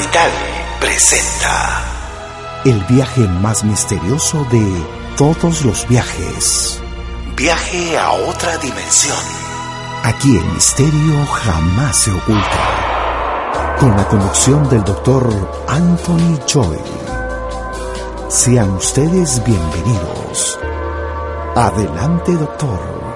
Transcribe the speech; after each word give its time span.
Capital 0.00 0.30
presenta 0.80 1.84
el 2.64 2.82
viaje 2.84 3.28
más 3.42 3.64
misterioso 3.64 4.46
de 4.50 4.82
todos 5.18 5.62
los 5.62 5.86
viajes. 5.88 6.82
Viaje 7.36 7.98
a 7.98 8.12
otra 8.12 8.56
dimensión. 8.56 9.18
Aquí 10.02 10.38
el 10.38 10.44
misterio 10.54 11.26
jamás 11.26 11.96
se 11.96 12.12
oculta. 12.12 13.76
Con 13.78 13.94
la 13.94 14.08
conducción 14.08 14.66
del 14.70 14.84
doctor 14.84 15.28
Anthony 15.68 16.38
Choi. 16.46 16.78
Sean 18.28 18.70
ustedes 18.70 19.44
bienvenidos. 19.44 20.58
Adelante, 21.54 22.32
doctor. 22.32 23.09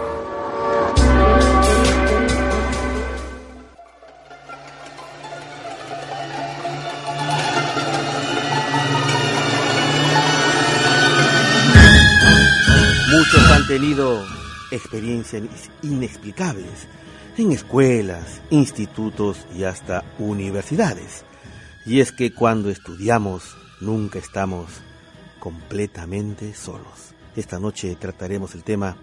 Tenido 13.79 14.25
experiencias 14.71 15.43
inexplicables 15.83 16.87
en 17.37 17.51
escuelas, 17.51 18.41
institutos 18.51 19.49
y 19.53 19.65
hasta 19.65 20.05
universidades. 20.21 21.25
Y 21.85 21.99
es 21.99 22.13
que 22.13 22.33
cuando 22.33 22.71
estudiamos 22.71 23.57
nunca 23.81 24.21
estamos 24.21 24.67
completamente 25.41 26.55
solos. 26.55 27.17
Esta 27.35 27.59
noche 27.59 27.97
trataremos 27.97 28.55
el 28.55 28.63
tema 28.63 28.97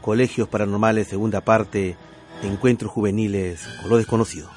Colegios 0.00 0.46
Paranormales, 0.46 1.08
segunda 1.08 1.40
parte, 1.40 1.96
Encuentros 2.44 2.92
Juveniles 2.92 3.66
con 3.80 3.90
lo 3.90 3.96
desconocido. 3.96 4.48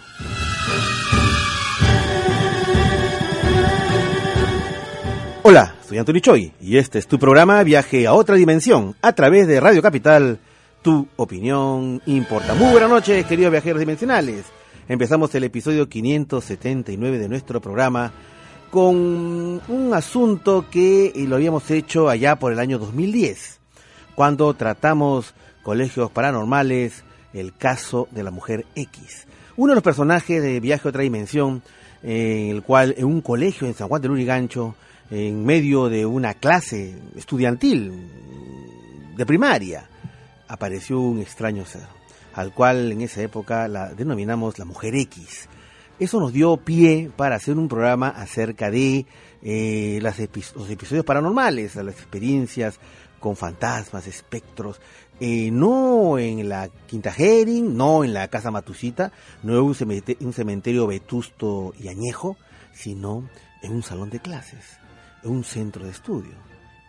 Hola, 5.50 5.76
soy 5.88 5.98
Antonio 5.98 6.20
Choi 6.20 6.52
y 6.60 6.76
este 6.76 7.00
es 7.00 7.08
tu 7.08 7.18
programa 7.18 7.64
Viaje 7.64 8.06
a 8.06 8.14
otra 8.14 8.36
dimensión 8.36 8.98
a 9.02 9.14
través 9.14 9.48
de 9.48 9.62
Radio 9.62 9.82
Capital. 9.82 10.40
Tu 10.82 11.08
opinión 11.16 12.02
importa. 12.06 12.54
Muy 12.54 12.70
buenas 12.72 12.90
noches, 12.90 13.26
queridos 13.26 13.54
viajeros 13.54 13.80
dimensionales. 13.80 14.44
Empezamos 14.90 15.34
el 15.36 15.46
episodio 15.46 15.88
579 15.88 17.18
de 17.18 17.30
nuestro 17.30 17.62
programa 17.62 18.12
con 18.72 18.98
un 19.70 19.92
asunto 19.94 20.66
que 20.70 21.14
lo 21.16 21.38
habíamos 21.38 21.72
hecho 21.72 22.10
allá 22.10 22.36
por 22.36 22.52
el 22.52 22.60
año 22.60 22.78
2010, 22.78 23.62
cuando 24.16 24.54
tratamos 24.54 25.34
colegios 25.64 26.12
paranormales, 26.12 27.06
el 27.32 27.56
caso 27.56 28.10
de 28.12 28.24
la 28.24 28.32
mujer 28.32 28.66
X. 28.76 29.26
Uno 29.56 29.72
de 29.72 29.76
los 29.76 29.84
personajes 29.84 30.44
de 30.44 30.60
Viaje 30.60 30.86
a 30.86 30.90
otra 30.90 31.04
dimensión, 31.04 31.64
en 32.04 32.50
el 32.50 32.64
cual 32.64 32.96
en 32.98 33.06
un 33.06 33.22
colegio 33.22 33.66
en 33.66 33.76
San 33.76 33.88
Juan 33.88 34.02
del 34.02 34.12
Urigancho, 34.12 34.76
en 35.10 35.46
medio 35.46 35.90
de 35.90 36.06
una 36.06 36.34
clase 36.34 36.96
estudiantil 37.16 37.92
de 39.16 39.26
primaria, 39.26 39.90
apareció 40.48 41.00
un 41.00 41.20
extraño 41.20 41.66
ser, 41.66 41.88
al 42.34 42.54
cual 42.54 42.92
en 42.92 43.02
esa 43.02 43.22
época 43.22 43.68
la 43.68 43.94
denominamos 43.94 44.60
la 44.60 44.66
mujer 44.66 44.96
X. 44.96 45.48
Eso 46.00 46.20
nos 46.20 46.34
dio 46.34 46.58
pie 46.58 47.10
para 47.16 47.38
hacer 47.38 47.58
un 47.58 47.68
programa 47.68 48.10
acerca 48.10 48.70
de 48.70 49.06
eh, 49.42 50.00
las 50.02 50.20
los 50.20 50.70
episodios 50.70 51.06
paranormales, 51.06 51.76
las 51.76 51.96
experiencias 51.96 52.80
con 53.20 53.36
fantasmas, 53.36 54.06
espectros, 54.06 54.80
eh, 55.20 55.50
no 55.52 56.20
en 56.20 56.48
la 56.48 56.70
Quinta 56.86 57.12
Herring, 57.18 57.76
no 57.76 58.04
en 58.04 58.14
la 58.14 58.28
Casa 58.28 58.52
Matusita, 58.52 59.12
no 59.42 59.58
en 59.58 59.64
un 59.64 59.74
cementerio, 59.74 60.28
un 60.28 60.34
cementerio 60.34 60.86
vetusto 60.86 61.74
y 61.80 61.88
añejo, 61.88 62.38
sino 62.74 63.28
en 63.64 63.72
un 63.72 63.82
salón 63.82 64.12
de 64.12 64.20
clases 64.20 64.78
un 65.28 65.44
centro 65.44 65.86
de 65.86 65.92
estudio, 65.92 66.34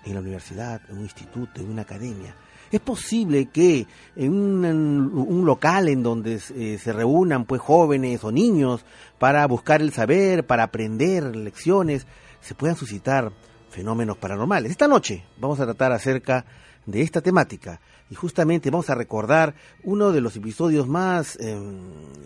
en 0.04 0.14
la 0.14 0.20
universidad, 0.20 0.80
en 0.88 0.98
un 0.98 1.02
instituto, 1.02 1.60
en 1.60 1.70
una 1.70 1.82
academia. 1.82 2.34
Es 2.70 2.80
posible 2.80 3.46
que 3.46 3.86
en 4.14 4.32
un, 4.32 5.44
local 5.46 5.88
en 5.88 6.02
donde 6.02 6.38
eh, 6.54 6.78
se 6.82 6.92
reúnan 6.92 7.46
pues 7.46 7.62
jóvenes 7.62 8.22
o 8.24 8.30
niños 8.30 8.84
para 9.18 9.46
buscar 9.46 9.80
el 9.80 9.92
saber, 9.92 10.46
para 10.46 10.64
aprender 10.64 11.34
lecciones, 11.34 12.06
se 12.40 12.54
puedan 12.54 12.76
suscitar 12.76 13.32
fenómenos 13.70 14.18
paranormales. 14.18 14.70
Esta 14.70 14.88
noche 14.88 15.24
vamos 15.38 15.60
a 15.60 15.64
tratar 15.64 15.92
acerca 15.92 16.44
de 16.84 17.02
esta 17.02 17.20
temática 17.20 17.80
y 18.10 18.14
justamente 18.14 18.70
vamos 18.70 18.90
a 18.90 18.94
recordar 18.94 19.54
uno 19.82 20.12
de 20.12 20.20
los 20.20 20.36
episodios 20.36 20.88
más, 20.88 21.38
em, 21.40 21.80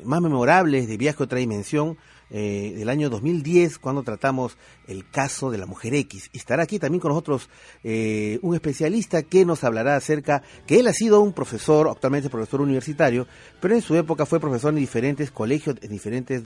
más 0.04 0.20
memorables 0.20 0.88
de 0.88 0.96
Viaje 0.96 1.22
a 1.22 1.24
otra 1.24 1.38
dimensión, 1.38 1.98
eh, 2.34 2.72
del 2.74 2.88
año 2.88 3.10
2010 3.10 3.78
cuando 3.78 4.02
tratamos 4.02 4.56
el 4.88 5.06
caso 5.10 5.50
de 5.50 5.58
la 5.58 5.66
mujer 5.66 5.94
X. 5.94 6.30
Y 6.32 6.38
estará 6.38 6.62
aquí 6.62 6.78
también 6.78 6.98
con 6.98 7.10
nosotros 7.10 7.50
eh, 7.84 8.38
un 8.40 8.54
especialista 8.54 9.22
que 9.22 9.44
nos 9.44 9.64
hablará 9.64 9.96
acerca 9.96 10.42
que 10.66 10.80
él 10.80 10.86
ha 10.86 10.94
sido 10.94 11.20
un 11.20 11.34
profesor, 11.34 11.88
actualmente 11.90 12.30
profesor 12.30 12.62
universitario, 12.62 13.26
pero 13.60 13.74
en 13.74 13.82
su 13.82 13.94
época 13.96 14.24
fue 14.24 14.40
profesor 14.40 14.72
en 14.72 14.78
diferentes 14.78 15.30
colegios, 15.30 15.76
en 15.82 15.90
diferentes 15.90 16.42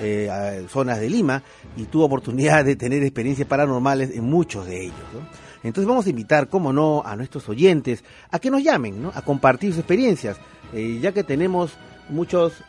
eh, 0.00 0.64
zonas 0.68 1.00
de 1.00 1.10
Lima 1.10 1.42
y 1.76 1.86
tuvo 1.86 2.04
oportunidad 2.04 2.64
de 2.64 2.76
tener 2.76 3.02
experiencias 3.02 3.48
paranormales 3.48 4.10
en 4.10 4.22
muchos 4.22 4.66
de 4.66 4.84
ellos. 4.84 4.94
Entonces 5.64 5.88
vamos 5.88 6.06
a 6.06 6.10
invitar, 6.10 6.48
como 6.48 6.72
no, 6.72 7.02
a 7.04 7.16
nuestros 7.16 7.48
oyentes 7.48 8.04
a 8.30 8.38
que 8.38 8.52
nos 8.52 8.62
llamen, 8.62 9.02
¿no? 9.02 9.10
a 9.12 9.22
compartir 9.22 9.70
sus 9.70 9.80
experiencias, 9.80 10.36
ya 10.72 11.10
que 11.10 11.24
tenemos 11.24 11.72
muchos 12.08 12.62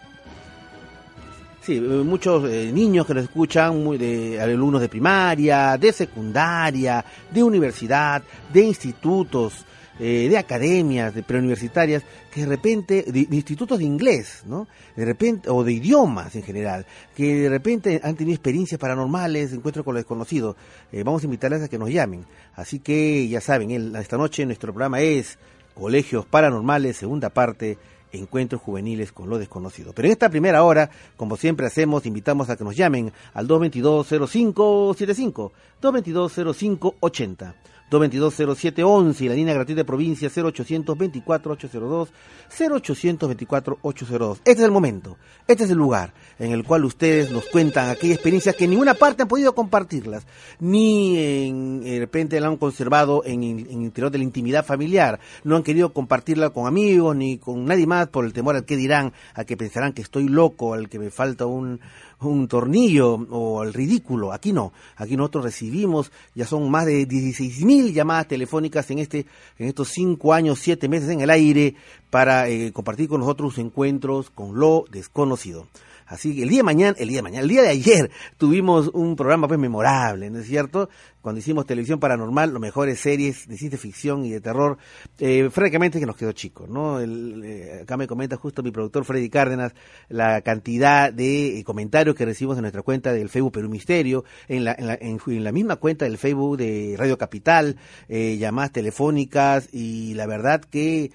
Sí, 1.65 1.81
muchos 1.81 2.47
eh, 2.47 2.71
niños 2.71 3.07
que 3.07 3.15
nos 3.15 3.23
escuchan, 3.23 3.83
muy 3.83 3.97
de 3.97 4.39
alumnos 4.39 4.79
de 4.81 4.87
primaria, 4.87 5.75
de 5.79 5.91
secundaria, 5.91 7.03
de 7.31 7.41
universidad, 7.41 8.21
de 8.53 8.61
institutos, 8.61 9.65
eh, 9.99 10.27
de 10.29 10.37
academias, 10.37 11.15
de 11.15 11.23
preuniversitarias, 11.23 12.03
que 12.31 12.41
de 12.41 12.45
repente, 12.45 13.05
de, 13.07 13.27
institutos 13.35 13.79
de 13.79 13.85
inglés, 13.85 14.43
¿no? 14.45 14.67
De 14.95 15.05
repente, 15.05 15.49
o 15.49 15.63
de 15.63 15.73
idiomas 15.73 16.35
en 16.35 16.43
general, 16.43 16.85
que 17.15 17.33
de 17.33 17.49
repente 17.49 17.99
han 18.03 18.15
tenido 18.15 18.35
experiencias 18.35 18.79
paranormales, 18.79 19.51
encuentros 19.51 19.83
con 19.83 19.95
lo 19.95 19.99
desconocido. 19.99 20.55
Eh, 20.91 21.01
vamos 21.01 21.23
a 21.23 21.25
invitarles 21.25 21.63
a 21.63 21.67
que 21.67 21.79
nos 21.79 21.89
llamen. 21.89 22.27
Así 22.53 22.77
que 22.77 23.27
ya 23.27 23.41
saben, 23.41 23.95
esta 23.95 24.17
noche 24.17 24.45
nuestro 24.45 24.71
programa 24.71 25.01
es 25.01 25.39
Colegios 25.73 26.27
Paranormales, 26.27 26.95
segunda 26.95 27.31
parte 27.31 27.79
encuentros 28.19 28.61
juveniles 28.61 29.11
con 29.11 29.29
lo 29.29 29.37
desconocido. 29.37 29.93
Pero 29.93 30.07
en 30.07 30.11
esta 30.11 30.29
primera 30.29 30.63
hora, 30.63 30.89
como 31.17 31.37
siempre 31.37 31.67
hacemos, 31.67 32.05
invitamos 32.05 32.49
a 32.49 32.57
que 32.57 32.63
nos 32.63 32.75
llamen 32.75 33.11
al 33.33 33.47
222-0575, 33.47 35.51
222-0580. 35.81 37.53
222-0711 37.91 39.21
y 39.21 39.29
la 39.29 39.35
línea 39.35 39.53
gratuita 39.53 39.81
de 39.81 39.85
provincia 39.85 40.29
0824-802, 40.29 42.09
0824-802. 42.57 44.33
Este 44.37 44.51
es 44.51 44.59
el 44.59 44.71
momento, 44.71 45.17
este 45.47 45.65
es 45.65 45.69
el 45.69 45.77
lugar 45.77 46.13
en 46.39 46.51
el 46.51 46.63
cual 46.63 46.85
ustedes 46.85 47.31
nos 47.31 47.45
cuentan 47.47 47.89
aquellas 47.89 48.15
experiencias 48.15 48.55
que 48.55 48.63
en 48.65 48.71
ninguna 48.71 48.95
parte 48.95 49.21
han 49.21 49.27
podido 49.27 49.53
compartirlas, 49.53 50.25
ni 50.59 51.17
en, 51.17 51.81
de 51.81 51.99
repente 51.99 52.39
la 52.39 52.47
han 52.47 52.57
conservado 52.57 53.23
en, 53.25 53.43
el 53.43 53.71
interior 53.71 54.11
de 54.11 54.17
la 54.17 54.23
intimidad 54.23 54.65
familiar, 54.65 55.19
no 55.43 55.55
han 55.55 55.63
querido 55.63 55.93
compartirla 55.93 56.49
con 56.49 56.67
amigos 56.67 57.15
ni 57.15 57.37
con 57.37 57.65
nadie 57.65 57.85
más 57.87 58.07
por 58.07 58.25
el 58.25 58.33
temor 58.33 58.55
al 58.55 58.65
que 58.65 58.77
dirán, 58.77 59.13
a 59.33 59.45
que 59.45 59.57
pensarán 59.57 59.93
que 59.93 60.01
estoy 60.01 60.27
loco, 60.27 60.73
al 60.73 60.89
que 60.89 60.99
me 60.99 61.11
falta 61.11 61.45
un, 61.45 61.79
un 62.21 62.47
tornillo 62.47 63.13
o 63.13 63.63
el 63.63 63.73
ridículo. 63.73 64.31
Aquí 64.31 64.53
no. 64.53 64.73
Aquí 64.97 65.17
nosotros 65.17 65.45
recibimos, 65.45 66.11
ya 66.33 66.45
son 66.45 66.69
más 66.69 66.85
de 66.85 67.05
16 67.05 67.63
mil 67.65 67.93
llamadas 67.93 68.27
telefónicas 68.27 68.89
en, 68.91 68.99
este, 68.99 69.25
en 69.57 69.67
estos 69.67 69.89
cinco 69.89 70.33
años, 70.33 70.59
siete 70.59 70.87
meses 70.87 71.09
en 71.09 71.21
el 71.21 71.29
aire 71.29 71.75
para 72.09 72.47
eh, 72.47 72.71
compartir 72.71 73.09
con 73.09 73.21
nosotros 73.21 73.57
encuentros 73.57 74.29
con 74.29 74.59
lo 74.59 74.85
desconocido. 74.91 75.67
Así 76.07 76.35
que 76.35 76.43
el 76.43 76.49
día 76.49 76.59
de 76.59 76.63
mañana, 76.63 76.95
el 76.99 77.07
día 77.07 77.17
de 77.17 77.23
mañana, 77.23 77.41
el 77.41 77.49
día 77.49 77.63
de 77.63 77.69
ayer 77.69 78.11
tuvimos 78.37 78.89
un 78.93 79.15
programa 79.15 79.47
pues 79.47 79.59
memorable, 79.59 80.29
¿no 80.29 80.39
es 80.39 80.45
cierto? 80.45 80.89
Cuando 81.25 81.39
hicimos 81.39 81.65
televisión 81.65 81.99
paranormal, 81.99 82.53
las 82.53 82.61
mejores 82.61 82.99
series 82.99 83.47
de 83.47 83.57
ciencia 83.57 83.79
ficción 83.79 84.25
y 84.25 84.29
de 84.29 84.41
terror, 84.41 84.77
eh, 85.17 85.49
francamente 85.49 85.99
que 85.99 86.05
nos 86.05 86.15
quedó 86.15 86.33
chico, 86.33 86.67
¿no? 86.69 87.01
Eh, 87.01 87.79
acá 87.81 87.97
me 87.97 88.05
comenta 88.05 88.37
justo 88.37 88.61
mi 88.61 88.69
productor 88.69 89.05
Freddy 89.05 89.27
Cárdenas 89.27 89.73
la 90.07 90.41
cantidad 90.41 91.11
de 91.11 91.57
eh, 91.57 91.63
comentarios 91.63 92.15
que 92.15 92.25
recibimos 92.25 92.57
en 92.57 92.61
nuestra 92.61 92.83
cuenta 92.83 93.11
del 93.11 93.29
Facebook 93.29 93.53
Perú 93.53 93.69
Misterio, 93.69 94.23
en 94.47 94.65
la, 94.65 94.75
en 94.77 94.85
la, 94.85 94.99
en, 95.01 95.43
la 95.43 95.51
misma 95.51 95.77
cuenta 95.77 96.05
del 96.05 96.19
Facebook 96.19 96.57
de 96.57 96.93
Radio 96.95 97.17
Capital, 97.17 97.75
eh, 98.07 98.37
llamadas 98.37 98.73
telefónicas 98.73 99.67
y 99.73 100.13
la 100.13 100.27
verdad 100.27 100.61
que 100.61 101.11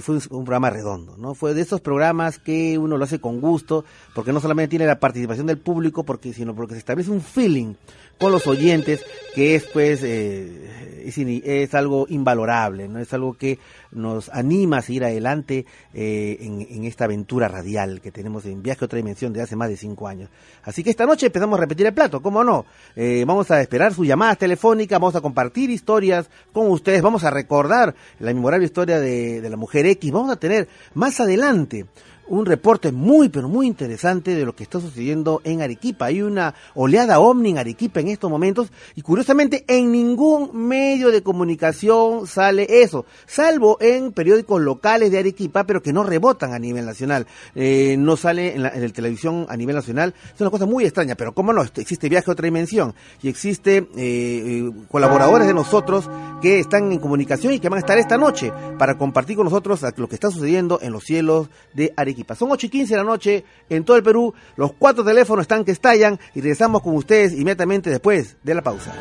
fue 0.00 0.14
un, 0.16 0.22
un 0.30 0.44
programa 0.44 0.70
redondo, 0.70 1.18
¿no? 1.18 1.34
Fue 1.34 1.52
de 1.52 1.60
esos 1.60 1.82
programas 1.82 2.38
que 2.38 2.78
uno 2.78 2.96
lo 2.96 3.04
hace 3.04 3.18
con 3.18 3.42
gusto 3.42 3.84
porque 4.14 4.32
no 4.32 4.40
solamente 4.40 4.70
tiene 4.70 4.86
la 4.86 5.00
participación 5.00 5.46
del 5.46 5.58
público, 5.58 6.02
porque 6.04 6.32
sino 6.32 6.54
porque 6.54 6.74
se 6.74 6.78
establece 6.78 7.10
un 7.10 7.20
feeling 7.20 7.74
con 8.18 8.32
los 8.32 8.46
oyentes 8.46 9.04
que 9.34 9.54
es 9.54 9.64
pues 9.64 10.02
eh, 10.02 10.84
es, 11.04 11.74
algo 11.74 12.06
invalorable, 12.08 12.88
no 12.88 12.98
es 12.98 13.12
algo 13.12 13.34
que 13.34 13.58
nos 13.92 14.28
anima 14.30 14.78
a 14.78 14.82
seguir 14.82 15.04
adelante 15.04 15.66
eh, 15.92 16.38
en, 16.40 16.66
en, 16.68 16.84
esta 16.84 17.04
aventura 17.04 17.48
radial 17.48 18.00
que 18.00 18.10
tenemos 18.10 18.44
en 18.46 18.62
Viaje 18.62 18.84
a 18.84 18.86
otra 18.86 18.96
dimensión 18.96 19.32
de 19.32 19.42
hace 19.42 19.56
más 19.56 19.68
de 19.68 19.76
cinco 19.76 20.08
años. 20.08 20.30
Así 20.62 20.82
que 20.82 20.90
esta 20.90 21.06
noche 21.06 21.26
empezamos 21.26 21.58
a 21.58 21.62
repetir 21.62 21.86
el 21.86 21.94
plato, 21.94 22.22
¿cómo 22.22 22.42
no? 22.42 22.64
Eh, 22.96 23.24
vamos 23.26 23.50
a 23.50 23.60
esperar 23.60 23.92
sus 23.92 24.06
llamadas 24.06 24.38
telefónicas, 24.38 24.98
vamos 24.98 25.16
a 25.16 25.20
compartir 25.20 25.70
historias 25.70 26.28
con 26.52 26.70
ustedes, 26.70 27.02
vamos 27.02 27.24
a 27.24 27.30
recordar 27.30 27.94
la 28.18 28.32
memorable 28.32 28.64
historia 28.64 28.98
de, 29.00 29.40
de 29.40 29.50
la 29.50 29.56
mujer 29.56 29.86
X, 29.86 30.10
vamos 30.10 30.30
a 30.30 30.36
tener 30.36 30.68
más 30.94 31.20
adelante 31.20 31.86
un 32.28 32.46
reporte 32.46 32.92
muy, 32.92 33.28
pero 33.28 33.48
muy 33.48 33.66
interesante 33.66 34.34
de 34.34 34.44
lo 34.44 34.54
que 34.54 34.62
está 34.62 34.80
sucediendo 34.80 35.40
en 35.44 35.62
Arequipa. 35.62 36.06
Hay 36.06 36.22
una 36.22 36.54
oleada 36.74 37.20
ovni 37.20 37.50
en 37.50 37.58
Arequipa 37.58 38.00
en 38.00 38.08
estos 38.08 38.30
momentos 38.30 38.72
y 38.94 39.02
curiosamente 39.02 39.64
en 39.68 39.92
ningún 39.92 40.50
medio 40.54 41.10
de 41.10 41.22
comunicación 41.22 42.26
sale 42.26 42.66
eso, 42.82 43.04
salvo 43.26 43.78
en 43.80 44.12
periódicos 44.12 44.60
locales 44.60 45.10
de 45.10 45.18
Arequipa, 45.18 45.64
pero 45.64 45.82
que 45.82 45.92
no 45.92 46.02
rebotan 46.02 46.52
a 46.52 46.58
nivel 46.58 46.86
nacional. 46.86 47.26
Eh, 47.54 47.96
no 47.98 48.16
sale 48.16 48.54
en 48.54 48.62
la, 48.62 48.70
televisión 48.90 49.46
a 49.48 49.56
nivel 49.56 49.76
nacional. 49.76 50.14
Es 50.34 50.40
una 50.40 50.50
cosa 50.50 50.66
muy 50.66 50.84
extraña, 50.84 51.14
pero 51.14 51.34
cómo 51.34 51.52
no, 51.52 51.62
existe 51.62 52.08
viaje 52.08 52.30
a 52.30 52.32
otra 52.32 52.44
dimensión 52.44 52.94
y 53.22 53.28
existe 53.28 53.76
eh, 53.76 53.86
eh, 53.96 54.72
colaboradores 54.90 55.46
de 55.46 55.54
nosotros 55.54 56.08
que 56.40 56.58
están 56.58 56.92
en 56.92 56.98
comunicación 56.98 57.52
y 57.52 57.60
que 57.60 57.68
van 57.68 57.78
a 57.78 57.80
estar 57.80 57.98
esta 57.98 58.16
noche 58.16 58.52
para 58.78 58.96
compartir 58.96 59.36
con 59.36 59.44
nosotros 59.44 59.80
lo 59.96 60.08
que 60.08 60.14
está 60.14 60.30
sucediendo 60.30 60.78
en 60.82 60.92
los 60.92 61.04
cielos 61.04 61.48
de 61.74 61.92
Arequipa. 61.96 62.13
Son 62.36 62.50
8 62.50 62.66
y 62.66 62.70
15 62.70 62.94
de 62.94 62.98
la 62.98 63.04
noche 63.04 63.44
en 63.68 63.84
todo 63.84 63.96
el 63.96 64.02
Perú. 64.02 64.34
Los 64.56 64.72
cuatro 64.72 65.04
teléfonos 65.04 65.42
están 65.42 65.64
que 65.64 65.72
estallan 65.72 66.18
y 66.34 66.40
regresamos 66.40 66.82
con 66.82 66.94
ustedes 66.96 67.32
inmediatamente 67.32 67.90
después 67.90 68.36
de 68.42 68.54
la 68.54 68.62
pausa. 68.62 68.94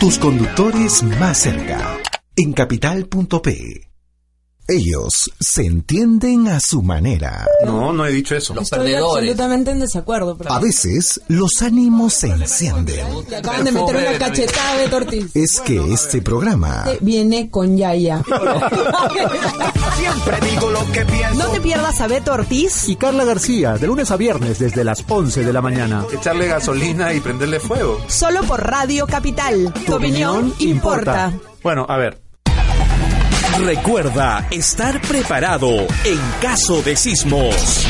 Tus 0.00 0.18
conductores 0.18 1.02
más 1.02 1.38
cerca. 1.38 1.98
En 2.36 2.52
capital.p. 2.52 3.93
Ellos 4.66 5.30
se 5.38 5.66
entienden 5.66 6.48
a 6.48 6.58
su 6.58 6.82
manera. 6.82 7.46
No, 7.66 7.92
no 7.92 8.06
he 8.06 8.12
dicho 8.12 8.34
eso. 8.34 8.54
Los 8.54 8.64
Estoy 8.64 8.78
perdedores. 8.78 9.22
absolutamente 9.22 9.70
en 9.72 9.80
desacuerdo. 9.80 10.38
Pero... 10.38 10.52
A 10.52 10.58
veces 10.58 11.20
los 11.28 11.60
ánimos 11.60 12.14
se 12.14 12.28
encienden. 12.28 13.24
Te 13.28 13.36
acaban 13.36 13.64
de 13.64 13.72
meter 13.72 13.96
una 13.96 14.18
cachetada 14.18 14.78
de 14.78 14.88
tortis. 14.88 15.36
Es 15.36 15.60
que 15.60 15.92
este 15.92 16.22
programa 16.22 16.84
viene 17.00 17.50
con 17.50 17.76
Yaya. 17.76 18.22
Siempre 19.96 20.40
digo 20.50 20.70
lo 20.70 20.90
que 20.92 21.04
pienso. 21.04 21.34
No 21.36 21.48
te 21.50 21.60
pierdas 21.60 22.00
a 22.00 22.06
Beto 22.06 22.32
Ortiz 22.32 22.88
y 22.88 22.96
Carla 22.96 23.24
García 23.24 23.74
de 23.76 23.86
lunes 23.86 24.10
a 24.10 24.16
viernes 24.16 24.58
desde 24.58 24.82
las 24.82 25.04
11 25.06 25.44
de 25.44 25.52
la 25.52 25.60
mañana. 25.60 26.04
Echarle 26.12 26.46
gasolina 26.48 27.12
y 27.12 27.20
prenderle 27.20 27.60
fuego. 27.60 28.00
Solo 28.08 28.42
por 28.44 28.62
Radio 28.66 29.06
Capital. 29.06 29.72
Tu, 29.74 29.80
tu 29.82 29.94
opinión, 29.96 30.50
opinión 30.52 30.54
importa. 30.60 31.28
importa. 31.32 31.54
Bueno, 31.62 31.86
a 31.88 31.96
ver, 31.96 32.23
Recuerda 33.58 34.48
estar 34.50 35.00
preparado 35.00 35.68
en 36.04 36.18
caso 36.42 36.82
de 36.82 36.96
sismos. 36.96 37.86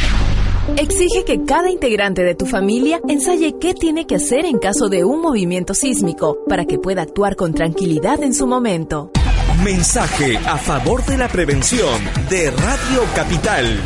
Exige 0.76 1.24
que 1.24 1.44
cada 1.44 1.70
integrante 1.70 2.22
de 2.22 2.34
tu 2.34 2.44
familia 2.44 3.00
ensaye 3.08 3.54
qué 3.58 3.72
tiene 3.72 4.06
que 4.06 4.16
hacer 4.16 4.44
en 4.44 4.58
caso 4.58 4.90
de 4.90 5.04
un 5.04 5.22
movimiento 5.22 5.72
sísmico 5.72 6.38
para 6.46 6.66
que 6.66 6.78
pueda 6.78 7.00
actuar 7.00 7.34
con 7.34 7.54
tranquilidad 7.54 8.22
en 8.22 8.34
su 8.34 8.46
momento. 8.46 9.10
Mensaje 9.64 10.36
a 10.36 10.58
favor 10.58 11.02
de 11.06 11.16
la 11.16 11.28
prevención 11.28 11.98
de 12.28 12.50
Radio 12.50 13.02
Capital. 13.14 13.80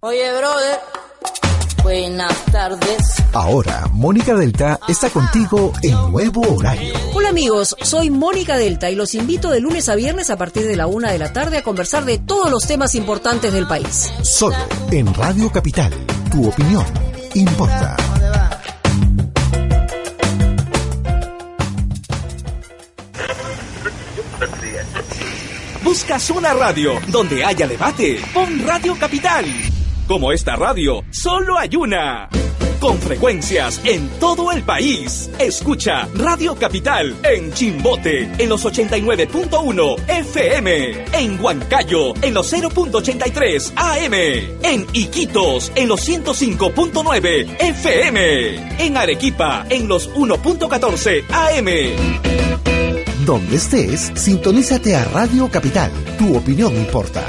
Oye, 0.00 0.32
brother. 0.36 1.05
Buenas 1.86 2.44
tardes. 2.46 3.22
Ahora, 3.32 3.88
Mónica 3.92 4.34
Delta 4.34 4.80
está 4.88 5.08
contigo 5.08 5.72
en 5.84 5.92
nuevo 6.10 6.40
horario. 6.56 6.92
Hola 7.14 7.28
amigos, 7.28 7.76
soy 7.80 8.10
Mónica 8.10 8.56
Delta 8.56 8.90
y 8.90 8.96
los 8.96 9.14
invito 9.14 9.50
de 9.50 9.60
lunes 9.60 9.88
a 9.88 9.94
viernes 9.94 10.30
a 10.30 10.36
partir 10.36 10.66
de 10.66 10.74
la 10.74 10.88
una 10.88 11.12
de 11.12 11.20
la 11.20 11.32
tarde 11.32 11.58
a 11.58 11.62
conversar 11.62 12.04
de 12.04 12.18
todos 12.18 12.50
los 12.50 12.66
temas 12.66 12.96
importantes 12.96 13.52
del 13.52 13.68
país. 13.68 14.10
Solo 14.22 14.56
en 14.90 15.14
Radio 15.14 15.48
Capital, 15.52 15.92
tu 16.28 16.48
opinión 16.48 16.84
importa. 17.34 17.96
¿Buscas 25.84 26.30
una 26.30 26.52
radio 26.52 26.94
donde 27.06 27.44
haya 27.44 27.68
debate? 27.68 28.20
Pon 28.34 28.66
Radio 28.66 28.96
Capital. 28.98 29.44
Como 30.06 30.30
esta 30.30 30.54
radio, 30.54 31.02
solo 31.10 31.58
hay 31.58 31.74
una. 31.74 32.28
Con 32.78 32.96
frecuencias 32.98 33.80
en 33.84 34.08
todo 34.20 34.52
el 34.52 34.62
país. 34.62 35.28
Escucha 35.40 36.06
Radio 36.14 36.54
Capital 36.54 37.16
en 37.24 37.52
Chimbote 37.52 38.30
en 38.38 38.48
los 38.48 38.64
89.1 38.64 40.08
FM. 40.08 41.04
En 41.12 41.42
Huancayo 41.42 42.14
en 42.22 42.34
los 42.34 42.52
0.83 42.52 43.72
AM. 43.74 44.14
En 44.62 44.86
Iquitos 44.92 45.72
en 45.74 45.88
los 45.88 46.08
105.9 46.08 47.56
FM. 47.58 48.86
En 48.86 48.96
Arequipa 48.96 49.66
en 49.68 49.88
los 49.88 50.08
1.14 50.14 51.24
AM. 51.32 51.66
Donde 53.26 53.56
estés, 53.56 54.12
sintonízate 54.14 54.94
a 54.94 55.04
Radio 55.06 55.50
Capital. 55.50 55.90
Tu 56.16 56.36
opinión 56.36 56.76
importa. 56.76 57.24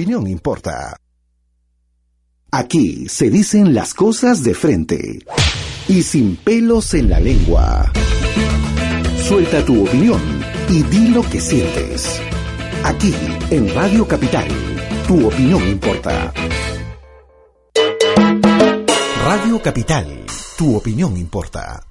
Opinión 0.00 0.26
importa. 0.26 0.96
Aquí 2.50 3.06
se 3.10 3.28
dicen 3.28 3.74
las 3.74 3.92
cosas 3.92 4.42
de 4.42 4.54
frente 4.54 5.18
y 5.88 6.02
sin 6.02 6.36
pelos 6.36 6.94
en 6.94 7.10
la 7.10 7.20
lengua. 7.20 7.92
Suelta 9.18 9.62
tu 9.62 9.82
opinión 9.82 10.22
y 10.70 10.82
di 10.84 11.08
lo 11.08 11.20
que 11.28 11.38
sientes. 11.38 12.18
Aquí 12.82 13.14
en 13.50 13.74
Radio 13.74 14.08
Capital, 14.08 14.48
tu 15.06 15.26
opinión 15.26 15.68
importa. 15.68 16.32
Radio 19.22 19.60
Capital, 19.60 20.24
tu 20.56 20.76
opinión 20.76 21.14
importa. 21.18 21.89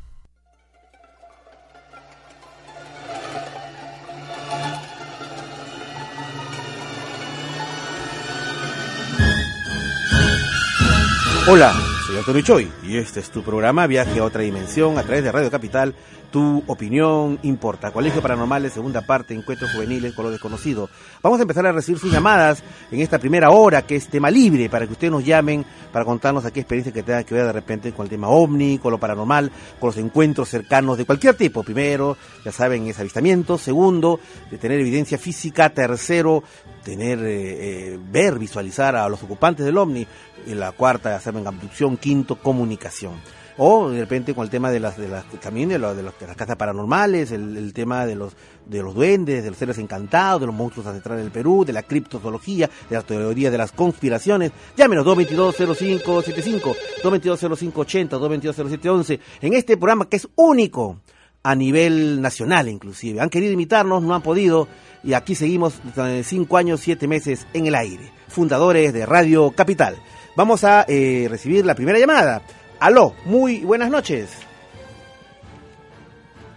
Hola, 11.52 11.74
soy 12.06 12.16
Antonio 12.16 12.44
Choi 12.44 12.72
y 12.84 12.98
este 12.98 13.22
es 13.22 13.32
tu 13.32 13.42
programa 13.42 13.88
Viaje 13.88 14.20
a 14.20 14.24
otra 14.24 14.44
dimensión 14.44 15.00
a 15.00 15.02
través 15.02 15.24
de 15.24 15.32
Radio 15.32 15.50
Capital. 15.50 15.96
Tu 16.32 16.64
opinión 16.68 17.40
importa. 17.42 17.92
Colegio 17.92 18.22
Paranormal 18.22 18.70
segunda 18.70 19.02
parte, 19.02 19.34
encuentros 19.34 19.72
juveniles 19.72 20.14
con 20.14 20.26
lo 20.26 20.32
desconocido. 20.32 20.88
Vamos 21.24 21.40
a 21.40 21.42
empezar 21.42 21.66
a 21.66 21.72
recibir 21.72 22.00
sus 22.00 22.12
llamadas 22.12 22.64
en 22.92 23.00
esta 23.00 23.18
primera 23.18 23.50
hora 23.50 23.82
que 23.82 23.96
es 23.96 24.08
tema 24.08 24.30
libre 24.30 24.70
para 24.70 24.86
que 24.86 24.94
ustedes 24.94 25.12
nos 25.12 25.26
llamen 25.26 25.66
para 25.92 26.06
contarnos 26.06 26.46
a 26.46 26.52
qué 26.52 26.60
experiencia 26.60 26.94
que 26.94 27.02
tenga 27.02 27.24
que 27.24 27.34
ver 27.34 27.46
de 27.46 27.52
repente 27.52 27.92
con 27.94 28.06
el 28.06 28.12
tema 28.12 28.28
ovni, 28.28 28.78
con 28.78 28.92
lo 28.92 29.00
paranormal, 29.00 29.52
con 29.80 29.88
los 29.88 29.98
encuentros 29.98 30.50
cercanos 30.50 31.00
de 31.00 31.06
cualquier 31.06 31.36
tipo. 31.36 31.64
Primero, 31.64 32.16
ya 32.46 32.52
saben, 32.52 32.86
es 32.88 33.00
avistamiento. 33.00 33.58
Segundo, 33.58 34.20
de 34.52 34.60
tener 34.60 34.80
evidencia 34.80 35.18
física. 35.18 35.70
Tercero, 35.72 36.44
tener, 36.84 37.20
eh, 37.20 37.94
eh, 37.94 38.00
ver, 38.12 38.38
visualizar 38.38 38.96
a 38.96 39.10
los 39.10 39.24
ocupantes 39.24 39.66
del 39.66 39.78
ovni 39.78 40.06
y 40.46 40.54
la 40.54 40.74
cuarta 40.74 41.16
hacer 41.16 41.36
en 41.36 41.48
abducción, 41.48 41.98
quinto 41.98 42.36
comunicación. 42.36 43.14
O 43.62 43.90
de 43.90 44.00
repente 44.00 44.34
con 44.34 44.46
el 44.46 44.50
tema 44.50 44.72
de 44.72 44.80
las, 44.80 44.98
de 44.98 45.10
las 45.10 45.26
también 45.42 45.68
de, 45.68 45.78
de, 45.78 46.02
las 46.02 46.14
casas 46.38 46.56
paranormales, 46.56 47.34
el, 47.34 47.74
tema 47.74 48.06
de 48.06 48.16
los 48.16 48.34
de 48.66 48.82
los 48.82 48.96
duendes, 48.96 49.44
de 49.44 49.50
los 49.50 49.60
seres 49.60 49.78
encantados, 49.80 50.40
de 50.40 50.48
los 50.48 50.56
monstruos 50.56 50.88
ancestrales 50.88 51.26
del 51.26 51.32
Perú, 51.34 51.66
de 51.66 51.74
la 51.74 51.84
criptozoología, 51.84 52.70
de 52.90 52.96
la 52.96 53.02
teoría 53.02 53.52
de 53.52 53.58
las 53.58 53.74
conspiraciones. 53.74 54.54
Llámenos 54.78 55.06
222-0575, 55.06 56.76
222-0580, 57.04 58.10
222-0711, 58.12 59.20
en 59.42 59.54
este 59.54 59.76
programa 59.76 60.08
que 60.08 60.16
es 60.16 60.30
único 60.38 61.02
a 61.44 61.54
nivel 61.54 62.22
nacional 62.22 62.70
inclusive. 62.70 63.20
Han 63.20 63.30
querido 63.30 63.52
imitarnos, 63.52 64.02
no 64.02 64.16
han 64.16 64.22
podido 64.22 64.70
y 65.04 65.12
aquí 65.12 65.36
seguimos 65.36 65.82
eh, 65.98 66.22
cinco 66.24 66.56
años, 66.56 66.80
siete 66.80 67.10
meses 67.10 67.46
en 67.52 67.68
el 67.68 67.76
aire. 67.76 68.10
Fundadores 68.30 68.94
de 68.94 69.06
Radio 69.06 69.52
Capital. 69.52 69.98
Vamos 70.38 70.64
a 70.64 70.86
eh, 70.88 71.28
recibir 71.30 71.66
la 71.66 71.76
primera 71.76 72.00
llamada. 72.00 72.42
Aló, 72.80 73.14
muy 73.26 73.60
buenas 73.66 73.90
noches. 73.90 74.46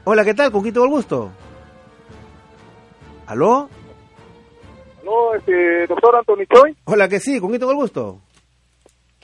Hola, 0.05 0.25
¿qué 0.25 0.35
tal? 0.35 0.52
¿Con 0.52 0.62
quién 0.62 0.73
tengo 0.73 0.87
el 0.87 0.93
gusto? 0.93 1.31
¿Aló? 3.26 3.69
¿Aló, 5.00 5.35
este, 5.35 5.87
doctor 5.88 6.17
Anthony 6.17 6.47
Choi? 6.52 6.76
Hola, 6.85 7.09
que 7.09 7.19
sí, 7.19 7.41
¿con 7.41 7.49
quién 7.50 7.61
tengo 7.61 7.73
el 7.73 7.79
gusto? 7.79 8.21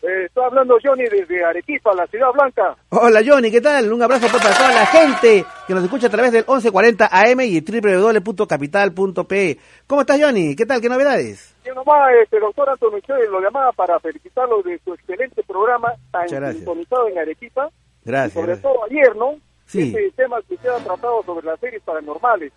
Eh, 0.03 0.27
estoy 0.27 0.45
hablando 0.45 0.77
Johnny 0.83 1.05
desde 1.05 1.45
Arequipa, 1.45 1.93
la 1.93 2.07
ciudad 2.07 2.31
blanca. 2.33 2.77
Hola 2.91 3.21
Johnny, 3.27 3.51
¿qué 3.51 3.61
tal? 3.61 3.93
Un 3.93 4.01
abrazo 4.01 4.29
para 4.29 4.55
toda 4.55 4.73
la 4.73 4.87
gente 4.87 5.45
que 5.67 5.75
nos 5.75 5.83
escucha 5.83 6.07
a 6.07 6.11
través 6.11 6.31
del 6.31 6.45
1140 6.47 7.09
AM 7.11 7.41
y 7.41 7.61
www.capital.pe. 7.61 9.59
¿Cómo 9.89 10.03
estás 10.03 10.21
Johnny? 10.21 10.55
¿Qué 10.55 10.67
tal? 10.67 10.81
¿Qué 10.81 10.89
novedades? 10.89 11.57
Yo 11.65 11.75
nomás, 11.75 12.13
este, 12.23 12.39
doctor 12.39 12.71
Antonio 12.71 13.01
Choi, 13.01 13.27
lo 13.29 13.41
llamaba 13.41 13.73
para 13.73 13.99
felicitarlo 13.99 14.63
de 14.63 14.79
su 14.85 14.95
excelente 14.95 15.43
programa 15.43 15.93
tan 16.13 16.29
sintonizado 16.29 17.09
en 17.09 17.19
Arequipa. 17.19 17.69
Gracias. 18.05 18.35
sobre 18.35 18.57
todo 18.59 18.85
ayer, 18.85 19.17
¿no? 19.17 19.35
Sí. 19.67 19.89
Este 19.95 20.13
tema 20.13 20.41
que 20.49 20.57
se 20.59 20.69
ha 20.69 20.77
tratado 20.79 21.25
sobre 21.25 21.45
las 21.45 21.59
series 21.59 21.83
paranormales. 21.83 22.53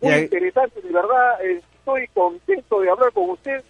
Muy 0.00 0.14
interesante, 0.14 0.80
de 0.80 0.92
verdad. 0.92 1.44
Eh, 1.44 1.62
estoy 1.78 2.08
contento 2.08 2.80
de 2.80 2.90
hablar 2.90 3.12
con 3.12 3.30
usted 3.30 3.62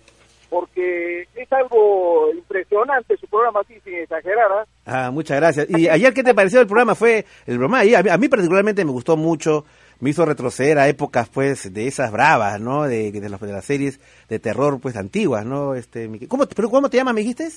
porque 0.53 1.23
es 1.35 1.51
algo 1.51 2.31
impresionante 2.35 3.17
su 3.17 3.27
programa 3.27 3.61
así, 3.61 3.73
sin 3.83 3.95
exagerar. 3.95 4.53
¿ah? 4.53 4.67
ah, 4.85 5.11
muchas 5.11 5.39
gracias. 5.39 5.67
¿Y 5.71 5.89
ayer 5.89 6.13
qué 6.13 6.23
te 6.23 6.35
pareció 6.35 6.61
el 6.61 6.67
programa? 6.67 6.95
Fue 6.95 7.25
el 7.47 7.57
programa 7.57 7.81
a 7.81 8.19
mí, 8.19 8.29
particularmente 8.29 8.85
me 8.85 8.91
gustó 8.91 9.17
mucho, 9.17 9.65
me 10.01 10.11
hizo 10.11 10.27
retroceder 10.27 10.79
a 10.79 10.89
épocas 10.89 11.31
pues 11.31 11.73
de 11.73 11.87
esas 11.87 12.13
bravas, 12.13 12.61
¿no? 12.61 12.83
De, 12.83 13.11
de, 13.11 13.29
las, 13.31 13.41
de 13.41 13.51
las 13.51 13.65
series 13.65 13.99
de 14.29 14.39
terror 14.39 14.79
pues 14.79 14.95
antiguas, 14.97 15.47
¿no? 15.47 15.75
Este, 15.75 16.11
¿cómo, 16.29 16.47
pero 16.47 16.69
¿Cómo 16.69 16.91
te 16.91 16.99
llamas, 16.99 17.15
me 17.15 17.23
dijiste? 17.23 17.49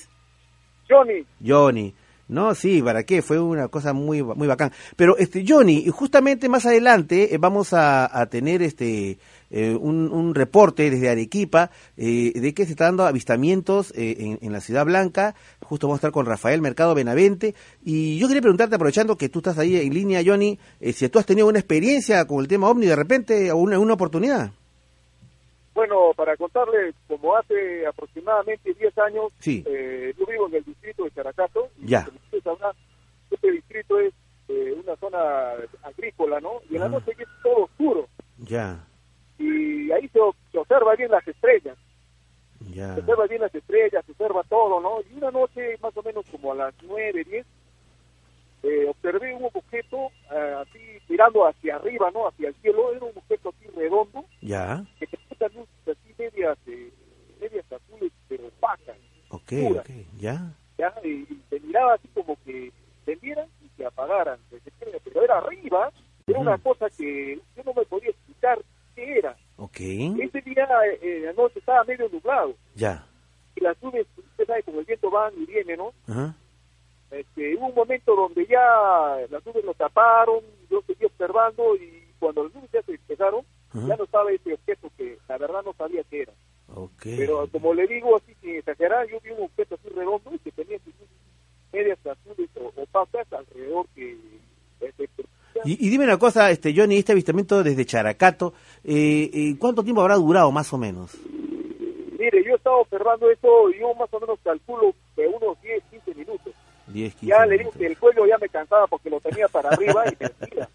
Johnny. 0.88 1.26
Johnny. 1.46 1.94
No, 2.28 2.56
sí, 2.56 2.82
¿para 2.82 3.04
qué? 3.04 3.22
Fue 3.22 3.38
una 3.38 3.68
cosa 3.68 3.92
muy 3.92 4.20
muy 4.22 4.48
bacán. 4.48 4.72
Pero 4.96 5.16
este 5.16 5.44
Johnny, 5.46 5.86
justamente 5.88 6.48
más 6.48 6.66
adelante 6.66 7.32
eh, 7.34 7.38
vamos 7.38 7.68
a, 7.72 8.26
tener 8.30 8.62
este 8.62 9.18
eh, 9.50 9.76
un, 9.80 10.10
un, 10.12 10.34
reporte 10.34 10.90
desde 10.90 11.08
Arequipa 11.08 11.70
eh, 11.96 12.32
de 12.34 12.52
que 12.52 12.64
se 12.64 12.72
está 12.72 12.86
dando 12.86 13.06
avistamientos 13.06 13.92
en, 13.94 14.40
en, 14.42 14.52
la 14.52 14.60
Ciudad 14.60 14.84
Blanca. 14.84 15.36
Justo 15.60 15.86
vamos 15.86 15.98
a 15.98 16.00
estar 16.00 16.10
con 16.10 16.26
Rafael 16.26 16.60
Mercado 16.60 16.96
Benavente. 16.96 17.54
Y 17.84 18.18
yo 18.18 18.26
quería 18.26 18.42
preguntarte, 18.42 18.74
aprovechando 18.74 19.16
que 19.16 19.28
tú 19.28 19.38
estás 19.38 19.58
ahí 19.58 19.76
en 19.76 19.94
línea, 19.94 20.22
Johnny, 20.26 20.58
si 20.92 21.08
tú 21.08 21.20
has 21.20 21.26
tenido 21.26 21.46
una 21.46 21.60
experiencia 21.60 22.24
con 22.24 22.40
el 22.40 22.48
tema 22.48 22.68
OVNI 22.68 22.86
de 22.86 22.96
repente 22.96 23.52
o 23.52 23.58
una, 23.58 23.78
una 23.78 23.94
oportunidad. 23.94 24.50
Bueno, 25.76 26.14
para 26.16 26.34
contarles, 26.38 26.94
como 27.06 27.36
hace 27.36 27.86
aproximadamente 27.86 28.72
10 28.72 28.96
años, 28.96 29.30
sí. 29.40 29.62
eh, 29.66 30.14
yo 30.18 30.24
vivo 30.24 30.48
en 30.48 30.54
el 30.54 30.64
distrito 30.64 31.04
de 31.04 31.10
Characato. 31.10 31.68
Ya. 31.84 32.08
este 33.30 33.50
distrito 33.52 34.00
es 34.00 34.14
eh, 34.48 34.74
una 34.82 34.96
zona 34.96 35.18
agrícola, 35.82 36.40
¿no? 36.40 36.62
Y 36.70 36.76
en 36.76 36.80
la 36.80 36.88
noche 36.88 37.12
es 37.18 37.28
todo 37.42 37.64
oscuro. 37.64 38.08
Ya. 38.38 38.86
Y 39.38 39.92
ahí 39.92 40.08
se, 40.08 40.18
se, 40.50 40.58
observa 40.58 40.94
bien 40.96 41.10
las 41.10 41.28
estrellas. 41.28 41.76
Ya. 42.72 42.94
Se 42.94 43.00
observa 43.00 43.26
bien 43.26 43.42
las 43.42 43.54
estrellas, 43.54 44.02
se 44.06 44.12
observa 44.12 44.44
todo, 44.44 44.80
¿no? 44.80 45.02
Y 45.12 45.18
una 45.18 45.30
noche, 45.30 45.76
más 45.82 45.94
o 45.94 46.02
menos 46.02 46.24
como 46.30 46.52
a 46.52 46.54
las 46.54 46.74
9, 46.84 47.22
10, 47.22 47.46
eh, 48.62 48.86
observé 48.88 49.34
un 49.34 49.44
objeto 49.44 50.10
eh, 50.32 50.54
así 50.58 50.80
mirando 51.06 51.46
hacia 51.46 51.76
arriba, 51.76 52.10
¿no? 52.14 52.28
Hacia 52.28 52.48
el 52.48 52.54
cielo. 52.62 52.92
Era 52.92 53.04
un 53.04 53.12
objeto 53.14 53.50
así 53.50 53.68
redondo. 53.76 54.24
Ya. 54.40 54.82
Que 54.98 55.06
tenía 55.36 55.60
luces 55.60 55.98
así 55.98 56.14
medias, 56.18 56.58
eh, 56.66 56.92
medias 57.40 57.64
azules, 57.72 58.12
pero 58.28 58.46
opacas. 58.48 58.96
Ok, 59.30 59.52
ok, 59.78 59.90
ya. 60.18 60.52
Ya, 60.78 60.92
y, 61.04 61.26
se 61.48 61.60
miraba 61.60 61.94
así 61.94 62.08
como 62.08 62.36
que 62.44 62.72
prendieran 63.04 63.48
y 63.64 63.68
se 63.76 63.86
apagaran. 63.86 64.38
Pero 65.04 65.22
era 65.22 65.38
arriba, 65.38 65.92
era 66.26 66.38
una 66.38 66.58
cosa 66.58 66.88
que 66.90 67.40
yo 67.56 67.62
no 67.64 67.74
me 67.74 67.84
podía 67.84 68.10
explicar 68.10 68.58
qué 68.94 69.18
era. 69.18 69.36
Ok. 69.56 69.80
Ese 69.80 70.40
día, 70.42 70.68
eh, 71.00 71.22
la 71.24 71.32
noche 71.32 71.58
estaba 71.58 71.84
medio 71.84 72.08
nublado. 72.08 72.54
Ya. 72.74 73.06
Y 73.54 73.60
las 73.60 73.80
nubes, 73.82 74.06
usted 74.16 74.46
sabe, 74.46 74.62
como 74.62 74.80
el 74.80 74.84
viento 74.84 75.10
van 75.10 75.32
y 75.36 75.46
viene, 75.46 75.76
¿no? 75.76 75.92
Ajá. 76.06 76.34
Este, 77.10 77.56
hubo 77.56 77.66
un 77.66 77.74
momento 77.74 78.14
donde 78.14 78.46
ya 78.46 79.26
las 79.30 79.44
nubes 79.46 79.64
lo 79.64 79.74
taparon, 79.74 80.40
yo 80.68 80.82
seguí 80.86 81.04
observando 81.04 81.76
y 81.76 82.12
cuando 82.18 82.44
las 82.44 82.54
nubes 82.54 82.70
ya 82.72 82.82
se 82.82 82.92
despejaron, 82.92 83.44
ya 83.86 83.96
no 83.96 84.04
estaba 84.04 84.30
ese 84.32 84.54
objeto 84.54 84.90
que 84.96 85.18
la 85.28 85.38
verdad 85.38 85.62
no 85.64 85.72
sabía 85.74 86.02
qué 86.10 86.22
era. 86.22 86.32
Okay. 86.74 87.16
Pero 87.16 87.48
como 87.48 87.74
le 87.74 87.86
digo 87.86 88.16
así 88.16 88.34
sin 88.40 88.56
exagerar, 88.56 89.06
yo 89.08 89.20
vi 89.20 89.30
un 89.30 89.44
objeto 89.44 89.76
así 89.76 89.88
redondo 89.88 90.34
y 90.34 90.38
que 90.38 90.52
tenía 90.52 90.78
medias 91.72 91.98
azules 92.06 92.50
o 92.56 92.82
opacas 92.82 93.32
alrededor 93.32 93.86
que... 93.94 94.16
Este, 94.80 95.08
y, 95.64 95.86
y, 95.86 95.90
dime 95.90 96.04
una 96.04 96.18
cosa, 96.18 96.50
este 96.50 96.74
Johnny, 96.76 96.98
este 96.98 97.12
avistamiento 97.12 97.62
desde 97.62 97.86
Characato, 97.86 98.52
eh, 98.84 99.30
eh, 99.32 99.56
¿cuánto 99.58 99.82
tiempo 99.82 100.02
habrá 100.02 100.16
durado 100.16 100.52
más 100.52 100.70
o 100.72 100.78
menos? 100.78 101.16
Mire, 102.18 102.44
yo 102.44 102.56
estaba 102.56 102.76
observando 102.76 103.30
eso 103.30 103.70
y 103.70 103.80
yo 103.80 103.94
más 103.94 104.12
o 104.12 104.20
menos 104.20 104.38
calculo 104.42 104.94
de 105.16 105.26
unos 105.26 105.60
10, 105.62 105.82
15 105.90 106.14
minutos. 106.14 106.52
10, 106.88 107.14
15 107.14 107.26
ya 107.26 107.46
le 107.46 107.58
digo 107.58 107.70
que 107.70 107.86
el 107.86 107.98
cuello 107.98 108.26
ya 108.26 108.38
me 108.38 108.48
cansaba 108.48 108.86
porque 108.86 109.10
lo 109.10 109.20
tenía 109.20 109.48
para 109.48 109.70
arriba 109.70 110.04
y 110.08 110.16
me. 110.20 110.66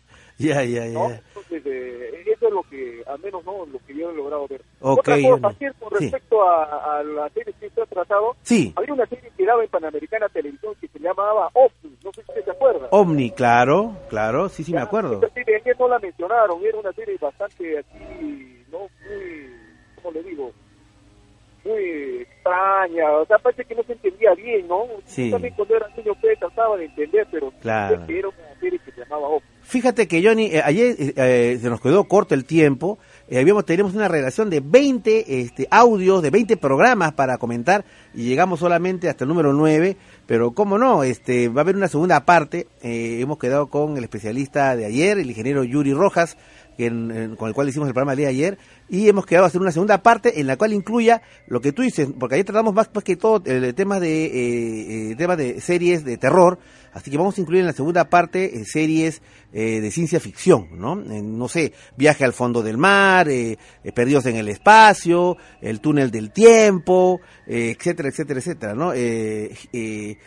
Ya, 0.48 0.64
ya, 0.64 0.86
ya. 0.88 1.22
Entonces, 1.28 1.64
eh, 1.66 2.24
eso 2.26 2.48
es 2.48 2.54
lo 2.54 2.64
que, 2.64 3.04
al 3.08 3.20
menos, 3.20 3.46
no 3.46 3.66
lo 3.66 3.80
que 3.86 3.94
yo 3.94 4.10
he 4.10 4.16
logrado 4.16 4.48
ver. 4.48 4.62
Okay, 4.80 5.26
Otra 5.26 5.52
cosa, 5.52 5.74
con 5.80 5.92
respecto 5.92 6.36
sí. 6.36 6.42
a, 6.48 6.98
a, 6.98 7.04
la 7.04 7.30
serie 7.30 7.54
que 7.60 7.68
usted 7.68 7.84
ha 7.84 7.86
tratado, 7.86 8.36
sí. 8.42 8.74
había 8.76 8.94
una 8.94 9.06
serie 9.06 9.32
que 9.38 9.46
daba 9.46 9.64
en 9.64 9.70
Panamericana 9.70 10.28
Televisión 10.30 10.74
que 10.82 10.88
se 10.88 11.00
llamaba 11.00 11.50
OVNI, 11.54 11.98
no 12.04 12.12
sé 12.14 12.24
si 12.24 12.32
usted 12.32 12.46
se 12.46 12.52
acuerda. 12.52 12.88
OVNI, 12.90 13.32
claro, 13.32 13.98
claro, 14.10 14.50
sí, 14.50 14.64
sí, 14.64 14.72
ya, 14.72 14.80
me 14.80 14.84
acuerdo. 14.84 15.14
Esta 15.16 15.30
serie 15.30 15.58
ayer 15.58 15.76
no 15.80 15.88
la 15.88 16.00
mencionaron, 16.00 16.64
era 16.66 16.80
una 16.80 16.94
serie 16.94 17.18
bastante 17.22 17.78
así, 17.80 18.66
no 18.72 18.80
muy, 18.80 19.56
¿cómo 19.96 20.12
le 20.12 20.24
digo? 20.24 20.52
Muy 21.64 22.22
extraña, 22.22 23.12
o 23.12 23.26
sea, 23.26 23.38
parece 23.38 23.66
que 23.66 23.76
no 23.76 23.84
se 23.84 23.94
entendía 23.94 24.34
bien, 24.34 24.68
¿no? 24.68 24.86
Sí. 25.06 25.26
Yo 25.26 25.32
también 25.34 25.54
cuando 25.56 25.76
era 25.76 25.88
niño 25.96 26.14
pues, 26.20 26.40
trataba 26.40 26.78
de 26.78 26.86
entender, 26.86 27.28
pero 27.32 27.52
claro. 27.62 28.06
que 28.08 28.20
era 28.20 28.30
una 28.30 28.60
serie 28.60 28.80
que 28.80 28.92
se 28.92 29.02
llamaba. 29.02 29.28
Fíjate 29.62 30.08
que 30.08 30.24
Johnny, 30.24 30.48
eh, 30.48 30.62
ayer 30.66 30.96
eh, 31.00 31.58
se 31.62 31.70
nos 31.70 31.80
quedó 31.80 32.04
corto 32.06 32.34
el 32.34 32.46
tiempo, 32.46 32.98
eh, 33.30 33.40
habíamos 33.40 33.64
tenemos 33.64 33.94
una 33.94 34.08
relación 34.08 34.50
de 34.50 34.60
20 34.60 35.42
este, 35.42 35.68
audios, 35.70 36.22
de 36.22 36.32
20 36.32 36.58
programas 36.58 37.14
para 37.14 37.38
comentar 37.38 37.86
y 38.14 38.24
llegamos 38.24 38.60
solamente 38.60 39.08
hasta 39.08 39.24
el 39.24 39.30
número 39.30 39.54
9, 39.54 39.98
pero 40.26 40.52
cómo 40.52 40.78
no, 40.78 41.04
este 41.04 41.48
va 41.48 41.62
a 41.62 41.64
haber 41.64 41.76
una 41.76 41.88
segunda 41.88 42.26
parte, 42.26 42.68
hemos 42.82 43.38
quedado 43.38 43.68
con 43.68 43.98
el 43.98 44.04
especialista 44.04 44.76
de 44.76 44.86
ayer, 44.86 45.20
el 45.20 45.30
ingeniero 45.30 45.64
Yuri 45.64 45.94
Rojas, 45.94 46.38
que 46.76 46.88
en, 46.88 47.12
en, 47.12 47.36
con 47.36 47.48
el 47.48 47.54
cual 47.54 47.70
hicimos 47.70 47.88
el 47.88 47.94
programa 47.94 48.16
de 48.16 48.28
ayer, 48.28 48.58
y 48.92 49.08
hemos 49.08 49.26
quedado 49.26 49.46
a 49.46 49.48
hacer 49.48 49.62
una 49.62 49.72
segunda 49.72 50.04
parte 50.04 50.42
en 50.42 50.48
la 50.48 50.58
cual 50.58 50.74
incluya 50.74 51.22
lo 51.48 51.62
que 51.62 51.72
tú 51.72 51.82
dices, 51.82 52.10
porque 52.20 52.36
ahí 52.36 52.44
tratamos 52.44 52.74
más, 52.74 52.90
más 52.94 53.06
que 53.06 53.16
todo 53.16 53.42
el 53.46 53.74
tema 53.74 54.02
de 54.02 55.12
eh, 55.12 55.16
temas 55.16 55.38
de 55.38 55.62
series 55.62 56.04
de 56.04 56.18
terror, 56.18 56.60
así 56.94 57.12
que 57.12 57.18
vamos 57.18 57.38
a 57.38 57.42
incluir 57.42 57.62
en 57.62 57.68
la 57.68 57.74
segunda 57.74 58.10
parte 58.10 58.60
eh, 58.60 58.66
series 58.66 59.22
eh, 59.54 59.82
de 59.82 59.92
ciencia 59.92 60.20
ficción, 60.20 60.70
¿no? 60.74 60.96
no 60.96 61.48
sé, 61.48 61.74
viaje 61.98 62.24
al 62.24 62.34
fondo 62.34 62.64
del 62.64 62.78
mar, 62.78 63.28
perdidos 63.94 64.26
en 64.26 64.38
el 64.38 64.48
espacio, 64.48 65.38
el 65.62 65.82
túnel 65.82 66.10
del 66.10 66.32
tiempo, 66.32 67.20
etcétera, 67.46 68.08
etcétera, 68.08 68.40
etcétera, 68.40 68.74
¿no? 68.76 68.92
hay 68.92 70.18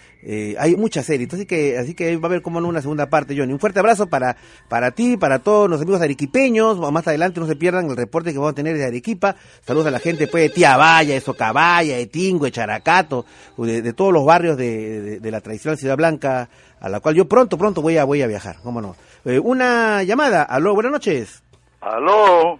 muchas 0.76 1.06
series, 1.06 1.22
entonces 1.22 1.46
que, 1.46 1.78
así 1.78 1.94
que 1.94 2.16
va 2.16 2.24
a 2.24 2.26
haber 2.26 2.42
como 2.42 2.58
una 2.58 2.82
segunda 2.82 3.08
parte, 3.08 3.34
Johnny. 3.36 3.52
Un 3.52 3.58
fuerte 3.60 3.78
abrazo 3.78 4.08
para, 4.08 4.36
para 4.68 4.90
ti, 4.90 5.16
para 5.16 5.38
todos 5.38 5.70
los 5.70 5.80
amigos 5.80 6.00
arequipeños, 6.02 6.78
más 6.92 7.06
adelante 7.08 7.40
no 7.40 7.46
se 7.46 7.56
pierdan 7.56 7.90
el 7.90 7.96
reporte 7.96 8.32
que 8.32 8.38
vamos 8.38 8.52
a 8.52 8.54
tener 8.54 8.76
de 8.76 8.84
Arequipa. 8.84 9.36
Saludos 9.66 9.86
a 9.86 9.90
la 9.90 9.98
gente 9.98 10.26
pues, 10.26 10.44
de 10.44 10.50
Tiabaya, 10.50 11.14
de 11.14 11.20
Socabaya, 11.20 11.96
de 11.96 12.06
Tingo, 12.06 12.44
de 12.44 12.52
Characato, 12.52 13.24
de, 13.58 13.92
todos 13.92 14.12
los 14.12 14.24
barrios 14.24 14.56
de, 14.56 15.20
la 15.22 15.40
tradicional 15.40 15.78
Ciudad 15.78 15.96
Blanca, 15.96 16.48
a 16.80 16.88
la 16.88 17.00
cual 17.00 17.14
yo 17.14 17.26
pronto, 17.26 17.56
pronto 17.56 17.82
voy 17.82 17.98
a, 17.98 18.04
voy 18.04 18.22
a 18.22 18.26
viajar, 18.26 18.56
cómo 18.62 18.80
no. 18.80 18.94
Eh, 19.24 19.38
una 19.38 20.02
llamada, 20.02 20.42
aló, 20.42 20.74
buenas 20.74 20.92
noches. 20.92 21.42
Aló. 21.80 22.58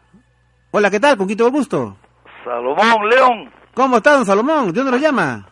Hola, 0.70 0.90
¿qué 0.90 1.00
tal? 1.00 1.16
¿Con 1.16 1.26
quién 1.26 1.38
tengo 1.38 1.48
el 1.48 1.56
gusto? 1.56 1.96
Salomón 2.44 3.08
León. 3.08 3.50
¿Cómo 3.74 3.96
está, 3.96 4.12
don 4.12 4.24
Salomón? 4.24 4.66
¿De 4.66 4.72
dónde 4.72 4.92
lo 4.92 4.98
llama? 4.98 5.46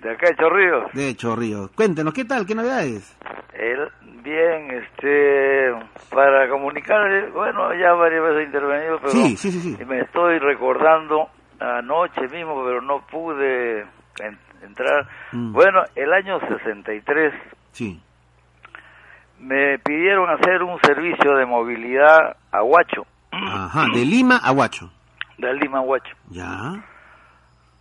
De 0.00 0.12
acá 0.12 0.28
de 0.28 0.36
Chorrillos. 0.36 0.92
De 0.92 1.16
Chorrillos. 1.16 1.70
Cuéntenos, 1.72 2.14
¿qué 2.14 2.24
tal? 2.24 2.46
¿Qué 2.46 2.54
novedades? 2.54 3.16
El, 3.52 3.90
bien, 4.22 4.70
este, 4.70 5.72
para 6.10 6.48
comunicar, 6.48 7.30
bueno, 7.32 7.74
ya 7.74 7.92
varias 7.94 8.22
veces 8.22 8.38
he 8.38 8.44
intervenido, 8.44 8.98
pero 9.00 9.10
sí, 9.10 9.36
sí, 9.36 9.50
sí, 9.50 9.60
sí. 9.60 9.84
me 9.84 10.00
estoy 10.00 10.38
recordando 10.38 11.28
anoche 11.58 12.28
mismo, 12.28 12.62
pero 12.64 12.80
no 12.80 13.04
pude 13.10 13.80
en, 14.20 14.38
entrar. 14.62 15.08
Mm. 15.32 15.52
Bueno, 15.52 15.82
el 15.94 16.12
año 16.12 16.38
63, 16.40 17.32
sí. 17.72 18.00
me 19.40 19.78
pidieron 19.78 20.30
hacer 20.30 20.62
un 20.62 20.78
servicio 20.80 21.36
de 21.36 21.46
movilidad 21.46 22.36
a 22.52 22.62
Huacho. 22.62 23.06
Ajá, 23.30 23.86
de 23.94 24.04
Lima 24.04 24.36
a 24.36 24.52
Huacho. 24.52 24.90
De 25.36 25.52
Lima 25.54 25.78
a 25.78 25.82
Huacho. 25.82 26.14
Ya. 26.30 26.82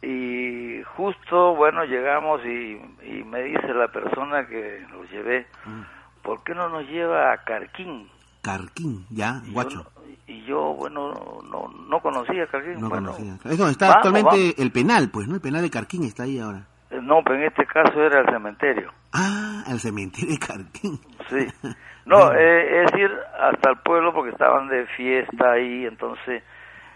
Y 0.02 0.84
justo, 0.96 1.56
bueno, 1.56 1.84
llegamos 1.86 2.42
y, 2.46 2.80
y 3.04 3.24
me 3.24 3.42
dice 3.44 3.74
la 3.74 3.88
persona 3.88 4.46
que 4.48 4.86
los 4.92 5.10
llevé, 5.10 5.48
Mm. 5.66 5.82
¿por 6.22 6.44
qué 6.44 6.54
no 6.54 6.70
nos 6.70 6.86
lleva 6.88 7.32
a 7.34 7.38
Carquín? 7.44 8.08
Carquín, 8.44 9.06
ya, 9.10 9.42
Huacho. 9.54 9.86
Y 10.26 10.44
yo, 10.46 10.74
bueno, 10.74 11.14
no, 11.50 11.68
no 11.88 12.00
conocía 12.02 12.48
Carquín. 12.48 12.80
No 12.82 12.90
bueno, 12.90 13.12
conocía. 13.14 13.34
Es 13.46 13.58
donde 13.58 13.72
está 13.72 13.88
vamos, 13.88 13.96
actualmente 13.98 14.30
vamos. 14.38 14.54
el 14.60 14.72
penal, 14.72 15.10
pues, 15.12 15.28
¿no? 15.28 15.36
El 15.36 15.42
penal 15.42 15.62
de 15.62 15.70
Carquín 15.70 16.04
está 16.04 16.24
ahí 16.24 16.40
ahora. 16.40 16.66
Eh, 16.90 17.00
No, 17.02 17.22
pero 17.24 17.36
en 17.36 17.44
este 17.46 17.66
caso 17.66 18.02
era 18.02 18.22
el 18.22 18.26
cementerio. 18.30 18.92
Ah, 19.14 19.64
el 19.70 19.80
cementerio 19.80 20.32
de 20.32 20.40
Carquín. 20.40 21.00
Sí. 21.30 21.48
No, 22.08 22.32
eh, 22.34 22.84
es 22.86 22.98
ir 22.98 23.12
hasta 23.38 23.72
el 23.72 23.80
pueblo 23.80 24.14
porque 24.14 24.32
estaban 24.32 24.70
de 24.70 24.86
fiesta 24.96 25.52
ahí, 25.52 25.86
entonces 25.86 26.42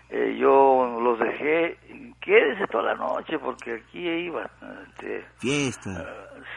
eh, 0.10 0.38
yo 0.40 1.00
los 1.04 1.20
dejé, 1.20 1.78
quédese 2.22 2.66
toda 2.68 2.94
la 2.94 2.96
noche 2.96 3.38
porque 3.38 3.74
aquí 3.86 4.08
hay 4.08 4.30
bastante, 4.30 5.26
Fiesta. 5.38 6.06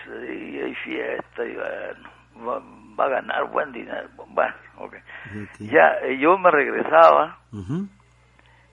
sí, 0.04 0.60
hay 0.60 0.72
fiesta 0.84 1.44
y 1.44 1.56
bueno, 1.56 2.64
va, 2.98 3.04
a 3.06 3.08
ganar 3.08 3.44
buen 3.50 3.72
dinero. 3.72 4.08
Bueno, 4.28 4.54
ok. 4.78 4.94
Ya, 5.60 5.94
eh, 6.02 6.18
yo 6.18 6.36
me 6.38 6.50
regresaba 6.50 7.38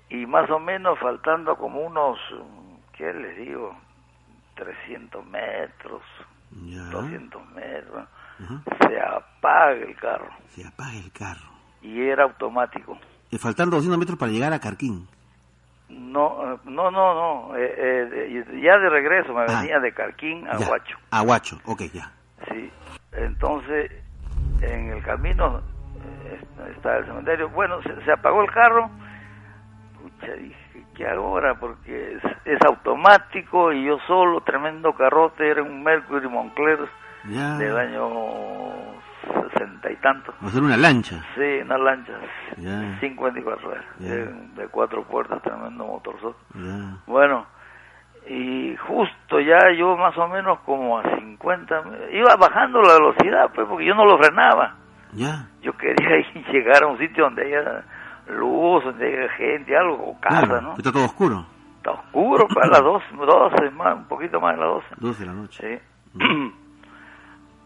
y 0.09 0.25
más 0.25 0.49
o 0.49 0.59
menos 0.59 0.97
faltando 0.99 1.55
como 1.55 1.81
unos, 1.81 2.17
¿qué 2.93 3.13
les 3.13 3.37
digo? 3.37 3.75
300 4.55 5.25
metros, 5.25 6.01
200 6.51 7.49
metros, 7.51 8.07
se 8.87 8.99
apaga 9.01 9.71
el 9.71 9.95
carro 9.95 10.29
Se 10.49 10.67
apaga 10.67 10.95
el 10.97 11.11
carro. 11.11 11.49
y 11.81 12.01
era 12.01 12.23
automático. 12.23 12.97
Y 13.31 13.37
faltando 13.37 13.77
200 13.77 13.97
metros 13.97 14.17
para 14.19 14.31
llegar 14.31 14.51
a 14.53 14.59
Carquín. 14.59 15.07
No, 15.89 16.53
eh, 16.53 16.57
no, 16.65 16.91
no, 16.91 17.13
no, 17.49 17.55
eh, 17.57 17.73
eh, 17.77 18.61
ya 18.63 18.77
de 18.77 18.89
regreso 18.89 19.33
me 19.33 19.41
Ah. 19.43 19.59
venía 19.61 19.79
de 19.79 19.93
Carquín 19.93 20.47
a 20.47 20.57
Ya. 20.57 20.69
Huacho, 20.69 20.97
A 21.11 21.21
Huacho, 21.21 21.59
ok, 21.65 21.81
ya. 21.93 22.11
sí. 22.51 22.71
Entonces, 23.13 23.91
en 24.61 24.89
el 24.93 25.03
camino 25.03 25.61
eh, 26.25 26.39
está 26.75 26.97
el 26.97 27.05
cementerio. 27.05 27.49
Bueno, 27.49 27.81
se, 27.83 28.03
se 28.03 28.11
apagó 28.11 28.41
el 28.43 28.51
carro. 28.51 28.89
Pucha, 30.01 30.33
dije, 30.33 30.85
¿qué 30.95 31.07
ahora? 31.07 31.55
Porque 31.59 32.13
es, 32.15 32.23
es 32.45 32.59
automático 32.65 33.71
y 33.71 33.85
yo 33.85 33.97
solo, 34.07 34.41
tremendo 34.41 34.93
carrote, 34.93 35.49
era 35.49 35.61
un 35.63 35.83
Mercury 35.83 36.27
Moncler 36.27 36.79
Ya. 37.29 37.57
del 37.57 37.77
año 37.77 38.09
sesenta 39.49 39.91
y 39.91 39.95
tantos. 39.97 40.33
Va 40.43 40.47
a 40.47 40.51
ser 40.51 40.63
una 40.63 40.77
lancha. 40.77 41.23
Sí, 41.35 41.59
una 41.63 41.77
lancha, 41.77 42.13
Ya. 42.57 42.97
54 42.99 43.69
horas, 43.69 43.85
Ya. 43.99 44.09
de, 44.09 44.25
de 44.55 44.67
cuatro 44.69 45.03
puertas, 45.03 45.41
tremendo 45.43 45.85
motorzote. 45.85 46.39
Bueno, 47.05 47.45
y 48.27 48.75
justo 48.77 49.39
ya 49.39 49.57
yo 49.77 49.97
más 49.97 50.17
o 50.17 50.27
menos 50.27 50.59
como 50.65 50.99
a 50.99 51.03
50, 51.15 51.83
iba 52.13 52.35
bajando 52.35 52.81
la 52.81 52.93
velocidad, 52.93 53.51
pues, 53.53 53.67
porque 53.67 53.85
yo 53.85 53.95
no 53.95 54.05
lo 54.05 54.17
frenaba. 54.17 54.75
Ya. 55.13 55.47
Yo 55.61 55.73
quería 55.77 56.17
ir 56.35 56.45
llegar 56.51 56.83
a 56.83 56.87
un 56.87 56.97
sitio 56.97 57.25
donde 57.25 57.43
haya 57.45 57.83
luz, 58.27 58.83
donde 58.83 59.05
haya 59.07 59.29
gente, 59.33 59.75
algo, 59.75 59.95
o 60.11 60.19
casa, 60.19 60.45
Claro, 60.47 60.61
¿no? 60.61 60.73
Está 60.77 60.91
todo 60.91 61.05
oscuro. 61.05 61.45
Está 61.77 61.91
oscuro, 61.91 62.47
para 62.47 62.67
las 62.69 62.81
12, 62.83 63.05
12 63.17 63.69
más, 63.71 63.95
un 63.95 64.05
poquito 64.05 64.39
más 64.39 64.55
de 64.55 64.61
las 64.61 64.69
12. 64.75 64.87
12 64.97 65.19
de 65.19 65.25
la 65.25 65.33
noche. 65.33 65.81
Sí. 66.13 66.19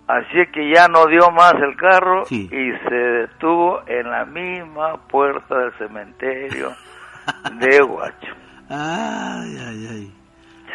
Así 0.07 0.39
es 0.39 0.50
que 0.51 0.71
ya 0.71 0.88
no 0.88 1.07
dio 1.07 1.31
más 1.31 1.53
el 1.55 1.75
carro 1.75 2.25
Sí. 2.25 2.47
y 2.51 2.88
se 2.88 2.95
detuvo 2.95 3.81
en 3.88 4.09
la 4.09 4.24
misma 4.25 4.97
puerta 5.07 5.57
del 5.57 5.74
cementerio 5.79 6.69
de 7.59 7.81
Huacho. 7.81 8.33
Ay, 8.69 9.57
ay, 9.67 9.88
ay. 9.91 10.13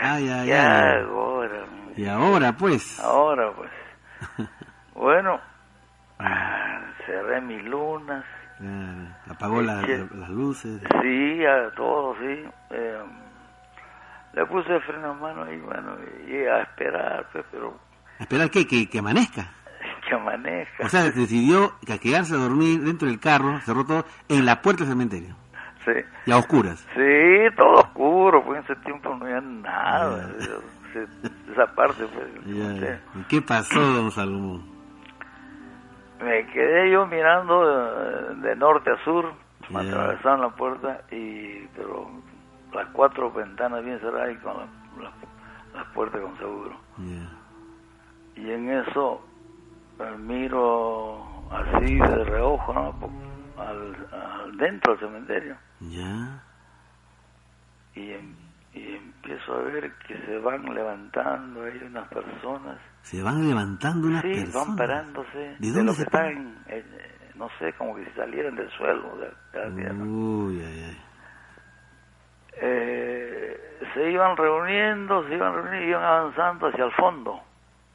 Ay, 0.01 0.29
ay, 0.29 0.47
¿Qué 0.47 0.55
ay. 0.59 1.03
hago 1.03 1.21
ahora? 1.21 1.65
Y 1.97 2.07
ahora, 2.07 2.53
pues. 2.57 2.99
Ahora 3.01 3.53
pues. 3.53 3.71
Bueno, 4.95 5.41
ah, 6.19 6.81
cerré 7.07 7.41
mis 7.41 7.63
lunas. 7.65 8.25
Apagó 9.29 9.63
la- 9.63 9.81
las 9.83 10.29
luces. 10.29 10.83
Sí, 11.03 11.45
a 11.47 11.71
todo, 11.75 12.15
sí. 12.21 12.45
Eh, 12.71 12.99
le 14.35 14.47
puse 14.47 14.75
el 14.75 14.83
freno 14.83 15.11
a 15.11 15.15
mano 15.15 15.51
y 15.51 15.59
bueno, 15.61 15.97
y 16.29 16.45
a 16.47 16.63
esperar, 16.63 17.27
pues, 17.33 17.45
pero 17.51 17.79
Esperar 18.19 18.51
que, 18.51 18.67
que, 18.67 18.89
que 18.91 18.99
amanezca. 18.99 19.49
que 20.09 20.17
maneja. 20.19 20.85
O 20.85 20.89
sea, 20.91 21.05
decidió 21.11 21.73
que 21.87 21.95
a 21.95 21.99
quedarse 21.99 22.35
a 22.35 22.39
dormir 22.39 22.83
dentro 22.83 23.09
del 23.09 23.19
carro, 23.19 23.59
cerró 23.61 23.87
todo, 23.87 24.05
en 24.29 24.45
la 24.45 24.61
puerta 24.61 24.85
del 24.85 24.93
cementerio. 24.93 25.35
Sí. 25.85 25.93
Y 26.27 26.33
a 26.33 26.37
oscuras. 26.39 26.87
Sí, 26.95 27.55
todo 27.57 27.75
oscuro, 27.75 28.45
pues 28.45 28.59
en 28.59 28.65
ese 28.65 28.77
tiempo 28.85 29.15
no 29.17 29.25
había 29.25 29.41
nada. 29.41 30.31
Esa 31.53 31.67
parte, 31.75 32.05
pues. 32.07 32.27
Ya, 32.47 32.65
no 32.65 32.77
sé. 32.77 32.81
ya. 33.15 33.21
¿Y 33.21 33.25
qué 33.25 33.41
pasó, 33.43 33.81
don 33.81 34.11
Salomón? 34.11 34.63
Me 36.23 36.47
quedé 36.49 36.91
yo 36.91 37.07
mirando 37.07 37.65
de, 37.67 38.35
de 38.49 38.57
norte 38.57 38.91
a 38.91 39.05
sur, 39.05 39.33
me 39.71 39.83
Ya. 39.85 39.91
atravesaron 39.91 40.41
la 40.43 40.51
puerta 40.51 41.01
y, 41.11 41.67
pero 41.77 42.11
las 42.75 42.87
cuatro 42.89 43.31
ventanas 43.33 43.83
bien 43.85 43.99
cerradas 44.01 44.33
y 44.33 44.37
con 44.37 44.53
la- 44.59 45.03
la- 45.03 45.13
las 45.79 45.87
puertas 45.95 46.21
con 46.21 46.37
seguro. 46.37 46.77
Y 48.37 48.51
en 48.51 48.71
eso 48.71 49.23
eh, 49.99 50.17
miro 50.19 51.25
así 51.51 51.95
de 51.97 52.25
reojo, 52.25 52.73
¿no? 52.75 52.95
Al- 53.63 54.57
dentro 54.57 54.93
del 54.97 55.01
cementerio 55.09 55.57
Ya. 55.81 56.43
y, 57.95 58.13
em- 58.13 58.37
y 58.75 58.97
empiezo 58.97 59.55
a 59.55 59.63
ver 59.63 59.93
que 60.07 60.17
se 60.27 60.39
van 60.39 60.63
levantando 60.75 61.65
ahí 61.65 61.81
unas 61.85 62.07
personas. 62.09 62.79
Se 63.03 63.23
van 63.23 63.49
levantando 63.49 64.07
unas 64.09 64.23
Sí, 64.23 64.35
personas. 64.35 64.67
van 64.69 64.77
parándose 64.77 65.39
¿De 65.39 65.57
de, 65.59 65.73
dónde 65.73 65.93
se 65.95 66.03
están, 66.03 66.63
eh, 66.69 66.85
no 67.35 67.49
sé, 67.59 67.73
como 67.75 67.97
que 67.97 68.05
si 68.05 68.11
salieran 68.13 68.55
del 68.57 68.71
suelo 68.73 69.17
de, 69.17 69.27
de 69.59 69.69
la 69.71 69.75
tierra. 69.75 70.05
Uy, 70.05 70.61
ay, 70.63 70.85
ay. 70.89 70.99
Eh, 72.63 73.79
se 73.95 74.11
iban 74.11 74.37
reuniendo, 74.37 75.27
se 75.27 75.35
iban 75.35 75.55
reuniendo 75.55 75.87
y 75.87 75.89
iban 75.91 76.05
avanzando 76.05 76.67
hacia 76.69 76.85
el 76.85 76.93
fondo. 76.93 77.41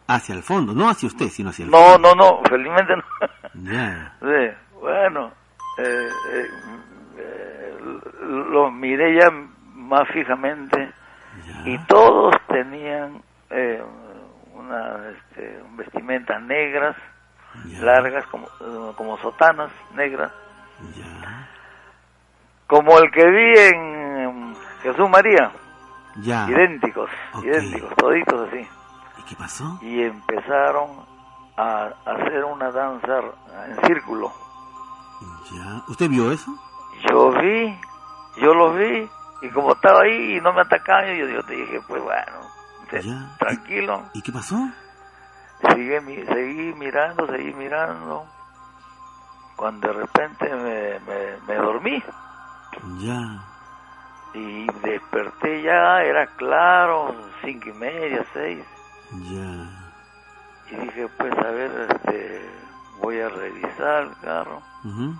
Hacia 0.08 0.36
el 0.36 0.44
fondo, 0.44 0.74
no 0.74 0.90
hacia 0.90 1.08
usted, 1.08 1.28
sino 1.28 1.50
hacia 1.50 1.66
el 1.66 1.72
No, 1.72 1.78
fondo. 1.94 2.16
no, 2.16 2.40
no, 2.42 2.42
felizmente 2.50 2.94
no. 2.96 3.04
Ya. 3.72 4.14
Sí, 4.20 4.78
bueno, 4.82 5.32
eh, 5.80 6.08
eh, 6.34 6.48
eh, 7.18 7.78
los 8.22 8.72
miré 8.74 9.16
ya 9.20 9.30
más 9.74 10.08
fijamente 10.10 10.92
y 11.66 11.78
todos 11.86 12.34
tenían 12.48 13.22
eh, 13.50 13.84
una 14.54 15.10
este, 15.10 15.62
vestimentas 15.76 16.42
negras, 16.44 16.96
largas, 17.80 18.26
como, 18.28 18.48
eh, 18.48 18.92
como 18.98 19.18
sotanas 19.20 19.72
negras, 19.96 20.32
como 22.68 22.98
el 22.98 23.12
que 23.12 23.26
vi 23.30 23.60
en 23.60 24.56
Jesús 24.82 25.10
María, 25.10 25.52
Ya. 26.18 26.48
idénticos, 26.50 27.10
idénticos, 27.44 27.94
toditos 27.96 28.48
así. 28.48 28.68
¿Y 29.20 29.24
qué 29.30 29.36
pasó? 29.36 29.80
Y 29.82 30.02
empezaron 30.04 30.90
a 31.58 31.90
hacer 32.06 32.44
una 32.46 32.72
danza 32.72 33.20
en 33.68 33.86
círculo. 33.88 34.32
Ya. 35.52 35.82
¿Usted 35.88 36.10
vio 36.10 36.32
eso? 36.32 36.52
Yo 37.10 37.32
vi, 37.32 37.80
yo 38.38 38.54
los 38.54 38.76
vi, 38.78 39.10
y 39.42 39.50
como 39.52 39.74
estaba 39.74 40.02
ahí 40.02 40.38
y 40.38 40.42
no 40.42 40.54
me 40.54 40.62
atacaban, 40.62 41.16
yo, 41.18 41.28
yo 41.28 41.44
te 41.44 41.54
dije, 41.56 41.82
pues 41.88 42.02
bueno, 42.02 42.50
te- 42.90 43.02
tranquilo, 43.38 44.10
¿Y 44.14 44.22
qué 44.22 44.32
pasó? 44.32 44.58
sigue, 45.74 46.02
mi- 46.02 46.26
seguí 46.26 46.74
mirando, 46.74 47.28
seguí 47.28 47.54
mirando, 47.54 48.26
cuando 49.56 49.88
de 49.88 49.94
repente 49.94 50.50
me, 50.54 51.00
me, 51.00 51.38
me 51.48 51.56
dormí 51.56 52.04
Ya. 52.98 53.20
y 54.34 54.68
desperté 54.82 55.62
ya, 55.64 56.02
era 56.04 56.28
claro, 56.38 57.16
cinco 57.44 57.70
y 57.70 57.74
media, 57.74 58.26
seis, 58.34 58.66
Ya. 59.12 59.70
y 60.68 60.76
dije, 60.78 61.08
pues 61.18 61.34
a 61.38 61.52
ver, 61.52 61.88
este, 61.90 62.52
voy 63.02 63.20
a 63.22 63.30
revisar 63.30 64.04
el 64.04 64.16
carro, 64.18 64.62
Ujú, 64.84 65.16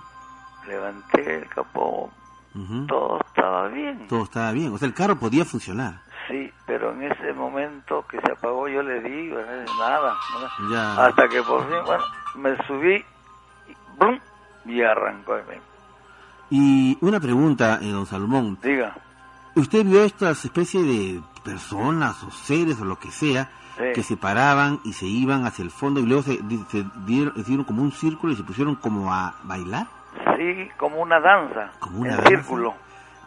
levanté 0.66 1.38
el 1.38 1.48
capó, 1.48 2.10
todo 2.88 3.20
estaba 3.26 3.68
bien. 3.68 4.06
Todo 4.08 4.24
estaba 4.24 4.52
bien. 4.52 4.72
O 4.72 4.78
sea, 4.78 4.88
el 4.88 4.94
carro 4.94 5.16
podía 5.16 5.44
funcionar. 5.44 6.00
Sí, 6.28 6.50
pero 6.66 6.92
en 6.92 7.04
ese 7.04 7.32
momento 7.32 8.04
que 8.08 8.20
se 8.20 8.32
apagó 8.32 8.68
yo 8.68 8.82
le 8.82 9.00
di 9.00 9.32
nada. 9.78 10.16
Ya. 10.70 11.06
hasta 11.06 11.28
que 11.28 11.42
por 11.42 11.62
fin, 11.68 11.76
bueno, 11.84 12.04
me 12.36 12.56
subí 12.66 12.94
y, 13.68 13.76
¡brum! 13.98 14.18
y 14.64 14.82
arrancó. 14.82 15.36
Y 16.50 16.98
una 17.00 17.20
pregunta, 17.20 17.78
eh, 17.82 17.90
don 17.90 18.06
Salomón. 18.06 18.58
Diga. 18.62 18.96
¿Usted 19.54 19.84
vio 19.84 20.04
estas 20.04 20.44
especies 20.44 20.84
de 20.84 21.22
personas 21.44 22.22
o 22.24 22.30
seres 22.30 22.80
o 22.80 22.84
lo 22.84 22.98
que 22.98 23.10
sea 23.10 23.50
que 23.94 24.02
se 24.02 24.16
paraban 24.16 24.80
y 24.84 24.94
se 24.94 25.06
iban 25.06 25.44
hacia 25.44 25.62
el 25.62 25.70
fondo 25.70 26.00
y 26.00 26.06
luego 26.06 26.22
se, 26.22 26.38
dieron, 27.06 27.34
hicieron 27.36 27.64
como 27.64 27.82
un 27.82 27.92
círculo 27.92 28.32
y 28.32 28.36
se 28.36 28.42
pusieron 28.42 28.76
como 28.76 29.12
a 29.12 29.36
bailar? 29.44 29.86
Sí, 30.36 30.68
como 30.76 31.00
una 31.00 31.20
danza. 31.20 31.72
Como 31.80 32.00
una 32.00 32.16
en 32.16 32.26
círculo. 32.26 32.74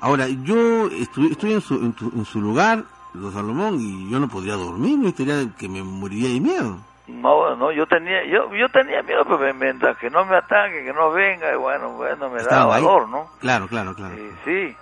Ahora, 0.02 0.28
yo 0.28 0.88
estoy, 0.88 1.32
estoy 1.32 1.54
en, 1.54 1.62
su, 1.62 1.76
en, 1.76 2.26
su 2.26 2.42
lugar, 2.42 2.84
los 3.14 3.34
Salomón, 3.34 3.80
y 3.80 4.10
yo 4.10 4.20
no 4.20 4.30
podría 4.30 4.54
dormir, 4.54 4.98
me 4.98 5.10
estaría 5.10 5.46
que 5.58 5.68
me 5.68 5.84
moriría 5.84 6.30
de 6.30 6.40
miedo. 6.40 6.78
No, 7.08 7.56
no, 7.56 7.72
yo 7.72 7.86
tenía, 7.88 8.24
yo, 8.26 8.54
yo 8.54 8.70
tenía 8.70 9.02
miedo, 9.02 9.26
pero 9.26 9.54
mientras 9.54 9.98
que 9.98 10.10
no 10.10 10.24
me 10.26 10.38
ataque, 10.38 10.86
que 10.86 10.94
no 10.94 11.12
venga, 11.12 11.52
y 11.52 11.58
bueno, 11.58 11.90
bueno, 11.94 12.30
me 12.30 12.42
da 12.44 12.66
valor, 12.66 13.10
¿no? 13.10 13.28
Claro, 13.40 13.68
claro, 13.68 13.94
claro. 13.94 14.16
sí, 14.46 14.76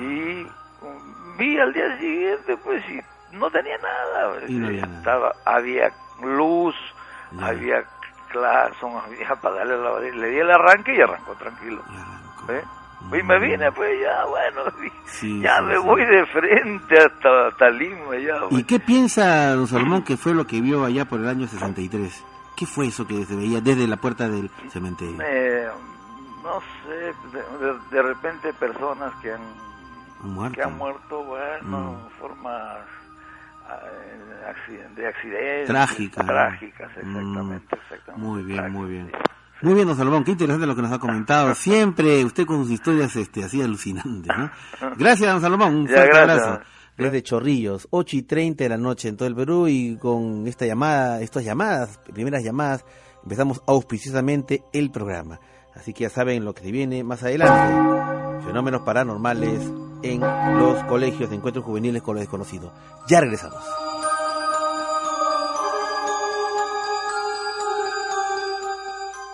y 0.00 0.46
vi 1.38 1.58
al 1.58 1.72
día 1.72 1.98
siguiente, 1.98 2.56
pues, 2.64 2.82
y 2.88 3.00
no 3.36 3.50
tenía 3.50 3.76
nada. 3.78 4.36
había 4.36 4.84
Estaba, 4.84 5.34
había 5.44 5.92
luz, 6.22 6.74
había 7.40 7.84
claxon, 8.30 8.96
había 8.96 9.34
para 9.36 9.56
darle 9.56 9.76
la 9.76 10.00
Le 10.00 10.28
di 10.28 10.38
el 10.38 10.50
arranque 10.50 10.96
y 10.96 11.00
arrancó 11.00 11.34
tranquilo. 11.34 11.82
Y 13.12 13.22
me 13.22 13.38
vine, 13.40 13.72
pues 13.72 13.90
ya, 14.00 14.24
bueno, 14.26 15.42
ya 15.42 15.60
me 15.62 15.78
voy 15.78 16.04
de 16.04 16.26
frente 16.26 16.98
hasta, 16.98 17.48
hasta 17.48 17.70
Lima. 17.70 18.16
Ya, 18.18 18.40
¿Y 18.50 18.62
qué 18.64 18.78
piensa 18.78 19.54
don 19.54 19.66
Salomón 19.66 20.02
que 20.02 20.16
fue 20.16 20.34
lo 20.34 20.46
que 20.46 20.60
vio 20.60 20.84
allá 20.84 21.04
por 21.06 21.20
el 21.20 21.28
año 21.28 21.46
63? 21.46 22.24
¿Qué 22.56 22.66
fue 22.66 22.88
eso 22.88 23.06
que 23.06 23.24
se 23.24 23.34
veía 23.34 23.60
desde 23.60 23.86
la 23.86 23.96
puerta 23.96 24.28
del 24.28 24.50
cementerio? 24.68 25.16
Eh, 25.22 25.68
no 26.44 26.60
sé, 26.84 27.14
de, 27.90 28.02
repente 28.02 28.52
personas 28.52 29.12
que 29.22 29.32
han 29.32 29.40
muerto, 30.22 30.54
que 30.54 30.62
han 30.62 30.76
muerto 30.76 31.24
bueno, 31.24 31.92
mm. 31.92 32.20
formas 32.20 32.78
eh, 32.78 32.99
de 34.96 35.06
accidentes. 35.06 35.66
Trágicas. 35.66 36.26
Trágicas, 36.26 36.90
exactamente, 36.96 37.76
mm. 38.16 38.20
Muy 38.20 38.42
bien, 38.42 38.72
muy 38.72 38.90
bien. 38.90 39.12
Muy 39.62 39.74
bien, 39.74 39.86
don 39.86 39.96
Salomón, 39.96 40.24
qué 40.24 40.32
interesante 40.32 40.66
lo 40.66 40.74
que 40.74 40.82
nos 40.82 40.92
ha 40.92 40.98
comentado. 40.98 41.54
Siempre 41.56 42.24
usted 42.24 42.46
con 42.46 42.62
sus 42.62 42.70
historias 42.70 43.14
este, 43.16 43.44
así 43.44 43.60
alucinantes, 43.60 44.32
¿no? 44.36 44.50
Gracias, 44.96 45.30
don 45.30 45.40
Salomón, 45.40 45.74
un 45.74 45.88
fuerte 45.88 46.16
abrazo. 46.16 46.60
Desde 46.96 47.22
Chorrillos, 47.22 47.88
8 47.90 48.16
y 48.16 48.22
30 48.22 48.64
de 48.64 48.70
la 48.70 48.76
noche 48.76 49.08
en 49.08 49.16
todo 49.16 49.26
el 49.26 49.34
Perú 49.34 49.68
y 49.68 49.96
con 49.96 50.46
esta 50.46 50.66
llamada, 50.66 51.20
estas 51.22 51.44
llamadas, 51.44 51.98
primeras 52.12 52.44
llamadas, 52.44 52.84
empezamos 53.22 53.62
auspiciosamente 53.66 54.62
el 54.72 54.90
programa. 54.90 55.40
Así 55.74 55.94
que 55.94 56.02
ya 56.02 56.10
saben 56.10 56.44
lo 56.44 56.52
que 56.52 56.62
se 56.62 56.72
viene 56.72 57.02
más 57.02 57.22
adelante. 57.22 58.44
Fenómenos 58.44 58.82
paranormales 58.82 59.62
en 60.02 60.20
los 60.20 60.82
colegios 60.84 61.30
de 61.30 61.36
encuentros 61.36 61.64
juveniles 61.64 62.02
con 62.02 62.14
lo 62.14 62.20
desconocido. 62.20 62.72
Ya 63.08 63.20
regresamos. 63.20 63.62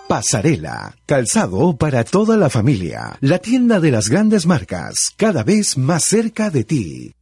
Pasarela, 0.08 0.96
calzado 1.04 1.76
para 1.76 2.04
toda 2.04 2.36
la 2.36 2.48
familia. 2.48 3.18
La 3.20 3.38
tienda 3.38 3.80
de 3.80 3.90
las 3.90 4.08
grandes 4.08 4.46
marcas, 4.46 5.12
cada 5.16 5.42
vez 5.42 5.76
más 5.76 6.04
cerca 6.04 6.48
de 6.48 6.64
ti. 6.64 7.12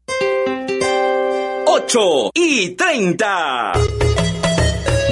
8 1.66 2.30
y 2.34 2.70
30. 2.70 3.72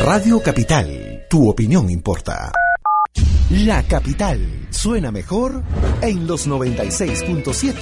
Radio 0.05 0.43
Capital, 0.43 1.27
tu 1.31 1.49
opinión 1.49 1.89
importa. 1.89 2.53
La 3.51 3.83
capital 3.85 4.62
suena 4.83 5.13
mejor 5.13 5.63
en 6.01 6.27
los 6.27 6.49
96.7 6.49 7.75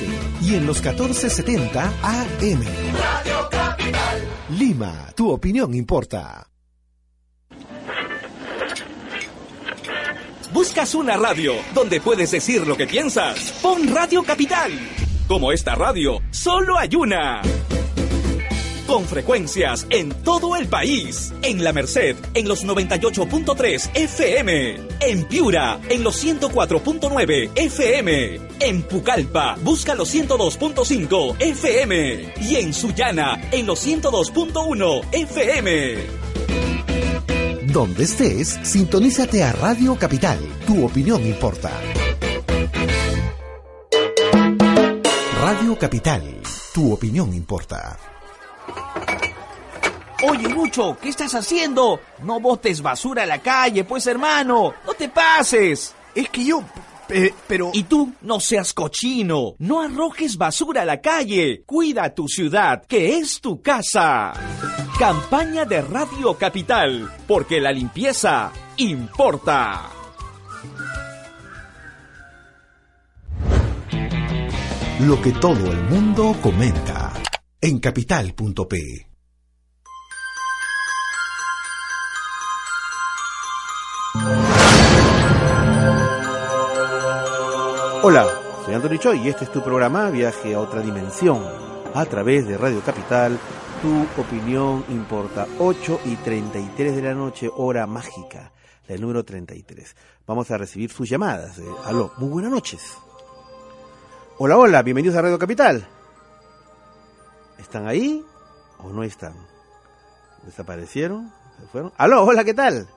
y 0.43 0.55
en 0.55 0.67
los 0.67 0.85
1470 0.85 1.95
AM. 2.03 2.63
Radio 2.93 3.49
Capital. 3.51 4.29
Lima, 4.51 5.07
tu 5.17 5.31
opinión 5.31 5.73
importa. 5.73 6.47
¿Buscas 10.53 10.95
una 10.95 11.17
radio 11.17 11.55
donde 11.73 12.03
puedes 12.03 12.33
decir 12.33 12.67
lo 12.67 12.77
que 12.77 12.87
piensas? 12.87 13.51
Pon 13.63 13.89
Radio 13.95 14.23
Capital. 14.23 14.71
Como 15.27 15.53
esta 15.53 15.75
radio, 15.75 16.21
solo 16.31 16.77
hay 16.77 16.95
una. 16.97 17.41
Con 18.91 19.05
frecuencias 19.05 19.87
en 19.91 20.11
todo 20.25 20.57
el 20.57 20.67
país. 20.67 21.33
En 21.43 21.63
La 21.63 21.73
Merced, 21.73 22.17
en 22.35 22.49
los 22.49 22.67
98.3 22.67 23.91
FM. 23.95 24.81
En 24.99 25.25
Piura, 25.27 25.81
en 25.89 26.03
los 26.03 26.25
104.9 26.25 27.53
FM. 27.55 28.41
En 28.59 28.83
Pucallpa, 28.83 29.57
busca 29.63 29.95
los 29.95 30.13
102.5 30.13 31.37
FM. 31.39 32.35
Y 32.41 32.57
en 32.57 32.75
Sullana, 32.75 33.41
en 33.53 33.65
los 33.65 33.87
102.1 33.87 35.05
FM. 35.13 35.95
Donde 37.73 38.03
estés, 38.03 38.59
sintonízate 38.65 39.45
a 39.45 39.53
Radio 39.53 39.95
Capital. 39.95 40.41
Tu 40.67 40.85
opinión 40.85 41.25
importa. 41.25 41.71
Radio 45.41 45.79
Capital. 45.79 46.41
Tu 46.75 46.93
opinión 46.93 47.33
importa. 47.33 48.10
Oye, 50.23 50.49
Lucho, 50.49 50.99
¿qué 51.01 51.09
estás 51.09 51.35
haciendo? 51.35 52.01
No 52.23 52.41
botes 52.41 52.83
basura 52.83 53.23
a 53.23 53.27
la 53.27 53.39
calle, 53.39 53.85
pues 53.85 54.07
hermano. 54.07 54.75
No 54.87 54.93
te 54.95 55.09
pases. 55.09 55.95
Es 56.15 56.29
que 56.29 56.45
yo 56.45 56.63
pero... 57.47 57.71
Y 57.73 57.85
tú, 57.85 58.13
no 58.23 58.41
seas 58.41 58.73
cochino. 58.73 59.55
No 59.59 59.81
arrojes 59.81 60.37
basura 60.37 60.83
a 60.83 60.85
la 60.85 61.01
calle. 61.01 61.63
Cuida 61.67 62.15
tu 62.15 62.29
ciudad, 62.29 62.85
que 62.87 63.17
es 63.17 63.41
tu 63.41 63.61
casa. 63.61 64.33
Campaña 64.99 65.65
de 65.65 65.83
Radio 65.83 66.35
Capital, 66.35 67.11
porque 67.27 67.61
la 67.61 67.73
limpieza 67.73 68.53
importa. 68.77 69.91
Lo 75.01 75.21
que 75.23 75.33
todo 75.33 75.73
el 75.73 75.81
mundo 75.85 76.37
comenta 76.43 77.13
en 77.63 77.79
capital.p. 77.79 79.07
Hola, 88.03 88.27
soy 88.65 88.75
Antonio 88.75 89.15
y 89.15 89.29
este 89.29 89.45
es 89.45 89.53
tu 89.53 89.63
programa 89.63 90.09
Viaje 90.09 90.55
a 90.55 90.61
otra 90.61 90.81
dimensión 90.81 91.45
a 91.93 92.07
través 92.07 92.49
de 92.49 92.57
Radio 92.57 92.81
Capital. 92.81 93.39
Tu 93.83 94.21
opinión 94.21 94.85
importa 94.89 95.47
8 95.59 96.01
y 96.07 96.17
33 96.17 96.97
de 96.97 97.03
la 97.03 97.15
noche, 97.15 97.51
hora 97.55 97.87
mágica, 97.87 98.53
el 98.89 99.03
número 99.03 99.23
33. 99.23 99.97
Vamos 100.27 100.51
a 100.51 100.57
recibir 100.57 100.91
sus 100.91 101.11
llamadas. 101.11 101.61
Aló, 101.85 102.13
muy 102.17 102.31
buenas 102.31 102.53
noches. 102.53 102.97
Hola, 104.39 104.57
hola, 104.57 104.83
bienvenidos 104.83 105.17
a 105.17 105.23
Radio 105.23 105.39
Capital. 105.39 106.00
¿Están 107.61 107.87
ahí 107.87 108.25
o 108.79 108.89
no 108.89 109.03
están? 109.03 109.35
¿Desaparecieron? 110.45 111.31
¿Se 111.59 111.67
fueron? 111.67 111.93
Aló, 111.99 112.25
hola, 112.25 112.43
¿qué 112.43 112.55
tal? 112.55 112.89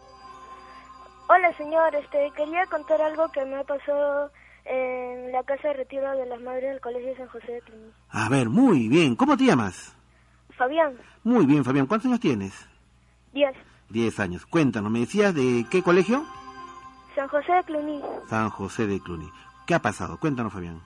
Hola, 1.28 1.56
señor. 1.58 1.94
Este, 1.96 2.32
quería 2.36 2.66
contar 2.68 3.02
algo 3.02 3.30
que 3.30 3.44
me 3.46 3.58
ha 3.58 3.64
pasado 3.64 4.32
en 4.66 5.32
la 5.34 5.44
casa 5.44 5.68
de 5.70 5.74
retiro 5.74 6.10
de 6.12 6.26
las 6.26 6.40
madres 6.42 6.72
del 6.72 6.80
Colegio 6.80 7.16
San 7.18 7.28
José 7.28 7.52
de 7.52 7.62
Cluny. 7.62 7.92
A 8.10 8.30
ver, 8.30 8.50
muy 8.50 8.88
bien. 8.88 9.16
¿Cómo 9.16 9.36
te 9.36 9.46
llamas? 9.46 9.94
Fabián. 10.58 10.98
Muy 11.24 11.46
bien, 11.46 11.66
Fabián. 11.66 11.86
¿Cuántos 11.86 12.08
años 12.08 12.22
tienes? 12.22 12.54
Diez. 13.34 13.56
Diez 13.90 14.20
años. 14.20 14.46
Cuéntanos, 14.46 14.92
¿me 14.92 15.00
decías 15.00 15.36
de 15.36 15.66
qué 15.70 15.84
colegio? 15.84 16.24
San 17.16 17.28
José 17.28 17.52
de 17.52 17.64
Cluny. 17.64 18.02
San 18.30 18.50
José 18.50 18.88
de 18.88 19.00
Cluny. 19.02 19.30
¿Qué 19.68 19.76
ha 19.76 19.80
pasado? 19.80 20.18
Cuéntanos, 20.20 20.54
Fabián. 20.54 20.82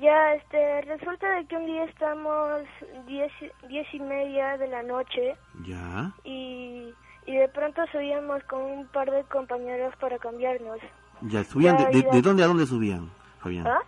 Ya, 0.00 0.34
este, 0.34 0.82
resulta 0.82 1.28
de 1.34 1.46
que 1.46 1.56
un 1.56 1.66
día 1.66 1.84
estamos 1.84 2.62
diez, 3.06 3.32
diez 3.68 3.86
y 3.92 3.98
media 3.98 4.56
de 4.56 4.68
la 4.68 4.82
noche. 4.84 5.36
Ya. 5.64 6.12
Y, 6.24 6.94
y 7.26 7.36
de 7.36 7.48
pronto 7.48 7.82
subíamos 7.90 8.42
con 8.44 8.62
un 8.62 8.86
par 8.86 9.10
de 9.10 9.24
compañeros 9.24 9.94
para 10.00 10.18
cambiarnos. 10.18 10.78
Ya, 11.22 11.42
subían, 11.42 11.76
de, 11.76 12.22
dónde 12.22 12.44
a 12.44 12.46
dónde 12.46 12.64
subían, 12.64 13.10
Fabián? 13.40 13.66
¿Ah? 13.66 13.80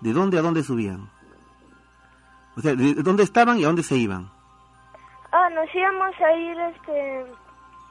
¿De 0.00 0.12
dónde 0.14 0.38
a 0.38 0.42
dónde 0.42 0.62
subían? 0.62 1.10
O 2.56 2.60
sea, 2.60 2.74
¿de 2.74 2.94
dónde 2.94 3.24
estaban 3.24 3.58
y 3.58 3.64
a 3.64 3.66
dónde 3.66 3.82
se 3.82 3.96
iban? 3.96 4.30
Ah, 5.30 5.50
nos 5.50 5.72
íbamos 5.74 6.14
a 6.18 6.32
ir, 6.32 6.58
este, 6.58 7.24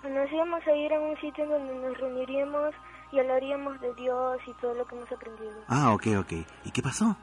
nos 0.09 0.31
íbamos 0.31 0.65
a 0.65 0.71
ir 0.75 0.93
a 0.93 0.99
un 0.99 1.15
sitio 1.17 1.47
donde 1.47 1.75
nos 1.75 1.97
reuniríamos 1.99 2.73
y 3.11 3.19
hablaríamos 3.19 3.79
de 3.79 3.93
Dios 3.93 4.39
y 4.47 4.53
todo 4.53 4.73
lo 4.73 4.85
que 4.85 4.95
hemos 4.95 5.11
aprendido. 5.11 5.53
Ah, 5.67 5.93
ok, 5.93 6.07
ok. 6.19 6.31
¿Y 6.65 6.71
qué 6.71 6.81
pasó? 6.81 7.15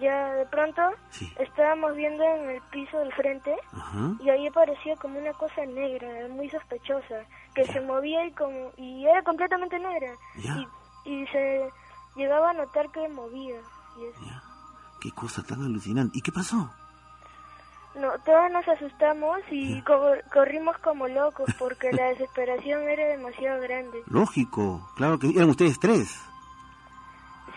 Ya 0.00 0.32
de 0.34 0.46
pronto 0.46 0.82
estábamos 1.38 1.94
viendo 1.96 2.22
en 2.22 2.50
el 2.50 2.62
piso 2.70 2.98
del 2.98 3.12
frente 3.14 3.54
y 4.20 4.30
ahí 4.30 4.46
aparecía 4.46 4.94
como 4.96 5.18
una 5.18 5.32
cosa 5.32 5.64
negra, 5.66 6.08
muy 6.28 6.48
sospechosa, 6.48 7.24
que 7.54 7.64
se 7.64 7.80
movía 7.80 8.24
y 8.26 8.32
como 8.32 8.70
y 8.76 9.06
era 9.06 9.22
completamente 9.22 9.78
negra. 9.78 10.12
Y 10.36 10.66
y 11.08 11.26
se 11.28 11.70
llegaba 12.16 12.50
a 12.50 12.52
notar 12.52 12.90
que 12.90 13.08
movía. 13.08 13.56
Qué 15.00 15.10
cosa 15.12 15.42
tan 15.42 15.62
alucinante. 15.62 16.18
¿Y 16.18 16.22
qué 16.22 16.32
pasó? 16.32 16.70
No, 17.94 18.12
todos 18.24 18.50
nos 18.52 18.68
asustamos 18.68 19.38
y 19.50 19.82
corrimos 20.32 20.76
como 20.78 21.08
locos 21.08 21.48
porque 21.58 21.90
la 21.92 22.04
desesperación 22.08 22.82
era 22.88 23.08
demasiado 23.08 23.60
grande. 23.62 24.02
Lógico, 24.06 24.88
claro 24.96 25.18
que 25.18 25.30
eran 25.30 25.50
ustedes 25.50 25.80
tres. 25.80 26.20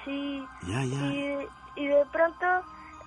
Sí. 0.06 0.44
Ya, 0.64 0.84
ya. 0.84 0.98
Y, 0.98 1.48
y 1.76 1.88
de 1.88 2.06
pronto 2.12 2.46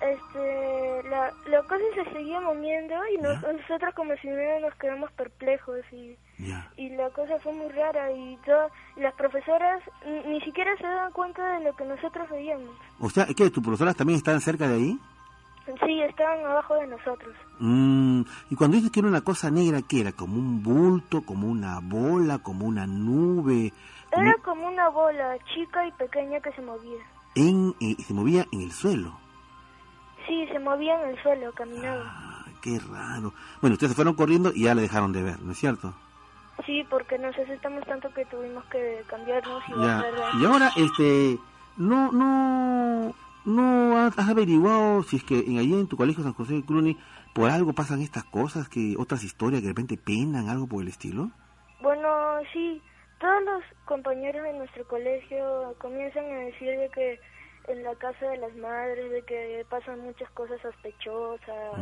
este 0.01 1.03
la, 1.09 1.31
la 1.47 1.61
cosa 1.63 1.83
se 1.95 2.11
seguía 2.11 2.41
moviendo 2.41 2.95
y 3.13 3.17
nosotros 3.17 3.93
como 3.95 4.13
si 4.17 4.27
no 4.27 4.59
nos 4.59 4.75
quedamos 4.75 5.11
perplejos 5.13 5.79
y, 5.91 6.17
y 6.77 6.89
la 6.89 7.09
cosa 7.11 7.39
fue 7.39 7.53
muy 7.53 7.69
rara 7.69 8.11
y, 8.11 8.37
las 8.97 9.13
profesoras 9.15 9.81
ni 10.27 10.41
siquiera 10.41 10.75
se 10.77 10.83
daban 10.83 11.11
cuenta 11.11 11.57
de 11.57 11.65
lo 11.65 11.75
que 11.75 11.85
nosotros 11.85 12.29
veíamos. 12.29 12.75
O 12.99 13.09
sea, 13.09 13.25
¿qué? 13.25 13.49
¿Tus 13.49 13.63
profesoras 13.63 13.95
también 13.95 14.17
estaban 14.17 14.41
cerca 14.41 14.67
de 14.67 14.75
ahí? 14.75 14.99
Sí, 15.83 16.01
estaban 16.01 16.45
abajo 16.45 16.75
de 16.75 16.87
nosotros. 16.87 17.35
Mm, 17.59 18.21
y 18.51 18.55
cuando 18.55 18.77
dices 18.77 18.91
que 18.91 18.99
era 18.99 19.09
una 19.09 19.21
cosa 19.21 19.49
negra, 19.49 19.81
¿qué 19.81 20.01
era? 20.01 20.11
¿Como 20.11 20.35
un 20.35 20.61
bulto, 20.61 21.23
como 21.23 21.47
una 21.47 21.79
bola, 21.81 22.37
como 22.37 22.67
una 22.67 22.85
nube? 22.85 23.73
Era 24.11 24.35
como 24.43 24.67
una 24.67 24.89
bola 24.89 25.37
chica 25.53 25.85
y 25.87 25.91
pequeña 25.93 26.39
que 26.39 26.51
se 26.51 26.61
movía. 26.61 27.03
En, 27.35 27.75
eh, 27.79 27.95
se 28.01 28.13
movía 28.13 28.47
en 28.51 28.61
el 28.61 28.71
suelo. 28.71 29.17
Sí, 30.27 30.47
se 30.51 30.59
movía 30.59 31.01
en 31.03 31.09
el 31.09 31.21
suelo, 31.21 31.51
caminaba. 31.53 32.03
Ah, 32.05 32.45
qué 32.61 32.79
raro. 32.79 33.33
Bueno, 33.61 33.73
ustedes 33.73 33.91
se 33.91 33.95
fueron 33.95 34.15
corriendo 34.15 34.51
y 34.55 34.63
ya 34.63 34.73
le 34.75 34.81
dejaron 34.81 35.11
de 35.11 35.21
ver, 35.21 35.41
¿no 35.41 35.51
es 35.51 35.57
cierto? 35.57 35.93
Sí, 36.65 36.85
porque 36.89 37.19
nos 37.19 37.37
asustamos 37.37 37.85
tanto 37.85 38.09
que 38.13 38.25
tuvimos 38.25 38.63
que 38.65 39.03
cambiarnos 39.07 39.61
y 39.67 39.81
ya. 39.81 40.05
Y 40.39 40.45
ahora, 40.45 40.71
este, 40.77 41.37
no, 41.75 42.11
no, 42.11 43.13
no 43.43 43.97
has, 43.97 44.17
averiguado 44.17 45.03
si 45.03 45.17
es 45.17 45.23
que 45.23 45.39
en 45.39 45.57
allí 45.59 45.73
en 45.73 45.87
tu 45.87 45.97
colegio 45.97 46.23
San 46.23 46.33
José 46.33 46.53
de 46.53 46.63
Cluny 46.63 46.97
por 47.33 47.49
algo 47.49 47.73
pasan 47.73 48.01
estas 48.01 48.23
cosas, 48.23 48.69
que 48.69 48.95
otras 48.97 49.23
historias 49.23 49.61
que 49.61 49.67
de 49.67 49.73
repente 49.73 49.97
penan, 49.97 50.47
algo 50.47 50.67
por 50.67 50.81
el 50.81 50.87
estilo. 50.87 51.31
Bueno, 51.81 52.07
sí, 52.53 52.81
todos 53.19 53.43
los 53.43 53.63
compañeros 53.85 54.43
de 54.43 54.53
nuestro 54.53 54.87
colegio 54.87 55.75
comienzan 55.79 56.25
a 56.25 56.39
decir 56.45 56.77
de 56.77 56.89
que 56.89 57.19
en 57.67 57.83
la 57.83 57.95
casa 57.95 58.29
de 58.29 58.37
las 58.37 58.55
madres 58.55 59.11
de 59.11 59.21
que 59.23 59.65
pasan 59.69 59.99
muchas 60.01 60.29
cosas 60.31 60.61
sospechosas 60.61 61.73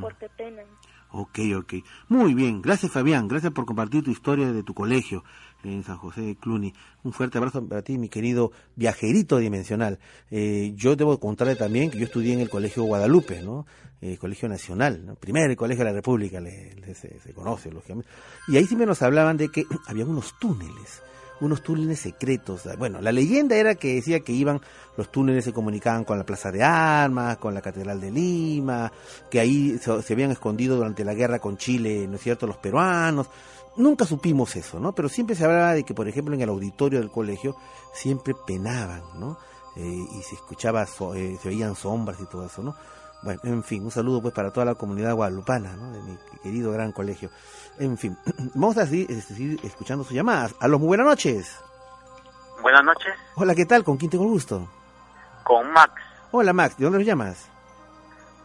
porque 0.00 0.28
penan. 0.30 0.66
Ok, 1.12 1.40
ok. 1.56 1.74
Muy 2.08 2.34
bien. 2.34 2.62
Gracias, 2.62 2.92
Fabián. 2.92 3.26
Gracias 3.26 3.52
por 3.52 3.66
compartir 3.66 4.04
tu 4.04 4.10
historia 4.10 4.52
de 4.52 4.62
tu 4.62 4.74
colegio 4.74 5.24
en 5.64 5.82
San 5.82 5.96
José 5.96 6.20
de 6.22 6.36
Cluny. 6.36 6.72
Un 7.02 7.12
fuerte 7.12 7.38
abrazo 7.38 7.66
para 7.66 7.82
ti, 7.82 7.98
mi 7.98 8.08
querido 8.08 8.52
viajerito 8.76 9.38
dimensional. 9.38 9.98
Eh, 10.30 10.72
yo 10.76 10.96
debo 10.96 11.18
contarle 11.18 11.56
también 11.56 11.90
que 11.90 11.98
yo 11.98 12.04
estudié 12.04 12.34
en 12.34 12.40
el 12.40 12.48
Colegio 12.48 12.84
Guadalupe, 12.84 13.42
¿no? 13.42 13.66
Eh, 14.02 14.16
colegio 14.16 14.48
Nacional, 14.48 15.04
¿no? 15.04 15.14
primer 15.14 15.54
colegio 15.56 15.84
de 15.84 15.90
la 15.90 15.94
República, 15.94 16.40
le, 16.40 16.72
se, 16.94 17.20
se, 17.20 17.34
conoce, 17.34 17.70
lógicamente. 17.70 18.10
Y 18.48 18.56
ahí 18.56 18.64
sí 18.64 18.74
me 18.74 18.86
nos 18.86 19.02
hablaban 19.02 19.36
de 19.36 19.50
que 19.50 19.64
había 19.86 20.06
unos 20.06 20.38
túneles 20.38 21.02
unos 21.40 21.62
túneles 21.62 22.00
secretos. 22.00 22.68
Bueno, 22.78 23.00
la 23.00 23.12
leyenda 23.12 23.56
era 23.56 23.74
que 23.74 23.94
decía 23.94 24.20
que 24.20 24.32
iban, 24.32 24.60
los 24.96 25.10
túneles 25.10 25.44
se 25.44 25.52
comunicaban 25.52 26.04
con 26.04 26.18
la 26.18 26.24
Plaza 26.24 26.50
de 26.50 26.62
Armas, 26.62 27.38
con 27.38 27.54
la 27.54 27.62
Catedral 27.62 28.00
de 28.00 28.10
Lima, 28.10 28.92
que 29.30 29.40
ahí 29.40 29.78
se, 29.78 30.12
habían 30.12 30.30
escondido 30.30 30.76
durante 30.76 31.04
la 31.04 31.14
guerra 31.14 31.38
con 31.38 31.56
Chile, 31.56 32.06
¿no 32.08 32.16
es 32.16 32.22
cierto?, 32.22 32.46
los 32.46 32.58
peruanos. 32.58 33.28
Nunca 33.76 34.04
supimos 34.04 34.56
eso, 34.56 34.80
¿no? 34.80 34.94
Pero 34.94 35.08
siempre 35.08 35.36
se 35.36 35.44
hablaba 35.44 35.74
de 35.74 35.84
que, 35.84 35.94
por 35.94 36.08
ejemplo, 36.08 36.34
en 36.34 36.40
el 36.42 36.48
auditorio 36.48 36.98
del 36.98 37.10
colegio 37.10 37.56
siempre 37.94 38.34
penaban, 38.46 39.02
¿no? 39.18 39.38
Eh, 39.76 39.82
y 40.18 40.22
se 40.22 40.34
escuchaba, 40.34 40.86
eh, 41.14 41.38
se 41.40 41.48
veían 41.48 41.76
sombras 41.76 42.18
y 42.20 42.26
todo 42.26 42.44
eso, 42.44 42.62
¿no? 42.62 42.74
Bueno, 43.22 43.40
en 43.44 43.62
fin, 43.62 43.84
un 43.84 43.90
saludo 43.90 44.22
pues 44.22 44.32
para 44.32 44.50
toda 44.50 44.64
la 44.64 44.74
comunidad 44.74 45.14
guadalupana, 45.14 45.76
¿no? 45.76 45.92
De 45.92 46.00
mi 46.00 46.16
querido 46.42 46.72
gran 46.72 46.92
colegio. 46.92 47.30
En 47.80 47.96
fin, 47.96 48.14
vamos 48.54 48.76
a 48.76 48.84
seguir, 48.84 49.58
escuchando 49.64 50.04
sus 50.04 50.14
llamadas. 50.14 50.54
A 50.60 50.68
los 50.68 50.78
muy 50.78 50.88
buenas 50.88 51.06
noches. 51.06 51.64
Buenas 52.60 52.84
noches. 52.84 53.14
Hola, 53.36 53.54
¿qué 53.54 53.64
tal? 53.64 53.82
¿Con 53.84 53.96
quién 53.96 54.10
tengo 54.10 54.24
el 54.24 54.30
gusto? 54.30 54.68
Con 55.44 55.72
Max. 55.72 55.94
Hola, 56.30 56.52
Max. 56.52 56.76
¿De 56.76 56.84
dónde 56.84 56.98
nos 56.98 57.06
llamas? 57.06 57.50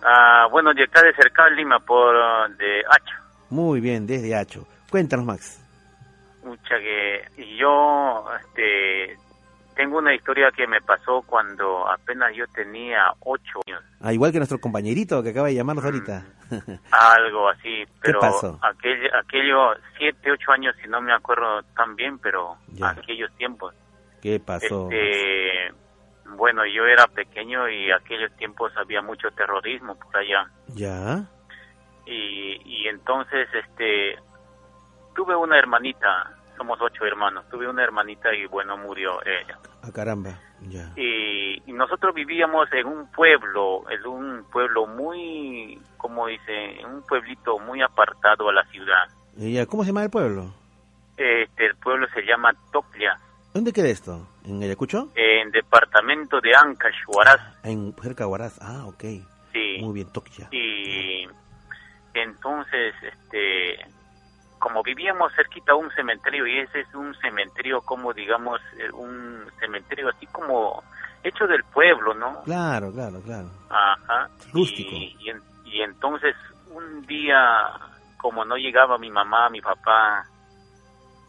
Ah, 0.02 0.48
bueno, 0.50 0.74
de 0.74 0.86
acá 0.86 1.02
de 1.02 1.14
cerca 1.16 1.44
de 1.46 1.52
Lima, 1.52 1.80
por 1.80 2.16
de 2.56 2.80
Hacho. 2.90 3.16
Muy 3.50 3.82
bien, 3.82 4.08
desde 4.08 4.34
Hacho. 4.34 4.66
Cuéntanos, 4.90 5.26
Max. 5.26 5.62
Mucha 6.42 6.78
que 6.80 7.58
yo, 7.58 8.26
este, 8.40 9.18
tengo 9.76 9.98
una 9.98 10.16
historia 10.16 10.52
que 10.52 10.68
me 10.68 10.82
pasó 10.82 11.22
cuando 11.26 11.88
apenas 11.88 12.34
yo 12.36 12.48
tenía 12.48 13.12
ocho 13.20 13.60
años. 13.68 13.84
Ah, 14.02 14.14
igual 14.14 14.32
que 14.32 14.38
nuestro 14.38 14.60
compañerito 14.60 15.22
que 15.22 15.30
acaba 15.30 15.48
de 15.48 15.56
llamarnos 15.56 15.84
mm, 15.84 15.88
ahorita. 15.88 16.26
algo 16.92 17.50
así, 17.50 17.84
pero 18.02 18.20
Aquel, 18.62 19.10
aquello, 19.14 19.74
siete, 19.98 20.32
ocho 20.32 20.52
años, 20.52 20.76
si 20.82 20.88
no 20.88 21.02
me 21.02 21.14
acuerdo 21.14 21.62
tan 21.76 21.96
bien, 21.96 22.18
pero 22.20 22.58
aquellos 22.82 23.32
tiempos. 23.38 23.76
¿Qué 24.22 24.40
pasó? 24.40 24.90
Este, 24.92 25.74
bueno, 26.36 26.66
yo 26.66 26.86
era 26.86 27.08
pequeño 27.08 27.70
y 27.70 27.92
aquellos 27.92 28.32
tiempos 28.38 28.72
había 28.78 29.02
mucho 29.02 29.30
terrorismo 29.32 29.96
por 29.96 30.18
allá. 30.18 30.50
Ya. 30.68 31.26
Y, 32.06 32.62
y 32.64 32.88
entonces, 32.88 33.48
este, 33.54 34.18
tuve 35.16 35.36
una 35.36 35.58
hermanita 35.58 36.32
somos 36.56 36.80
ocho 36.82 37.06
hermanos. 37.06 37.46
Tuve 37.50 37.68
una 37.68 37.84
hermanita 37.84 38.34
y 38.34 38.46
bueno, 38.48 38.78
murió 38.78 39.20
ella. 39.26 39.58
Ah, 39.82 39.92
caramba, 39.94 40.40
ya. 40.62 40.92
Y, 40.96 41.62
nosotros 41.72 42.16
vivíamos 42.16 42.72
en 42.72 42.88
un 42.88 43.12
pueblo, 43.12 43.84
en 43.90 44.06
un 44.08 44.46
pueblo 44.52 44.88
muy, 44.88 45.78
como 45.98 46.28
dice, 46.28 46.80
en 46.80 46.86
un 46.86 47.04
pueblito 47.04 47.60
muy 47.60 47.82
apartado 47.82 48.50
a 48.50 48.54
la 48.54 48.64
ciudad. 48.72 49.08
¿Y 49.38 49.64
¿Cómo 49.66 49.84
se 49.84 49.90
llama 49.90 50.04
el 50.04 50.10
pueblo? 50.10 50.54
Este, 51.18 51.66
el 51.66 51.76
pueblo 51.76 52.08
se 52.14 52.22
llama 52.22 52.54
Toclia. 52.72 53.20
¿Dónde 53.54 53.74
queda 53.74 53.90
esto? 53.90 54.28
¿En 54.46 54.64
Ayacucho? 54.64 55.10
En 55.16 55.52
departamento 55.52 56.40
de 56.42 56.56
Ancash, 56.56 56.96
Huaraz. 57.08 57.42
En 57.64 57.94
cerca 58.02 58.24
de 58.24 58.30
Huaraz, 58.30 58.58
ah, 58.62 58.86
ok. 58.88 59.04
Sí. 59.54 59.78
Muy 59.82 59.94
bien, 59.94 60.12
Toclia. 60.12 60.48
Y 60.52 61.28
entonces, 62.14 62.94
este, 63.02 63.80
como 64.60 64.84
vivíamos 64.84 65.34
cerquita 65.36 65.74
a 65.74 65.76
un 65.76 65.92
cementerio 65.92 66.48
y 66.48 66.60
ese 66.60 66.82
es 66.82 66.96
un 66.96 67.14
cementerio 67.16 67.82
como 67.82 68.14
digamos 68.14 68.60
eh, 68.78 68.92
un 68.94 69.46
cementerio 69.60 70.10
así 70.10 70.26
como 70.28 70.84
hecho 71.24 71.48
del 71.48 71.64
pueblo, 71.66 72.14
¿no? 72.14 72.44
Claro, 72.44 72.92
claro, 72.92 73.20
claro. 73.22 73.50
Ajá. 73.70 74.30
Rústico. 74.54 74.92
Y, 74.96 75.18
y, 75.66 75.82
entonces 75.82 76.36
un 76.70 77.06
día 77.06 77.38
como 78.18 78.46
no 78.46 78.56
llegaba 78.56 78.98
mi 78.98 79.10
mamá, 79.10 79.50
mi 79.50 79.62
papá, 79.62 80.26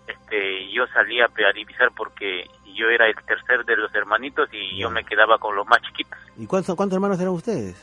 este, 0.06 0.70
yo 0.72 0.86
salía 0.88 1.26
a 1.26 1.52
divisar 1.52 1.90
porque 1.96 2.48
yo 2.74 2.88
era 2.88 3.06
el 3.06 3.14
tercer 3.26 3.64
de 3.64 3.76
los 3.76 3.94
hermanitos 3.94 4.48
y 4.52 4.78
yo 4.78 4.90
me 4.90 5.04
quedaba 5.04 5.38
con 5.38 5.56
los 5.56 5.66
más 5.66 5.80
chiquitos. 5.82 6.18
¿Y 6.36 6.46
cuántos, 6.46 6.74
cuántos 6.74 6.96
hermanos 6.96 7.18
eran 7.20 7.32
ustedes? 7.32 7.76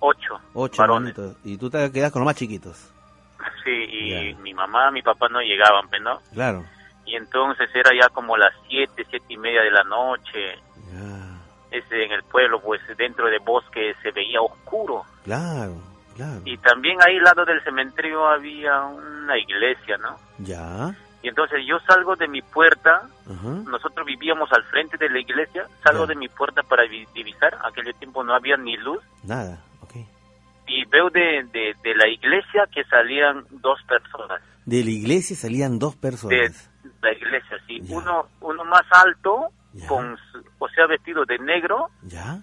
Ocho. 0.00 0.40
Ocho 0.54 0.84
hermanitos. 0.84 1.36
¿Y 1.44 1.56
tú 1.56 1.70
te 1.70 1.90
quedas 1.90 2.12
con 2.12 2.20
los 2.20 2.26
más 2.26 2.36
chiquitos? 2.36 2.92
Sí, 3.66 3.72
y 3.72 4.34
mi 4.42 4.54
mamá, 4.54 4.92
mi 4.92 5.02
papá 5.02 5.26
no 5.28 5.40
llegaban, 5.40 5.88
pues, 5.88 6.00
¿no? 6.00 6.20
Claro. 6.32 6.64
Y 7.04 7.16
entonces 7.16 7.68
era 7.74 7.90
ya 8.00 8.08
como 8.10 8.36
las 8.36 8.54
siete, 8.68 9.04
siete 9.10 9.26
y 9.28 9.36
media 9.36 9.62
de 9.62 9.72
la 9.72 9.82
noche. 9.82 10.58
Ese 11.72 12.04
en 12.04 12.12
el 12.12 12.22
pueblo, 12.22 12.60
pues 12.60 12.80
dentro 12.96 13.26
del 13.26 13.40
bosque 13.40 13.94
se 14.00 14.12
veía 14.12 14.40
oscuro. 14.40 15.02
Claro, 15.24 15.74
claro. 16.14 16.40
Y 16.44 16.56
también 16.58 16.96
ahí 17.04 17.16
al 17.16 17.24
lado 17.24 17.44
del 17.44 17.60
cementerio 17.64 18.24
había 18.28 18.84
una 18.84 19.36
iglesia, 19.36 19.96
¿no? 19.98 20.16
Ya. 20.38 20.94
Y 21.22 21.28
entonces 21.28 21.58
yo 21.66 21.80
salgo 21.80 22.14
de 22.14 22.28
mi 22.28 22.40
puerta, 22.40 23.02
nosotros 23.66 24.06
vivíamos 24.06 24.50
al 24.52 24.62
frente 24.64 24.96
de 24.96 25.10
la 25.10 25.18
iglesia, 25.18 25.66
salgo 25.82 26.06
de 26.06 26.14
mi 26.14 26.28
puerta 26.28 26.62
para 26.62 26.84
divisar, 26.84 27.58
aquel 27.64 27.92
tiempo 27.96 28.22
no 28.22 28.32
había 28.32 28.56
ni 28.56 28.76
luz. 28.76 29.02
Nada 29.24 29.58
y 30.66 30.84
veo 30.86 31.10
de, 31.10 31.44
de, 31.52 31.94
la 31.94 32.08
iglesia 32.08 32.66
que 32.72 32.84
salían 32.84 33.44
dos 33.50 33.78
personas. 33.86 34.42
De 34.64 34.82
la 34.82 34.90
iglesia 34.90 35.36
salían 35.36 35.78
dos 35.78 35.96
personas. 35.96 36.70
De 36.82 36.90
la 37.02 37.12
iglesia, 37.12 37.56
sí. 37.66 37.80
Uno 37.88 38.26
uno 38.40 38.64
más 38.64 38.84
alto, 38.90 39.50
con 39.88 40.16
o 40.58 40.68
sea, 40.68 40.86
vestido 40.86 41.24
de 41.24 41.38
negro. 41.38 41.88
Ya. 42.02 42.42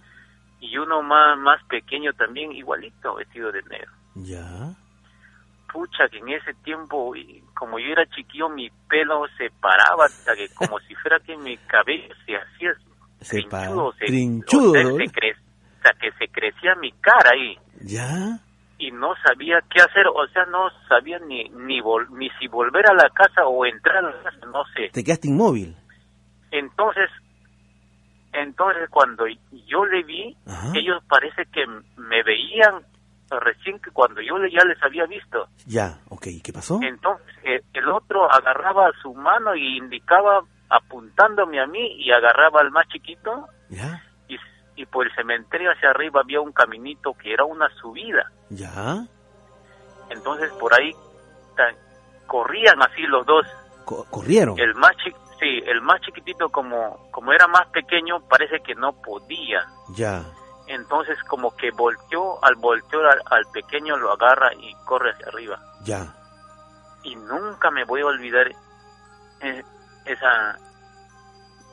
Y 0.59 0.77
uno 0.77 1.01
más, 1.01 1.37
más 1.37 1.61
pequeño 1.65 2.13
también, 2.13 2.51
igualito, 2.53 3.15
vestido 3.15 3.51
de 3.51 3.61
negro. 3.63 3.91
Ya. 4.15 4.75
Pucha, 5.71 6.07
que 6.09 6.19
en 6.19 6.29
ese 6.29 6.53
tiempo, 6.63 7.13
como 7.55 7.79
yo 7.79 7.87
era 7.87 8.05
chiquillo, 8.05 8.47
mi 8.47 8.69
pelo 8.87 9.25
se 9.37 9.49
paraba 9.59 10.05
hasta 10.05 10.35
que 10.35 10.47
como 10.55 10.79
si 10.81 10.95
fuera 10.95 11.19
que 11.19 11.35
mi 11.37 11.57
cabello 11.57 12.13
se 12.25 12.35
hacía 12.35 12.73
se 13.19 13.41
trinchudo. 13.41 13.93
Se, 13.93 14.05
trinchudo. 14.05 14.97
que 15.99 16.11
se 16.19 16.27
crecía 16.27 16.75
mi 16.75 16.91
cara 16.93 17.31
ahí. 17.33 17.57
¿Ya? 17.83 18.39
Y 18.79 18.91
no 18.91 19.13
sabía 19.25 19.59
qué 19.69 19.81
hacer, 19.81 20.07
o 20.07 20.27
sea, 20.27 20.45
no 20.45 20.69
sabía 20.89 21.19
ni 21.19 21.47
ni, 21.49 21.79
ni 22.11 22.29
si 22.39 22.47
volver 22.47 22.89
a 22.89 22.93
la 22.93 23.09
casa 23.09 23.45
o 23.45 23.65
entrar 23.65 23.97
a 23.97 24.01
la 24.01 24.23
casa, 24.23 24.45
no 24.47 24.63
sé. 24.75 24.89
¿Te 24.91 25.03
quedaste 25.03 25.27
inmóvil? 25.27 25.75
Entonces, 26.51 27.09
Entonces 28.33 28.89
cuando 28.89 29.25
yo 29.27 29.85
le 29.85 30.03
vi, 30.03 30.35
ellos 30.73 31.03
parece 31.07 31.45
que 31.51 31.65
me 31.97 32.23
veían 32.23 32.83
recién 33.29 33.79
que 33.79 33.91
cuando 33.91 34.21
yo 34.21 34.35
ya 34.51 34.63
les 34.65 34.81
había 34.83 35.05
visto. 35.05 35.47
Ya, 35.65 35.99
ok, 36.09 36.27
¿qué 36.43 36.53
pasó? 36.53 36.79
Entonces 36.81 37.27
eh, 37.43 37.61
el 37.73 37.89
otro 37.89 38.31
agarraba 38.31 38.91
su 39.01 39.13
mano 39.13 39.55
y 39.55 39.77
indicaba 39.77 40.41
apuntándome 40.69 41.61
a 41.61 41.67
mí 41.67 41.95
y 41.97 42.11
agarraba 42.11 42.61
al 42.61 42.71
más 42.71 42.87
chiquito. 42.87 43.47
Ya. 43.69 44.01
Y, 44.75 44.85
por 44.85 45.05
el 45.05 45.15
cementerio 45.15 45.71
hacia 45.71 45.89
arriba 45.89 46.21
había 46.21 46.41
un 46.41 46.51
caminito 46.51 47.13
que 47.13 47.33
era 47.33 47.45
una 47.45 47.69
subida. 47.81 48.31
Ya. 48.49 49.05
Entonces 50.09 50.51
por 50.53 50.73
ahí 50.73 50.93
corrían 52.27 52.81
así 52.81 53.01
los 53.03 53.25
dos. 53.25 53.45
¿Corrieron? 53.85 54.57
El 54.59 54.73
más 54.75 54.91
sí, 55.39 55.61
el 55.65 55.81
más 55.81 56.01
chiquitito 56.01 56.49
como 56.49 57.09
como 57.11 57.31
era 57.33 57.47
más 57.47 57.67
pequeño 57.67 58.21
parece 58.27 58.61
que 58.61 58.75
no 58.75 58.93
podía. 58.93 59.65
Ya. 59.95 60.23
Entonces 60.67 61.17
como 61.27 61.55
que 61.55 61.71
volteó, 61.71 62.43
al 62.43 62.55
voltear 62.55 63.19
al, 63.25 63.45
pequeño 63.53 63.97
lo 63.97 64.13
agarra 64.13 64.53
y 64.53 64.73
corre 64.85 65.11
hacia 65.11 65.27
arriba. 65.27 65.59
Ya. 65.83 66.15
Y 67.03 67.15
nunca 67.15 67.69
me 67.69 67.83
voy 67.83 68.01
a 68.01 68.05
olvidar 68.05 68.47
eh, 69.41 69.63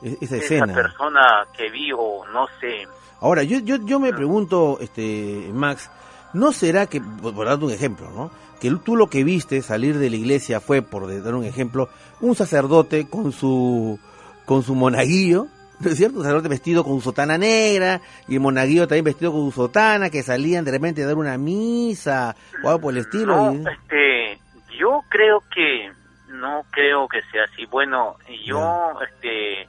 esa 0.01 0.15
e-, 0.15 0.17
esa 0.21 0.35
escena. 0.37 0.73
persona 0.73 1.45
que 1.55 1.69
vi 1.69 1.91
o 1.91 2.25
no 2.33 2.47
sé. 2.59 2.87
Ahora, 3.19 3.43
yo, 3.43 3.59
yo, 3.59 3.77
yo 3.85 3.99
me 3.99 4.13
pregunto, 4.13 4.79
este 4.81 5.49
Max, 5.53 5.91
¿no 6.33 6.51
será 6.51 6.87
que, 6.87 7.01
por 7.01 7.45
dar 7.45 7.63
un 7.63 7.71
ejemplo, 7.71 8.09
¿no? 8.09 8.31
Que 8.59 8.71
tú 8.83 8.95
lo 8.95 9.07
que 9.07 9.23
viste 9.23 9.61
salir 9.61 9.97
de 9.97 10.09
la 10.09 10.15
iglesia 10.15 10.59
fue, 10.59 10.81
por 10.81 11.23
dar 11.23 11.35
un 11.35 11.45
ejemplo, 11.45 11.89
un 12.19 12.35
sacerdote 12.35 13.07
con 13.07 13.31
su, 13.31 13.99
con 14.45 14.63
su 14.63 14.73
monaguillo, 14.73 15.47
¿no 15.79 15.89
es 15.89 15.97
cierto? 15.97 16.17
Un 16.17 16.23
sacerdote 16.23 16.49
vestido 16.49 16.83
con 16.83 16.99
sotana 17.01 17.37
negra 17.37 18.01
y 18.27 18.35
el 18.35 18.39
monaguillo 18.39 18.87
también 18.87 19.05
vestido 19.05 19.31
con 19.31 19.51
sotana, 19.51 20.09
que 20.09 20.23
salían 20.23 20.65
de 20.65 20.71
repente 20.71 21.03
a 21.03 21.07
dar 21.07 21.15
una 21.15 21.37
misa 21.37 22.35
o 22.63 22.69
algo 22.69 22.81
por 22.81 22.93
el 22.93 23.01
estilo. 23.01 23.51
No, 23.51 23.69
este, 23.69 24.39
yo 24.79 25.01
creo 25.09 25.43
que, 25.53 25.91
no 26.29 26.63
creo 26.71 27.07
que 27.07 27.21
sea 27.31 27.43
así. 27.43 27.65
Bueno, 27.65 28.15
yo, 28.45 28.93
este, 29.07 29.67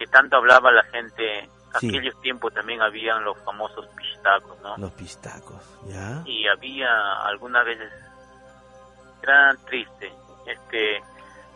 que 0.00 0.06
tanto 0.06 0.38
hablaba 0.38 0.72
la 0.72 0.82
gente 0.84 1.50
aquellos 1.74 2.18
tiempos 2.22 2.54
también 2.54 2.80
habían 2.80 3.22
los 3.22 3.36
famosos 3.44 3.86
pistacos, 3.88 4.58
¿no? 4.62 4.78
Los 4.78 4.90
pistacos, 4.92 5.62
¿ya? 5.86 6.22
Y 6.24 6.48
había 6.48 6.88
algunas 7.26 7.66
veces, 7.66 7.92
era 9.22 9.54
triste, 9.66 10.10
este, 10.46 11.02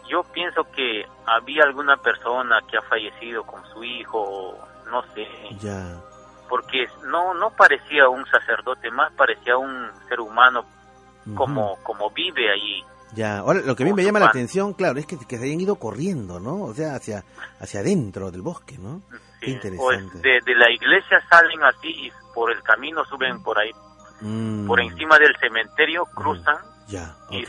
yo 0.09 0.23
pienso 0.25 0.65
que 0.73 1.07
había 1.25 1.65
alguna 1.65 1.97
persona 1.97 2.61
que 2.71 2.77
ha 2.77 2.83
fallecido 2.83 3.45
con 3.45 3.65
su 3.73 3.83
hijo, 3.83 4.59
no 4.91 5.03
sé. 5.15 5.27
Ya. 5.59 5.99
Porque 6.47 6.87
no, 7.05 7.33
no 7.33 7.51
parecía 7.57 8.09
un 8.11 8.27
sacerdote, 8.27 8.91
más 8.91 9.11
parecía 9.15 9.57
un 9.57 9.91
ser 10.07 10.21
humano 10.21 10.67
como, 11.35 11.77
como 11.83 12.11
vive 12.11 12.53
allí. 12.53 12.85
Ya, 13.15 13.39
ahora 13.39 13.61
lo 13.61 13.77
que 13.77 13.85
a 13.85 13.87
mí 13.87 13.93
me 13.93 14.05
llama 14.05 14.19
la 14.19 14.27
atención, 14.27 14.73
claro, 14.75 14.99
es 14.99 15.07
que, 15.07 15.17
que 15.19 15.39
se 15.39 15.45
hayan 15.45 15.61
ido 15.61 15.77
corriendo, 15.77 16.41
¿no? 16.41 16.63
O 16.63 16.75
sea, 16.75 16.97
hacia, 16.97 17.25
hacia 17.61 17.81
adentro 17.81 18.31
del 18.31 18.43
bosque, 18.43 18.77
¿no? 18.79 19.03
Pues 19.77 20.23
de, 20.23 20.55
la 20.55 20.71
iglesia 20.71 21.21
salen 21.29 21.63
así 21.65 21.89
y 21.89 22.13
por 22.35 22.51
el 22.51 22.63
camino 22.63 23.05
suben 23.05 23.43
por 23.43 23.59
ahí, 23.59 23.71
mm. 24.21 24.67
por 24.67 24.81
encima 24.81 25.19
del 25.19 25.37
cementerio, 25.37 26.07
cruzan 26.07 26.57
ya, 26.89 27.15
y 27.31 27.45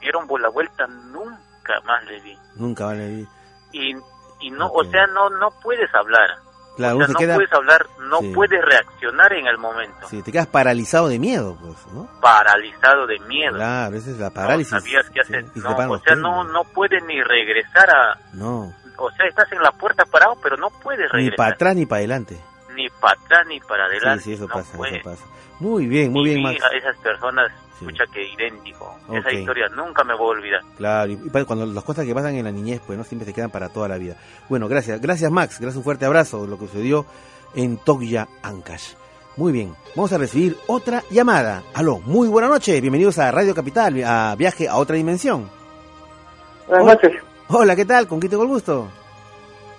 dieron 0.00 0.26
por 0.26 0.40
la 0.40 0.48
vuelta, 0.48 0.86
nunca 0.86 1.80
más 1.84 2.04
le 2.06 2.20
vi. 2.20 2.38
Nunca 2.56 2.86
más 2.86 2.96
le 2.96 3.08
vi. 3.08 3.28
Y, 3.72 3.96
y 4.40 4.50
no, 4.50 4.68
o 4.68 4.84
sea, 4.84 5.06
no, 5.08 5.30
no 5.30 5.50
puedes 5.62 5.92
hablar. 5.94 6.38
Claro, 6.76 6.98
no 6.98 7.14
puedes 7.14 7.52
hablar, 7.52 7.86
no 8.08 8.20
puedes 8.34 8.64
reaccionar 8.64 9.32
en 9.32 9.46
el 9.46 9.58
momento. 9.58 10.08
Sí, 10.08 10.22
te 10.22 10.32
quedas 10.32 10.46
paralizado 10.46 11.08
de 11.08 11.18
miedo, 11.18 11.56
pues, 11.60 11.76
¿no? 11.92 12.08
Paralizado 12.20 13.06
de 13.06 13.18
miedo. 13.20 13.56
Claro, 13.56 13.96
esa 13.96 14.10
es 14.10 14.18
la 14.18 14.30
parálisis. 14.30 14.72
No 14.72 14.80
sabías 14.80 15.10
qué 15.10 15.20
hacer. 15.20 15.44
o 15.54 15.98
sea, 15.98 16.14
no, 16.14 16.44
no 16.44 16.64
puedes 16.64 17.02
ni 17.04 17.22
regresar 17.22 17.90
a... 17.90 18.18
No 18.32 18.74
o 19.00 19.10
sea, 19.12 19.26
estás 19.26 19.50
en 19.52 19.62
la 19.62 19.72
puerta 19.72 20.04
parado, 20.04 20.36
pero 20.42 20.56
no 20.56 20.68
puedes 20.70 21.10
regresar. 21.10 21.30
Ni 21.30 21.36
para 21.36 21.54
atrás 21.54 21.74
ni 21.74 21.86
para 21.86 21.98
adelante. 21.98 22.38
Para 23.00 23.20
atrás 23.20 23.46
ni 23.48 23.60
para 23.60 23.84
adelante. 23.84 24.24
Sí, 24.24 24.30
sí, 24.30 24.32
eso, 24.34 24.48
pasa, 24.48 24.76
eso 24.88 25.04
pasa. 25.04 25.24
Muy 25.58 25.86
bien, 25.86 26.12
muy 26.12 26.24
bien, 26.24 26.42
Max. 26.42 26.62
a 26.62 26.76
esas 26.76 26.96
personas, 26.98 27.52
escucha 27.78 28.04
que 28.12 28.32
idéntico. 28.32 28.96
Esa 29.12 29.32
historia 29.32 29.68
nunca 29.68 30.04
me 30.04 30.14
voy 30.14 30.28
a 30.28 30.38
olvidar. 30.38 30.60
Claro, 30.76 31.12
y 31.12 31.16
cuando 31.44 31.66
las 31.66 31.84
cosas 31.84 32.06
que 32.06 32.14
pasan 32.14 32.34
en 32.34 32.44
la 32.44 32.52
niñez, 32.52 32.80
pues 32.86 32.98
no 32.98 33.04
siempre 33.04 33.26
se 33.26 33.34
quedan 33.34 33.50
para 33.50 33.68
toda 33.68 33.88
la 33.88 33.98
vida. 33.98 34.16
Bueno, 34.48 34.68
gracias, 34.68 35.00
gracias 35.00 35.30
Max, 35.30 35.58
gracias 35.60 35.76
un 35.76 35.84
fuerte 35.84 36.06
abrazo, 36.06 36.46
lo 36.46 36.58
que 36.58 36.66
sucedió 36.66 37.04
en 37.54 37.76
Togya 37.78 38.28
Ancash. 38.42 38.94
Muy 39.36 39.52
bien, 39.52 39.74
vamos 39.94 40.12
a 40.12 40.18
recibir 40.18 40.56
otra 40.66 41.02
llamada. 41.10 41.62
Aló, 41.74 41.98
muy 42.00 42.28
buena 42.28 42.48
noche, 42.48 42.80
bienvenidos 42.80 43.18
a 43.18 43.30
Radio 43.30 43.54
Capital, 43.54 44.02
a 44.04 44.34
Viaje 44.36 44.68
a 44.68 44.76
otra 44.76 44.96
dimensión. 44.96 45.48
Buenas 46.68 46.86
noches. 46.86 47.12
Hola, 47.48 47.76
¿qué 47.76 47.84
tal? 47.84 48.06
¿Con 48.06 48.20
quién 48.20 48.30
tengo 48.30 48.44
el 48.44 48.48
gusto? 48.48 48.88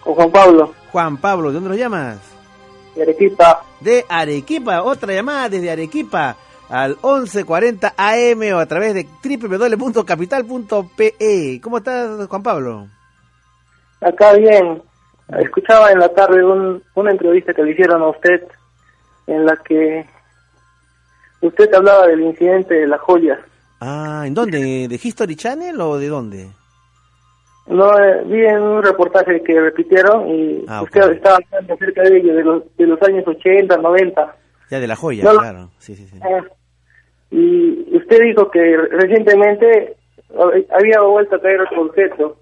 Con 0.03 0.15
Juan 0.15 0.31
Pablo. 0.31 0.73
Juan 0.91 1.17
Pablo, 1.17 1.49
¿de 1.49 1.53
dónde 1.55 1.69
lo 1.69 1.75
llamas? 1.75 2.30
De 2.95 3.03
Arequipa. 3.03 3.63
De 3.79 4.05
Arequipa, 4.09 4.81
otra 4.83 5.13
llamada 5.13 5.49
desde 5.49 5.71
Arequipa 5.71 6.35
al 6.69 6.97
1140 7.03 7.93
AM 7.97 8.41
o 8.53 8.59
a 8.59 8.65
través 8.65 8.93
de 8.93 9.07
www.capital.pe. 9.23 11.61
¿Cómo 11.61 11.77
estás, 11.77 12.27
Juan 12.27 12.43
Pablo? 12.43 12.87
Acá 13.99 14.33
bien. 14.33 14.81
Escuchaba 15.39 15.91
en 15.91 15.99
la 15.99 16.09
tarde 16.09 16.43
una 16.95 17.11
entrevista 17.11 17.53
que 17.53 17.63
le 17.63 17.71
hicieron 17.71 18.01
a 18.01 18.09
usted 18.09 18.41
en 19.27 19.45
la 19.45 19.55
que 19.57 20.05
usted 21.41 21.73
hablaba 21.73 22.07
del 22.07 22.21
incidente 22.21 22.73
de 22.73 22.87
la 22.87 22.97
joya. 22.97 23.39
Ah, 23.79 24.23
¿en 24.25 24.33
dónde? 24.33 24.87
¿De 24.87 24.99
History 25.01 25.35
Channel 25.35 25.79
o 25.79 25.97
de 25.97 26.07
dónde? 26.07 26.51
No, 27.67 27.97
eh, 27.97 28.23
vi 28.25 28.45
en 28.45 28.61
un 28.61 28.83
reportaje 28.83 29.41
que 29.43 29.59
repitieron 29.59 30.27
y 30.29 30.65
ah, 30.67 30.81
usted 30.81 31.11
estaba 31.11 31.37
hablando 31.37 31.73
acerca 31.73 32.01
de 32.03 32.17
ello, 32.17 32.35
de 32.35 32.43
los, 32.43 32.77
de 32.77 32.87
los 32.87 33.01
años 33.03 33.23
80, 33.27 33.77
90. 33.77 34.35
Ya, 34.69 34.79
de 34.79 34.87
la 34.87 34.95
joya, 34.95 35.21
claro. 35.21 35.69
Sí, 35.77 35.95
sí, 35.95 36.05
sí. 36.07 36.19
Ah, 36.21 36.43
y 37.29 37.95
usted 37.95 38.19
dijo 38.23 38.51
que 38.51 38.77
recientemente 38.91 39.95
había 40.69 41.01
vuelto 41.01 41.35
a 41.35 41.41
caer 41.41 41.61
el 41.61 41.77
concepto, 41.77 42.37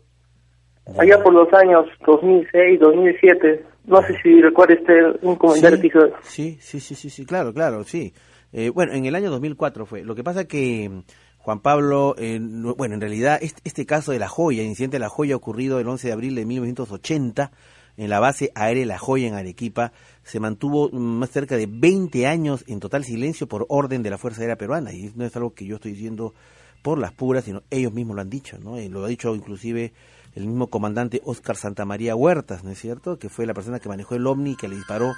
allá 0.97 1.21
por 1.21 1.33
los 1.33 1.51
años 1.53 1.85
2006, 2.05 2.79
2007. 2.79 3.65
No 3.85 4.01
sé 4.03 4.15
si 4.21 4.41
recuerda 4.41 4.75
usted 4.75 5.19
un 5.21 5.35
comentario 5.35 5.79
sí, 6.21 6.57
Sí, 6.61 6.79
sí, 6.79 6.95
sí, 6.95 7.09
sí, 7.09 7.25
claro, 7.25 7.53
claro, 7.53 7.83
sí. 7.83 8.13
Eh, 8.51 8.69
bueno, 8.69 8.93
en 8.93 9.05
el 9.05 9.15
año 9.15 9.29
2004 9.29 9.85
fue. 9.85 10.03
Lo 10.03 10.15
que 10.15 10.23
pasa 10.23 10.47
que 10.47 11.03
Juan 11.39 11.61
Pablo, 11.61 12.15
eh, 12.17 12.39
bueno, 12.39 12.95
en 12.95 13.01
realidad 13.01 13.39
este, 13.41 13.85
caso 13.85 14.11
de 14.11 14.19
La 14.19 14.27
Joya, 14.27 14.61
el 14.61 14.67
incidente 14.67 14.95
de 14.95 14.99
La 14.99 15.09
Joya 15.09 15.35
ocurrido 15.35 15.79
el 15.79 15.87
11 15.87 16.07
de 16.07 16.13
abril 16.13 16.35
de 16.35 16.45
1980 16.45 17.51
en 17.97 18.09
la 18.09 18.19
base 18.19 18.51
aérea 18.55 18.85
La 18.85 18.97
Joya 18.97 19.27
en 19.27 19.33
Arequipa, 19.33 19.91
se 20.23 20.39
mantuvo 20.39 20.89
más 20.91 21.31
cerca 21.31 21.57
de 21.57 21.65
20 21.67 22.27
años 22.27 22.63
en 22.67 22.79
total 22.79 23.03
silencio 23.03 23.47
por 23.47 23.65
orden 23.69 24.03
de 24.03 24.09
la 24.09 24.17
Fuerza 24.17 24.41
Aérea 24.41 24.57
Peruana. 24.57 24.93
Y 24.93 25.11
no 25.15 25.25
es 25.25 25.35
algo 25.35 25.53
que 25.53 25.65
yo 25.65 25.75
estoy 25.75 25.93
diciendo 25.93 26.33
por 26.81 26.97
las 26.97 27.13
puras, 27.13 27.45
sino 27.45 27.63
ellos 27.69 27.93
mismos 27.93 28.15
lo 28.15 28.21
han 28.21 28.29
dicho, 28.29 28.57
¿no? 28.59 28.79
Y 28.79 28.87
lo 28.87 29.03
ha 29.03 29.07
dicho 29.07 29.35
inclusive 29.35 29.93
el 30.35 30.45
mismo 30.45 30.67
comandante 30.67 31.21
Oscar 31.25 31.55
Santamaría 31.55 32.15
Huertas, 32.15 32.63
¿no 32.63 32.71
es 32.71 32.79
cierto? 32.79 33.17
Que 33.17 33.29
fue 33.29 33.45
la 33.45 33.53
persona 33.53 33.79
que 33.79 33.89
manejó 33.89 34.15
el 34.15 34.27
OVNI 34.27 34.55
que 34.55 34.67
le 34.67 34.75
disparó 34.75 35.13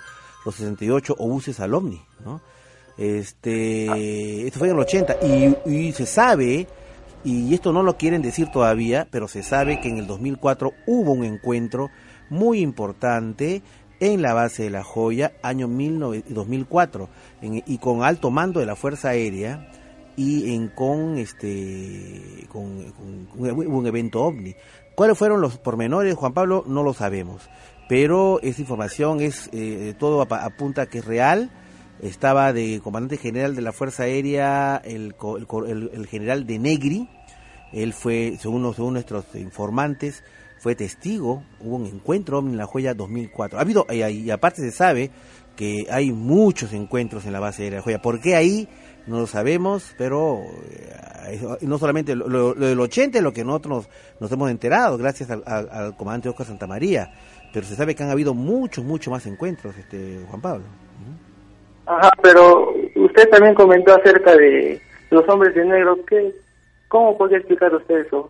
los 0.46 0.56
68 0.56 1.16
obuses 1.20 1.60
al 1.60 1.74
OVNI, 1.74 2.02
¿no? 2.26 2.42
Este, 2.98 4.48
esto 4.48 4.60
fue 4.60 4.70
en 4.70 4.76
el 4.76 4.82
80 4.82 5.18
y, 5.66 5.92
se 5.94 6.06
sabe, 6.06 6.68
y 7.24 7.54
esto 7.54 7.72
no 7.74 7.84
lo 7.84 7.98
quieren 7.98 8.22
decir 8.22 8.50
todavía, 8.50 9.08
pero 9.12 9.28
se 9.28 9.44
sabe 9.44 9.80
que 9.80 9.90
en 9.90 9.98
el 9.98 10.08
2004 10.08 10.74
hubo 10.88 11.12
un 11.12 11.24
encuentro 11.24 11.90
muy 12.30 12.60
importante 12.60 13.62
en 14.00 14.22
la 14.22 14.34
base 14.34 14.64
de 14.64 14.70
La 14.72 14.84
Joya, 14.84 15.34
año 15.44 15.68
2004, 15.68 17.10
y 17.42 17.78
con 17.78 18.04
alto 18.04 18.32
mando 18.32 18.60
de 18.60 18.66
la 18.66 18.76
Fuerza 18.76 19.10
Aérea 19.10 19.70
y 20.16 20.54
en 20.56 20.68
con 20.68 21.18
este 21.18 22.48
con, 22.50 22.94
un 23.38 23.88
evento 23.88 24.24
ovni. 24.24 24.56
¿Cuáles 24.96 25.18
fueron 25.18 25.42
los 25.42 25.58
pormenores, 25.58 26.16
Juan 26.16 26.34
Pablo? 26.34 26.64
No 26.68 26.84
lo 26.84 26.94
sabemos, 26.94 27.50
pero 27.88 28.40
esa 28.42 28.62
información 28.62 29.22
es 29.22 29.50
eh, 29.54 29.94
todo 29.98 30.22
apunta 30.22 30.88
que 30.88 31.00
es 31.00 31.06
real 31.06 31.52
estaba 32.02 32.54
de 32.54 32.82
comandante 32.84 33.18
general 33.18 33.56
de 33.56 33.62
la 33.62 33.72
Fuerza 33.72 34.04
Aérea 34.04 34.82
el, 34.84 35.16
el, 35.94 36.08
general 36.08 36.46
de 36.46 36.60
Negri, 36.60 37.10
él 37.72 37.94
fue, 37.94 38.38
según, 38.40 38.74
según 38.74 38.94
nuestros 38.94 39.26
informantes, 39.36 40.24
fue 40.60 40.76
testigo, 40.76 41.44
hubo 41.60 41.78
un 41.78 41.86
encuentro 41.86 42.40
en 42.40 42.58
la 42.58 42.66
joya 42.66 42.94
2004. 42.94 43.58
Ha 43.58 43.62
habido, 43.62 43.88
y, 43.90 44.30
aparte 44.30 44.62
se 44.62 44.72
sabe 44.72 45.12
que 45.56 45.88
hay 45.90 46.12
muchos 46.12 46.74
encuentros 46.74 47.26
en 47.26 47.34
la 47.34 47.40
base 47.40 47.64
aérea 47.64 47.78
de 47.78 47.80
la 47.80 47.84
joya. 47.84 48.02
¿Por 48.02 48.20
qué 48.20 48.36
ahí? 48.36 48.68
No 49.08 49.20
lo 49.20 49.28
sabemos, 49.28 49.96
pero 49.98 50.44
eh, 51.28 51.58
no 51.62 51.80
solamente 51.80 52.16
lo, 52.16 52.54
del 52.54 52.80
80 52.80 53.18
es 53.18 53.24
lo 53.24 53.34
que 53.34 53.44
nosotros 53.44 53.90
nos, 54.20 54.32
hemos 54.32 54.52
enterado, 54.52 54.98
gracias 54.98 55.32
al, 55.32 55.44
al 55.46 55.96
comandante 55.98 56.30
Oscar 56.30 56.46
Santamaría 56.46 57.12
pero 57.52 57.66
se 57.66 57.76
sabe 57.76 57.96
que 57.96 58.04
han 58.04 58.10
habido 58.10 58.34
muchos, 58.34 58.84
muchos 58.84 59.12
más 59.12 59.26
encuentros, 59.26 59.78
este 59.78 60.24
Juan 60.30 60.42
Pablo. 60.42 60.66
Ajá, 61.86 62.12
pero 62.22 62.74
usted 62.96 63.30
también 63.30 63.56
comentó 63.56 63.94
acerca 63.94 64.36
de 64.36 64.82
los 65.10 65.28
hombres 65.28 65.56
de 65.56 65.66
negro. 65.66 65.98
¿Qué, 66.06 66.34
¿Cómo 66.88 67.18
podría 67.18 67.40
explicar 67.40 67.74
usted 67.74 68.06
eso? 68.06 68.30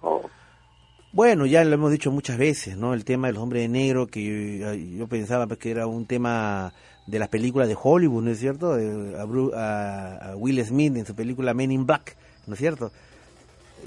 Bueno, 1.14 1.46
ya 1.46 1.64
lo 1.66 1.74
hemos 1.74 1.92
dicho 1.92 2.10
muchas 2.10 2.38
veces, 2.38 2.78
¿no? 2.78 2.94
El 2.94 3.04
tema 3.04 3.28
de 3.28 3.34
los 3.34 3.44
hombres 3.44 3.64
de 3.64 3.68
negro, 3.68 4.08
que 4.08 4.96
yo, 4.98 5.08
pensaba 5.08 5.48
que 5.48 5.72
era 5.72 5.86
un 5.86 6.06
tema 6.06 6.72
de 7.06 7.20
las 7.20 7.28
películas 7.28 7.68
de 7.68 7.76
Hollywood, 7.82 8.24
¿no 8.24 8.32
es 8.32 8.40
cierto? 8.40 8.74
A, 8.74 10.34
Will 10.38 10.64
Smith 10.64 10.96
en 10.96 11.06
su 11.06 11.14
película 11.14 11.54
Men 11.54 11.72
in 11.72 11.86
Black, 11.86 12.16
¿no 12.48 12.54
es 12.54 12.60
cierto? 12.60 12.92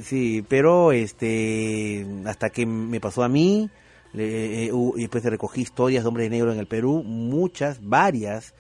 Sí, 0.03 0.45
pero 0.49 0.93
este 0.93 2.05
hasta 2.27 2.51
que 2.51 2.67
me 2.67 3.01
pasó 3.01 3.23
a 3.23 3.29
mí, 3.29 3.71
eh, 4.13 4.71
y 4.97 5.01
después 5.01 5.25
recogí 5.25 5.63
historias 5.63 6.05
de 6.05 6.09
hombres 6.09 6.27
de 6.27 6.37
negro 6.37 6.53
en 6.53 6.59
el 6.59 6.67
Perú, 6.67 7.03
muchas, 7.05 7.79
varias, 7.81 8.55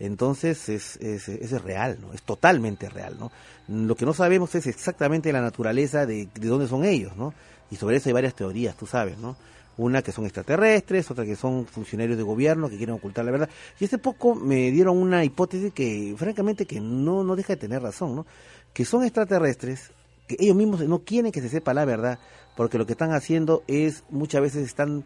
entonces 0.00 0.68
es, 0.68 0.96
es, 0.96 1.28
es, 1.28 1.62
real, 1.62 1.98
¿no? 2.00 2.12
Es 2.12 2.22
totalmente 2.22 2.88
real, 2.88 3.16
¿no? 3.18 3.32
Lo 3.68 3.96
que 3.96 4.06
no 4.06 4.14
sabemos 4.14 4.54
es 4.54 4.66
exactamente 4.66 5.32
la 5.32 5.40
naturaleza 5.40 6.06
de, 6.06 6.28
de 6.32 6.48
dónde 6.48 6.68
son 6.68 6.84
ellos, 6.84 7.16
¿no? 7.16 7.34
Y 7.70 7.76
sobre 7.76 7.96
eso 7.96 8.08
hay 8.08 8.12
varias 8.12 8.34
teorías, 8.34 8.76
tú 8.76 8.86
sabes, 8.86 9.18
¿no? 9.18 9.36
Una 9.76 10.02
que 10.02 10.12
son 10.12 10.24
extraterrestres, 10.24 11.10
otra 11.10 11.24
que 11.24 11.36
son 11.36 11.66
funcionarios 11.66 12.16
de 12.16 12.22
gobierno 12.22 12.68
que 12.68 12.76
quieren 12.76 12.94
ocultar 12.94 13.24
la 13.24 13.30
verdad. 13.30 13.48
Y 13.78 13.84
hace 13.84 13.98
poco 13.98 14.34
me 14.34 14.70
dieron 14.70 14.96
una 14.96 15.24
hipótesis 15.24 15.72
que, 15.72 16.14
francamente, 16.16 16.66
que 16.66 16.80
no, 16.80 17.24
no 17.24 17.36
deja 17.36 17.54
de 17.54 17.58
tener 17.58 17.82
razón, 17.82 18.16
¿no? 18.16 18.26
Que 18.72 18.84
son 18.84 19.04
extraterrestres, 19.04 19.90
que 20.26 20.36
ellos 20.38 20.56
mismos 20.56 20.80
no 20.80 21.00
quieren 21.00 21.32
que 21.32 21.40
se 21.40 21.48
sepa 21.48 21.74
la 21.74 21.84
verdad, 21.84 22.18
porque 22.56 22.78
lo 22.78 22.86
que 22.86 22.92
están 22.92 23.12
haciendo 23.12 23.62
es, 23.66 24.04
muchas 24.10 24.42
veces 24.42 24.66
están 24.66 25.04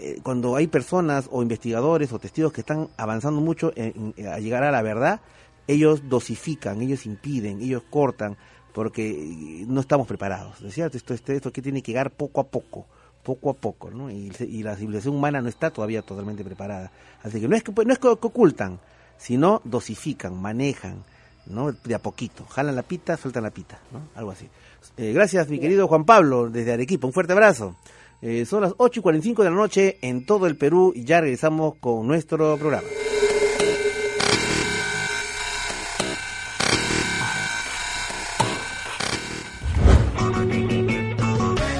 eh, 0.00 0.20
cuando 0.22 0.56
hay 0.56 0.66
personas 0.66 1.28
o 1.30 1.42
investigadores 1.42 2.12
o 2.12 2.18
testigos 2.18 2.52
que 2.52 2.60
están 2.60 2.88
avanzando 2.96 3.40
mucho 3.40 3.72
a 3.76 4.38
llegar 4.38 4.62
a 4.62 4.70
la 4.70 4.82
verdad, 4.82 5.20
ellos 5.66 6.08
dosifican, 6.08 6.80
ellos 6.80 7.06
impiden, 7.06 7.60
ellos 7.60 7.82
cortan, 7.90 8.36
porque 8.72 9.10
eh, 9.10 9.64
no 9.68 9.80
estamos 9.80 10.06
preparados, 10.06 10.60
¿no 10.60 10.68
es 10.68 10.74
cierto? 10.74 10.96
Esto, 10.96 11.14
esto, 11.14 11.32
esto 11.32 11.52
que 11.52 11.62
tiene 11.62 11.82
que 11.82 11.92
llegar 11.92 12.10
poco 12.10 12.40
a 12.40 12.44
poco, 12.44 12.86
poco 13.22 13.50
a 13.50 13.54
poco, 13.54 13.90
¿no? 13.90 14.10
Y, 14.10 14.30
la 14.62 14.76
civilización 14.76 15.16
humana 15.16 15.40
no 15.40 15.48
está 15.48 15.70
todavía 15.70 16.02
totalmente 16.02 16.42
preparada. 16.44 16.90
Así 17.22 17.40
que 17.40 17.48
no 17.48 17.56
es 17.56 17.62
que, 17.62 17.72
no 17.72 17.92
es 17.92 17.98
que 17.98 18.08
ocultan, 18.08 18.80
sino 19.18 19.60
dosifican, 19.64 20.40
manejan, 20.40 21.04
¿no? 21.46 21.72
De 21.72 21.94
a 21.94 21.98
poquito, 21.98 22.44
jalan 22.46 22.74
la 22.74 22.82
pita, 22.82 23.16
sueltan 23.16 23.42
la 23.42 23.50
pita, 23.50 23.78
¿no? 23.92 24.00
Algo 24.14 24.30
así. 24.30 24.48
Eh, 24.96 25.12
gracias, 25.12 25.48
mi 25.48 25.58
querido 25.58 25.86
Juan 25.86 26.04
Pablo, 26.04 26.48
desde 26.48 26.72
Arequipa, 26.72 27.06
un 27.06 27.12
fuerte 27.12 27.32
abrazo. 27.32 27.76
Eh, 28.20 28.44
son 28.46 28.62
las 28.62 28.74
8 28.76 29.00
y 29.00 29.02
45 29.02 29.44
de 29.44 29.50
la 29.50 29.56
noche 29.56 29.98
en 30.02 30.26
todo 30.26 30.46
el 30.46 30.56
Perú 30.56 30.92
y 30.94 31.04
ya 31.04 31.20
regresamos 31.20 31.74
con 31.80 32.06
nuestro 32.06 32.56
programa. 32.56 32.88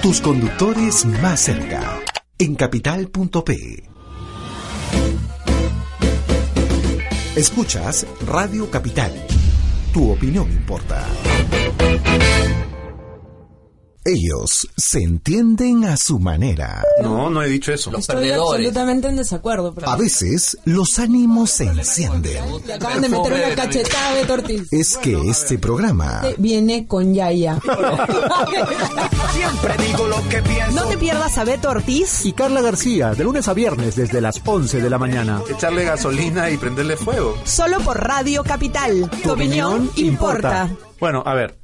Tus 0.03 0.21
conductores 0.21 1.05
más 1.05 1.41
cerca 1.41 2.01
en 2.39 2.55
capital.p. 2.55 3.89
Escuchas 7.37 8.07
Radio 8.27 8.71
Capital. 8.71 9.13
Tu 9.93 10.11
opinión 10.11 10.51
importa. 10.51 11.05
Ellos 14.11 14.67
se 14.75 15.03
entienden 15.03 15.85
a 15.85 15.99
su 15.99 16.19
manera. 16.19 16.83
No, 17.03 17.29
no 17.29 17.43
he 17.43 17.49
dicho 17.49 17.75
eso. 17.75 17.95
Estoy 17.95 18.31
absolutamente 18.31 19.07
en 19.07 19.17
desacuerdo. 19.17 19.75
A 19.85 19.97
veces 19.97 20.57
los 20.65 20.99
ánimos 20.99 21.51
se 21.51 21.65
encienden. 21.65 22.43
acaban 22.75 23.03
de 23.03 23.11
meter 23.11 23.33
una 23.35 23.55
cachetada 23.55 24.15
de 24.15 24.25
tortilla. 24.25 24.65
Es 24.71 24.97
que 24.97 25.13
este 25.29 25.59
programa 25.59 26.23
viene 26.39 26.87
con 26.87 27.13
Yaya. 27.13 27.61
Siempre 29.35 29.75
digo 29.87 30.07
lo 30.07 30.27
que 30.31 30.41
pienso. 30.41 30.73
No 30.73 30.89
te 30.89 30.97
pierdas 30.97 31.37
a 31.37 31.45
Beto 31.45 31.69
Ortiz 31.69 32.25
y 32.25 32.33
Carla 32.33 32.63
García 32.63 33.13
de 33.13 33.25
lunes 33.25 33.47
a 33.47 33.53
viernes 33.53 33.95
desde 33.95 34.23
las 34.23 34.41
11 34.43 34.81
de 34.81 34.89
la 34.89 34.97
mañana. 34.97 35.43
Echarle 35.51 35.85
gasolina 35.85 36.49
y 36.49 36.57
prenderle 36.57 36.97
fuego. 36.97 37.37
Solo 37.45 37.79
por 37.81 38.03
Radio 38.03 38.43
Capital. 38.43 39.11
Tu, 39.23 39.31
opinión, 39.31 39.91
importa. 39.97 40.71
Bueno, 40.99 41.23
a 41.27 41.35
ver, 41.35 41.59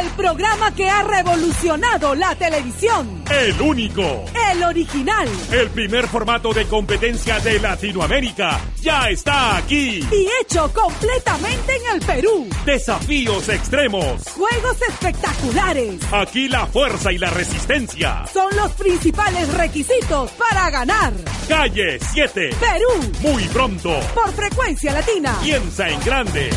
el 0.00 0.08
programa 0.10 0.74
que 0.74 0.88
ha 0.88 1.02
revolucionado 1.02 2.14
la 2.14 2.34
televisión. 2.34 3.22
El 3.30 3.60
único. 3.60 4.24
El 4.50 4.62
original. 4.62 5.28
El 5.50 5.70
primer 5.70 6.06
formato 6.08 6.52
de 6.52 6.66
competencia 6.66 7.38
de 7.40 7.58
Latinoamérica. 7.58 8.60
Ya 8.80 9.08
está 9.08 9.56
aquí. 9.56 10.06
Y 10.10 10.28
hecho 10.40 10.72
completamente 10.72 11.76
en 11.76 11.94
el 11.94 12.06
Perú. 12.06 12.48
Desafíos 12.64 13.48
extremos. 13.48 14.22
Juegos 14.36 14.76
espectaculares. 14.88 16.00
Aquí 16.12 16.48
la 16.48 16.66
fuerza 16.66 17.12
y 17.12 17.18
la 17.18 17.30
resistencia. 17.30 18.24
Son 18.32 18.54
los 18.56 18.72
principales 18.72 19.52
requisitos 19.54 20.30
para 20.32 20.70
ganar. 20.70 21.12
Calle 21.48 21.98
7. 22.12 22.50
Perú. 22.60 23.12
Muy 23.20 23.44
pronto. 23.44 24.00
Por 24.14 24.32
frecuencia 24.32 24.92
latina. 24.92 25.38
Piensa 25.42 25.88
en 25.88 26.00
grande. 26.00 26.50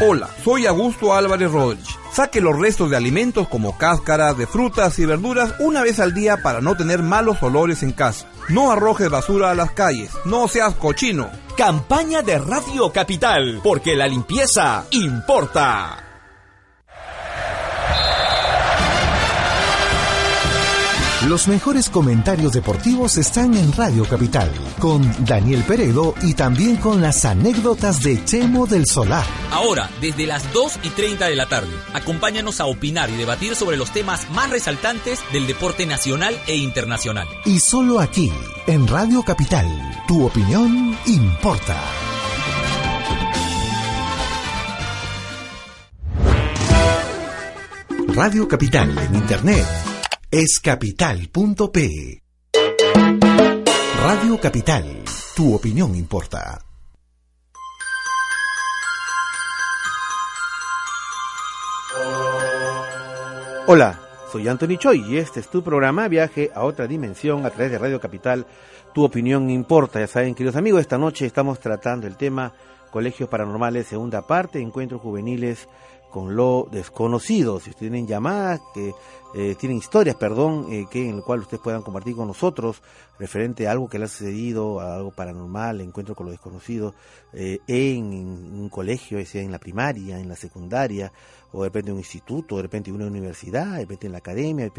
Hola, 0.00 0.30
soy 0.44 0.64
Augusto 0.64 1.12
Álvarez 1.12 1.50
Rodríguez. 1.50 1.88
Saque 2.12 2.40
los 2.40 2.56
restos 2.56 2.88
de 2.88 2.96
alimentos 2.96 3.48
como 3.48 3.76
cáscaras 3.76 4.38
de 4.38 4.46
frutas 4.46 4.96
y 5.00 5.06
verduras 5.06 5.56
una 5.58 5.82
vez 5.82 5.98
al 5.98 6.14
día 6.14 6.36
para 6.40 6.60
no 6.60 6.76
tener 6.76 7.02
malos 7.02 7.42
olores 7.42 7.82
en 7.82 7.90
casa. 7.90 8.28
No 8.48 8.70
arrojes 8.70 9.10
basura 9.10 9.50
a 9.50 9.56
las 9.56 9.72
calles, 9.72 10.12
no 10.24 10.46
seas 10.46 10.74
cochino. 10.74 11.28
Campaña 11.56 12.22
de 12.22 12.38
Radio 12.38 12.92
Capital, 12.92 13.60
porque 13.60 13.96
la 13.96 14.06
limpieza 14.06 14.84
importa. 14.92 16.07
Los 21.26 21.48
mejores 21.48 21.90
comentarios 21.90 22.52
deportivos 22.52 23.18
están 23.18 23.54
en 23.54 23.72
Radio 23.72 24.04
Capital, 24.04 24.52
con 24.78 25.02
Daniel 25.24 25.64
Peredo 25.66 26.14
y 26.22 26.34
también 26.34 26.76
con 26.76 27.02
las 27.02 27.24
anécdotas 27.24 28.00
de 28.04 28.24
Chemo 28.24 28.68
del 28.68 28.86
Solar. 28.86 29.26
Ahora, 29.50 29.90
desde 30.00 30.28
las 30.28 30.52
2 30.52 30.78
y 30.84 30.90
30 30.90 31.26
de 31.26 31.34
la 31.34 31.48
tarde, 31.48 31.74
acompáñanos 31.92 32.60
a 32.60 32.66
opinar 32.66 33.10
y 33.10 33.16
debatir 33.16 33.56
sobre 33.56 33.76
los 33.76 33.90
temas 33.90 34.30
más 34.30 34.48
resaltantes 34.50 35.18
del 35.32 35.48
deporte 35.48 35.86
nacional 35.86 36.40
e 36.46 36.54
internacional. 36.54 37.26
Y 37.44 37.58
solo 37.58 37.98
aquí, 37.98 38.30
en 38.68 38.86
Radio 38.86 39.24
Capital, 39.24 39.66
tu 40.06 40.24
opinión 40.24 40.96
importa. 41.06 41.82
Radio 48.14 48.46
Capital 48.46 48.96
en 48.96 49.16
Internet 49.16 49.66
es 50.30 50.60
capital.p. 50.60 52.22
Radio 54.02 54.38
Capital, 54.38 54.84
tu 55.34 55.54
opinión 55.54 55.94
importa. 55.94 56.58
Hola, 63.66 63.98
soy 64.30 64.48
Anthony 64.48 64.76
Choi 64.78 65.00
y 65.08 65.16
este 65.16 65.40
es 65.40 65.48
tu 65.48 65.62
programa 65.62 66.08
Viaje 66.08 66.50
a 66.54 66.64
otra 66.64 66.86
dimensión 66.86 67.46
a 67.46 67.50
través 67.50 67.72
de 67.72 67.78
Radio 67.78 67.98
Capital. 67.98 68.46
Tu 68.94 69.02
opinión 69.02 69.48
importa. 69.48 69.98
Ya 69.98 70.06
saben, 70.06 70.34
queridos 70.34 70.56
amigos, 70.56 70.82
esta 70.82 70.98
noche 70.98 71.24
estamos 71.24 71.58
tratando 71.58 72.06
el 72.06 72.18
tema 72.18 72.52
Colegios 72.90 73.30
Paranormales, 73.30 73.86
segunda 73.86 74.26
parte, 74.26 74.60
encuentros 74.60 75.00
juveniles 75.00 75.68
con 76.10 76.36
lo 76.36 76.68
desconocido. 76.70 77.60
Si 77.60 77.72
tienen 77.72 78.06
llamadas, 78.06 78.60
que 78.74 78.94
eh, 79.34 79.54
tienen 79.58 79.76
historias, 79.76 80.16
perdón, 80.16 80.66
eh, 80.70 80.86
que 80.90 81.06
en 81.06 81.16
el 81.16 81.22
cual 81.22 81.40
ustedes 81.40 81.62
puedan 81.62 81.82
compartir 81.82 82.16
con 82.16 82.28
nosotros 82.28 82.82
referente 83.18 83.68
a 83.68 83.72
algo 83.72 83.88
que 83.88 83.98
le 83.98 84.06
ha 84.06 84.08
sucedido, 84.08 84.80
a 84.80 84.96
algo 84.96 85.10
paranormal, 85.10 85.82
encuentro 85.82 86.14
con 86.14 86.26
lo 86.26 86.32
desconocido, 86.32 86.94
eh, 87.34 87.58
en, 87.66 88.04
un 88.04 88.68
colegio, 88.70 89.24
sea 89.26 89.42
en 89.42 89.52
la 89.52 89.58
primaria, 89.58 90.18
en 90.18 90.28
la 90.28 90.36
secundaria, 90.36 91.12
o 91.52 91.62
de 91.62 91.68
repente 91.68 91.90
en 91.90 91.94
un 91.94 92.00
instituto, 92.00 92.56
de 92.56 92.62
repente 92.62 92.88
en 92.88 92.96
una 92.96 93.06
universidad, 93.06 93.72
de 93.74 93.80
repente 93.80 94.06
en 94.06 94.12
la 94.12 94.18
academia, 94.18 94.70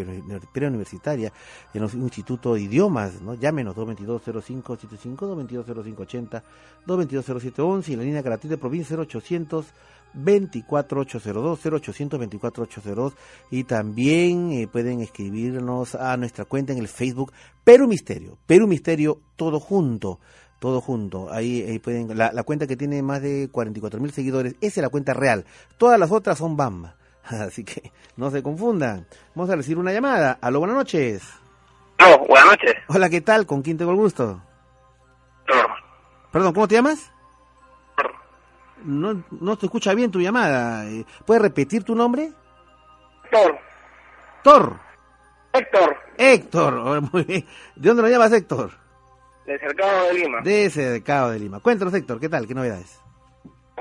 preuniversitaria, 0.51 1.31
en 1.73 1.83
un 1.83 2.03
instituto 2.03 2.55
de 2.55 2.61
idiomas, 2.61 3.21
¿no? 3.21 3.35
Llámenos 3.35 3.75
222-0575, 3.75 5.15
222-0580, 5.15 6.43
222-0711 6.87 7.89
y 7.89 7.95
la 7.95 8.03
línea 8.03 8.21
gratuita 8.21 8.55
de 8.55 8.59
provincia 8.59 8.97
0800 8.97 9.65
24802 10.13 11.59
0800 11.65 12.19
24802 12.19 13.13
y 13.51 13.63
también 13.63 14.51
eh, 14.51 14.67
pueden 14.67 15.01
escribirnos 15.01 15.95
a 15.95 16.17
nuestra 16.17 16.45
cuenta 16.45 16.73
en 16.73 16.79
el 16.79 16.87
Facebook 16.87 17.31
Perú 17.63 17.87
Misterio, 17.87 18.37
Perú 18.45 18.67
Misterio 18.67 19.19
todo 19.35 19.59
junto, 19.59 20.19
todo 20.59 20.81
junto. 20.81 21.31
Ahí, 21.31 21.79
pueden 21.79 22.17
la, 22.17 22.43
cuenta 22.43 22.67
que 22.67 22.75
tiene 22.75 23.01
más 23.01 23.21
de 23.21 23.49
44 23.51 23.99
mil 23.99 24.11
seguidores, 24.11 24.55
esa 24.61 24.79
es 24.79 24.83
la 24.83 24.89
cuenta 24.89 25.13
real. 25.13 25.45
Todas 25.77 25.99
las 25.99 26.11
otras 26.11 26.37
son 26.37 26.57
Bamba. 26.57 26.95
Así 27.23 27.63
que 27.63 27.91
no 28.17 28.31
se 28.31 28.41
confundan. 28.41 29.05
Vamos 29.35 29.51
a 29.51 29.55
recibir 29.55 29.77
una 29.77 29.93
llamada. 29.93 30.39
Aló, 30.41 30.59
buenas 30.59 30.77
noches. 30.77 31.23
No, 31.99 32.17
buenas 32.25 32.47
noches. 32.47 32.75
Hola, 32.87 33.09
¿qué 33.09 33.21
tal? 33.21 33.45
¿Con 33.45 33.61
quién 33.61 33.77
tengo 33.77 33.91
el 33.91 33.97
gusto? 33.97 34.41
Perdón, 36.31 36.53
¿cómo 36.53 36.67
te 36.67 36.75
llamas? 36.75 37.11
No, 38.83 39.23
no 39.31 39.57
te 39.57 39.65
escucha 39.65 39.93
bien 39.93 40.11
tu 40.11 40.19
llamada. 40.19 40.85
Eh, 40.89 41.05
¿Puedes 41.25 41.41
repetir 41.41 41.83
tu 41.83 41.95
nombre? 41.95 42.31
Thor. 43.31 43.57
Thor. 44.43 44.79
Héctor. 45.53 45.97
Héctor. 46.17 46.73
Oh, 46.85 47.01
muy 47.13 47.23
bien. 47.23 47.45
¿De 47.75 47.87
dónde 47.89 48.03
lo 48.03 48.09
llamas 48.09 48.31
Héctor? 48.31 48.71
De 49.45 49.57
Cercado 49.59 50.03
de 50.07 50.13
Lima. 50.13 50.41
De 50.41 50.69
Cercado 50.69 51.31
de 51.31 51.39
Lima. 51.39 51.59
Cuéntanos 51.59 51.93
Héctor, 51.93 52.19
¿qué 52.19 52.29
tal? 52.29 52.47
¿Qué 52.47 52.53
novedades? 52.53 52.99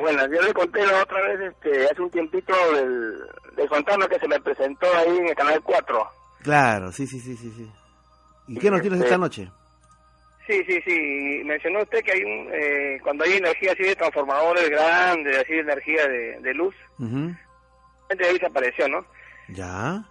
Bueno, 0.00 0.22
yo 0.26 0.40
le 0.42 0.54
conté 0.54 0.86
la 0.86 1.02
otra 1.02 1.20
vez, 1.22 1.40
este, 1.52 1.86
hace 1.90 2.00
un 2.00 2.10
tiempito, 2.10 2.54
del, 2.72 3.18
del 3.56 3.68
fantasma 3.68 4.06
que 4.08 4.18
se 4.18 4.28
me 4.28 4.40
presentó 4.40 4.86
ahí 4.96 5.16
en 5.18 5.28
el 5.28 5.34
Canal 5.34 5.60
4. 5.62 6.08
Claro, 6.42 6.92
sí, 6.92 7.06
sí, 7.06 7.18
sí, 7.20 7.36
sí. 7.36 7.52
sí. 7.56 7.70
¿Y 8.46 8.58
qué 8.58 8.70
nos 8.70 8.80
tienes 8.80 8.98
Este, 9.00 9.08
esta 9.08 9.18
noche? 9.18 9.50
Sí, 10.48 10.64
sí, 10.66 10.80
sí. 10.86 11.42
Mencionó 11.44 11.82
usted 11.82 12.02
que 12.02 12.12
hay 12.12 12.24
un, 12.24 12.48
eh, 12.52 12.98
cuando 13.02 13.22
hay 13.24 13.34
energía 13.34 13.72
así 13.72 13.82
de 13.82 13.94
transformadores 13.94 14.70
grandes, 14.70 15.36
así 15.38 15.52
de 15.52 15.60
energía 15.60 16.08
de, 16.08 16.40
de 16.40 16.54
luz, 16.54 16.74
Ujú. 16.98 17.34
gente 18.08 18.26
ahí 18.26 18.32
desapareció, 18.32 18.88
¿no? 18.88 19.04
Ya. 19.48 20.02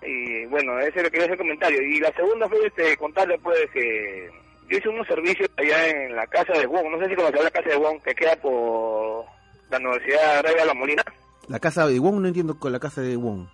Y 0.00 0.46
bueno, 0.46 0.78
ese 0.80 0.88
es 0.88 0.96
lo 0.96 1.02
que 1.04 1.10
quería 1.10 1.26
hacer 1.26 1.38
comentario. 1.38 1.82
Y 1.82 2.00
la 2.00 2.10
segunda 2.12 2.48
fue 2.48 2.66
este, 2.66 2.96
contarle 2.96 3.38
pues 3.38 3.58
que 3.74 4.30
yo 4.70 4.78
hice 4.78 4.88
unos 4.88 5.06
servicios 5.06 5.50
allá 5.58 5.88
en 5.88 6.16
la 6.16 6.26
casa 6.26 6.54
de 6.54 6.66
Wong, 6.66 6.90
no 6.90 6.98
sé 6.98 7.10
si 7.10 7.14
conocerá 7.14 7.42
la 7.42 7.50
casa 7.50 7.68
de 7.68 7.76
Wong, 7.76 8.00
que 8.02 8.14
queda 8.14 8.34
por 8.36 9.26
la 9.70 9.76
Universidad 9.76 10.38
Agraria 10.38 10.64
La 10.64 10.74
Molina. 10.74 11.04
La 11.48 11.60
casa 11.60 11.86
de 11.86 11.98
Wong, 11.98 12.20
no 12.20 12.28
entiendo 12.28 12.58
con 12.58 12.72
la 12.72 12.80
casa 12.80 13.02
de 13.02 13.16
Wong. 13.16 13.46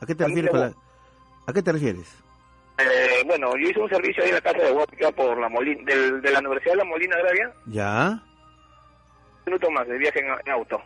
¿A 0.00 0.06
qué 0.06 0.14
te 0.14 0.26
refieres 0.26 0.50
con 0.50 0.60
la... 0.60 0.66
Wong. 0.68 0.76
¿A 1.46 1.52
qué 1.52 1.62
te 1.62 1.72
refieres? 1.72 2.16
Eh, 2.78 3.22
bueno, 3.26 3.52
yo 3.56 3.68
hice 3.68 3.80
un 3.80 3.88
servicio 3.88 4.22
ahí 4.22 4.30
en 4.30 4.34
la 4.36 4.40
casa 4.40 4.58
de 4.58 4.96
queda 4.96 5.12
por 5.12 5.38
la 5.38 5.48
Molina, 5.48 5.82
del, 5.84 6.20
de 6.22 6.30
la 6.30 6.38
Universidad 6.40 6.72
de 6.72 6.78
La 6.78 6.84
Molina 6.84 7.16
Agraria, 7.16 7.52
Ya. 7.66 8.08
un 8.10 9.44
minuto 9.46 9.70
más 9.70 9.86
de 9.86 9.98
viaje 9.98 10.20
en, 10.20 10.26
en 10.26 10.52
auto. 10.52 10.80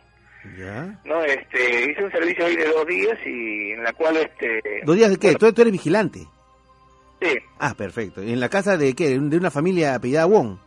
Ya. 0.57 0.99
No, 1.05 1.23
este, 1.23 1.91
hice 1.91 2.03
un 2.03 2.11
servicio 2.11 2.45
ahí 2.45 2.55
de 2.55 2.67
dos 2.69 2.85
días 2.85 3.17
y 3.25 3.71
en 3.71 3.83
la 3.83 3.93
cual, 3.93 4.17
este... 4.17 4.61
¿Dos 4.85 4.95
días 4.95 5.09
de 5.11 5.17
qué? 5.17 5.35
¿Tú, 5.35 5.51
tú 5.53 5.61
eres 5.61 5.71
vigilante? 5.73 6.25
Sí, 7.21 7.35
Ah, 7.59 7.73
perfecto. 7.75 8.21
¿En 8.21 8.39
la 8.39 8.47
casa 8.49 8.77
de 8.77 8.93
qué? 8.93 9.17
¿De 9.19 9.37
una 9.37 9.49
familia 9.49 9.95
apellidada 9.95 10.27
Wong? 10.27 10.57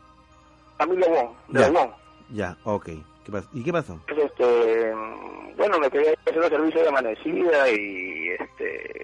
familia 0.78 1.06
Wong, 1.08 1.30
de 1.48 1.60
Ya. 1.60 1.70
Wong. 1.70 1.90
Ya, 2.30 2.56
ok. 2.64 2.86
¿Qué 3.24 3.32
pas- 3.32 3.48
¿Y 3.52 3.62
qué 3.62 3.72
pasó? 3.72 4.00
Entonces, 4.08 4.30
este, 4.32 4.92
bueno, 5.56 5.78
me 5.78 5.90
quedé 5.90 6.16
haciendo 6.26 6.48
servicio 6.48 6.80
de 6.82 6.88
amanecida 6.88 7.68
y, 7.70 8.28
este, 8.30 9.02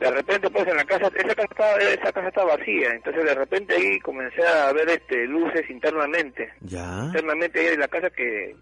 de 0.00 0.10
repente, 0.10 0.50
pues, 0.50 0.66
en 0.66 0.76
la 0.76 0.84
casa, 0.84 1.08
esa 1.14 1.34
casa 1.34 1.42
estaba, 1.50 1.76
esa 1.76 2.12
casa 2.12 2.28
estaba 2.28 2.56
vacía, 2.56 2.90
entonces 2.94 3.24
de 3.24 3.34
repente 3.34 3.74
ahí 3.74 4.00
comencé 4.00 4.42
a 4.46 4.72
ver, 4.72 4.88
este, 4.88 5.26
luces 5.26 5.68
internamente, 5.70 6.52
Ya. 6.62 7.04
internamente 7.04 7.60
ahí 7.60 7.66
en 7.74 7.80
la 7.80 7.88
casa 7.88 8.10
que, 8.10 8.56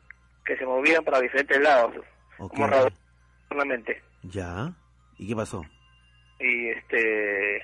que 0.45 0.57
se 0.57 0.67
movían 0.67 1.05
para 1.05 1.21
diferentes 1.21 1.61
lados, 1.61 1.95
Ok. 2.39 2.55
como 2.57 2.67
internamente. 3.51 4.03
Ya. 4.25 4.73
¿Y 5.17 5.29
qué 5.29 5.37
pasó? 5.37 5.65
Y, 6.41 6.69
este, 6.71 7.57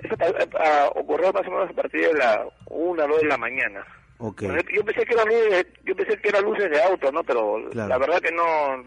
eso 0.00 0.16
pa- 0.16 0.32
pa- 0.50 0.88
ocurrió 0.94 1.32
más 1.32 1.46
o 1.46 1.50
menos 1.50 1.70
a 1.70 1.74
partir 1.74 2.00
de 2.08 2.14
la 2.14 2.46
una 2.66 3.04
o 3.04 3.08
dos 3.08 3.20
de 3.20 3.26
la 3.28 3.36
mañana. 3.36 3.84
Ok. 4.18 4.42
Bueno, 4.42 4.60
Yo 4.74 4.84
pensé 4.84 5.04
que 5.04 5.14
eran 5.14 5.28
luces, 5.28 5.66
yo 5.84 5.94
pensé 5.96 6.16
que 6.20 6.28
eran 6.28 6.44
luces 6.44 6.70
de 6.70 6.82
auto, 6.82 7.12
¿no? 7.12 7.22
Pero 7.24 7.68
Claro. 7.70 7.88
la 7.88 7.98
verdad 7.98 8.20
que 8.20 8.32
no, 8.32 8.84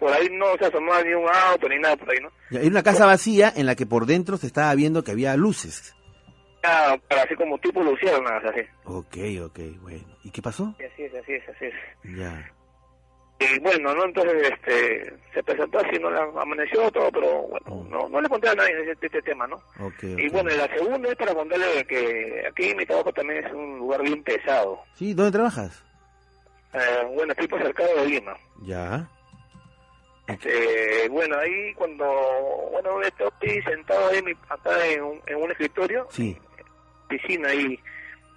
por 0.00 0.12
ahí 0.12 0.28
no 0.32 0.46
se 0.58 0.64
asomaba 0.66 1.04
ni 1.04 1.12
un 1.14 1.28
auto 1.28 1.68
ni 1.68 1.78
nada 1.78 1.96
por 1.96 2.10
ahí, 2.10 2.18
¿no? 2.20 2.30
Era 2.50 2.66
una 2.66 2.82
casa 2.82 3.06
vacía 3.06 3.52
en 3.54 3.66
la 3.66 3.76
que 3.76 3.86
por 3.86 4.06
dentro 4.06 4.36
se 4.38 4.48
estaba 4.48 4.74
viendo 4.74 5.04
que 5.04 5.12
había 5.12 5.36
luces. 5.36 5.94
Ah, 6.64 6.96
pero 7.08 7.22
así 7.22 7.34
como 7.36 7.56
tipo 7.58 7.82
luciérnagas, 7.82 8.44
así. 8.52 8.60
Ok, 8.84 9.16
ok, 9.46 9.58
bueno. 9.80 10.04
¿Y 10.24 10.30
qué 10.30 10.42
pasó? 10.42 10.74
Y 10.80 10.84
así 10.84 11.04
es, 11.04 11.14
así 11.14 11.32
es, 11.34 11.48
así 11.48 11.64
es. 11.66 11.74
Ya. 12.18 12.52
Y 13.38 13.58
bueno, 13.60 13.94
¿no? 13.94 14.04
Entonces, 14.04 14.34
este, 14.52 15.14
se 15.32 15.42
presentó 15.42 15.78
así, 15.78 15.98
no 15.98 16.10
la 16.10 16.24
amaneció 16.42 16.90
todo, 16.90 17.10
pero 17.10 17.42
bueno, 17.48 17.86
no, 17.88 18.08
no 18.10 18.20
le 18.20 18.28
conté 18.28 18.50
a 18.50 18.54
nadie 18.54 18.74
de 18.76 18.92
este, 18.92 19.06
este 19.06 19.22
tema, 19.22 19.46
¿no? 19.46 19.56
Ok, 19.78 20.02
Y 20.02 20.26
ok. 20.26 20.32
bueno, 20.32 20.50
y 20.52 20.56
la 20.58 20.66
segunda 20.74 21.08
es 21.08 21.16
para 21.16 21.34
contarle 21.34 21.86
que 21.86 22.44
aquí 22.46 22.74
mi 22.74 22.84
trabajo 22.84 23.10
también 23.14 23.42
es 23.46 23.50
un 23.54 23.78
lugar 23.78 24.02
bien 24.02 24.22
pesado. 24.22 24.80
Sí, 24.96 25.14
¿dónde 25.14 25.32
trabajas? 25.32 25.82
Eh, 26.74 27.06
bueno, 27.14 27.32
estoy 27.32 27.48
por 27.48 27.62
cercado 27.62 27.88
de 27.96 28.06
Lima. 28.06 28.36
Ya. 28.62 29.08
Este, 30.32 31.08
bueno, 31.08 31.36
ahí 31.38 31.74
cuando, 31.74 32.04
bueno, 32.72 33.00
estoy 33.02 33.62
sentado 33.62 34.08
ahí 34.08 34.22
mi- 34.22 34.32
acá 34.48 34.86
en 34.86 35.02
un, 35.02 35.20
en 35.26 35.36
un 35.36 35.50
escritorio, 35.50 36.06
Sí. 36.10 36.36
piscina 37.08 37.48
ahí, 37.48 37.78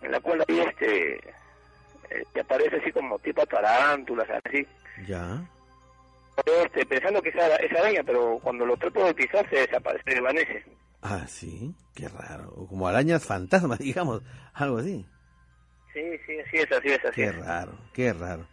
en 0.02 0.12
la 0.12 0.20
cual 0.20 0.44
ahí 0.48 0.60
este, 0.60 1.16
eh, 1.16 2.24
te 2.34 2.42
aparece 2.42 2.78
así 2.78 2.92
como 2.92 3.18
tipo 3.20 3.46
tarántulas, 3.46 4.28
así. 4.46 4.66
Ya. 5.08 5.44
Este, 6.64 6.86
pensando 6.86 7.22
que 7.22 7.30
es, 7.30 7.36
ara- 7.36 7.58
es 7.58 7.72
araña, 7.72 8.02
pero 8.04 8.40
cuando 8.42 8.66
lo 8.66 8.76
trato 8.78 9.06
de 9.06 9.14
pisar 9.14 9.48
se 9.50 9.58
desaparece, 9.58 10.04
se 10.06 10.12
desvanece. 10.16 10.66
Ah, 11.02 11.26
sí. 11.28 11.74
Qué 11.96 12.08
raro. 12.08 12.52
Como 12.70 12.88
arañas 12.88 13.26
fantasmas, 13.26 13.78
digamos. 13.80 14.22
Algo 14.54 14.78
así. 14.80 15.06
Sí, 15.94 16.02
sí, 16.26 16.40
así 16.40 16.58
es, 16.58 16.72
así 16.72 16.88
es, 16.90 17.06
así 17.06 17.12
Qué 17.16 17.26
es. 17.26 17.36
raro, 17.46 17.74
qué 17.94 18.14
raro. 18.14 18.48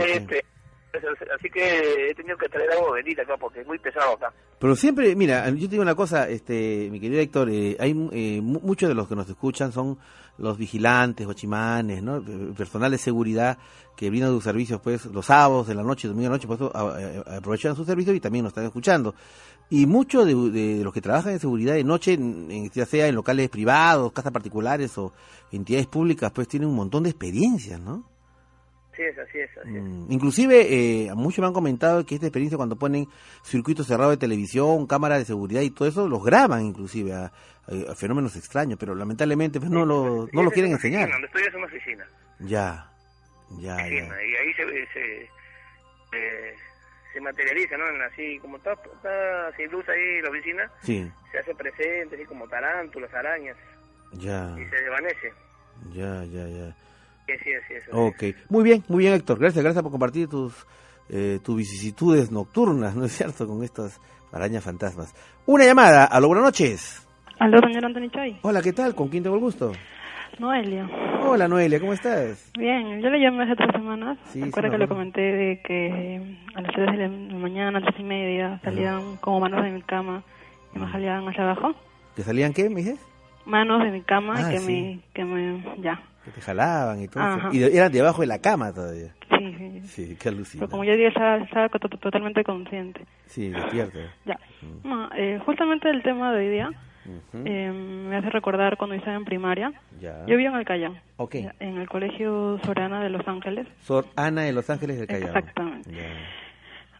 Este, 0.00 0.44
así 1.38 1.50
que 1.50 2.10
he 2.10 2.14
tenido 2.14 2.36
que 2.36 2.48
traer 2.48 2.70
algo 2.72 2.92
bendita 2.92 3.22
acá 3.22 3.36
porque 3.36 3.60
es 3.60 3.66
muy 3.66 3.78
pesado 3.78 4.12
acá. 4.14 4.32
Pero 4.58 4.74
siempre, 4.74 5.14
mira, 5.14 5.48
yo 5.50 5.56
te 5.66 5.68
digo 5.68 5.82
una 5.82 5.94
cosa, 5.94 6.28
este, 6.28 6.88
mi 6.90 6.98
querido 7.00 7.20
Héctor, 7.20 7.50
eh, 7.50 7.76
hay 7.78 7.90
eh, 8.12 8.40
mu- 8.42 8.60
muchos 8.60 8.88
de 8.88 8.94
los 8.94 9.06
que 9.08 9.14
nos 9.14 9.28
escuchan 9.28 9.70
son 9.72 9.98
los 10.38 10.56
vigilantes, 10.56 11.26
guachimanes, 11.26 12.02
¿no? 12.02 12.22
Personal 12.56 12.90
de 12.90 12.98
seguridad 12.98 13.58
que 13.96 14.08
brindan 14.10 14.30
sus 14.30 14.44
servicios, 14.44 14.80
pues, 14.80 15.04
los 15.06 15.26
sábados, 15.26 15.66
de 15.66 15.74
la 15.74 15.82
noche, 15.82 16.06
domingo 16.08 16.24
de 16.24 16.28
la 16.30 16.36
noche, 16.36 16.46
por 16.46 16.56
eso 16.56 16.72
aprovechan 17.28 17.74
sus 17.74 17.86
servicios 17.86 18.14
y 18.16 18.20
también 18.20 18.44
nos 18.44 18.50
están 18.52 18.64
escuchando. 18.64 19.14
Y 19.70 19.86
muchos 19.86 20.24
de, 20.26 20.34
de 20.50 20.84
los 20.84 20.92
que 20.94 21.00
trabajan 21.00 21.32
en 21.32 21.40
seguridad 21.40 21.74
de 21.74 21.84
noche, 21.84 22.14
en- 22.14 22.70
ya 22.70 22.86
sea 22.86 23.08
en 23.08 23.14
locales 23.16 23.48
privados, 23.50 24.12
casas 24.12 24.32
particulares 24.32 24.96
o 24.98 25.12
entidades 25.52 25.86
públicas, 25.88 26.30
pues 26.32 26.46
tienen 26.48 26.68
un 26.68 26.76
montón 26.76 27.02
de 27.02 27.10
experiencias, 27.10 27.80
¿no? 27.80 28.04
Es, 29.02 29.18
así 29.18 29.38
es, 29.38 29.50
así 29.58 29.76
es. 29.76 29.82
Mm, 29.82 30.10
Inclusive, 30.12 30.66
eh, 31.06 31.10
muchos 31.14 31.38
me 31.40 31.46
han 31.46 31.52
comentado 31.52 32.04
que 32.04 32.14
esta 32.16 32.26
experiencia 32.26 32.56
cuando 32.56 32.76
ponen 32.76 33.06
circuitos 33.44 33.86
cerrados 33.86 34.12
de 34.14 34.16
televisión, 34.18 34.86
cámaras 34.86 35.18
de 35.20 35.24
seguridad 35.24 35.60
y 35.62 35.70
todo 35.70 35.86
eso, 35.88 36.08
los 36.08 36.22
graban 36.24 36.64
inclusive 36.66 37.12
a, 37.14 37.24
a- 37.26 37.92
a 37.92 37.94
fenómenos 37.94 38.34
extraños, 38.36 38.78
pero 38.78 38.94
lamentablemente 38.94 39.60
pues, 39.60 39.70
no 39.70 39.84
lo, 39.86 40.28
no 40.32 40.42
lo 40.42 40.50
quieren 40.50 40.72
enseñar. 40.72 41.10
Donde 41.10 41.26
estoy 41.26 41.42
es 41.42 41.54
una 41.54 41.66
oficina. 41.66 42.06
Ya, 42.40 42.90
ya, 43.58 43.76
ya. 43.76 43.82
oficina, 43.84 44.16
y 44.24 44.34
ahí 44.36 44.54
se, 44.54 44.64
se, 44.92 45.22
eh, 46.12 46.54
se 47.12 47.20
materializa, 47.20 47.76
¿no? 47.76 47.84
Así, 48.04 48.38
como 48.40 48.56
está, 48.56 48.72
está 48.72 49.52
sin 49.56 49.70
luz 49.70 49.88
ahí 49.88 50.20
la 50.22 50.30
oficina, 50.30 50.70
Sí, 50.82 51.10
se 51.32 51.38
hace 51.38 51.54
presente, 51.54 52.16
así 52.16 52.24
como 52.24 52.46
tarántulas, 52.48 53.12
arañas, 53.14 53.56
ya, 54.12 54.54
y 54.58 54.64
se 54.68 54.76
desvanece. 54.76 55.32
ya, 55.92 56.24
ya, 56.24 56.46
ya. 56.48 56.76
Sí, 57.28 57.34
sí, 57.44 57.50
sí, 57.68 57.74
eso. 57.74 57.90
Ok, 58.06 58.22
muy 58.48 58.64
bien, 58.64 58.82
muy 58.88 59.00
bien 59.04 59.12
Héctor, 59.14 59.38
gracias, 59.38 59.62
gracias 59.62 59.82
por 59.82 59.92
compartir 59.92 60.28
tus, 60.28 60.66
eh, 61.10 61.38
tus 61.44 61.56
vicisitudes 61.56 62.30
nocturnas, 62.32 62.96
¿no 62.96 63.04
es 63.04 63.12
cierto?, 63.12 63.46
con 63.46 63.62
estas 63.62 64.00
arañas 64.32 64.64
fantasmas. 64.64 65.14
Una 65.46 65.64
llamada, 65.66 66.04
a 66.06 66.20
lo 66.20 66.28
buenas 66.28 66.44
noches. 66.46 67.06
Aló, 67.38 67.60
señor 67.60 67.84
Anthony 67.84 68.10
Choi. 68.10 68.38
Hola, 68.42 68.62
¿qué 68.62 68.72
tal? 68.72 68.94
¿Con 68.94 69.08
quién 69.08 69.22
tengo 69.22 69.36
el 69.36 69.42
gusto? 69.42 69.72
Noelia. 70.38 70.88
Hola 71.22 71.48
Noelia, 71.48 71.80
¿cómo 71.80 71.92
estás? 71.92 72.50
Bien, 72.58 73.00
yo 73.02 73.10
le 73.10 73.18
llamé 73.20 73.44
hace 73.44 73.56
tres 73.56 73.72
semanas. 73.72 74.18
Sí, 74.32 74.40
Recuerda 74.42 74.68
sí, 74.68 74.72
que 74.72 74.78
me 74.78 74.84
le 74.84 74.88
comenté 74.88 75.20
de 75.20 75.60
que 75.62 76.36
a 76.54 76.60
las 76.62 76.72
tres 76.72 76.92
de 76.92 76.96
la 76.98 77.08
mañana, 77.08 77.80
tres 77.80 77.94
y 77.98 78.04
media, 78.04 78.60
salían 78.62 79.16
como 79.16 79.40
manos 79.40 79.64
de 79.64 79.70
mi 79.70 79.82
cama 79.82 80.22
y 80.74 80.78
me 80.78 80.90
salían 80.92 81.26
hacia 81.28 81.42
abajo. 81.44 81.74
¿Que 82.16 82.22
salían 82.22 82.52
qué, 82.52 82.68
me 82.70 82.76
dices? 82.82 83.00
Manos 83.46 83.82
de 83.82 83.90
mi 83.90 84.02
cama 84.02 84.34
Ah, 84.36 84.48
y 84.48 84.52
que 84.54 84.60
sí. 84.60 84.66
me, 84.72 85.00
que 85.14 85.24
me, 85.24 85.64
ya. 85.82 86.00
Que 86.28 86.34
te 86.34 86.40
jalaban 86.40 87.02
y 87.02 87.08
todo 87.08 87.22
eso. 87.38 87.48
Y 87.52 87.62
eran 87.76 87.90
debajo 87.92 88.20
de 88.22 88.26
la 88.26 88.38
cama 88.40 88.72
todavía. 88.72 89.14
Sí, 89.38 89.54
sí. 89.56 89.80
Sí, 89.84 90.16
qué 90.20 90.28
alucina. 90.28 90.62
Pero 90.62 90.70
como 90.70 90.84
yo 90.84 90.92
dije, 90.92 91.08
estaba, 91.08 91.36
estaba 91.38 91.68
to- 91.68 91.88
to- 91.88 91.96
totalmente 91.98 92.42
consciente. 92.44 93.00
Sí, 93.26 93.48
despierto. 93.50 93.98
Ya. 94.24 94.38
No, 94.84 95.08
eh, 95.16 95.38
justamente 95.46 95.88
el 95.90 96.02
tema 96.02 96.32
de 96.32 96.38
hoy 96.46 96.52
día 96.52 96.68
Ujú. 97.06 97.42
eh, 97.46 97.70
me 97.72 98.16
hace 98.16 98.30
recordar 98.30 98.76
cuando 98.76 98.94
yo 98.94 98.98
estaba 99.00 99.16
en 99.16 99.24
primaria. 99.24 99.72
Ya. 100.00 100.24
Yo 100.26 100.36
vivo 100.36 100.52
en 100.52 100.58
el 100.60 100.64
Callao. 100.66 100.96
Ok. 101.16 101.34
ya, 101.36 101.54
En 101.60 101.78
el 101.78 101.88
Colegio 101.88 102.58
Sorana 102.64 103.02
de 103.02 103.10
Los 103.10 103.26
Ángeles. 103.28 103.66
Sor 103.80 104.06
Ana 104.16 104.42
de 104.42 104.52
Los 104.52 104.68
Ángeles 104.70 104.98
del 104.98 105.06
Callao. 105.06 105.28
Exactamente. 105.28 105.90
Ya. 105.92 106.04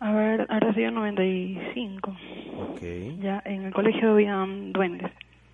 A 0.00 0.12
ver, 0.12 0.46
ahora 0.48 0.72
sido 0.74 0.92
95. 0.92 2.16
Ok. 2.56 2.80
Ya, 3.20 3.42
en 3.44 3.64
el 3.64 3.72
colegio 3.72 4.12
habían 4.12 4.72
duendes. 4.72 5.10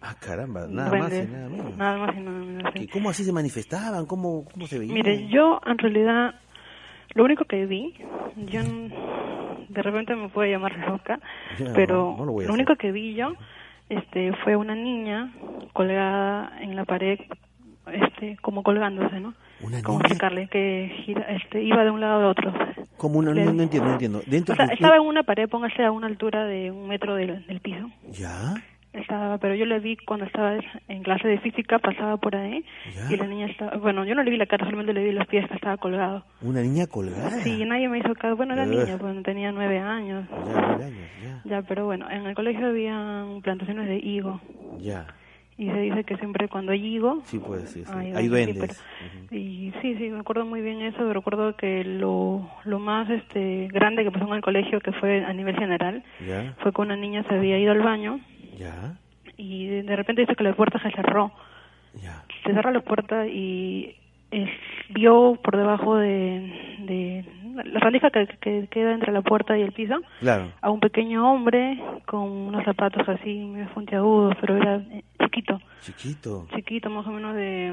Ah, 0.06 0.14
caramba, 0.20 0.66
nada 0.68 0.90
más 0.98 1.12
y 1.14 1.26
nada 1.32 1.48
menos. 1.48 1.76
Nada 1.78 1.96
más 1.96 2.14
y 2.16 2.20
nada 2.20 2.38
menos. 2.38 2.72
sí. 2.76 2.82
¿Y 2.82 2.88
¿Cómo 2.88 3.08
así 3.08 3.24
se 3.24 3.32
manifestaban? 3.32 4.04
¿Cómo, 4.04 4.44
cómo 4.52 4.66
se 4.66 4.78
veían? 4.78 4.94
Mire, 4.94 5.28
yo 5.28 5.60
en 5.64 5.78
realidad 5.78 6.34
lo 7.14 7.24
único 7.24 7.44
que 7.46 7.64
vi, 7.64 7.94
yo 8.36 8.60
de 9.68 9.82
repente 9.82 10.14
me 10.14 10.28
puede 10.28 10.50
llamar 10.50 10.76
loca, 10.78 11.18
pero 11.74 12.14
no, 12.18 12.26
no 12.26 12.32
lo 12.42 12.52
único 12.52 12.76
que 12.76 12.92
vi 12.92 13.14
yo 13.14 13.32
este, 13.88 14.32
fue 14.44 14.56
una 14.56 14.74
niña 14.74 15.32
colgada 15.72 16.52
en 16.60 16.76
la 16.76 16.84
pared, 16.84 17.18
este, 17.92 18.36
como 18.42 18.62
colgándose, 18.62 19.20
¿no? 19.20 19.34
Una 19.60 19.82
Como 19.82 19.98
niña 19.98 20.06
explicarle 20.08 20.48
que 20.48 20.92
gira, 21.04 21.22
este, 21.30 21.62
iba 21.62 21.82
de 21.84 21.90
un 21.90 22.00
lado 22.00 22.24
a 22.24 22.28
otro. 22.30 22.52
como 22.96 23.18
una 23.20 23.32
Le- 23.32 23.44
no, 23.46 23.52
no 23.54 23.62
entiendo, 23.62 23.86
no 23.88 23.92
entiendo. 23.94 24.20
Dentro 24.26 24.52
O 24.52 24.56
sea, 24.56 24.66
de- 24.66 24.74
estaba 24.74 24.96
en 24.96 25.02
una 25.02 25.22
pared, 25.22 25.48
póngase 25.48 25.82
a 25.84 25.92
una 25.92 26.06
altura 26.08 26.44
de 26.44 26.70
un 26.70 26.88
metro 26.88 27.14
del, 27.14 27.46
del 27.46 27.60
piso. 27.60 27.88
ya. 28.10 28.54
Estaba, 28.94 29.38
pero 29.38 29.54
yo 29.56 29.66
le 29.66 29.80
vi 29.80 29.96
cuando 29.96 30.24
estaba 30.24 30.56
en 30.88 31.02
clase 31.02 31.26
de 31.26 31.38
física, 31.38 31.80
pasaba 31.80 32.16
por 32.16 32.36
ahí 32.36 32.64
Ya. 32.94 33.12
y 33.12 33.16
la 33.16 33.26
niña 33.26 33.46
estaba, 33.46 33.76
bueno, 33.76 34.04
yo 34.04 34.14
no 34.14 34.22
le 34.22 34.30
vi 34.30 34.36
la 34.36 34.46
cara, 34.46 34.64
solamente 34.64 34.92
le 34.92 35.02
vi 35.02 35.10
los 35.12 35.26
pies 35.26 35.48
que 35.48 35.54
estaba 35.56 35.76
colgado. 35.78 36.24
Una 36.42 36.62
niña 36.62 36.86
colgada. 36.86 37.30
Sí, 37.42 37.64
nadie 37.64 37.88
me 37.88 37.98
hizo 37.98 38.14
caso. 38.14 38.36
Bueno, 38.36 38.54
era 38.54 38.64
niña, 38.66 38.96
pues 38.98 39.20
tenía 39.24 39.50
nueve 39.50 39.78
años. 39.80 40.26
Ya, 40.30 40.36
nueve 40.46 40.84
años, 40.84 41.08
ya. 41.22 41.42
Ya, 41.44 41.62
pero 41.62 41.86
bueno, 41.86 42.08
en 42.08 42.24
el 42.26 42.34
colegio 42.36 42.68
habían 42.68 43.40
plantaciones 43.42 43.88
de 43.88 43.96
higo. 43.98 44.40
Ya. 44.78 45.06
Y 45.56 45.66
se 45.70 45.78
dice 45.80 46.02
que 46.04 46.16
siempre 46.16 46.48
cuando 46.48 46.72
hay 46.72 46.84
higo... 46.84 47.20
Sí, 47.26 47.38
pues 47.38 47.70
sí, 47.70 47.84
sí. 47.84 47.92
Hay 47.94 48.12
Hay 48.12 48.28
duendes, 48.28 48.82
sí. 49.30 49.36
Y 49.36 49.72
sí, 49.82 49.94
sí, 49.96 50.10
me 50.10 50.18
acuerdo 50.20 50.44
muy 50.44 50.60
bien 50.62 50.82
eso. 50.82 50.98
pero 50.98 51.12
Recuerdo 51.14 51.54
que 51.56 51.84
lo, 51.84 52.48
lo 52.64 52.78
más 52.80 53.08
este 53.10 53.68
grande 53.72 54.02
que 54.02 54.10
pasó 54.10 54.26
en 54.26 54.34
el 54.34 54.40
colegio, 54.42 54.80
que 54.80 54.90
fue 54.92 55.24
a 55.24 55.32
nivel 55.32 55.56
general, 55.56 56.02
Ya. 56.26 56.54
fue 56.58 56.72
que 56.72 56.80
una 56.80 56.96
niña 56.96 57.22
se 57.28 57.34
había 57.36 57.56
ido 57.58 57.70
al 57.72 57.82
baño 57.82 58.18
Ya. 58.58 58.96
y 59.36 59.66
de, 59.66 59.96
repente 59.96 60.22
dice 60.22 60.36
que 60.36 60.44
la 60.44 60.54
puerta 60.54 60.78
se 60.80 60.90
cerró. 60.90 61.32
Se 62.44 62.52
cerró 62.52 62.70
la 62.70 62.80
puerta 62.80 63.26
y 63.26 63.96
eh, 64.36 64.46
vio 64.90 65.38
por 65.42 65.56
debajo 65.56 65.96
de, 65.96 66.76
de 66.80 67.24
la 67.64 67.80
rendija 67.80 68.10
que, 68.10 68.26
que 68.40 68.66
queda 68.70 68.92
entre 68.92 69.12
la 69.12 69.22
puerta 69.22 69.56
y 69.56 69.62
el 69.62 69.72
piso 69.72 69.94
Claro. 70.20 70.50
a 70.60 70.70
un 70.70 70.80
pequeño 70.80 71.32
hombre 71.32 71.80
con 72.06 72.22
unos 72.30 72.64
zapatos 72.64 73.08
así 73.08 73.44
medio 73.44 73.68
puntiagudos, 73.72 74.34
pero 74.40 74.56
era 74.56 74.76
eh, 74.76 75.04
chiquito, 75.22 75.60
Chiquito. 75.80 76.46
chiquito, 76.54 76.90
más 76.90 77.06
o 77.06 77.10
menos 77.10 77.34
de 77.36 77.72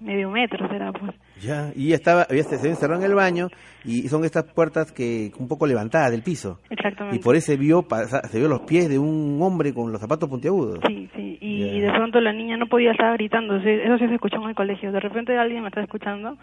medio 0.00 0.30
metro, 0.30 0.66
será 0.68 0.92
pues. 0.92 1.12
Ya. 1.40 1.72
Y 1.76 1.92
estaba, 1.92 2.22
había, 2.28 2.42
se 2.44 2.56
había 2.56 2.70
encerrado 2.70 3.00
en 3.02 3.10
el 3.10 3.14
baño 3.14 3.48
y 3.84 4.08
son 4.08 4.24
estas 4.24 4.44
puertas 4.44 4.92
que 4.92 5.30
un 5.38 5.48
poco 5.48 5.66
levantadas 5.66 6.10
del 6.10 6.22
piso. 6.22 6.60
Exactamente. 6.70 7.16
Y 7.16 7.22
por 7.22 7.36
eso 7.36 7.56
vio, 7.58 7.84
se 8.30 8.38
vio 8.38 8.48
los 8.48 8.60
pies 8.62 8.88
de 8.88 8.98
un 8.98 9.38
hombre 9.42 9.74
con 9.74 9.90
los 9.92 10.00
zapatos 10.00 10.28
puntiagudos. 10.28 10.78
Sí, 10.86 11.08
sí, 11.14 11.31
y 11.44 11.80
de 11.80 11.90
pronto 11.92 12.20
la 12.20 12.32
niña 12.32 12.56
no 12.56 12.66
podía 12.66 12.92
estar 12.92 13.12
gritando, 13.14 13.56
eso 13.56 13.98
sí 13.98 14.06
se 14.06 14.14
escuchó 14.14 14.36
en 14.36 14.48
el 14.50 14.54
colegio. 14.54 14.92
De 14.92 15.00
repente 15.00 15.36
alguien 15.36 15.62
me 15.62 15.68
está 15.68 15.80
escuchando, 15.82 16.36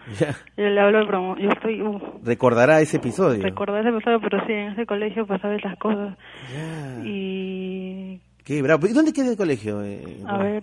yo 0.56 0.64
le 0.68 0.80
hablo 0.80 0.98
de 1.00 1.06
promo, 1.06 1.36
yo 1.38 1.48
estoy, 1.48 1.80
uh, 1.82 2.00
Recordará 2.24 2.80
ese 2.80 2.98
episodio. 2.98 3.42
recordé 3.42 3.80
ese 3.80 3.88
episodio, 3.90 4.20
pero 4.20 4.44
sí, 4.46 4.52
en 4.52 4.72
ese 4.72 4.86
colegio 4.86 5.26
pasaba 5.26 5.54
esas 5.54 5.76
cosas. 5.78 6.16
Ya. 6.54 7.02
Y, 7.04 8.20
Qué 8.44 8.62
bravo. 8.62 8.86
¿Y 8.86 8.92
dónde 8.92 9.12
queda 9.12 9.30
el 9.30 9.36
colegio? 9.36 9.82
eh? 9.84 10.02
a 10.26 10.38
ver, 10.38 10.62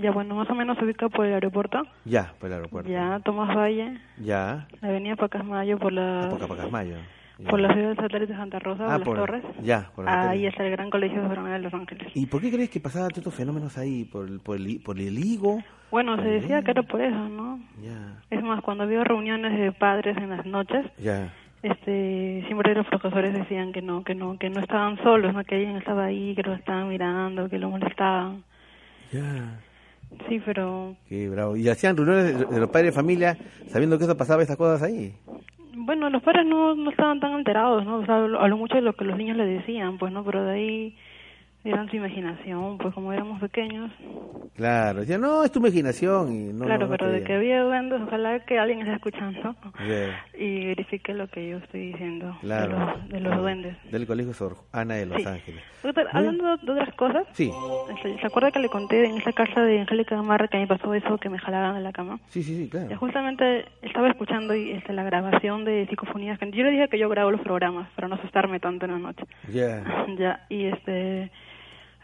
ya 0.00 0.10
bueno, 0.10 0.34
más 0.34 0.50
o 0.50 0.54
menos 0.54 0.76
se 0.78 0.84
ubica 0.84 1.08
por 1.08 1.26
el 1.26 1.34
aeropuerto, 1.34 1.82
Ya, 2.04 2.32
por 2.40 2.48
el 2.48 2.54
aeropuerto. 2.56 2.90
ya 2.90 3.20
Tomás 3.24 3.54
Valle, 3.56 3.98
Ya. 4.18 4.66
la 4.80 4.88
avenida 4.88 5.14
Pacasmayo, 5.16 5.78
por 5.78 5.92
la, 5.92 6.28
Por 6.30 6.40
Capacamayo. 6.40 6.96
Por 7.48 7.60
la 7.60 7.72
ciudad 7.72 7.90
de 7.90 7.96
satélite 7.96 8.32
de 8.32 8.38
Santa 8.38 8.58
Rosa, 8.58 8.84
Ah, 8.84 8.98
por 8.98 8.98
las 8.98 9.04
por- 9.04 9.16
Torres. 9.16 9.44
ya, 9.62 9.90
por 9.94 10.04
la 10.04 10.30
Ahí 10.30 10.46
está 10.46 10.64
el 10.64 10.70
gran 10.72 10.90
colegio 10.90 11.22
de 11.22 11.28
Fernández 11.28 11.52
de 11.54 11.58
Los 11.60 11.74
Ángeles. 11.74 12.08
¿Y 12.14 12.26
por 12.26 12.40
qué 12.40 12.50
crees 12.50 12.70
que 12.70 12.80
pasaban 12.80 13.10
estos 13.14 13.34
fenómenos 13.34 13.78
ahí? 13.78 14.04
¿Por, 14.04 14.26
el- 14.28 14.40
por, 14.40 14.56
el, 14.56 14.80
por 14.84 14.98
el 14.98 15.18
higo? 15.24 15.62
Bueno, 15.90 16.16
se 16.16 16.28
decía 16.28 16.62
que 16.62 16.72
era 16.72 16.82
por 16.82 17.00
eso, 17.00 17.28
¿no? 17.28 17.60
Ya. 17.82 18.20
Es 18.30 18.42
más, 18.42 18.60
cuando 18.62 18.84
había 18.84 19.04
reuniones 19.04 19.58
de 19.58 19.72
padres 19.72 20.16
en 20.16 20.30
las 20.30 20.44
noches, 20.46 20.84
Ya. 20.98 21.32
este 21.62 22.42
siempre 22.46 22.74
los 22.74 22.86
profesores 22.86 23.32
decían 23.34 23.72
que 23.72 23.82
no 23.82 24.04
que 24.04 24.14
no 24.14 24.38
que 24.38 24.48
no 24.50 24.60
estaban 24.60 24.96
solos 25.02 25.34
no 25.34 25.42
que 25.44 25.56
alguien 25.56 25.76
estaba 25.76 26.04
ahí 26.04 26.34
que 26.36 26.42
lo 26.44 26.54
estaban 26.54 26.88
mirando 26.88 27.48
que 27.48 27.58
lo 27.58 27.68
molestaban 27.70 28.44
Ya. 29.12 29.58
sí 30.28 30.40
pero 30.44 30.94
Qué 31.08 31.28
bravo. 31.28 31.56
¿Y 31.56 31.68
hacían 31.68 31.96
reuniones 31.96 32.38
de, 32.38 32.44
de 32.46 32.60
los 32.60 32.68
padres 32.70 32.92
de 32.92 32.96
familia 33.00 33.36
sabiendo 33.68 33.98
que 33.98 34.04
eso 34.04 34.16
pasaba, 34.16 34.42
esas 34.42 34.56
cosas 34.56 34.82
ahí? 34.82 35.14
Bueno 35.88 36.10
los 36.10 36.22
padres 36.22 36.44
no 36.44 36.74
no 36.74 36.90
estaban 36.90 37.18
tan 37.18 37.32
enterados 37.32 37.82
no 37.86 38.00
o 38.00 38.04
sea 38.04 38.18
lo 38.18 38.56
mucho 38.58 38.74
de 38.74 38.82
lo 38.82 38.92
que 38.92 39.06
los 39.06 39.16
niños 39.16 39.38
le 39.38 39.46
decían 39.46 39.96
pues 39.96 40.12
no 40.12 40.22
pero 40.22 40.44
de 40.44 40.52
ahí 40.52 40.94
eran 41.64 41.88
su 41.90 41.96
imaginación 41.96 42.78
pues 42.78 42.94
como 42.94 43.12
éramos 43.12 43.40
pequeños 43.40 43.90
Claro. 44.56 45.00
Decían, 45.00 45.20
no, 45.20 45.44
es 45.44 45.52
tu 45.52 45.60
imaginación. 45.60 46.32
Y 46.32 46.52
no, 46.52 46.64
claro 46.64 46.86
no, 46.86 46.86
no 46.86 46.90
pero 46.98 47.12
de 47.12 47.22
que 47.22 47.32
había 47.34 47.62
duendes 47.62 48.00
ojalá 48.02 48.40
que 48.40 48.58
alguien 48.58 48.80
esté 48.80 48.94
escuchando 48.94 49.54
Ya, 49.86 50.24
y 50.36 50.66
verifique 50.66 51.14
lo 51.14 51.28
que 51.28 51.48
yo 51.50 51.58
estoy 51.58 51.92
diciendo 51.92 52.36
Claro. 52.40 52.72
de 52.72 52.78
los, 52.78 53.08
de 53.08 53.20
los 53.20 53.28
Claro. 53.28 53.42
duendes 53.42 53.76
Del 53.92 54.06
colegio 54.06 54.32
Sor 54.32 54.56
Ana 54.72 54.94
de 54.94 55.06
Los 55.06 55.18
Sí. 55.22 55.28
Ángeles. 55.28 55.62
Doctor, 55.82 56.08
hablando 56.12 56.56
de 56.56 56.72
otras 56.72 56.92
cosas 56.96 57.24
Sí. 57.34 57.52
Este, 57.94 58.18
¿Se 58.18 58.26
acuerda 58.26 58.50
que 58.50 58.58
le 58.58 58.68
conté 58.68 59.04
en 59.04 59.16
esa 59.18 59.32
casa 59.32 59.62
de 59.62 59.80
Angélica 59.80 60.16
Gamarra 60.16 60.48
que 60.48 60.56
a 60.56 60.60
mí 60.60 60.66
pasó 60.66 60.92
eso, 60.94 61.18
que 61.18 61.28
me 61.28 61.38
jalaban 61.38 61.74
de 61.76 61.80
la 61.82 61.92
cama? 61.92 62.18
Sí, 62.26 62.42
sí, 62.42 62.56
sí, 62.64 62.68
claro. 62.68 62.88
Ya 62.90 62.96
justamente 62.96 63.66
estaba 63.82 64.08
escuchando 64.08 64.56
y, 64.56 64.72
este, 64.72 64.92
la 64.92 65.04
grabación 65.04 65.64
de 65.64 65.86
psicofonías. 65.88 66.38
Yo 66.40 66.64
le 66.64 66.70
dije 66.72 66.88
que 66.88 66.98
yo 66.98 67.08
grabo 67.08 67.30
los 67.30 67.42
programas 67.42 67.88
para 67.94 68.08
no 68.08 68.16
asustarme 68.16 68.58
tanto 68.58 68.86
en 68.86 68.92
la 68.92 68.98
noche. 68.98 69.24
Ya. 69.52 69.84
Ya, 70.18 70.44
y 70.48 70.64
este... 70.64 71.30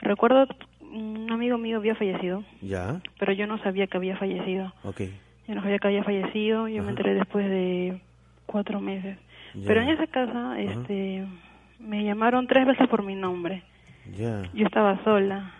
Recuerdo 0.01 0.47
un 0.81 1.31
amigo 1.31 1.59
mío 1.59 1.79
había 1.79 1.95
fallecido, 1.95 2.45
Ya. 2.61 3.01
pero 3.19 3.33
yo 3.33 3.47
no 3.47 3.59
sabía 3.59 3.87
que 3.87 3.97
había 3.97 4.17
fallecido. 4.17 4.73
Ok. 4.85 5.03
Yo 5.49 5.55
no 5.55 5.63
sabía 5.63 5.79
que 5.79 5.89
había 5.89 6.05
fallecido, 6.05 6.69
yo 6.69 6.83
me 6.83 6.91
enteré 6.91 7.15
después 7.15 7.49
de 7.49 8.01
cuatro 8.47 8.81
meses. 8.81 9.19
Ya. 9.55 9.63
Pero 9.67 9.83
en 9.83 9.89
esa 9.91 10.07
casa, 10.07 10.59
este... 10.61 11.27
Me 11.81 12.03
llamaron 12.05 12.47
tres 12.47 12.67
veces 12.67 12.89
por 12.89 13.03
mi 13.03 13.15
nombre. 13.15 13.63
Ya. 14.17 14.43
Yo 14.55 14.65
estaba 14.67 15.03
sola. 15.05 15.53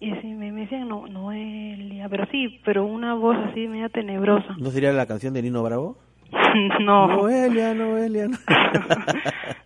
Y 0.00 0.10
así 0.10 0.26
me, 0.28 0.52
me 0.52 0.62
decían 0.62 0.88
no, 0.88 1.06
Noelia, 1.06 2.08
pero 2.08 2.26
sí, 2.30 2.60
pero 2.64 2.84
una 2.86 3.14
voz 3.14 3.36
así 3.36 3.66
media 3.68 3.88
tenebrosa. 3.88 4.54
¿No 4.58 4.70
sería 4.70 4.92
la 4.92 5.06
canción 5.06 5.34
de 5.34 5.42
Nino 5.42 5.62
Bravo? 5.62 5.98
no. 6.84 7.06
Noelia, 7.08 7.74
Noelia. 7.74 8.28
no. 8.28 8.36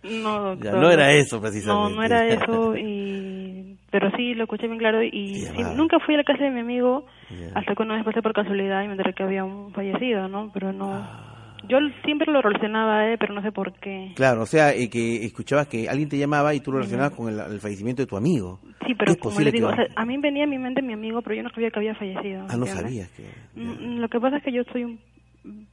No, 0.03 0.53
Ya, 0.59 0.71
doctor. 0.71 0.75
no 0.81 0.91
era 0.91 1.11
eso 1.11 1.35
No, 1.37 1.41
precisamente. 1.41 1.95
no 1.95 2.03
era 2.03 2.27
eso, 2.27 2.75
y... 2.77 3.77
pero 3.91 4.09
sí, 4.15 4.33
lo 4.33 4.43
escuché 4.43 4.67
bien 4.67 4.79
claro. 4.79 5.03
Y 5.03 5.35
sí, 5.35 5.63
nunca 5.75 5.99
fui 5.99 6.15
a 6.15 6.17
la 6.17 6.23
casa 6.23 6.43
de 6.43 6.51
mi 6.51 6.61
amigo 6.61 7.05
Ya. 7.29 7.51
hasta 7.59 7.75
que 7.75 7.83
una 7.83 7.95
vez 7.95 8.03
pasé 8.05 8.21
por 8.21 8.33
casualidad 8.33 8.83
y 8.83 8.87
me 8.87 8.93
enteré 8.93 9.13
que 9.13 9.23
había 9.23 9.43
un 9.43 9.71
fallecido, 9.73 10.27
¿no? 10.27 10.51
Pero 10.53 10.71
no... 10.73 10.91
Ah. 10.93 11.25
Yo 11.67 11.77
siempre 12.05 12.31
lo 12.31 12.41
relacionaba 12.41 13.05
él, 13.07 13.17
pero 13.19 13.33
no 13.33 13.41
sé 13.41 13.51
por 13.51 13.73
qué. 13.73 14.13
Claro, 14.15 14.43
o 14.43 14.45
sea, 14.45 14.73
eh, 14.73 14.89
que 14.89 15.25
escuchabas 15.25 15.67
que 15.67 15.89
alguien 15.89 16.07
te 16.07 16.17
llamaba 16.17 16.53
y 16.55 16.61
tú 16.61 16.71
lo 16.71 16.77
relacionabas 16.77 17.11
con 17.11 17.27
el, 17.31 17.37
el 17.37 17.59
fallecimiento 17.59 18.01
de 18.01 18.07
tu 18.07 18.15
amigo. 18.15 18.59
Sí, 18.87 18.95
pero 18.95 19.13
como 19.17 19.23
posible 19.35 19.51
le 19.51 19.57
digo, 19.57 19.67
que- 19.67 19.73
o 19.73 19.75
sea, 19.75 19.85
a 19.97 20.05
mí 20.05 20.17
venía 20.17 20.45
a 20.45 20.47
mi 20.47 20.57
mente 20.57 20.81
mi 20.81 20.93
amigo, 20.93 21.21
pero 21.21 21.35
yo 21.35 21.43
no 21.43 21.49
sabía 21.49 21.69
que 21.69 21.79
había 21.79 21.93
fallecido. 21.95 22.45
Ah, 22.49 22.55
no 22.57 22.65
sabías 22.65 23.09
que... 23.11 23.23
Mm, 23.55 23.99
Lo 23.99 24.07
que 24.07 24.19
pasa 24.21 24.37
es 24.37 24.43
que 24.43 24.53
yo 24.53 24.63
soy 24.71 24.85
un 24.85 24.99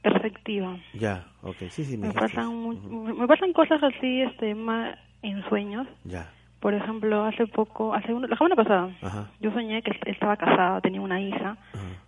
perceptiva. 0.01 0.77
Ya, 0.93 1.25
ok, 1.41 1.57
sí, 1.69 1.83
sí, 1.85 1.97
me 1.97 2.07
Me 2.07 2.13
pasan, 2.13 3.17
me 3.17 3.27
pasan 3.27 3.53
cosas 3.53 3.81
así, 3.83 4.21
este, 4.21 4.55
más 4.55 4.97
en 5.21 5.43
sueños. 5.49 5.87
Ya, 6.03 6.29
Por 6.59 6.73
ejemplo, 6.73 7.25
hace 7.25 7.45
poco, 7.47 7.93
hace 7.93 8.13
una, 8.13 8.27
la 8.27 8.35
semana 8.35 8.55
pasada, 8.55 8.89
ajá, 9.01 9.27
yo 9.39 9.51
soñé 9.51 9.81
que 9.83 9.91
estaba 10.09 10.35
casada, 10.37 10.81
tenía 10.81 11.01
una 11.01 11.21
hija, 11.21 11.57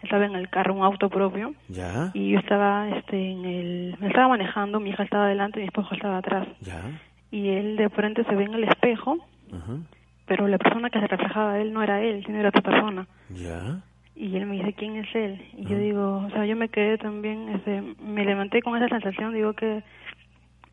estaba 0.01 0.26
en 0.26 0.36
el 0.36 0.49
carro, 0.49 0.74
un 0.74 0.84
auto 0.84 1.10
propio, 1.10 1.53
ya, 1.68 2.12
y 2.14 2.32
yo 2.32 2.39
estaba, 2.39 2.89
este, 2.89 3.32
en 3.32 3.45
el, 3.45 3.95
me 3.99 4.07
estaba 4.07 4.30
manejando, 4.30 4.80
mi 4.80 4.89
hija 4.89 5.03
estaba 5.03 5.26
adelante 5.26 5.60
y 5.60 5.62
mi 5.64 5.68
esposo 5.68 5.93
estaba 5.93 6.18
atrás, 6.18 6.47
ya, 6.62 6.82
y 7.32 7.49
él 7.49 7.76
de 7.78 7.89
frente 7.89 8.24
se 8.24 8.36
ve 8.36 8.45
en 8.45 8.55
el 8.55 8.64
espejo, 8.64 9.18
ajá, 9.53 9.78
pero 10.26 10.47
la 10.47 10.57
persona 10.57 10.89
que 10.89 10.99
se 10.99 11.07
reflejaba 11.07 11.53
a 11.53 11.60
él 11.60 11.72
no 11.74 11.84
era 11.84 12.01
él, 12.01 12.24
sino 12.26 12.39
era 12.39 12.49
otra 12.49 12.62
persona. 12.62 13.07
ya, 13.30 13.82
Y 14.22 14.36
él 14.36 14.45
me 14.47 14.57
dice, 14.57 14.74
¿quién 14.74 14.97
es 14.97 15.07
él? 15.15 15.41
Y 15.55 15.63
yo 15.65 15.78
digo, 15.78 16.17
o 16.28 16.30
sea, 16.32 16.45
yo 16.45 16.55
me 16.57 16.67
quedé 16.67 16.97
también, 16.97 17.47
este, 17.55 17.82
me 18.03 18.26
levanté 18.26 18.61
con 18.61 18.76
esa 18.76 18.89
sensación, 18.89 19.34
digo 19.34 19.53
que, 19.53 19.82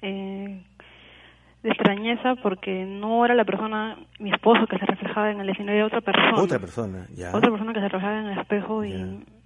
eh, 0.03 0.63
de 1.63 1.69
extrañeza 1.71 2.35
porque 2.43 2.85
no 2.85 3.25
era 3.25 3.35
la 3.37 3.45
persona, 3.45 3.97
mi 4.19 4.33
esposo 4.33 4.67
que 4.67 4.77
se 4.79 4.87
reflejaba 4.87 5.31
en 5.31 5.41
el 5.41 5.57
sino 5.57 5.71
era 5.71 5.87
otra 5.87 6.01
persona. 6.01 6.41
otra 6.43 6.59
persona, 6.59 7.07
ya. 7.17 7.31
Otra 7.37 7.51
persona 7.51 7.73
que 7.73 7.79
se 7.81 7.89
reflejaba 7.89 8.19
en 8.21 8.27
el 8.27 8.39
espejo 8.39 8.85
y 8.85 8.91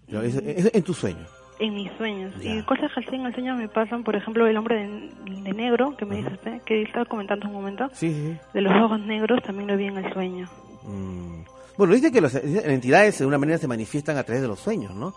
Ya, 0.09 0.22
eso- 0.24 0.40
eso 0.44 0.70
en 0.72 0.82
tu 0.82 0.94
sueño. 0.94 1.26
en 1.59 1.74
mis 1.74 1.92
sueños. 1.98 2.34
Ya. 2.40 2.55
Y 2.57 2.62
cosas 2.62 2.90
así 2.96 3.14
en 3.14 3.26
el 3.26 3.34
sueño 3.34 3.55
me 3.55 3.68
pasan, 3.68 4.03
por 4.03 4.16
ejemplo, 4.16 4.46
el 4.46 4.57
hombre 4.57 4.76
de, 4.88 5.11
de 5.42 5.53
negro, 5.53 5.94
que 5.98 6.07
me 6.07 6.16
dice 6.16 6.32
usted, 6.32 6.62
que 6.62 6.80
estaba 6.82 7.05
comentando 7.05 7.46
un 7.48 7.53
momento, 7.53 7.86
sí, 7.92 8.11
sí. 8.11 8.36
de 8.55 8.61
los 8.62 8.72
ojos 8.82 8.98
negros 9.01 9.42
también 9.42 9.68
lo 9.68 9.76
vi 9.76 9.84
en 9.88 9.98
el 9.98 10.11
sueño. 10.14 10.46
Mm. 10.84 11.42
Bueno, 11.81 11.95
dice 11.95 12.12
que 12.12 12.20
las 12.20 12.35
entidades 12.35 13.20
de 13.20 13.24
una 13.24 13.39
manera 13.39 13.57
se 13.59 13.66
manifiestan 13.66 14.18
a 14.18 14.22
través 14.22 14.43
de 14.43 14.49
los 14.49 14.61
sueños, 14.61 14.95
¿no? 14.95 15.14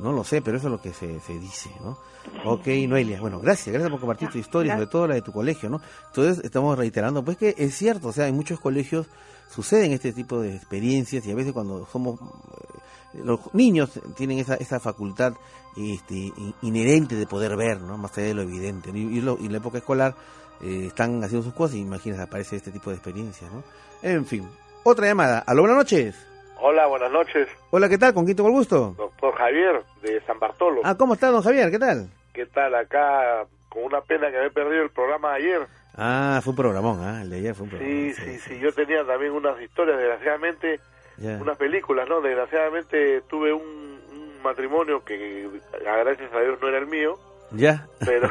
No 0.00 0.12
lo 0.12 0.22
sé, 0.22 0.42
pero 0.42 0.58
eso 0.58 0.68
es 0.68 0.70
lo 0.70 0.80
que 0.80 0.92
se, 0.92 1.18
se 1.18 1.36
dice, 1.40 1.70
¿no? 1.82 1.98
Ok, 2.44 2.68
Noelia, 2.86 3.20
bueno, 3.20 3.40
gracias, 3.40 3.72
gracias 3.72 3.90
por 3.90 3.98
compartir 3.98 4.28
tu 4.28 4.38
historia, 4.38 4.74
sobre 4.74 4.86
todo 4.86 5.08
la 5.08 5.14
de 5.16 5.22
tu 5.22 5.32
colegio, 5.32 5.68
¿no? 5.68 5.80
Entonces, 6.06 6.44
estamos 6.44 6.78
reiterando, 6.78 7.24
pues 7.24 7.36
que 7.36 7.56
es 7.58 7.74
cierto, 7.76 8.06
o 8.06 8.12
sea, 8.12 8.28
en 8.28 8.36
muchos 8.36 8.60
colegios 8.60 9.08
suceden 9.52 9.90
este 9.90 10.12
tipo 10.12 10.40
de 10.40 10.54
experiencias 10.54 11.26
y 11.26 11.32
a 11.32 11.34
veces 11.34 11.52
cuando 11.52 11.84
somos 11.90 12.20
eh, 12.20 13.18
los 13.24 13.40
niños 13.52 13.90
tienen 14.16 14.38
esa, 14.38 14.54
esa 14.54 14.78
facultad 14.78 15.34
este, 15.76 16.14
in- 16.14 16.54
inherente 16.62 17.16
de 17.16 17.26
poder 17.26 17.56
ver, 17.56 17.80
¿no? 17.80 17.98
Más 17.98 18.16
allá 18.16 18.28
de 18.28 18.34
lo 18.34 18.42
evidente. 18.42 18.92
¿no? 18.92 18.98
Y, 18.98 19.18
y 19.18 19.20
lo- 19.20 19.36
y 19.40 19.46
en 19.46 19.52
la 19.52 19.58
época 19.58 19.78
escolar 19.78 20.14
eh, 20.60 20.84
están 20.86 21.24
haciendo 21.24 21.42
sus 21.44 21.54
cosas 21.54 21.74
y 21.74 21.80
imaginas, 21.80 22.20
aparece 22.20 22.54
este 22.54 22.70
tipo 22.70 22.90
de 22.90 22.96
experiencias, 22.98 23.50
¿no? 23.52 23.64
En 24.00 24.24
fin, 24.26 24.46
otra 24.84 25.06
llamada. 25.06 25.40
Aló, 25.46 25.62
buenas 25.62 25.78
noches. 25.78 26.26
Hola, 26.60 26.86
buenas 26.86 27.10
noches. 27.10 27.48
Hola, 27.70 27.88
¿qué 27.88 27.98
tal? 27.98 28.14
¿Con 28.14 28.24
quién 28.24 28.36
tengo 28.36 28.48
el 28.48 28.54
gusto? 28.54 28.94
Doctor 28.96 29.34
Javier, 29.34 29.82
de 30.02 30.20
San 30.22 30.38
Bartolo. 30.38 30.80
Ah, 30.84 30.94
¿cómo 30.96 31.14
está, 31.14 31.28
don 31.30 31.42
Javier? 31.42 31.70
¿Qué 31.70 31.78
tal? 31.78 32.08
¿Qué 32.32 32.46
tal? 32.46 32.74
Acá, 32.74 33.44
con 33.68 33.84
una 33.84 34.00
pena 34.00 34.30
que 34.30 34.38
me 34.38 34.46
he 34.46 34.50
perdido 34.50 34.82
el 34.82 34.90
programa 34.90 35.30
de 35.30 35.36
ayer. 35.36 35.66
Ah, 35.96 36.40
fue 36.42 36.52
un 36.52 36.56
programón, 36.56 37.00
¿ah? 37.00 37.22
El 37.22 37.30
de 37.30 37.36
ayer 37.36 37.54
fue 37.54 37.64
un 37.64 37.70
programón. 37.70 37.96
Sí, 37.96 38.12
sí, 38.14 38.38
sí, 38.38 38.58
Yo 38.60 38.72
tenía 38.72 39.04
también 39.04 39.32
unas 39.32 39.60
historias, 39.60 39.98
desgraciadamente, 39.98 40.80
unas 41.18 41.56
películas, 41.56 42.08
¿no? 42.08 42.20
Desgraciadamente 42.20 43.22
tuve 43.28 43.52
un, 43.52 43.62
un 43.62 44.42
matrimonio 44.42 45.04
que, 45.04 45.48
gracias 45.82 46.32
a 46.32 46.40
Dios, 46.40 46.58
no 46.60 46.68
era 46.68 46.78
el 46.78 46.86
mío. 46.86 47.18
Ya. 47.52 47.86
Pero 48.04 48.28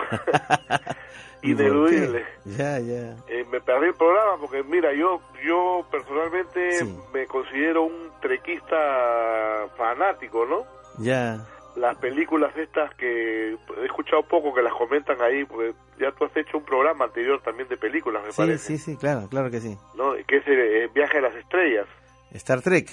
ineludible. 1.44 2.26
Ya, 2.46 2.80
ya. 2.80 3.16
Eh, 3.28 3.46
me 3.52 3.60
perdí 3.62 3.88
el 3.88 3.94
programa 3.96 4.38
porque, 4.40 4.64
mira, 4.64 4.94
yo 4.94 5.22
yo 5.46 5.86
personalmente 5.92 6.80
me 7.14 7.26
considero 7.28 7.84
un 7.84 8.12
trequista 8.22 9.68
fanático, 9.78 10.46
¿no? 10.46 10.66
Ya. 11.00 11.46
Las 11.76 11.98
películas 11.98 12.56
estas 12.56 12.94
que 12.96 13.52
he 13.54 13.86
escuchado 13.86 14.24
poco 14.24 14.54
que 14.54 14.62
las 14.62 14.74
comentan 14.74 15.20
ahí, 15.22 15.44
porque 15.46 15.74
ya 16.00 16.12
tú 16.12 16.26
has 16.26 16.38
hecho 16.38 16.58
un 16.60 16.64
programa 16.66 17.06
anterior 17.06 17.42
también 17.42 17.68
de 17.68 17.78
películas, 17.78 18.24
me 18.24 18.32
Sí, 18.32 18.38
parece. 18.38 18.66
sí, 18.66 18.78
sí, 18.78 18.98
claro, 18.98 19.28
claro 19.28 19.50
que 19.50 19.60
sí. 19.60 19.76
¿no? 19.96 20.14
Que 20.28 20.38
es 20.38 20.48
el, 20.48 20.90
Viaje 20.90 21.18
a 21.18 21.22
las 21.22 21.36
Estrellas. 21.36 21.88
Star 22.32 22.62
Trek. 22.62 22.90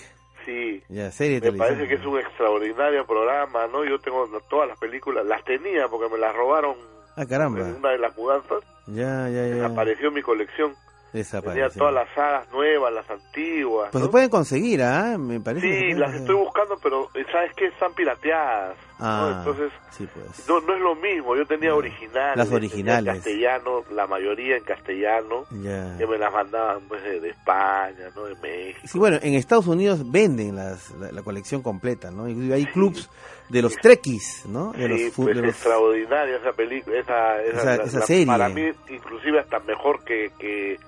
Sí. 0.47 0.83
Ya, 0.89 1.11
serie 1.11 1.41
de 1.41 1.53
Me 1.53 1.59
parece 1.59 1.87
que 1.87 1.95
es 1.95 2.05
un 2.07 2.19
extraordinario 2.19 3.07
programa, 3.07 3.67
¿no? 3.67 3.85
Yo 3.85 3.99
tengo 3.99 4.27
todas 4.49 4.67
las 4.69 4.79
películas, 4.79 5.27
las 5.27 5.45
tenía 5.45 5.87
porque 5.89 6.09
me 6.11 6.19
las 6.19 6.35
robaron 6.35 6.77
Ah, 7.17 7.27
caramba. 7.27 7.61
en 7.61 7.77
una 7.77 7.91
de 7.91 7.99
las 7.99 8.17
mudanzas. 8.17 8.59
Ya, 8.87 9.29
ya, 9.29 9.47
ya. 9.47 9.55
Desapareció 9.55 10.11
mi 10.11 10.23
colección. 10.23 10.73
Tenía 11.13 11.25
Desapareció. 11.25 11.71
todas 11.79 11.95
las 11.95 12.09
sagas 12.15 12.51
nuevas, 12.53 12.93
las 12.93 13.11
antiguas. 13.11 13.89
Pues 13.91 14.01
¿no? 14.01 14.07
se 14.07 14.13
pueden 14.13 14.31
conseguir, 14.31 14.81
¿ah? 14.83 15.17
Me 15.19 15.41
parece. 15.41 15.67
que 15.67 15.73
Sí, 15.73 15.81
pueden 15.81 16.01
las 16.01 16.15
estoy 16.15 16.35
buscando, 16.37 16.77
pero 16.83 17.09
eh, 17.15 17.25
¿sabes 17.33 17.51
qué? 17.57 17.67
Están 17.67 17.93
pirateadas. 17.95 18.77
¿No? 19.01 19.07
Ah, 19.07 19.35
Entonces, 19.39 19.73
sí, 19.91 20.07
pues. 20.13 20.49
no, 20.49 20.61
no 20.61 20.75
es 20.75 20.81
lo 20.81 20.95
mismo. 20.97 21.37
Yo 21.37 21.47
tenía 21.47 21.75
originales. 21.75 22.37
Las 22.37 22.53
originales. 22.53 23.15
En 23.15 23.21
castellano, 23.21 23.85
la 23.93 24.07
mayoría 24.07 24.57
en 24.57 24.65
castellano. 24.65 25.45
Ya. 25.51 25.97
Que 25.99 26.07
me 26.07 26.19
las 26.19 26.33
mandaban 26.33 26.81
pues, 26.89 27.03
de, 27.03 27.29
España, 27.29 28.11
¿no? 28.15 28.25
De 28.25 28.35
México. 28.37 28.81
Sí, 28.87 28.99
bueno, 28.99 29.19
en 29.23 29.35
Estados 29.35 29.67
Unidos 29.67 30.11
venden 30.11 30.57
las, 30.57 30.91
la, 30.93 31.11
la 31.13 31.23
colección 31.23 31.63
completa, 31.63 32.11
¿no? 32.11 32.29
Inclusive 32.29 32.55
hay 32.55 32.67
clubs 32.67 33.09
de 33.49 33.63
los 33.63 33.75
trekkies, 33.77 34.47
¿no? 34.47 34.73
De 34.73 34.87
sí, 34.87 35.05
los, 35.07 35.15
pues 35.15 35.29
de 35.37 35.43
los- 35.43 35.51
extraordinaria 35.51 36.37
esa 36.37 36.53
película, 36.53 36.99
esa, 36.99 37.43
esa, 37.43 37.59
Esa- 37.61 37.77
la- 37.79 37.85
esa 37.85 37.99
la- 38.01 38.07
serie. 38.07 38.27
Para 38.27 38.49
mí, 38.49 38.71
inclusive 38.89 39.41
hasta 39.41 39.59
mejor 39.61 40.05
que, 40.05 40.31
que, 40.39 40.79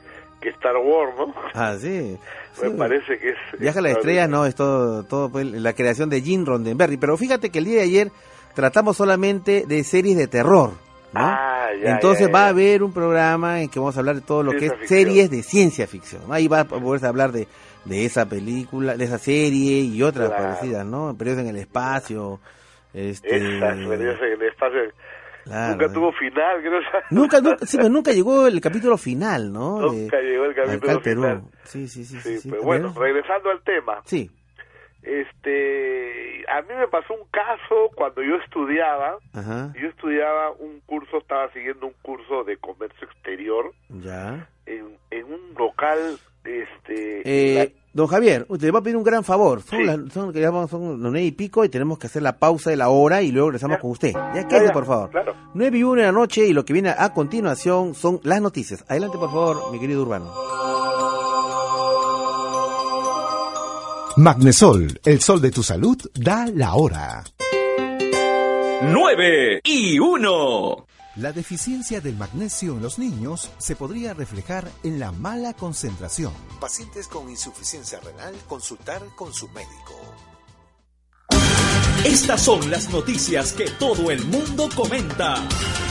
que 0.42 0.50
Star 0.50 0.76
Wars, 0.76 1.12
¿no? 1.16 1.34
Ah, 1.54 1.76
sí. 1.80 2.18
Me 2.62 2.70
parece 2.72 3.18
que 3.18 3.30
es... 3.30 3.36
Viaja 3.58 3.78
a 3.78 3.82
las 3.82 3.92
estrellas, 3.92 4.28
no, 4.28 4.44
es 4.44 4.54
todo, 4.54 5.04
todo 5.04 5.30
pues, 5.30 5.46
la 5.46 5.72
creación 5.72 6.10
de 6.10 6.20
Gene 6.20 6.44
Roddenberry. 6.44 6.98
Pero 6.98 7.16
fíjate 7.16 7.48
que 7.50 7.60
el 7.60 7.64
día 7.64 7.76
de 7.78 7.82
ayer 7.84 8.10
tratamos 8.54 8.96
solamente 8.98 9.64
de 9.66 9.82
series 9.84 10.16
de 10.18 10.26
terror, 10.26 10.72
¿no? 11.14 11.20
Ah, 11.20 11.68
ya, 11.82 11.92
Entonces 11.92 12.26
ya, 12.26 12.32
va 12.32 12.44
a 12.46 12.48
haber 12.48 12.82
un 12.82 12.92
programa 12.92 13.62
en 13.62 13.70
que 13.70 13.78
vamos 13.78 13.96
a 13.96 14.00
hablar 14.00 14.16
de 14.16 14.20
todo 14.20 14.42
lo 14.42 14.52
que 14.52 14.66
es 14.66 14.72
ficción. 14.72 14.88
series 14.88 15.30
de 15.30 15.42
ciencia 15.42 15.86
ficción. 15.86 16.22
Ahí 16.30 16.48
va 16.48 16.60
a 16.60 16.64
poderse 16.64 17.06
hablar 17.06 17.32
de, 17.32 17.48
de 17.86 18.04
esa 18.04 18.26
película, 18.26 18.96
de 18.96 19.04
esa 19.04 19.18
serie 19.18 19.80
y 19.80 20.02
otras 20.02 20.28
Claro. 20.28 20.42
parecidas, 20.44 20.84
¿no? 20.84 21.14
Periodos 21.16 21.40
en 21.42 21.48
el 21.48 21.56
espacio. 21.56 22.40
Este, 22.92 23.30
perdidos 23.30 24.18
en 24.20 24.32
el 24.32 24.42
espacio. 24.42 24.80
Claro, 25.44 25.72
Nunca 25.72 25.86
eh. 25.86 25.90
tuvo 25.94 26.12
final, 26.12 26.60
creo. 26.60 26.80
Nunca, 27.10 27.40
nunca, 27.40 27.66
sí, 27.66 27.76
pero 27.76 27.88
nunca 27.88 28.12
llegó 28.12 28.46
el 28.46 28.60
capítulo 28.60 28.96
final, 28.96 29.52
¿no? 29.52 29.80
Nunca 29.80 30.20
llegó 30.20 30.44
el 30.44 30.54
capítulo 30.54 31.00
Perú. 31.02 31.22
final. 31.22 31.42
Sí, 31.64 31.88
sí, 31.88 32.04
sí. 32.04 32.20
Sí, 32.20 32.38
sí, 32.38 32.50
pero 32.50 32.62
a 32.62 32.64
bueno, 32.64 32.94
regresando 32.96 33.50
al 33.50 33.60
tema. 33.62 34.00
Sí. 34.04 34.30
Este, 35.02 36.44
a 36.48 36.62
mí 36.62 36.68
me 36.78 36.86
pasó 36.88 37.14
un 37.14 37.26
caso 37.30 37.90
cuando 37.94 38.22
yo 38.22 38.36
estudiaba. 38.36 39.18
Ajá. 39.32 39.72
Yo 39.80 39.88
estudiaba 39.88 40.52
un 40.52 40.80
curso, 40.86 41.18
estaba 41.18 41.50
siguiendo 41.52 41.86
un 41.86 41.94
curso 42.02 42.44
de 42.44 42.56
comercio 42.58 43.06
exterior 43.08 43.72
Ya. 43.88 44.48
en, 44.66 44.96
en 45.10 45.24
un 45.24 45.54
local, 45.58 46.18
este, 46.44 47.22
Eh, 47.62 47.74
don 47.92 48.06
Javier, 48.06 48.46
te 48.58 48.70
va 48.70 48.80
a 48.80 48.82
pedir 48.82 48.96
un 48.96 49.04
gran 49.04 49.22
favor. 49.24 49.62
Son, 49.62 49.78
Sí. 49.78 49.84
las, 49.84 49.98
son, 50.12 50.32
que 50.32 50.40
ya 50.40 50.50
vamos- 50.50 50.70
son 50.70 51.00
las 51.02 51.10
nueve 51.12 51.22
y 51.24 51.32
pico 51.32 51.64
y 51.64 51.68
tenemos 51.68 51.98
que 51.98 52.06
hacer 52.08 52.22
la 52.22 52.38
pausa 52.38 52.70
de 52.70 52.76
la 52.76 52.88
hora 52.88 53.22
y 53.22 53.30
luego 53.32 53.50
regresamos 53.50 53.78
con 53.78 53.90
usted. 53.92 54.12
Ya 54.34 54.46
ya, 54.48 54.72
por 54.72 54.86
favor. 54.86 55.10
claro. 55.10 55.34
Nueve 55.54 55.78
y 55.78 55.82
una 55.82 56.00
de 56.02 56.06
la 56.08 56.12
noche 56.12 56.46
y 56.46 56.52
lo 56.52 56.64
que 56.64 56.72
viene 56.72 56.90
a 56.96 57.12
continuación 57.12 57.94
son 57.94 58.20
las 58.22 58.40
noticias. 58.40 58.84
Adelante, 58.88 59.18
por 59.18 59.30
favor, 59.30 59.70
mi 59.72 59.78
querido 59.78 60.02
Urbano. 60.02 60.32
Magnesol, 64.16 65.00
el 65.04 65.20
sol 65.20 65.40
de 65.40 65.50
tu 65.50 65.62
salud, 65.62 65.96
da 66.14 66.46
la 66.54 66.74
hora. 66.74 67.24
9 68.82 69.60
y 69.64 69.98
1. 69.98 70.86
La 71.16 71.30
deficiencia 71.30 72.00
del 72.00 72.16
magnesio 72.16 72.72
en 72.72 72.80
los 72.80 72.98
niños 72.98 73.50
se 73.58 73.76
podría 73.76 74.14
reflejar 74.14 74.70
en 74.82 74.98
la 74.98 75.12
mala 75.12 75.52
concentración. 75.52 76.32
Pacientes 76.58 77.06
con 77.06 77.28
insuficiencia 77.28 78.00
renal, 78.00 78.34
consultar 78.48 79.02
con 79.14 79.34
su 79.34 79.46
médico. 79.48 80.00
Estas 82.06 82.40
son 82.40 82.70
las 82.70 82.90
noticias 82.90 83.52
que 83.52 83.66
todo 83.78 84.10
el 84.10 84.24
mundo 84.24 84.70
comenta. 84.74 85.34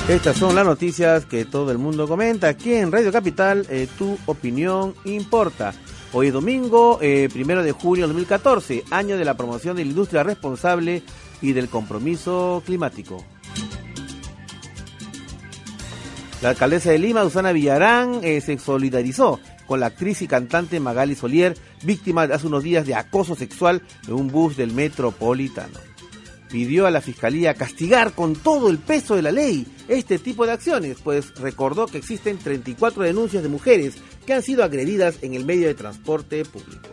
Estas 0.08 0.38
son 0.38 0.56
las 0.56 0.66
noticias 0.66 1.28
que 1.28 1.46
todo 1.46 1.72
el 1.72 1.78
mundo 1.78 2.08
comenta. 2.08 2.48
Aquí 2.48 2.74
en 2.74 2.92
Radio 2.92 3.12
Capital, 3.12 3.68
eh, 3.70 3.88
tu 4.00 4.18
opinión 4.26 4.96
importa. 5.06 5.72
Hoy 6.14 6.28
es 6.28 6.34
domingo, 6.34 6.98
eh, 7.00 7.30
primero 7.32 7.62
de 7.62 7.74
julio 7.74 8.06
de 8.06 8.14
2014, 8.14 8.86
año 8.90 9.18
de 9.18 9.26
la 9.26 9.38
promoción 9.38 9.76
de 9.76 9.84
la 9.84 9.90
industria 9.92 10.24
responsable 10.24 11.04
y 11.44 11.54
del 11.54 11.70
compromiso 11.70 12.64
climático. 12.66 13.24
La 16.42 16.50
alcaldesa 16.50 16.90
de 16.90 16.98
Lima, 16.98 17.22
Susana 17.22 17.52
Villarán, 17.52 18.22
eh, 18.24 18.42
se 18.42 18.58
solidarizó 18.58 19.40
con 19.68 19.80
la 19.80 19.86
actriz 19.86 20.24
y 20.24 20.28
cantante 20.28 20.80
Magali 20.80 21.14
Solier, 21.14 21.56
víctima 21.84 22.24
hace 22.24 22.48
unos 22.48 22.64
días 22.64 22.88
de 22.88 22.96
acoso 22.96 23.36
sexual 23.36 23.84
en 24.08 24.14
un 24.14 24.28
bus 24.28 24.58
del 24.58 24.74
metropolitano. 24.74 25.78
Pidió 26.50 26.88
a 26.88 26.92
la 26.92 27.00
fiscalía 27.00 27.54
castigar 27.54 28.14
con 28.14 28.36
todo 28.36 28.70
el 28.70 28.80
peso 28.80 29.16
de 29.16 29.22
la 29.22 29.32
ley 29.32 29.68
este 29.88 30.18
tipo 30.18 30.48
de 30.48 30.54
acciones, 30.54 30.98
pues 31.04 31.34
recordó 31.36 31.86
que 31.86 32.00
existen 32.00 32.40
34 32.40 33.04
denuncias 33.04 33.44
de 33.44 33.50
mujeres 33.50 33.96
que 34.26 34.34
han 34.34 34.42
sido 34.42 34.64
agredidas 34.64 35.20
en 35.22 35.36
el 35.36 35.46
medio 35.46 35.68
de 35.68 35.76
transporte 35.76 36.44
público. 36.44 36.90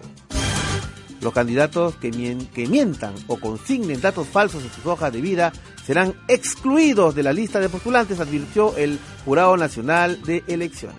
Los 1.20 1.32
candidatos 1.32 1.96
que, 1.96 2.10
mien- 2.12 2.46
que 2.50 2.66
mientan 2.68 3.12
o 3.26 3.38
consignen 3.40 4.00
datos 4.00 4.28
falsos 4.28 4.62
en 4.62 4.70
sus 4.72 4.86
hojas 4.86 5.12
de 5.12 5.20
vida 5.20 5.52
serán 5.84 6.14
excluidos 6.28 7.14
de 7.14 7.22
la 7.24 7.32
lista 7.32 7.58
de 7.60 7.68
postulantes, 7.68 8.20
advirtió 8.20 8.76
el 8.76 8.98
Jurado 9.24 9.56
Nacional 9.56 10.22
de 10.22 10.44
Elecciones. 10.46 10.96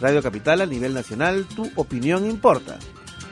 Radio 0.00 0.22
Capital 0.22 0.60
a 0.60 0.66
nivel 0.66 0.92
nacional, 0.92 1.46
tu 1.54 1.70
opinión 1.76 2.28
importa. 2.28 2.78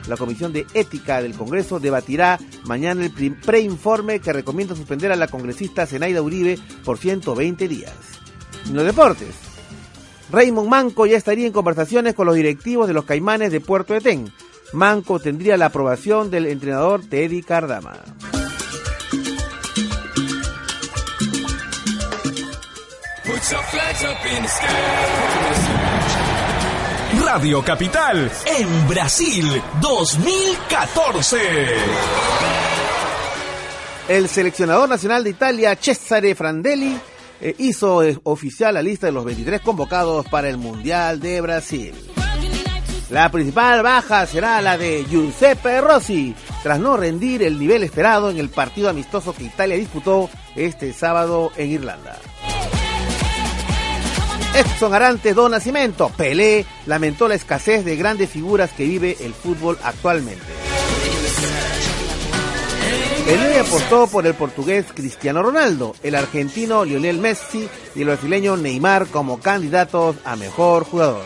La 0.07 0.17
Comisión 0.17 0.53
de 0.53 0.65
Ética 0.73 1.21
del 1.21 1.33
Congreso 1.33 1.79
debatirá 1.79 2.39
mañana 2.65 3.03
el 3.03 3.11
preinforme 3.35 4.19
que 4.19 4.33
recomienda 4.33 4.75
suspender 4.75 5.11
a 5.11 5.15
la 5.15 5.27
congresista 5.27 5.85
Zenaida 5.87 6.21
Uribe 6.21 6.57
por 6.83 6.97
120 6.99 7.67
días. 7.67 7.93
En 8.67 8.75
los 8.75 8.85
deportes, 8.85 9.35
Raymond 10.31 10.69
Manco 10.69 11.05
ya 11.05 11.17
estaría 11.17 11.47
en 11.47 11.53
conversaciones 11.53 12.13
con 12.15 12.27
los 12.27 12.35
directivos 12.35 12.87
de 12.87 12.93
los 12.93 13.05
Caimanes 13.05 13.51
de 13.51 13.61
Puerto 13.61 13.95
Etén. 13.95 14.31
Manco 14.75 15.19
tendría 15.19 15.57
la 15.57 15.67
aprobación 15.67 16.29
del 16.29 16.47
entrenador 16.47 17.01
Teddy 17.01 17.41
Cardama. 17.41 17.93
Radio 27.23 27.63
Capital 27.63 28.31
en 28.45 28.87
Brasil 28.87 29.61
2014. 29.81 31.37
El 34.07 34.27
seleccionador 34.29 34.89
nacional 34.89 35.23
de 35.23 35.29
Italia, 35.31 35.75
Cesare 35.75 36.35
Frandelli, 36.35 36.97
eh, 37.41 37.55
hizo 37.57 38.03
eh, 38.03 38.17
oficial 38.23 38.73
la 38.73 38.81
lista 38.81 39.07
de 39.07 39.13
los 39.13 39.25
23 39.25 39.61
convocados 39.61 40.27
para 40.27 40.49
el 40.49 40.57
Mundial 40.57 41.19
de 41.19 41.41
Brasil. 41.41 42.14
La 43.09 43.29
principal 43.29 43.83
baja 43.83 44.25
será 44.25 44.61
la 44.61 44.77
de 44.77 45.05
Giuseppe 45.05 45.79
Rossi, 45.79 46.33
tras 46.63 46.79
no 46.79 46.97
rendir 46.97 47.43
el 47.43 47.59
nivel 47.59 47.83
esperado 47.83 48.31
en 48.31 48.37
el 48.37 48.49
partido 48.49 48.89
amistoso 48.89 49.33
que 49.33 49.43
Italia 49.43 49.75
disputó 49.75 50.29
este 50.55 50.91
sábado 50.91 51.51
en 51.55 51.69
Irlanda. 51.69 52.17
Edson 54.55 54.93
Arantes 54.93 55.35
do 55.35 55.49
Nascimento, 55.49 56.09
Pelé, 56.15 56.65
lamentó 56.87 57.27
la 57.27 57.35
escasez 57.35 57.85
de 57.85 57.95
grandes 57.95 58.29
figuras 58.29 58.71
que 58.71 58.85
vive 58.85 59.17
el 59.19 59.33
fútbol 59.33 59.77
actualmente. 59.83 60.45
El 63.27 63.39
9 63.39 63.59
apostó 63.59 64.07
por 64.07 64.25
el 64.25 64.33
portugués 64.33 64.85
Cristiano 64.93 65.41
Ronaldo, 65.41 65.95
el 66.03 66.15
argentino 66.15 66.85
Lionel 66.85 67.17
Messi 67.17 67.67
y 67.95 68.01
el 68.01 68.07
brasileño 68.07 68.55
Neymar 68.55 69.07
como 69.07 69.39
candidatos 69.39 70.15
a 70.23 70.35
mejor 70.35 70.85
jugador. 70.85 71.25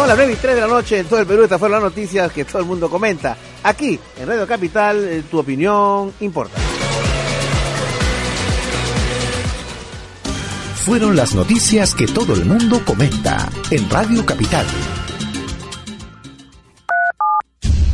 Son 0.00 0.08
las 0.08 0.16
9 0.16 0.32
y 0.32 0.36
3 0.36 0.54
de 0.54 0.60
la 0.62 0.66
noche 0.66 0.98
en 0.98 1.06
todo 1.06 1.20
el 1.20 1.26
Perú. 1.26 1.42
Estas 1.42 1.58
fueron 1.58 1.82
las 1.82 1.90
noticias 1.90 2.32
que 2.32 2.46
todo 2.46 2.60
el 2.60 2.64
mundo 2.64 2.88
comenta. 2.88 3.36
Aquí, 3.62 4.00
en 4.18 4.26
Radio 4.26 4.46
Capital, 4.46 4.96
eh, 5.06 5.22
tu 5.30 5.38
opinión 5.38 6.10
importa. 6.20 6.58
Fueron 10.86 11.14
las 11.14 11.34
noticias 11.34 11.94
que 11.94 12.06
todo 12.06 12.32
el 12.32 12.46
mundo 12.46 12.82
comenta 12.82 13.50
en 13.70 13.90
Radio 13.90 14.24
Capital. 14.24 14.64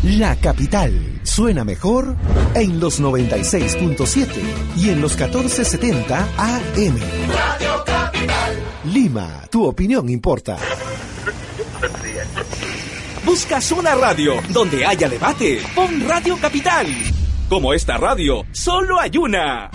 La 0.05 0.37
capital 0.37 1.21
suena 1.25 1.65
mejor 1.65 2.15
en 2.55 2.79
los 2.79 3.01
96.7 3.01 4.29
y 4.77 4.91
en 4.91 5.01
los 5.01 5.19
1470 5.19 6.29
AM. 6.39 6.99
Radio 7.27 7.85
Capital. 7.85 8.57
Lima, 8.85 9.43
tu 9.51 9.65
opinión 9.65 10.09
importa. 10.09 10.57
¿Buscas 13.25 13.73
una 13.73 13.95
radio 13.95 14.35
donde 14.51 14.87
haya 14.87 15.09
debate? 15.09 15.61
Pon 15.75 16.09
Radio 16.09 16.37
Capital. 16.41 16.87
Como 17.49 17.75
esta 17.75 17.97
radio, 17.97 18.45
solo 18.53 19.01
hay 19.01 19.17
una. 19.17 19.71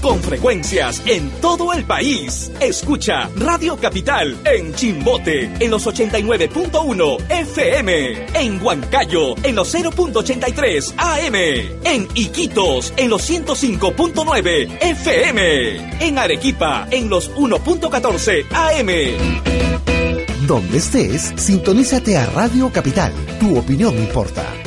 Con 0.00 0.20
frecuencias 0.20 1.02
en 1.06 1.30
todo 1.40 1.72
el 1.72 1.84
país. 1.84 2.50
Escucha 2.60 3.28
Radio 3.36 3.76
Capital 3.76 4.36
en 4.44 4.74
Chimbote 4.74 5.50
en 5.58 5.70
los 5.70 5.86
89.1 5.86 7.30
FM. 7.30 8.26
En 8.34 8.62
Huancayo 8.62 9.34
en 9.42 9.54
los 9.56 9.74
0.83 9.74 10.94
AM. 10.96 11.34
En 11.84 12.08
Iquitos 12.14 12.92
en 12.96 13.10
los 13.10 13.28
105.9 13.28 14.78
FM. 14.80 16.06
En 16.06 16.18
Arequipa 16.18 16.86
en 16.90 17.08
los 17.08 17.32
1.14 17.34 18.46
AM. 18.52 19.65
Donde 20.46 20.78
estés, 20.78 21.32
sintonízate 21.36 22.16
a 22.16 22.26
Radio 22.26 22.70
Capital. 22.70 23.12
Tu 23.40 23.58
opinión 23.58 23.98
importa. 23.98 24.65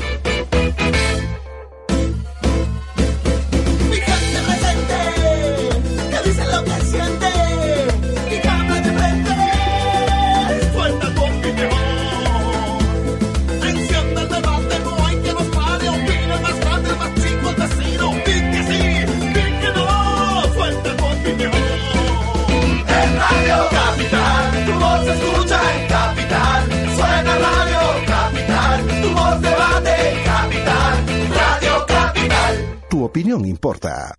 Opinión 33.29 33.45
importa. 33.45 34.15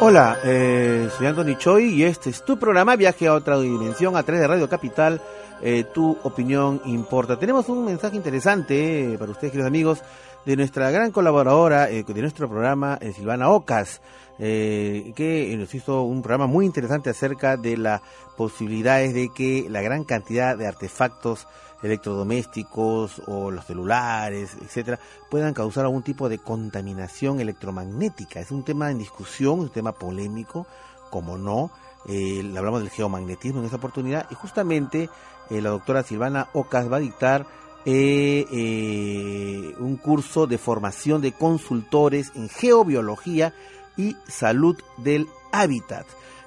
Hola, 0.00 0.38
eh, 0.44 1.08
soy 1.16 1.26
Anthony 1.26 1.56
Choi 1.58 1.84
y 1.86 2.04
este 2.04 2.30
es 2.30 2.44
tu 2.44 2.58
programa 2.58 2.94
Viaje 2.96 3.26
a 3.26 3.34
otra 3.34 3.58
dimensión 3.58 4.16
a 4.16 4.22
través 4.22 4.42
de 4.42 4.46
Radio 4.46 4.68
Capital. 4.68 5.20
Eh, 5.62 5.84
tu 5.92 6.16
opinión 6.22 6.80
importa. 6.84 7.38
Tenemos 7.38 7.68
un 7.68 7.84
mensaje 7.84 8.14
interesante 8.14 9.14
eh, 9.14 9.18
para 9.18 9.32
ustedes, 9.32 9.52
queridos 9.52 9.68
amigos, 9.68 10.02
de 10.44 10.56
nuestra 10.56 10.90
gran 10.92 11.10
colaboradora 11.10 11.86
de 11.86 12.20
nuestro 12.20 12.48
programa, 12.48 13.00
Silvana 13.16 13.48
Ocas, 13.48 14.00
que 14.38 15.56
nos 15.58 15.74
hizo 15.74 16.02
un 16.02 16.22
programa 16.22 16.46
muy 16.46 16.66
interesante 16.66 17.10
acerca 17.10 17.56
de 17.56 17.76
las 17.76 18.00
posibilidades 18.36 19.12
de 19.12 19.30
que 19.34 19.66
la 19.68 19.80
gran 19.80 20.04
cantidad 20.04 20.56
de 20.56 20.68
artefactos 20.68 21.48
electrodomésticos 21.82 23.22
o 23.26 23.50
los 23.50 23.64
celulares, 23.64 24.56
etcétera, 24.62 24.98
puedan 25.30 25.54
causar 25.54 25.84
algún 25.84 26.02
tipo 26.02 26.28
de 26.28 26.38
contaminación 26.38 27.40
electromagnética. 27.40 28.40
Es 28.40 28.50
un 28.50 28.64
tema 28.64 28.90
en 28.90 28.98
discusión, 28.98 29.60
un 29.60 29.68
tema 29.70 29.92
polémico, 29.92 30.66
como 31.10 31.38
no. 31.38 31.70
Eh, 32.08 32.52
hablamos 32.56 32.80
del 32.80 32.90
geomagnetismo 32.90 33.60
en 33.60 33.64
esta 33.64 33.78
oportunidad 33.78 34.26
y 34.30 34.34
justamente 34.34 35.10
eh, 35.50 35.60
la 35.60 35.70
doctora 35.70 36.02
Silvana 36.02 36.48
Ocas 36.52 36.90
va 36.90 36.96
a 36.96 37.00
dictar 37.00 37.46
eh, 37.88 38.44
eh, 38.50 39.74
un 39.78 39.96
curso 39.96 40.48
de 40.48 40.58
formación 40.58 41.20
de 41.20 41.30
consultores 41.30 42.32
en 42.34 42.48
geobiología 42.48 43.54
y 43.96 44.16
salud 44.26 44.76
del 44.96 45.28
hábitat. 45.52 46.04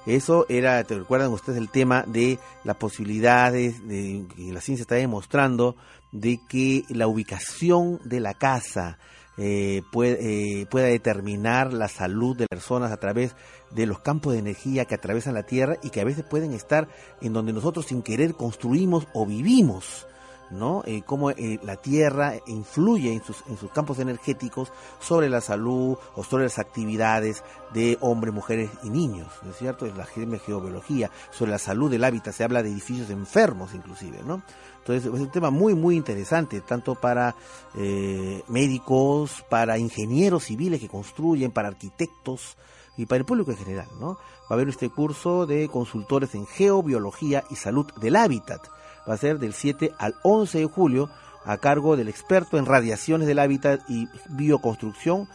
Eso 0.09 0.47
era, 0.49 0.83
te 0.85 0.97
recuerdan 0.97 1.31
ustedes 1.31 1.59
el 1.59 1.69
tema 1.69 2.03
de 2.07 2.39
las 2.63 2.77
posibilidades, 2.77 3.87
de 3.87 4.25
que 4.35 4.51
la 4.51 4.59
ciencia 4.59 4.81
está 4.81 4.95
demostrando 4.95 5.75
de 6.11 6.39
que 6.49 6.83
la 6.89 7.07
ubicación 7.07 7.99
de 8.03 8.19
la 8.19 8.33
casa 8.33 8.97
eh, 9.37 9.83
puede, 9.91 10.61
eh, 10.61 10.65
pueda 10.65 10.87
determinar 10.87 11.71
la 11.73 11.87
salud 11.87 12.35
de 12.35 12.47
las 12.49 12.59
personas 12.59 12.91
a 12.91 12.97
través 12.97 13.35
de 13.71 13.85
los 13.85 13.99
campos 13.99 14.33
de 14.33 14.39
energía 14.39 14.85
que 14.85 14.95
atraviesan 14.95 15.35
la 15.35 15.43
Tierra 15.43 15.77
y 15.83 15.91
que 15.91 16.01
a 16.01 16.05
veces 16.05 16.25
pueden 16.25 16.53
estar 16.53 16.87
en 17.21 17.33
donde 17.33 17.53
nosotros 17.53 17.85
sin 17.85 18.01
querer 18.01 18.33
construimos 18.33 19.07
o 19.13 19.25
vivimos. 19.25 20.07
¿No? 20.51 20.83
Eh, 20.85 21.03
cómo 21.05 21.31
eh, 21.31 21.59
la 21.63 21.75
Tierra 21.75 22.33
influye 22.47 23.13
en 23.13 23.23
sus, 23.23 23.43
en 23.47 23.57
sus 23.57 23.71
campos 23.71 23.99
energéticos 23.99 24.71
sobre 24.99 25.29
la 25.29 25.41
salud 25.41 25.97
o 26.15 26.23
sobre 26.23 26.45
las 26.45 26.59
actividades 26.59 27.43
de 27.73 27.97
hombres, 28.01 28.33
mujeres 28.33 28.69
y 28.83 28.89
niños, 28.89 29.27
¿no 29.43 29.51
es 29.51 29.57
cierto? 29.57 29.85
Es 29.85 29.95
la 29.95 30.05
geobiología, 30.05 31.11
sobre 31.31 31.51
la 31.51 31.59
salud 31.59 31.89
del 31.89 32.03
hábitat, 32.03 32.33
se 32.33 32.43
habla 32.43 32.63
de 32.63 32.69
edificios 32.69 33.09
enfermos 33.09 33.73
inclusive, 33.73 34.19
¿no? 34.25 34.41
Entonces 34.79 35.05
es 35.05 35.19
un 35.19 35.29
tema 35.29 35.51
muy, 35.51 35.75
muy 35.75 35.95
interesante, 35.95 36.61
tanto 36.61 36.95
para 36.95 37.35
eh, 37.75 38.41
médicos, 38.47 39.45
para 39.49 39.77
ingenieros 39.77 40.45
civiles 40.45 40.79
que 40.79 40.87
construyen, 40.87 41.51
para 41.51 41.67
arquitectos 41.67 42.57
y 42.97 43.05
para 43.05 43.19
el 43.19 43.25
público 43.25 43.51
en 43.51 43.57
general, 43.57 43.87
¿no? 43.99 44.13
Va 44.13 44.51
a 44.51 44.53
haber 44.55 44.69
este 44.69 44.89
curso 44.89 45.45
de 45.45 45.67
consultores 45.67 46.33
en 46.33 46.47
geobiología 46.47 47.43
y 47.51 47.55
salud 47.55 47.85
del 48.01 48.15
hábitat 48.15 48.67
va 49.07 49.13
a 49.13 49.17
ser 49.17 49.39
del 49.39 49.53
7 49.53 49.93
al 49.97 50.15
11 50.23 50.59
de 50.59 50.65
julio 50.65 51.09
a 51.45 51.57
cargo 51.57 51.95
del 51.97 52.09
experto 52.09 52.57
en 52.57 52.65
radiaciones 52.65 53.27
del 53.27 53.39
hábitat 53.39 53.81
y 53.89 54.07
bioconstrucción, 54.29 55.27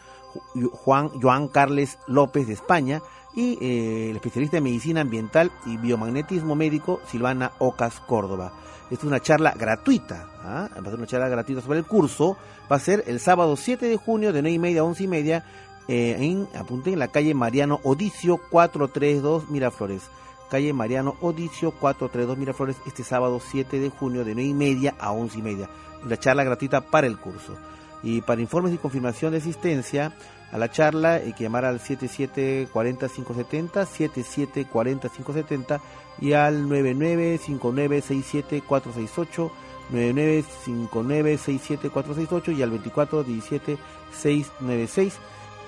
Juan 0.73 1.09
Joan 1.21 1.49
Carles 1.49 1.99
López 2.07 2.47
de 2.47 2.53
España, 2.53 3.01
y 3.35 3.59
eh, 3.61 4.11
el 4.11 4.17
especialista 4.17 4.59
en 4.59 4.65
medicina 4.65 5.01
ambiental 5.01 5.51
y 5.67 5.77
biomagnetismo 5.77 6.55
médico, 6.55 7.01
Silvana 7.11 7.53
Ocas 7.59 8.01
Córdoba. 8.01 8.53
Esta 8.91 8.95
es 8.95 9.05
una 9.05 9.21
charla 9.21 9.55
gratuita, 9.59 10.29
¿ah? 10.43 10.69
va 10.77 10.81
a 10.81 10.91
ser 10.91 10.99
una 10.99 11.07
charla 11.07 11.29
gratuita 11.29 11.63
sobre 11.63 11.79
el 11.79 11.85
curso, 11.85 12.37
va 12.71 12.77
a 12.77 12.81
ser 12.81 13.03
el 13.07 13.19
sábado 13.19 13.57
7 13.57 13.87
de 13.87 13.97
junio 13.97 14.33
de 14.33 14.43
9 14.43 14.55
y 14.55 14.59
media 14.59 14.81
a 14.83 14.85
11 14.85 15.03
y 15.03 15.09
media, 15.09 15.45
eh, 15.89 16.17
en, 16.19 16.49
apunten, 16.59 16.93
en 16.93 16.99
la 16.99 17.09
calle 17.09 17.35
Mariano 17.35 17.81
Odicio 17.83 18.39
432 18.51 19.51
Miraflores 19.51 20.03
calle 20.55 20.73
Mariano 20.73 21.17
Odicio 21.21 21.73
432 21.73 22.39
Miraflores, 22.39 22.77
este 22.87 23.03
sábado 23.03 23.41
7 23.41 23.81
de 23.81 23.91
junio 23.91 24.25
de 24.25 24.35
9 24.35 24.51
y 24.51 24.55
media 24.55 24.95
a 25.01 25.11
11 25.11 25.41
y 25.41 25.43
media. 25.43 25.69
La 26.07 26.17
charla 26.17 26.45
gratuita 26.45 26.81
para 26.81 27.09
el 27.09 27.19
curso. 27.19 27.57
Y 28.05 28.21
para 28.21 28.41
informes 28.41 28.73
y 28.73 28.79
confirmación 28.79 29.33
de 29.33 29.39
asistencia 29.39 30.13
a 30.53 30.59
la 30.59 30.71
charla 30.71 31.15
hay 31.15 31.33
que 31.33 31.43
llamar 31.43 31.65
al 31.65 31.81
7740-570, 31.81 33.85
7740-570 34.71 35.81
y 36.21 36.35
al 36.35 36.69
995967-468, 36.69 39.51
995967-468 39.93 42.57
y 42.57 42.63
al 42.63 42.71
2417-696. 44.15 45.15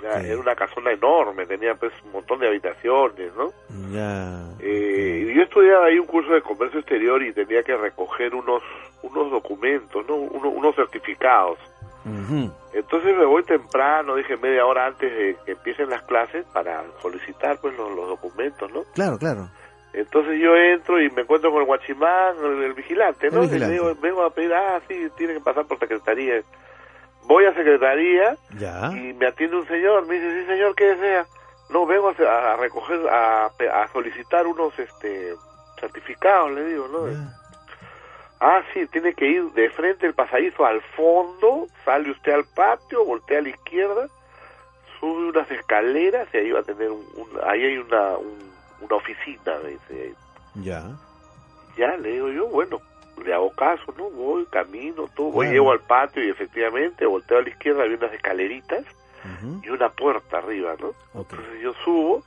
Ya, 0.00 0.20
Era 0.20 0.38
una 0.38 0.54
casona 0.54 0.92
enorme, 0.92 1.44
tenía 1.46 1.74
pues 1.74 1.92
un 2.04 2.12
montón 2.12 2.38
de 2.38 2.48
habitaciones, 2.48 3.32
¿no? 3.34 3.52
Ya. 3.92 4.44
Eh, 4.60 5.28
y 5.30 5.34
yo 5.34 5.42
estudiaba 5.42 5.86
ahí 5.86 5.98
un 5.98 6.06
curso 6.06 6.32
de 6.32 6.40
comercio 6.42 6.78
exterior 6.80 7.20
y 7.22 7.32
tenía 7.32 7.62
que 7.62 7.76
recoger 7.76 8.34
unos 8.34 8.62
unos 9.02 9.30
documentos, 9.32 10.06
¿no? 10.08 10.14
Uno- 10.14 10.50
unos 10.50 10.76
certificados. 10.76 11.58
Ujú. 12.04 12.50
Entonces 12.72 13.16
me 13.16 13.24
voy 13.24 13.42
temprano, 13.44 14.14
dije 14.16 14.36
media 14.36 14.66
hora 14.66 14.86
antes 14.86 15.10
de 15.12 15.36
que 15.44 15.52
empiecen 15.52 15.90
las 15.90 16.02
clases 16.02 16.44
para 16.52 16.82
solicitar 17.00 17.58
pues 17.60 17.76
los, 17.76 17.90
los 17.94 18.08
documentos, 18.08 18.70
¿no? 18.72 18.84
Claro, 18.94 19.18
claro. 19.18 19.48
Entonces 19.92 20.40
yo 20.40 20.56
entro 20.56 21.00
y 21.00 21.10
me 21.10 21.22
encuentro 21.22 21.50
con 21.50 21.60
el 21.60 21.66
guachimán, 21.66 22.36
el, 22.42 22.62
el 22.62 22.72
vigilante, 22.72 23.30
¿no? 23.30 23.42
El 23.42 23.54
Y 23.54 23.58
le 23.58 23.68
digo, 23.68 23.94
vengo 24.00 24.22
a 24.24 24.30
pedir, 24.30 24.52
ah, 24.54 24.80
sí, 24.88 25.08
tiene 25.16 25.34
que 25.34 25.40
pasar 25.40 25.66
por 25.66 25.78
secretaría. 25.78 26.42
Voy 27.24 27.44
a 27.44 27.54
secretaría 27.54 28.36
Ya. 28.58 28.90
y 28.94 29.12
me 29.12 29.26
atiende 29.26 29.56
un 29.56 29.68
señor, 29.68 30.06
me 30.06 30.14
dice, 30.14 30.40
sí 30.40 30.46
señor, 30.46 30.74
¿qué 30.74 30.86
desea? 30.94 31.26
No, 31.70 31.86
vengo 31.86 32.08
a, 32.18 32.52
a 32.52 32.56
recoger, 32.56 33.00
a, 33.08 33.46
a 33.46 33.88
solicitar 33.92 34.46
unos 34.46 34.76
este 34.78 35.34
certificados, 35.78 36.52
le 36.52 36.64
digo, 36.64 36.88
¿no? 36.88 37.06
Ah, 38.44 38.60
sí, 38.74 38.86
tiene 38.88 39.14
que 39.14 39.24
ir 39.28 39.44
de 39.52 39.70
frente 39.70 40.04
el 40.04 40.14
pasadizo 40.14 40.66
al 40.66 40.80
fondo, 40.96 41.68
sale 41.84 42.10
usted 42.10 42.32
al 42.32 42.44
patio, 42.44 43.04
voltea 43.04 43.38
a 43.38 43.42
la 43.42 43.50
izquierda, 43.50 44.08
sube 44.98 45.28
unas 45.28 45.48
escaleras 45.50 46.26
y 46.34 46.38
ahí 46.38 46.50
va 46.50 46.58
a 46.60 46.64
tener 46.64 46.90
un, 46.90 47.06
un- 47.14 47.40
ahí 47.44 47.62
hay 47.64 47.76
una, 47.78 48.16
un- 48.18 48.50
una 48.80 48.96
oficina, 48.96 49.58
me 49.62 49.70
dice. 49.70 50.14
Ya. 50.56 50.82
Ya, 51.76 51.96
le 51.98 52.12
digo 52.14 52.28
yo, 52.30 52.48
bueno, 52.48 52.80
le 53.24 53.32
hago 53.32 53.50
caso, 53.52 53.94
¿no? 53.96 54.10
Voy, 54.10 54.44
camino, 54.46 55.06
todo, 55.14 55.30
voy, 55.30 55.46
llego 55.52 55.70
al 55.70 55.80
patio 55.80 56.24
y 56.24 56.30
efectivamente 56.30 57.06
volteo 57.06 57.38
a 57.38 57.42
la 57.42 57.48
izquierda, 57.48 57.84
hay 57.84 57.94
unas 57.94 58.12
escaleritas 58.12 58.84
y 59.62 59.68
una 59.68 59.88
puerta 59.90 60.38
arriba, 60.38 60.74
¿no? 60.80 60.94
Entonces 61.36 61.60
yo 61.62 61.72
subo 61.84 62.24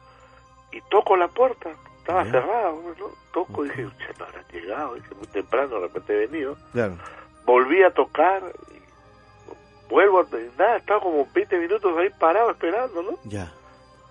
y 0.72 0.80
toco 0.90 1.18
la 1.18 1.28
puerta, 1.28 1.72
estaba 2.06 2.24
cerrada, 2.26 2.72
¿no? 2.72 3.08
Toco, 3.34 3.64
dije, 3.64 3.88
"Che, 3.98 4.14
no 4.20 4.26
habrán 4.26 4.46
llegado, 4.54 4.94
dije, 4.94 5.16
muy 5.16 5.28
temprano, 5.28 5.76
de 5.76 5.82
repente 5.82 6.14
he 6.14 6.28
venido. 6.28 6.56
Claro. 6.72 6.98
Volví 7.46 7.82
a 7.84 7.92
tocar, 7.92 8.44
y 8.72 9.90
vuelvo, 9.92 10.20
a, 10.20 10.24
y 10.40 10.52
nada, 10.58 10.78
estaba 10.78 11.00
como 11.02 11.28
20 11.34 11.58
minutos 11.58 11.98
ahí 11.98 12.10
parado 12.20 12.52
esperando, 12.52 13.02
¿no? 13.02 13.18
Ya. 13.24 13.52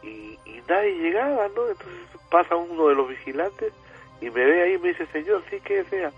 y, 0.03 0.38
y 0.45 0.62
nadie 0.68 0.95
llegaba, 0.97 1.47
¿no? 1.55 1.68
Entonces 1.68 2.09
pasa 2.30 2.57
uno 2.57 2.88
de 2.88 2.95
los 2.97 3.09
vigilantes 3.09 3.72
y 4.20 4.28
me 4.30 4.45
ve 4.45 4.62
ahí 4.62 4.72
y 4.74 4.78
me 4.78 4.88
dice, 4.88 5.07
señor, 5.07 5.42
sí, 5.49 5.61
¿qué 5.64 5.82
desea? 5.84 6.11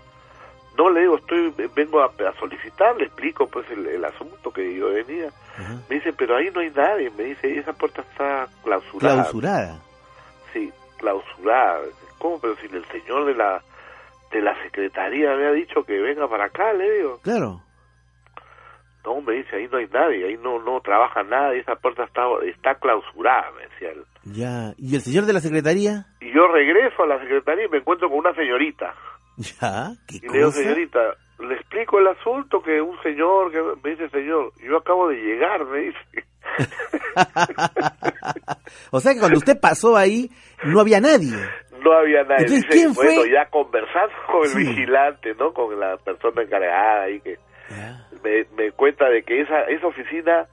No, 0.77 0.89
le 0.89 1.01
digo, 1.01 1.17
estoy, 1.17 1.53
vengo 1.75 2.01
a, 2.01 2.05
a 2.05 2.33
solicitar, 2.39 2.95
le 2.97 3.05
explico 3.05 3.47
pues 3.47 3.69
el, 3.71 3.85
el 3.87 4.03
asunto 4.05 4.51
que 4.51 4.75
yo 4.75 4.89
venía. 4.89 5.29
Me 5.89 5.95
dice, 5.95 6.13
pero 6.13 6.35
ahí 6.35 6.49
no 6.53 6.59
hay 6.59 6.69
nadie, 6.71 7.09
me 7.11 7.23
dice, 7.23 7.57
esa 7.57 7.73
puerta 7.73 8.01
está 8.01 8.47
clausurada. 8.63 9.21
Clausurada. 9.23 9.79
Sí, 10.53 10.71
clausurada. 10.97 11.81
¿Cómo? 12.19 12.39
Pero 12.41 12.55
si 12.57 12.65
el 12.67 12.85
señor 12.85 13.25
de 13.25 13.35
la 13.35 13.61
de 14.31 14.41
la 14.41 14.61
secretaría 14.63 15.35
me 15.35 15.45
ha 15.47 15.51
dicho 15.51 15.83
que 15.83 15.97
venga 15.99 16.27
para 16.27 16.45
acá, 16.45 16.73
le 16.73 16.91
digo. 16.97 17.19
Claro. 17.23 17.61
No, 19.05 19.21
me 19.21 19.35
dice, 19.35 19.55
ahí 19.55 19.69
no 19.71 19.77
hay 19.77 19.87
nadie, 19.87 20.25
ahí 20.27 20.37
no 20.37 20.59
no 20.61 20.81
trabaja 20.81 21.23
nadie, 21.23 21.59
esa 21.61 21.75
puerta 21.77 22.03
está 22.03 22.23
está 22.45 22.75
clausurada, 22.75 23.51
me 23.55 23.61
decía 23.67 23.91
él. 23.91 24.03
Ya. 24.25 24.73
¿Y 24.77 24.95
el 24.95 25.01
señor 25.01 25.25
de 25.25 25.31
la 25.33 25.39
secretaría? 25.39 26.07
Y 26.19 26.33
yo 26.33 26.45
regreso 26.49 27.03
a 27.03 27.07
la 27.07 27.19
secretaría 27.19 27.65
y 27.65 27.69
me 27.69 27.77
encuentro 27.77 28.09
con 28.09 28.19
una 28.19 28.33
señorita. 28.33 28.93
Ya. 29.37 29.91
¿Qué 30.07 30.17
Y 30.17 30.27
le 30.27 30.33
digo, 30.39 30.47
cosa? 30.47 30.63
señorita, 30.63 30.99
le 31.39 31.55
explico 31.55 31.99
el 31.99 32.07
asunto 32.07 32.61
que 32.61 32.81
un 32.81 32.97
señor, 33.03 33.51
que 33.51 33.61
me 33.83 33.89
dice, 33.91 34.09
señor, 34.09 34.51
yo 34.63 34.77
acabo 34.77 35.09
de 35.09 35.15
llegar, 35.17 35.65
me 35.65 35.79
dice. 35.79 35.99
O 38.91 38.99
sea 38.99 39.13
que 39.13 39.19
cuando 39.19 39.37
usted 39.37 39.59
pasó 39.59 39.95
ahí, 39.97 40.29
no 40.63 40.79
había 40.79 40.99
nadie. 40.99 41.33
No 41.83 41.91
había 41.93 42.23
nadie. 42.23 42.45
Entonces, 42.45 42.63
Dice, 42.63 42.67
¿quién 42.69 42.95
fue? 42.95 43.05
Bueno, 43.05 43.25
ya 43.25 43.45
conversando 43.49 44.13
con 44.31 44.43
el 44.43 44.49
Sí. 44.49 44.57
vigilante, 44.59 45.33
¿no? 45.35 45.53
Con 45.53 45.79
la 45.79 45.97
persona 45.97 46.41
encargada 46.41 47.03
ahí 47.03 47.19
que 47.21 47.37
me, 48.23 48.45
me 48.55 48.71
cuenta 48.71 49.09
de 49.09 49.23
que 49.23 49.41
esa, 49.41 49.61
esa 49.63 49.87
oficina 49.87 50.45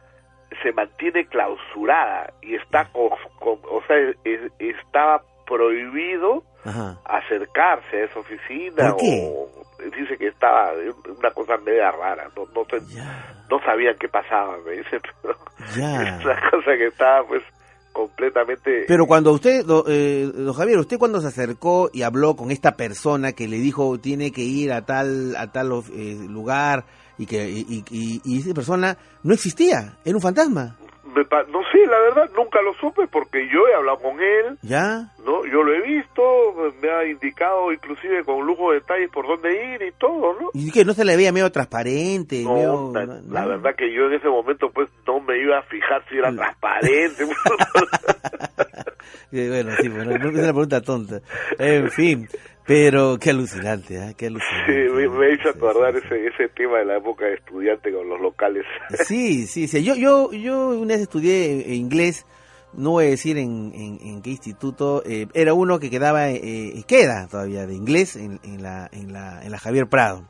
se 0.62 0.72
mantiene 0.72 1.26
clausurada 1.26 2.32
y 2.42 2.54
está, 2.56 2.90
co- 2.92 3.16
co- 3.40 3.60
o 3.70 3.82
sea, 3.86 3.96
es- 4.24 4.52
estaba 4.58 5.22
prohibido 5.46 6.42
Ajá. 6.64 6.98
acercarse 7.04 7.96
a 8.02 8.04
esa 8.04 8.18
oficina 8.20 8.90
¿Por 8.92 8.96
qué? 9.00 9.32
o 9.34 9.48
dice 9.96 10.16
que 10.16 10.28
estaba 10.28 10.72
una 11.18 11.30
cosa 11.32 11.56
media 11.58 11.90
rara 11.90 12.28
no 12.36 12.46
no, 12.54 12.64
te- 12.64 12.80
no 13.50 13.58
sabían 13.64 13.96
qué 14.00 14.08
pasaba 14.08 14.56
me 14.64 14.72
dice 14.72 14.98
pero 15.22 15.36
Ya. 15.76 16.18
es 16.18 16.24
una 16.24 16.40
cosa 16.50 16.70
que 16.76 16.86
estaba 16.86 17.26
pues 17.26 17.42
completamente 17.92 18.84
Pero 18.88 19.06
cuando 19.06 19.32
usted, 19.32 19.64
do- 19.64 19.84
eh, 19.88 20.28
don 20.34 20.52
Javier, 20.52 20.78
usted 20.78 20.98
cuando 20.98 21.20
se 21.20 21.28
acercó 21.28 21.90
y 21.92 22.02
habló 22.02 22.34
con 22.34 22.50
esta 22.50 22.72
persona 22.72 23.32
que 23.32 23.46
le 23.46 23.58
dijo 23.58 23.98
tiene 23.98 24.32
que 24.32 24.40
ir 24.42 24.72
a 24.72 24.84
tal 24.84 25.36
a 25.36 25.52
tal 25.52 25.70
eh, 25.94 26.16
lugar 26.28 26.84
y 27.18 27.26
que 27.26 27.48
y, 27.48 27.84
y- 27.90 28.20
y- 28.24 28.38
esa 28.40 28.52
persona 28.52 28.96
no 29.22 29.32
existía, 29.34 29.96
era 30.04 30.16
un 30.16 30.20
fantasma, 30.22 30.76
no 31.06 31.60
sé 31.70 31.86
la 31.86 31.98
verdad 32.00 32.30
nunca 32.36 32.60
lo 32.62 32.72
supe 32.74 33.06
porque 33.08 33.46
yo 33.52 33.68
he 33.68 33.74
hablado 33.74 33.98
con 33.98 34.20
él 34.20 34.58
¿ya? 34.62 35.12
no 35.24 35.44
yo 35.46 35.62
lo 35.62 35.72
he 35.74 35.80
visto 35.82 36.22
me 36.82 36.90
ha 36.90 37.04
indicado 37.04 37.70
inclusive 37.72 38.24
con 38.24 38.44
lujo 38.46 38.70
de 38.72 38.80
detalles 38.80 39.10
por 39.10 39.26
dónde 39.26 39.74
ir 39.74 39.82
y 39.82 39.92
todo 39.92 40.32
no 40.40 40.50
Y 40.54 40.70
que 40.72 40.84
no 40.84 40.92
se 40.94 41.04
le 41.04 41.16
veía 41.16 41.30
medio 41.32 41.52
transparente, 41.52 42.42
No, 42.42 42.54
medio- 42.54 42.90
la, 42.94 43.06
no- 43.06 43.20
la 43.32 43.42
no. 43.42 43.48
verdad 43.48 43.74
que 43.76 43.92
yo 43.92 44.06
en 44.06 44.14
ese 44.14 44.28
momento 44.28 44.70
pues 44.70 44.88
no 45.06 45.20
me 45.20 45.38
iba 45.38 45.58
a 45.58 45.62
fijar 45.62 46.02
si 46.08 46.16
era 46.16 46.32
transparente. 46.36 47.24
Bueno, 49.30 49.72
sí, 49.80 49.88
bueno, 49.88 50.12
no 50.16 50.28
es 50.28 50.34
una 50.34 50.42
pregunta 50.52 50.80
tonta. 50.80 51.20
En 51.58 51.90
fin, 51.90 52.28
pero 52.66 53.18
qué 53.18 53.30
alucinante, 53.30 53.98
¿ah? 54.00 54.12
Qué 54.16 54.26
Sí, 54.26 54.32
alucinante. 54.32 54.90
me, 54.94 55.08
me 55.08 55.32
hizo 55.34 55.48
acordar 55.50 55.94
ese, 55.96 56.26
ese 56.26 56.48
tema 56.56 56.78
de 56.78 56.86
la 56.86 56.96
época 56.98 57.26
de 57.26 57.34
estudiante 57.34 57.92
con 57.92 58.08
los 58.08 58.20
locales. 58.20 58.64
Sí, 59.06 59.46
sí, 59.46 59.68
sí. 59.68 59.82
Yo, 59.84 59.94
yo, 59.96 60.32
yo 60.32 60.68
una 60.70 60.94
vez 60.94 61.02
estudié 61.02 61.60
eh, 61.70 61.74
inglés, 61.74 62.26
no 62.72 62.90
voy 62.92 63.06
a 63.06 63.10
decir 63.10 63.38
en, 63.38 63.72
en, 63.74 63.98
en 64.02 64.22
qué 64.22 64.30
instituto, 64.30 65.02
eh, 65.06 65.26
era 65.34 65.54
uno 65.54 65.78
que 65.78 65.90
quedaba, 65.90 66.30
eh, 66.30 66.82
queda 66.88 67.28
todavía 67.28 67.66
de 67.66 67.74
inglés 67.74 68.16
en, 68.16 68.40
en, 68.42 68.62
la, 68.62 68.88
en, 68.92 69.12
la, 69.12 69.42
en 69.44 69.50
la 69.50 69.58
Javier 69.58 69.86
Prado. 69.86 70.24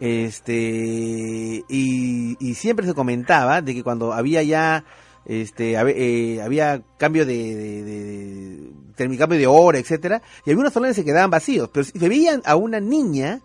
Este, 0.00 1.62
y, 1.68 2.36
y 2.40 2.54
siempre 2.54 2.86
se 2.86 2.94
comentaba 2.94 3.62
de 3.62 3.74
que 3.74 3.82
cuando 3.82 4.12
había 4.12 4.42
ya, 4.42 4.84
este, 5.26 5.72
eh, 5.72 6.42
había 6.42 6.82
cambio 6.98 7.24
de, 7.26 7.34
de, 7.54 7.82
de- 7.84 8.72
de- 9.06 9.16
cambio 9.18 9.38
de 9.38 9.46
hora, 9.46 9.78
etcétera, 9.78 10.22
y 10.44 10.50
algunos 10.50 10.72
salones 10.72 10.96
se 10.96 11.04
quedaban 11.04 11.30
vacíos, 11.30 11.68
pero 11.72 11.84
se 11.84 12.08
veían 12.08 12.42
a 12.44 12.56
una 12.56 12.80
niña 12.80 13.40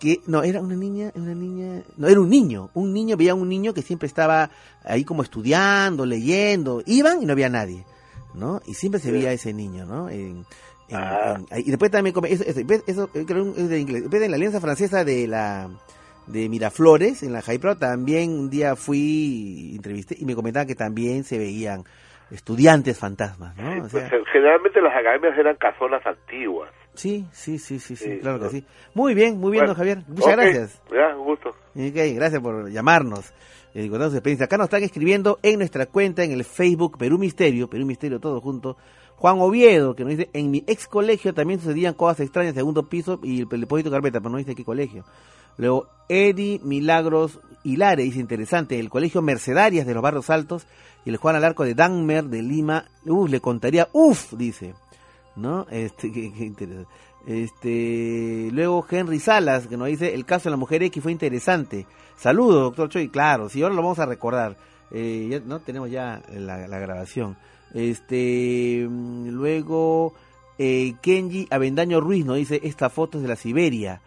que 0.00 0.20
no 0.26 0.42
era 0.42 0.60
una 0.60 0.74
niña 0.74 1.12
una 1.14 1.34
niña 1.34 1.82
no 1.96 2.08
era 2.08 2.20
un 2.20 2.28
niño 2.28 2.68
un 2.74 2.92
niño 2.92 3.16
veía 3.16 3.30
a 3.32 3.34
un 3.36 3.48
niño 3.48 3.72
que 3.72 3.80
siempre 3.80 4.06
estaba 4.08 4.50
ahí 4.82 5.04
como 5.04 5.22
estudiando 5.22 6.04
leyendo 6.04 6.82
iban 6.84 7.22
y 7.22 7.26
no 7.26 7.32
había 7.32 7.48
nadie 7.48 7.86
no 8.34 8.60
y 8.66 8.74
siempre 8.74 9.00
se 9.00 9.12
veía 9.12 9.32
ese 9.32 9.52
niño 9.54 9.86
no 9.86 10.08
En- 10.10 10.44
en- 10.88 10.98
en- 10.98 11.46
ahí- 11.50 11.62
y 11.64 11.70
después 11.70 11.92
también 11.92 12.12
eso, 12.28 12.42
eso. 12.44 12.60
Eso, 12.86 13.08
creo 13.08 13.54
es 13.56 13.68
de 13.68 13.78
inglés 13.80 14.02
después 14.02 14.20
en 14.20 14.32
la 14.32 14.36
alianza 14.36 14.60
francesa 14.60 15.04
de 15.04 15.28
la 15.28 15.70
de 16.26 16.48
Miraflores 16.48 17.22
en 17.22 17.32
la 17.32 17.42
Jaipro 17.42 17.76
también 17.76 18.30
un 18.30 18.50
día 18.50 18.76
fui 18.76 19.72
entrevisté 19.76 20.16
y 20.18 20.24
me 20.24 20.34
comentaban 20.34 20.66
que 20.66 20.74
también 20.74 21.24
se 21.24 21.38
veían 21.38 21.84
estudiantes 22.30 22.98
fantasmas 22.98 23.56
no 23.56 23.84
O 23.84 23.88
sea, 23.88 24.08
Pues, 24.08 24.22
generalmente 24.32 24.80
las 24.80 24.94
academias 24.96 25.36
eran 25.38 25.56
casonas 25.56 26.04
antiguas. 26.06 26.70
sí 26.94 27.26
sí 27.32 27.58
sí 27.58 27.78
sí 27.78 27.96
sí 27.96 28.04
Sí, 28.14 28.18
claro 28.20 28.40
que 28.40 28.48
sí 28.48 28.64
muy 28.94 29.14
bien 29.14 29.38
muy 29.38 29.50
bien 29.52 29.66
Bueno, 29.66 29.74
don 29.74 29.76
Javier 29.76 29.98
muchas 30.08 30.36
gracias 30.36 30.82
Ya, 30.92 31.16
un 31.16 31.24
gusto. 31.24 31.50
Gracias 31.74 32.40
por 32.40 32.70
llamarnos 32.70 33.32
eh, 33.74 33.82
y 33.82 33.88
contarnos 33.88 34.12
su 34.12 34.18
experiencia. 34.18 34.44
Acá 34.46 34.56
nos 34.56 34.66
están 34.66 34.84
escribiendo 34.84 35.40
en 35.42 35.58
nuestra 35.58 35.86
cuenta 35.86 36.22
en 36.22 36.30
el 36.30 36.44
Facebook 36.44 36.96
Perú 36.96 37.18
Misterio, 37.18 37.68
Perú 37.68 37.84
Misterio 37.84 38.20
todo 38.20 38.40
junto. 38.40 38.76
Juan 39.16 39.40
Oviedo, 39.40 39.94
que 39.96 40.04
nos 40.04 40.10
dice, 40.16 40.30
en 40.32 40.50
mi 40.52 40.62
ex 40.68 40.86
colegio 40.86 41.34
también 41.34 41.58
sucedían 41.60 41.94
cosas 41.94 42.20
extrañas, 42.20 42.54
segundo 42.54 42.88
piso 42.88 43.18
y 43.22 43.40
el 43.42 43.60
depósito 43.60 43.90
de 43.90 43.96
carpeta, 43.96 44.20
pero 44.20 44.30
no 44.30 44.38
dice 44.38 44.54
qué 44.54 44.64
colegio. 44.64 45.04
Luego, 45.56 45.88
Eddie 46.08 46.60
Milagros 46.62 47.40
Hilare, 47.62 48.02
dice 48.02 48.20
interesante, 48.20 48.78
el 48.78 48.90
Colegio 48.90 49.22
Mercedarias 49.22 49.86
de 49.86 49.94
los 49.94 50.02
Barrios 50.02 50.28
Altos 50.30 50.66
y 51.04 51.10
el 51.10 51.16
Juan 51.16 51.36
Alarco 51.36 51.64
de 51.64 51.74
Danmer 51.74 52.24
de 52.24 52.42
Lima. 52.42 52.84
Uf, 53.06 53.30
le 53.30 53.40
contaría, 53.40 53.88
uf, 53.92 54.34
dice. 54.34 54.74
¿No? 55.36 55.66
Este, 55.70 56.12
qué, 56.12 56.20
interesante. 56.20 56.88
Este, 57.26 58.50
luego 58.52 58.86
Henry 58.88 59.18
Salas, 59.18 59.66
que 59.66 59.78
nos 59.78 59.88
dice, 59.88 60.14
el 60.14 60.26
caso 60.26 60.44
de 60.44 60.50
la 60.50 60.56
mujer 60.58 60.82
X 60.82 61.02
fue 61.02 61.12
interesante. 61.12 61.86
Saludos, 62.16 62.62
doctor 62.62 62.90
Choi, 62.90 63.08
claro, 63.08 63.48
sí, 63.48 63.62
ahora 63.62 63.74
lo 63.74 63.82
vamos 63.82 63.98
a 63.98 64.06
recordar. 64.06 64.56
Eh, 64.90 65.28
ya, 65.30 65.40
no 65.40 65.60
tenemos 65.60 65.90
ya 65.90 66.22
la, 66.32 66.68
la 66.68 66.78
grabación. 66.78 67.36
Este, 67.72 68.86
mm, 68.88 69.28
luego 69.30 70.12
eh, 70.58 70.94
Kenji 71.02 71.48
Avendaño 71.50 72.00
Ruiz 72.00 72.24
nos 72.24 72.36
dice, 72.36 72.60
esta 72.62 72.90
foto 72.90 73.18
es 73.18 73.22
de 73.22 73.28
la 73.28 73.36
Siberia. 73.36 74.00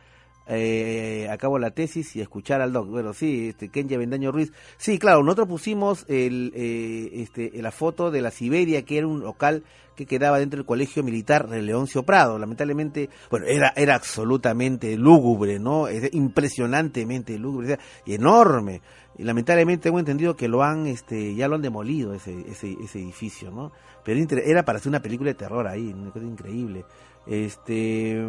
Eh, 0.50 1.28
acabo 1.30 1.60
la 1.60 1.72
tesis 1.72 2.16
y 2.16 2.22
escuchar 2.22 2.62
al 2.62 2.72
doc. 2.72 2.88
Bueno, 2.88 3.14
sí, 3.14 3.50
este, 3.50 3.70
Kenji 3.70 3.96
Avendaño 3.96 4.32
Ruiz. 4.32 4.54
Sí, 4.78 4.98
claro, 4.98 5.22
nosotros 5.24 5.48
pusimos 5.48 6.06
el, 6.08 6.54
eh, 6.56 7.10
este, 7.14 7.52
la 7.62 7.72
foto 7.72 8.12
de 8.12 8.22
la 8.22 8.32
Siberia, 8.32 8.84
que 8.84 8.98
era 8.98 9.08
un 9.08 9.22
local 9.22 9.64
que 9.96 10.06
quedaba 10.06 10.40
dentro 10.40 10.58
del 10.58 10.66
colegio 10.66 11.04
militar 11.04 11.50
de 11.50 11.62
Leoncio 11.62 12.04
Prado. 12.04 12.38
Lamentablemente, 12.38 13.10
bueno, 13.30 13.48
era, 13.48 13.74
era 13.76 13.96
absolutamente 13.96 14.96
lúgubre, 14.96 15.60
¿no? 15.60 15.88
Es 15.88 16.14
impresionantemente 16.14 17.38
lúgubre, 17.38 17.80
y 18.06 18.14
enorme. 18.14 18.82
Y 19.18 19.24
lamentablemente 19.24 19.84
tengo 19.84 19.98
entendido 19.98 20.38
que 20.38 20.48
lo 20.48 20.62
han, 20.64 20.86
este, 20.86 21.34
ya 21.34 21.48
lo 21.48 21.56
han 21.56 21.64
demolido 21.64 22.14
ese, 22.14 22.40
ese, 22.48 22.78
ese 22.82 23.00
edificio, 23.00 23.50
¿no? 23.50 23.72
Pero 24.06 24.24
era 24.46 24.64
para 24.64 24.78
hacer 24.78 24.90
una 24.90 25.02
película 25.02 25.32
de 25.32 25.34
terror 25.34 25.68
ahí, 25.68 25.92
una 25.92 26.12
cosa 26.12 26.26
increíble. 26.26 26.86
Este, 27.28 28.26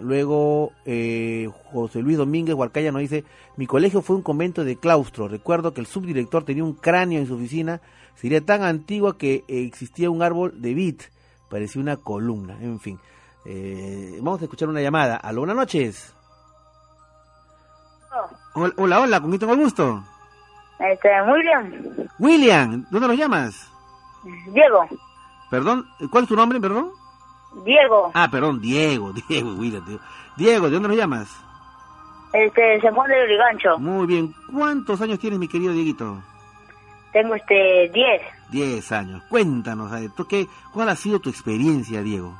luego 0.00 0.72
eh, 0.84 1.50
José 1.72 2.00
Luis 2.00 2.16
Domínguez 2.16 2.54
Huarcaya 2.54 2.92
nos 2.92 3.00
dice, 3.00 3.24
mi 3.56 3.66
colegio 3.66 4.02
fue 4.02 4.14
un 4.14 4.22
convento 4.22 4.64
de 4.64 4.76
claustro. 4.76 5.26
Recuerdo 5.26 5.74
que 5.74 5.80
el 5.80 5.86
subdirector 5.86 6.44
tenía 6.44 6.62
un 6.62 6.74
cráneo 6.74 7.18
en 7.18 7.26
su 7.26 7.34
oficina. 7.34 7.80
Sería 8.14 8.40
tan 8.40 8.62
antigua 8.62 9.18
que 9.18 9.44
existía 9.48 10.10
un 10.10 10.22
árbol 10.22 10.60
de 10.62 10.74
vid. 10.74 11.00
Parecía 11.50 11.82
una 11.82 11.96
columna. 11.96 12.56
En 12.60 12.78
fin. 12.78 13.00
Eh, 13.44 14.18
vamos 14.20 14.40
a 14.40 14.44
escuchar 14.44 14.68
una 14.68 14.80
llamada. 14.80 15.16
Aló, 15.16 15.40
buenas 15.40 15.56
noches. 15.56 16.14
Hola, 18.54 18.72
hola, 18.76 19.00
hola, 19.00 19.20
¿con 19.20 19.30
quién 19.30 19.40
tengo 19.40 19.52
el 19.52 19.60
gusto? 19.60 20.02
Este, 20.78 21.08
William. 21.22 22.08
William, 22.18 22.86
¿dónde 22.90 23.08
nos 23.08 23.18
llamas? 23.18 23.70
Diego. 24.52 24.86
Perdón, 25.50 25.86
¿cuál 26.10 26.24
es 26.24 26.28
tu 26.28 26.36
nombre, 26.36 26.60
perdón? 26.60 26.92
Diego. 27.64 28.10
Ah, 28.14 28.28
perdón, 28.30 28.60
Diego, 28.60 29.12
Diego, 29.28 29.54
William. 29.54 29.84
Diego, 30.36 30.66
¿de 30.66 30.72
dónde 30.72 30.88
nos 30.88 30.96
llamas? 30.96 31.46
Este, 32.32 32.80
San 32.80 32.94
Juan 32.94 33.08
de 33.08 33.24
Urigancho. 33.24 33.78
Muy 33.78 34.06
bien. 34.06 34.34
¿Cuántos 34.52 35.00
años 35.00 35.18
tienes, 35.18 35.38
mi 35.38 35.48
querido 35.48 35.72
Dieguito? 35.72 36.18
Tengo 37.12 37.34
este, 37.34 37.88
10. 37.94 38.22
Diez 38.50 38.92
años. 38.92 39.22
Cuéntanos, 39.28 39.90
ver, 39.90 40.10
¿tú 40.10 40.26
qué, 40.26 40.46
¿cuál 40.72 40.90
ha 40.90 40.96
sido 40.96 41.18
tu 41.18 41.30
experiencia, 41.30 42.02
Diego? 42.02 42.34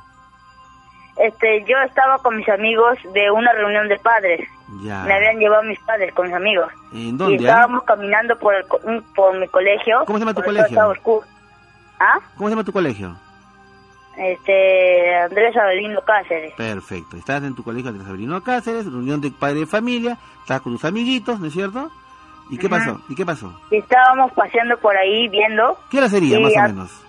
Este, 1.17 1.63
yo 1.67 1.75
estaba 1.79 2.19
con 2.19 2.37
mis 2.37 2.47
amigos 2.47 2.95
de 3.13 3.31
una 3.31 3.51
reunión 3.53 3.87
de 3.87 3.97
padres. 3.97 4.47
Ya. 4.83 5.03
Me 5.03 5.13
habían 5.13 5.39
llevado 5.39 5.63
mis 5.63 5.79
padres 5.79 6.13
con 6.13 6.27
mis 6.27 6.35
amigos. 6.35 6.71
¿En 6.93 7.17
dónde? 7.17 7.41
Y 7.41 7.45
estábamos 7.45 7.83
caminando 7.83 8.37
por, 8.37 8.53
el, 8.53 8.65
por 9.15 9.39
mi 9.39 9.47
colegio. 9.47 10.03
¿Cómo 10.05 10.19
se 10.19 10.25
llama 10.25 10.35
tu 10.35 10.43
colegio? 10.43 10.93
¿Ah? 11.99 12.19
¿Cómo 12.35 12.49
se 12.49 12.51
llama 12.51 12.63
tu 12.63 12.71
colegio? 12.71 13.17
Este, 14.17 15.15
Andrés 15.15 15.55
Avelino 15.55 16.01
Cáceres. 16.01 16.53
Perfecto. 16.55 17.17
Estás 17.17 17.43
en 17.43 17.53
tu 17.55 17.63
colegio 17.63 17.93
de 17.93 18.03
Sabrino 18.03 18.41
Cáceres, 18.41 18.85
reunión 18.85 19.21
de 19.21 19.29
padre 19.31 19.59
de 19.61 19.65
familia, 19.67 20.17
estás 20.41 20.61
con 20.61 20.73
tus 20.73 20.85
amiguitos, 20.85 21.39
¿no 21.39 21.47
es 21.47 21.53
cierto? 21.53 21.91
¿Y 22.49 22.57
qué 22.57 22.67
pasó? 22.69 22.99
¿Y 23.09 23.15
qué 23.15 23.25
pasó? 23.25 23.53
Estábamos 23.71 24.31
paseando 24.31 24.77
por 24.77 24.95
ahí 24.97 25.27
viendo. 25.27 25.77
¿Qué 25.91 25.97
hora 25.99 26.09
sería, 26.09 26.39
más 26.39 26.53
o 26.55 26.61
menos? 26.61 27.03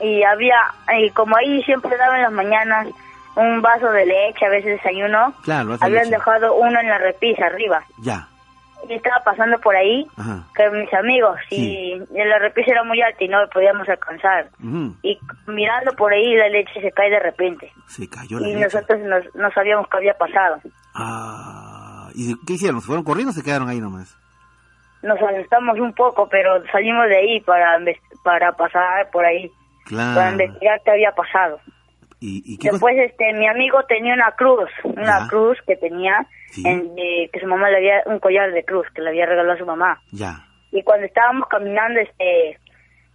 Y 0.00 0.22
había, 0.24 0.56
y 0.98 1.08
como 1.10 1.36
ahí 1.36 1.62
siempre 1.62 1.96
daban 1.96 2.16
en 2.16 2.22
las 2.24 2.32
mañanas 2.32 2.88
un 3.36 3.62
vaso 3.62 3.90
de 3.92 4.04
leche, 4.04 4.44
a 4.44 4.50
veces 4.50 4.76
desayuno, 4.82 5.32
Claro, 5.42 5.76
habían 5.80 6.04
leche. 6.04 6.16
dejado 6.16 6.54
uno 6.56 6.80
en 6.80 6.88
la 6.88 6.98
repisa 6.98 7.46
arriba. 7.46 7.82
Ya. 7.98 8.28
Y 8.88 8.94
estaba 8.94 9.22
pasando 9.24 9.58
por 9.60 9.74
ahí 9.76 10.06
Ajá. 10.16 10.44
con 10.56 10.80
mis 10.80 10.92
amigos 10.94 11.38
y 11.50 11.94
la 12.10 12.38
repisa 12.38 12.72
era 12.72 12.84
muy 12.84 13.00
alta 13.00 13.22
y 13.24 13.28
no 13.28 13.38
podíamos 13.52 13.88
alcanzar. 13.88 14.48
Y 15.02 15.18
mirando 15.46 15.92
por 15.92 16.12
ahí 16.12 16.34
la 16.36 16.48
leche 16.48 16.80
se 16.80 16.90
cae 16.92 17.10
de 17.10 17.20
repente. 17.20 17.72
Se 17.86 18.08
cayó 18.08 18.38
la 18.40 18.48
Y 18.48 18.54
leche. 18.54 18.64
nosotros 18.64 19.00
nos- 19.00 19.34
no 19.34 19.50
sabíamos 19.52 19.86
qué 19.88 19.96
había 19.98 20.14
pasado. 20.14 20.60
Ah, 20.94 22.08
¿Y 22.14 22.34
qué 22.46 22.54
hicieron? 22.54 22.80
¿Se 22.80 22.86
fueron 22.86 23.04
corriendo 23.04 23.30
o 23.30 23.34
se 23.34 23.42
quedaron 23.42 23.68
ahí 23.68 23.80
nomás? 23.80 24.16
Nos 25.02 25.18
asustamos 25.20 25.78
un 25.80 25.92
poco, 25.94 26.28
pero 26.28 26.62
salimos 26.70 27.08
de 27.08 27.16
ahí 27.16 27.40
para, 27.40 27.78
para 28.22 28.52
pasar 28.52 29.10
por 29.10 29.24
ahí, 29.24 29.50
para 29.90 30.30
investigar 30.32 30.80
qué 30.84 30.90
había 30.92 31.12
pasado. 31.12 31.58
¿Y, 32.22 32.42
y 32.46 32.56
qué 32.58 32.68
cosa? 32.68 32.86
Después 32.86 33.10
este 33.10 33.32
mi 33.34 33.48
amigo 33.48 33.82
tenía 33.88 34.14
una 34.14 34.30
cruz, 34.32 34.70
una 34.84 35.18
Ya. 35.20 35.26
cruz 35.28 35.58
que 35.66 35.74
tenía 35.76 36.24
en- 36.64 36.94
de- 36.94 37.28
que 37.32 37.40
su 37.40 37.46
mamá 37.46 37.68
le 37.70 37.78
había 37.78 38.02
un 38.06 38.20
collar 38.20 38.52
de 38.52 38.64
cruz 38.64 38.86
que 38.94 39.02
le 39.02 39.08
había 39.10 39.26
regalado 39.26 39.54
a 39.54 39.58
su 39.58 39.66
mamá. 39.66 40.00
Ya. 40.12 40.46
Y 40.70 40.82
cuando 40.84 41.04
estábamos 41.06 41.48
caminando 41.48 42.00
este 42.00 42.58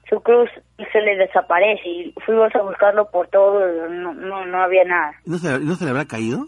su 0.09 0.21
cruz 0.21 0.49
se 0.91 1.01
le 1.01 1.15
desaparece 1.17 1.81
y 1.87 2.13
fuimos 2.25 2.53
a 2.55 2.61
buscarlo 2.61 3.09
por 3.11 3.27
todo, 3.29 3.65
no 3.89 4.13
no, 4.13 4.45
no 4.45 4.61
había 4.61 4.83
nada. 4.83 5.13
¿No 5.25 5.37
se, 5.37 5.57
¿No 5.59 5.75
se 5.75 5.85
le 5.85 5.91
habrá 5.91 6.05
caído? 6.05 6.45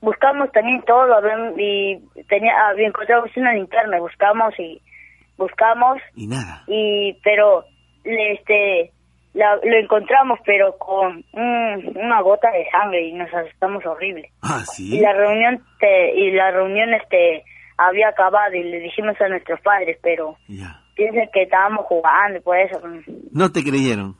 Buscamos 0.00 0.50
también 0.52 0.82
todo 0.82 1.06
y 1.58 1.98
tenía 2.28 2.52
había 2.68 2.88
encontramos 2.88 3.30
una 3.36 3.52
linterna, 3.54 3.98
buscamos 3.98 4.54
y 4.58 4.80
buscamos 5.36 5.98
Y 6.14 6.26
nada. 6.28 6.62
y 6.68 7.14
pero 7.24 7.64
le, 8.04 8.32
este 8.34 8.92
la- 9.36 9.56
lo 9.62 9.76
encontramos 9.78 10.38
pero 10.44 10.76
con 10.78 11.24
un- 11.32 11.92
una 11.96 12.20
gota 12.22 12.50
de 12.50 12.66
sangre 12.70 13.06
y 13.06 13.12
nos 13.12 13.32
asustamos 13.32 13.84
horrible 13.86 14.30
Ah, 14.42 14.62
y 14.62 14.66
sí. 14.74 15.00
la 15.00 15.12
reunión 15.12 15.62
te- 15.78 16.14
y 16.18 16.30
la 16.32 16.50
reunión 16.50 16.92
este 16.94 17.44
había 17.76 18.08
acabado 18.08 18.54
y 18.54 18.62
le 18.64 18.80
dijimos 18.80 19.14
a 19.20 19.28
nuestros 19.28 19.60
padres 19.60 19.98
pero 20.02 20.36
Ya. 20.48 20.80
piensan 20.94 21.28
que 21.32 21.42
estábamos 21.42 21.84
jugando 21.86 22.38
y 22.38 22.40
por 22.42 22.56
eso 22.58 22.80
No 23.32 23.52
te 23.52 23.62
creyeron. 23.62 24.16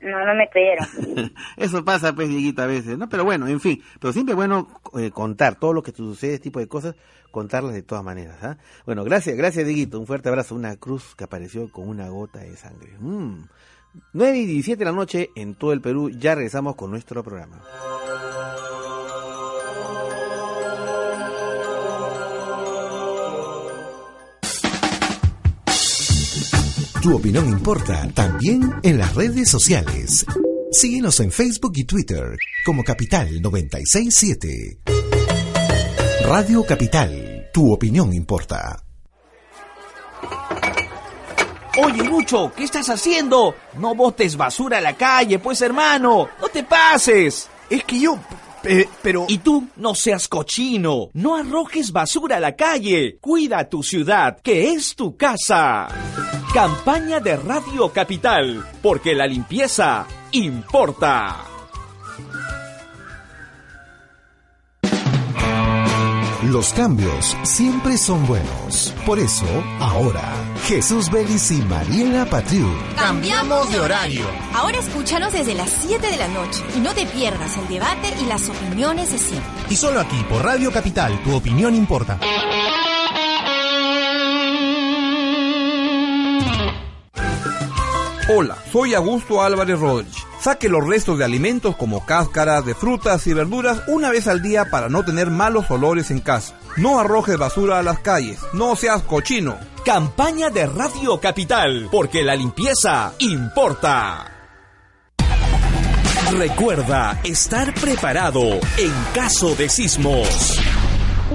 no 0.00 0.24
no 0.24 0.34
me 0.34 0.48
creyeron 0.48 0.86
Eso 1.56 1.84
pasa, 1.84 2.14
pues, 2.14 2.28
Dieguito, 2.28 2.62
a 2.62 2.66
veces, 2.66 2.98
¿no? 2.98 3.08
Pero 3.08 3.24
bueno, 3.24 3.46
en 3.46 3.60
fin. 3.60 3.82
Pero 4.00 4.12
siempre 4.12 4.32
es 4.32 4.36
bueno 4.36 4.66
eh, 4.98 5.10
contar 5.10 5.54
todo 5.56 5.72
lo 5.72 5.82
que 5.82 5.92
te 5.92 5.98
sucede, 5.98 6.34
este 6.34 6.44
tipo 6.44 6.58
de 6.60 6.68
cosas, 6.68 6.94
contarlas 7.30 7.74
de 7.74 7.82
todas 7.82 8.02
maneras, 8.04 8.42
¿ah? 8.42 8.56
Bueno, 8.86 9.04
gracias, 9.04 9.36
gracias, 9.36 9.64
Dieguito. 9.66 9.98
Un 10.00 10.06
fuerte 10.06 10.28
abrazo. 10.28 10.54
Una 10.54 10.76
cruz 10.76 11.14
que 11.16 11.24
apareció 11.24 11.70
con 11.70 11.88
una 11.88 12.08
gota 12.08 12.40
de 12.40 12.56
sangre. 12.56 12.90
Mm. 12.98 13.44
9 14.12 14.38
y 14.38 14.46
17 14.46 14.78
de 14.78 14.84
la 14.84 14.92
noche 14.92 15.30
en 15.34 15.54
todo 15.54 15.72
el 15.72 15.80
Perú. 15.80 16.10
Ya 16.10 16.34
regresamos 16.34 16.76
con 16.76 16.90
nuestro 16.90 17.22
programa. 17.22 17.62
Tu 27.04 27.14
opinión 27.14 27.46
importa 27.50 28.08
también 28.14 28.76
en 28.82 28.96
las 28.96 29.14
redes 29.14 29.50
sociales. 29.50 30.24
Síguenos 30.72 31.20
en 31.20 31.30
Facebook 31.30 31.72
y 31.76 31.84
Twitter 31.84 32.38
como 32.64 32.82
Capital 32.82 33.42
967. 33.42 34.80
Radio 36.26 36.64
Capital, 36.64 37.50
tu 37.52 37.70
opinión 37.70 38.14
importa. 38.14 38.82
Oye, 41.76 42.04
Lucho, 42.04 42.52
¿qué 42.56 42.64
estás 42.64 42.88
haciendo? 42.88 43.54
No 43.78 43.94
botes 43.96 44.36
basura 44.36 44.78
a 44.78 44.80
la 44.80 44.92
calle, 44.94 45.38
pues 45.40 45.60
hermano. 45.60 46.28
No 46.40 46.48
te 46.48 46.62
pases. 46.62 47.50
Es 47.68 47.82
que 47.84 47.98
yo... 47.98 48.16
eh, 48.62 48.88
pero... 49.02 49.26
Y 49.28 49.38
tú, 49.38 49.66
no 49.76 49.94
seas 49.96 50.28
cochino. 50.28 51.08
No 51.14 51.34
arrojes 51.34 51.90
basura 51.90 52.36
a 52.36 52.40
la 52.40 52.54
calle. 52.54 53.18
Cuida 53.20 53.68
tu 53.68 53.82
ciudad, 53.82 54.38
que 54.40 54.70
es 54.72 54.94
tu 54.94 55.16
casa. 55.16 55.88
Campaña 56.52 57.18
de 57.18 57.36
Radio 57.36 57.88
Capital, 57.92 58.64
porque 58.80 59.12
la 59.14 59.26
limpieza 59.26 60.06
importa. 60.30 61.53
Los 66.44 66.74
cambios 66.74 67.34
siempre 67.42 67.96
son 67.96 68.26
buenos. 68.26 68.92
Por 69.06 69.18
eso, 69.18 69.46
ahora, 69.80 70.34
Jesús 70.66 71.10
Vélez 71.10 71.50
y 71.50 71.62
Mariela 71.62 72.26
Patriu. 72.26 72.70
Cambiamos 72.96 73.72
de 73.72 73.80
horario. 73.80 74.26
Ahora 74.52 74.78
escúchanos 74.78 75.32
desde 75.32 75.54
las 75.54 75.70
7 75.70 76.06
de 76.06 76.16
la 76.18 76.28
noche 76.28 76.62
y 76.76 76.80
no 76.80 76.92
te 76.92 77.06
pierdas 77.06 77.56
el 77.56 77.68
debate 77.68 78.12
y 78.22 78.26
las 78.26 78.46
opiniones 78.50 79.10
de 79.10 79.18
siempre. 79.18 79.50
Y 79.70 79.76
solo 79.76 80.00
aquí, 80.00 80.22
por 80.28 80.44
Radio 80.44 80.70
Capital, 80.70 81.18
tu 81.22 81.34
opinión 81.34 81.74
importa. 81.74 82.18
Hola, 88.26 88.56
soy 88.72 88.94
Augusto 88.94 89.42
Álvarez 89.42 89.78
Rodríguez. 89.78 90.16
Saque 90.40 90.70
los 90.70 90.86
restos 90.86 91.18
de 91.18 91.26
alimentos 91.26 91.76
como 91.76 92.06
cáscaras 92.06 92.64
de 92.64 92.74
frutas 92.74 93.26
y 93.26 93.34
verduras 93.34 93.82
una 93.86 94.10
vez 94.10 94.28
al 94.28 94.40
día 94.40 94.70
para 94.70 94.88
no 94.88 95.04
tener 95.04 95.30
malos 95.30 95.70
olores 95.70 96.10
en 96.10 96.20
casa. 96.20 96.54
No 96.78 96.98
arrojes 96.98 97.36
basura 97.36 97.78
a 97.78 97.82
las 97.82 97.98
calles. 97.98 98.38
No 98.54 98.76
seas 98.76 99.02
cochino. 99.02 99.58
Campaña 99.84 100.48
de 100.48 100.64
Radio 100.64 101.20
Capital, 101.20 101.88
porque 101.92 102.22
la 102.22 102.34
limpieza 102.34 103.12
importa. 103.18 104.32
Recuerda 106.32 107.20
estar 107.24 107.74
preparado 107.74 108.40
en 108.78 108.92
caso 109.14 109.54
de 109.54 109.68
sismos. 109.68 110.58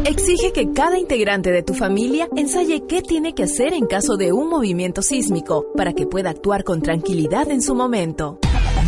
Exige 0.05 0.53
que 0.53 0.71
cada 0.71 0.97
integrante 0.99 1.51
de 1.51 1.63
tu 1.63 1.73
familia 1.73 2.27
ensaye 2.35 2.83
qué 2.87 3.01
tiene 3.01 3.33
que 3.33 3.43
hacer 3.43 3.73
en 3.73 3.87
caso 3.87 4.17
de 4.17 4.31
un 4.31 4.49
movimiento 4.49 5.01
sísmico 5.01 5.65
para 5.75 5.93
que 5.93 6.05
pueda 6.05 6.29
actuar 6.29 6.63
con 6.63 6.81
tranquilidad 6.81 7.49
en 7.49 7.61
su 7.61 7.73
momento. 7.75 8.39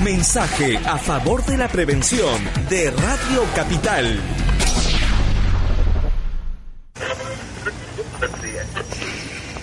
Mensaje 0.04 0.78
a 0.78 0.98
favor 0.98 1.44
de 1.46 1.58
la 1.58 1.68
prevención 1.68 2.40
de 2.70 2.92
Radio 2.92 3.44
Capital. 3.56 4.20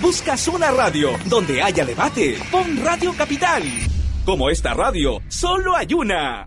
¿Buscas 0.00 0.48
una 0.48 0.70
radio 0.70 1.10
donde 1.26 1.62
haya 1.62 1.84
debate? 1.84 2.36
Pon 2.50 2.78
Radio 2.84 3.12
Capital. 3.16 3.62
Como 4.24 4.50
esta 4.50 4.74
radio, 4.74 5.20
solo 5.28 5.74
hay 5.76 5.92
una. 5.94 6.46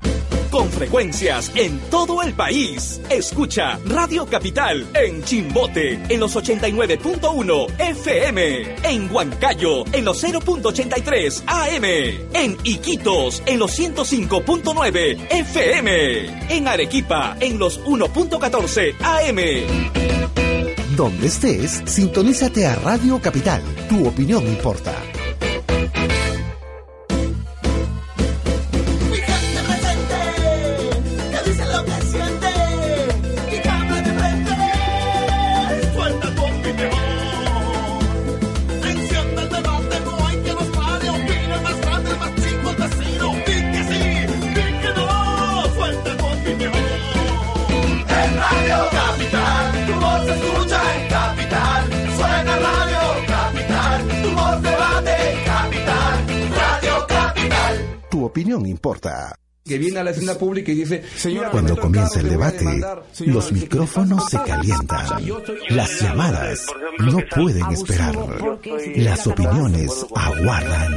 Con 0.51 0.69
frecuencias 0.69 1.49
en 1.55 1.79
todo 1.89 2.21
el 2.21 2.33
país. 2.33 2.99
Escucha 3.09 3.79
Radio 3.85 4.25
Capital 4.25 4.85
en 4.93 5.23
Chimbote 5.23 5.93
en 6.09 6.19
los 6.19 6.35
89.1 6.35 7.79
FM. 7.79 8.75
En 8.83 9.09
Huancayo 9.09 9.85
en 9.93 10.03
los 10.03 10.21
0.83 10.21 11.43
AM. 11.47 11.85
En 12.33 12.57
Iquitos 12.65 13.41
en 13.45 13.59
los 13.59 13.79
105.9 13.79 15.27
FM. 15.29 16.55
En 16.55 16.67
Arequipa 16.67 17.37
en 17.39 17.57
los 17.57 17.81
1.14 17.85 18.95
AM. 18.99 19.37
Donde 20.97 21.27
estés, 21.27 21.81
sintonízate 21.85 22.67
a 22.67 22.75
Radio 22.75 23.21
Capital. 23.21 23.63
Tu 23.87 24.05
opinión 24.05 24.45
importa. 24.45 24.93
A 60.01 60.03
la 60.05 60.11
escena 60.11 60.35
pública 60.35 60.71
y 60.71 60.75
dice, 60.75 61.03
señora, 61.15 61.49
Cuando 61.51 61.77
comienza 61.77 62.19
el 62.19 62.29
debate, 62.29 62.65
los 63.25 63.51
micrófonos 63.51 64.29
se 64.29 64.37
calientan. 64.43 65.07
Las 65.69 66.01
llamadas 66.01 66.65
no 66.99 67.19
pueden 67.33 67.71
esperar. 67.71 68.15
Las 68.95 69.27
opiniones 69.27 70.05
aguardan. 70.15 70.95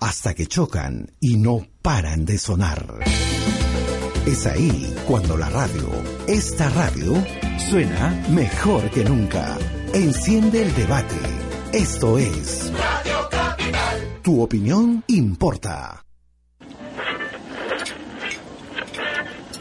Hasta 0.00 0.32
que 0.32 0.46
chocan 0.46 1.12
y 1.20 1.36
no 1.36 1.66
paran 1.82 2.24
de 2.24 2.38
sonar. 2.38 3.00
Es 4.26 4.46
ahí 4.46 4.94
cuando 5.06 5.36
la 5.36 5.50
radio, 5.50 5.88
esta 6.26 6.68
radio, 6.70 7.14
suena 7.70 8.24
mejor 8.30 8.90
que 8.90 9.04
nunca. 9.04 9.58
Enciende 9.92 10.62
el 10.62 10.74
debate. 10.74 11.16
Esto 11.72 12.18
es 12.18 12.72
Radio 12.72 13.28
Capital. 13.30 14.20
Tu 14.22 14.42
opinión 14.42 15.04
importa. 15.08 16.04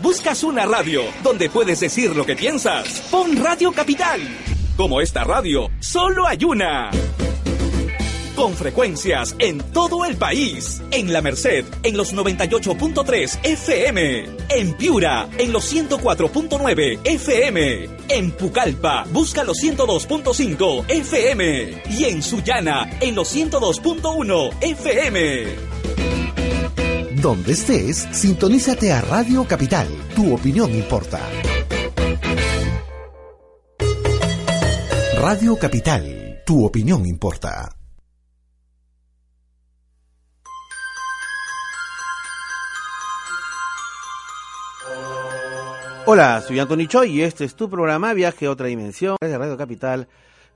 ¿Buscas 0.09 0.43
una 0.43 0.65
radio 0.65 1.03
donde 1.21 1.51
puedes 1.51 1.81
decir 1.81 2.15
lo 2.15 2.25
que 2.25 2.35
piensas? 2.35 2.99
Pon 3.11 3.37
Radio 3.37 3.71
Capital. 3.71 4.19
Como 4.75 5.01
esta 5.01 5.23
radio, 5.23 5.69
solo 5.81 6.25
hay 6.25 6.43
una. 6.45 6.89
Con 8.35 8.55
frecuencias 8.55 9.35
en 9.37 9.59
todo 9.71 10.05
el 10.05 10.17
país. 10.17 10.81
En 10.89 11.13
La 11.13 11.21
Merced, 11.21 11.63
en 11.83 11.95
los 11.95 12.15
98.3 12.15 13.39
FM. 13.43 14.25
En 14.49 14.73
Piura, 14.73 15.29
en 15.37 15.53
los 15.53 15.71
104.9 15.71 17.01
FM. 17.03 17.89
En 18.09 18.31
Pucallpa, 18.31 19.05
busca 19.11 19.43
los 19.43 19.59
102.5 19.59 20.85
FM. 20.89 21.83
Y 21.91 22.05
en 22.05 22.23
Sullana, 22.23 22.97
en 22.99 23.13
los 23.13 23.31
102.1 23.35 24.57
FM. 24.59 25.78
Donde 27.21 27.51
estés, 27.53 28.07
sintonízate 28.11 28.91
a 28.93 29.01
Radio 29.01 29.45
Capital. 29.45 29.87
Tu 30.15 30.33
opinión 30.33 30.73
importa. 30.73 31.19
Radio 35.19 35.57
Capital. 35.57 36.41
Tu 36.45 36.65
opinión 36.65 37.05
importa. 37.05 37.75
Hola, 46.05 46.41
soy 46.41 46.59
Anthony 46.59 46.87
Choi 46.87 47.11
y 47.11 47.21
este 47.21 47.45
es 47.45 47.55
tu 47.55 47.69
programa 47.69 48.13
Viaje 48.13 48.47
a 48.47 48.51
otra 48.51 48.67
dimensión 48.67 49.17
de 49.21 49.37
Radio 49.37 49.57
Capital. 49.57 50.07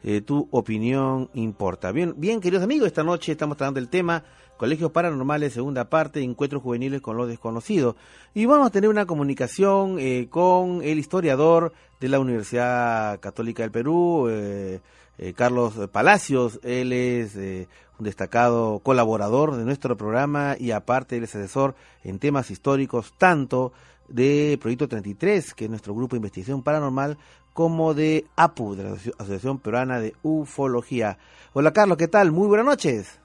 eh, 0.03 0.21
tu 0.21 0.47
opinión 0.51 1.29
importa. 1.33 1.91
Bien, 1.91 2.13
bien, 2.17 2.41
queridos 2.41 2.63
amigos, 2.63 2.87
esta 2.87 3.03
noche 3.03 3.31
estamos 3.31 3.55
tratando 3.57 3.79
el 3.79 3.87
tema 3.87 4.23
Colegios 4.63 4.91
Paranormales, 4.93 5.51
segunda 5.51 5.89
parte, 5.89 6.21
Encuentros 6.21 6.63
Juveniles 6.63 7.01
con 7.01 7.17
lo 7.17 7.27
Desconocido. 7.27 7.97
Y 8.33 8.45
vamos 8.45 8.67
a 8.67 8.69
tener 8.69 8.89
una 8.89 9.05
comunicación 9.05 9.97
eh, 9.99 10.27
con 10.29 10.81
el 10.81 10.99
historiador 10.99 11.73
de 11.99 12.07
la 12.07 12.21
Universidad 12.21 13.19
Católica 13.19 13.63
del 13.63 13.71
Perú, 13.73 14.27
eh, 14.29 14.79
eh, 15.17 15.33
Carlos 15.33 15.73
Palacios. 15.91 16.61
Él 16.63 16.93
es 16.93 17.35
eh, 17.35 17.67
un 17.99 18.05
destacado 18.05 18.79
colaborador 18.79 19.53
de 19.57 19.65
nuestro 19.65 19.97
programa 19.97 20.55
y 20.57 20.71
aparte 20.71 21.17
él 21.17 21.25
es 21.25 21.35
asesor 21.35 21.75
en 22.05 22.17
temas 22.19 22.49
históricos, 22.49 23.11
tanto 23.17 23.73
de 24.07 24.57
Proyecto 24.61 24.87
33, 24.87 25.55
que 25.55 25.65
es 25.65 25.69
nuestro 25.69 25.93
grupo 25.93 26.15
de 26.15 26.19
investigación 26.19 26.63
paranormal, 26.63 27.17
como 27.51 27.93
de 27.93 28.27
APU, 28.37 28.75
de 28.75 28.83
la 28.83 28.91
Asoci- 28.91 29.13
Asociación 29.17 29.59
Peruana 29.59 29.99
de 29.99 30.15
Ufología. 30.23 31.17
Hola 31.51 31.73
Carlos, 31.73 31.97
¿qué 31.97 32.07
tal? 32.07 32.31
Muy 32.31 32.47
buenas 32.47 32.65
noches. 32.65 33.19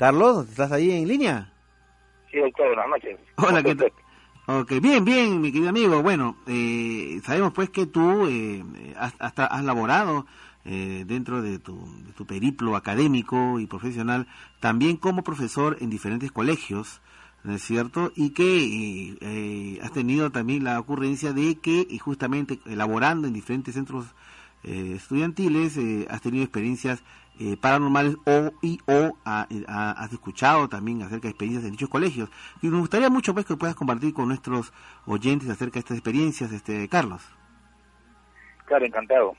Carlos, 0.00 0.48
¿estás 0.48 0.72
ahí 0.72 0.92
en 0.92 1.06
línea? 1.06 1.52
Sí, 2.30 2.38
doctor, 2.38 2.68
buenas 2.68 2.88
noches. 2.88 3.18
Hola, 3.36 3.62
¿qué 3.62 3.74
tal? 3.74 3.92
Ok, 4.46 4.80
bien, 4.80 5.04
bien, 5.04 5.42
mi 5.42 5.52
querido 5.52 5.68
amigo. 5.68 6.02
Bueno, 6.02 6.38
eh, 6.46 7.20
sabemos 7.22 7.52
pues 7.52 7.68
que 7.68 7.84
tú 7.84 8.26
eh, 8.26 8.64
has, 8.96 9.12
hasta 9.18 9.44
has 9.44 9.62
laborado 9.62 10.24
eh, 10.64 11.04
dentro 11.06 11.42
de 11.42 11.58
tu, 11.58 11.76
de 12.06 12.14
tu 12.14 12.24
periplo 12.24 12.76
académico 12.76 13.60
y 13.60 13.66
profesional, 13.66 14.26
también 14.58 14.96
como 14.96 15.22
profesor 15.22 15.76
en 15.82 15.90
diferentes 15.90 16.32
colegios, 16.32 17.02
¿no 17.44 17.54
es 17.56 17.62
cierto? 17.62 18.10
Y 18.16 18.30
que 18.30 18.56
eh, 18.56 19.18
eh, 19.20 19.80
has 19.82 19.92
tenido 19.92 20.30
también 20.30 20.64
la 20.64 20.80
ocurrencia 20.80 21.34
de 21.34 21.56
que 21.56 21.86
y 21.86 21.98
justamente 21.98 22.58
elaborando 22.64 23.28
en 23.28 23.34
diferentes 23.34 23.74
centros 23.74 24.06
eh, 24.62 24.94
estudiantiles 24.96 25.76
eh, 25.76 26.06
has 26.10 26.20
tenido 26.20 26.44
experiencias 26.44 27.02
eh, 27.42 27.56
paranormales 27.56 28.16
o 28.26 28.52
y 28.60 28.78
o 28.86 29.16
ha- 29.24 29.48
ha- 29.66 29.90
has 29.92 30.12
escuchado 30.12 30.68
también 30.68 31.00
acerca 31.00 31.22
de 31.22 31.30
experiencias 31.30 31.64
en 31.64 31.72
dichos 31.72 31.88
colegios. 31.88 32.28
Y 32.60 32.68
nos 32.68 32.80
gustaría 32.80 33.08
mucho 33.08 33.32
pues 33.32 33.46
que 33.46 33.56
puedas 33.56 33.74
compartir 33.74 34.12
con 34.12 34.28
nuestros 34.28 34.74
oyentes 35.06 35.48
acerca 35.48 35.74
de 35.74 35.78
estas 35.80 35.96
experiencias 35.96 36.52
este 36.52 36.86
Carlos. 36.88 37.22
Claro, 38.66 38.84
encantado. 38.84 39.34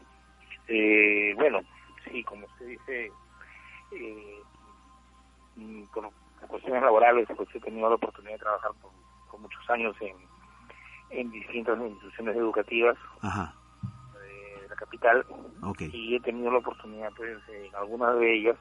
Eh, 0.68 1.34
bueno, 1.38 1.60
sí, 2.04 2.24
como 2.24 2.46
usted 2.48 2.68
dice, 2.70 3.12
eh, 3.92 4.42
mm, 5.58 5.84
con 5.94 6.06
las 6.06 6.50
cuestiones 6.50 6.82
laborales, 6.82 7.28
pues 7.38 7.48
he 7.54 7.60
tenido 7.60 7.88
la 7.88 7.96
oportunidad 7.96 8.34
de 8.34 8.40
trabajar 8.40 8.72
por, 8.82 8.92
por 9.30 9.40
muchos 9.40 9.70
años 9.70 9.96
en, 10.02 10.16
en 11.12 11.30
distintas 11.32 11.78
instituciones 11.80 12.36
educativas. 12.36 12.98
Ajá 13.22 13.54
capital 14.82 15.26
y 15.94 16.16
he 16.16 16.20
tenido 16.20 16.52
la 16.52 16.58
oportunidad, 16.58 17.12
pues, 17.16 17.38
en 17.50 17.76
algunas 17.76 18.18
de 18.20 18.34
ellas, 18.34 18.58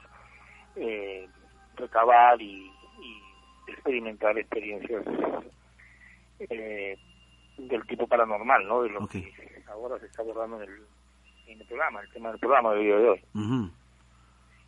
eh, 0.77 1.29
recabar 1.77 2.41
y, 2.41 2.71
y 3.01 3.23
experimentar 3.73 4.39
experiencias 4.39 5.05
eh, 6.39 6.97
del 7.59 7.87
tipo 7.87 8.07
paranormal, 8.07 8.67
¿no? 8.69 8.83
De 8.83 8.91
lo 8.91 9.07
que 9.07 9.33
ahora 9.69 9.99
se 9.99 10.07
está 10.07 10.23
abordando 10.23 10.63
en 10.63 10.71
el, 10.71 10.87
en 11.47 11.61
el 11.61 11.67
programa, 11.67 12.01
el 12.01 12.11
tema 12.11 12.31
del 12.31 12.39
programa 12.39 12.75
del 12.75 12.85
día 12.85 12.97
de 12.97 13.09
hoy. 13.09 13.25
Ujú. 13.35 13.71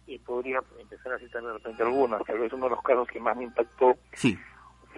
Y 0.07 0.19
podría 0.19 0.61
empezar 0.81 1.13
a 1.13 1.19
citar 1.19 1.43
de 1.43 1.53
repente 1.53 1.83
algunas. 1.83 2.25
Tal 2.25 2.39
vez 2.39 2.53
uno 2.53 2.65
de 2.65 2.71
los 2.71 2.83
casos 2.83 3.07
que 3.09 3.21
más 3.21 3.37
me 3.37 3.45
impactó 3.45 3.97
sí 4.13 4.37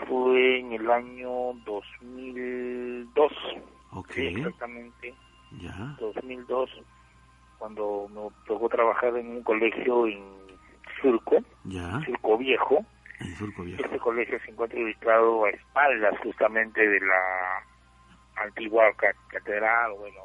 fue 0.08 0.58
en 0.60 0.72
el 0.72 0.90
año 0.90 1.52
2002. 1.64 3.32
Ok. 3.92 4.12
Sí, 4.12 4.26
exactamente. 4.26 5.14
Ya. 5.60 5.96
2002, 6.00 6.70
cuando 7.58 8.06
me 8.08 8.20
tocó 8.46 8.68
trabajar 8.68 9.16
en 9.16 9.28
un 9.36 9.42
colegio 9.42 10.06
en 10.06 10.22
Surco, 11.00 11.36
Ya. 11.64 12.00
Surco 12.04 12.38
Viejo. 12.38 12.84
En 13.20 13.34
Surco 13.36 13.62
Viejo. 13.62 13.82
Este 13.84 13.98
colegio 13.98 14.38
se 14.44 14.50
encuentra 14.50 14.78
ubicado 14.80 15.44
a 15.44 15.50
espaldas 15.50 16.18
justamente 16.22 16.86
de 16.86 17.00
la 17.00 17.64
antigua 18.44 18.84
ca- 18.96 19.14
catedral, 19.28 19.92
bueno, 19.98 20.20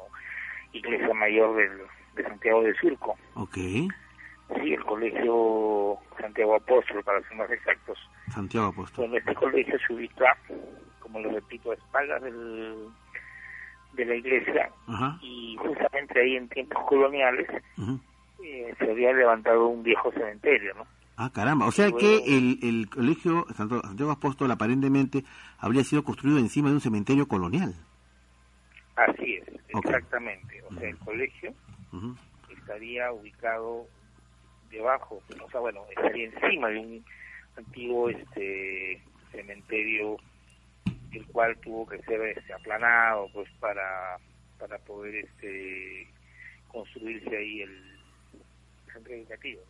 iglesia 0.72 1.14
mayor 1.14 1.56
del, 1.56 1.82
de 2.14 2.22
Santiago 2.24 2.62
de 2.62 2.74
Surco. 2.74 3.16
Ok. 3.34 3.54
Sí, 3.56 4.74
el 4.74 4.84
colegio 4.84 5.96
Santiago 6.18 6.56
Apóstol, 6.56 7.04
para 7.04 7.20
ser 7.22 7.36
más 7.36 7.50
exactos. 7.50 7.98
Santiago 8.34 8.66
Apóstol. 8.66 9.04
Bueno, 9.08 9.16
este 9.18 9.34
colegio 9.34 9.78
se 9.86 9.92
ubica, 9.94 10.36
como 11.00 11.20
les 11.20 11.32
repito, 11.34 11.70
a 11.70 11.74
espaldas 11.74 12.20
del, 12.22 12.88
de 13.94 14.04
la 14.04 14.14
iglesia 14.14 14.70
Ajá. 14.86 15.18
y 15.22 15.56
justamente 15.58 16.20
ahí 16.20 16.36
en 16.36 16.48
tiempos 16.48 16.82
coloniales 16.88 17.48
eh, 18.42 18.74
se 18.78 18.90
había 18.90 19.12
levantado 19.12 19.66
un 19.68 19.82
viejo 19.82 20.10
cementerio, 20.12 20.74
¿no? 20.74 20.86
Ah, 21.16 21.30
caramba. 21.34 21.66
O 21.66 21.72
sea 21.72 21.90
que 21.92 22.16
el, 22.26 22.58
el 22.62 22.88
colegio 22.88 23.44
Santo- 23.54 23.82
Santiago 23.82 24.10
Apóstol 24.12 24.50
aparentemente 24.50 25.22
habría 25.58 25.84
sido 25.84 26.02
construido 26.02 26.38
encima 26.38 26.68
de 26.70 26.76
un 26.76 26.80
cementerio 26.80 27.28
colonial. 27.28 27.74
Así 28.96 29.34
es, 29.34 29.48
exactamente. 29.68 30.62
O 30.70 30.74
sea, 30.74 30.88
el 30.88 30.96
colegio 30.98 31.52
estaría 32.50 33.12
ubicado 33.12 33.86
debajo, 34.70 35.20
o 35.44 35.50
sea, 35.50 35.60
bueno, 35.60 35.80
estaría 35.90 36.26
encima 36.26 36.68
de 36.68 36.78
un 36.78 37.04
antiguo 37.56 38.08
este 38.08 39.02
cementerio 39.32 40.16
el 41.12 41.26
cual 41.26 41.56
tuvo 41.58 41.86
que 41.86 41.98
ser 42.02 42.20
este, 42.22 42.52
aplanado 42.52 43.28
pues 43.32 43.48
para 43.60 44.18
para 44.58 44.78
poder 44.78 45.14
este 45.16 46.06
construirse 46.68 47.36
ahí 47.36 47.62
el 47.62 47.98
centro 48.92 49.14
educativo 49.14 49.62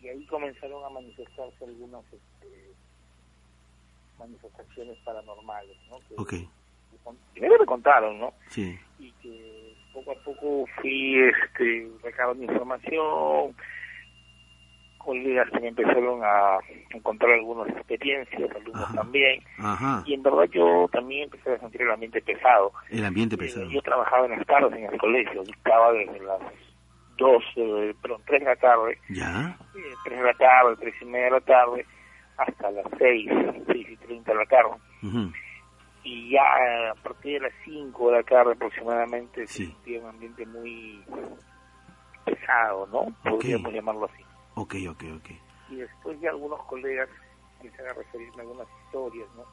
y 0.00 0.08
ahí 0.08 0.24
comenzaron 0.26 0.84
a 0.84 0.90
manifestarse 0.90 1.64
algunas 1.64 2.04
este, 2.04 2.72
manifestaciones 4.18 4.98
paranormales 5.04 5.76
no 5.90 6.24
que, 6.24 6.46
primero 7.32 7.58
me 7.58 7.66
contaron 7.66 8.18
no 8.20 8.32
Sí. 8.50 8.78
y 8.98 9.10
que 9.22 9.74
poco 9.92 10.12
a 10.12 10.14
poco 10.16 10.66
fui 10.80 11.18
este 11.20 11.90
recabando 12.02 12.44
información 12.44 13.56
colegas 15.06 15.48
que 15.50 15.60
me 15.60 15.68
empezaron 15.68 16.20
a 16.22 16.58
encontrar 16.90 17.32
algunas 17.32 17.68
experiencias 17.68 18.50
alumnos 18.54 18.94
también 18.94 19.40
Ajá. 19.58 20.02
y 20.04 20.12
en 20.14 20.22
verdad 20.22 20.44
yo 20.52 20.86
también 20.92 21.24
empecé 21.24 21.52
a 21.54 21.58
sentir 21.60 21.80
el 21.82 21.90
ambiente 21.92 22.20
pesado 22.20 22.72
El 22.90 23.04
ambiente 23.04 23.36
Eh, 23.36 23.38
pesado. 23.38 23.70
yo 23.70 23.80
trabajaba 23.80 24.26
en 24.26 24.32
las 24.32 24.46
tardes 24.46 24.72
en 24.78 24.92
el 24.92 24.98
colegio 24.98 25.42
estaba 25.42 25.92
desde 25.92 26.20
las 26.20 26.40
dos 27.16 27.42
eh, 27.56 27.94
perdón 28.02 28.20
tres 28.26 28.40
de 28.40 28.46
la 28.46 28.56
tarde 28.56 28.98
Ya. 29.08 29.56
eh, 29.74 29.94
tres 30.04 30.18
de 30.18 30.24
la 30.24 30.34
tarde 30.34 30.76
tres 30.80 30.94
y 31.00 31.04
media 31.06 31.24
de 31.26 31.30
la 31.30 31.40
tarde 31.40 31.86
hasta 32.36 32.70
las 32.70 32.84
seis 32.98 33.30
seis 33.66 33.86
y 33.88 33.96
treinta 33.96 34.32
de 34.32 34.38
la 34.38 34.46
tarde 34.46 34.74
y 36.04 36.30
ya 36.30 36.40
eh, 36.40 36.88
a 36.90 36.94
partir 37.02 37.40
de 37.40 37.48
las 37.48 37.52
5 37.64 38.10
de 38.10 38.16
la 38.18 38.22
tarde 38.22 38.52
aproximadamente 38.52 39.46
se 39.46 39.52
Sí. 39.54 39.66
sentía 39.66 40.00
un 40.00 40.08
ambiente 40.10 40.46
muy 40.46 41.02
pesado, 42.24 42.86
¿no? 42.88 43.06
Podríamos 43.28 43.72
llamarlo 43.72 44.04
así. 44.06 44.22
Ok, 44.58 44.74
ok, 44.90 45.04
ok. 45.16 45.30
Y 45.70 45.76
después 45.76 46.18
ya 46.20 46.30
algunos 46.30 46.60
colegas 46.64 47.08
empiezan 47.60 47.86
a 47.88 47.92
referirme 47.92 48.42
algunas 48.42 48.66
historias, 48.84 49.28
¿no? 49.36 49.44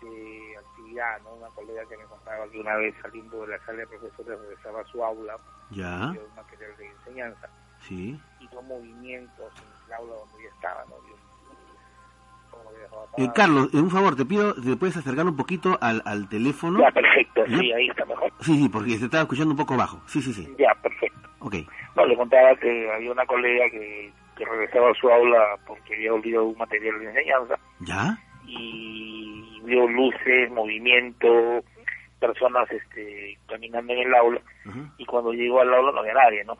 De 0.00 0.56
actividad, 0.56 1.20
¿no? 1.22 1.34
Una 1.34 1.48
colega 1.50 1.82
que 1.88 1.96
me 1.96 2.04
contaba 2.04 2.48
que 2.50 2.60
una 2.60 2.76
vez 2.76 2.94
saliendo 3.02 3.42
de 3.42 3.48
la 3.56 3.64
sala 3.64 3.78
de 3.78 3.86
profesores 3.88 4.40
regresaba 4.40 4.80
a 4.80 4.84
su 4.84 5.02
aula, 5.04 5.36
Ya. 5.70 6.10
vio 6.12 6.24
un 6.24 6.34
material 6.36 6.76
de 6.78 6.86
enseñanza, 6.88 7.48
Sí. 7.80 8.20
y 8.40 8.48
vio 8.48 8.62
movimientos 8.62 9.52
en 9.56 9.86
el 9.86 9.92
aula 9.94 10.14
donde 10.14 10.40
ella 10.44 10.54
estaba, 10.54 10.84
¿no? 10.88 10.96
Dejado 12.72 13.08
Eh. 13.18 13.30
Carlos, 13.34 13.68
eh, 13.72 13.78
un 13.78 13.90
favor, 13.90 14.14
te 14.16 14.24
pido, 14.24 14.54
¿te 14.54 14.76
puedes 14.76 14.96
acercar 14.96 15.26
un 15.26 15.36
poquito 15.36 15.76
al, 15.80 16.02
al 16.04 16.28
teléfono? 16.28 16.80
Ya, 16.80 16.90
perfecto, 16.90 17.44
¿Ya? 17.46 17.58
sí, 17.58 17.72
ahí 17.72 17.88
está 17.88 18.04
mejor. 18.04 18.32
Sí, 18.40 18.56
sí, 18.56 18.68
porque 18.68 18.98
se 18.98 19.04
estaba 19.06 19.22
escuchando 19.22 19.50
un 19.52 19.56
poco 19.56 19.76
bajo. 19.76 20.00
Sí, 20.06 20.22
sí, 20.22 20.32
sí. 20.32 20.54
Ya, 20.58 20.74
perfecto. 20.82 21.17
Ok. 21.40 21.54
No, 21.96 22.06
le 22.06 22.16
contaba 22.16 22.54
que 22.56 22.90
había 22.92 23.12
una 23.12 23.26
colega 23.26 23.68
que, 23.70 24.12
que 24.36 24.44
regresaba 24.44 24.90
a 24.90 24.94
su 24.94 25.10
aula 25.10 25.56
porque 25.66 25.94
había 25.94 26.14
olvidado 26.14 26.46
un 26.46 26.58
material 26.58 26.98
de 27.00 27.06
enseñanza 27.06 27.58
¿Ya? 27.80 28.18
y 28.46 29.60
vio 29.64 29.86
luces, 29.88 30.50
movimiento, 30.50 31.62
personas 32.18 32.70
este, 32.70 33.36
caminando 33.46 33.92
en 33.92 33.98
el 34.00 34.14
aula 34.14 34.40
y 34.96 35.04
cuando 35.04 35.32
llegó 35.32 35.60
al 35.60 35.72
aula 35.72 35.92
no 35.92 36.00
había 36.00 36.14
nadie, 36.14 36.44
¿no? 36.44 36.56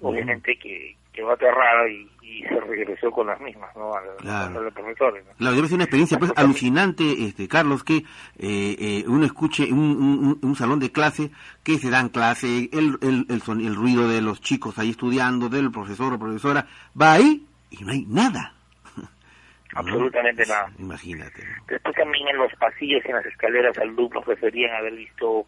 Obviamente 0.00 0.56
que 0.58 0.96
quedó 1.12 1.32
aterrada 1.32 1.88
y, 1.88 2.08
y 2.30 2.42
se 2.42 2.60
regresó 2.60 3.10
con 3.10 3.26
las 3.28 3.40
mismas, 3.40 3.74
¿no? 3.74 3.94
A 3.94 4.00
la, 4.02 4.14
Claro. 4.16 4.58
a 4.60 4.62
los 4.64 4.74
profesores, 4.74 5.24
¿no? 5.26 5.32
Claro, 5.34 5.56
debe 5.56 5.68
ser 5.68 5.76
una 5.76 5.84
experiencia 5.84 6.18
pues 6.18 6.32
alucinante, 6.36 7.24
este 7.24 7.48
Carlos, 7.48 7.82
que 7.84 7.96
eh, 7.96 8.04
eh, 8.38 9.04
uno 9.06 9.24
escuche 9.24 9.72
un, 9.72 9.78
un, 9.80 10.38
un 10.42 10.56
salón 10.56 10.78
de 10.78 10.92
clase 10.92 11.30
que 11.64 11.78
se 11.78 11.90
dan 11.90 12.10
clase, 12.10 12.68
el, 12.72 12.98
el, 13.02 13.26
el, 13.30 13.40
son- 13.42 13.60
el 13.60 13.74
ruido 13.74 14.08
de 14.08 14.20
los 14.20 14.40
chicos 14.42 14.78
ahí 14.78 14.90
estudiando, 14.90 15.48
del 15.48 15.70
profesor 15.70 16.12
o 16.12 16.18
profesora, 16.18 16.66
va 17.00 17.14
ahí 17.14 17.46
y 17.70 17.82
no 17.84 17.92
hay 17.92 18.04
nada. 18.06 18.52
Absolutamente 19.74 20.44
nada. 20.46 20.70
Imagínate. 20.78 21.42
Después 21.68 21.94
también 21.94 22.28
en 22.28 22.36
los 22.38 22.52
pasillos 22.54 23.02
y 23.04 23.08
en 23.08 23.16
las 23.16 23.26
escaleras 23.26 23.76
alumnos 23.78 24.24
referían 24.26 24.74
haber 24.74 24.94
visto 24.94 25.46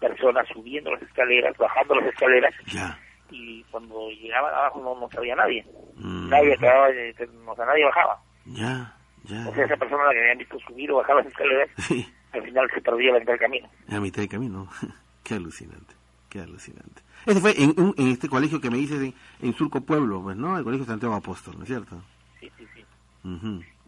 personas 0.00 0.46
subiendo 0.52 0.92
las 0.92 1.02
escaleras, 1.02 1.56
bajando 1.56 1.94
las 1.96 2.06
escaleras 2.06 2.54
Ya. 2.66 2.98
Y 3.30 3.62
cuando 3.70 4.08
llegaban 4.10 4.54
abajo 4.54 4.80
no, 4.82 4.98
no 5.00 5.10
sabía 5.10 5.34
nadie. 5.36 5.64
Mm, 5.96 6.28
Nadie 6.28 6.54
acababa 6.54 6.88
de, 6.88 7.14
o 7.46 7.54
sea, 7.56 7.66
nadie 7.66 7.84
bajaba. 7.84 8.20
Ya, 8.46 8.96
ya. 9.24 9.48
O 9.48 9.54
sea, 9.54 9.64
esa 9.64 9.76
persona 9.76 10.02
a 10.04 10.06
la 10.06 10.12
que 10.12 10.20
habían 10.20 10.38
visto 10.38 10.58
subir 10.60 10.90
o 10.92 10.96
bajar 10.96 11.16
las 11.16 11.26
escaleras, 11.26 11.68
Sí, 11.78 12.06
al 12.32 12.42
final 12.42 12.70
se 12.74 12.80
perdía 12.80 13.12
la 13.12 13.18
mitad 13.20 13.32
del 13.32 13.40
camino. 13.40 13.68
a 13.90 14.00
mitad 14.00 14.22
de 14.22 14.28
camino. 14.28 14.68
qué 15.24 15.34
alucinante, 15.34 15.94
qué 16.28 16.40
alucinante. 16.40 17.02
Ese 17.26 17.40
fue 17.40 17.54
en, 17.60 17.70
un- 17.80 17.94
en 17.98 18.08
este 18.08 18.28
colegio 18.28 18.60
que 18.60 18.70
me 18.70 18.76
dices 18.76 19.02
en, 19.02 19.14
en 19.42 19.54
Surco 19.54 19.80
Pueblo, 19.80 20.22
pues, 20.22 20.36
¿no? 20.36 20.56
El 20.56 20.64
colegio 20.64 20.84
Santiago 20.86 21.14
Apóstol, 21.14 21.54
¿no 21.56 21.62
es 21.62 21.68
cierto? 21.68 21.96
Sí, 22.40 22.50
sí, 22.56 22.66
sí. 22.74 22.84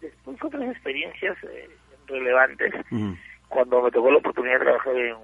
Después 0.00 0.36
otras 0.42 0.62
experiencias 0.70 1.36
eh, 1.44 1.68
relevantes, 2.06 2.72
cuando 3.48 3.82
me 3.82 3.90
tocó 3.90 4.10
la 4.10 4.18
oportunidad 4.18 4.58
de 4.58 4.64
trabajar 4.64 4.96
en, 4.96 5.16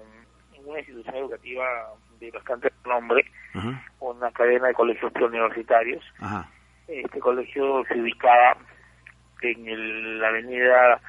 en 0.53 0.65
una 0.69 0.79
institución 0.79 1.15
educativa 1.15 1.65
de 2.25 2.31
bastante 2.31 2.71
nombre, 2.85 3.25
una 3.99 4.31
cadena 4.31 4.67
de 4.67 4.73
colegios 4.73 5.11
preuniversitarios, 5.13 6.03
ajá. 6.19 6.49
este 6.87 7.19
colegio 7.19 7.83
se 7.87 7.99
ubicaba 7.99 8.57
en 9.41 9.67
el- 9.67 10.19
la 10.19 10.27
avenida, 10.29 10.99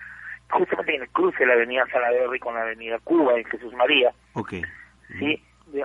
justamente 0.51 0.95
en 0.97 1.03
el 1.03 1.09
cruce 1.11 1.39
de 1.41 1.47
la 1.47 1.53
avenida 1.55 1.87
Salaverry 1.91 2.39
con 2.39 2.55
la 2.55 2.63
avenida 2.63 2.99
Cuba 3.01 3.35
en 3.39 3.45
Jesús 3.47 3.73
María, 3.75 4.13
Ok. 4.35 4.55
¿sí? 5.19 5.43
De- 5.67 5.85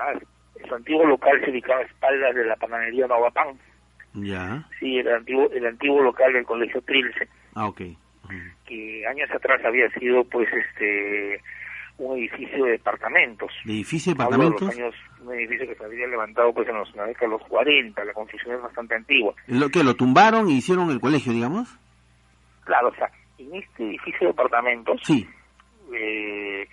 su 0.67 0.75
antiguo 0.75 1.05
local 1.05 1.39
se 1.43 1.49
ubicaba 1.51 1.79
a 1.79 1.83
espaldas 1.85 2.35
de 2.35 2.45
la 2.45 2.55
panadería 2.57 3.07
Nova 3.07 3.31
Pan, 3.31 3.57
Ya. 4.13 4.63
sí, 4.79 4.99
el 4.99 5.07
antiguo, 5.07 5.49
el 5.51 5.65
antiguo 5.65 6.01
local 6.03 6.33
del 6.33 6.45
colegio 6.45 6.81
Trilce, 6.81 7.27
Ah, 7.55 7.67
ok. 7.67 7.81
que 8.65 9.05
años 9.07 9.29
atrás 9.31 9.63
había 9.65 9.89
sido 9.91 10.23
pues 10.25 10.47
este 10.53 11.41
un 12.01 12.17
edificio 12.17 12.65
de 12.65 12.71
departamentos. 12.71 13.51
¿De 13.65 13.73
edificio 13.73 14.13
de 14.15 14.23
Hablo 14.23 14.37
de 14.37 14.43
departamentos? 14.45 14.79
años, 14.79 14.95
un 15.21 15.33
edificio 15.33 15.67
que 15.67 15.75
se 15.75 15.85
había 15.85 16.07
levantado 16.07 16.53
pues 16.53 16.67
en 16.67 16.75
los, 16.75 16.89
en 16.91 16.97
la 16.97 17.05
década 17.05 17.27
de 17.27 17.37
los 17.37 17.47
40, 17.47 18.03
la 18.05 18.13
construcción 18.13 18.55
es 18.55 18.61
bastante 18.61 18.95
antigua. 18.95 19.33
¿Lo 19.47 19.69
que 19.69 19.83
lo 19.83 19.95
tumbaron 19.95 20.49
y 20.49 20.57
hicieron 20.57 20.89
el 20.91 20.99
colegio, 20.99 21.31
digamos? 21.31 21.69
Claro, 22.63 22.89
o 22.89 22.95
sea, 22.95 23.09
en 23.37 23.53
este 23.55 23.83
edificio 23.85 24.19
de 24.21 24.27
departamentos, 24.27 24.99
Sí. 25.03 25.27
eh, 25.93 26.67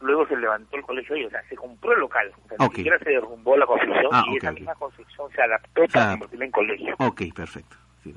luego 0.00 0.26
se 0.28 0.36
levantó 0.36 0.76
el 0.76 0.82
colegio 0.82 1.16
y, 1.16 1.24
o 1.24 1.30
sea, 1.30 1.42
se 1.48 1.56
compró 1.56 1.92
el 1.92 2.00
local. 2.00 2.32
O 2.44 2.48
sea, 2.48 2.56
ni 2.68 2.74
siquiera 2.76 2.98
se 3.00 3.10
derrumbó 3.10 3.56
la 3.56 3.66
construcción 3.66 4.08
Ah, 4.12 4.22
y 4.26 4.30
ok, 4.30 4.36
esa 4.42 4.52
misma 4.52 4.74
construcción 4.76 5.30
se 5.34 5.42
adaptó 5.42 5.80
sea, 5.88 5.88
para 5.92 6.10
convertirla 6.12 6.44
en 6.44 6.50
colegio. 6.52 6.94
Ok, 6.98 7.22
perfecto. 7.34 7.76
Sí. 8.04 8.14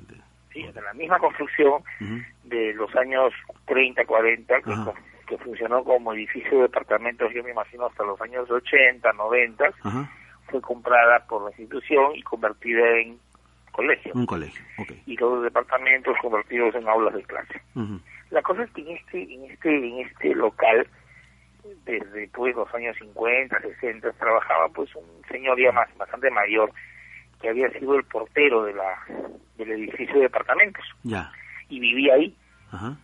Sí, 0.53 0.65
o 0.67 0.73
sea, 0.73 0.81
la 0.81 0.93
misma 0.93 1.17
construcción 1.17 1.81
de 2.43 2.73
los 2.73 2.93
años 2.97 3.33
30, 3.65 4.03
40, 4.05 4.61
que, 4.61 4.71
Ajá. 4.73 4.93
Que 5.31 5.37
funcionó 5.45 5.81
como 5.85 6.11
edificio 6.13 6.57
de 6.57 6.63
departamentos, 6.63 7.31
yo 7.33 7.41
me 7.41 7.51
imagino, 7.51 7.85
hasta 7.85 8.03
los 8.03 8.19
años 8.19 8.51
80, 8.51 9.13
90, 9.13 9.63
Ajá. 9.83 10.11
fue 10.49 10.59
comprada 10.59 11.25
por 11.25 11.43
la 11.43 11.49
institución 11.51 12.13
y 12.15 12.21
convertida 12.21 12.85
en 12.99 13.17
colegio. 13.71 14.11
Un 14.13 14.25
colegio. 14.25 14.61
Ok. 14.77 14.91
Y 15.05 15.15
los 15.15 15.41
departamentos 15.43 16.17
convertidos 16.21 16.75
en 16.75 16.85
aulas 16.89 17.13
de 17.13 17.23
clase. 17.23 17.61
La 18.29 18.41
cosa 18.41 18.63
es 18.63 18.71
que 18.71 18.81
en 18.81 18.89
este, 18.97 19.21
en 19.33 19.45
este, 19.51 19.69
en 19.69 19.99
este 20.05 20.35
local, 20.35 20.85
desde 21.85 22.27
pues 22.33 22.53
los 22.53 22.73
años 22.73 22.97
50, 22.99 23.57
60, 23.61 24.11
trabajaba 24.13 24.67
pues 24.67 24.93
un 24.95 25.05
señor 25.29 25.57
ya 25.61 25.71
más, 25.71 25.87
bastante 25.97 26.29
mayor, 26.29 26.71
que 27.41 27.47
había 27.47 27.69
sido 27.71 27.95
el 27.95 28.03
portero 28.03 28.65
de 28.65 28.73
la, 28.73 28.99
del 29.57 29.71
edificio 29.71 30.15
de 30.15 30.23
departamentos 30.23 30.83
Ya. 31.03 31.31
y 31.69 31.79
vivía 31.79 32.15
ahí. 32.15 32.35
Ajá. 32.71 32.97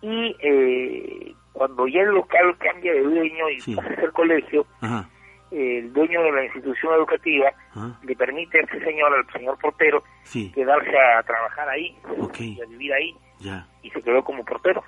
Y 0.00 0.36
eh, 0.40 1.34
cuando 1.58 1.88
ya 1.88 2.00
el 2.02 2.10
local 2.10 2.56
cambia 2.58 2.92
de 2.92 3.02
dueño 3.02 3.50
y 3.50 3.60
Sí. 3.60 3.74
pasa 3.74 3.88
a 3.90 3.96
ser 3.96 4.12
colegio, 4.12 4.64
Ajá. 4.80 5.08
el 5.50 5.92
dueño 5.92 6.22
de 6.22 6.30
la 6.32 6.44
institución 6.44 6.94
educativa 6.94 7.50
Ajá. 7.74 7.98
le 8.04 8.14
permite 8.14 8.60
a 8.60 8.62
ese 8.62 8.78
señor, 8.84 9.12
al 9.12 9.26
señor 9.32 9.58
portero, 9.58 10.04
Sí. 10.22 10.52
quedarse 10.54 10.96
a 10.96 11.20
trabajar 11.24 11.68
ahí 11.68 11.96
y 12.38 12.60
a 12.62 12.66
vivir 12.66 12.92
ahí 12.92 13.16
Ya. 13.40 13.66
y 13.82 13.90
se 13.90 14.00
quedó 14.02 14.22
como 14.22 14.44
portero 14.44 14.84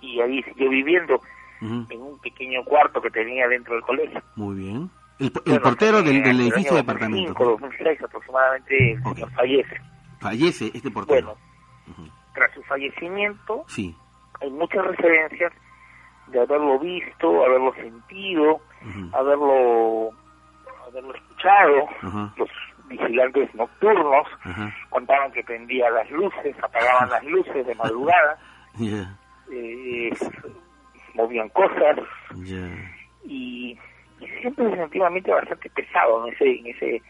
y 0.00 0.20
ahí 0.20 0.42
siguió 0.44 0.68
viviendo 0.70 1.20
en 1.60 2.00
un 2.00 2.18
pequeño 2.20 2.64
cuarto 2.64 3.00
que 3.02 3.10
tenía 3.10 3.46
dentro 3.48 3.74
del 3.74 3.82
colegio. 3.84 4.20
Muy 4.36 4.56
bien. 4.56 4.90
El, 5.18 5.26
el 5.26 5.32
Bueno, 5.46 5.62
portero 5.62 6.02
del, 6.02 6.16
edificio 6.40 6.72
de 6.72 6.78
departamento. 6.78 7.32
2005, 7.34 7.44
2006 7.60 8.02
aproximadamente 8.02 8.92
el 8.92 9.02
señor 9.02 9.30
fallece. 9.32 9.80
Fallece 10.20 10.70
este 10.74 10.90
portero. 10.90 11.36
Bueno, 11.96 12.10
tras 12.34 12.52
su 12.54 12.62
fallecimiento 12.62 13.64
Sí. 13.68 13.94
hay 14.40 14.50
muchas 14.50 14.84
referencias 14.86 15.52
de 16.32 16.40
haberlo 16.40 16.78
visto, 16.78 17.44
haberlo 17.44 17.72
sentido, 17.74 18.60
haberlo 19.12 20.10
haberlo 20.88 21.14
escuchado. 21.14 21.86
Los 22.36 22.48
vigilantes 22.86 23.54
nocturnos 23.54 24.26
contaban 24.90 25.32
que 25.32 25.42
prendía 25.44 25.88
las 25.90 26.10
luces, 26.10 26.56
apagaban 26.62 27.08
las 27.10 27.24
luces 27.24 27.66
de 27.66 27.74
madrugada, 27.74 28.38
eh, 29.52 30.10
movían 31.14 31.48
cosas 31.50 31.98
Ya. 32.36 32.66
y, 33.24 33.78
y 34.20 34.26
siempre 34.40 34.66
ambiente 35.04 35.30
bastante 35.30 35.68
pesado 35.70 36.26
en 36.26 36.32
ese 36.34 36.58
en 36.60 36.66
ese 36.66 37.02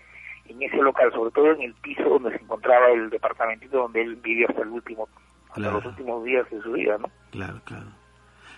en 0.46 0.60
ese 0.62 0.76
local, 0.78 1.10
sobre 1.12 1.30
todo 1.30 1.52
en 1.52 1.62
el 1.62 1.74
piso 1.74 2.02
donde 2.02 2.30
se 2.36 2.42
encontraba 2.42 2.88
el 2.90 3.08
departamentito 3.10 3.78
donde 3.78 4.02
él 4.02 4.16
vivió 4.16 4.48
hasta 4.48 4.62
el 4.62 4.68
último 4.68 5.08
hasta 5.48 5.54
Claro. 5.54 5.74
los 5.76 5.86
últimos 5.86 6.24
días 6.24 6.48
de 6.50 6.60
su 6.62 6.72
vida, 6.72 6.96
¿no? 6.98 7.08
Claro, 7.30 7.60
claro. 7.64 7.86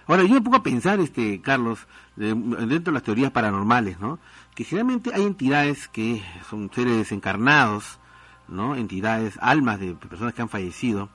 Ahora, 0.07 0.23
yo 0.25 0.35
me 0.35 0.41
pongo 0.43 0.57
a 0.59 0.63
pensar, 0.63 1.01
este, 1.01 1.41
Carlos, 1.41 1.87
de- 2.17 2.35
dentro 2.35 2.91
de 2.91 2.93
las 2.93 3.03
teorías 3.03 3.31
paranormales, 3.31 3.99
¿no? 4.01 4.19
Que 4.55 4.65
generalmente 4.65 5.11
hay 5.15 5.23
entidades 5.23 5.89
que 5.89 6.23
son 6.49 6.71
seres 6.75 6.97
desencarnados, 6.97 7.99
¿no? 8.49 8.77
Entidades, 8.77 9.39
almas 9.41 9.81
de 9.81 9.95
personas 9.95 10.35
que 10.35 10.43
han 10.43 10.49
fallecido, 10.49 11.09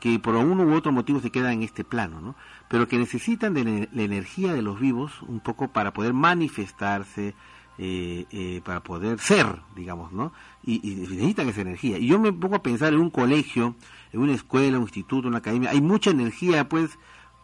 que 0.00 0.18
por 0.20 0.36
uno 0.36 0.62
u 0.62 0.72
otro 0.74 0.92
motivo 0.92 1.20
se 1.20 1.30
quedan 1.30 1.54
en 1.54 1.62
este 1.64 1.82
plano, 1.84 2.20
¿no? 2.20 2.34
Pero 2.68 2.86
que 2.86 2.98
necesitan 2.98 3.52
de 3.54 3.64
la, 3.64 3.88
la 3.92 4.02
energía 4.02 4.52
de 4.54 4.62
los 4.62 4.78
vivos 4.78 5.12
un 5.22 5.40
poco 5.40 5.68
para 5.68 5.92
poder 5.92 6.12
manifestarse, 6.14 7.34
eh, 7.78 8.26
eh, 8.30 8.60
para 8.64 8.80
poder 8.82 9.18
ser, 9.18 9.46
digamos, 9.74 10.12
¿no? 10.12 10.32
Y, 10.64 10.80
y 10.88 10.94
necesitan 10.96 11.48
esa 11.48 11.60
energía. 11.62 11.98
Y 11.98 12.06
yo 12.06 12.18
me 12.20 12.32
pongo 12.32 12.56
a 12.56 12.62
pensar 12.62 12.92
en 12.92 13.00
un 13.00 13.10
colegio, 13.10 13.74
en 14.12 14.20
una 14.20 14.32
escuela, 14.34 14.76
un 14.78 14.84
instituto, 14.84 15.26
una 15.28 15.38
academia, 15.38 15.70
hay 15.70 15.80
mucha 15.80 16.10
energía, 16.10 16.68
pues, 16.68 16.98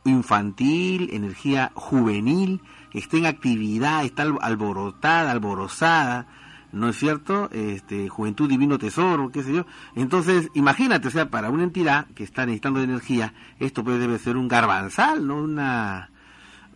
infantil, 0.05 1.11
energía 1.13 1.73
juvenil, 1.75 2.61
está 2.93 3.17
en 3.17 3.27
actividad, 3.27 4.05
está 4.05 4.23
al- 4.23 4.39
alborotada, 4.41 5.31
alborozada, 5.31 6.27
¿no 6.73 6.89
es 6.89 6.97
cierto? 6.97 7.49
Este, 7.53 8.09
Juventud 8.09 8.49
Divino 8.49 8.79
Tesoro, 8.79 9.31
qué 9.31 9.43
sé 9.43 9.53
yo. 9.55 9.67
Entonces, 9.95 10.49
imagínate, 10.55 11.09
o 11.09 11.11
sea, 11.11 11.31
para 11.31 11.51
una 11.51 11.63
entidad 11.65 12.07
que 12.15 12.25
está 12.25 12.45
necesitando 12.47 12.81
de 12.81 12.87
energía, 12.87 13.33
esto 13.61 13.85
pues 13.85 13.99
debe 14.01 14.19
ser 14.19 14.37
un 14.37 14.49
garbanzal, 14.49 15.27
¿no? 15.27 15.37
Una, 15.37 16.11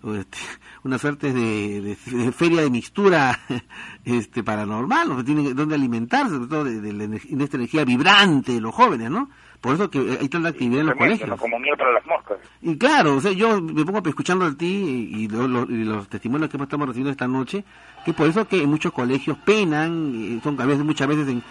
este, 0.04 0.38
una 0.84 0.98
suerte 0.98 1.32
de, 1.32 1.80
de- 1.80 2.32
feria 2.32 2.62
de 2.62 2.70
mixtura 2.70 3.38
este 4.04 4.42
paranormal, 4.44 5.08
¿no? 5.08 5.24
tienen 5.24 5.54
donde 5.56 5.74
alimentarse, 5.74 6.34
sobre 6.34 6.48
todo 6.48 6.64
de, 6.64 6.80
de 6.80 7.44
esta 7.44 7.56
energía 7.56 7.84
vibrante 7.84 8.52
de 8.52 8.60
los 8.60 8.74
jóvenes, 8.74 9.10
¿no? 9.10 9.28
Por 9.60 9.74
eso 9.74 9.90
que 9.90 9.98
hay 10.20 10.28
tanta 10.28 10.50
actividad 10.50 10.82
en 10.82 10.86
los 10.86 10.94
colegios. 10.96 11.40
Como 11.40 11.58
miel 11.58 11.76
para 11.76 11.92
las 11.92 12.06
moscas. 12.06 12.38
Y 12.62 12.78
claro, 12.78 13.16
o 13.16 13.20
sea, 13.20 13.32
yo 13.32 13.60
me 13.60 13.84
pongo 13.84 14.00
escuchando 14.08 14.44
a 14.44 14.54
ti 14.56 15.10
y, 15.12 15.24
y 15.24 15.28
lo- 15.28 15.48
lo- 15.48 15.64
y 15.68 15.82
los 15.84 16.08
testimonios 16.08 16.48
que 16.48 16.56
estamos 16.56 16.86
recibiendo 16.86 17.10
esta 17.10 17.26
noche, 17.26 17.64
que 18.04 18.12
por 18.12 18.28
eso 18.28 18.46
que 18.46 18.64
muchos 18.68 18.92
colegios 18.92 19.36
penan, 19.38 20.40
son 20.44 20.60
a 20.60 20.64
veces, 20.66 20.84
muchas 20.84 21.08
veces, 21.08 21.26
en, 21.28 21.42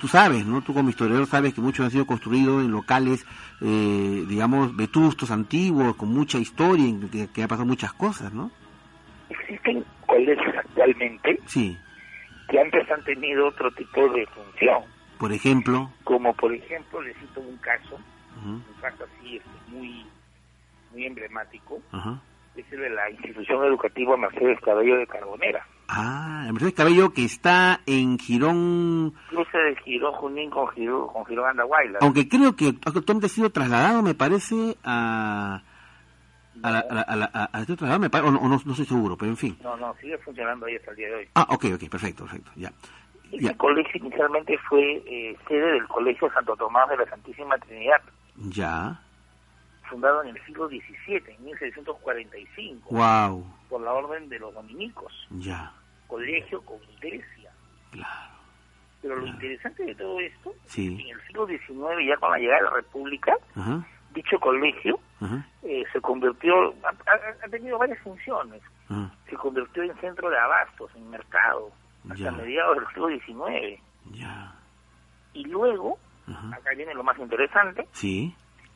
tú 0.00 0.06
sabes, 0.06 0.46
¿no? 0.46 0.62
Tú 0.62 0.72
como 0.74 0.90
historiador 0.90 1.26
sabes 1.26 1.54
que 1.54 1.60
muchos 1.60 1.84
han 1.84 1.90
sido 1.90 2.06
construidos 2.06 2.64
en 2.64 2.70
locales, 2.70 3.26
eh, 3.60 4.24
digamos, 4.28 4.76
vetustos, 4.76 5.32
antiguos, 5.32 5.96
con 5.96 6.08
mucha 6.10 6.38
historia, 6.38 6.86
en 6.86 7.08
que, 7.10 7.26
que 7.28 7.42
ha 7.42 7.48
pasado 7.48 7.66
muchas 7.66 7.92
cosas, 7.92 8.32
¿no? 8.32 8.52
Existen 9.28 9.84
colegios 10.06 10.54
actualmente 10.56 11.40
Sí, 11.46 11.76
que 12.48 12.60
antes 12.60 12.88
han 12.92 13.02
tenido 13.02 13.48
otro 13.48 13.72
tipo 13.72 14.08
de 14.10 14.24
función, 14.26 14.84
por 15.18 15.32
ejemplo, 15.32 15.90
como 16.04 16.32
por 16.34 16.52
ejemplo, 16.52 17.00
les 17.02 17.16
cito 17.18 17.40
un 17.40 17.56
caso, 17.58 17.94
ujú, 18.38 18.48
un 18.50 18.64
caso 18.80 19.04
así 19.04 19.36
este, 19.36 19.50
muy, 19.68 20.06
muy 20.92 21.06
emblemático, 21.06 21.80
ajá. 21.92 22.20
es 22.54 22.70
el 22.72 22.80
de 22.80 22.90
la 22.90 23.10
institución 23.10 23.64
educativa 23.64 24.16
Mercedes 24.16 24.58
Cabello 24.60 24.96
de 24.98 25.06
Carbonera. 25.06 25.66
Ah, 25.88 26.48
Mercedes 26.52 26.74
Cabello 26.74 27.12
que 27.12 27.24
está 27.24 27.80
en 27.86 28.18
Girón, 28.18 29.14
Cruce 29.28 29.56
de 29.56 29.76
Girón 29.84 30.12
Junín 30.14 30.50
con 30.50 30.68
Girón, 30.68 31.06
con 31.08 31.24
Girón 31.26 31.48
Andahuayla. 31.50 31.98
aunque 32.02 32.28
creo 32.28 32.56
que 32.56 32.68
actualmente 32.84 33.26
ha 33.26 33.28
sido 33.28 33.50
trasladado, 33.50 34.02
me 34.02 34.14
parece, 34.14 34.76
a... 34.84 35.62
A 36.62 36.70
la, 36.70 36.78
a 36.80 37.14
la, 37.16 37.30
a 37.34 37.50
a- 37.52 37.60
este 37.60 37.76
trasladado, 37.76 38.00
me 38.00 38.08
pare- 38.08 38.26
o 38.26 38.30
no, 38.32 38.40
no, 38.40 38.48
no 38.64 38.72
estoy 38.72 38.86
seguro, 38.86 39.14
pero 39.18 39.30
en 39.30 39.36
fin. 39.36 39.58
No, 39.62 39.76
no, 39.76 39.94
sigue 40.00 40.16
funcionando 40.18 40.64
ahí 40.64 40.74
hasta 40.76 40.90
el 40.92 40.96
día 40.96 41.08
de 41.08 41.14
hoy. 41.16 41.28
Ah, 41.34 41.46
ok, 41.50 41.66
ok, 41.74 41.88
perfecto, 41.90 42.24
perfecto, 42.24 42.50
ya. 42.56 42.72
Este 43.32 43.56
colegio 43.56 44.00
inicialmente 44.00 44.56
fue 44.68 45.02
eh, 45.06 45.36
sede 45.48 45.72
del 45.72 45.86
Colegio 45.88 46.30
Santo 46.32 46.54
Tomás 46.56 46.88
de 46.88 46.96
la 46.98 47.06
Santísima 47.06 47.58
Trinidad, 47.58 48.00
Ya, 48.50 49.00
fundado 49.88 50.22
en 50.22 50.36
el 50.36 50.44
siglo 50.46 50.68
XVII, 50.68 51.22
en 51.28 51.44
1645, 51.44 52.94
wow, 52.94 53.44
por 53.68 53.80
la 53.80 53.92
orden 53.92 54.28
de 54.28 54.38
los 54.38 54.52
dominicos, 54.54 55.12
ya, 55.30 55.72
colegio 56.06 56.60
con 56.62 56.78
iglesia. 56.94 57.50
Pero 59.02 59.16
lo 59.16 59.26
interesante 59.26 59.84
de 59.84 59.94
todo 59.94 60.18
esto, 60.20 60.52
sí, 60.66 60.86
en 61.00 61.16
el 61.16 61.26
siglo 61.26 61.46
XIX, 61.46 62.06
ya 62.08 62.16
con 62.16 62.30
la 62.30 62.38
llegada 62.38 62.58
de 62.58 62.64
la 62.64 62.70
República, 62.76 63.36
ajá, 63.54 63.86
dicho 64.12 64.38
colegio 64.40 64.98
ajá, 65.20 65.46
eh, 65.62 65.84
se 65.92 66.00
convirtió, 66.00 66.54
ha, 66.84 66.88
ha- 66.88 67.44
ha 67.44 67.48
tenido 67.48 67.78
varias 67.78 67.98
funciones, 68.00 68.62
ajá, 68.88 69.12
se 69.28 69.36
convirtió 69.36 69.82
en 69.82 69.94
centro 70.00 70.30
de 70.30 70.38
abastos, 70.38 70.90
en 70.96 71.08
mercado, 71.10 71.70
hasta 72.10 72.30
mediados 72.32 72.76
del 72.78 72.86
siglo 72.88 73.08
XIX. 73.08 73.82
ya, 74.12 74.54
Y 75.32 75.44
luego, 75.44 75.98
acá 76.54 76.70
viene 76.76 76.94
lo 76.94 77.02
más 77.04 77.18
interesante, 77.18 77.86
sí, 77.92 78.34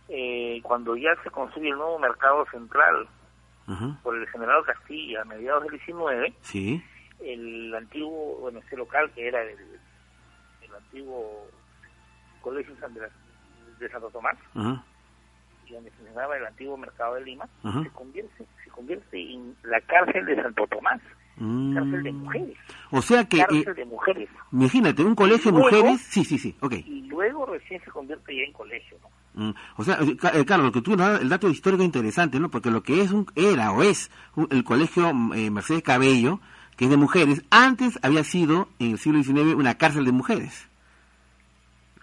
eh, 0.08 0.60
cuando 0.62 0.96
ya 0.96 1.10
se 1.22 1.30
construye 1.30 1.68
el 1.70 1.76
nuevo 1.76 1.98
mercado 1.98 2.44
central 2.50 3.08
ajá, 3.66 3.98
por 4.02 4.16
el 4.16 4.26
general 4.28 4.64
Castilla 4.64 5.22
a 5.22 5.24
mediados 5.24 5.62
del 5.64 5.72
19, 5.72 6.34
sí, 6.40 6.82
el 7.20 7.74
antiguo, 7.74 8.38
bueno, 8.40 8.58
ese 8.60 8.76
local 8.76 9.10
que 9.12 9.28
era 9.28 9.42
el, 9.42 9.56
el 10.62 10.74
antiguo 10.74 11.46
Colegio 12.40 12.74
San 12.80 12.92
de, 12.94 13.00
la- 13.00 13.10
de 13.78 13.88
Santo 13.90 14.10
Tomás, 14.10 14.36
ajá, 14.54 14.82
y 15.70 15.74
donde 15.74 15.90
funcionaba 15.92 16.36
el 16.36 16.46
antiguo 16.46 16.76
mercado 16.76 17.14
de 17.14 17.24
Lima, 17.24 17.46
se 17.62 17.88
convierte 17.90 18.44
se 18.64 18.70
convierte 18.70 19.20
en 19.32 19.54
la 19.64 19.80
cárcel 19.82 20.26
de 20.26 20.36
Santo 20.42 20.66
Tomás, 20.66 21.00
Mm. 21.36 21.74
cárcel 21.74 22.02
de 22.02 22.12
mujeres, 22.12 22.56
O 22.90 23.00
sea 23.00 23.24
que, 23.24 23.38
cárcel 23.38 23.64
eh, 23.68 23.74
de 23.74 23.84
mujeres, 23.86 24.28
imagínate, 24.52 25.02
un 25.04 25.14
colegio 25.14 25.50
de 25.52 25.58
mujeres, 25.58 26.00
sí, 26.02 26.24
sí, 26.24 26.38
sí, 26.38 26.54
ok. 26.60 26.72
y 26.84 27.02
luego 27.08 27.46
recién 27.46 27.80
se 27.82 27.90
convierte 27.90 28.36
ya 28.36 28.42
en 28.42 28.52
colegio, 28.52 28.98
¿no? 29.02 29.08
Mm, 29.32 29.54
O 29.76 29.84
sea, 29.84 29.98
eh, 30.02 30.16
Ca- 30.16 30.32
eh, 30.34 30.44
Carlos, 30.44 30.66
lo 30.66 30.72
que 30.72 30.82
tú 30.82 30.92
el 30.94 31.28
dato 31.28 31.48
histórico 31.48 31.82
interesante, 31.84 32.38
¿no? 32.40 32.50
Porque 32.50 32.70
lo 32.70 32.82
que 32.82 33.00
es 33.00 33.12
un, 33.12 33.26
era 33.36 33.70
o 33.72 33.82
es 33.82 34.10
un- 34.34 34.48
el 34.50 34.64
colegio 34.64 35.14
mm, 35.14 35.32
eh, 35.34 35.50
Mercedes 35.50 35.82
Cabello, 35.82 36.40
que 36.76 36.84
es 36.86 36.90
de 36.90 36.96
mujeres, 36.96 37.42
antes 37.50 37.98
había 38.02 38.24
sido, 38.24 38.68
en 38.78 38.92
el 38.92 38.98
siglo 38.98 39.22
XIX, 39.22 39.54
una 39.54 39.76
cárcel 39.76 40.04
de 40.04 40.12
mujeres. 40.12 40.68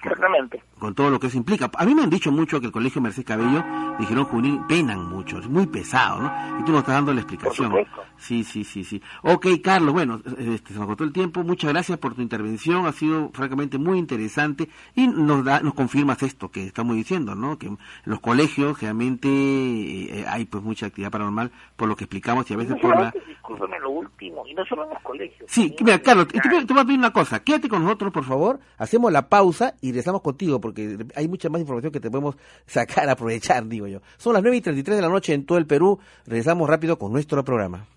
Exactamente. 0.03 0.61
Con 0.79 0.93
todo 0.93 1.09
lo 1.09 1.19
que 1.19 1.27
eso 1.27 1.37
implica. 1.37 1.71
A 1.75 1.85
mí 1.85 1.95
me 1.95 2.03
han 2.03 2.09
dicho 2.09 2.31
mucho 2.31 2.59
que 2.59 2.67
el 2.67 2.71
colegio 2.71 3.01
Mercedes 3.01 3.25
Cabello, 3.25 3.63
dijeron 3.99 4.25
juvenil, 4.25 4.61
penan 4.67 5.07
mucho, 5.09 5.39
es 5.39 5.49
muy 5.49 5.65
pesado, 5.65 6.21
¿no? 6.21 6.59
Y 6.59 6.63
tú 6.63 6.71
nos 6.71 6.81
estás 6.81 6.95
dando 6.95 7.13
la 7.13 7.21
explicación. 7.21 7.73
Sí, 8.17 8.43
sí, 8.43 8.63
sí, 8.63 8.83
sí. 8.83 9.01
Ok, 9.23 9.47
Carlos, 9.63 9.93
bueno, 9.93 10.21
este, 10.37 10.69
se 10.69 10.73
nos 10.75 10.83
agotó 10.83 11.03
el 11.03 11.11
tiempo. 11.13 11.43
Muchas 11.43 11.71
gracias 11.71 11.97
por 11.97 12.13
tu 12.13 12.21
intervención. 12.21 12.85
Ha 12.85 12.91
sido 12.91 13.31
francamente 13.33 13.77
muy 13.79 13.97
interesante 13.97 14.69
y 14.95 15.07
nos 15.07 15.43
da, 15.43 15.61
nos 15.61 15.73
confirmas 15.73 16.21
esto 16.23 16.49
que 16.49 16.65
estamos 16.67 16.95
diciendo, 16.95 17.35
¿no? 17.35 17.57
Que 17.57 17.67
en 17.67 17.77
los 18.05 18.19
colegios 18.19 18.79
realmente 18.79 19.27
eh, 19.27 20.25
hay 20.27 20.45
pues 20.45 20.63
mucha 20.63 20.87
actividad 20.87 21.11
paranormal 21.11 21.51
por 21.75 21.87
lo 21.87 21.95
que 21.95 22.05
explicamos 22.05 22.49
y 22.49 22.53
a 22.53 22.57
veces 22.57 22.75
No 22.75 22.81
por 22.81 22.99
la... 22.99 23.13
discúlpeme 23.27 23.79
lo 23.79 23.89
último, 23.91 24.45
y 24.47 24.53
no 24.53 24.65
solo 24.65 24.83
en 24.83 24.89
los 24.89 25.01
colegios. 25.01 25.49
Sí, 25.51 25.75
mira, 25.81 25.99
Carlos, 25.99 26.27
te, 26.27 26.39
te 26.39 26.73
voy 26.73 26.81
a 26.81 26.85
pedir 26.85 26.99
una 26.99 27.13
cosa. 27.13 27.43
Quédate 27.43 27.69
con 27.69 27.83
nosotros, 27.83 28.11
por 28.11 28.23
favor. 28.23 28.59
Hacemos 28.77 29.11
la 29.11 29.29
pausa 29.29 29.75
y 29.81 29.86
regresamos 29.87 30.21
contigo 30.21 30.59
porque 30.59 30.97
hay 31.15 31.27
mucha 31.27 31.49
más 31.49 31.61
información 31.61 31.91
que 31.91 31.99
te 31.99 32.09
podemos 32.09 32.35
sacar, 32.65 33.09
aprovechar, 33.09 33.67
digo 33.67 33.87
yo. 33.87 34.01
Son 34.17 34.33
las 34.33 34.41
9 34.41 34.57
y 34.57 34.61
33 34.61 34.97
de 34.97 35.01
la 35.01 35.09
noche 35.09 35.33
en 35.33 35.45
todo 35.45 35.57
el 35.57 35.65
Perú. 35.65 35.99
Regresamos 36.25 36.69
rápido 36.69 36.97
con 36.97 37.11
nuestro 37.11 37.43
programa. 37.43 37.87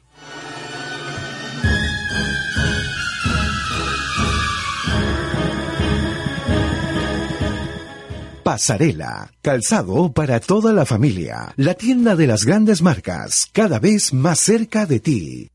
Pasarela, 8.43 9.31
calzado 9.43 10.13
para 10.13 10.41
toda 10.41 10.73
la 10.73 10.85
familia. 10.85 11.53
La 11.57 11.75
tienda 11.75 12.17
de 12.17 12.27
las 12.27 12.45
grandes 12.45 12.83
marcas, 12.83 13.47
cada 13.53 13.79
vez 13.79 14.13
más 14.13 14.41
cerca 14.41 14.87
de 14.87 14.99
ti. 14.99 15.51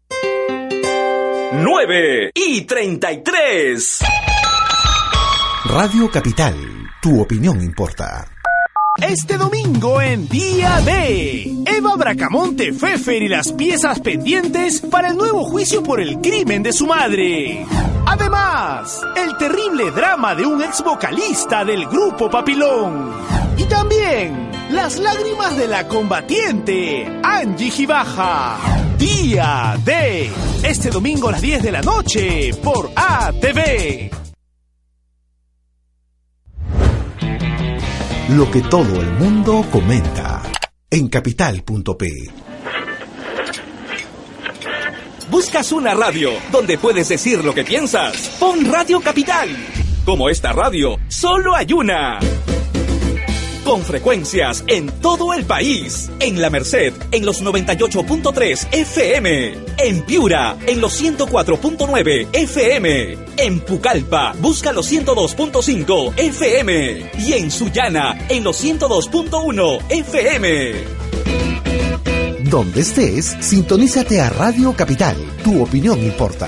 9 1.52 2.32
y 2.34 2.62
33. 2.62 4.00
Radio 5.68 6.12
Capital, 6.12 6.54
tu 7.02 7.20
opinión 7.20 7.60
importa. 7.60 8.28
Este 9.02 9.36
domingo 9.36 10.00
en 10.00 10.30
Día 10.30 10.80
D, 10.82 11.64
Eva 11.66 11.96
Bracamonte 11.96 12.72
Fefer 12.72 13.24
y 13.24 13.28
las 13.28 13.52
piezas 13.52 14.00
pendientes 14.00 14.82
para 14.82 15.10
el 15.10 15.18
nuevo 15.18 15.44
juicio 15.44 15.82
por 15.82 16.00
el 16.00 16.22
crimen 16.22 16.62
de 16.62 16.72
su 16.72 16.86
madre. 16.86 17.66
Además, 18.06 19.02
el 19.18 19.36
terrible 19.38 19.90
drama 19.90 20.36
de 20.36 20.46
un 20.46 20.62
ex 20.62 20.84
vocalista 20.84 21.66
del 21.66 21.88
grupo 21.88 22.30
Papilón. 22.30 23.12
Y 23.58 23.64
también 23.64 24.52
las 24.70 25.00
lágrimas 25.00 25.58
de 25.58 25.68
la 25.68 25.88
combatiente 25.88 27.22
Angie 27.24 27.72
Gibaja. 27.72 28.58
Día 29.00 29.76
D, 29.84 30.30
este 30.64 30.92
domingo 30.92 31.30
a 31.30 31.32
las 31.32 31.42
10 31.42 31.64
de 31.64 31.72
la 31.72 31.82
noche 31.82 32.52
por 32.64 32.92
ATV. 32.96 34.25
Lo 38.30 38.50
que 38.50 38.64
todo 38.64 39.02
el 39.02 39.12
mundo 39.20 39.64
comenta 39.72 40.42
en 40.90 41.10
capital.p. 41.10 42.32
¿Buscas 45.30 45.72
una 45.72 45.94
radio 45.94 46.32
donde 46.52 46.80
puedes 46.80 47.08
decir 47.08 47.46
lo 47.46 47.54
que 47.54 47.64
piensas? 47.64 48.36
Pon 48.40 48.66
Radio 48.66 49.00
Capital. 49.00 49.50
Como 50.06 50.28
esta 50.28 50.54
radio, 50.54 50.98
solo 51.08 51.54
hay 51.54 51.72
una. 51.72 52.18
Con 53.66 53.82
frecuencias 53.82 54.64
en 54.68 54.92
todo 55.02 55.34
el 55.34 55.44
país. 55.44 56.12
En 56.20 56.40
La 56.40 56.52
Merced, 56.52 56.94
en 57.12 57.26
los 57.26 57.44
98.3 57.44 58.68
FM. 58.72 59.54
En 59.80 60.04
Piura, 60.04 60.56
en 60.68 60.80
los 60.80 61.02
104.9 61.02 62.28
FM. 62.32 63.18
En 63.38 63.60
Pucallpa, 63.62 64.36
busca 64.40 64.72
los 64.72 64.92
102.5 64.92 66.14
FM. 66.16 67.12
Y 67.18 67.34
en 67.34 67.50
Sullana, 67.50 68.28
en 68.30 68.44
los 68.44 68.64
102.1 68.64 69.80
FM. 69.90 70.74
Donde 72.44 72.82
estés, 72.82 73.36
sintonízate 73.40 74.22
a 74.22 74.30
Radio 74.30 74.76
Capital. 74.76 75.18
Tu 75.44 75.60
opinión 75.64 76.02
importa. 76.04 76.48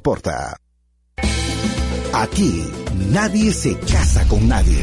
Importa. 0.00 0.56
Aquí 2.14 2.64
nadie 3.12 3.52
se 3.52 3.78
casa 3.80 4.26
con 4.28 4.48
nadie. 4.48 4.82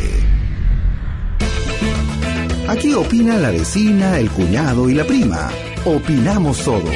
Aquí 2.68 2.94
opina 2.94 3.38
la 3.38 3.50
vecina, 3.50 4.20
el 4.20 4.30
cuñado 4.30 4.88
y 4.88 4.94
la 4.94 5.06
prima. 5.06 5.50
Opinamos 5.86 6.64
todos. 6.64 6.96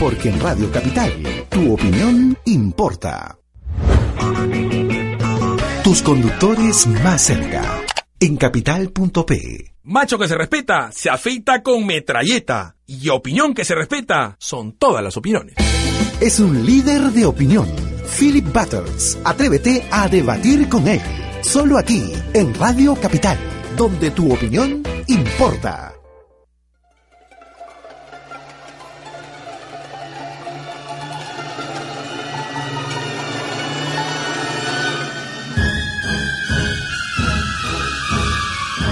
Porque 0.00 0.30
en 0.30 0.40
Radio 0.40 0.72
Capital, 0.72 1.12
tu 1.50 1.74
opinión 1.74 2.36
importa. 2.46 3.38
Tus 5.84 6.02
conductores 6.02 6.88
más 6.88 7.22
cerca. 7.22 7.80
En 8.18 8.36
capital.p. 8.36 9.73
Macho 9.86 10.18
que 10.18 10.26
se 10.26 10.34
respeta, 10.34 10.90
se 10.92 11.10
afeita 11.10 11.62
con 11.62 11.84
metralleta. 11.84 12.74
Y 12.86 13.10
opinión 13.10 13.52
que 13.52 13.66
se 13.66 13.74
respeta, 13.74 14.34
son 14.38 14.72
todas 14.72 15.04
las 15.04 15.18
opiniones. 15.18 15.56
Es 16.22 16.40
un 16.40 16.64
líder 16.64 17.02
de 17.12 17.26
opinión. 17.26 17.68
Philip 18.18 18.46
Butters. 18.46 19.18
Atrévete 19.24 19.86
a 19.90 20.08
debatir 20.08 20.70
con 20.70 20.88
él. 20.88 21.02
Solo 21.42 21.76
aquí, 21.76 22.02
en 22.32 22.54
Radio 22.54 22.94
Capital, 22.96 23.38
donde 23.76 24.10
tu 24.10 24.32
opinión 24.32 24.82
importa. 25.06 25.93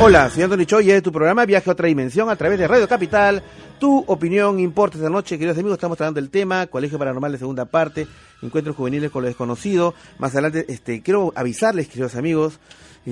Hola, 0.01 0.31
soy 0.31 0.43
Antonio 0.43 0.65
Choi 0.65 0.85
y 0.85 0.89
este 0.89 0.97
es 0.97 1.03
tu 1.03 1.13
programa 1.13 1.45
Viaje 1.45 1.71
a 1.71 1.73
otra 1.73 1.87
dimensión 1.87 2.29
a 2.29 2.37
través 2.37 2.59
de 2.59 2.67
Radio 2.67 2.89
Capital. 2.89 3.43
Tu 3.79 4.05
opinión 4.07 4.59
importa 4.59 4.97
esta 4.97 5.11
noche, 5.11 5.39
queridos 5.39 5.59
amigos. 5.59 5.75
Estamos 5.75 5.97
tratando 5.97 6.19
el 6.19 6.31
tema 6.31 6.67
Colegio 6.67 6.99
Paranormal 6.99 7.33
de 7.33 7.39
segunda 7.39 7.67
parte, 7.67 8.09
Encuentros 8.43 8.75
Juveniles 8.75 9.11
con 9.11 9.23
lo 9.23 9.29
desconocido. 9.29 9.95
Más 10.19 10.33
adelante, 10.33 10.65
este, 10.69 11.03
quiero 11.03 11.33
avisarles, 11.37 11.89
queridos 11.89 12.17
amigos, 12.17 12.59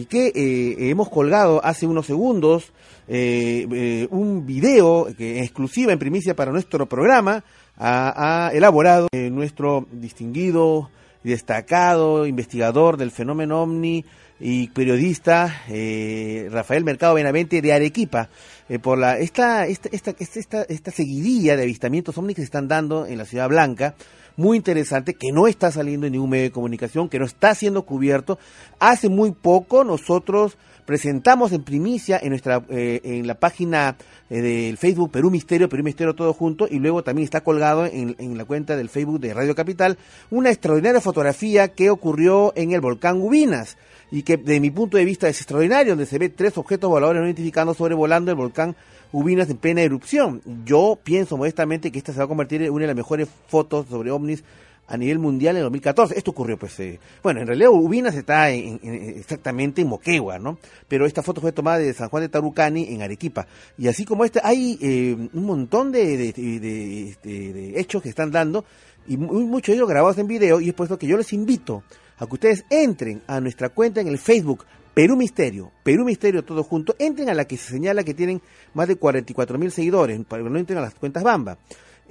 que 0.09 0.29
eh, 0.29 0.91
hemos 0.91 1.09
colgado 1.09 1.65
hace 1.65 1.87
unos 1.87 2.07
segundos 2.07 2.73
eh, 3.09 3.67
eh, 3.73 4.09
un 4.11 4.47
video 4.47 5.09
que 5.17 5.43
exclusiva 5.43 5.93
en 5.93 5.99
primicia 5.99 6.35
para 6.35 6.53
nuestro 6.53 6.87
programa. 6.87 7.45
Ha, 7.77 8.51
elaborado 8.53 9.09
nuestro 9.13 9.87
distinguido 9.91 10.91
destacado 11.23 12.27
investigador 12.27 12.97
del 12.97 13.11
fenómeno 13.11 13.63
ovni 13.63 14.05
y 14.41 14.69
periodista 14.69 15.63
eh, 15.69 16.49
Rafael 16.51 16.83
Mercado 16.83 17.15
Benavente 17.15 17.61
de 17.61 17.73
Arequipa 17.73 18.31
eh, 18.69 18.79
por 18.79 18.99
la 18.99 19.19
esta 19.19 19.67
esta, 19.67 19.91
esta 19.93 20.15
esta 20.19 20.63
esta 20.63 20.91
seguidilla 20.91 21.57
de 21.57 21.65
avistamientos 21.65 22.17
ovni 22.17 22.35
que 22.35 22.41
se 22.41 22.47
están 22.47 22.67
dando 22.67 23.07
en 23.07 23.19
la 23.19 23.27
Ciudad 23.27 23.49
Blanca 23.49 23.95
muy 24.41 24.57
interesante 24.57 25.15
que 25.15 25.33
no 25.33 25.47
está 25.47 25.71
saliendo 25.71 26.07
en 26.07 26.13
ningún 26.13 26.31
medio 26.31 26.45
de 26.45 26.51
comunicación 26.51 27.09
que 27.09 27.19
no 27.19 27.27
está 27.27 27.55
siendo 27.55 27.83
cubierto. 27.83 28.39
Hace 28.79 29.09
muy 29.09 29.33
poco 29.33 29.85
nosotros 29.85 30.57
presentamos 30.87 31.53
en 31.53 31.63
primicia 31.63 32.19
en 32.21 32.31
nuestra 32.31 32.65
eh, 32.71 33.01
en 33.05 33.27
la 33.27 33.35
página 33.35 33.97
eh, 34.31 34.41
del 34.41 34.79
Facebook 34.79 35.11
Perú 35.11 35.31
Misterio, 35.31 35.69
Perú 35.69 35.85
Misterio 35.85 36.15
todo 36.15 36.33
junto, 36.33 36.67
y 36.69 36.79
luego 36.79 37.05
también 37.05 37.25
está 37.25 37.43
colgado 37.43 37.85
en, 37.87 38.17
en, 38.19 38.39
la 38.39 38.45
cuenta 38.45 38.77
del 38.77 38.89
Facebook 38.89 39.21
de 39.21 39.35
Radio 39.35 39.55
Capital 39.55 39.99
una 40.31 40.51
extraordinaria 40.51 41.01
fotografía 41.01 41.69
que 41.69 41.91
ocurrió 41.91 42.53
en 42.57 42.73
el 42.73 42.81
volcán 42.81 43.21
Ubinas 43.21 43.77
y 44.11 44.23
que 44.23 44.37
de 44.37 44.61
mi 44.61 44.71
punto 44.71 44.97
de 44.97 45.05
vista 45.05 45.29
es 45.29 45.39
extraordinario, 45.39 45.93
donde 45.93 46.07
se 46.07 46.19
ve 46.19 46.29
tres 46.29 46.59
objetos 46.59 46.91
voladores 46.91 47.21
no 47.21 47.27
identificados 47.27 47.77
sobrevolando 47.77 48.31
el 48.31 48.37
volcán 48.37 48.77
Ubinas 49.13 49.51
en 49.51 49.57
plena 49.57 49.83
erupción. 49.83 50.41
Yo 50.65 50.99
pienso 51.03 51.37
modestamente 51.37 51.91
que 51.91 51.99
esta 51.99 52.13
se 52.13 52.19
va 52.19 52.25
a 52.25 52.29
convertir 52.29 52.63
en 52.63 52.71
una 52.71 52.83
de 52.83 52.89
las 52.89 52.97
mejores 52.97 53.29
fotos 53.49 53.87
sobre 53.89 54.11
ovnis 54.11 54.45
a 54.91 54.97
nivel 54.97 55.19
mundial 55.21 55.57
en 55.57 55.63
2014. 55.63 56.19
Esto 56.19 56.33
ocurrió, 56.33 56.59
pues, 56.59 56.79
eh, 56.81 56.99
bueno, 57.23 57.41
en 57.41 57.47
realidad 57.47 57.71
Ubinas 57.71 58.15
está 58.17 58.51
en, 58.51 58.81
en, 58.83 58.95
exactamente 59.19 59.83
en 59.83 59.89
Moquegua, 59.89 60.39
¿no? 60.39 60.59
Pero 60.89 61.07
esta 61.07 61.23
foto 61.23 61.41
fue 61.41 61.53
tomada 61.53 61.79
de 61.79 61.95
San 61.95 62.09
Juan 62.09 62.25
de 62.25 62.29
Tarucani, 62.29 62.93
en 62.93 63.03
Arequipa. 63.03 63.47
Y 63.79 63.87
así 63.87 64.05
como 64.05 64.25
esta, 64.25 64.41
hay 64.45 64.79
eh, 64.81 65.17
un 65.33 65.45
montón 65.45 65.93
de, 65.93 66.33
de, 66.33 67.81
hechos 67.81 68.03
que 68.03 68.09
están 68.09 68.33
dando, 68.33 68.65
y 69.07 69.17
muchos 69.17 69.73
de 69.73 69.77
ellos 69.77 69.89
grabados 69.89 70.19
en 70.19 70.27
video, 70.27 70.61
y 70.61 70.69
es 70.69 70.75
por 70.75 70.87
eso 70.87 70.99
que 70.99 71.07
yo 71.07 71.17
les 71.17 71.33
invito 71.33 71.85
a 72.21 72.27
que 72.27 72.35
ustedes 72.35 72.65
entren 72.71 73.23
a 73.27 73.41
nuestra 73.41 73.71
cuenta 73.71 74.01
en 74.01 74.09
el 74.09 74.19
Facebook, 74.19 74.65
Perú 74.95 75.17
Misterio, 75.17 75.73
Perú 75.83 76.05
Misterio 76.05 76.45
todo 76.45 76.63
junto, 76.63 76.95
entren 76.99 77.31
a 77.31 77.35
la 77.35 77.47
que 77.47 77.57
se 77.57 77.73
señala 77.73 78.05
que 78.05 78.15
tienen 78.15 78.43
más 78.75 78.87
de 78.87 78.97
44 78.97 79.59
mil 79.59 79.73
seguidores, 79.73 80.21
para 80.27 80.43
no 80.43 80.59
entren 80.59 80.79
a 80.79 80.83
las 80.83 80.95
cuentas 80.95 81.23
Bamba. 81.23 81.59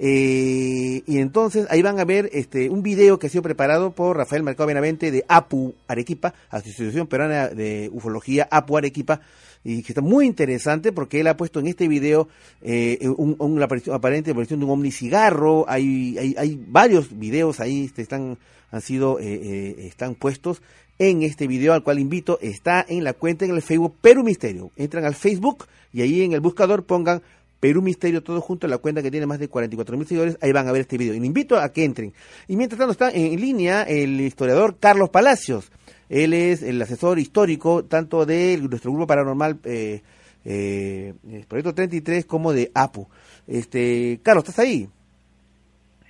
Eh, 0.02 1.02
y 1.06 1.18
entonces 1.18 1.66
ahí 1.68 1.82
van 1.82 2.00
a 2.00 2.06
ver 2.06 2.30
este 2.32 2.70
un 2.70 2.82
video 2.82 3.18
que 3.18 3.26
ha 3.26 3.30
sido 3.30 3.42
preparado 3.42 3.90
por 3.90 4.16
Rafael 4.16 4.42
Mercado 4.42 4.66
Benavente 4.66 5.10
de 5.10 5.26
APU 5.28 5.74
Arequipa, 5.86 6.32
Asociación 6.48 7.06
Peruana 7.06 7.48
de 7.48 7.90
Ufología 7.92 8.48
APU 8.50 8.78
Arequipa, 8.78 9.20
y 9.62 9.82
que 9.82 9.92
está 9.92 10.00
muy 10.00 10.24
interesante 10.24 10.90
porque 10.92 11.20
él 11.20 11.26
ha 11.26 11.36
puesto 11.36 11.60
en 11.60 11.66
este 11.66 11.86
video 11.86 12.28
eh, 12.62 12.98
un, 13.14 13.62
aparición, 13.62 13.94
aparente 13.94 14.30
aparición 14.30 14.60
de 14.60 14.64
un 14.64 14.72
ovni 14.72 14.90
cigarro, 14.90 15.66
hay, 15.68 16.16
hay, 16.18 16.34
hay 16.38 16.64
varios 16.66 17.16
videos 17.16 17.60
ahí, 17.60 17.84
este, 17.84 18.00
están, 18.00 18.38
han 18.70 18.80
sido, 18.80 19.18
eh, 19.18 19.24
eh, 19.26 19.86
están 19.86 20.14
puestos 20.14 20.62
en 20.98 21.22
este 21.22 21.46
video 21.46 21.72
al 21.72 21.82
cual 21.82 21.98
invito, 21.98 22.38
está 22.42 22.84
en 22.88 23.04
la 23.04 23.14
cuenta 23.14 23.44
en 23.44 23.52
el 23.52 23.62
Facebook 23.62 23.96
Perú 24.00 24.22
Misterio. 24.22 24.70
Entran 24.76 25.04
al 25.04 25.14
Facebook 25.14 25.66
y 25.92 26.02
ahí 26.02 26.22
en 26.22 26.32
el 26.32 26.40
buscador 26.40 26.84
pongan 26.84 27.22
Perú 27.58 27.82
Misterio, 27.82 28.22
todo 28.22 28.40
junto 28.40 28.66
a 28.66 28.70
la 28.70 28.78
cuenta 28.78 29.02
que 29.02 29.10
tiene 29.10 29.26
más 29.26 29.38
de 29.38 29.48
44 29.48 29.96
mil 29.96 30.06
seguidores, 30.06 30.38
ahí 30.40 30.52
van 30.52 30.68
a 30.68 30.72
ver 30.72 30.82
este 30.82 30.98
video. 30.98 31.14
Y 31.14 31.20
le 31.20 31.26
invito 31.26 31.58
a 31.58 31.70
que 31.72 31.84
entren. 31.84 32.12
Y 32.48 32.56
mientras 32.56 32.78
tanto 32.78 32.92
está 32.92 33.10
en 33.10 33.40
línea 33.40 33.82
el 33.82 34.20
historiador 34.20 34.76
Carlos 34.78 35.10
Palacios. 35.10 35.70
Él 36.08 36.32
es 36.32 36.62
el 36.62 36.82
asesor 36.82 37.18
histórico 37.18 37.84
tanto 37.84 38.26
de 38.26 38.58
nuestro 38.68 38.90
grupo 38.90 39.06
paranormal 39.06 39.60
eh, 39.64 40.02
eh, 40.44 41.14
Proyecto 41.48 41.74
33 41.74 42.24
como 42.24 42.52
de 42.52 42.70
APU. 42.74 43.08
Este, 43.46 44.20
Carlos, 44.22 44.44
¿estás 44.44 44.58
ahí? 44.58 44.88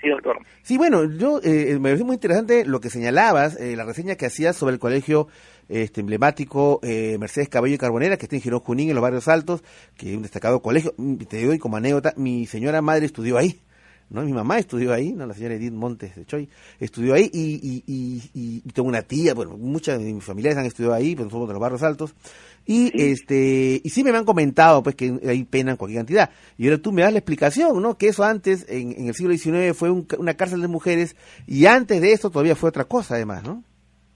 Sí, 0.00 0.08
doctor. 0.08 0.38
Sí, 0.62 0.78
bueno, 0.78 1.04
yo 1.04 1.40
eh, 1.42 1.74
me 1.74 1.90
pareció 1.90 2.06
muy 2.06 2.14
interesante 2.14 2.64
lo 2.64 2.80
que 2.80 2.88
señalabas, 2.88 3.60
eh, 3.60 3.76
la 3.76 3.84
reseña 3.84 4.14
que 4.16 4.26
hacías 4.26 4.56
sobre 4.56 4.74
el 4.74 4.80
colegio 4.80 5.28
este 5.68 6.00
emblemático 6.00 6.80
eh, 6.82 7.16
Mercedes 7.18 7.48
Cabello 7.48 7.74
y 7.74 7.78
Carbonera, 7.78 8.16
que 8.16 8.24
está 8.24 8.34
en 8.36 8.42
Girón 8.42 8.60
Junín, 8.60 8.88
en 8.88 8.94
los 8.96 9.02
barrios 9.02 9.28
altos, 9.28 9.62
que 9.96 10.10
es 10.10 10.16
un 10.16 10.22
destacado 10.22 10.62
colegio. 10.62 10.94
Mm, 10.96 11.16
Te 11.16 11.44
doy 11.44 11.58
como 11.58 11.76
anécdota, 11.76 12.12
mi 12.16 12.46
señora 12.46 12.82
madre 12.82 13.06
estudió 13.06 13.38
ahí. 13.38 13.60
¿No? 14.10 14.22
Mi 14.22 14.32
mamá 14.32 14.58
estudió 14.58 14.92
ahí, 14.92 15.12
¿no? 15.12 15.26
La 15.26 15.34
señora 15.34 15.54
Edith 15.54 15.72
Montes 15.72 16.14
de 16.16 16.24
Choy 16.26 16.48
estudió 16.78 17.14
ahí 17.14 17.30
y, 17.32 17.54
y, 17.62 17.84
y, 17.86 18.60
y- 18.66 18.72
tengo 18.72 18.88
una 18.88 19.02
tía, 19.02 19.34
bueno, 19.34 19.56
muchas 19.56 19.98
de 19.98 20.12
mis 20.12 20.24
familiares 20.24 20.58
han 20.58 20.66
estudiado 20.66 20.94
ahí, 20.94 21.16
pues 21.16 21.30
somos 21.30 21.48
de 21.48 21.54
los 21.54 21.60
barrios 21.60 21.82
altos. 21.82 22.14
Y 22.66 22.90
este 23.02 23.80
y 23.82 23.88
sí 23.88 24.04
me 24.04 24.10
han 24.10 24.24
comentado 24.24 24.82
pues 24.82 24.94
que 24.94 25.18
hay 25.26 25.44
pena 25.44 25.70
en 25.72 25.76
cualquier 25.76 26.00
cantidad. 26.00 26.30
Y 26.58 26.66
ahora 26.68 26.78
tú 26.78 26.92
me 26.92 27.02
das 27.02 27.12
la 27.12 27.18
explicación, 27.18 27.80
¿no? 27.82 27.96
Que 27.96 28.08
eso 28.08 28.22
antes, 28.22 28.66
en, 28.68 28.92
en 28.92 29.08
el 29.08 29.14
siglo 29.14 29.32
XIX, 29.36 29.76
fue 29.76 29.90
un 29.90 30.06
una 30.18 30.34
cárcel 30.34 30.60
de 30.60 30.68
mujeres 30.68 31.16
y 31.46 31.64
antes 31.66 32.00
de 32.00 32.12
esto 32.12 32.30
todavía 32.30 32.54
fue 32.56 32.68
otra 32.68 32.84
cosa 32.84 33.14
además, 33.14 33.42
¿no? 33.44 33.64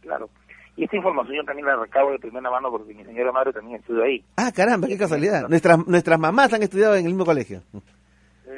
Claro. 0.03 0.29
Y 0.77 0.85
esta 0.85 0.97
información 0.97 1.37
yo 1.37 1.45
también 1.45 1.67
la 1.67 1.77
recabo 1.77 2.11
de 2.11 2.19
primera 2.19 2.51
mano 2.51 2.69
porque 2.71 2.93
mi 2.95 3.05
señora 3.05 3.31
madre 3.33 3.53
también 3.53 3.79
estudió 3.79 4.03
ahí. 4.03 4.25
Ah, 4.37 4.51
caramba, 4.53 4.89
qué 4.89 4.99
casualidad. 4.99 5.49
Nuestras, 5.49 5.87
nuestras 5.87 6.19
mamás 6.19 6.53
han 6.53 6.63
estudiado 6.65 6.97
en 6.97 7.07
el 7.07 7.13
mismo 7.13 7.25
colegio. 7.25 7.63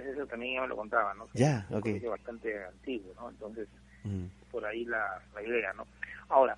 Eso 0.04 0.26
también 0.26 0.52
ella 0.52 0.62
me 0.62 0.68
lo 0.68 0.76
contaba, 0.76 1.14
¿no? 1.14 1.26
Que 1.28 1.38
Ya, 1.38 1.66
es 1.70 1.76
ok. 1.76 1.82
colegio 1.82 2.10
bastante 2.10 2.64
antiguo, 2.64 3.12
¿no? 3.16 3.30
Entonces, 3.30 3.68
Mm. 4.04 4.26
por 4.52 4.64
ahí 4.64 4.84
la, 4.84 5.20
la 5.34 5.42
idea, 5.42 5.72
¿no? 5.72 5.84
Ahora, 6.28 6.56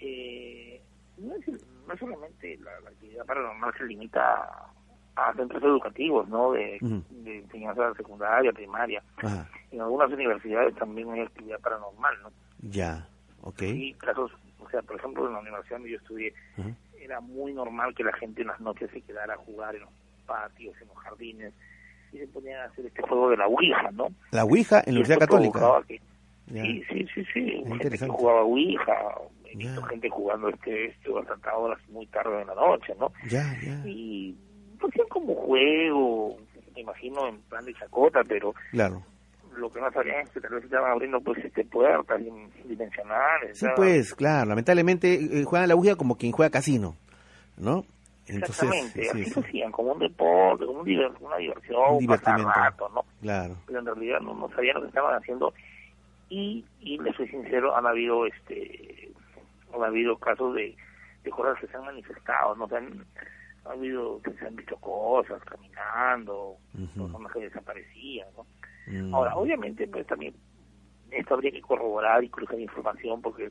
eh, 0.00 0.80
no, 1.18 1.34
es, 1.36 1.46
no 1.86 1.92
es 1.94 2.00
solamente 2.00 2.58
la, 2.58 2.70
la 2.80 2.90
actividad 2.90 3.24
paranormal 3.24 3.72
se 3.78 3.84
limita 3.84 4.48
a, 5.16 5.32
centros 5.34 5.62
educativos, 5.62 6.28
¿no? 6.28 6.52
De, 6.52 6.78
de 7.10 7.38
enseñanza 7.38 7.94
secundaria, 7.94 8.52
primaria. 8.52 9.02
Ajá, 9.18 9.48
En 9.70 9.80
algunas 9.80 10.10
universidades 10.10 10.74
también 10.74 11.10
hay 11.12 11.20
actividad 11.20 11.60
paranormal, 11.60 12.14
¿no? 12.22 12.32
ya, 12.68 13.06
ok. 13.42 13.62
Y 13.62 13.94
casos, 13.94 14.32
o 14.58 14.68
sea, 14.70 14.82
por 14.82 14.96
ejemplo, 14.96 15.26
en 15.26 15.34
la 15.34 15.40
universidad 15.40 15.76
donde 15.76 15.90
yo 15.90 15.96
estudié, 15.98 16.34
era 16.98 17.20
muy 17.20 17.52
normal 17.52 17.94
que 17.94 18.04
la 18.04 18.12
gente 18.14 18.42
en 18.42 18.48
las 18.48 18.60
noches 18.60 18.90
se 18.90 19.00
quedara 19.02 19.34
a 19.34 19.38
jugar 19.38 19.74
en 19.76 19.82
los 19.82 19.90
patios, 20.26 20.74
en 20.80 20.88
los 20.88 20.96
jardines, 20.98 21.52
y 22.12 22.18
se 22.18 22.26
ponían 22.28 22.60
a 22.60 22.64
hacer 22.64 22.86
este 22.86 23.02
juego 23.02 23.30
de 23.30 23.36
la 23.36 23.46
Ouija, 23.46 23.90
¿no? 23.92 24.08
La 24.30 24.44
Ouija 24.44 24.78
en 24.80 24.94
la 24.94 25.00
Universidad 25.00 25.18
Católica. 25.18 25.60
que-. 25.88 26.00
Sí, 26.52 26.82
sí, 26.90 27.06
sí, 27.14 27.24
sí. 27.32 27.64
Gente 27.66 27.90
que 27.98 28.08
jugaba 28.08 28.42
Ouija, 28.42 28.92
he 29.46 29.56
visto 29.56 29.82
gente 29.84 30.08
jugando 30.10 30.48
este, 30.48 30.86
esto 30.86 31.18
hasta 31.18 31.56
horas 31.56 31.78
muy 31.88 32.06
tarde 32.06 32.40
en 32.42 32.48
la 32.48 32.54
noche, 32.54 32.94
¿no? 32.98 33.12
Ya, 33.28 33.56
ya. 33.64 33.82
Y 33.86 34.36
hacían 34.86 35.06
como 35.08 35.34
juego, 35.34 36.36
me 36.74 36.80
imagino 36.82 37.28
en 37.28 37.38
plan 37.42 37.64
de 37.64 37.72
chacota, 37.74 38.20
pero 38.28 38.52
Claro. 38.72 39.02
lo 39.56 39.70
que 39.70 39.80
no 39.80 39.90
sabían 39.92 40.22
es 40.22 40.30
que 40.30 40.40
tal 40.40 40.54
vez 40.54 40.64
estaban 40.64 40.90
abriendo 40.90 41.20
pues 41.20 41.42
este 41.44 41.64
puertas 41.64 42.20
dim- 42.20 42.50
dimensionales. 42.64 43.56
Sí, 43.58 43.66
pues, 43.76 44.14
claro. 44.14 44.48
Lamentablemente 44.50 45.14
eh, 45.14 45.44
juegan 45.44 45.68
la 45.68 45.74
Ouija 45.76 45.96
como 45.96 46.16
quien 46.16 46.32
juega 46.32 46.50
casino, 46.50 46.96
¿no? 47.56 47.84
Entonces, 48.34 48.62
Exactamente, 48.62 49.02
sí, 49.02 49.08
así 49.08 49.24
sí, 49.24 49.32
lo 49.34 49.46
hacían, 49.46 49.72
como 49.72 49.92
un 49.92 49.98
deporte, 49.98 50.66
como 50.66 50.80
una 50.80 51.36
diversión, 51.36 51.82
Un 51.90 52.06
pasar 52.06 52.40
rato, 52.40 52.88
¿no? 52.94 53.04
claro. 53.20 53.56
Pero 53.66 53.78
en 53.78 53.86
realidad 53.86 54.20
no, 54.20 54.34
no 54.34 54.48
sabían 54.50 54.76
lo 54.76 54.82
que 54.82 54.88
estaban 54.88 55.14
haciendo 55.14 55.52
y, 56.28 56.64
y 56.80 56.98
les 56.98 57.14
soy 57.16 57.28
sincero, 57.28 57.76
han 57.76 57.86
habido 57.86 58.26
este 58.26 59.12
han 59.74 59.82
habido 59.82 60.16
casos 60.18 60.54
de, 60.54 60.76
de 61.24 61.30
cosas 61.30 61.58
que 61.60 61.66
se 61.66 61.76
han 61.76 61.84
manifestado, 61.84 62.54
no 62.56 62.68
se 62.68 62.76
han, 62.76 63.04
ha 63.64 63.70
habido 63.70 64.20
que 64.22 64.32
se 64.32 64.46
han 64.46 64.56
visto 64.56 64.76
cosas 64.76 65.42
caminando, 65.44 66.56
personas 66.96 67.32
que 67.32 67.40
desaparecían, 67.40 68.28
¿no? 68.36 68.46
Mm. 68.86 69.14
Ahora, 69.14 69.36
obviamente, 69.36 69.86
pues 69.86 70.06
también 70.06 70.34
esto 71.10 71.34
habría 71.34 71.52
que 71.52 71.60
corroborar 71.60 72.24
y 72.24 72.28
cruzar 72.28 72.58
información 72.58 73.20
porque 73.22 73.50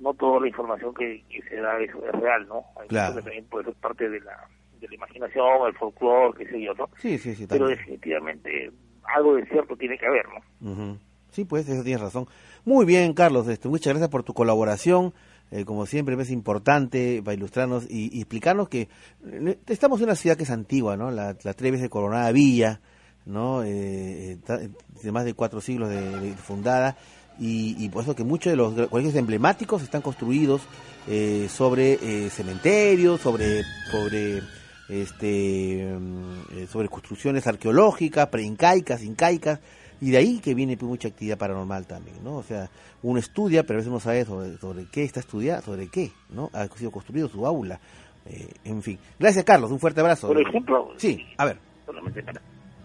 no 0.00 0.14
toda 0.14 0.40
la 0.40 0.48
información 0.48 0.94
que, 0.94 1.24
que 1.28 1.42
se 1.42 1.56
da 1.56 1.78
es, 1.80 1.90
es 1.90 2.20
real, 2.20 2.46
¿no? 2.48 2.64
Hay 2.80 2.88
Claro. 2.88 3.16
que 3.16 3.22
también 3.22 3.44
puede 3.46 3.64
ser 3.66 3.74
parte 3.74 4.08
de 4.08 4.20
la, 4.20 4.48
de 4.80 4.88
la 4.88 4.94
imaginación, 4.94 5.44
el 5.66 5.74
folclore, 5.74 6.36
qué 6.38 6.50
sé 6.50 6.60
yo, 6.62 6.74
¿no? 6.74 6.88
Sí, 6.98 7.18
sí, 7.18 7.34
sí. 7.34 7.46
Pero 7.46 7.66
también. 7.66 7.78
definitivamente 7.78 8.70
algo 9.04 9.34
de 9.36 9.46
cierto 9.46 9.76
tiene 9.76 9.98
que 9.98 10.06
haber, 10.06 10.26
¿no? 10.28 10.72
Ujú. 10.72 10.98
Sí, 11.30 11.44
pues, 11.44 11.68
eso 11.68 11.82
tienes 11.82 12.00
razón. 12.02 12.26
Muy 12.64 12.84
bien, 12.86 13.12
Carlos. 13.12 13.46
Este, 13.48 13.68
muchas 13.68 13.92
gracias 13.92 14.10
por 14.10 14.22
tu 14.22 14.34
colaboración. 14.34 15.12
Eh, 15.50 15.64
como 15.64 15.86
siempre, 15.86 16.14
es 16.20 16.30
importante 16.30 17.22
para 17.24 17.34
ilustrarnos 17.34 17.84
y, 17.88 18.10
y 18.16 18.20
explicarnos 18.20 18.68
que 18.68 18.88
eh, 19.26 19.58
estamos 19.66 20.00
en 20.00 20.04
una 20.06 20.14
ciudad 20.14 20.36
que 20.36 20.42
es 20.42 20.50
antigua, 20.50 20.96
¿no? 20.96 21.10
La, 21.10 21.36
la 21.42 21.54
tres 21.54 21.72
veces 21.72 21.88
coronada 21.88 22.30
villa, 22.32 22.80
¿no? 23.24 23.62
Eh, 23.62 24.32
eh, 24.48 24.68
de 25.02 25.12
más 25.12 25.24
de 25.24 25.34
cuatro 25.34 25.60
siglos 25.60 25.88
de, 25.90 26.20
de 26.20 26.32
fundada. 26.34 26.96
Y, 27.40 27.76
y 27.78 27.88
por 27.88 28.02
eso 28.02 28.14
que 28.16 28.24
muchos 28.24 28.50
de 28.50 28.56
los 28.56 28.74
colegios 28.88 29.14
emblemáticos 29.14 29.82
están 29.82 30.02
construidos 30.02 30.62
eh, 31.06 31.48
sobre 31.48 31.92
eh, 31.94 32.30
cementerios, 32.30 33.20
sobre, 33.20 33.62
sobre 33.90 34.42
este 34.88 35.96
mm, 35.98 36.32
eh, 36.56 36.66
sobre 36.70 36.88
construcciones 36.88 37.46
arqueológicas, 37.46 38.26
preincaicas, 38.28 39.02
incaicas, 39.04 39.60
y 40.00 40.10
de 40.10 40.16
ahí 40.18 40.38
que 40.38 40.54
viene 40.54 40.76
pues, 40.76 40.88
mucha 40.88 41.08
actividad 41.08 41.38
paranormal 41.38 41.86
también, 41.86 42.16
¿no? 42.24 42.36
O 42.36 42.42
sea, 42.42 42.70
uno 43.02 43.18
estudia, 43.18 43.62
pero 43.64 43.76
a 43.76 43.80
veces 43.80 43.92
no 43.92 44.00
sabe 44.00 44.24
sobre, 44.24 44.56
sobre 44.58 44.86
qué 44.86 45.04
está 45.04 45.20
estudiando, 45.20 45.64
sobre 45.64 45.88
qué, 45.88 46.12
¿no? 46.30 46.50
Ha 46.52 46.66
sido 46.68 46.90
construido 46.90 47.28
su 47.28 47.46
aula, 47.46 47.80
eh, 48.26 48.48
en 48.64 48.82
fin. 48.82 48.98
Gracias, 49.18 49.44
Carlos, 49.44 49.70
un 49.70 49.78
fuerte 49.80 50.00
abrazo. 50.00 50.28
Por 50.28 50.40
ejemplo, 50.40 50.92
Sí, 50.96 51.24
a 51.36 51.44
ver. 51.44 51.58
solamente 51.86 52.22
para- 52.22 52.40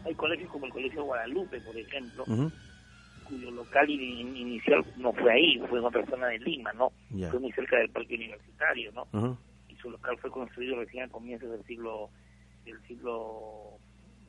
hay 0.05 0.13
colegios 0.15 0.51
como 0.51 0.65
el 0.65 0.71
Colegio 0.73 1.03
Guadalupe, 1.05 1.59
por 1.61 1.77
ejemplo. 1.77 2.25
Cuyo 3.23 3.51
local 3.51 3.89
in- 3.89 4.35
inicial 4.35 4.85
no 4.97 5.11
fue 5.13 5.31
ahí, 5.33 5.59
fue 5.69 5.79
en 5.79 5.85
otra 5.85 6.05
zona 6.05 6.27
de 6.27 6.39
Lima, 6.39 6.71
¿no? 6.73 6.91
Fue 7.31 7.39
muy 7.39 7.51
cerca 7.53 7.77
del 7.77 7.89
parque 7.89 8.15
universitario, 8.15 8.91
¿no? 8.91 9.07
Y 9.69 9.75
su 9.77 9.89
local 9.89 10.17
fue 10.19 10.29
construido 10.31 10.77
recién 10.79 11.03
a 11.03 11.07
comienzos 11.09 11.49
del 11.51 11.63
siglo 11.65 12.09
del 12.65 12.81
siglo 12.87 13.71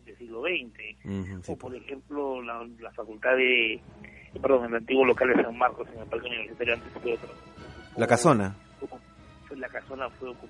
del 0.05 0.16
siglo 0.19 0.43
XX. 0.43 1.43
Sí, 1.45 1.53
o 1.53 1.57
por 1.57 1.75
ejemplo 1.75 2.43
la, 2.43 2.66
la 2.81 2.91
facultad 2.93 3.37
de 3.37 3.81
perdón 4.43 4.66
el 4.66 4.75
antiguo 4.77 5.05
local 5.05 5.29
de 5.35 5.43
San 5.43 5.57
Marcos 5.57 5.89
en 5.95 6.01
el 6.01 6.07
parque 6.09 6.27
universitario 6.27 6.75
antes 6.75 6.93
fue 7.01 7.12
otro 7.15 7.29
La 7.97 8.07
casona. 8.07 8.57
fue 9.49 9.57
la 9.57 9.69
casona 9.69 10.11
fue, 10.11 10.31
ocu- 10.31 10.49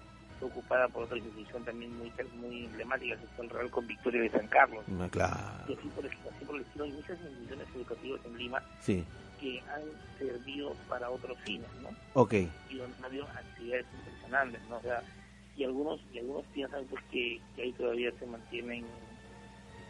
fue 0.49 0.61
ocupada 0.61 0.89
por 0.89 1.05
otra 1.05 1.17
institución 1.19 1.65
también 1.65 1.97
muy 1.99 2.13
muy 2.41 2.65
emblemática 2.67 3.17
que 3.17 3.27
fue 3.37 3.45
el 3.47 3.51
Real 3.51 3.71
con 3.71 3.87
Victoria 3.87 4.23
de 4.23 4.31
San 4.31 4.47
Carlos 4.49 4.85
Claro, 5.11 5.35
y 5.69 5.73
así 5.73 5.89
por, 5.89 6.05
el- 6.05 6.11
así 6.13 6.45
por 6.45 6.57
el 6.57 6.63
estilo 6.63 6.85
hay 6.85 6.93
muchas 6.93 7.19
instituciones 7.21 7.67
educativas 7.75 8.21
en 8.27 8.39
Lima 8.39 8.63
sí. 8.81 9.05
que 9.41 9.61
han 9.61 9.83
servido 10.19 10.75
para 10.89 11.11
otros 11.11 11.37
fines 11.45 11.69
no 11.83 11.89
Ok. 12.15 12.35
y 12.35 12.77
donde 12.77 12.97
han 12.99 13.05
habido 13.05 13.25
actividades 13.29 13.87
impresionantes 13.99 14.61
no 14.69 14.77
o 14.77 14.83
sea 14.83 15.03
y 15.57 15.65
algunos 15.65 16.01
y 16.13 16.19
algunos 16.19 16.45
piensan 16.53 16.85
pues 16.87 17.03
que, 17.11 17.41
que 17.57 17.63
ahí 17.63 17.73
todavía 17.73 18.11
se 18.19 18.27
mantienen 18.27 18.85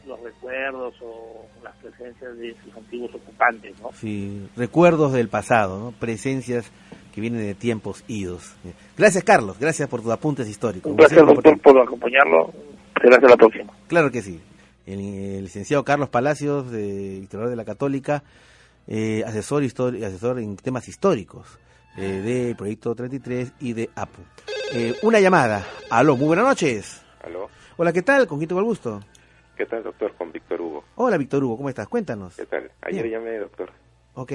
los 0.06 0.20
recuerdos 0.20 0.94
o 1.00 1.46
las 1.62 1.74
presencias 1.76 2.36
de 2.36 2.54
sus 2.62 2.76
antiguos 2.76 3.14
ocupantes 3.14 3.78
no 3.80 3.90
Sí, 3.94 4.46
recuerdos 4.56 5.12
del 5.14 5.28
pasado, 5.28 5.80
¿no? 5.80 5.92
Presencias 5.92 6.70
que 7.14 7.20
vienen 7.20 7.40
de 7.46 7.54
tiempos 7.54 8.02
idos. 8.08 8.56
Gracias, 8.98 9.22
Carlos. 9.22 9.56
Gracias 9.60 9.88
por 9.88 10.02
tus 10.02 10.10
apuntes 10.10 10.48
históricos. 10.48 10.90
un 10.90 10.96
placer 10.96 11.18
Siempre 11.18 11.34
doctor 11.36 11.60
por 11.60 11.80
acompañarlo 11.80 12.52
será 13.00 13.16
hasta 13.16 13.28
la 13.28 13.36
próxima 13.36 13.72
Claro 13.86 14.10
que 14.10 14.20
sí. 14.20 14.40
El, 14.84 14.98
el 14.98 15.42
licenciado 15.44 15.84
Carlos 15.84 16.08
Palacios, 16.08 16.72
de 16.72 16.82
historiador 17.22 17.50
de 17.50 17.56
la 17.56 17.64
Católica, 17.64 18.24
eh, 18.88 19.22
asesor, 19.24 19.62
asesor 19.62 20.40
en 20.40 20.56
temas 20.56 20.88
históricos 20.88 21.60
eh, 21.96 22.02
de 22.02 22.54
Proyecto 22.56 22.94
33 22.96 23.52
y 23.60 23.74
de 23.74 23.90
APU. 23.94 24.22
Eh, 24.72 24.96
una 25.02 25.20
llamada. 25.20 25.64
Aló, 25.90 26.16
muy 26.16 26.26
buenas 26.26 26.44
noches. 26.46 27.00
Aló, 27.22 27.48
Hola, 27.76 27.92
¿qué 27.92 28.02
tal? 28.02 28.26
¿Con 28.26 28.38
quién 28.38 28.48
tengo 28.48 28.60
el 28.60 28.66
gusto? 28.66 29.00
¿qué 29.56 29.66
tal, 29.66 29.84
doctor? 29.84 30.12
Con 30.16 30.32
Víctor 30.32 30.60
Hugo. 30.60 30.82
Hola, 30.96 31.16
Víctor 31.16 31.44
Hugo, 31.44 31.56
¿cómo 31.56 31.68
estás? 31.68 31.86
Cuéntanos. 31.86 32.34
¿Qué 32.34 32.46
tal? 32.46 32.72
Ayer 32.82 33.04
Bien. 33.04 33.20
llamé, 33.20 33.38
doctor. 33.38 33.70
Ok. 34.14 34.32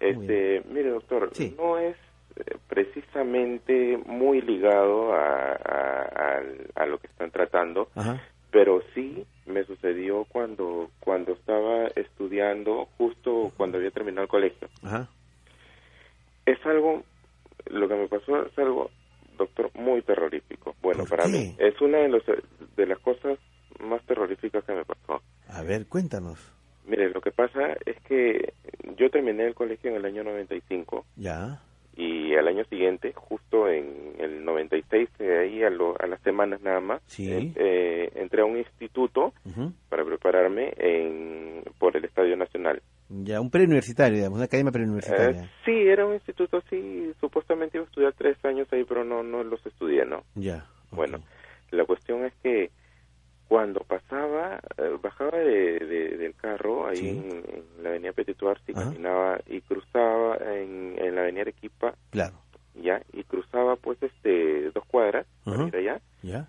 Este, 0.00 0.62
mire, 0.70 0.90
doctor, 0.90 1.30
Sí. 1.32 1.54
no 1.56 1.78
es 1.78 1.96
eh, 2.36 2.56
precisamente 2.68 3.98
muy 4.06 4.40
ligado 4.42 5.14
a, 5.14 5.52
a, 5.52 6.02
al- 6.36 6.70
a 6.74 6.86
lo 6.86 6.98
que 6.98 7.06
están 7.06 7.30
tratando, 7.30 7.88
Ajá. 7.94 8.22
pero 8.50 8.82
sí 8.94 9.24
me 9.46 9.64
sucedió 9.64 10.24
cuando 10.28 10.90
cuando 11.00 11.32
estaba 11.32 11.86
estudiando, 11.96 12.88
justo 12.98 13.52
cuando 13.56 13.78
había 13.78 13.90
terminado 13.90 14.24
el 14.24 14.28
colegio. 14.28 14.68
Ajá. 14.82 15.08
Es 16.44 16.58
algo, 16.66 17.02
lo 17.70 17.88
que 17.88 17.94
me 17.94 18.08
pasó 18.08 18.44
es 18.46 18.58
algo, 18.58 18.90
doctor, 19.38 19.70
muy 19.74 20.02
terrorífico. 20.02 20.74
Bueno, 20.82 21.04
¿Por 21.04 21.10
para 21.18 21.24
qué? 21.24 21.30
mí 21.30 21.54
es 21.58 21.80
una 21.80 21.98
de, 21.98 22.08
los, 22.08 22.22
de 22.76 22.86
las 22.86 22.98
cosas 23.00 23.38
más 23.80 24.02
terroríficas 24.06 24.62
que 24.64 24.72
me 24.74 24.84
pasó. 24.84 25.22
A 25.48 25.62
ver, 25.62 25.86
cuéntanos. 25.86 26.52
Mire, 26.86 27.10
lo 27.10 27.20
que 27.20 27.30
pasa 27.32 27.76
es 27.84 27.96
que 28.02 28.52
yo 28.96 29.10
terminé 29.10 29.46
el 29.46 29.54
colegio 29.54 29.90
en 29.90 29.96
el 29.96 30.04
año 30.04 30.22
95 30.24 31.04
Ya. 31.16 31.60
y 31.96 32.34
al 32.34 32.46
año 32.48 32.64
siguiente, 32.66 33.12
justo 33.14 33.68
en 33.68 34.14
el 34.18 34.44
96, 34.44 35.08
eh, 35.18 35.38
ahí 35.38 35.62
a, 35.62 35.70
lo- 35.70 36.00
a 36.00 36.06
las 36.06 36.20
semanas 36.22 36.60
nada 36.62 36.80
más, 36.80 37.02
Sí. 37.06 37.30
eh, 37.32 37.52
eh, 37.56 38.10
entré 38.14 38.42
a 38.42 38.44
un 38.44 38.56
instituto 38.58 39.32
para 39.88 40.04
prepararme 40.04 40.72
en, 40.76 41.64
por 41.78 41.96
el 41.96 42.04
Estadio 42.04 42.36
Nacional. 42.36 42.80
Ya, 43.08 43.40
un 43.40 43.50
preuniversitario, 43.50 44.16
digamos, 44.18 44.36
una 44.38 44.46
academia 44.46 44.72
preuniversitaria. 44.72 45.42
Eh, 45.44 45.50
sí, 45.64 45.72
era 45.72 46.04
un 46.06 46.14
instituto 46.14 46.58
así, 46.58 47.12
supuestamente 47.20 47.78
iba 47.78 47.84
a 47.84 47.88
estudiar 47.88 48.12
tres 48.14 48.36
años 48.44 48.68
ahí, 48.72 48.84
pero 48.84 49.04
no, 49.04 49.22
no 49.22 49.42
los 49.44 49.64
estudié, 49.66 50.04
¿no? 50.04 50.22
Ya. 50.34 50.66
Bueno, 50.92 51.18
la 51.70 51.84
cuestión 51.84 52.24
es 52.24 52.32
que 52.42 52.70
cuando 53.48 53.80
pasaba, 53.80 54.58
eh, 54.78 54.96
bajaba 55.00 55.38
de, 55.38 55.78
de- 55.78 56.16
del 56.16 56.34
carro 56.34 56.86
ahí 56.88 56.96
Sí. 56.96 57.08
en, 57.08 57.44
en 57.78 57.82
la 57.82 57.90
avenida 57.90 58.12
Petit 58.12 58.36
Suárez 58.38 58.62
y 58.66 58.72
caminaba 58.74 59.38
y 59.46 59.60
cruzaba 59.60 60.36
en, 60.36 60.96
en 60.98 61.14
la 61.14 61.20
avenida 61.22 61.42
Arequipa, 61.42 61.94
Claro. 62.10 62.34
ya, 62.74 63.00
y 63.12 63.22
cruzaba 63.24 63.76
pues 63.76 64.02
este 64.02 64.70
dos 64.72 64.84
cuadras 64.86 65.26
para 65.44 65.68
ir 65.68 65.76
allá, 65.76 66.00
Ya. 66.22 66.48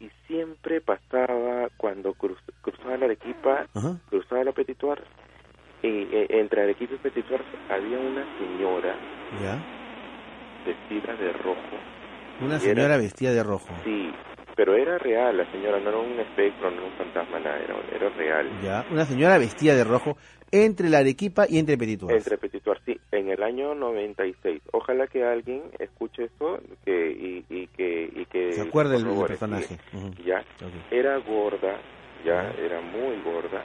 y 0.00 0.10
siempre 0.26 0.80
pasaba 0.80 1.68
cuando 1.76 2.14
cruz- 2.14 2.42
cruzaba 2.60 2.96
la 2.96 3.04
Arequipa, 3.06 3.66
Ajá. 3.74 3.98
cruzaba 4.10 4.42
la 4.44 4.52
Petit 4.52 4.78
Suárez, 4.80 5.06
y 5.82 5.88
eh, 6.12 6.26
entre 6.30 6.62
Arequipa 6.62 6.94
y 6.94 6.98
Petit 6.98 7.26
Suárez 7.28 7.46
había 7.68 7.98
una 7.98 8.24
señora 8.38 8.96
Ya. 9.40 9.62
vestida 10.66 11.14
de 11.14 11.32
rojo. 11.34 11.76
Una 12.40 12.56
Y 12.56 12.60
señora 12.60 12.84
era- 12.86 12.96
vestida 12.96 13.30
de 13.32 13.42
rojo. 13.44 13.68
Sí, 13.84 14.12
pero 14.56 14.74
era 14.74 14.98
real, 14.98 15.36
la 15.36 15.50
señora, 15.50 15.80
no 15.80 15.88
era 15.90 15.98
un 15.98 16.20
espectro, 16.20 16.70
no 16.70 16.78
era 16.78 16.86
un 16.86 16.92
fantasma, 16.92 17.38
nada, 17.40 17.58
era, 17.58 17.76
era 17.94 18.08
real. 18.10 18.50
Ya. 18.62 18.84
Una 18.90 19.04
señora 19.04 19.38
vestida 19.38 19.74
de 19.74 19.84
rojo 19.84 20.16
entre 20.50 20.90
la 20.90 20.98
Arequipa 20.98 21.46
y 21.48 21.58
entre 21.58 21.78
Petituas. 21.78 22.14
Entre 22.14 22.36
Petit 22.36 22.62
Suárez, 22.62 22.82
sí, 22.84 23.00
en 23.10 23.30
el 23.30 23.42
año 23.42 23.74
96. 23.74 24.60
Ojalá 24.72 25.06
que 25.06 25.24
alguien 25.24 25.62
escuche 25.78 26.24
eso 26.24 26.60
que, 26.84 27.10
y, 27.10 27.44
y 27.48 27.66
que... 27.68 28.10
Y 28.14 28.26
que 28.26 28.52
Se 28.52 28.60
acuerde 28.62 28.96
corrobore, 28.96 29.28
personaje. 29.28 29.78
Ya, 30.24 30.44
era 30.90 31.16
gorda, 31.18 31.80
ya, 32.24 32.52
era 32.58 32.80
muy 32.82 33.20
gorda, 33.22 33.64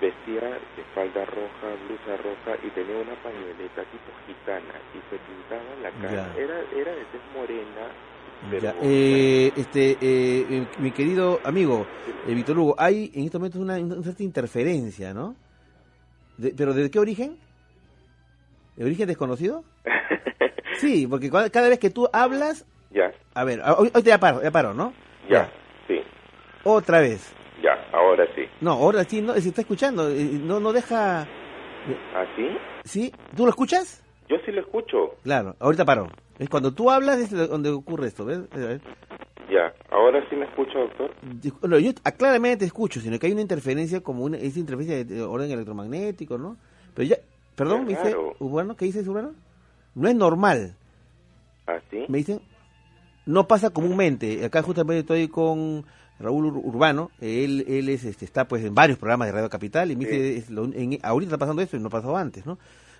vestía 0.00 0.48
de 0.48 0.84
falda 0.94 1.24
roja, 1.24 1.74
blusa 1.86 2.16
roja 2.22 2.58
y 2.64 2.70
tenía 2.70 2.96
una 2.96 3.14
pañueleta 3.22 3.82
tipo 3.90 4.10
gitana 4.26 4.74
y 4.94 4.98
se 5.10 5.18
pintaba 5.18 5.74
la 5.82 5.90
cara. 5.90 6.32
Ya. 6.34 6.40
Era, 6.40 6.60
era 6.76 6.92
de 6.92 7.04
tez 7.10 7.22
morena. 7.34 7.90
Ya, 8.60 8.74
eh, 8.82 9.52
este, 9.56 9.92
eh, 9.92 9.96
eh, 10.02 10.66
mi 10.78 10.90
querido 10.90 11.40
amigo, 11.44 11.86
eh, 12.28 12.34
Víctor 12.34 12.58
Hugo, 12.58 12.74
hay 12.78 13.10
en 13.14 13.24
estos 13.24 13.40
momentos 13.40 13.60
una, 13.60 13.78
una 13.78 14.02
cierta 14.02 14.22
interferencia, 14.22 15.14
¿no? 15.14 15.34
De- 16.36 16.52
¿Pero 16.56 16.74
de 16.74 16.90
qué 16.90 16.98
origen? 16.98 17.38
¿De 18.76 18.84
origen 18.84 19.06
desconocido? 19.08 19.64
Sí, 20.78 21.06
porque 21.06 21.30
cada 21.30 21.68
vez 21.68 21.78
que 21.78 21.88
tú 21.90 22.08
hablas... 22.12 22.66
Ya, 22.90 23.12
A 23.34 23.44
ver, 23.44 23.60
hoy, 23.78 23.92
hoy 23.94 24.02
te 24.02 24.08
ya 24.08 24.18
paro, 24.18 24.42
ya 24.42 24.50
paro, 24.50 24.74
¿no? 24.74 24.92
ya, 25.30 25.48
sí, 25.86 26.00
Otra 26.64 27.00
vez. 27.00 27.32
ya, 27.62 27.72
ahora 27.92 28.26
sí. 28.34 28.42
No, 28.60 28.72
ahora 28.72 29.04
sí, 29.04 29.22
no, 29.22 29.34
se 29.34 29.48
está 29.50 29.60
escuchando, 29.60 30.10
eh, 30.10 30.30
no, 30.42 30.58
no 30.58 30.72
deja... 30.72 31.20
¿Así? 31.22 32.48
¿Sí? 32.84 33.12
¿Tú 33.36 33.44
lo 33.44 33.50
escuchas? 33.50 34.02
Yo 34.28 34.36
sí 34.44 34.50
lo 34.50 34.62
escucho. 34.62 35.14
Claro, 35.22 35.54
ahorita 35.60 35.84
paro. 35.84 36.08
Es 36.38 36.48
cuando 36.48 36.72
tú 36.72 36.90
hablas 36.90 37.18
es 37.18 37.30
donde 37.30 37.70
ocurre 37.70 38.08
esto, 38.08 38.24
¿ves? 38.24 38.40
A 38.52 38.56
ver. 38.56 38.80
Ya, 39.50 39.72
ahora 39.90 40.20
sí 40.28 40.36
me 40.36 40.46
escucha, 40.46 40.78
doctor. 40.78 41.10
No, 41.68 41.78
yo 41.78 41.92
ah, 42.02 42.12
claramente 42.12 42.58
te 42.58 42.64
escucho, 42.64 43.00
sino 43.00 43.18
que 43.18 43.26
hay 43.26 43.32
una 43.32 43.42
interferencia 43.42 44.00
como 44.00 44.24
una 44.24 44.38
esa 44.38 44.58
interferencia 44.58 44.96
de, 44.96 45.04
de 45.04 45.22
orden 45.22 45.50
electromagnético, 45.50 46.38
¿no? 46.38 46.56
Pero 46.94 47.08
ya, 47.08 47.16
perdón, 47.54 47.84
me 47.84 47.90
dice. 47.90 48.16
Urbano, 48.40 48.74
¿qué 48.76 48.86
dices 48.86 49.06
Urbano? 49.06 49.32
No 49.94 50.08
es 50.08 50.14
normal, 50.16 50.74
¿Así? 51.66 52.04
me 52.08 52.18
dicen, 52.18 52.40
no 53.26 53.46
pasa 53.46 53.70
comúnmente. 53.70 54.44
Acá 54.44 54.62
justamente 54.62 55.00
estoy 55.00 55.28
con 55.28 55.84
Raúl 56.18 56.46
Ur- 56.46 56.60
Urbano, 56.64 57.10
él 57.20 57.64
él 57.68 57.88
es 57.90 58.04
este 58.04 58.24
está 58.24 58.48
pues 58.48 58.64
en 58.64 58.74
varios 58.74 58.98
programas 58.98 59.28
de 59.28 59.32
Radio 59.32 59.50
Capital 59.50 59.90
y 59.90 59.96
me 59.96 60.04
dice, 60.06 60.36
es 60.36 60.50
lo- 60.50 60.64
en- 60.64 60.98
ahorita 61.02 61.28
está 61.34 61.38
pasando 61.38 61.62
esto 61.62 61.76
y 61.76 61.80
no 61.80 61.90
pasó 61.90 62.16
antes, 62.16 62.44
¿no? 62.46 62.58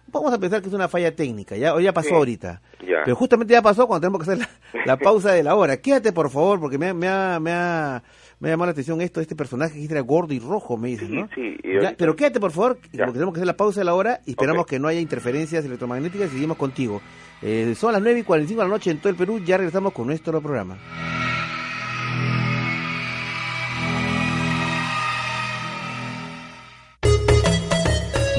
Vamos 0.08 0.32
a 0.32 0.38
pensar 0.38 0.60
que 0.62 0.68
es 0.68 0.74
una 0.74 0.86
falla 0.88 1.14
técnica, 1.14 1.56
ya, 1.56 1.74
o 1.74 1.80
ya 1.80 1.92
pasó 1.92 2.10
Sí. 2.10 2.14
ahorita. 2.14 2.60
Ya. 2.86 2.98
Pero 3.04 3.16
justamente 3.16 3.52
ya 3.52 3.62
pasó 3.62 3.86
cuando 3.86 4.02
tenemos 4.06 4.24
que 4.24 4.30
hacer 4.32 4.46
la, 4.72 4.84
la 4.86 4.96
pausa 4.96 5.32
de 5.32 5.42
la 5.42 5.54
hora. 5.56 5.76
Quédate, 5.78 6.12
por 6.12 6.30
favor, 6.30 6.60
porque 6.60 6.78
me, 6.78 6.88
ha- 6.88 6.94
me, 6.94 7.08
ha, 7.08 7.40
me, 7.40 7.50
ha, 7.52 8.02
me 8.38 8.48
ha 8.48 8.52
llamado 8.52 8.66
la 8.66 8.72
atención 8.72 9.00
esto, 9.00 9.20
este 9.20 9.34
personaje 9.34 9.74
que 9.78 9.84
era 9.92 10.00
gordo 10.02 10.32
y 10.34 10.38
rojo, 10.38 10.76
me 10.76 10.88
dicen, 10.88 11.14
¿no? 11.14 11.28
Sí, 11.34 11.56
y 11.62 11.68
Ya, 11.68 11.74
ahorita- 11.74 11.94
pero 11.98 12.14
quédate, 12.14 12.38
por 12.38 12.52
favor, 12.52 12.78
Ya. 12.92 13.04
porque 13.06 13.14
tenemos 13.14 13.34
que 13.34 13.38
hacer 13.40 13.46
la 13.46 13.56
pausa 13.56 13.80
de 13.80 13.84
la 13.84 13.94
hora 13.94 14.20
y 14.26 14.30
esperamos 14.30 14.66
que 14.66 14.78
no 14.78 14.86
haya 14.88 15.00
interferencias 15.00 15.64
electromagnéticas 15.64 16.28
y 16.28 16.34
seguimos 16.34 16.56
contigo. 16.58 17.00
Eh, 17.42 17.74
son 17.76 17.92
las 17.92 18.00
9 18.02 18.20
y 18.20 18.22
45 18.22 18.62
de 18.62 18.68
la 18.68 18.74
noche 18.74 18.90
en 18.90 18.98
todo 18.98 19.08
el 19.10 19.16
Perú, 19.16 19.40
ya 19.44 19.56
regresamos 19.56 19.92
con 19.92 20.06
nuestro 20.06 20.40
programa. 20.40 20.78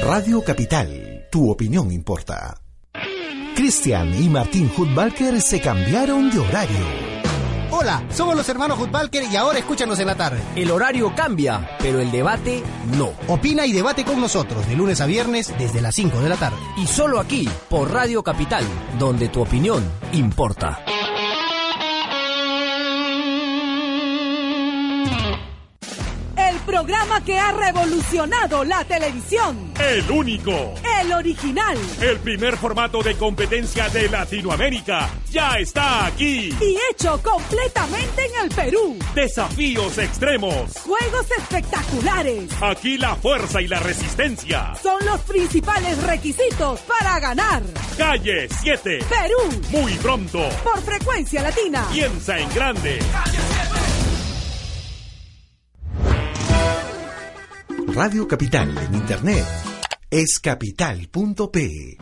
Radio 0.02 0.42
Capital, 0.42 0.88
tu 1.36 1.50
opinión 1.50 1.92
importa. 1.92 2.58
Cristian 3.54 4.14
y 4.22 4.26
Martín 4.30 4.72
Hutbalker 4.74 5.42
se 5.42 5.60
cambiaron 5.60 6.30
de 6.30 6.38
horario. 6.38 6.86
Hola, 7.70 8.02
somos 8.10 8.34
los 8.34 8.48
hermanos 8.48 8.80
Hutbalker 8.80 9.22
y 9.30 9.36
ahora 9.36 9.58
escúchanos 9.58 9.98
en 9.98 10.06
la 10.06 10.14
tarde. 10.14 10.40
El 10.56 10.70
horario 10.70 11.14
cambia, 11.14 11.76
pero 11.78 12.00
el 12.00 12.10
debate 12.10 12.62
no. 12.96 13.12
Opina 13.28 13.66
y 13.66 13.72
debate 13.72 14.02
con 14.02 14.18
nosotros 14.18 14.66
de 14.66 14.76
lunes 14.76 15.02
a 15.02 15.06
viernes 15.06 15.52
desde 15.58 15.82
las 15.82 15.94
5 15.96 16.20
de 16.20 16.28
la 16.30 16.36
tarde. 16.36 16.56
Y 16.78 16.86
solo 16.86 17.20
aquí, 17.20 17.46
por 17.68 17.92
Radio 17.92 18.22
Capital, 18.22 18.64
donde 18.98 19.28
tu 19.28 19.42
opinión 19.42 19.84
importa. 20.14 20.82
Que 27.26 27.36
ha 27.36 27.50
revolucionado 27.50 28.62
la 28.62 28.84
televisión. 28.84 29.72
El 29.80 30.08
único. 30.10 30.74
El 31.00 31.12
original. 31.12 31.76
El 32.00 32.18
primer 32.20 32.56
formato 32.56 33.02
de 33.02 33.16
competencia 33.16 33.88
de 33.88 34.08
Latinoamérica 34.08 35.10
ya 35.28 35.58
está 35.58 36.06
aquí. 36.06 36.56
Y 36.60 36.78
hecho 36.88 37.20
completamente 37.20 38.26
en 38.26 38.44
el 38.44 38.54
Perú. 38.54 38.96
Desafíos 39.12 39.98
extremos. 39.98 40.72
Juegos 40.84 41.26
espectaculares. 41.36 42.48
Aquí 42.62 42.96
la 42.96 43.16
fuerza 43.16 43.60
y 43.60 43.66
la 43.66 43.80
resistencia. 43.80 44.74
Son 44.80 45.04
los 45.04 45.20
principales 45.22 46.00
requisitos 46.04 46.78
para 46.80 47.18
ganar. 47.18 47.62
Calle 47.98 48.48
7. 48.62 49.00
Perú. 49.00 49.62
Muy 49.70 49.92
pronto. 49.94 50.48
Por 50.62 50.80
frecuencia 50.80 51.42
latina. 51.42 51.88
Piensa 51.92 52.38
en 52.38 52.54
grande. 52.54 53.00
Radio 57.96 58.28
Capital 58.28 58.76
en 58.76 58.94
Internet 58.94 59.46
es 60.10 60.38
capital.p. 60.38 61.96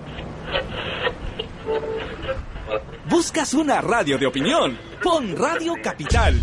¿Buscas 3.09 3.55
una 3.55 3.81
radio 3.81 4.19
de 4.19 4.27
opinión? 4.27 4.77
Pon 5.01 5.37
Radio 5.37 5.75
Capital. 5.81 6.35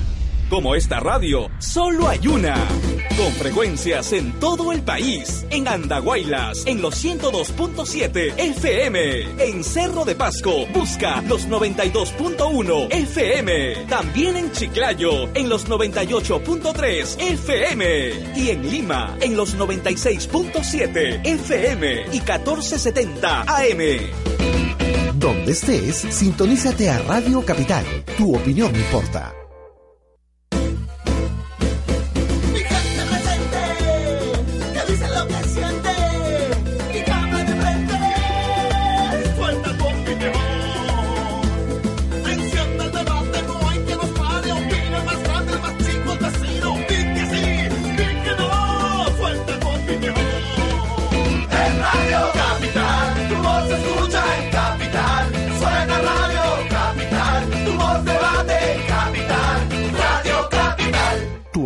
Como 0.50 0.74
esta 0.74 1.02
radio, 1.02 1.50
solo 1.60 2.08
hay 2.08 2.26
una. 2.28 2.56
Con 3.22 3.34
frecuencias 3.34 4.14
en 4.14 4.32
todo 4.40 4.72
el 4.72 4.82
país. 4.82 5.46
En 5.52 5.68
Andahuaylas, 5.68 6.66
en 6.66 6.82
los 6.82 7.06
102.7 7.06 8.34
FM. 8.36 9.46
En 9.48 9.64
Cerro 9.64 10.06
de 10.06 10.16
Pasco, 10.16 10.66
busca 10.74 11.22
los 11.22 11.48
92.1 11.48 12.88
FM. 12.90 13.86
También 13.88 14.38
en 14.38 14.52
Chiclayo, 14.52 15.30
en 15.36 15.50
los 15.50 15.68
98.3 15.68 17.22
FM. 17.22 18.10
Y 18.38 18.50
en 18.50 18.72
Lima, 18.72 19.16
en 19.22 19.38
los 19.38 19.56
96.7 19.56 21.22
FM 21.24 22.06
y 22.08 22.22
1470 22.22 23.42
AM. 23.42 25.20
Donde 25.20 25.52
estés, 25.52 26.08
sintonízate 26.10 26.90
a 26.90 26.98
Radio 26.98 27.46
Capital. 27.46 27.86
Tu 28.18 28.36
opinión 28.36 28.76
importa. 28.76 29.32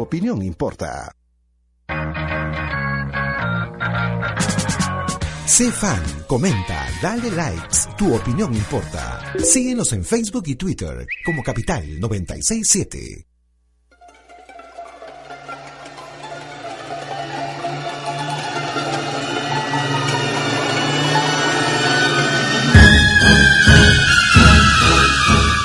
Opinión 0.06 0.40
importa. 0.44 1.16
Sé 5.48 5.72
fan, 5.72 6.04
comenta, 6.28 6.88
dale 7.02 7.32
likes, 7.32 7.78
tu 7.98 8.14
opinión 8.14 8.54
importa. 8.54 9.34
Síguenos 9.40 9.92
en 9.94 10.04
Facebook 10.04 10.44
y 10.46 10.56
Twitter 10.56 11.08
como 11.26 11.42
Capital 11.42 12.00
967. 12.00 13.26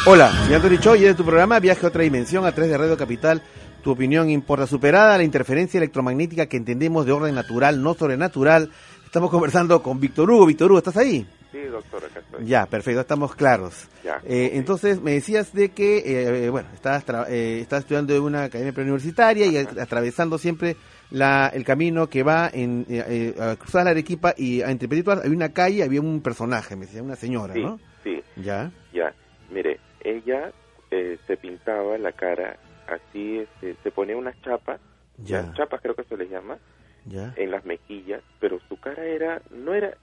Hola, 0.06 0.32
soy 0.44 0.54
Antonio 0.54 0.80
Choy 0.80 1.00
y 1.00 1.02
de 1.02 1.14
tu 1.14 1.24
programa 1.24 1.60
Viaje 1.60 1.84
a 1.84 1.88
otra 1.90 2.02
dimensión 2.02 2.46
a 2.46 2.52
través 2.52 2.70
de 2.70 2.78
Radio 2.78 2.96
Capital. 2.96 3.42
Tu 3.82 3.90
opinión 3.90 4.28
importa. 4.30 4.66
Superada 4.66 5.16
la 5.16 5.24
interferencia 5.24 5.78
electromagnética 5.78 6.46
que 6.46 6.56
entendemos 6.56 7.06
de 7.06 7.12
orden 7.12 7.34
natural, 7.34 7.82
no 7.82 7.94
sobrenatural. 7.94 8.70
Estamos 9.04 9.30
conversando 9.30 9.82
con 9.82 9.98
Víctor 10.00 10.30
Hugo. 10.30 10.46
Víctor 10.46 10.70
Hugo, 10.70 10.78
¿estás 10.78 10.96
ahí? 10.96 11.26
Sí, 11.50 11.58
doctor, 11.62 12.04
acá 12.04 12.20
estoy. 12.20 12.46
Ya, 12.46 12.66
perfecto, 12.66 13.00
estamos 13.00 13.34
claros. 13.34 13.88
Ya. 14.04 14.20
Eh, 14.24 14.50
entonces, 14.54 15.00
me 15.00 15.12
decías 15.14 15.52
de 15.52 15.70
que, 15.70 16.44
eh, 16.44 16.48
bueno, 16.50 16.68
estás, 16.74 17.04
tra- 17.04 17.26
eh, 17.28 17.58
estás 17.60 17.80
estudiando 17.80 18.14
en 18.14 18.22
una 18.22 18.44
academia 18.44 18.72
preuniversitaria 18.72 19.46
y 19.46 19.56
atravesando 19.56 20.38
siempre 20.38 20.76
la, 21.10 21.48
el 21.52 21.64
camino 21.64 22.06
que 22.08 22.22
va 22.22 22.48
en 22.52 22.86
eh, 22.88 23.34
eh, 23.36 23.42
a 23.42 23.56
cruzar 23.56 23.84
la 23.84 23.90
Arequipa 23.90 24.32
y 24.36 24.60
entre 24.60 24.86
Petituas 24.86 25.18
había 25.24 25.36
una 25.36 25.48
calle, 25.52 25.82
había 25.82 26.00
un 26.00 26.20
personaje, 26.20 26.76
me 26.76 26.86
decía, 26.86 27.02
una 27.02 27.16
señora, 27.16 27.54
Sí, 27.54 27.62
¿no? 27.62 27.80
sí, 28.04 28.22
Ya, 28.36 28.70
ya. 28.92 29.12
Mire, 29.50 29.80
ella 30.04 30.52
eh, 30.92 31.18
se 31.26 31.36
pintaba 31.36 31.98
la 31.98 32.12
cara 32.12 32.56
así, 32.90 33.38
este, 33.38 33.76
se 33.82 33.90
ponía 33.90 34.16
unas 34.16 34.40
chapas, 34.42 34.80
Ya. 35.18 35.52
chapas 35.54 35.80
creo 35.80 35.94
que 35.94 36.04
se 36.04 36.16
les 36.16 36.30
llama, 36.30 36.58
ya. 37.06 37.32
en 37.36 37.50
las 37.50 37.64
mejillas, 37.64 38.22
pero 38.40 38.58
su 38.68 38.76
cara 38.78 39.04
era, 39.04 39.40
no 39.50 39.74
era, 39.74 39.94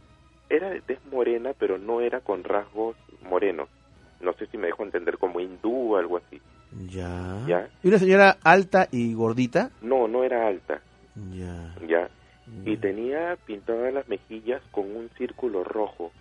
era 0.49 0.69
de 0.69 0.81
tez 0.81 0.99
morena, 1.11 1.51
pero 1.57 1.77
no 1.77 2.01
era 2.01 2.21
con 2.21 2.43
rasgos 2.43 2.95
morenos. 3.23 3.69
No 4.21 4.33
sé 4.33 4.47
si 4.47 4.57
me 4.57 4.67
dejo 4.67 4.83
entender 4.83 5.17
como 5.17 5.39
hindú 5.39 5.93
o 5.93 5.97
algo 5.97 6.17
así. 6.17 6.41
Ya. 6.89 7.43
Ya. 7.47 7.69
¿Y 7.83 7.87
una 7.89 7.99
señora 7.99 8.37
alta 8.43 8.87
y 8.91 9.13
gordita? 9.13 9.69
No, 9.81 10.07
no 10.07 10.23
era 10.23 10.47
alta, 10.47 10.81
Ya. 11.33 11.75
ya. 11.87 12.09
Y 12.65 12.77
tenía 12.77 13.37
pintadas 13.45 13.93
las 13.93 14.07
mejillas 14.07 14.61
con 14.71 14.95
un 14.95 15.09
círculo 15.17 15.63
rojo. 15.65 16.11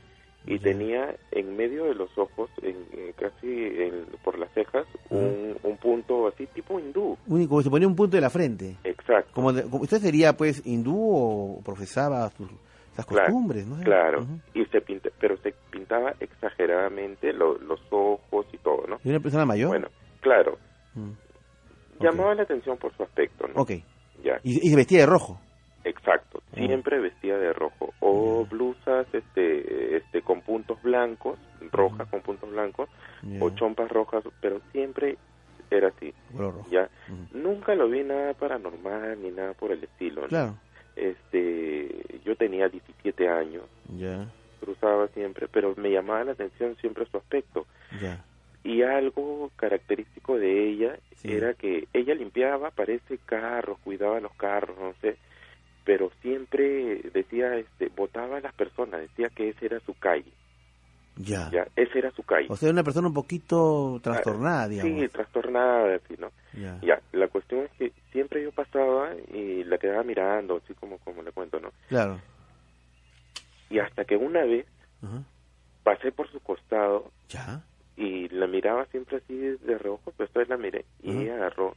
Y 0.47 0.59
tenía 0.61 1.15
en 1.33 1.57
medio 1.57 1.85
de 1.87 1.95
los 1.95 2.17
ojos, 2.17 2.49
en, 2.63 2.77
en 2.93 3.13
casi 3.15 3.49
en- 3.49 4.07
por 4.23 4.39
las 4.39 4.51
cejas, 4.53 4.87
un, 5.11 5.57
un 5.63 5.77
punto 5.79 6.29
así 6.29 6.47
tipo 6.47 6.79
hindú. 6.79 7.17
Único, 7.27 7.61
se 7.63 7.71
ponía 7.71 7.89
un 7.89 7.97
punto 7.97 8.17
de 8.17 8.21
la 8.21 8.31
frente. 8.31 8.77
Exacto. 8.85 9.31
Como, 9.35 9.53
de- 9.53 9.65
como 9.65 9.83
¿Usted 9.83 9.99
sería, 9.99 10.37
pues, 10.37 10.65
hindú 10.65 10.95
o 10.97 11.61
profesaba 11.65 12.31
sus, 12.31 12.49
esas 12.93 13.07
Claro, 13.07 13.25
costumbres? 13.25 13.67
¿no? 13.67 13.83
Claro, 13.83 14.23
Ujú. 14.23 14.39
y 14.55 14.65
se 14.67 14.81
pinta, 14.81 15.11
pero 15.21 15.37
se 15.39 15.53
pintaba 15.71 16.15
exageradamente 16.21 17.33
lo- 17.33 17.59
los 17.59 17.81
ojos 17.91 18.47
y 18.53 18.59
todo, 18.59 18.87
¿no? 18.87 18.99
¿Y 19.05 19.11
una 19.11 19.21
persona 19.21 19.45
mayor? 19.45 19.69
Bueno, 19.71 19.89
claro. 20.21 20.59
Mm. 20.95 21.11
Llamaba 22.01 22.35
la 22.35 22.43
atención 22.43 22.77
por 22.77 22.95
su 22.97 23.03
aspecto, 23.03 23.47
¿no? 23.49 23.61
Ok. 23.63 23.73
Ya, 24.23 24.39
Y, 24.43 24.67
y 24.67 24.71
se 24.71 24.77
vestía 24.77 25.01
de 25.01 25.07
rojo. 25.07 25.41
exacto. 25.85 26.26
Siempre 26.57 27.01
vestía 27.01 27.37
de 27.37 27.53
rojo 27.53 27.93
o 28.01 28.47
blusas, 28.47 29.07
este, 29.13 29.97
este, 29.97 30.23
con 30.23 30.41
puntos 30.41 30.81
blancos, 30.83 31.39
rojas 31.71 32.09
con 32.09 32.21
puntos 32.23 32.51
blancos, 32.51 32.89
o 33.41 33.51
chompas 33.51 33.91
rojas, 33.91 34.25
pero 34.41 34.61
siempre 34.73 35.19
era 35.71 35.89
así. 35.89 36.15
Ya, 36.71 36.89
nunca 37.33 37.75
lo 37.75 37.89
vi 37.89 38.03
nada 38.05 38.33
paranormal 38.35 39.21
ni 39.21 39.31
nada 39.31 39.53
por 39.55 39.73
el 39.73 39.85
estilo. 39.85 40.23
¿no? 40.23 40.29
Claro. 40.29 40.55
Este, 40.95 42.21
yo 42.25 42.37
tenía 42.37 42.69
17 42.69 43.29
años, 43.29 43.65
Ya, 43.97 44.27
cruzaba 44.61 45.09
siempre, 45.09 45.47
pero 45.49 45.75
me 45.77 45.91
llamaba 45.91 46.25
la 46.25 46.33
atención 46.33 46.77
siempre 46.81 47.07
su 47.11 47.17
aspecto. 47.19 47.67
ya. 48.01 48.25
Y 48.65 48.83
algo 48.83 49.53
característico 49.55 50.39
de 50.39 50.69
ella 50.69 50.99
era 51.23 51.55
que 51.55 51.87
ella 51.93 52.15
limpiaba, 52.17 52.73
parece, 52.73 53.19
carros, 53.25 53.79
cuidaba 53.85 54.19
los 54.19 54.33
carros, 54.35 54.77
no 54.77 54.93
sé, 55.01 55.17
pero 55.87 56.11
siempre 56.21 57.01
decía, 57.15 57.55
este, 57.57 57.89
votaba 57.97 58.37
a 58.37 58.41
las 58.41 58.53
personas, 58.55 59.01
decía 59.01 59.29
que 59.35 59.49
esa 59.51 59.65
era 59.65 59.81
su 59.81 59.95
calle, 59.95 60.31
Ya. 61.17 61.49
ya, 61.51 61.67
esa 61.77 61.99
era 61.99 62.11
su 62.11 62.23
calle. 62.25 62.49
O 62.51 62.57
sea, 62.57 62.71
una 62.71 62.83
persona 62.83 63.07
un 63.09 63.15
poquito 63.15 63.99
trastornada, 64.03 64.69
digamos. 64.69 65.01
Sí, 65.01 65.09
trastornada, 65.09 65.95
así, 65.95 66.15
¿no? 66.19 66.31
Ya. 66.53 66.79
Ya, 66.83 67.01
la 67.13 67.29
cuestión 67.29 67.65
es 67.67 67.71
que 67.79 67.93
siempre 68.13 68.43
yo 68.43 68.51
pasaba 68.53 69.15
y 69.33 69.63
la 69.65 69.79
quedaba 69.79 70.03
mirando, 70.03 70.61
así 70.63 70.75
como, 70.75 70.99
como 70.99 71.23
le 71.23 71.31
cuento, 71.33 71.61
¿no? 71.61 71.71
Claro. 71.89 72.21
Y 73.71 73.79
hasta 73.79 74.05
que 74.05 74.17
una 74.17 74.43
vez 74.45 74.67
pasé 75.85 76.11
por 76.11 76.29
su 76.33 76.41
costado 76.41 77.13
Ya. 77.29 77.63
y 77.97 78.29
la 78.31 78.47
miraba 78.49 78.87
siempre 78.87 79.19
así 79.19 79.35
de 79.37 79.79
reojo, 79.79 80.11
pues 80.17 80.29
entonces 80.31 80.49
la 80.49 80.57
miré 80.57 80.85
y 81.03 81.13
ella 81.23 81.37
agarró 81.37 81.77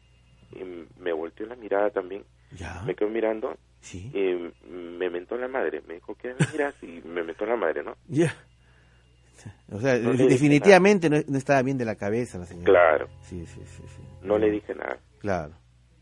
y 0.54 0.88
me 1.00 1.12
volteó 1.14 1.46
la 1.46 1.56
mirada 1.56 1.90
también, 1.90 2.24
Ya. 2.52 2.82
me 2.86 2.96
quedó 2.96 3.10
mirando 3.10 3.56
Sí. 3.82 4.12
y 4.14 4.68
me 4.70 5.10
mentó 5.10 5.38
la 5.38 5.48
madre, 5.48 5.82
me 5.88 5.96
dijo, 5.96 6.14
¿qué 6.16 6.34
miras? 6.52 6.76
Y 6.84 7.02
me 7.08 7.24
mentó 7.24 7.46
la 7.46 7.56
madre, 7.56 7.84
¿no? 7.84 7.96
Ya. 8.08 8.34
O 9.72 9.80
sea, 9.80 9.98
No 10.00 10.12
definitivamente 10.14 11.10
no, 11.10 11.18
no 11.28 11.38
estaba 11.38 11.62
bien 11.62 11.78
de 11.78 11.86
la 11.86 11.96
cabeza 11.96 12.38
la 12.40 12.46
señora. 12.46 12.66
Claro. 12.66 13.08
Sí, 13.22 13.46
sí, 13.46 13.62
sí. 13.66 13.84
sí. 13.88 14.02
No 14.22 14.38
le 14.38 14.52
dije 14.52 14.76
nada, 14.76 15.00
Claro. 15.20 15.54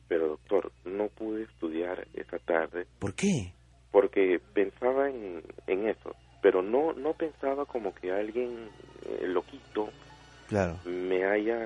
pero 0.08 0.28
doctor, 0.30 0.72
no 0.86 1.08
pude 1.10 1.44
estudiar 1.44 2.08
esa 2.16 2.40
tarde 2.40 2.88
¿Por 2.98 3.14
qué? 3.14 3.54
porque 3.92 4.40
pensaba 4.54 5.10
en, 5.10 5.44
en 5.68 5.88
eso, 5.88 6.16
pero 6.42 6.62
no 6.64 6.94
no 6.94 7.14
pensaba 7.14 7.66
como 7.66 7.94
que 7.94 8.12
alguien 8.12 8.70
eh, 9.06 9.28
loquito 9.28 9.90
Claro. 10.48 10.80
me 10.86 11.26
haya 11.26 11.58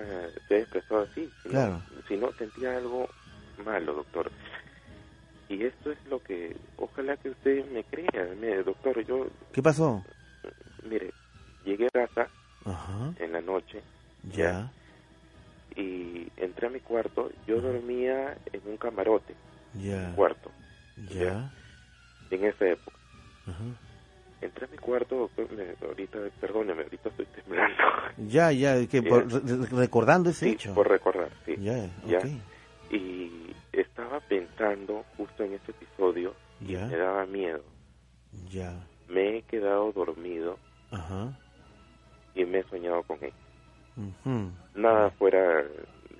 se 0.48 0.56
haya 0.56 0.64
expresado 0.64 1.02
así, 1.12 1.32
Claro. 1.44 1.82
sino 2.08 2.32
sentía 2.34 2.76
algo 2.78 3.08
malo, 3.64 3.94
doctor. 3.94 4.32
Y 5.49 5.64
esto 5.66 5.91
es 5.91 5.98
lo 6.06 6.20
que, 6.24 6.56
ojalá 6.78 7.18
que 7.18 7.30
usted 7.30 7.66
me 7.72 7.84
crea, 7.84 8.26
mire, 8.40 8.64
doctor, 8.64 9.06
yo, 9.06 9.28
¿Qué 9.53 9.62
pasó? 9.62 10.03
mire, 10.84 11.14
llegué 11.64 11.88
a 11.88 12.08
casa 12.08 12.30
Ajá. 12.66 13.14
en 13.20 13.32
la 13.34 13.41
noche 13.41 13.82
Ya. 14.24 14.72
y 15.76 16.28
entré 16.38 16.68
a 16.68 16.70
mi 16.70 16.80
cuarto, 16.80 17.30
yo 17.48 17.62
dormía 17.62 18.38
en 18.52 18.62
un 18.66 18.78
camarote, 18.78 19.36
Ya. 19.76 20.14
cuarto, 20.16 20.52
Ya. 21.08 21.52
en 22.30 22.45
esa 22.45 22.66
época. 22.68 22.98
Ajá. 23.48 23.64
Entré 24.41 24.65
a 24.65 24.69
mi 24.69 24.77
cuarto, 24.77 25.15
doctor, 25.15 25.51
me- 25.51 25.76
ahorita, 25.88 26.18
perdóneme, 26.39 26.81
ahorita 26.84 27.09
estoy 27.09 27.27
temblando. 27.27 27.76
Ya, 28.18 28.51
ya, 28.51 28.88
que 28.88 29.03
por- 29.03 29.27
recordando 29.72 30.31
ese 30.31 30.45
Sí, 30.47 30.51
hecho. 30.53 30.73
por 30.73 30.89
recordar, 30.89 31.30
sí. 31.45 31.55
Ya, 31.59 31.89
Ya. 32.07 32.19
Y 32.89 33.55
estaba 33.72 34.19
pensando 34.22 35.05
justo 35.15 35.43
en 35.43 35.53
ese 35.53 35.72
episodio 35.72 36.34
y 36.59 36.73
Ya. 36.73 36.88
me 36.88 36.97
daba 36.97 37.26
miedo. 37.27 37.63
Ya. 38.49 38.73
Me 39.07 39.38
he 39.38 39.41
quedado 39.43 39.91
dormido 39.91 40.57
Ajá. 40.89 41.38
y 42.34 42.43
me 42.45 42.59
he 42.59 42.63
soñado 42.63 43.03
con 43.03 43.18
él. 43.22 43.34
Nada 44.73 45.11
fuera 45.11 45.63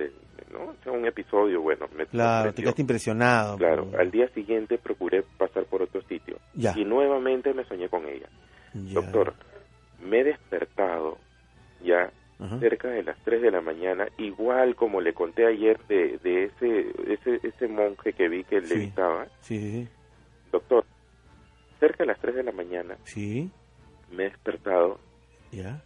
de, 0.08 0.12
¿no? 0.52 0.66
O 0.70 0.76
sea, 0.84 0.92
un 0.92 1.06
episodio, 1.06 1.62
bueno, 1.62 1.88
me 1.96 2.06
Claro, 2.06 2.54
te 2.54 2.62
quedaste 2.62 2.82
impresionado. 2.82 3.58
Claro, 3.58 3.90
al 4.00 4.12
día 4.12 4.28
siguiente 4.30 4.78
procuré 4.78 5.24
pasar 5.38 5.66
por 5.66 5.82
otro 5.82 6.02
sitio 6.04 6.38
Ya. 6.54 6.74
y 6.76 6.84
nuevamente 6.86 7.54
me 7.54 7.64
soñé 7.66 7.90
con 7.90 8.06
ella. 8.08 8.28
Ya. 8.74 8.94
Doctor, 9.02 9.34
me 10.04 10.20
he 10.22 10.24
despertado 10.24 11.18
ya 11.84 12.12
Ajá. 12.40 12.60
cerca 12.60 12.88
de 12.90 13.04
las 13.04 13.18
3 13.24 13.42
de 13.42 13.52
la 13.52 13.62
mañana, 13.62 14.08
igual 14.18 14.76
como 14.76 15.00
le 15.02 15.14
conté 15.14 15.46
ayer 15.46 15.78
de, 15.88 16.18
de 16.24 16.46
ese, 16.46 16.92
ese 17.14 17.48
ese 17.48 17.68
monje 17.68 18.14
que 18.14 18.28
vi 18.30 18.44
que 18.44 18.62
Sí. 18.62 18.74
levitaba. 18.74 19.28
Sí, 19.42 19.60
sí, 19.60 19.88
Doctor, 20.52 20.86
cerca 21.80 22.04
de 22.04 22.08
las 22.08 22.20
3 22.20 22.36
de 22.36 22.44
la 22.44 22.52
mañana 22.52 22.98
sí. 23.04 23.50
me 24.12 24.26
he 24.26 24.30
despertado 24.30 25.00
Ya. 25.52 25.84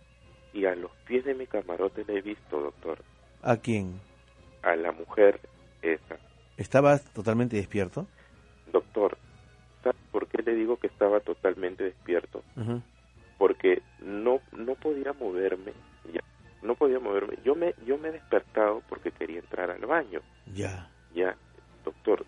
y 0.54 0.66
a 0.66 0.76
los 0.76 0.92
pies 1.08 1.26
de 1.26 1.34
mi 1.36 1.46
camarote 1.46 2.04
le 2.06 2.20
he 2.20 2.22
visto, 2.22 2.60
doctor, 2.62 3.00
¿A 3.46 3.58
quién? 3.58 4.02
a 4.66 4.76
la 4.76 4.92
mujer 4.92 5.40
esa. 5.82 6.18
¿Estabas 6.58 7.04
totalmente 7.14 7.56
despierto? 7.56 8.08
Doctor, 8.72 9.18
¿sabe 9.84 9.96
por 10.12 10.28
qué 10.28 10.42
le 10.42 10.56
digo 10.56 10.78
que 10.78 10.88
estaba 10.88 11.20
totalmente 11.20 11.84
despierto? 11.84 12.44
Porque 13.38 13.82
no 14.02 14.40
no 14.52 14.74
podía 14.76 15.14
moverme, 15.14 15.74
ya, 16.12 16.22
no 16.64 16.76
podía 16.76 17.00
moverme. 17.00 17.38
Yo 17.44 17.54
me 17.56 17.76
yo 17.86 17.98
me 17.98 18.10
he 18.10 18.14
despertado 18.14 18.82
porque 18.90 19.12
quería 19.12 19.40
entrar 19.40 19.70
al 19.70 19.86
baño. 19.86 20.22
Ya. 20.54 20.90
Ya, 21.14 21.36
doctor, 21.84 22.26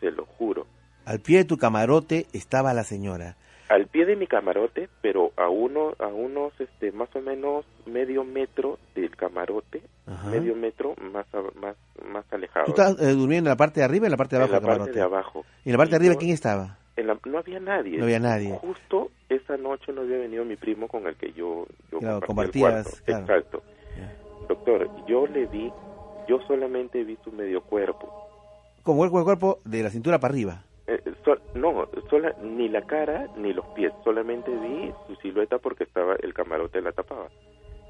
se 0.00 0.10
lo 0.10 0.26
juro. 0.26 0.66
Al 1.06 1.20
pie 1.20 1.38
de 1.38 1.44
tu 1.44 1.56
camarote 1.56 2.26
estaba 2.32 2.74
la 2.74 2.84
señora. 2.84 3.36
Al 3.68 3.86
pie 3.86 4.06
de 4.06 4.16
mi 4.16 4.26
camarote, 4.26 4.88
pero 5.02 5.32
a 5.36 5.48
uno, 5.48 5.92
a 5.98 6.06
unos, 6.06 6.52
este, 6.60 6.90
más 6.92 7.14
o 7.14 7.20
menos 7.20 7.64
medio 7.86 8.24
metro 8.24 8.78
del 8.94 9.14
camarote, 9.14 9.82
Ajá. 10.06 10.28
medio 10.30 10.54
metro 10.56 10.94
más, 11.12 11.26
a- 11.34 11.42
más, 11.60 11.76
más 12.10 12.24
alejado. 12.32 12.64
¿Tú 12.66 12.70
estabas 12.72 13.00
eh, 13.00 13.12
durmiendo 13.14 13.48
en 13.48 13.52
la 13.52 13.56
parte 13.56 13.80
de 13.80 13.84
arriba 13.84 14.04
o 14.04 14.06
en 14.06 14.10
la 14.12 14.16
parte 14.16 14.36
de 14.36 14.42
abajo 14.42 14.56
en 14.56 14.62
la 14.62 14.68
del 14.68 14.68
parte 14.78 14.78
camarote? 14.92 14.98
de 14.98 15.04
abajo. 15.04 15.44
¿Y 15.64 15.68
en 15.68 15.72
la 15.72 15.78
parte 15.78 15.90
de 15.90 15.96
Y 15.96 15.98
arriba 15.98 16.14
no- 16.14 16.18
quién 16.20 16.32
estaba? 16.32 16.78
en 16.96 17.06
la- 17.06 17.18
no 17.26 17.38
había 17.38 17.60
nadie. 17.60 17.98
No 17.98 18.04
había 18.04 18.18
nadie. 18.20 18.56
Justo 18.58 19.10
esa 19.28 19.56
noche 19.56 19.92
no 19.92 20.00
había 20.00 20.18
venido 20.18 20.44
mi 20.44 20.56
primo 20.56 20.88
con 20.88 21.06
el 21.06 21.14
que 21.16 21.32
yo, 21.32 21.66
yo 21.92 21.98
Claro, 21.98 22.20
compartías, 22.26 23.02
claro. 23.04 23.22
Exacto. 23.24 23.62
Doctor, 24.48 24.88
yo 25.06 25.26
le 25.26 25.46
vi, 25.46 25.70
yo 26.26 26.40
solamente 26.46 27.04
vi 27.04 27.18
su 27.22 27.30
medio 27.32 27.60
cuerpo. 27.62 28.10
Como 28.82 29.04
el 29.04 29.10
cuerpo 29.10 29.60
de 29.64 29.82
la 29.82 29.90
cintura 29.90 30.18
para 30.18 30.32
arriba. 30.32 30.62
Eh, 30.90 31.02
sol- 31.24 31.42
no, 31.54 31.86
sola, 32.08 32.34
ni 32.42 32.68
la 32.68 32.80
cara 32.82 33.26
ni 33.36 33.52
los 33.52 33.66
pies, 33.74 33.92
solamente 34.04 34.50
vi 34.50 34.90
su 35.06 35.14
silueta 35.16 35.58
porque 35.58 35.84
estaba 35.84 36.14
el 36.22 36.32
camarote 36.32 36.80
la 36.80 36.92
tapaba. 36.92 37.28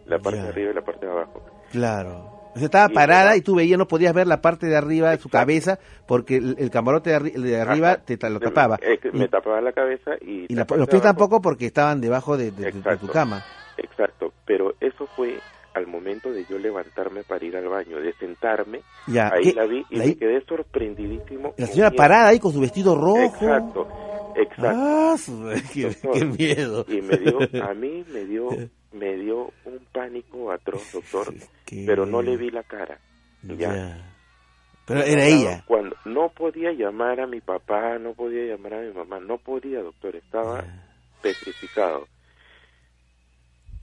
La 0.07 0.19
parte 0.19 0.39
Ya. 0.39 0.45
de 0.45 0.49
arriba 0.51 0.71
y 0.73 0.75
la 0.75 0.83
parte 0.83 1.07
de 1.07 1.13
abajo. 1.13 1.43
Claro. 1.71 2.35
O 2.55 2.59
sea, 2.59 2.65
estaba 2.65 2.91
Y 2.91 2.95
parada 2.95 3.37
y 3.37 3.41
tú 3.43 3.55
veías, 3.55 3.79
no 3.79 3.87
podías 3.87 4.13
ver 4.15 4.27
la 4.27 4.41
parte 4.41 4.67
de 4.67 4.77
arriba 4.77 5.11
de 5.11 5.19
su 5.19 5.29
cabeza 5.29 5.79
porque 6.09 6.37
el, 6.39 6.57
el 6.59 6.71
camarote 6.71 7.11
de, 7.11 7.17
arri- 7.21 7.33
de 7.35 7.61
arriba 7.61 7.91
Ajá. 7.93 8.03
te 8.05 8.31
lo 8.31 8.41
tapaba. 8.41 8.79
Que 8.79 8.99
Y- 9.13 9.17
me 9.17 9.29
tapaba 9.29 9.61
la 9.61 9.73
cabeza 9.73 10.13
y, 10.21 10.47
Y 10.53 10.55
la 10.57 10.63
los 10.63 10.89
pies 10.89 11.03
abajo- 11.03 11.03
tampoco 11.03 11.41
porque 11.41 11.67
estaban 11.67 12.01
debajo 12.01 12.37
de, 12.37 12.51
de- 12.51 12.73
tu 12.73 13.07
cama. 13.09 13.45
Exacto, 13.77 14.33
pero 14.45 14.75
eso 14.81 15.07
fue 15.15 15.39
al 15.79 15.87
momento 15.87 16.31
de 16.31 16.45
yo 16.45 16.59
levantarme 16.59 17.23
para 17.25 17.45
ir 17.45 17.57
al 17.57 17.69
baño, 17.69 17.99
de 18.01 18.13
sentarme, 18.15 18.81
Ya, 19.07 19.31
ahí 19.33 19.45
¿qué? 19.45 19.53
la 19.55 19.65
vi 19.67 19.85
y 19.91 19.97
La- 19.97 20.05
me 20.05 20.17
quedé 20.17 20.41
sorprendidísimo. 20.45 21.55
La 21.57 21.67
señora 21.67 21.91
parada 21.93 22.29
ahí 22.29 22.39
con 22.39 22.53
su 22.53 22.61
vestido 22.61 22.95
rojo. 22.95 23.23
Exacto, 23.25 23.89
exacto. 24.37 24.63
Ah, 24.65 25.17
qué, 25.73 25.83
Doctor, 25.85 26.13
qué 26.13 26.25
miedo. 26.27 26.85
Y 26.89 27.01
me 27.01 27.17
dio, 27.17 27.39
a 27.63 27.75
mí 27.75 28.05
me 28.13 28.25
dio, 28.27 28.49
me 28.93 29.17
dio 29.17 29.51
un 29.65 29.79
pánico 29.93 30.53
atroz, 30.53 30.93
doctor, 30.93 31.33
pero 31.87 32.05
no 32.07 32.21
le 32.23 32.37
vi 32.37 32.51
la 32.51 32.63
cara. 32.63 32.99
Ya. 33.43 33.75
Ya. 33.75 34.15
Pero 34.87 35.03
era 35.03 35.25
ella. 35.27 35.65
Cuando 35.67 35.95
no 36.07 36.31
podía 36.31 36.73
llamar 36.73 37.21
a 37.21 37.27
mi 37.27 37.41
papá, 37.41 37.99
no 37.99 38.15
podía 38.15 38.45
llamar 38.47 38.75
a 38.75 38.81
mi 38.81 38.93
mamá, 38.93 39.21
no 39.21 39.37
podía, 39.39 39.81
doctor, 39.83 40.17
estaba 40.17 40.65
petrificado. 41.23 42.07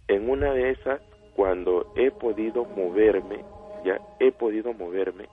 En 0.07 0.29
una 0.29 0.51
de 0.53 0.71
esas, 0.71 1.01
cuando 1.35 1.91
he 1.95 2.11
podido 2.11 2.65
moverme, 2.65 3.43
ya 3.83 3.99
he 4.19 4.31
podido 4.31 4.73
moverme, 4.73 5.27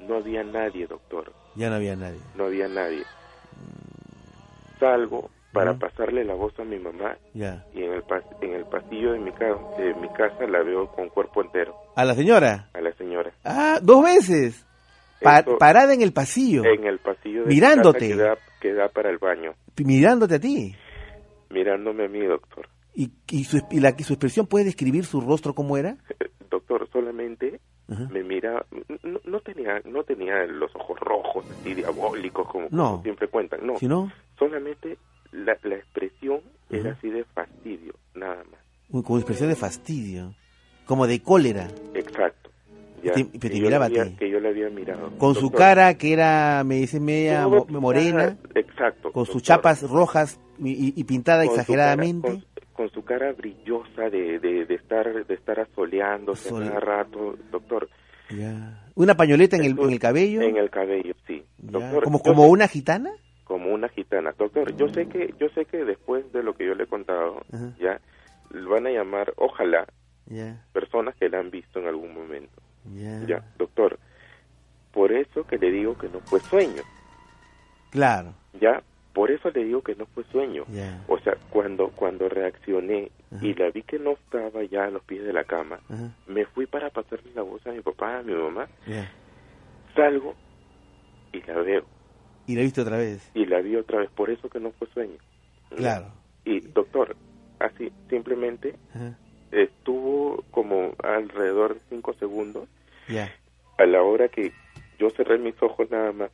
no 0.00 0.16
había 0.16 0.42
nadie, 0.44 0.86
doctor, 0.86 1.32
Ya 1.56 1.68
no 1.70 1.76
había 1.76 1.96
nadie. 1.96 2.20
no 2.36 2.44
había 2.44 2.68
nadie. 2.68 3.02
Salgo 4.78 5.30
para 5.52 5.74
pasarle 5.74 6.24
la 6.24 6.34
voz 6.34 6.52
a 6.60 6.64
mi 6.64 6.78
mamá 6.78 7.16
Ya. 7.34 7.64
y 7.74 7.82
en 7.82 7.92
el, 7.94 8.02
pas- 8.04 8.22
en 8.42 8.54
el 8.54 8.64
pasillo 8.66 9.12
de 9.12 9.18
mi, 9.18 9.32
ca- 9.32 9.58
de 9.76 9.94
mi 9.94 10.08
casa 10.10 10.46
la 10.46 10.62
veo 10.62 10.86
con 10.92 11.08
cuerpo 11.08 11.42
entero, 11.42 11.74
A 11.96 12.04
la 12.04 12.14
señora. 12.14 12.68
a 12.74 12.80
la 12.80 12.92
señora. 12.92 13.32
Ah, 13.44 13.80
dos 13.82 14.04
veces. 14.04 14.64
Pa- 15.20 15.42
parada 15.58 15.94
en 15.94 16.02
el 16.02 16.12
pasillo. 16.12 16.62
En 16.64 16.84
el 16.86 17.00
pasillo 17.00 17.42
de 17.42 17.48
Mirándote. 17.48 18.04
mi 18.08 18.10
casa 18.12 18.22
que 18.22 18.22
da, 18.22 18.36
que 18.60 18.72
da 18.74 18.88
para 18.88 19.10
el 19.10 19.18
baño, 19.18 19.54
Mirándote 19.84 20.36
a 20.36 20.38
ti. 20.38 20.76
mirándome 21.50 22.04
a 22.04 22.08
mí, 22.08 22.24
doctor. 22.24 22.68
¿Y, 22.98 23.12
y, 23.30 23.44
su, 23.44 23.62
y 23.70 23.78
la, 23.78 23.96
su 23.98 24.14
expresión 24.14 24.46
puede 24.48 24.64
describir 24.64 25.04
su 25.04 25.20
rostro 25.20 25.54
cómo 25.54 25.76
era? 25.76 25.96
Doctor, 26.50 26.88
solamente 26.92 27.60
Ajá. 27.88 28.08
me 28.10 28.24
mira, 28.24 28.66
no, 29.04 29.20
no 29.24 29.40
tenía 29.40 29.80
no 29.84 30.02
tenía 30.02 30.44
los 30.46 30.74
ojos 30.74 30.98
rojos 30.98 31.44
así 31.60 31.74
diabólicos 31.74 32.48
como, 32.48 32.66
No. 32.72 32.90
como 32.90 33.02
siempre 33.04 33.28
cuentan, 33.28 33.64
no. 33.64 33.78
¿Sí 33.78 33.86
no? 33.86 34.10
Solamente 34.36 34.98
la, 35.30 35.56
la 35.62 35.76
expresión 35.76 36.40
era 36.70 36.90
Ajá. 36.90 36.98
así 36.98 37.08
de 37.08 37.22
fastidio, 37.26 37.94
nada 38.16 38.42
más. 38.50 38.60
Uy, 38.90 39.02
Con 39.04 39.18
expresión 39.18 39.48
de 39.48 39.54
fastidio. 39.54 40.34
Como 40.84 41.06
de 41.06 41.22
cólera. 41.22 41.68
Exacto. 41.94 42.50
Ya, 43.04 43.12
Te- 43.12 43.26
pero 43.26 43.40
te 43.40 43.48
que 43.50 43.58
yo 43.60 43.70
había-. 44.02 44.16
Que 44.16 44.28
yo 44.30 44.40
le 44.40 44.48
había 44.48 44.70
mirado. 44.70 45.10
Con 45.18 45.34
su 45.36 45.42
Doctor, 45.42 45.58
cara 45.60 45.94
que 45.96 46.12
era, 46.12 46.64
me 46.64 46.76
dice, 46.76 46.98
media 46.98 47.46
morena. 47.46 48.36
Exacto. 48.56 49.12
Con 49.12 49.24
sus 49.26 49.34
doctor. 49.34 49.42
chapas 49.56 49.82
rojas 49.88 50.40
y, 50.58 50.98
y- 50.98 51.04
pintada 51.04 51.44
Con 51.44 51.54
su 51.54 51.60
exageradamente. 51.60 52.42
Con, 52.78 52.90
su 52.90 53.04
cara 53.04 53.32
brillosa 53.32 54.08
de, 54.10 54.38
de, 54.38 54.64
de 54.66 54.74
estar 54.76 55.26
de 55.26 55.34
estar 55.34 55.58
asoleándose 55.60 56.48
Sole- 56.48 56.68
cada 56.68 56.80
rato, 56.80 57.36
doctor. 57.50 57.88
Ya. 58.30 58.84
Una 58.94 59.14
pañoleta 59.16 59.56
en 59.56 59.64
el, 59.64 59.78
en 59.78 59.90
el 59.90 59.98
cabello. 59.98 60.40
En 60.42 60.56
el 60.56 60.70
cabello, 60.70 61.14
sí. 61.26 61.44
Doctor, 61.58 62.04
como 62.04 62.20
como 62.20 62.44
sé- 62.44 62.48
una 62.50 62.68
gitana. 62.68 63.10
como 63.44 63.72
una 63.74 63.88
gitana. 63.88 64.32
Doctor, 64.38 64.76
yo 64.76 64.88
sé 64.88 65.06
que 65.08 65.34
yo 65.40 65.48
sé 65.50 65.64
que 65.64 65.84
después 65.84 66.30
de 66.32 66.42
lo 66.42 66.54
que 66.54 66.66
yo 66.66 66.74
le 66.74 66.84
he 66.84 66.86
contado, 66.86 67.42
Ajá. 67.52 67.74
ya 67.80 68.00
van 68.68 68.86
a 68.86 68.90
llamar, 68.90 69.32
ojalá, 69.36 69.86
personas 70.72 71.14
que 71.16 71.28
la 71.28 71.38
han 71.40 71.50
visto 71.50 71.80
en 71.80 71.86
algún 71.88 72.14
momento. 72.14 72.60
Ya, 73.26 73.44
doctor. 73.58 73.98
Por 74.92 75.12
eso 75.12 75.44
que 75.44 75.58
le 75.58 75.70
digo 75.70 75.96
que 75.98 76.08
no 76.08 76.20
fue 76.20 76.40
sueño. 76.40 76.82
Claro. 77.90 78.34
Ya, 78.60 78.82
por 79.18 79.32
eso 79.32 79.50
le 79.50 79.64
digo 79.64 79.82
que 79.82 79.96
no 79.96 80.06
fue 80.06 80.22
sueño. 80.30 80.62
O 81.08 81.18
sea, 81.18 81.34
cuando 81.50 81.88
cuando 81.88 82.28
reaccioné 82.28 83.10
y 83.42 83.52
la 83.54 83.68
vi 83.70 83.82
que 83.82 83.98
no 83.98 84.12
estaba 84.12 84.62
ya 84.62 84.84
a 84.84 84.90
los 84.90 85.02
pies 85.02 85.24
de 85.24 85.32
la 85.32 85.42
cama, 85.42 85.80
me 86.28 86.46
fui 86.46 86.66
para 86.66 86.88
pasarle 86.90 87.32
la 87.34 87.42
voz 87.42 87.66
a 87.66 87.72
mi 87.72 87.80
papá, 87.80 88.18
a 88.18 88.22
mi 88.22 88.32
mamá, 88.32 88.68
salgo 89.96 90.36
y 91.32 91.42
la 91.42 91.54
veo 91.62 91.84
Y 92.46 92.54
la 92.54 92.62
viste 92.62 92.80
otra 92.80 92.98
vez. 92.98 93.28
y 93.34 93.44
la 93.46 93.60
vi 93.60 93.74
otra 93.74 93.98
vez, 93.98 94.10
por 94.10 94.30
eso 94.30 94.48
que 94.48 94.60
no 94.60 94.70
fue 94.78 94.86
sueño. 94.94 95.18
Claro. 95.74 96.12
Y 96.44 96.60
doctor, 96.60 97.16
así 97.58 97.90
simplemente 98.08 98.76
estuvo 99.50 100.44
como 100.52 100.94
alrededor 101.02 101.74
de 101.74 101.80
cinco 101.88 102.14
segundos 102.14 102.68
Ya. 103.08 103.34
a 103.78 103.84
la 103.84 104.00
hora 104.00 104.28
que 104.28 104.52
yo 105.00 105.10
cerré 105.10 105.38
mis 105.38 105.60
ojos 105.60 105.90
nada 105.90 106.12
más 106.12 106.30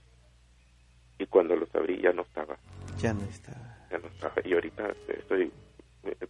y 1.18 1.26
cuando 1.26 1.56
los 1.56 1.72
abrí 1.74 2.00
ya 2.00 2.12
no 2.12 2.22
estaba, 2.22 2.56
Ya 2.98 3.12
no 3.14 3.22
estaba. 3.24 3.78
ya 3.90 3.98
no 3.98 4.08
estaba. 4.08 4.34
Y 4.44 4.52
ahorita 4.54 4.88
estoy 5.08 5.52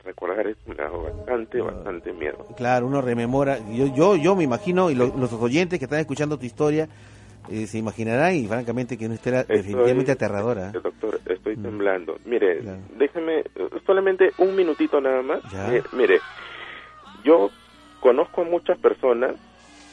recordar 0.05 0.47
eso 0.47 0.61
me 0.66 0.74
da 0.77 0.89
bastante, 0.89 1.61
bastante 1.61 2.12
miedo. 2.12 2.47
Claro, 2.56 2.86
uno 2.86 3.01
rememora. 3.01 3.59
Yo, 3.59 3.86
yo, 3.86 4.16
yo 4.16 4.36
me 4.36 4.44
imagino, 4.44 4.90
y 4.90 4.94
lo- 4.94 5.12
los 5.16 5.32
oyentes 5.32 5.78
que 5.78 5.86
están 5.86 5.98
escuchando 6.01 6.39
tu 6.39 6.47
historia 6.47 6.89
eh, 7.51 7.66
se 7.66 7.78
imaginarán, 7.78 8.35
y 8.36 8.47
francamente 8.47 8.97
que 8.97 9.09
no 9.09 9.15
estará 9.15 9.43
definitivamente 9.44 10.12
aterradora. 10.12 10.69
Eh, 10.74 10.81
Doctor, 10.82 11.20
estoy 11.27 11.56
Mm. 11.56 11.62
temblando. 11.62 12.19
Mire, 12.24 12.62
déjeme 12.97 13.40
eh, 13.40 13.69
solamente 13.85 14.32
un 14.39 14.55
minutito 14.55 15.01
nada 15.01 15.23
más. 15.23 15.40
Eh, 15.52 15.82
mire, 15.93 16.23
yo 17.24 17.51
conozco 18.01 18.43
a 18.43 18.44
muchas 18.44 18.78
personas 18.78 19.35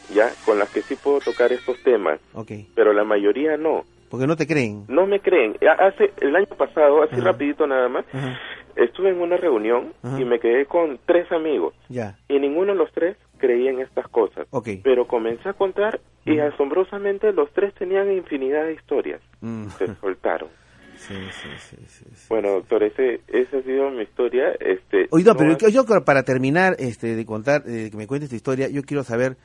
ya 0.10 0.36
con 0.44 0.60
las 0.60 0.70
que 0.72 0.84
sí 0.84 0.96
puedo 0.96 1.22
tocar 1.22 1.52
estos 1.52 1.82
temas, 1.84 2.20
Ok. 2.34 2.52
pero 2.76 2.94
la 2.94 3.04
mayoría 3.04 3.58
no. 3.58 3.86
Porque 4.12 4.28
no 4.28 4.36
te 4.36 4.46
creen. 4.46 4.86
No 4.90 5.08
me 5.08 5.20
creen. 5.22 5.56
Ha- 5.68 5.88
Hace 5.88 6.12
el 6.22 6.36
año 6.36 6.46
pasado, 6.58 7.02
así 7.02 7.16
Ajá. 7.16 7.24
rapidito 7.32 7.66
nada 7.66 7.88
más, 7.90 8.06
Ajá. 8.14 8.38
estuve 8.76 9.10
en 9.10 9.22
una 9.22 9.38
reunión 9.38 9.94
Ajá. 10.04 10.20
y 10.22 10.26
me 10.26 10.40
quedé 10.40 10.66
con 10.68 11.00
tres 11.08 11.32
amigos 11.32 11.74
Ya. 11.90 12.18
y 12.28 12.38
ninguno 12.40 12.74
de 12.74 12.78
los 12.78 12.92
tres 12.92 13.18
creía 13.38 13.72
en 13.72 13.80
estas 13.80 14.08
cosas. 14.10 14.46
Ok. 14.52 14.68
Pero 14.84 15.08
comencé 15.08 15.50
a 15.50 15.54
contar 15.54 16.00
y 16.26 16.38
asombrosamente 16.40 17.32
los 17.34 17.50
tres 17.54 17.74
tenían 17.74 18.12
infinidad 18.12 18.66
de 18.66 18.74
historias. 18.74 19.22
Mm. 19.40 19.68
Se 19.70 19.88
soltaron. 20.02 20.50
Sí, 20.98 21.16
sí, 21.32 21.78
sí. 21.88 22.06
Bueno, 22.30 22.50
doctor, 22.52 22.84
ese, 22.84 23.22
esa 23.30 23.58
ha 23.58 23.62
sido 23.64 23.90
mi 23.90 24.04
historia. 24.04 24.52
Este, 24.60 25.08
Oye, 25.10 25.24
no, 25.24 25.36
pero 25.36 25.54
ha- 25.54 25.70
yo, 25.70 25.84
para 26.06 26.22
terminar 26.24 26.76
este, 26.78 27.16
de 27.16 27.26
contar, 27.26 27.64
eh, 27.66 27.88
que 27.90 27.98
me 27.98 28.06
cuentes 28.06 28.30
tu 28.30 28.36
historia, 28.36 28.68
yo 28.70 28.84
quiero 28.84 29.04
saber, 29.04 29.38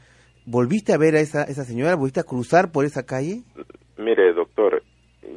¿volviste 0.44 0.92
a 0.92 0.98
ver 0.98 1.14
a 1.16 1.20
esa, 1.20 1.44
esa 1.44 1.64
señora? 1.64 1.94
¿Volviste 1.94 2.20
a 2.20 2.24
cruzar 2.24 2.72
por 2.72 2.84
esa 2.84 3.04
calle? 3.04 3.42
Mire, 3.98 4.32
doctor, 4.32 4.82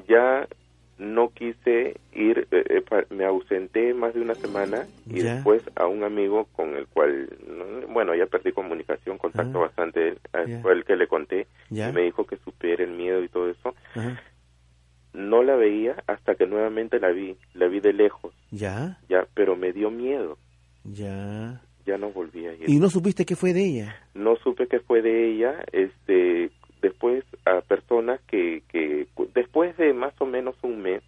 ya 0.08 0.48
no 0.98 1.30
quise 1.30 1.96
ir, 2.14 2.48
eh, 2.52 2.64
eh, 2.92 3.06
me 3.10 3.24
ausenté 3.26 3.94
más 3.94 4.14
de 4.14 4.22
una 4.22 4.36
semana 4.36 4.86
y 5.08 5.22
después 5.22 5.64
a 5.78 5.88
un 5.88 6.04
amigo 6.04 6.46
con 6.56 6.76
el 6.76 6.88
cual, 6.88 7.30
no, 7.48 7.88
bueno, 7.94 8.14
ya 8.16 8.26
perdí 8.26 8.52
comunicación, 8.52 9.18
contacto 9.18 9.60
Ah. 9.60 9.68
bastante, 9.68 10.18
eh, 10.34 10.60
fue 10.62 10.74
el 10.74 10.84
que 10.84 10.98
le 10.98 11.08
conté, 11.08 11.48
Ya. 11.70 11.90
y 11.90 11.94
me 11.94 12.02
dijo 12.02 12.26
que 12.26 12.36
supiera 12.38 12.84
el 12.84 12.92
miedo 12.92 13.24
y 13.24 13.30
todo 13.30 13.50
eso. 13.50 13.74
Ajá. 13.96 14.22
No 15.14 15.42
la 15.42 15.56
veía 15.56 15.96
hasta 16.06 16.36
que 16.36 16.46
nuevamente 16.46 17.00
la 17.00 17.10
vi, 17.12 17.38
la 17.54 17.68
vi 17.68 17.80
de 17.80 17.94
lejos, 17.94 18.34
Ya, 18.52 19.00
ya, 19.08 19.26
pero 19.34 19.56
me 19.56 19.72
dio 19.72 19.90
miedo, 19.90 20.38
ya. 20.84 21.62
ya 21.86 21.98
no 21.98 22.10
volví 22.12 22.46
a 22.46 22.54
ir. 22.56 22.70
¿Y 22.70 22.78
no 22.78 22.90
supiste 22.90 23.26
qué 23.26 23.36
fue 23.38 23.54
de 23.54 23.64
ella? 23.66 23.96
no 24.14 24.36
supe 24.36 24.68
qué 24.68 24.80
fue 24.82 25.02
de 25.02 25.32
ella 25.32 25.56
este 25.72 26.52
después 26.82 27.24
a 27.46 27.62
personas 27.62 28.20
que, 28.28 28.64
que 28.70 29.08
después 29.36 29.76
de 29.78 29.94
más 29.94 30.14
o 30.20 30.26
menos 30.26 30.56
un 30.64 30.82
mes 30.82 31.04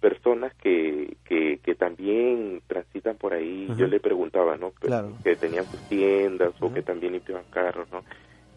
personas 0.00 0.52
que, 0.62 1.16
que, 1.24 1.58
que 1.58 1.74
también 1.74 2.62
transitan 2.68 3.16
por 3.16 3.34
ahí 3.34 3.68
yo 3.76 3.86
le 3.88 3.98
preguntaba 3.98 4.56
no 4.56 4.70
Claro. 4.70 5.12
que 5.24 5.34
tenían 5.34 5.64
sus 5.66 5.80
tiendas 5.88 6.52
o 6.60 6.72
que 6.72 6.82
también 6.82 7.14
limpiaban 7.14 7.44
carros 7.50 7.88
no 7.90 8.04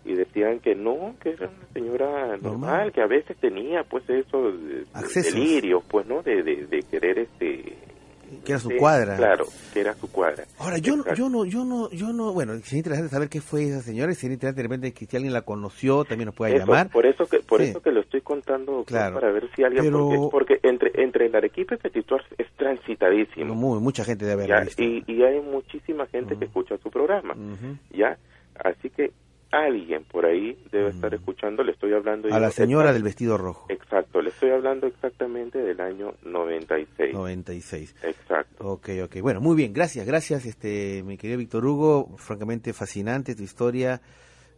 y 0.06 0.14
decían 0.14 0.60
que 0.60 0.76
no 0.76 1.16
que 1.22 1.30
era 1.32 1.48
una 1.48 1.68
señora 1.74 2.38
normal, 2.38 2.92
que 2.92 3.02
a 3.02 3.08
veces 3.08 3.38
tenía 3.38 3.84
pues 3.84 4.08
eso 4.10 4.52
de- 4.52 4.82
de 4.82 4.86
Accesos. 4.94 5.34
delirios 5.34 5.84
pues 5.90 6.06
no 6.08 6.22
de, 6.22 6.44
de, 6.44 6.68
de 6.68 6.80
querer 6.84 7.18
este 7.20 7.76
Que 8.46 8.54
era 8.54 8.60
su 8.60 8.70
Sí, 8.70 8.78
cuadra. 8.78 9.18
Claro, 9.18 9.46
que 9.74 9.82
era 9.82 9.94
su 9.96 10.10
cuadra. 10.12 10.44
Ahora, 10.60 10.78
yo, 10.78 10.96
no- 10.96 11.14
yo 11.14 11.30
no, 11.30 11.46
yo 11.46 11.66
no, 11.66 11.90
yo 11.92 12.14
no, 12.14 12.34
bueno, 12.34 12.54
sería 12.64 12.78
interesante 12.80 13.10
saber 13.10 13.30
qué 13.30 13.42
fue 13.42 13.66
esa 13.66 13.82
señora, 13.82 14.12
y 14.12 14.16
sería 14.16 14.34
interesante 14.36 14.62
de 14.62 14.68
repente 14.68 14.94
que 14.94 15.06
si 15.06 15.16
alguien 15.18 15.34
la 15.34 15.42
conoció, 15.42 16.06
también 16.06 16.28
nos 16.28 16.36
pueda 16.36 16.56
Eso, 16.56 16.66
llamar. 16.66 16.90
Por 16.90 17.06
eso 17.06 17.26
que 17.28 17.40
por 17.40 17.62
Sí. 17.62 17.68
eso 17.70 17.82
que 17.82 17.92
lo 17.92 18.00
estoy 18.02 18.22
contando 18.22 18.72
doctor, 18.72 18.86
Claro. 18.98 19.16
para 19.20 19.32
ver 19.32 19.50
si 19.56 19.64
alguien 19.64 19.84
Pero- 19.84 20.30
porque, 20.32 20.60
porque 20.60 20.68
entre 20.68 21.04
entre 21.04 21.26
el 21.26 21.36
Arequipa 21.36 21.76
y 21.76 21.78
es 22.38 22.48
transitadísimo. 22.58 23.54
Muy, 23.56 23.80
mucha 23.80 24.04
gente 24.04 24.26
debe 24.26 24.48
ya, 24.48 24.58
haber 24.58 24.70
y, 24.78 25.04
y 25.08 25.24
hay 25.24 25.40
muchísima 25.42 26.06
gente 26.08 26.38
que 26.38 26.46
escucha 26.46 26.78
su 26.78 26.90
programa. 26.90 27.36
Ya, 27.92 28.18
así 28.64 28.90
que 28.90 29.12
alguien 29.52 30.04
por 30.06 30.26
ahí 30.26 30.58
debe 30.72 30.90
estar 30.90 31.14
escuchando, 31.14 31.64
le 31.64 31.74
estoy 31.74 31.94
hablando 31.94 32.30
A 32.30 32.32
yo 32.32 32.40
la 32.40 32.52
señora 32.52 32.94
del 32.94 33.04
vestido 33.04 33.38
rojo. 33.38 33.66
Exacto, 33.70 34.22
le 34.22 34.30
estoy 34.30 34.52
hablando 34.52 34.88
exactamente 34.88 35.60
del 35.60 35.80
año 35.82 36.14
96. 36.24 37.14
96. 37.14 37.96
Exacto. 38.04 38.68
Ok, 38.68 38.90
ok. 39.04 39.18
Bueno, 39.22 39.42
muy 39.42 39.56
bien. 39.56 39.74
Gracias, 39.74 40.06
gracias, 40.06 40.46
este, 40.46 41.04
mi 41.04 41.18
querido 41.18 41.38
Víctor 41.38 41.66
Hugo. 41.66 42.18
Francamente 42.18 42.74
fascinante 42.74 43.36
tu 43.36 43.44
historia. 43.44 44.02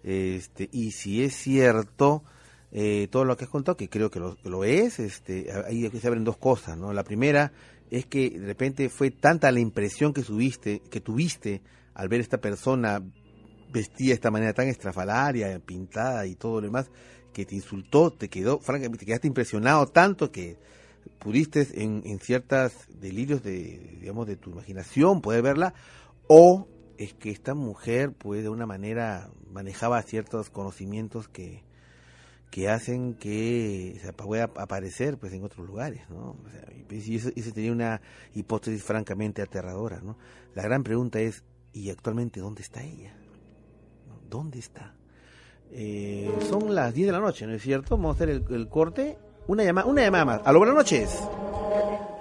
Este, 0.03 0.69
y 0.71 0.91
si 0.91 1.23
es 1.23 1.33
cierto 1.33 2.23
eh, 2.71 3.07
todo 3.09 3.25
lo 3.25 3.35
que 3.35 3.45
has 3.45 3.49
contado, 3.49 3.77
que 3.77 3.89
creo 3.89 4.09
que 4.09 4.19
lo, 4.19 4.37
lo 4.43 4.63
es, 4.63 4.99
este, 4.99 5.47
ahí 5.65 5.89
se 5.89 6.07
abren 6.07 6.23
dos 6.23 6.37
cosas, 6.37 6.77
¿no? 6.77 6.93
La 6.93 7.03
primera 7.03 7.51
es 7.89 8.05
que 8.05 8.31
de 8.31 8.45
repente 8.45 8.89
fue 8.89 9.11
tanta 9.11 9.51
la 9.51 9.59
impresión 9.59 10.13
que 10.13 10.23
subiste, 10.23 10.81
que 10.89 10.99
tuviste 10.99 11.61
al 11.93 12.09
ver 12.09 12.19
esta 12.19 12.39
persona 12.39 13.01
vestida 13.73 14.09
de 14.09 14.13
esta 14.13 14.31
manera 14.31 14.53
tan 14.53 14.67
estrafalaria, 14.67 15.59
pintada 15.59 16.25
y 16.27 16.35
todo 16.35 16.61
lo 16.61 16.67
demás, 16.67 16.89
que 17.33 17.45
te 17.45 17.55
insultó, 17.55 18.13
te 18.13 18.29
quedó, 18.29 18.59
francamente, 18.59 18.99
te 18.99 19.05
quedaste 19.07 19.27
impresionado 19.27 19.87
tanto 19.87 20.31
que 20.31 20.57
pudiste 21.17 21.67
en, 21.81 22.03
en 22.05 22.19
ciertas 22.19 22.87
delirios 23.01 23.43
de, 23.43 23.97
digamos, 23.99 24.27
de 24.27 24.37
tu 24.37 24.51
imaginación 24.51 25.21
poder 25.21 25.41
verla, 25.41 25.73
o 26.27 26.67
es 26.97 27.13
que 27.13 27.31
esta 27.31 27.55
mujer, 27.55 28.13
pues, 28.13 28.43
de 28.43 28.49
una 28.49 28.67
manera 28.67 29.29
manejaba 29.51 30.01
ciertos 30.03 30.51
conocimientos 30.51 31.27
que, 31.27 31.63
que 32.51 32.69
hacen 32.69 33.15
que 33.15 33.99
se 34.01 34.13
pueda 34.13 34.45
aparecer, 34.55 35.17
pues, 35.17 35.33
en 35.33 35.43
otros 35.43 35.65
lugares, 35.65 36.07
¿no? 36.09 36.37
O 36.45 36.49
sea, 36.51 36.71
y 36.77 36.83
pues, 36.83 37.07
y 37.07 37.15
eso, 37.15 37.29
eso 37.35 37.51
sería 37.51 37.71
una 37.71 38.01
hipótesis 38.35 38.83
francamente 38.83 39.41
aterradora, 39.41 39.99
¿no? 40.01 40.17
La 40.53 40.61
gran 40.61 40.83
pregunta 40.83 41.19
es, 41.19 41.43
¿y 41.73 41.89
actualmente 41.89 42.39
dónde 42.39 42.61
está 42.61 42.83
ella? 42.83 43.15
¿Dónde 44.33 44.57
está? 44.57 44.93
Eh, 45.71 46.27
son 46.49 46.73
las 46.73 46.91
10 46.91 47.05
de 47.05 47.11
la 47.13 47.19
noche, 47.19 47.45
¿no 47.45 47.53
es 47.53 47.61
cierto? 47.61 47.95
Vamos 47.97 48.13
a 48.13 48.15
hacer 48.15 48.29
el, 48.29 48.43
el 48.49 48.67
corte. 48.67 49.15
Una 49.45 49.63
llamada, 49.63 49.85
una 49.85 50.01
llamada 50.01 50.25
más. 50.25 50.41
Aló, 50.43 50.57
buenas 50.57 50.75
noches. 50.75 51.21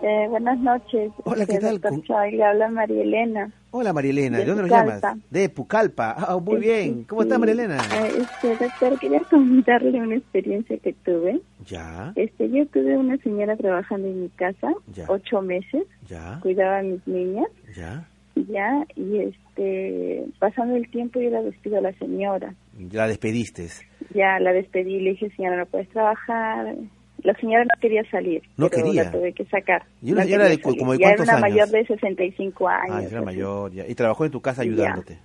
Eh, 0.03 0.27
buenas 0.29 0.59
noches. 0.59 1.11
Hola, 1.25 1.47
¿qué 1.47 1.53
Este, 1.55 1.65
tal? 1.65 1.81
¿Cómo- 1.81 2.03
Choi, 2.03 2.33
le 2.33 2.45
habla 2.45 2.69
María 2.69 3.03
Elena. 3.03 3.51
Hola, 3.71 3.95
María 3.95 4.11
Elena. 4.11 4.37
¿De, 4.37 4.45
De 4.45 4.51
dónde 4.51 4.63
nos 4.69 4.71
llamas? 4.71 5.01
De 5.31 5.49
Pucallpa. 5.49 6.15
Ah, 6.19 6.37
muy 6.37 6.57
Este, 6.57 6.67
bien. 6.67 7.05
¿Cómo 7.05 7.23
estás, 7.23 7.37
sí. 7.37 7.41
María 7.41 7.55
Elena? 7.55 7.79
Eh, 7.79 8.13
este, 8.21 8.63
doctor, 8.67 8.99
quería 8.99 9.21
comentarle 9.31 9.99
una 10.03 10.17
experiencia 10.17 10.77
que 10.81 10.93
tuve. 10.93 11.41
Ya, 11.67 12.13
Este, 12.15 12.51
yo 12.51 12.67
tuve 12.67 12.95
una 12.99 13.17
señora 13.23 13.57
trabajando 13.57 14.07
en 14.09 14.21
mi 14.25 14.29
casa, 14.29 14.69
Ya. 14.93 15.07
ocho 15.09 15.41
meses, 15.41 15.85
ya, 16.07 16.41
cuidaba 16.43 16.81
a 16.81 16.83
mis 16.83 17.07
niñas, 17.07 17.47
ya. 17.75 18.07
Ya, 18.35 18.87
y 18.97 19.19
este, 19.19 20.25
pasando 20.39 20.77
el 20.77 20.89
tiempo 20.91 21.21
yo 21.21 21.31
la 21.31 21.43
despido 21.43 21.79
a 21.79 21.81
la 21.83 21.93
señora. 21.95 22.55
La 22.93 23.07
despediste. 23.07 23.69
Ya 24.15 24.39
la 24.41 24.53
despedí, 24.53 25.01
le 25.01 25.11
dije, 25.11 25.31
señora, 25.37 25.57
no 25.57 25.67
puedes 25.67 25.89
trabajar. 25.91 26.75
La 27.23 27.35
señora 27.35 27.65
no 27.65 27.81
quería 27.81 28.03
salir, 28.11 28.43
No 28.57 28.69
pero 28.69 28.85
quería. 28.87 29.05
la 29.05 29.11
tuve 29.13 29.33
que 29.33 29.45
sacar. 29.45 29.85
¿Y 30.03 30.11
una 30.13 30.23
No 30.23 30.27
señora 30.27 30.45
quería 30.45 30.57
de 30.57 30.63
cu- 30.63 30.71
salir. 30.71 30.79
como 30.81 30.93
de 30.93 30.99
ya 30.99 31.11
era 31.11 31.23
una 31.23 31.33
años? 31.35 31.41
mayor 31.43 31.69
de 31.69 31.87
65 31.87 32.69
años. 32.69 32.97
Ah, 32.97 33.03
era 33.05 33.17
así. 33.19 33.25
mayor. 33.25 33.73
Ya. 33.73 33.87
Y 33.87 33.95
trabajó 33.95 34.25
en 34.25 34.31
tu 34.33 34.41
casa 34.41 34.63
ayudándote. 34.63 35.19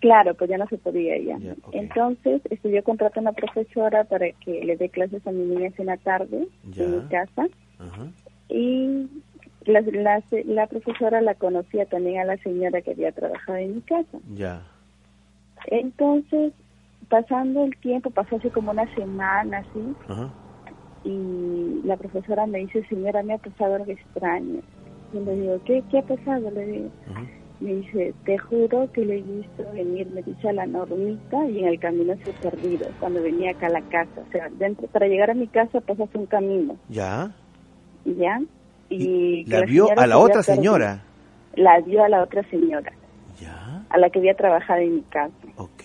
Claro, 0.00 0.34
pues 0.34 0.50
ya 0.50 0.58
no 0.58 0.66
se 0.68 0.76
podía 0.76 1.16
ya. 1.18 1.38
Entonces, 1.72 2.42
este, 2.50 2.70
yo 2.70 2.84
contraté 2.84 3.18
a 3.18 3.22
una 3.22 3.32
profesora 3.32 4.04
para 4.04 4.26
que 4.44 4.62
le 4.64 4.76
dé 4.76 4.90
clases 4.90 5.26
a 5.26 5.32
mis 5.32 5.46
niñas 5.48 5.72
en 5.78 5.86
la 5.86 5.96
tarde 5.96 6.46
Ya. 6.70 6.84
en 6.84 6.90
mi 6.98 7.08
casa 7.08 7.48
Ajá. 7.78 8.06
y 8.50 9.08
la, 9.66 9.80
la, 9.80 10.22
la 10.44 10.66
profesora 10.66 11.20
la 11.20 11.34
conocía 11.34 11.86
también 11.86 12.20
a 12.20 12.24
la 12.24 12.36
señora 12.38 12.80
que 12.82 12.92
había 12.92 13.12
trabajado 13.12 13.58
en 13.58 13.76
mi 13.76 13.80
casa. 13.82 14.18
Ya. 14.34 14.62
Entonces, 15.66 16.52
pasando 17.08 17.64
el 17.64 17.76
tiempo, 17.78 18.10
pasó 18.10 18.36
así 18.36 18.50
como 18.50 18.70
una 18.70 18.92
semana 18.94 19.58
así, 19.58 19.94
Ajá. 20.08 20.30
y 21.04 21.80
la 21.84 21.96
profesora 21.96 22.46
me 22.46 22.58
dice, 22.58 22.84
señora, 22.88 23.22
me 23.22 23.34
ha 23.34 23.38
pasado 23.38 23.76
algo 23.76 23.90
extraño. 23.92 24.60
Y 25.12 25.18
le 25.20 25.36
digo, 25.36 25.60
¿qué, 25.64 25.82
qué 25.90 25.98
ha 25.98 26.02
pasado? 26.02 26.50
Le 26.50 26.66
digo, 26.66 26.90
me 27.60 27.74
dice, 27.76 28.14
te 28.24 28.36
juro 28.36 28.90
que 28.92 29.04
le 29.04 29.18
he 29.18 29.22
visto 29.22 29.64
venir, 29.72 30.08
me 30.10 30.22
dice 30.22 30.48
a 30.48 30.52
la 30.52 30.66
normita 30.66 31.48
y 31.48 31.60
en 31.60 31.68
el 31.68 31.78
camino 31.78 32.14
se 32.24 32.30
ha 32.30 32.50
perdido 32.50 32.86
cuando 33.00 33.22
venía 33.22 33.52
acá 33.52 33.66
a 33.68 33.70
la 33.70 33.80
casa. 33.82 34.22
O 34.28 34.32
sea, 34.32 34.48
dentro, 34.58 34.86
para 34.88 35.06
llegar 35.06 35.30
a 35.30 35.34
mi 35.34 35.46
casa 35.46 35.80
pasas 35.80 36.08
un 36.14 36.26
camino, 36.26 36.76
Ya. 36.88 37.30
¿ya? 38.04 38.40
Y, 38.90 39.44
La 39.46 39.62
vio 39.62 39.88
a 39.98 40.06
la 40.06 40.18
otra 40.18 40.42
señora. 40.42 41.02
La 41.54 41.80
vio 41.80 42.04
a 42.04 42.08
la 42.08 42.22
otra 42.22 42.42
señora. 42.50 42.92
A 43.90 43.98
la 43.98 44.10
que 44.10 44.18
había 44.18 44.34
trabajado 44.34 44.80
en 44.80 44.96
mi 44.96 45.00
casa. 45.02 45.30
Ok. 45.56 45.84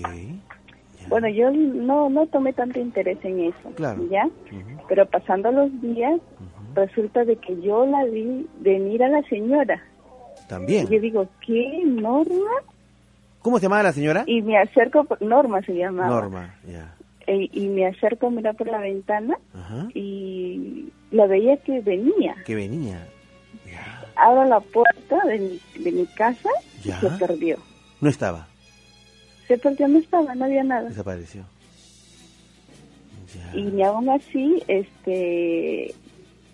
Bueno, 1.09 1.27
yo 1.29 1.51
no, 1.51 2.09
no 2.09 2.25
tomé 2.27 2.53
tanto 2.53 2.79
interés 2.79 3.17
en 3.23 3.39
eso, 3.41 3.69
Claro. 3.75 4.03
¿ya? 4.09 4.27
Pero 4.87 5.05
pasando 5.07 5.51
los 5.51 5.69
días, 5.81 6.19
resulta 6.75 7.23
de 7.25 7.35
que 7.35 7.61
yo 7.61 7.85
la 7.85 8.05
vi 8.05 8.47
venir 8.61 9.03
a 9.03 9.09
la 9.09 9.21
señora. 9.23 9.81
También. 10.47 10.87
Y 10.89 10.95
yo 10.95 10.99
digo, 11.01 11.27
¿qué? 11.45 11.83
¿Norma? 11.85 12.51
¿Cómo 13.41 13.57
se 13.59 13.63
llamaba 13.63 13.83
la 13.83 13.93
señora? 13.93 14.23
Y 14.25 14.41
me 14.41 14.57
acerco, 14.57 15.05
Norma 15.19 15.61
se 15.61 15.73
llamaba. 15.75 16.09
Norma. 16.09 16.55
Ya. 16.67 16.95
E- 17.27 17.49
y 17.51 17.67
me 17.69 17.85
acerco 17.85 18.27
a 18.27 18.31
mirar 18.31 18.55
por 18.55 18.67
la 18.67 18.79
ventana 18.79 19.37
Ajá. 19.53 19.87
y 19.93 20.91
la 21.11 21.25
veía 21.27 21.57
que 21.57 21.79
venía. 21.81 22.35
Que 22.45 22.55
venía. 22.55 23.07
Abro 24.15 24.43
la 24.45 24.59
puerta 24.59 25.17
de 25.27 25.39
mi, 25.39 25.59
de 25.83 25.91
mi 25.91 26.05
casa 26.07 26.49
y 26.83 26.89
Ya. 26.89 26.99
se 26.99 27.09
perdió. 27.11 27.57
No 28.01 28.09
estaba. 28.09 28.47
Se 29.47 29.57
perdió, 29.57 29.87
no 29.87 29.97
estaba, 29.99 30.35
no 30.35 30.45
había 30.45 30.63
nada. 30.63 30.89
Desapareció. 30.89 31.45
y 33.53 33.61
ni 33.61 33.83
aún 33.83 34.09
así 34.09 34.61
este 34.67 35.93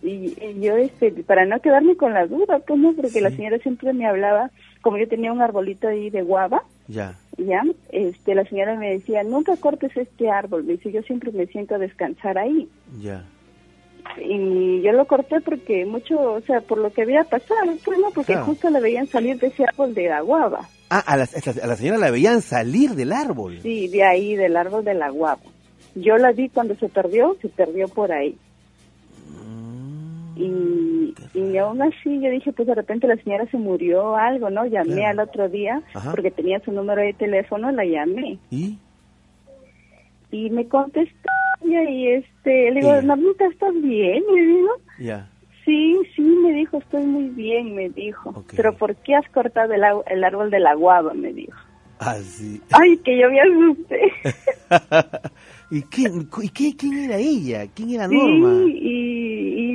y, 0.03 0.07
y 0.43 0.59
yo 0.61 0.75
este 0.77 1.11
para 1.23 1.45
no 1.45 1.59
quedarme 1.61 1.95
con 1.95 2.13
la 2.13 2.27
duda 2.27 2.59
pues 2.59 2.79
no 2.79 2.93
porque 2.93 3.21
la 3.21 3.31
señora 3.31 3.57
siempre 3.59 3.93
me 3.93 4.05
hablaba 4.05 4.51
como 4.81 4.97
yo 4.97 5.07
tenía 5.07 5.31
un 5.31 5.41
arbolito 5.41 5.87
ahí 5.87 6.09
de 6.09 6.21
guava 6.21 6.63
Ya. 6.87 7.15
ya 7.37 7.63
este 7.91 8.35
la 8.35 8.43
señora 8.45 8.75
me 8.75 8.91
decía 8.91 9.23
nunca 9.23 9.55
cortes 9.57 9.95
este 9.95 10.29
árbol 10.29 10.63
me 10.65 10.73
dice 10.73 10.91
yo 10.91 11.01
siempre 11.03 11.31
me 11.31 11.47
siento 11.47 11.75
a 11.75 11.79
descansar 11.79 12.37
ahí 12.37 12.67
Ya. 12.99 13.23
Y 14.21 14.81
yo 14.81 14.91
lo 14.93 15.05
corté 15.05 15.41
porque 15.41 15.85
mucho 15.85 16.19
o 16.19 16.41
sea 16.41 16.61
por 16.61 16.77
lo 16.77 16.91
que 16.91 17.01
había 17.03 17.23
pasado 17.23 17.71
pues 17.83 17.99
no 17.99 18.11
porque 18.11 18.33
Claro. 18.33 18.45
justo 18.47 18.69
le 18.69 18.79
veían 18.81 19.07
salir 19.07 19.37
de 19.39 19.47
ese 19.47 19.63
árbol 19.65 19.93
de 19.93 20.07
la 20.09 20.21
guava 20.21 20.67
Ah, 20.89 21.03
a 21.05 21.17
la, 21.17 21.23
a 21.23 21.67
la 21.67 21.75
señora 21.75 21.97
la 21.97 22.11
veían 22.11 22.41
salir 22.41 22.91
del 22.91 23.11
árbol. 23.11 23.59
sí 23.61 23.87
de 23.87 24.03
ahí 24.03 24.35
del 24.35 24.55
árbol 24.57 24.83
de 24.85 24.93
la 24.93 25.09
guava 25.09 25.41
yo 25.95 26.17
la 26.17 26.31
vi 26.31 26.49
cuando 26.49 26.75
se 26.75 26.89
perdió 26.89 27.35
se 27.41 27.49
perdió 27.49 27.87
por 27.87 28.11
ahí 28.11 28.37
y, 30.37 31.13
y 31.33 31.57
aún 31.57 31.81
así 31.81 32.19
yo 32.21 32.29
dije, 32.29 32.51
pues 32.51 32.67
de 32.67 32.75
repente 32.75 33.07
la 33.07 33.15
señora 33.15 33.45
se 33.49 33.57
murió 33.57 34.17
algo, 34.17 34.49
¿no? 34.49 34.65
Llamé 34.65 34.95
Claro. 34.95 35.21
al 35.21 35.27
otro 35.29 35.47
día 35.49 35.81
Ajá. 35.93 36.11
porque 36.11 36.29
tenía 36.29 36.59
su 36.59 36.73
número 36.73 37.01
de 37.01 37.13
teléfono, 37.13 37.71
la 37.71 37.85
llamé. 37.85 38.37
¿Y? 38.51 38.77
Y 40.31 40.49
me 40.49 40.67
contestó 40.67 41.29
y 41.67 42.07
este, 42.09 42.71
le 42.71 42.79
digo. 42.81 43.01
Normita, 43.01 43.45
¿estás 43.47 43.73
bien? 43.81 44.23
Le 44.33 44.41
digo, 44.45 44.69
Ya. 44.99 45.29
sí, 45.65 45.97
sí, 46.15 46.21
me 46.21 46.53
dijo, 46.53 46.77
estoy 46.77 47.03
muy 47.05 47.29
bien, 47.29 47.75
me 47.75 47.89
dijo. 47.89 48.43
Pero 48.55 48.75
¿por 48.77 48.95
qué 48.97 49.15
has 49.15 49.27
cortado 49.29 49.73
el, 49.73 49.83
el 50.07 50.23
árbol 50.23 50.49
de 50.51 50.59
la 50.59 50.73
guava? 50.75 51.13
Me 51.13 51.33
dijo. 51.33 51.57
Así. 51.99 52.61
Ay, 52.71 52.97
que 52.97 53.17
yo 53.17 53.29
me 53.29 53.39
asusté. 53.41 54.01
¿Y, 55.71 55.81
quién, 55.83 56.29
y 56.43 56.49
qué, 56.49 56.75
quién 56.77 56.97
era 57.05 57.17
ella? 57.17 57.65
¿Quién 57.73 57.89
era 57.95 58.07
Sí, 58.07 58.15
Norma? 58.15 58.63
y, 58.69 58.77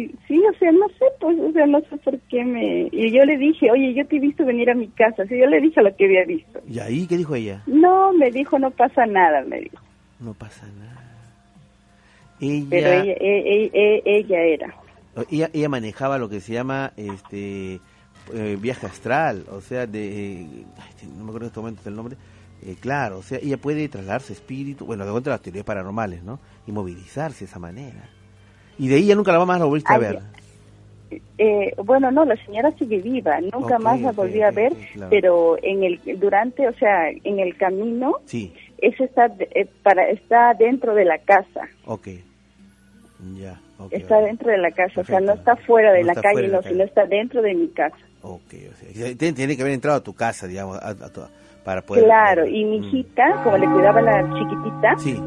y 0.05 0.15
sí, 0.29 0.39
o 0.39 0.59
sea, 0.59 0.71
no 0.71 0.87
sé, 0.91 1.05
pues, 1.21 1.37
o 1.41 1.51
sea, 1.53 1.67
no 1.67 1.81
sé 1.81 1.97
por 1.99 2.17
qué 2.31 2.45
me... 2.45 2.89
Y 2.93 3.11
yo 3.11 3.25
le 3.25 3.37
dije, 3.37 3.71
oye, 3.73 3.93
yo 3.95 4.07
te 4.07 4.17
he 4.17 4.21
visto 4.21 4.45
venir 4.45 4.71
a 4.71 4.75
mi 4.75 4.87
casa. 4.89 5.27
Sí, 5.27 5.37
yo 5.39 5.47
le 5.47 5.61
dije 5.61 5.83
lo 5.83 5.95
que 5.97 6.05
había 6.05 6.25
visto. 6.25 6.61
¿Y 6.69 6.79
ahí 6.79 7.07
qué 7.09 7.17
dijo 7.17 7.35
ella? 7.35 7.63
No, 7.67 8.13
me 8.13 8.31
dijo, 8.31 8.59
no 8.59 8.71
pasa 8.71 9.05
nada, 9.07 9.43
me 9.45 9.61
dijo. 9.61 9.79
No 10.21 10.33
pasa 10.35 10.65
nada. 10.79 10.80
Ella, 12.41 12.67
Pero 12.71 12.89
ella, 12.93 13.13
e- 13.13 13.71
e- 13.71 13.71
e- 13.73 14.03
ella 14.05 14.41
era. 14.43 14.75
ella, 15.31 15.51
ella 15.53 15.69
manejaba 15.69 16.19
lo 16.19 16.29
que 16.29 16.41
se 16.41 16.53
llama 16.53 16.93
este 16.97 17.81
eh, 18.35 18.57
viaje 18.61 18.87
astral, 18.87 19.45
o 19.51 19.61
sea, 19.61 19.87
de... 19.87 20.43
eh, 20.43 20.47
no 21.17 21.25
me 21.25 21.31
acuerdo 21.31 21.41
en 21.41 21.47
este 21.47 21.61
momento 21.61 21.89
el 21.89 21.97
nombre. 21.97 22.17
Eh, 22.63 22.77
claro, 22.79 23.19
o 23.19 23.23
sea, 23.23 23.39
ella 23.43 23.57
puede 23.57 23.89
trasladar 23.89 24.21
su 24.21 24.33
espíritu, 24.35 24.85
bueno, 24.85 25.05
de 25.07 25.11
cuenta 25.11 25.31
las 25.31 25.41
teorías 25.41 25.65
paranormales, 25.65 26.23
¿no? 26.23 26.39
Y 26.67 26.73
movilizarse 26.73 27.41
de 27.41 27.45
esa 27.51 27.59
manera. 27.59 28.09
Y 28.79 28.89
de 28.89 28.97
ella 28.97 29.15
nunca 29.15 29.33
la 29.33 29.45
más 29.45 29.59
la 29.59 29.65
volviste 29.67 29.93
a 29.93 29.97
Ay, 29.97 30.01
ver. 30.01 30.21
Eh, 31.39 31.75
bueno, 31.83 32.11
no, 32.11 32.25
la 32.25 32.37
señora 32.45 32.73
sigue 32.79 32.99
viva, 32.99 33.41
nunca 33.41 33.77
Ok, 33.77 33.81
más 33.83 34.01
la 34.01 34.13
volví 34.13 34.43
a 34.43 34.51
ok, 34.51 34.55
ver, 34.55 34.73
claro. 34.93 35.11
pero 35.11 35.57
en 35.63 35.83
el 35.83 36.01
durante, 36.21 36.69
o 36.69 36.75
sea, 36.75 37.11
en 37.11 37.41
el 37.41 37.57
camino, 37.57 38.19
Sí, 38.27 38.53
eso 38.79 39.05
está 39.05 39.27
eh, 39.55 39.67
para 39.83 40.09
está 40.11 40.55
dentro 40.55 40.95
de 40.95 41.05
la 41.05 41.19
casa, 41.19 41.69
ok. 41.85 42.09
Ya, 43.39 43.61
ok. 43.79 43.93
está 43.93 44.19
ok. 44.19 44.25
dentro 44.25 44.51
de 44.51 44.59
la 44.59 44.71
casa, 44.71 45.01
o 45.01 45.05
sea, 45.05 45.21
no 45.21 45.33
está 45.35 45.57
fuera 45.57 45.93
de 45.93 46.01
No 46.01 46.07
la 46.07 46.15
calle, 46.15 46.33
fuera 46.33 46.49
no, 46.49 46.59
calle. 46.63 46.69
sino 46.71 46.85
está 46.85 47.07
dentro 47.07 47.43
de 47.43 47.55
mi 47.55 47.69
casa. 47.69 47.97
Ok, 48.23 48.55
o 48.71 48.77
sea, 48.77 49.15
tiene, 49.17 49.57
que 49.57 49.63
haber 49.63 49.75
entrado 49.75 49.99
a 49.99 50.03
tu 50.03 50.13
casa, 50.15 50.47
digamos, 50.47 50.79
a- 50.79 50.89
a 50.91 50.95
tu- 51.13 51.23
para 51.65 51.83
poder... 51.83 52.05
Claro, 52.05 52.47
y 52.47 52.65
mi 52.65 52.77
hijita, 52.79 53.41
como 53.45 53.57
le 53.59 53.67
cuidaba 53.67 54.01
a 54.01 54.03
la 54.03 54.35
chiquitita, 54.39 54.97
Sí. 54.99 55.19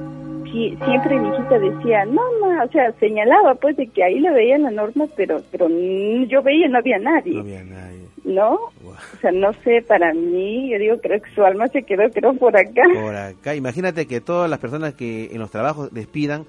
sí, 0.52 0.78
siempre 0.86 1.20
mi 1.20 1.30
hijita 1.30 1.60
decía, 1.60 2.06
no, 2.06 2.22
ma", 2.42 2.64
o 2.64 2.68
sea, 2.70 2.92
señalaba 3.00 3.56
pues 3.56 3.76
de 3.78 3.88
que 3.88 4.04
ahí 4.04 4.20
le 4.20 4.32
veían 4.32 4.64
la 4.64 4.72
norma, 4.72 5.06
pero 5.16 5.42
pero 5.52 5.68
mm, 5.70 6.26
yo 6.26 6.42
veía 6.44 6.68
no 6.68 6.78
había 6.80 6.98
nadie. 7.00 7.34
No 7.34 7.42
había 7.42 7.64
nadie. 7.64 8.04
¿no? 8.26 8.54
O 8.56 9.20
sea, 9.22 9.32
no 9.34 9.52
sé, 9.66 9.82
para 9.86 10.14
mí, 10.14 10.70
yo 10.72 10.80
digo, 10.80 10.98
creo 11.02 11.22
que 11.22 11.30
su 11.32 11.44
alma 11.44 11.68
se 11.68 11.84
quedó, 11.84 12.10
creo, 12.10 12.34
por 12.36 12.56
acá. 12.56 12.84
Por 12.94 13.16
acá, 13.16 13.54
imagínate 13.54 14.06
que 14.08 14.22
todas 14.22 14.50
las 14.50 14.60
personas 14.60 14.94
que 14.94 15.26
en 15.32 15.40
los 15.40 15.52
trabajos 15.52 15.92
despidan 15.94 16.46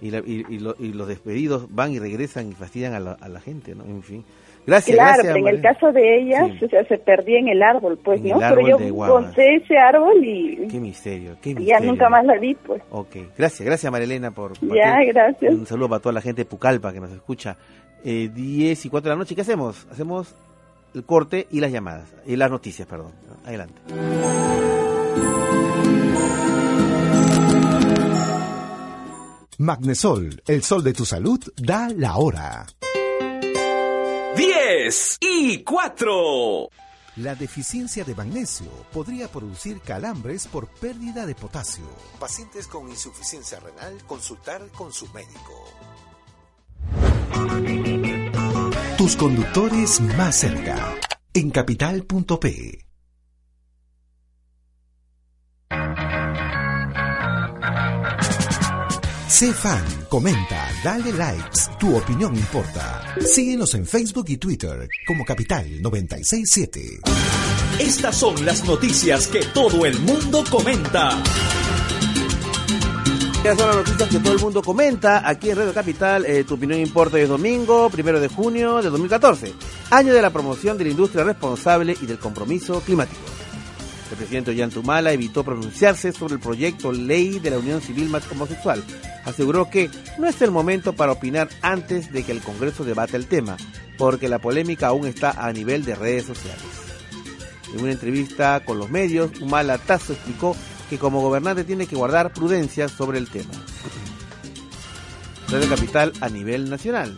y, 0.00 0.10
la- 0.10 0.18
y, 0.18 0.44
y 0.48 0.58
lo- 0.58 0.76
y 0.78 0.92
los 0.92 1.08
despedidos 1.08 1.66
van 1.74 1.92
y 1.92 1.98
regresan 1.98 2.48
y 2.50 2.52
fastidian 2.52 2.94
a 2.94 3.00
la, 3.00 3.12
a 3.12 3.28
la 3.28 3.40
gente, 3.40 3.74
¿no? 3.74 3.84
En 3.84 4.02
fin. 4.02 4.24
Gracias, 4.66 4.96
claro, 4.96 5.12
gracias. 5.22 5.34
pero 5.34 5.48
en 5.48 5.54
el 5.54 5.62
caso 5.62 5.92
de 5.92 6.18
ella, 6.20 6.44
Sí. 6.58 6.64
o 6.64 6.68
sea, 6.68 6.84
se 6.86 6.98
perdía 6.98 7.38
en 7.38 7.46
el 7.48 7.62
árbol, 7.62 7.98
pues, 8.04 8.20
En 8.20 8.30
¿no? 8.30 8.34
el 8.34 8.40
Pero 8.40 8.46
árbol 8.48 8.68
yo 8.70 8.78
encontré 8.80 9.56
ese 9.56 9.78
árbol 9.78 10.24
y 10.24 10.66
Qué 10.68 10.80
misterio, 10.80 11.36
qué 11.40 11.50
ya 11.54 11.60
misterio. 11.60 11.90
nunca 11.92 12.08
más 12.08 12.24
la 12.26 12.36
vi, 12.36 12.54
pues. 12.56 12.82
Ok, 12.90 13.14
gracias, 13.38 13.64
gracias 13.64 13.92
Marilena 13.92 14.32
por 14.32 14.54
Ya, 14.60 14.96
gracias. 15.06 15.54
Un 15.54 15.66
saludo 15.66 15.88
para 15.90 16.00
toda 16.02 16.14
la 16.14 16.20
gente 16.20 16.42
de 16.42 16.46
Pucallpa 16.46 16.92
que 16.92 16.98
nos 17.00 17.12
escucha. 17.12 17.56
Eh, 18.04 18.28
10 18.34 18.84
y 18.86 18.90
4 18.90 19.08
de 19.08 19.14
la 19.14 19.18
noche, 19.20 19.36
¿qué 19.36 19.42
hacemos? 19.42 19.86
Hacemos 19.90 20.34
el 20.94 21.04
corte 21.04 21.46
y 21.52 21.60
las 21.60 21.70
llamadas, 21.70 22.12
y 22.26 22.34
las 22.34 22.50
noticias, 22.50 22.88
perdón. 22.88 23.12
Adelante. 23.44 23.80
Magnesol, 29.58 30.42
el 30.46 30.62
sol 30.62 30.82
de 30.84 30.92
tu 30.92 31.06
salud, 31.06 31.40
da 31.56 31.88
la 31.88 32.16
hora. 32.16 32.66
10 34.36 35.18
y 35.20 35.64
4. 35.64 36.68
La 37.16 37.34
deficiencia 37.34 38.04
de 38.04 38.14
magnesio 38.14 38.66
podría 38.92 39.28
producir 39.28 39.80
calambres 39.80 40.46
por 40.46 40.68
pérdida 40.68 41.24
de 41.24 41.34
potasio. 41.34 41.86
Pacientes 42.20 42.66
con 42.66 42.88
insuficiencia 42.90 43.58
renal 43.58 43.96
consultar 44.06 44.68
con 44.72 44.92
su 44.92 45.06
médico. 45.14 45.64
Tus 48.98 49.16
conductores 49.16 50.00
más 50.00 50.36
cerca. 50.36 50.94
En 51.32 51.50
capital.p. 51.50 52.86
Sé 59.28 59.52
fan, 59.52 59.84
comenta, 60.08 60.68
dale 60.84 61.12
likes, 61.12 61.58
tu 61.80 61.96
opinión 61.96 62.34
importa. 62.36 63.02
Síguenos 63.20 63.74
en 63.74 63.84
Facebook 63.84 64.26
y 64.28 64.36
Twitter 64.36 64.88
como 65.04 65.24
Capital 65.24 65.82
967. 65.82 67.00
Estas 67.80 68.16
son 68.16 68.46
las 68.46 68.64
noticias 68.64 69.26
que 69.26 69.40
todo 69.52 69.84
el 69.84 69.98
mundo 69.98 70.44
comenta. 70.48 71.20
Estas 73.38 73.58
son 73.58 73.66
las 73.66 73.76
noticias 73.76 74.08
que 74.10 74.18
todo 74.20 74.32
el 74.32 74.40
mundo 74.40 74.62
comenta 74.62 75.28
aquí 75.28 75.50
en 75.50 75.56
Radio 75.56 75.74
Capital. 75.74 76.24
Eh, 76.24 76.44
tu 76.44 76.54
opinión 76.54 76.78
importa 76.78 77.18
es 77.18 77.28
domingo, 77.28 77.90
primero 77.90 78.20
de 78.20 78.28
junio 78.28 78.80
de 78.80 78.90
2014, 78.90 79.52
año 79.90 80.14
de 80.14 80.22
la 80.22 80.30
promoción 80.30 80.78
de 80.78 80.84
la 80.84 80.90
industria 80.90 81.24
responsable 81.24 81.96
y 82.00 82.06
del 82.06 82.20
compromiso 82.20 82.80
climático. 82.80 83.20
El 84.10 84.16
presidente 84.16 84.52
Ollantumala 84.52 85.12
evitó 85.12 85.42
pronunciarse 85.44 86.12
sobre 86.12 86.34
el 86.34 86.40
proyecto 86.40 86.92
ley 86.92 87.38
de 87.38 87.50
la 87.50 87.58
unión 87.58 87.80
civil 87.80 88.08
más 88.08 88.30
homosexual. 88.30 88.82
Aseguró 89.24 89.68
que 89.68 89.90
no 90.18 90.28
es 90.28 90.40
el 90.42 90.52
momento 90.52 90.92
para 90.92 91.12
opinar 91.12 91.48
antes 91.62 92.12
de 92.12 92.22
que 92.22 92.32
el 92.32 92.40
Congreso 92.40 92.84
debata 92.84 93.16
el 93.16 93.26
tema, 93.26 93.56
porque 93.98 94.28
la 94.28 94.38
polémica 94.38 94.88
aún 94.88 95.06
está 95.06 95.32
a 95.32 95.52
nivel 95.52 95.84
de 95.84 95.96
redes 95.96 96.24
sociales. 96.24 96.62
En 97.74 97.82
una 97.82 97.92
entrevista 97.92 98.64
con 98.64 98.78
los 98.78 98.90
medios, 98.90 99.40
Humala 99.40 99.78
Tazo 99.78 100.12
explicó 100.12 100.56
que 100.88 100.98
como 100.98 101.20
gobernante 101.20 101.64
tiene 101.64 101.86
que 101.86 101.96
guardar 101.96 102.32
prudencia 102.32 102.88
sobre 102.88 103.18
el 103.18 103.28
tema. 103.28 103.52
Radio 105.48 105.68
Capital 105.68 106.12
a 106.20 106.28
nivel 106.28 106.70
nacional. 106.70 107.16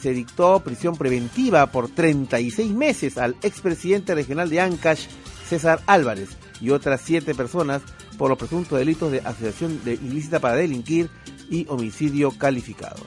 Se 0.00 0.12
dictó 0.12 0.60
prisión 0.60 0.96
preventiva 0.96 1.66
por 1.70 1.88
36 1.88 2.72
meses 2.72 3.16
al 3.16 3.36
expresidente 3.42 4.14
regional 4.14 4.50
de 4.50 4.60
Ancash, 4.60 5.06
César 5.54 5.80
Álvarez, 5.86 6.30
y 6.60 6.70
otras 6.70 7.00
siete 7.04 7.34
personas 7.34 7.82
por 8.18 8.28
los 8.28 8.38
presuntos 8.38 8.78
delitos 8.78 9.12
de 9.12 9.20
asociación 9.20 9.82
de 9.84 9.94
ilícita 9.94 10.40
para 10.40 10.56
delinquir 10.56 11.10
y 11.50 11.66
homicidio 11.68 12.30
calificado. 12.32 13.02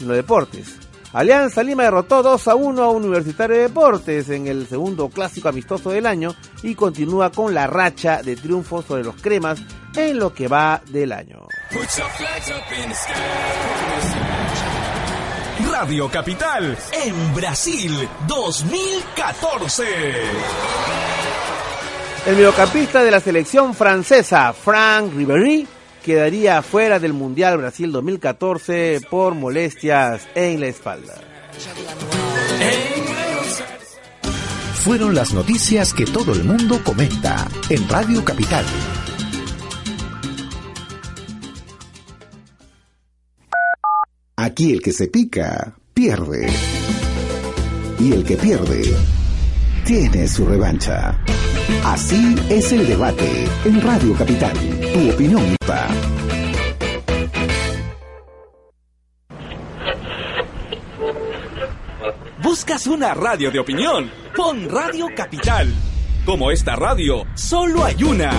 En 0.00 0.08
los 0.08 0.16
deportes, 0.16 0.76
Alianza 1.12 1.62
Lima 1.62 1.84
derrotó 1.84 2.22
2 2.22 2.48
a 2.48 2.54
1 2.54 2.82
a 2.82 2.90
Universitario 2.90 3.56
de 3.56 3.62
Deportes 3.62 4.28
en 4.30 4.46
el 4.46 4.66
segundo 4.66 5.08
clásico 5.08 5.48
amistoso 5.48 5.90
del 5.90 6.06
año 6.06 6.34
y 6.62 6.74
continúa 6.74 7.30
con 7.30 7.52
la 7.52 7.66
racha 7.66 8.22
de 8.22 8.36
triunfos 8.36 8.84
sobre 8.84 9.04
los 9.04 9.16
cremas 9.16 9.58
en 9.96 10.18
lo 10.18 10.32
que 10.32 10.48
va 10.48 10.80
del 10.90 11.12
año. 11.12 11.46
Radio 15.72 16.10
Capital 16.10 16.78
en 16.92 17.34
Brasil 17.34 18.08
2014. 18.26 19.84
El 22.26 22.36
mediocampista 22.36 23.02
de 23.02 23.10
la 23.10 23.20
selección 23.20 23.74
francesa, 23.74 24.52
Frank 24.52 25.14
Ribéry, 25.14 25.66
quedaría 26.04 26.62
fuera 26.62 26.98
del 26.98 27.12
Mundial 27.12 27.58
Brasil 27.58 27.90
2014 27.92 29.00
por 29.10 29.34
molestias 29.34 30.28
en 30.34 30.60
la 30.60 30.66
espalda. 30.66 31.14
Fueron 34.84 35.14
las 35.14 35.32
noticias 35.34 35.92
que 35.92 36.04
todo 36.06 36.32
el 36.32 36.44
mundo 36.44 36.80
comenta 36.84 37.46
en 37.68 37.88
Radio 37.88 38.24
Capital. 38.24 38.64
Aquí 44.36 44.72
el 44.72 44.80
que 44.80 44.92
se 44.92 45.08
pica, 45.08 45.76
pierde. 45.92 46.48
Y 47.98 48.12
el 48.12 48.24
que 48.24 48.36
pierde, 48.36 48.82
tiene 49.84 50.28
su 50.28 50.46
revancha. 50.46 51.18
Así 51.84 52.34
es 52.48 52.72
el 52.72 52.86
debate 52.86 53.46
en 53.64 53.80
Radio 53.80 54.14
Capital. 54.14 54.56
Tu 54.92 55.10
opinión 55.10 55.42
está. 55.60 55.88
¿Buscas 62.42 62.86
una 62.86 63.14
radio 63.14 63.50
de 63.50 63.58
opinión? 63.58 64.10
Pon 64.36 64.68
Radio 64.70 65.06
Capital. 65.14 65.72
Como 66.24 66.50
esta 66.50 66.76
radio, 66.76 67.24
solo 67.34 67.84
hay 67.84 68.02
una. 68.02 68.30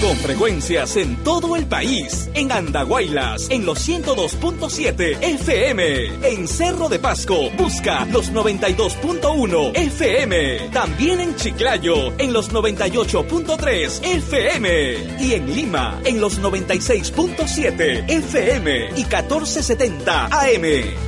Con 0.00 0.16
frecuencias 0.18 0.96
en 0.96 1.16
todo 1.24 1.56
el 1.56 1.66
país. 1.66 2.28
En 2.34 2.52
Andahuaylas, 2.52 3.48
en 3.50 3.64
los 3.64 3.88
102.7 3.88 5.22
FM. 5.22 6.32
En 6.32 6.46
Cerro 6.46 6.88
de 6.88 6.98
Pasco, 6.98 7.50
busca 7.56 8.04
los 8.06 8.30
92.1 8.30 9.72
FM. 9.74 10.68
También 10.72 11.20
en 11.20 11.34
Chiclayo, 11.36 12.12
en 12.18 12.32
los 12.32 12.52
98.3 12.52 14.04
FM. 14.04 14.94
Y 15.18 15.32
en 15.32 15.54
Lima, 15.54 16.00
en 16.04 16.20
los 16.20 16.40
96.7 16.42 18.04
FM 18.06 18.90
y 18.96 19.04
1470 19.04 20.26
AM. 20.26 21.06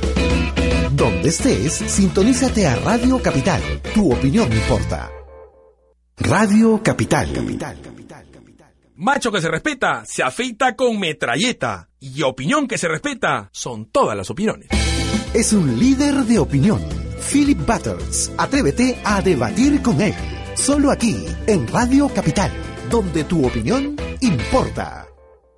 Donde 0.91 1.29
estés, 1.29 1.73
sintonízate 1.73 2.65
a 2.65 2.75
Radio 2.77 3.21
Capital. 3.21 3.61
Tu 3.93 4.11
opinión 4.11 4.51
importa. 4.51 5.11
Radio 6.17 6.81
Capital. 6.83 7.29
Macho 9.01 9.31
que 9.31 9.39
se 9.39 9.47
respeta, 9.47 10.03
se 10.05 10.23
afeita 10.23 10.75
con 10.75 10.99
metralleta. 10.99 11.87
Y 12.01 12.21
opinión 12.23 12.67
que 12.67 12.77
se 12.77 12.89
respeta, 12.89 13.47
son 13.53 13.85
todas 13.85 14.17
las 14.17 14.29
opiniones. 14.29 14.67
Es 15.33 15.53
un 15.53 15.79
líder 15.79 16.15
de 16.25 16.37
opinión. 16.37 16.81
Philip 17.31 17.59
Butters. 17.59 18.29
Atrévete 18.37 18.99
a 19.05 19.21
debatir 19.21 19.81
con 19.81 20.01
él. 20.01 20.13
Solo 20.53 20.91
aquí, 20.91 21.15
en 21.47 21.65
Radio 21.69 22.09
Capital, 22.09 22.51
donde 22.89 23.23
tu 23.23 23.47
opinión 23.47 23.95
importa. 24.19 25.08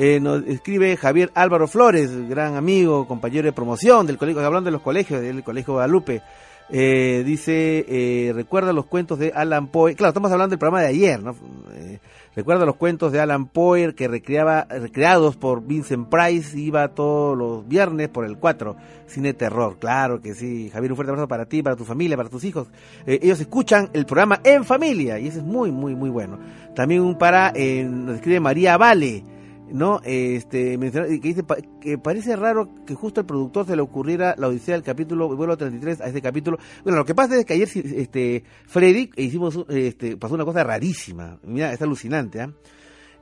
Eh, 0.00 0.20
nos 0.20 0.46
escribe 0.46 0.96
Javier 0.96 1.32
Álvaro 1.34 1.66
Flores, 1.66 2.28
gran 2.28 2.54
amigo, 2.54 3.08
compañero 3.08 3.46
de 3.46 3.52
promoción 3.52 4.06
del 4.06 4.16
colegio, 4.16 4.46
hablando 4.46 4.68
de 4.68 4.72
los 4.72 4.80
colegios, 4.80 5.20
del 5.20 5.42
Colegio 5.42 5.74
Guadalupe. 5.74 6.22
Eh, 6.70 7.24
dice, 7.26 7.84
eh, 7.88 8.32
recuerda 8.32 8.72
los 8.72 8.86
cuentos 8.86 9.18
de 9.18 9.32
Alan 9.34 9.66
Poe. 9.66 9.96
Claro, 9.96 10.10
estamos 10.10 10.30
hablando 10.30 10.50
del 10.50 10.60
programa 10.60 10.82
de 10.82 10.88
ayer, 10.88 11.20
¿no? 11.20 11.34
Eh, 11.74 11.98
recuerda 12.36 12.64
los 12.64 12.76
cuentos 12.76 13.10
de 13.10 13.18
Alan 13.18 13.46
Poe 13.46 13.92
que 13.96 14.06
recreaba, 14.06 14.68
recreados 14.68 15.36
por 15.36 15.66
Vincent 15.66 16.08
Price, 16.08 16.56
iba 16.56 16.86
todos 16.88 17.36
los 17.36 17.66
viernes 17.66 18.08
por 18.08 18.24
el 18.24 18.36
4, 18.36 18.76
cine 19.06 19.34
terror. 19.34 19.78
Claro 19.80 20.20
que 20.20 20.32
sí. 20.32 20.70
Javier, 20.72 20.92
un 20.92 20.96
fuerte 20.96 21.10
abrazo 21.10 21.26
para 21.26 21.46
ti, 21.46 21.60
para 21.60 21.74
tu 21.74 21.84
familia, 21.84 22.16
para 22.16 22.28
tus 22.28 22.44
hijos. 22.44 22.68
Eh, 23.04 23.18
ellos 23.20 23.40
escuchan 23.40 23.90
el 23.94 24.06
programa 24.06 24.40
en 24.44 24.64
familia 24.64 25.18
y 25.18 25.26
eso 25.26 25.38
es 25.38 25.44
muy, 25.44 25.72
muy, 25.72 25.96
muy 25.96 26.10
bueno. 26.10 26.38
También 26.76 27.16
para, 27.16 27.50
eh, 27.56 27.82
nos 27.82 28.14
escribe 28.14 28.38
María 28.38 28.76
Vale. 28.76 29.37
¿No? 29.72 30.00
Este, 30.04 30.78
que 30.78 31.20
dice 31.20 31.44
que 31.80 31.98
parece 31.98 32.36
raro 32.36 32.70
que 32.86 32.94
justo 32.94 33.20
al 33.20 33.26
productor 33.26 33.66
se 33.66 33.76
le 33.76 33.82
ocurriera 33.82 34.34
la 34.38 34.48
odisea 34.48 34.74
del 34.74 34.82
capítulo, 34.82 35.34
vuelo 35.34 35.56
33 35.56 36.00
a 36.00 36.06
este 36.06 36.22
capítulo. 36.22 36.58
Bueno, 36.84 36.98
lo 36.98 37.04
que 37.04 37.14
pasa 37.14 37.36
es 37.36 37.44
que 37.44 37.54
ayer, 37.54 37.68
este, 37.74 38.44
Freddy, 38.66 39.10
hicimos, 39.16 39.64
este, 39.68 40.16
pasó 40.16 40.34
una 40.34 40.44
cosa 40.44 40.64
rarísima. 40.64 41.38
Mira, 41.44 41.72
es 41.72 41.82
alucinante, 41.82 42.40
¿ah? 42.40 42.52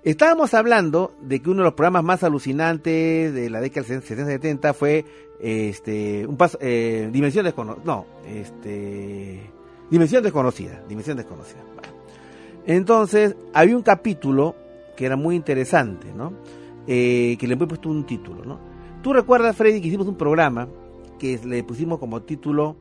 Estábamos 0.07 0.55
hablando 0.55 1.17
de 1.21 1.41
que 1.41 1.51
uno 1.51 1.63
de 1.63 1.65
los 1.65 1.75
programas 1.75 2.05
más 2.05 2.23
alucinantes 2.23 3.35
de 3.35 3.51
la 3.51 3.61
década 3.61 3.89
del 3.89 4.05
60-70 4.05 4.73
fue, 4.73 5.05
este, 5.41 6.25
un 6.25 6.37
paso, 6.37 6.59
eh, 6.61 7.11
Dimensión 7.13 7.45
Desconocida, 7.45 7.83
no, 7.85 8.07
este, 8.25 9.51
Dimensión 9.91 10.23
Desconocida, 10.23 10.81
Dimensión 10.89 11.17
Desconocida. 11.17 11.59
Entonces, 12.67 13.35
había 13.53 13.77
un 13.77 13.83
capítulo 13.83 14.55
que 14.97 15.07
era 15.07 15.17
muy 15.17 15.37
interesante, 15.37 16.13
¿no? 16.15 16.33
Eh, 16.87 17.37
que 17.39 17.47
le 17.47 17.55
hemos 17.55 17.69
puesto 17.69 17.89
un 17.89 18.05
título, 18.05 18.45
¿no? 18.45 18.59
Tú 19.03 19.13
recuerdas, 19.13 19.57
Freddy, 19.57 19.81
que 19.81 19.89
hicimos 19.89 20.09
un 20.09 20.17
programa 20.17 20.69
que 21.19 21.39
le 21.45 21.63
pusimos 21.63 21.99
como 21.99 22.23
título, 22.23 22.77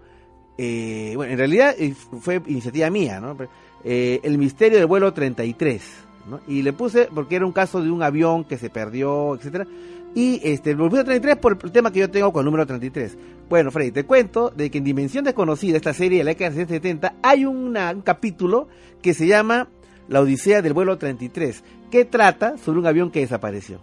eh, 0.58 1.14
bueno, 1.16 1.32
en 1.34 1.38
realidad 1.38 1.76
eh, 1.78 1.94
fue 1.94 2.42
iniciativa 2.48 2.90
mía, 2.90 3.20
¿no? 3.20 3.36
El 3.84 4.38
misterio 4.40 4.80
del 4.80 4.88
vuelo 4.88 5.14
33, 5.14 5.84
¿no? 6.30 6.40
Y 6.48 6.64
le 6.64 6.74
puse 6.74 7.08
porque 7.14 7.36
era 7.36 7.46
un 7.46 7.52
caso 7.52 7.82
de 7.82 7.92
un 7.92 8.02
avión 8.02 8.44
que 8.44 8.58
se 8.58 8.70
perdió, 8.72 9.36
etcétera. 9.36 9.68
Y 10.16 10.40
este, 10.44 10.72
el 10.72 10.78
vuelo 10.78 11.04
33 11.04 11.36
por 11.38 11.58
el 11.62 11.72
tema 11.72 11.92
que 11.92 12.00
yo 12.00 12.10
tengo 12.10 12.32
con 12.32 12.42
el 12.42 12.46
número 12.46 12.66
33. 12.66 13.18
Bueno, 13.50 13.70
Freddy, 13.70 13.92
te 13.92 14.06
cuento 14.06 14.50
de 14.50 14.72
que 14.72 14.78
en 14.78 14.86
Dimensión 14.86 15.26
Desconocida, 15.26 15.76
esta 15.76 15.94
serie 15.94 16.20
de 16.20 16.24
la 16.24 16.32
década 16.32 16.52
de 16.52 16.66
70, 16.66 17.16
hay 17.22 17.46
un 17.46 17.78
capítulo 18.04 18.68
que 19.02 19.14
se 19.14 19.28
llama 19.28 19.68
La 20.08 20.22
Odisea 20.22 20.62
del 20.62 20.74
vuelo 20.74 20.98
33, 20.98 21.64
que 21.92 22.06
trata 22.06 22.58
sobre 22.58 22.80
un 22.80 22.88
avión 22.88 23.12
que 23.12 23.22
desapareció. 23.22 23.80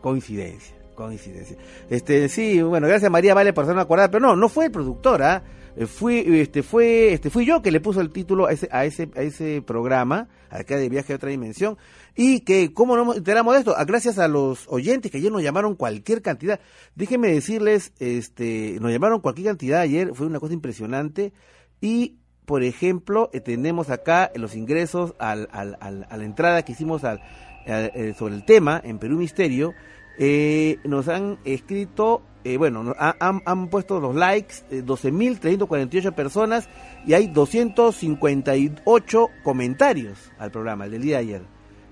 Coincidencia, 0.00 0.76
coincidencia. 0.94 1.56
Este, 1.90 2.28
sí, 2.28 2.62
bueno, 2.62 2.86
gracias 2.86 3.10
María 3.10 3.34
Vale 3.34 3.52
por 3.52 3.64
hacerme 3.64 3.82
acordar, 3.82 4.10
pero 4.10 4.26
no, 4.26 4.36
no 4.36 4.48
fue 4.48 4.66
el 4.66 4.70
productor, 4.70 5.22
¿ah? 5.22 5.42
Eh, 5.78 5.86
Fui, 5.86 6.24
este, 6.40 6.62
fue, 6.62 7.12
este, 7.12 7.30
fui 7.30 7.46
yo 7.46 7.62
que 7.62 7.70
le 7.70 7.80
puso 7.80 8.00
el 8.00 8.10
título 8.10 8.46
a 8.46 8.52
ese, 8.52 8.68
a 8.72 8.84
ese, 8.84 9.10
a 9.14 9.22
ese 9.22 9.62
programa, 9.62 10.28
acá 10.50 10.76
de 10.76 10.88
Viaje 10.88 11.12
a 11.12 11.16
otra 11.16 11.30
dimensión, 11.30 11.78
y 12.16 12.40
que, 12.40 12.72
¿cómo 12.72 12.96
no 12.96 13.14
enteramos 13.14 13.54
de 13.54 13.60
esto? 13.60 13.74
Ah, 13.76 13.84
Gracias 13.84 14.18
a 14.18 14.26
los 14.26 14.66
oyentes 14.68 15.12
que 15.12 15.18
ayer 15.18 15.30
nos 15.30 15.42
llamaron 15.42 15.76
cualquier 15.76 16.20
cantidad. 16.20 16.58
Déjenme 16.96 17.28
decirles, 17.28 17.92
este, 18.00 18.78
nos 18.80 18.90
llamaron 18.90 19.20
cualquier 19.20 19.48
cantidad 19.48 19.80
ayer, 19.80 20.10
fue 20.14 20.26
una 20.26 20.40
cosa 20.40 20.54
impresionante, 20.54 21.32
y 21.80 22.16
por 22.48 22.64
ejemplo, 22.64 23.30
eh, 23.32 23.40
tenemos 23.40 23.90
acá 23.90 24.32
los 24.34 24.56
ingresos 24.56 25.14
al, 25.20 25.48
al- 25.52 25.76
al- 25.80 26.06
a 26.10 26.16
la 26.16 26.24
entrada 26.24 26.64
que 26.64 26.72
hicimos 26.72 27.04
al, 27.04 27.20
eh, 27.66 28.14
sobre 28.18 28.34
el 28.34 28.44
tema 28.44 28.80
en 28.82 28.98
Perú 28.98 29.18
Misterio. 29.18 29.72
eh, 30.18 30.78
nos 30.82 31.06
han 31.08 31.38
escrito, 31.44 32.22
eh, 32.42 32.56
bueno, 32.56 32.92
han, 32.98 33.42
han 33.44 33.68
puesto 33.68 34.00
los 34.00 34.16
likes, 34.16 34.54
eh, 34.70 34.82
12.348 34.84 36.12
personas 36.14 36.68
y 37.06 37.12
hay 37.12 37.28
258 37.28 39.28
comentarios 39.44 40.18
al 40.38 40.50
programa, 40.50 40.86
el 40.86 40.90
del 40.92 41.02
día 41.02 41.16
de 41.18 41.22
ayer. 41.22 41.42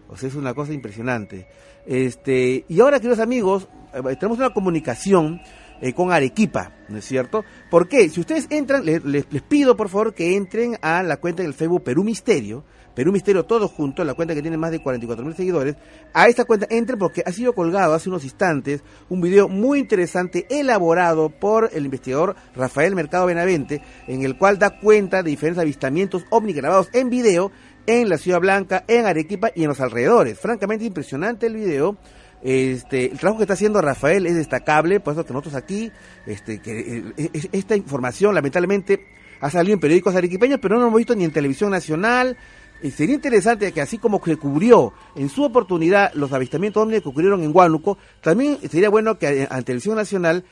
O 0.08 0.16
sea, 0.16 0.28
es 0.28 0.34
una 0.34 0.54
cosa 0.54 0.72
impresionante. 0.72 1.46
Este, 1.86 2.64
y 2.68 2.80
ahora, 2.80 2.98
queridos 2.98 3.20
amigos, 3.20 3.68
eh, 3.94 4.16
tenemos 4.16 4.38
una 4.38 4.50
comunicación 4.50 5.40
eh, 5.80 5.92
con 5.92 6.12
Arequipa, 6.12 6.72
¿no 6.88 6.98
es 6.98 7.04
cierto? 7.04 7.44
¿Por 7.70 7.88
qué? 7.88 8.08
Si 8.08 8.20
ustedes 8.20 8.46
entran, 8.50 8.84
le- 8.84 9.00
les, 9.00 9.26
les 9.32 9.42
pido 9.42 9.76
por 9.76 9.88
favor 9.88 10.14
que 10.14 10.36
entren 10.36 10.76
a 10.82 11.02
la 11.02 11.16
cuenta 11.18 11.42
del 11.42 11.54
Facebook 11.54 11.82
Perú 11.84 12.04
Misterio, 12.04 12.64
Perú 12.94 13.12
Misterio 13.12 13.44
todo 13.44 13.68
junto, 13.68 14.02
la 14.04 14.14
cuenta 14.14 14.34
que 14.34 14.40
tiene 14.40 14.56
más 14.56 14.70
de 14.70 14.78
44 14.82 15.22
mil 15.22 15.34
seguidores. 15.36 15.76
A 16.14 16.28
esta 16.28 16.46
cuenta 16.46 16.66
entren 16.70 16.98
porque 16.98 17.22
ha 17.26 17.30
sido 17.30 17.52
colgado 17.54 17.92
hace 17.92 18.08
unos 18.08 18.24
instantes 18.24 18.82
un 19.10 19.20
video 19.20 19.48
muy 19.48 19.80
interesante 19.80 20.46
elaborado 20.48 21.28
por 21.28 21.68
el 21.74 21.84
investigador 21.84 22.36
Rafael 22.54 22.94
Mercado 22.94 23.26
Benavente, 23.26 23.82
en 24.06 24.22
el 24.22 24.38
cual 24.38 24.58
da 24.58 24.78
cuenta 24.80 25.22
de 25.22 25.28
diferentes 25.28 25.60
avistamientos 25.60 26.24
ovni 26.30 26.54
grabados 26.54 26.88
en 26.94 27.10
video 27.10 27.52
en 27.86 28.08
la 28.08 28.16
Ciudad 28.18 28.40
Blanca, 28.40 28.84
en 28.88 29.04
Arequipa 29.06 29.50
y 29.54 29.62
en 29.62 29.68
los 29.68 29.80
alrededores. 29.80 30.40
Francamente 30.40 30.86
impresionante 30.86 31.46
el 31.46 31.54
video. 31.54 31.98
Este, 32.42 33.12
el 33.12 33.18
trabajo 33.18 33.38
que 33.38 33.44
está 33.44 33.54
haciendo 33.54 33.80
Rafael 33.80 34.26
es 34.26 34.34
destacable, 34.34 35.00
por 35.00 35.14
eso 35.14 35.24
que 35.24 35.32
nosotros 35.32 35.54
aquí, 35.54 35.90
este, 36.26 36.60
que 36.60 37.12
eh, 37.16 37.48
esta 37.52 37.76
información 37.76 38.34
lamentablemente 38.34 39.06
ha 39.40 39.50
salido 39.50 39.74
en 39.74 39.80
periódicos 39.80 40.14
arequipeños, 40.14 40.58
pero 40.60 40.76
no 40.76 40.82
lo 40.82 40.88
hemos 40.88 40.98
visto 40.98 41.14
ni 41.14 41.24
en 41.24 41.30
televisión 41.30 41.70
nacional. 41.70 42.36
Eh, 42.82 42.90
sería 42.90 43.14
interesante 43.14 43.72
que 43.72 43.80
así 43.80 43.96
como 43.96 44.20
se 44.22 44.36
cubrió 44.36 44.92
en 45.14 45.30
su 45.30 45.44
oportunidad 45.44 46.12
los 46.12 46.32
avistamientos 46.32 46.82
ovni 46.82 47.00
que 47.00 47.08
ocurrieron 47.08 47.42
en 47.42 47.54
Huánuco, 47.54 47.96
también 48.20 48.58
sería 48.70 48.90
bueno 48.90 49.18
que 49.18 49.48
en 49.50 49.64
televisión 49.64 49.96
nacional 49.96 50.44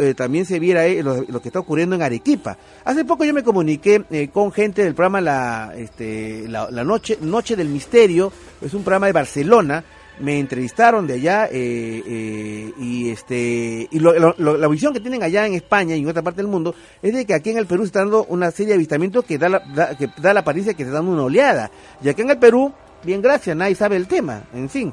eh, 0.00 0.14
también 0.14 0.46
se 0.46 0.60
viera 0.60 0.86
eh, 0.86 1.02
lo, 1.02 1.42
que 1.42 1.48
está 1.48 1.58
ocurriendo 1.58 1.96
en 1.96 2.02
Arequipa. 2.02 2.56
Hace 2.84 3.04
poco 3.04 3.24
yo 3.24 3.34
me 3.34 3.42
comuniqué 3.42 4.30
con 4.32 4.52
gente 4.52 4.84
del 4.84 4.94
programa 4.94 5.20
La, 5.20 5.72
este, 5.76 6.46
la, 6.48 6.70
la 6.70 6.84
noche, 6.84 7.18
noche 7.20 7.56
del 7.56 7.68
Misterio, 7.68 8.32
es 8.60 8.74
un 8.74 8.84
programa 8.84 9.06
de 9.06 9.12
Barcelona, 9.12 9.84
me 10.20 10.38
entrevistaron 10.38 11.06
de 11.06 11.14
allá 11.14 11.46
eh, 11.46 12.02
eh, 12.06 12.72
y 12.78 13.10
este 13.10 13.88
y 13.90 13.98
lo- 13.98 14.12
lo- 14.36 14.56
la 14.56 14.68
visión 14.68 14.92
que 14.92 15.00
tienen 15.00 15.22
allá 15.22 15.46
en 15.46 15.54
España 15.54 15.96
y 15.96 16.02
en 16.02 16.08
otra 16.08 16.22
parte 16.22 16.42
del 16.42 16.48
mundo 16.48 16.74
es 17.02 17.14
de 17.14 17.24
que 17.24 17.34
aquí 17.34 17.50
en 17.50 17.58
el 17.58 17.66
Perú 17.66 17.82
se 17.82 17.86
está 17.88 18.00
dando 18.00 18.24
una 18.26 18.50
serie 18.50 18.68
de 18.68 18.74
avistamientos 18.74 19.24
que 19.24 19.38
da 19.38 19.48
la, 19.48 19.58
da- 19.74 19.96
que 19.96 20.08
da 20.18 20.34
la 20.34 20.40
apariencia 20.40 20.74
que 20.74 20.84
se 20.84 20.90
dan 20.90 21.08
una 21.08 21.22
oleada. 21.24 21.70
Y 22.02 22.08
aquí 22.08 22.22
en 22.22 22.30
el 22.30 22.38
Perú 22.38 22.72
bien 23.04 23.22
gracias 23.22 23.56
nadie 23.56 23.74
sabe 23.74 23.96
el 23.96 24.06
tema 24.06 24.42
en 24.54 24.68
fin. 24.68 24.92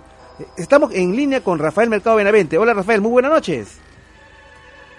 Estamos 0.58 0.94
en 0.94 1.16
línea 1.16 1.42
con 1.44 1.60
Rafael 1.60 1.90
Mercado 1.90 2.16
Benavente. 2.16 2.58
Hola 2.58 2.74
Rafael 2.74 3.02
muy 3.02 3.12
buenas 3.12 3.32
noches 3.32 3.78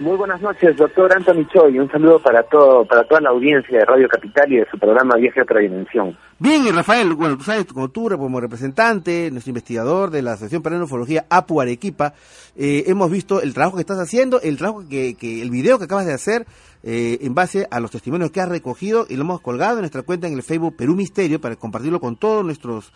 Muy 0.00 0.16
buenas 0.16 0.40
noches, 0.40 0.74
doctor 0.78 1.14
Anthony 1.14 1.46
Choi. 1.52 1.78
Un 1.78 1.90
saludo 1.90 2.18
para 2.20 2.42
todo, 2.44 2.86
para 2.86 3.04
toda 3.04 3.20
la 3.20 3.28
audiencia 3.28 3.80
de 3.80 3.84
Radio 3.84 4.08
Capital 4.08 4.50
y 4.50 4.56
de 4.56 4.66
su 4.70 4.78
programa 4.78 5.16
Viaje 5.16 5.40
a 5.40 5.42
otra 5.42 5.60
dimensión. 5.60 6.16
Bien, 6.38 6.66
y 6.66 6.70
Rafael, 6.70 7.12
bueno, 7.12 7.36
tú 7.36 7.44
sabes, 7.44 7.66
como 7.66 7.90
tú, 7.90 8.08
como 8.16 8.40
representante, 8.40 9.30
nuestro 9.30 9.50
investigador 9.50 10.10
de 10.10 10.22
la 10.22 10.32
Asociación 10.32 10.62
Peruana 10.62 10.80
de 10.80 10.86
Ufología, 10.86 11.26
APU 11.28 11.60
Arequipa, 11.60 12.14
eh, 12.56 12.84
hemos 12.86 13.10
visto 13.10 13.42
el 13.42 13.52
trabajo 13.52 13.76
que 13.76 13.82
estás 13.82 13.98
haciendo, 13.98 14.40
el 14.40 14.56
trabajo 14.56 14.84
que, 14.88 15.16
que 15.16 15.42
el 15.42 15.50
video 15.50 15.78
que 15.78 15.84
acabas 15.84 16.06
de 16.06 16.14
hacer, 16.14 16.46
eh, 16.82 17.18
en 17.20 17.34
base 17.34 17.66
a 17.70 17.78
los 17.78 17.90
testimonios 17.90 18.30
que 18.30 18.40
has 18.40 18.48
recogido 18.48 19.04
y 19.06 19.16
lo 19.16 19.22
hemos 19.24 19.42
colgado 19.42 19.74
en 19.74 19.80
nuestra 19.80 20.00
cuenta 20.00 20.28
en 20.28 20.32
el 20.32 20.42
Facebook 20.42 20.76
Perú 20.76 20.94
Misterio 20.94 21.42
para 21.42 21.56
compartirlo 21.56 22.00
con 22.00 22.16
todos 22.16 22.42
nuestros 22.42 22.90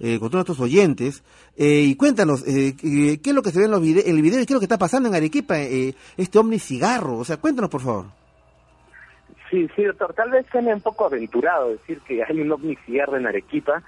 eh, 0.00 0.18
con 0.18 0.30
todos 0.30 0.46
nuestros 0.48 0.60
oyentes. 0.60 1.22
Eh, 1.56 1.82
y 1.86 1.94
cuéntanos, 1.94 2.42
eh, 2.46 2.74
¿qué 2.76 3.20
es 3.22 3.34
lo 3.34 3.42
que 3.42 3.52
se 3.52 3.58
ve 3.58 3.66
en, 3.66 3.70
los 3.70 3.82
vide- 3.82 4.08
en 4.08 4.16
el 4.16 4.22
video 4.22 4.40
y 4.40 4.46
qué 4.46 4.52
es 4.52 4.54
lo 4.54 4.60
que 4.60 4.64
está 4.64 4.78
pasando 4.78 5.08
en 5.08 5.14
Arequipa, 5.14 5.60
eh, 5.60 5.94
este 6.16 6.38
ovni 6.38 6.58
cigarro? 6.58 7.18
O 7.18 7.24
sea, 7.24 7.36
cuéntanos, 7.36 7.70
por 7.70 7.82
favor. 7.82 8.19
Sí, 9.50 9.68
sí, 9.74 9.82
doctor. 9.84 10.14
Tal 10.14 10.30
vez 10.30 10.46
suene 10.52 10.72
un 10.72 10.80
poco 10.80 11.06
aventurado 11.06 11.70
decir 11.70 11.98
que 12.06 12.22
hay 12.22 12.40
un 12.40 12.52
ovni 12.52 12.76
cigarro 12.86 13.16
en 13.16 13.26
Arequipa, 13.26 13.82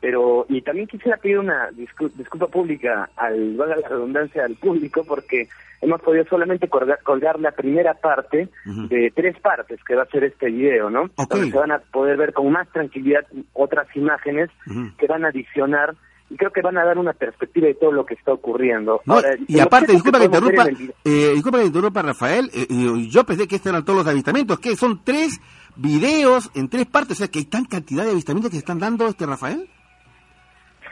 pero 0.00 0.44
y 0.48 0.60
también 0.62 0.88
quisiera 0.88 1.16
pedir 1.18 1.38
una 1.38 1.70
discu- 1.70 2.10
disculpa 2.14 2.48
pública 2.48 3.08
al 3.16 3.56
valga 3.56 3.76
la 3.76 3.88
redundancia 3.88 4.44
al 4.44 4.56
público 4.56 5.04
porque 5.06 5.48
hemos 5.80 6.00
podido 6.00 6.24
solamente 6.24 6.66
colgar, 6.68 6.98
colgar 7.02 7.38
la 7.38 7.52
primera 7.52 7.94
parte 7.94 8.48
de 8.88 9.12
tres 9.14 9.38
partes 9.40 9.78
que 9.84 9.94
va 9.94 10.02
a 10.02 10.06
ser 10.06 10.24
este 10.24 10.46
video, 10.46 10.90
¿no? 10.90 11.10
Donde 11.28 11.50
se 11.52 11.58
van 11.58 11.72
a 11.72 11.78
poder 11.78 12.16
ver 12.16 12.32
con 12.32 12.50
más 12.50 12.68
tranquilidad 12.72 13.24
otras 13.52 13.86
imágenes 13.94 14.50
que 14.98 15.06
van 15.06 15.24
a 15.24 15.28
adicionar 15.28 15.94
y 16.30 16.36
creo 16.36 16.50
que 16.50 16.62
van 16.62 16.78
a 16.78 16.84
dar 16.84 16.98
una 16.98 17.12
perspectiva 17.12 17.66
de 17.66 17.74
todo 17.74 17.92
lo 17.92 18.06
que 18.06 18.14
está 18.14 18.32
ocurriendo. 18.32 19.00
No, 19.04 19.14
Ahora, 19.14 19.30
y 19.46 19.60
aparte, 19.60 19.92
disculpa 19.92 20.18
que 20.18 20.24
interrumpa, 20.24 20.62
el 20.64 20.94
eh, 21.04 21.32
disculpa 21.34 21.58
que 21.58 21.66
interrumpa 21.66 22.02
Rafael, 22.02 22.50
eh, 22.54 22.66
eh, 22.68 23.08
yo 23.08 23.24
pensé 23.24 23.46
que 23.46 23.56
estos 23.56 23.70
eran 23.70 23.84
todos 23.84 23.98
los 24.00 24.08
avistamientos, 24.08 24.58
que 24.58 24.74
son 24.76 25.02
tres 25.04 25.40
videos 25.76 26.50
en 26.54 26.68
tres 26.68 26.86
partes, 26.86 27.12
o 27.12 27.18
sea, 27.18 27.28
que 27.28 27.40
hay 27.40 27.44
tan 27.44 27.64
cantidad 27.66 28.04
de 28.04 28.12
avistamientos 28.12 28.50
que 28.50 28.56
se 28.56 28.60
están 28.60 28.78
dando, 28.78 29.06
este 29.06 29.26
Rafael. 29.26 29.68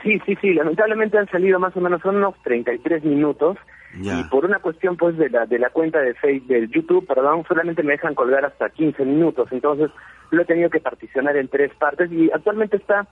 Sí, 0.03 0.19
sí, 0.25 0.35
sí, 0.41 0.53
lamentablemente 0.53 1.17
han 1.17 1.29
salido 1.29 1.59
más 1.59 1.75
o 1.77 1.79
menos 1.81 2.01
son 2.01 2.17
unos 2.17 2.35
33 2.43 3.05
minutos 3.05 3.57
Ya. 4.01 4.19
y 4.19 4.23
por 4.25 4.43
una 4.43 4.59
cuestión 4.59 4.97
pues 4.97 5.17
de 5.17 5.29
la 5.29 5.45
de 5.45 5.57
la 5.57 5.69
cuenta 5.69 5.99
de 5.99 6.13
Facebook, 6.15 6.49
del 6.49 6.69
YouTube, 6.69 7.07
perdón, 7.07 7.45
solamente 7.47 7.83
me 7.83 7.93
dejan 7.93 8.13
colgar 8.13 8.43
hasta 8.43 8.69
15 8.69 9.05
minutos, 9.05 9.47
entonces 9.51 9.89
lo 10.31 10.41
he 10.41 10.45
tenido 10.45 10.69
que 10.69 10.81
particionar 10.81 11.37
en 11.37 11.47
tres 11.47 11.73
partes 11.75 12.11
y 12.11 12.29
actualmente 12.31 12.77
está 12.77 13.07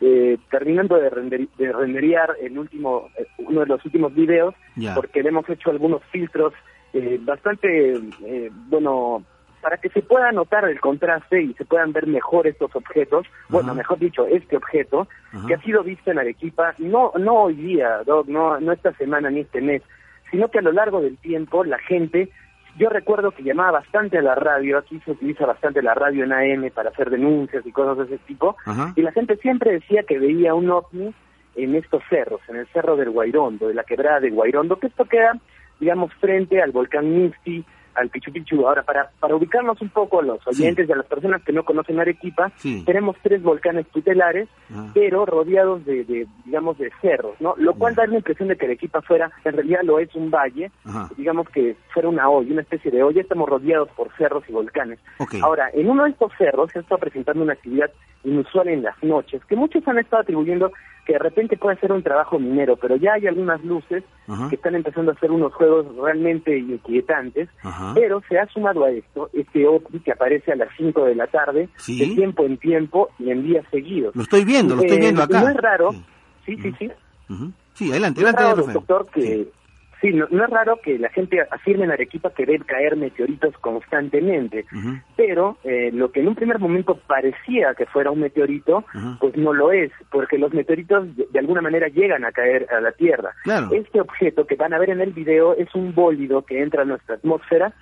eh, 0.00 0.36
terminando 0.50 0.96
de, 0.96 1.10
render, 1.10 1.48
de 1.56 1.72
renderear 1.72 2.36
el 2.42 2.58
último 2.58 3.08
eh, 3.18 3.26
uno 3.38 3.60
de 3.60 3.66
los 3.66 3.84
últimos 3.84 4.14
videos 4.14 4.54
porque 4.94 5.22
le 5.22 5.30
hemos 5.30 5.48
hecho 5.48 5.70
algunos 5.70 6.02
filtros 6.12 6.52
eh, 6.92 7.18
bastante 7.22 7.94
eh, 8.24 8.50
bueno 8.68 9.24
para 9.62 9.78
que 9.78 9.88
se 9.88 10.02
pueda 10.02 10.30
notar 10.32 10.64
el 10.68 10.80
contraste 10.80 11.42
y 11.42 11.54
se 11.54 11.64
puedan 11.64 11.92
ver 11.92 12.06
mejor 12.06 12.46
estos 12.46 12.76
objetos, 12.76 13.26
bueno, 13.48 13.74
mejor 13.74 13.98
dicho, 13.98 14.24
este 14.26 14.56
objeto, 14.56 15.08
que 15.48 15.54
ha 15.54 15.60
sido 15.62 15.82
visto 15.82 16.12
en 16.12 16.20
Arequipa, 16.20 16.74
no 16.78 17.10
no 17.18 17.42
hoy 17.42 17.54
día, 17.54 18.02
Doc, 18.06 18.28
no, 18.28 18.60
no 18.60 18.70
esta 18.70 18.92
semana 18.92 19.28
ni 19.28 19.40
este 19.40 19.60
mes, 19.60 19.82
sino 20.30 20.48
que 20.52 20.60
a 20.60 20.62
lo 20.62 20.70
largo 20.70 21.00
del 21.00 21.16
tiempo 21.18 21.64
la 21.64 21.78
gente, 21.80 22.30
yo 22.78 22.88
recuerdo 22.88 23.30
que 23.30 23.42
llamaba 23.42 23.72
bastante 23.72 24.18
a 24.18 24.22
la 24.22 24.34
radio, 24.34 24.78
aquí 24.78 25.00
se 25.04 25.12
utiliza 25.12 25.46
bastante 25.46 25.82
la 25.82 25.94
radio 25.94 26.24
en 26.24 26.32
AM 26.32 26.70
para 26.70 26.90
hacer 26.90 27.10
denuncias 27.10 27.64
y 27.66 27.72
cosas 27.72 27.96
de 27.98 28.14
ese 28.14 28.24
tipo, 28.26 28.56
Ajá. 28.64 28.92
y 28.96 29.02
la 29.02 29.12
gente 29.12 29.36
siempre 29.36 29.72
decía 29.72 30.02
que 30.02 30.18
veía 30.18 30.54
un 30.54 30.70
ovni 30.70 31.14
en 31.56 31.74
estos 31.74 32.02
cerros, 32.10 32.40
en 32.48 32.56
el 32.56 32.66
cerro 32.68 32.96
del 32.96 33.10
Guairondo, 33.10 33.68
de 33.68 33.74
la 33.74 33.84
quebrada 33.84 34.20
de 34.20 34.30
Guairondo, 34.30 34.78
que 34.78 34.88
esto 34.88 35.06
queda, 35.06 35.38
digamos, 35.80 36.12
frente 36.14 36.60
al 36.60 36.72
volcán 36.72 37.10
Misti, 37.10 37.64
al 37.96 38.08
Pichu 38.10 38.32
Pichu. 38.32 38.66
Ahora, 38.66 38.82
para, 38.82 39.10
para 39.20 39.34
ubicarnos 39.36 39.80
un 39.82 39.88
poco 39.88 40.20
a 40.20 40.22
los 40.22 40.46
oyentes 40.46 40.88
y 40.88 40.92
a 40.92 40.96
las 40.96 41.06
personas 41.06 41.42
que 41.42 41.52
no 41.52 41.64
conocen 41.64 41.98
Arequipa, 42.00 42.50
Sí. 42.56 42.82
tenemos 42.84 43.16
tres 43.22 43.42
volcanes 43.42 43.86
tutelares, 43.88 44.48
Ah. 44.74 44.90
pero 44.94 45.26
rodeados 45.26 45.84
de, 45.84 46.04
de, 46.04 46.26
digamos, 46.44 46.78
de 46.78 46.90
cerros, 47.00 47.34
¿no? 47.40 47.54
Lo 47.56 47.74
cual 47.74 47.94
da 47.94 48.06
la 48.06 48.16
impresión 48.16 48.48
de 48.48 48.56
que 48.56 48.66
Arequipa 48.66 49.02
fuera, 49.02 49.30
en 49.44 49.52
realidad 49.54 49.80
lo 49.84 49.98
es 49.98 50.14
un 50.14 50.30
valle, 50.30 50.70
Ajá. 50.84 51.08
digamos 51.16 51.48
que 51.50 51.76
fuera 51.92 52.08
una 52.08 52.28
olla, 52.28 52.52
una 52.52 52.62
especie 52.62 52.90
de 52.90 53.02
olla, 53.02 53.20
estamos 53.20 53.48
rodeados 53.48 53.88
por 53.90 54.10
cerros 54.16 54.44
y 54.48 54.52
volcanes. 54.52 54.98
Ahora, 55.42 55.70
en 55.72 55.88
uno 55.88 56.04
de 56.04 56.10
estos 56.10 56.32
cerros 56.38 56.70
se 56.72 56.78
ha 56.78 56.82
estado 56.82 56.98
presentando 56.98 57.42
una 57.42 57.52
actividad 57.54 57.90
inusual 58.24 58.68
en 58.68 58.82
las 58.82 59.00
noches, 59.02 59.44
que 59.46 59.56
muchos 59.56 59.86
han 59.86 59.98
estado 59.98 60.22
atribuyendo 60.22 60.72
que 61.06 61.12
de 61.12 61.18
repente 61.20 61.56
puede 61.56 61.76
ser 61.78 61.92
un 61.92 62.02
trabajo 62.02 62.38
minero, 62.38 62.76
pero 62.76 62.96
ya 62.96 63.12
hay 63.14 63.26
algunas 63.28 63.62
luces 63.64 64.02
Ajá. 64.28 64.48
que 64.48 64.56
están 64.56 64.74
empezando 64.74 65.12
a 65.12 65.14
hacer 65.14 65.30
unos 65.30 65.52
juegos 65.54 65.86
realmente 65.96 66.56
inquietantes, 66.58 67.48
Ajá. 67.62 67.92
pero 67.94 68.22
se 68.28 68.38
ha 68.38 68.46
sumado 68.48 68.84
a 68.84 68.90
esto 68.90 69.30
este 69.32 69.66
ovni 69.66 70.00
que 70.00 70.12
aparece 70.12 70.52
a 70.52 70.56
las 70.56 70.68
5 70.76 71.04
de 71.04 71.14
la 71.14 71.26
tarde, 71.26 71.68
Sí. 71.76 71.98
de 71.98 72.14
tiempo 72.14 72.44
en 72.44 72.56
tiempo 72.58 73.10
y 73.18 73.30
en 73.30 73.42
días 73.44 73.64
seguidos. 73.70 74.14
Lo 74.16 74.22
estoy 74.22 74.44
viendo, 74.44 74.74
lo 74.74 74.82
estoy 74.82 74.96
Eh, 74.98 75.00
viendo 75.00 75.22
acá. 75.22 75.40
No 75.40 75.48
es 75.48 75.56
raro, 75.56 75.92
sí, 76.44 76.56
sí, 76.62 76.72
sí. 76.78 76.90
Sí, 77.74 77.90
adelante, 77.90 78.20
No 78.22 78.28
es 78.28 78.34
adelante, 78.34 78.42
raro, 78.42 78.56
Rafael. 78.56 78.74
doctor, 78.74 79.06
que 79.12 79.20
sí, 79.22 79.48
no, 80.02 80.26
no 80.30 80.44
es 80.44 80.50
raro 80.50 80.80
que 80.82 80.98
la 80.98 81.08
gente 81.10 81.40
afirme 81.50 81.84
en 81.84 81.92
Arequipa 81.92 82.30
que 82.30 82.46
deben 82.46 82.62
caer 82.62 82.96
meteoritos 82.96 83.56
constantemente, 83.58 84.64
pero 85.16 85.56
eh, 85.64 85.90
lo 85.92 86.12
que 86.12 86.20
en 86.20 86.28
un 86.28 86.34
primer 86.34 86.58
momento 86.58 86.98
parecía 87.06 87.74
que 87.74 87.86
fuera 87.86 88.10
un 88.10 88.20
meteorito, 88.20 88.84
pues 89.20 89.36
no 89.36 89.52
lo 89.52 89.72
es, 89.72 89.90
porque 90.10 90.38
los 90.38 90.52
meteoritos 90.52 91.16
de, 91.16 91.26
de 91.30 91.38
alguna 91.38 91.60
manera 91.60 91.88
llegan 91.88 92.24
a 92.24 92.32
caer 92.32 92.66
a 92.70 92.80
la 92.80 92.92
Tierra. 92.92 93.32
Claro. 93.42 93.70
Este 93.72 94.00
objeto 94.00 94.46
que 94.46 94.56
van 94.56 94.72
a 94.72 94.78
ver 94.78 94.90
en 94.90 95.00
el 95.00 95.12
video 95.12 95.54
es 95.54 95.74
un 95.74 95.94
bólido 95.94 96.42
que 96.42 96.62
entra 96.62 96.82
a 96.82 96.86
nuestra 96.86 97.16
atmósfera 97.16 97.72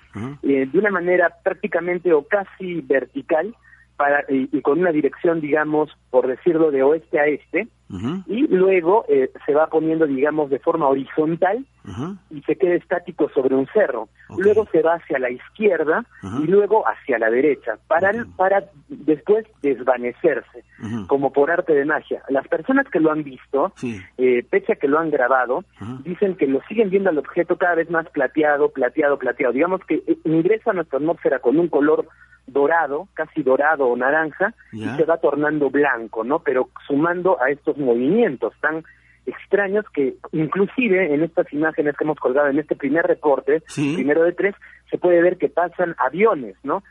eh, 0.43 0.67
de 0.71 0.79
una 0.79 0.91
manera 0.91 1.31
prácticamente 1.43 2.13
o 2.13 2.23
casi 2.23 2.81
vertical 2.81 3.53
para, 3.97 4.23
y, 4.29 4.49
y 4.51 4.61
con 4.61 4.79
una 4.79 4.91
dirección, 4.91 5.41
digamos, 5.41 5.89
por 6.09 6.27
decirlo, 6.27 6.71
de 6.71 6.83
oeste 6.83 7.19
a 7.19 7.25
este, 7.27 7.67
y 8.25 8.47
luego 8.47 9.05
eh, 9.07 9.29
se 9.45 9.53
va 9.53 9.67
poniendo, 9.67 10.07
digamos, 10.07 10.49
de 10.49 10.57
forma 10.59 10.87
horizontal 10.87 11.63
y 12.31 12.41
se 12.41 12.55
queda 12.55 12.73
estático 12.73 13.29
sobre 13.29 13.53
un 13.53 13.67
cerro. 13.67 14.09
Luego 14.37 14.67
se 14.71 14.81
va 14.81 14.95
hacia 14.95 15.19
la 15.19 15.29
izquierda 15.29 16.03
y 16.43 16.47
luego 16.47 16.83
hacia 16.87 17.19
la 17.19 17.29
derecha, 17.29 17.77
para, 17.87 18.11
para 18.35 18.63
después 18.89 19.45
desvanecerse, 19.61 20.63
como 21.07 21.31
por 21.31 21.51
arte 21.51 21.73
de 21.73 21.85
magia. 21.85 22.23
Las 22.29 22.47
personas 22.47 22.87
que 22.89 22.99
lo 22.99 23.11
han 23.11 23.23
visto, 23.23 23.71
Sí. 23.75 24.01
eh, 24.17 24.43
pese 24.49 24.73
a 24.73 24.75
que 24.77 24.87
lo 24.87 24.97
han 24.97 25.11
grabado, 25.11 25.63
dicen 26.03 26.35
que 26.35 26.47
lo 26.47 26.61
siguen 26.67 26.89
viendo 26.89 27.11
al 27.11 27.19
objeto 27.19 27.55
cada 27.57 27.75
vez 27.75 27.89
más 27.91 28.09
plateado, 28.09 28.69
plateado, 28.69 29.19
plateado. 29.19 29.53
Digamos 29.53 29.81
que 29.85 30.01
eh, 30.07 30.17
ingresa 30.25 30.71
a 30.71 30.73
nuestra 30.73 30.97
atmósfera 30.97 31.37
con 31.39 31.59
un 31.59 31.67
color 31.67 32.07
dorado, 32.47 33.07
casi 33.13 33.43
dorado 33.43 33.87
o 33.87 33.95
naranja, 33.97 34.53
y 34.71 34.85
se 34.85 35.03
va 35.05 35.17
tornando 35.17 35.69
blanco, 35.69 36.23
¿no? 36.23 36.39
Pero 36.39 36.69
sumando 36.87 37.41
a 37.41 37.49
estos 37.49 37.77
movimientos 37.77 38.53
tan 38.61 38.83
extraños 39.25 39.85
que 39.93 40.15
inclusive 40.33 41.13
en 41.13 41.23
estas 41.23 41.51
imágenes 41.51 41.95
que 41.97 42.03
hemos 42.03 42.19
colgado 42.19 42.47
en 42.49 42.59
este 42.59 42.75
primer 42.75 43.05
reporte, 43.05 43.63
Sí. 43.67 43.95
primero 43.95 44.23
de 44.23 44.33
tres, 44.33 44.53
se 44.89 44.97
puede 44.97 45.21
ver 45.21 45.37
que 45.37 45.49
pasan 45.49 45.95
aviones, 45.97 46.55
¿no? 46.63 46.83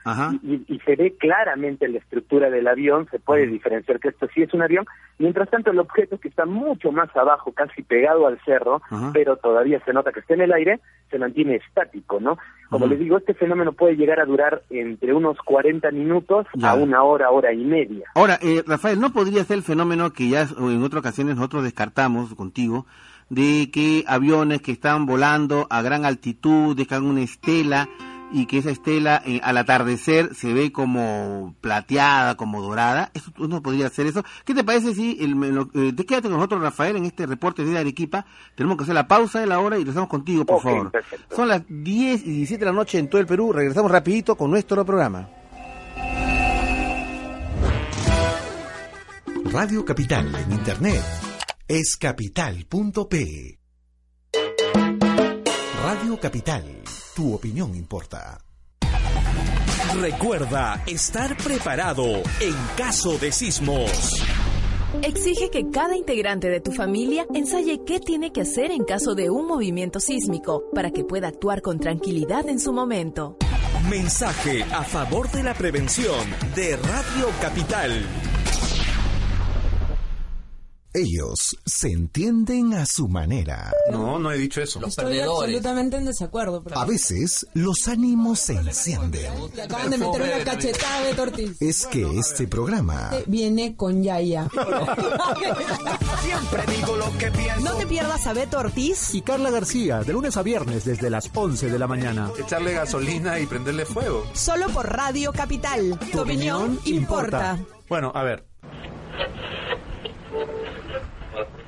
Y, 0.43 0.81
se 0.85 0.97
ve 0.97 1.15
claramente 1.19 1.89
la 1.89 1.99
estructura 1.99 2.51
del 2.51 2.67
avión, 2.67 3.09
se 3.11 3.19
puede 3.19 3.47
diferenciar 3.47 4.01
que 4.01 4.09
esto 4.09 4.29
sí 4.35 4.43
es 4.43 4.53
un 4.53 4.63
avión, 4.63 4.85
mientras 5.19 5.49
tanto 5.49 5.71
el 5.71 5.79
objeto 5.79 6.19
que 6.19 6.29
está 6.29 6.45
mucho 6.45 6.93
más 6.93 7.15
abajo, 7.17 7.53
casi 7.53 7.83
pegado 7.83 8.27
al 8.27 8.39
cerro, 8.45 8.83
Ajá. 8.91 9.11
pero 9.15 9.37
todavía 9.37 9.81
se 9.85 9.93
nota 9.93 10.13
que 10.13 10.21
está 10.21 10.35
en 10.35 10.43
el 10.43 10.53
aire, 10.53 10.81
se 11.11 11.19
mantiene 11.19 11.57
estático, 11.57 12.21
¿no? 12.21 12.37
Como 12.69 12.87
les 12.87 12.99
digo, 12.99 13.19
este 13.19 13.35
fenómeno 13.35 13.73
puede 13.73 13.95
llegar 13.97 14.19
a 14.19 14.25
durar 14.25 14.63
entre 14.71 15.15
unos 15.15 15.39
40 15.39 15.91
minutos 15.93 16.47
Ya. 16.55 16.71
a 16.71 16.75
una 16.75 17.05
hora, 17.05 17.31
hora 17.31 17.53
y 17.53 17.65
media. 17.65 18.07
Ahora, 18.15 18.39
eh, 18.43 18.65
Rafael, 18.67 18.99
¿no 19.01 19.13
podría 19.13 19.45
ser 19.45 19.59
el 19.59 19.63
fenómeno 19.63 20.13
que 20.13 20.29
ya 20.29 20.43
en 20.59 20.83
otras 20.83 21.01
ocasiones 21.01 21.37
nosotros 21.37 21.63
descartamos 21.63 22.35
contigo, 22.35 22.87
de 23.35 23.71
que 23.71 24.05
aviones 24.07 24.63
que 24.63 24.73
están 24.73 25.07
volando 25.07 25.67
a 25.71 25.83
gran 25.83 26.05
altitud 26.05 26.77
dejan 26.77 27.05
una 27.05 27.23
estela 27.23 27.89
y 28.33 28.47
que 28.47 28.59
esa 28.59 28.71
estela 28.71 29.23
eh, 29.25 29.41
al 29.45 29.57
atardecer 29.59 30.35
se 30.35 30.53
ve 30.53 30.73
como 30.73 31.55
plateada, 31.61 32.37
como 32.37 32.63
dorada? 32.63 33.11
¿Eso 33.15 33.31
no 33.37 33.63
podría 33.63 33.89
ser 33.91 34.07
eso? 34.07 34.25
¿Qué 34.45 34.55
te 34.55 34.65
parece 34.65 34.95
si, 34.95 35.19
el, 35.21 35.69
eh, 35.75 35.93
te 35.93 36.05
quédate 36.05 36.29
con 36.29 36.39
nosotros, 36.39 36.61
Rafael, 36.61 36.97
en 36.97 37.05
este 37.05 37.27
reporte 37.27 37.65
de 37.65 37.79
Arequipa? 37.79 38.27
Tenemos 38.55 38.77
que 38.77 38.85
hacer 38.85 38.95
la 38.95 39.07
pausa 39.07 39.41
de 39.41 39.47
la 39.47 39.61
hora 39.61 39.77
y 39.77 39.81
regresamos 39.81 40.09
contigo, 40.09 40.45
por 40.45 40.63
favor. 40.63 40.91
perfecto. 40.91 41.37
Son 41.37 41.49
las 41.49 41.63
10 41.69 42.23
y 42.27 42.31
17 42.31 42.65
de 42.65 42.71
la 42.71 42.77
noche 42.77 42.99
en 42.99 43.09
todo 43.09 43.21
el 43.21 43.27
Perú. 43.27 43.53
Regresamos 43.53 43.91
rapidito 43.91 44.37
con 44.37 44.51
nuestro 44.51 44.85
programa. 44.85 45.29
Radio 49.53 49.85
Capital 49.85 50.35
en 50.35 50.53
Internet 50.53 51.34
es 51.69 51.97
capital.p. 51.97 53.59
Radio 55.83 56.21
Capital, 56.21 56.83
tu 57.17 57.35
opinión 57.35 57.75
importa. 57.75 58.39
Recuerda 59.99 60.83
estar 60.87 61.37
preparado 61.39 62.05
en 62.41 62.55
caso 62.77 63.17
de 63.19 63.33
sismos. 63.33 63.91
Exige 65.03 65.51
que 65.51 65.71
cada 65.71 65.97
integrante 65.97 66.49
de 66.49 66.61
tu 66.61 66.73
familia 66.73 67.27
ensaye 67.33 67.81
qué 67.87 67.99
tiene 67.99 68.31
que 68.33 68.43
hacer 68.43 68.71
en 68.71 68.85
caso 68.85 69.15
de 69.15 69.31
un 69.31 69.47
movimiento 69.47 70.01
sísmico 70.01 70.65
para 70.75 70.91
que 70.91 71.05
pueda 71.05 71.29
actuar 71.29 71.63
con 71.63 71.79
tranquilidad 71.79 72.49
en 72.49 72.61
su 72.61 72.73
momento. 72.73 73.37
Mensaje 73.89 74.63
a 74.65 74.83
favor 74.83 75.31
de 75.31 75.43
la 75.43 75.55
prevención 75.55 76.29
de 76.55 76.77
Radio 76.77 77.29
Capital. 77.41 78.07
Ellos 80.97 81.57
se 81.67 81.89
entienden 81.89 82.73
a 82.75 82.87
su 82.87 83.09
manera. 83.09 83.73
No, 83.91 84.17
no 84.21 84.31
he 84.31 84.39
dicho 84.39 84.63
eso. 84.63 84.81
Estoy 84.87 85.19
absolutamente 85.19 85.97
en 85.97 86.05
desacuerdo. 86.05 86.63
Pero... 86.63 86.79
A 86.79 86.85
veces 86.85 87.45
los 87.53 87.89
ánimos 87.89 88.39
se 88.39 88.53
encienden. 88.53 89.33
Te 89.53 89.63
acaban 89.63 89.91
de 89.91 89.99
meter 89.99 90.23
una 90.23 90.45
cachetada 90.45 91.05
de 91.05 91.15
tortis. 91.15 91.61
Es 91.61 91.87
que 91.89 92.07
este 92.17 92.47
programa 92.47 93.11
Viene 93.27 93.75
con 93.75 94.05
Yaya. 94.05 94.49
Siempre 96.23 96.63
digo 96.77 96.97
lo 96.97 97.19
que 97.19 97.33
pienso. 97.33 97.65
No 97.65 97.75
te 97.75 97.87
pierdas 97.89 98.25
a 98.29 98.33
Beto 98.33 98.59
Ortiz 98.61 99.15
Y 99.17 99.23
Carla 99.23 99.51
García, 99.51 100.05
de 100.05 100.13
lunes 100.13 100.37
a 100.37 100.45
viernes 100.45 100.85
desde 100.85 101.11
las 101.11 101.29
11 101.35 101.71
de 101.71 101.79
la 101.81 101.89
mañana. 101.89 102.31
Echarle 102.39 102.73
gasolina 102.73 103.41
y 103.41 103.47
prenderle 103.47 103.85
fuego. 103.85 104.25
solo 104.33 104.69
por 104.69 104.89
Radio 104.95 105.33
Capital. 105.33 105.99
Tu 106.13 106.21
opinión 106.21 106.79
importa. 106.85 107.59
Bueno, 107.89 108.13
a 108.15 108.23
ver. 108.23 108.47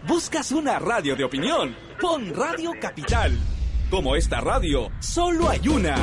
¿Buscas 0.07 0.53
una 0.53 0.79
radio 0.79 1.17
de 1.17 1.25
opinión? 1.25 1.75
Pon 2.01 2.33
Radio 2.33 2.71
Capital. 2.81 3.37
Como 3.91 4.15
esta 4.15 4.41
radio, 4.41 4.89
solo 5.01 5.49
hay 5.49 5.67
una. 5.67 5.97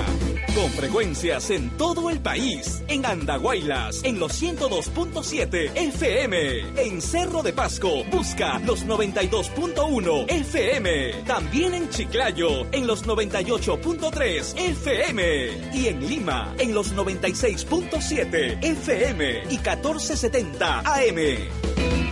Con 0.54 0.70
frecuencias 0.72 1.50
en 1.52 1.70
todo 1.78 2.10
el 2.10 2.20
país. 2.20 2.84
En 2.90 3.06
Andahuaylas, 3.06 4.04
en 4.04 4.20
los 4.20 4.42
102.7 4.42 5.72
FM. 5.74 6.84
En 6.84 7.02
Cerro 7.02 7.42
de 7.44 7.54
Pasco, 7.54 8.04
busca 8.12 8.60
los 8.60 8.86
92.1 8.86 10.26
FM. 10.30 11.24
También 11.26 11.74
en 11.74 11.90
Chiclayo, 11.90 12.68
en 12.74 12.86
los 12.86 13.06
98.3 13.06 14.54
FM. 14.58 15.72
Y 15.74 15.88
en 15.88 16.08
Lima, 16.10 16.54
en 16.58 16.74
los 16.74 16.94
96.7 16.94 18.58
FM 18.62 19.44
y 19.50 19.58
1470 19.58 20.80
AM. 20.80 22.03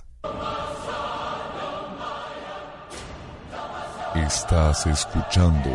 Estás 4.14 4.86
escuchando 4.86 5.68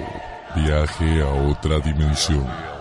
Viaje 0.55 1.21
a 1.21 1.49
otra 1.51 1.79
dimensión. 1.79 2.74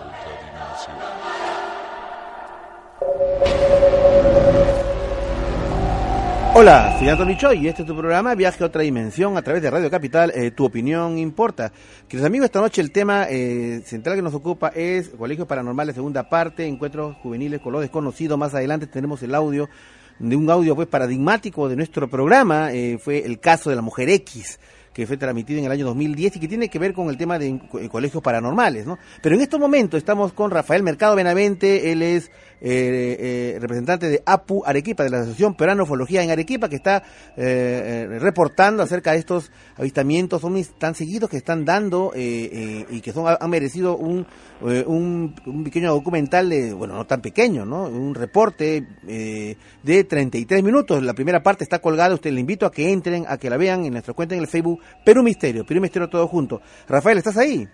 Hola, 6.65 6.95
soy 6.97 7.09
Antonio 7.09 7.37
Choi 7.37 7.59
y 7.59 7.67
este 7.67 7.83
es 7.83 7.87
tu 7.87 7.95
programa 7.95 8.33
Viaje 8.33 8.63
a 8.63 8.65
otra 8.65 8.81
dimensión 8.81 9.37
a 9.37 9.43
través 9.43 9.61
de 9.61 9.69
Radio 9.69 9.91
Capital. 9.91 10.31
eh, 10.33 10.49
tu 10.49 10.65
opinión 10.65 11.19
importa. 11.19 11.71
Queridos 12.07 12.25
amigos, 12.25 12.45
esta 12.45 12.59
noche 12.59 12.81
el 12.81 12.91
tema 12.91 13.27
eh, 13.29 13.83
central 13.85 14.15
que 14.15 14.23
nos 14.23 14.33
ocupa 14.33 14.69
es 14.69 15.09
Colegios 15.09 15.47
Paranormales, 15.47 15.93
segunda 15.93 16.27
parte, 16.27 16.65
Encuentros 16.65 17.17
Juveniles 17.17 17.61
con 17.61 17.71
lo 17.71 17.81
desconocido. 17.81 18.35
Más 18.35 18.55
adelante 18.55 18.87
tenemos 18.87 19.21
el 19.21 19.35
audio 19.35 19.69
de 20.17 20.35
un 20.35 20.49
audio 20.49 20.75
pues 20.75 20.87
paradigmático 20.87 21.69
de 21.69 21.75
nuestro 21.75 22.09
programa. 22.09 22.73
eh, 22.73 22.97
fue 22.97 23.23
el 23.23 23.39
caso 23.39 23.69
de 23.69 23.75
la 23.75 23.83
mujer 23.83 24.09
X 24.09 24.59
que 24.95 25.05
fue 25.05 25.17
transmitido 25.17 25.59
en 25.59 25.65
el 25.65 25.71
año 25.73 25.85
2010 25.87 26.37
y 26.37 26.39
que 26.39 26.47
tiene 26.47 26.69
que 26.69 26.79
ver 26.79 26.93
con 26.93 27.09
el 27.09 27.17
tema 27.17 27.37
de 27.37 27.49
eh, 27.49 27.89
colegios 27.89 28.23
paranormales, 28.23 28.87
¿no? 28.87 28.97
Pero 29.21 29.35
en 29.35 29.41
estos 29.41 29.59
momentos 29.59 29.97
estamos 29.97 30.31
con 30.31 30.51
Rafael 30.51 30.83
Mercado 30.83 31.17
Benavente, 31.17 31.91
él 31.91 32.01
es 32.01 32.31
eh, 32.61 33.17
eh, 33.19 33.57
representante 33.59 34.07
de 34.07 34.23
APU 34.25 34.63
Arequipa, 34.65 35.03
de 35.03 35.09
la 35.09 35.17
Asociación 35.17 35.55
Peruana 35.55 35.83
Ufología 35.83 36.23
en 36.23 36.31
Arequipa, 36.31 36.69
que 36.69 36.77
está 36.77 37.03
eh, 37.35 38.07
eh, 38.09 38.19
reportando 38.19 38.81
acerca 38.83 39.11
de 39.11 39.17
estos 39.17 39.51
avistamientos 39.75 40.41
ovnis 40.45 40.71
tan 40.79 40.95
seguidos 40.95 41.29
que 41.29 41.37
están 41.37 41.65
dando 41.65 42.13
eh, 42.15 42.85
y 42.89 43.01
que 43.01 43.11
son 43.11 43.25
han 43.27 43.49
merecido 43.49 43.97
un, 43.97 44.25
un, 44.61 45.35
un 45.45 45.63
pequeño 45.65 45.91
documental, 45.91 46.49
de, 46.49 46.73
bueno, 46.73 46.95
no 46.95 47.05
tan 47.05 47.21
pequeño, 47.21 47.65
¿no? 47.65 47.83
Un 47.83 48.15
reporte 48.15 48.87
de 49.03 50.03
33 50.03 50.63
minutos. 50.63 51.03
La 51.03 51.13
primera 51.13 51.43
parte 51.43 51.65
está 51.65 51.79
colgada, 51.79 52.15
usted 52.15 52.31
le 52.31 52.39
invito 52.39 52.65
a 52.65 52.71
que 52.71 52.91
entren, 52.91 53.25
a 53.27 53.37
que 53.37 53.49
la 53.49 53.57
vean 53.57 53.85
en 53.85 53.91
nuestra 53.91 54.13
cuenta 54.13 54.35
en 54.35 54.41
el 54.41 54.47
Facebook 54.47 54.79
Perú 55.03 55.23
Misterio, 55.23 55.65
Perú 55.65 55.81
Misterio 55.81 56.09
todo 56.09 56.27
junto. 56.27 56.61
Rafael, 56.87 57.17
¿estás 57.17 57.37
ahí? 57.37 57.67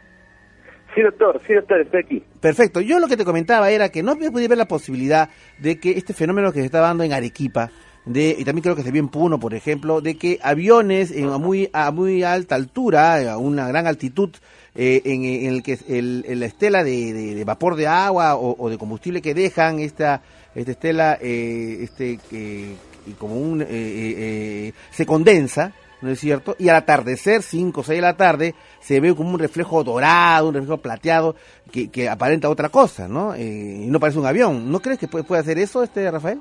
Sí, 0.94 1.02
doctor, 1.02 1.42
sí, 1.48 1.54
doctor, 1.54 1.80
estoy 1.82 2.02
aquí. 2.04 2.24
Perfecto. 2.42 2.82
Yo 2.82 3.00
lo 3.00 3.08
que 3.08 3.16
te 3.16 3.24
comentaba 3.24 3.72
era 3.72 3.90
que 3.90 4.04
no 4.04 4.18
podía 4.18 4.48
ver 4.50 4.58
la 4.58 4.68
posibilidad 4.68 5.30
de 5.60 5.80
que 5.80 5.92
este 5.92 6.14
fenómeno 6.14 6.52
que 6.52 6.60
se 6.60 6.66
está 6.66 6.80
dando 6.82 7.04
en 7.06 7.14
Arequipa, 7.14 7.72
de, 8.06 8.36
y 8.38 8.44
también 8.44 8.64
creo 8.64 8.76
que 8.76 8.82
se 8.84 8.92
vio 8.92 9.00
en 9.02 9.08
Puno, 9.10 9.40
por 9.40 9.54
ejemplo, 9.54 10.02
de 10.02 10.16
que 10.18 10.40
aviones 10.42 11.12
en, 11.12 11.30
a, 11.30 11.38
muy, 11.38 11.70
a 11.72 11.92
muy 11.92 12.24
alta 12.24 12.56
altura, 12.56 13.32
a 13.32 13.38
una 13.38 13.68
gran 13.68 13.88
altitud, 13.88 14.32
eh, 14.76 15.02
en, 15.06 15.24
en 15.24 15.54
el 15.54 15.64
que 15.64 15.78
el, 15.88 16.26
en 16.28 16.40
la 16.40 16.46
estela 16.48 16.84
de, 16.84 17.14
de- 17.14 17.36
de 17.36 17.44
vapor 17.46 17.76
de 17.76 17.88
agua 17.88 18.36
o, 18.36 18.56
o 18.58 18.70
de 18.70 18.78
combustible 18.78 19.22
que 19.22 19.34
dejan, 19.34 19.80
esta, 19.80 20.22
esta 20.56 20.72
estela, 20.72 21.18
eh, 21.22 21.78
este, 21.84 22.20
y 22.34 23.12
como 23.18 23.36
un, 23.36 23.62
eh, 23.62 23.66
eh, 23.70 24.16
eh, 24.18 24.74
se 24.92 25.06
condensa, 25.06 25.72
¿no 26.02 26.10
es 26.10 26.20
cierto? 26.20 26.56
Y 26.60 26.70
al 26.70 26.76
atardecer, 26.78 27.42
5 27.42 27.82
o 27.82 27.84
6 27.84 27.98
de 27.98 28.02
la 28.02 28.18
tarde, 28.18 28.56
se 28.80 29.00
ve 29.00 29.16
como 29.16 29.32
un 29.32 29.40
reflejo 29.40 29.84
dorado, 29.84 30.48
un 30.50 30.54
reflejo 30.56 30.78
plateado, 30.78 31.36
que, 31.72 31.90
que 31.90 32.10
aparenta 32.10 32.50
otra 32.50 32.70
cosa, 32.70 33.08
¿no? 33.08 33.34
Eh, 33.36 33.84
y 33.84 33.88
no 33.88 34.00
parece 34.00 34.20
un 34.20 34.26
avión. 34.26 34.72
¿No 34.72 34.80
crees 34.80 35.00
que 35.00 35.08
puede, 35.08 35.24
puede 35.24 35.42
hacer 35.42 35.58
eso, 35.60 35.84
este 35.84 36.10
Rafael? 36.10 36.40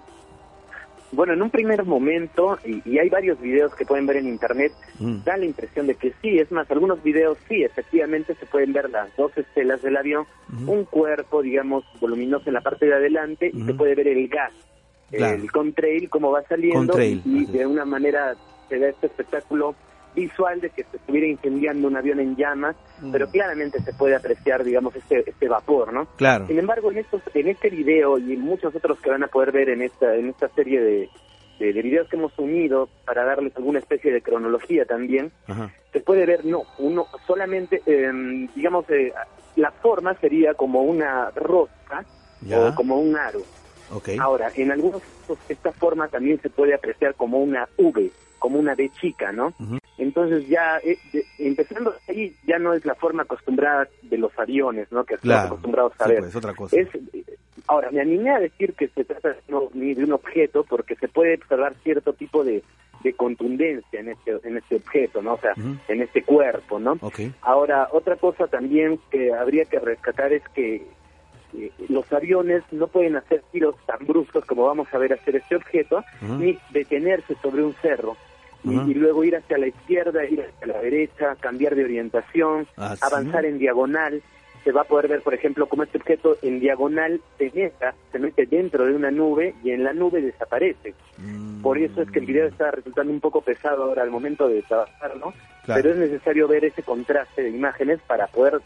Bueno, 1.13 1.33
en 1.33 1.43
un 1.43 1.51
primer 1.51 1.85
momento, 1.85 2.57
y, 2.65 2.89
y 2.89 2.99
hay 3.01 3.09
varios 3.09 3.41
videos 3.41 3.75
que 3.75 3.85
pueden 3.85 4.07
ver 4.07 4.19
en 4.19 4.29
internet, 4.29 4.73
Mm. 5.01 5.25
da 5.25 5.37
la 5.39 5.47
impresión 5.47 5.87
de 5.87 5.95
que 5.95 6.13
sí, 6.21 6.39
es 6.39 6.53
más, 6.53 6.71
algunos 6.71 7.03
videos 7.03 7.39
sí, 7.49 7.63
efectivamente 7.65 8.35
se 8.35 8.45
pueden 8.47 8.73
ver 8.75 8.91
las 8.91 9.09
dos 9.17 9.33
estelas 9.37 9.81
del 9.83 9.97
avión, 9.97 10.27
un 10.67 10.85
cuerpo, 10.85 11.41
digamos, 11.43 11.85
voluminoso 12.01 12.45
en 12.49 12.55
la 12.55 12.61
parte 12.61 12.85
de 12.87 12.95
adelante, 12.95 13.51
y 13.53 13.65
se 13.65 13.73
puede 13.75 13.95
ver 13.95 14.07
el 14.09 14.29
gas, 14.29 14.53
Claro. 15.11 15.37
el 15.37 15.51
contrail, 15.51 16.09
cómo 16.11 16.31
va 16.31 16.43
saliendo, 16.43 16.79
Contrail, 16.93 17.23
y, 17.25 17.39
y 17.43 17.47
de 17.47 17.67
una 17.67 17.85
manera 17.87 18.35
se 18.71 18.79
da 18.79 18.89
este 18.89 19.09
espectáculo 19.09 19.75
visual 20.15 20.61
de 20.61 20.71
que 20.71 20.83
se 20.85 20.97
estuviera 20.97 21.27
incendiando 21.27 21.87
un 21.87 21.97
avión 21.97 22.19
en 22.21 22.35
llamas, 22.37 22.75
Mm. 23.03 23.13
pero 23.13 23.29
claramente 23.29 23.81
se 23.81 23.93
puede 23.93 24.17
apreciar, 24.17 24.65
digamos, 24.65 24.97
este, 24.97 25.29
este 25.29 25.49
vapor, 25.49 25.93
¿no? 25.93 26.07
Claro. 26.17 26.47
Sin 26.49 26.59
embargo, 26.59 26.91
en 26.91 26.99
estos, 26.99 27.23
en 27.35 27.47
este 27.49 27.69
video 27.71 28.19
y 28.19 28.33
en 28.33 28.41
muchos 28.41 28.75
otros 28.75 28.99
que 29.01 29.11
van 29.11 29.23
a 29.23 29.29
poder 29.29 29.53
ver 29.53 29.69
en 29.69 29.83
esta, 29.83 30.15
en 30.17 30.29
esta 30.31 30.49
serie 30.49 30.81
de, 30.81 31.09
de, 31.61 31.73
de 31.73 31.83
videos 31.83 32.09
que 32.09 32.17
hemos 32.17 32.37
unido 32.39 32.89
para 33.05 33.25
darles 33.25 33.55
alguna 33.57 33.79
especie 33.79 34.13
de 34.13 34.21
cronología 34.23 34.85
también, 34.85 35.31
Ajá. 35.47 35.71
se 35.93 36.01
puede 36.01 36.27
ver, 36.27 36.45
no, 36.45 36.63
uno 36.79 37.07
solamente, 37.27 37.81
eh, 37.87 38.11
digamos, 38.57 38.89
eh, 38.91 39.13
la 39.57 39.71
forma 39.71 40.15
sería 40.15 40.55
como 40.55 40.83
una 40.83 41.31
rosca 41.37 42.05
Ya. 42.41 42.59
o 42.61 42.75
como 42.75 42.99
un 42.99 43.17
aro. 43.17 43.43
Ok. 43.93 44.11
Ahora, 44.21 44.51
en 44.57 44.71
algunos 44.73 45.03
casos 45.03 45.39
esta 45.49 45.73
forma 45.73 46.09
también 46.09 46.41
se 46.43 46.51
puede 46.51 46.75
apreciar 46.75 47.15
como 47.15 47.39
una 47.39 47.69
V, 47.77 48.11
como 48.41 48.59
una 48.59 48.73
V 48.73 48.91
chica, 49.01 49.31
¿no? 49.31 49.53
Entonces 49.99 50.49
ya, 50.49 50.79
eh, 50.83 50.99
de- 51.13 51.25
empezando 51.39 51.95
ahí, 52.09 52.35
ya 52.47 52.59
no 52.59 52.75
es 52.75 52.85
la 52.85 52.95
forma 52.97 53.23
acostumbrada 53.23 53.87
de 54.03 54.19
los 54.19 54.37
aviones, 54.39 54.91
¿no? 54.91 55.05
Que 55.05 55.15
estamos 55.15 55.35
Claro. 55.37 55.47
acostumbrados 55.49 55.93
a 56.01 56.05
Sí, 56.07 56.11
ver. 56.11 56.19
pues, 56.21 56.37
otra 56.37 56.55
cosa. 56.55 56.77
Es, 56.81 56.89
ahora, 57.69 57.91
me 57.91 58.01
animé 58.01 58.31
a 58.31 58.39
decir 58.41 58.73
que 58.75 58.89
se 58.89 59.05
trata 59.05 59.29
de 59.29 59.55
un 59.55 59.95
de 59.95 60.03
un 60.05 60.13
objeto 60.13 60.65
porque 60.65 60.97
se 60.97 61.07
puede 61.09 61.35
observar 61.35 61.75
cierto 61.85 62.15
tipo 62.15 62.43
de, 62.43 62.63
de 63.05 63.13
contundencia 63.13 64.01
en 64.01 64.09
este, 64.09 64.39
en 64.43 64.57
este 64.57 64.77
objeto, 64.77 65.21
¿no? 65.23 65.35
O 65.35 65.39
sea, 65.41 65.53
en 65.89 66.01
este 66.03 66.23
cuerpo, 66.23 66.79
¿no? 66.81 66.93
Ok. 67.03 67.21
Ahora, 67.43 67.89
otra 67.93 68.17
cosa 68.17 68.47
también 68.47 68.99
que 69.11 69.33
habría 69.35 69.67
que 69.67 69.79
rescatar 69.79 70.33
es 70.33 70.43
que 70.55 70.87
eh, 71.57 71.73
los 71.89 72.11
aviones 72.13 72.63
no 72.71 72.87
pueden 72.87 73.17
hacer 73.17 73.43
giros 73.53 73.75
tan 73.87 74.07
bruscos 74.07 74.45
como 74.47 74.65
vamos 74.67 74.89
a 74.95 74.99
ver 74.99 75.13
hacer 75.13 75.37
este 75.37 75.57
objeto, 75.57 76.03
ni 76.39 76.59
detenerse 76.71 77.35
sobre 77.43 77.63
un 77.65 77.75
cerro. 77.83 78.17
Y, 78.65 78.95
luego 78.95 79.25
ir 79.25 79.37
hacia 79.37 79.59
la 79.59 79.69
izquierda, 79.69 80.25
ir 80.25 80.43
hacia 80.43 80.67
la 80.67 80.81
derecha, 80.81 81.37
cambiar 81.41 81.75
de 81.75 81.85
orientación, 81.85 82.67
Ah, 82.77 82.95
¿sí? 82.95 83.03
avanzar 83.05 83.45
en 83.45 83.59
diagonal. 83.59 84.23
Se 84.65 84.73
va 84.73 84.83
a 84.83 84.85
poder 84.85 85.09
ver, 85.09 85.23
por 85.23 85.33
ejemplo, 85.33 85.67
cómo 85.67 85.85
este 85.85 85.97
objeto 85.97 86.37
en 86.43 86.61
diagonal 86.61 87.21
se 87.39 87.51
meta, 87.55 87.95
se 88.13 88.19
mete 88.19 88.45
dentro 88.45 88.85
de 88.85 88.95
una 88.95 89.11
nube 89.11 89.55
y 89.65 89.71
en 89.71 89.85
la 89.85 89.95
nube 89.95 90.21
desaparece. 90.21 90.93
Mm. 91.17 91.63
Por 91.63 91.79
eso 91.79 92.03
es 92.03 92.11
que 92.11 92.19
el 92.19 92.27
video 92.27 92.47
está 92.47 92.71
resultando 92.71 93.11
un 93.11 93.21
poco 93.21 93.41
pesado 93.41 93.85
ahora 93.85 94.03
al 94.03 94.11
momento 94.11 94.49
de 94.49 94.61
trabajar, 94.63 95.17
¿no? 95.17 95.33
Claro. 95.65 95.83
Pero 95.83 95.95
es 95.95 96.11
necesario 96.11 96.47
ver 96.47 96.67
ese 96.67 96.83
contraste 96.83 97.43
de 97.43 97.51
imágenes 97.51 98.01
para 98.07 98.27
poder 98.27 98.61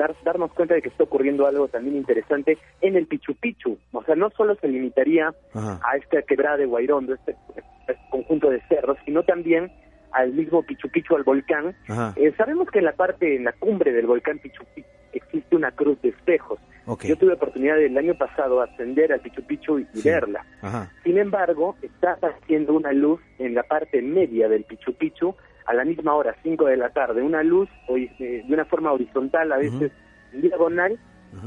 dar, 0.00 0.14
darnos 0.24 0.52
cuenta 0.52 0.74
de 0.74 0.82
que 0.82 0.88
está 0.88 1.04
ocurriendo 1.04 1.46
algo 1.46 1.68
también 1.68 1.96
interesante 1.96 2.58
en 2.80 2.96
el 2.96 3.06
Pichu 3.06 3.34
Pichu. 3.34 3.78
O 3.92 4.02
sea, 4.04 4.14
no 4.16 4.30
solo 4.30 4.54
se 4.56 4.68
limitaría 4.68 5.32
Ajá. 5.54 5.80
a 5.84 5.96
esta 5.96 6.22
quebrada 6.22 6.56
de 6.56 6.66
Guairondo, 6.66 7.14
este, 7.14 7.36
este 7.56 7.96
conjunto 8.10 8.50
de 8.50 8.60
cerros, 8.68 8.96
sino 9.04 9.22
también 9.22 9.70
al 10.12 10.32
mismo 10.32 10.62
Pichu 10.62 10.88
Pichu, 10.88 11.14
al 11.16 11.22
volcán. 11.22 11.74
Eh, 12.16 12.32
sabemos 12.36 12.68
que 12.70 12.78
en 12.80 12.86
la 12.86 12.92
parte, 12.92 13.36
en 13.36 13.44
la 13.44 13.52
cumbre 13.52 13.92
del 13.92 14.06
volcán 14.06 14.38
Pichu 14.38 14.64
Pichu 14.74 14.88
existe 15.12 15.56
una 15.56 15.70
cruz 15.72 16.00
de 16.02 16.08
espejos. 16.10 16.58
Ok. 16.86 17.04
Yo 17.04 17.16
tuve 17.16 17.34
oportunidad 17.34 17.78
el 17.80 17.96
año 17.98 18.14
pasado 18.16 18.62
ascender 18.62 19.12
al 19.12 19.20
Pichu 19.20 19.42
Pichu 19.42 19.78
y, 19.80 19.86
y 19.94 20.00
Sí. 20.00 20.08
verla. 20.08 20.44
Ajá. 20.62 20.90
Sin 21.04 21.18
embargo, 21.18 21.76
está 21.82 22.16
haciendo 22.22 22.72
una 22.74 22.92
luz 22.92 23.20
en 23.38 23.54
la 23.54 23.62
parte 23.64 24.00
media 24.02 24.48
del 24.48 24.64
Pichu 24.64 24.94
Pichu 24.94 25.34
a 25.70 25.74
la 25.74 25.84
misma 25.84 26.14
hora, 26.14 26.34
5 26.42 26.64
de 26.66 26.76
la 26.76 26.90
tarde. 26.90 27.22
Una 27.22 27.42
luz 27.42 27.68
eh, 27.88 28.42
de 28.46 28.52
una 28.54 28.64
forma 28.64 28.92
horizontal, 28.92 29.52
a 29.52 29.56
veces 29.58 29.92
diagonal, 30.32 30.98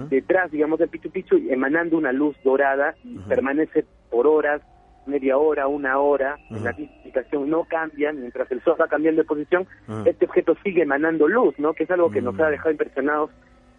detrás, 0.09 0.49
digamos, 0.49 0.79
del 0.79 0.87
Pichu 0.89 1.09
Pichu, 1.11 1.35
emanando 1.49 1.97
una 1.97 2.11
luz 2.13 2.35
dorada 2.43 2.95
y 3.03 3.17
permanece 3.27 3.85
por 4.09 4.27
horas 4.27 4.61
media 5.05 5.37
hora, 5.37 5.67
una 5.67 5.99
hora, 5.99 6.37
la 6.49 6.71
misma 6.71 6.95
ubicación 7.03 7.49
no 7.49 7.65
cambian, 7.65 8.21
mientras 8.21 8.49
el 8.51 8.61
sol 8.63 8.77
va 8.79 8.87
cambiando 8.87 9.21
de 9.21 9.27
posición, 9.27 9.67
este 10.05 10.25
objeto 10.25 10.55
sigue 10.63 10.83
emanando 10.83 11.27
luz, 11.27 11.53
¿no? 11.59 11.73
Que 11.73 11.83
es 11.83 11.91
algo 11.91 12.09
que 12.09 12.21
nos 12.21 12.35
Mm. 12.35 12.41
ha 12.41 12.49
dejado 12.49 12.71
impresionados 12.71 13.29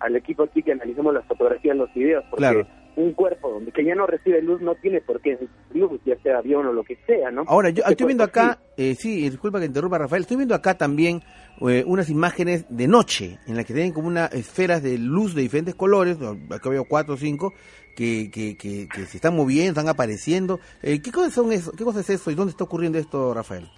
al 0.00 0.16
equipo 0.16 0.42
aquí 0.44 0.62
que 0.62 0.72
analicemos 0.72 1.14
las 1.14 1.24
fotografías, 1.26 1.76
los 1.76 1.92
videos, 1.94 2.24
porque 2.30 2.42
Claro. 2.42 2.66
un 2.96 3.12
cuerpo 3.12 3.50
donde 3.50 3.72
que 3.72 3.84
ya 3.84 3.94
no 3.94 4.06
recibe 4.06 4.40
luz 4.42 4.60
no 4.60 4.74
tiene 4.76 5.00
por 5.00 5.20
qué 5.20 5.38
luz, 5.72 6.00
ya 6.04 6.16
sea 6.22 6.38
avión 6.38 6.66
o 6.66 6.72
lo 6.72 6.84
que 6.84 6.96
sea, 7.06 7.30
¿no? 7.30 7.44
Ahora, 7.46 7.70
yo 7.70 7.82
Este 7.82 7.92
estoy 7.92 8.06
viendo 8.06 8.24
acá, 8.24 8.58
eh, 8.76 8.94
sí, 8.94 9.28
disculpa 9.28 9.58
que 9.58 9.66
interrumpa 9.66 9.98
Rafael, 9.98 10.22
estoy 10.22 10.36
viendo 10.36 10.54
acá 10.54 10.74
también 10.78 11.22
eh, 11.68 11.82
unas 11.86 12.08
imágenes 12.10 12.66
de 12.68 12.86
noche, 12.86 13.38
en 13.46 13.56
las 13.56 13.64
que 13.64 13.74
tienen 13.74 13.92
como 13.92 14.08
unas 14.08 14.32
esferas 14.34 14.82
de 14.82 14.98
luz 14.98 15.34
de 15.34 15.42
diferentes 15.42 15.74
colores, 15.74 16.18
acá 16.50 16.68
veo 16.70 16.84
cuatro 16.84 17.14
o 17.14 17.16
cinco, 17.16 17.52
que, 17.96 18.30
que, 18.30 18.56
que, 18.56 18.88
que 18.88 19.06
se 19.06 19.16
están 19.18 19.36
moviendo, 19.36 19.70
están 19.70 19.88
apareciendo. 19.88 20.60
Eh, 20.82 21.00
¿Qué 21.00 21.10
cosas 21.12 21.32
son 21.32 21.52
eso? 21.52 21.72
¿Qué 21.72 21.84
cosa 21.84 22.00
es 22.00 22.10
eso 22.10 22.30
y 22.30 22.34
dónde 22.34 22.50
está 22.50 22.64
ocurriendo 22.64 22.98
esto, 22.98 23.32
Rafael? 23.34 23.68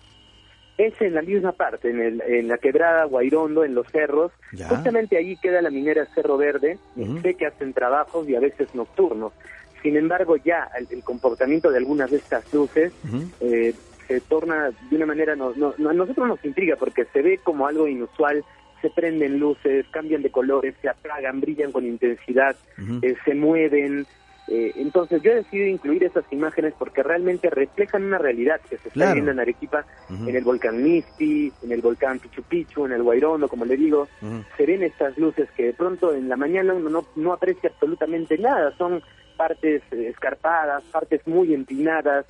Es 0.79 0.93
en 1.01 1.15
la 1.15 1.23
misma 1.23 1.53
parte, 1.53 1.89
en, 1.91 2.01
el, 2.01 2.23
en 2.27 2.49
la 2.49 2.59
quebrada 2.59 3.05
Guairondo, 3.07 3.65
en 3.65 3.75
los 3.75 3.87
cerros. 3.91 4.31
Ya. 4.53 4.69
Justamente 4.69 5.17
ahí 5.17 5.37
queda 5.39 5.63
la 5.63 5.71
minera 5.71 6.07
Cerro 6.15 6.37
Verde. 6.37 6.79
y 6.95 7.03
Ujú. 7.03 7.21
Sé 7.23 7.35
que 7.35 7.47
hacen 7.47 7.73
trabajos 7.73 8.29
y 8.29 8.35
a 8.35 8.41
veces 8.41 8.69
nocturnos. 8.75 9.33
Sin 9.83 9.97
embargo, 9.97 10.37
ya 10.37 10.69
el, 10.79 10.87
el 10.91 11.03
comportamiento 11.03 11.71
de 11.71 11.79
algunas 11.79 12.11
de 12.11 12.19
estas 12.19 12.45
luces 12.53 12.93
eh, 13.41 13.75
se 14.07 14.21
torna 14.21 14.71
de 14.79 14.97
una 14.97 15.07
manera, 15.07 15.35
no, 15.35 15.53
no- 15.57 15.75
no- 15.79 15.91
a 15.91 15.95
nosotros 15.95 16.29
nos 16.29 16.45
intriga 16.45 16.77
porque 16.77 17.07
se 17.13 17.23
ve 17.23 17.39
como 17.43 17.67
algo 17.67 17.87
inusual. 17.89 18.45
Se 18.83 18.91
prenden 18.91 19.39
luces, 19.39 19.87
cambian 19.91 20.21
de 20.23 20.31
colores, 20.31 20.75
se 20.83 20.89
apagan, 20.91 21.41
brillan 21.41 21.73
con 21.73 21.87
intensidad, 21.87 22.57
eh, 23.03 23.17
se 23.25 23.35
mueven. 23.35 24.07
Eh, 24.49 24.73
entonces 24.77 25.21
yo 25.23 25.33
he 25.33 25.37
decidido 25.37 25.67
incluir 25.67 26.05
esas 26.05 26.25
imágenes 26.31 26.73
porque 26.79 27.03
realmente 27.03 27.51
reflejan 27.51 28.05
una 28.05 28.19
realidad 28.19 28.61
que 28.61 28.77
se 28.79 28.89
está 28.89 28.91
Claro. 28.93 29.15
viendo 29.15 29.33
en 29.33 29.41
Arequipa, 29.41 29.85
en 30.09 30.37
el 30.37 30.45
volcán 30.45 30.83
Misti, 30.83 31.53
en 31.65 31.73
el 31.73 31.81
volcán 31.83 32.21
Pichu 32.21 32.43
Pichu, 32.45 32.87
en 32.87 32.93
el 32.93 33.03
Guairondo, 33.03 33.49
como 33.49 33.65
le 33.65 33.77
digo. 33.77 34.07
Se 34.57 34.65
ven 34.67 34.83
estas 34.85 35.19
luces 35.19 35.49
que 35.57 35.65
de 35.65 35.73
pronto 35.73 36.15
en 36.15 36.29
la 36.29 36.37
mañana 36.37 36.75
uno 36.75 36.89
no, 36.91 37.05
no 37.17 37.33
aprecia 37.33 37.71
absolutamente 37.71 38.39
nada. 38.39 38.71
Son 38.79 39.03
partes 39.37 39.83
escarpadas, 39.93 40.83
partes 40.85 41.27
muy 41.27 41.53
empinadas, 41.53 42.25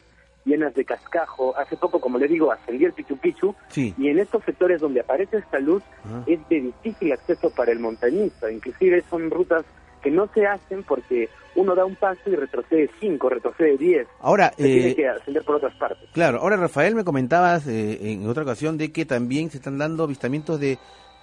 llenas 0.47 0.75
de 0.75 0.85
cascajo. 0.85 1.57
Hace 1.59 1.77
poco, 1.77 2.01
como 2.01 2.19
le 2.19 2.29
digo, 2.29 2.51
ascendí 2.51 2.85
el 2.87 2.93
Pichu 2.93 3.17
Pichu 3.19 3.55
Sí. 3.69 3.95
y 3.99 4.09
en 4.09 4.19
estos 4.21 4.43
sectores 4.45 4.81
donde 4.81 5.01
aparece 5.01 5.39
esta 5.39 5.59
luz 5.59 5.83
es 6.27 6.39
de 6.49 6.61
difícil 6.63 7.13
acceso 7.13 7.51
para 7.51 7.73
el 7.73 7.79
montañista. 7.81 8.51
Inclusive 8.51 9.03
son 9.11 9.31
rutas 9.31 9.65
que 10.07 10.13
no 10.13 10.29
se 10.33 10.47
hacen 10.47 10.85
porque 10.85 11.29
uno 11.57 11.75
da 11.75 11.85
un 11.85 11.97
paso 11.97 12.31
y 12.31 12.37
retrocede 12.37 12.89
cinco, 13.01 13.29
retrocede 13.29 13.77
diez. 13.77 14.07
Ahora, 14.21 14.53
Se 14.57 14.63
tiene 14.63 14.91
eh, 14.91 14.95
que 14.95 15.09
ascender 15.09 15.43
por 15.43 15.57
otras 15.57 15.75
partes. 15.75 16.09
Claro, 16.13 16.39
ahora 16.39 16.57
Rafael 16.57 16.95
me 16.95 17.03
comentabas 17.03 17.67
eh, 17.67 18.13
en 18.13 18.29
otra 18.29 18.45
ocasión 18.45 18.79
de 18.79 18.93
que 18.93 19.05
también 19.05 19.51
se 19.51 19.57
están 19.57 19.79
dando 19.79 20.05
avistamientos 20.05 20.61
de 20.61 20.79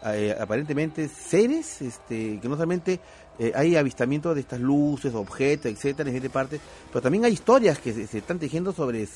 eh, 0.06 0.36
aparentemente 0.38 1.08
seres, 1.08 1.82
este, 1.82 2.42
que 2.42 2.50
no 2.50 2.56
solamente 2.56 3.00
eh, 3.40 3.54
hay 3.56 3.78
avistamientos 3.78 4.36
de 4.36 4.42
estas 4.42 4.60
luces, 4.60 5.16
objetos, 5.16 5.68
etcétera, 5.68 6.10
en 6.10 6.16
diferentes 6.16 6.34
partes, 6.34 6.60
pero 6.92 7.02
también 7.02 7.24
hay 7.24 7.32
historias 7.32 7.80
que 7.80 7.94
se, 7.94 8.06
se 8.06 8.18
están 8.18 8.38
tejiendo 8.38 8.74
sobre 8.74 9.08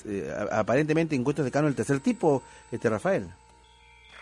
aparentemente 0.50 1.14
encuentros 1.14 1.44
de 1.44 1.52
cano 1.52 1.66
del 1.66 1.76
tercer 1.76 2.00
tipo, 2.00 2.42
este 2.72 2.90
Rafael. 2.90 3.26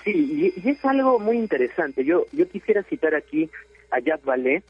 Sí, 0.03 0.11
y, 0.11 0.67
y 0.67 0.71
es 0.71 0.83
algo 0.85 1.19
muy 1.19 1.37
interesante. 1.37 2.03
Yo, 2.03 2.25
yo 2.31 2.49
quisiera 2.49 2.81
citar 2.81 3.13
aquí 3.13 3.47
a 3.91 3.99
Jacques 3.99 4.25
Vallée, 4.25 4.63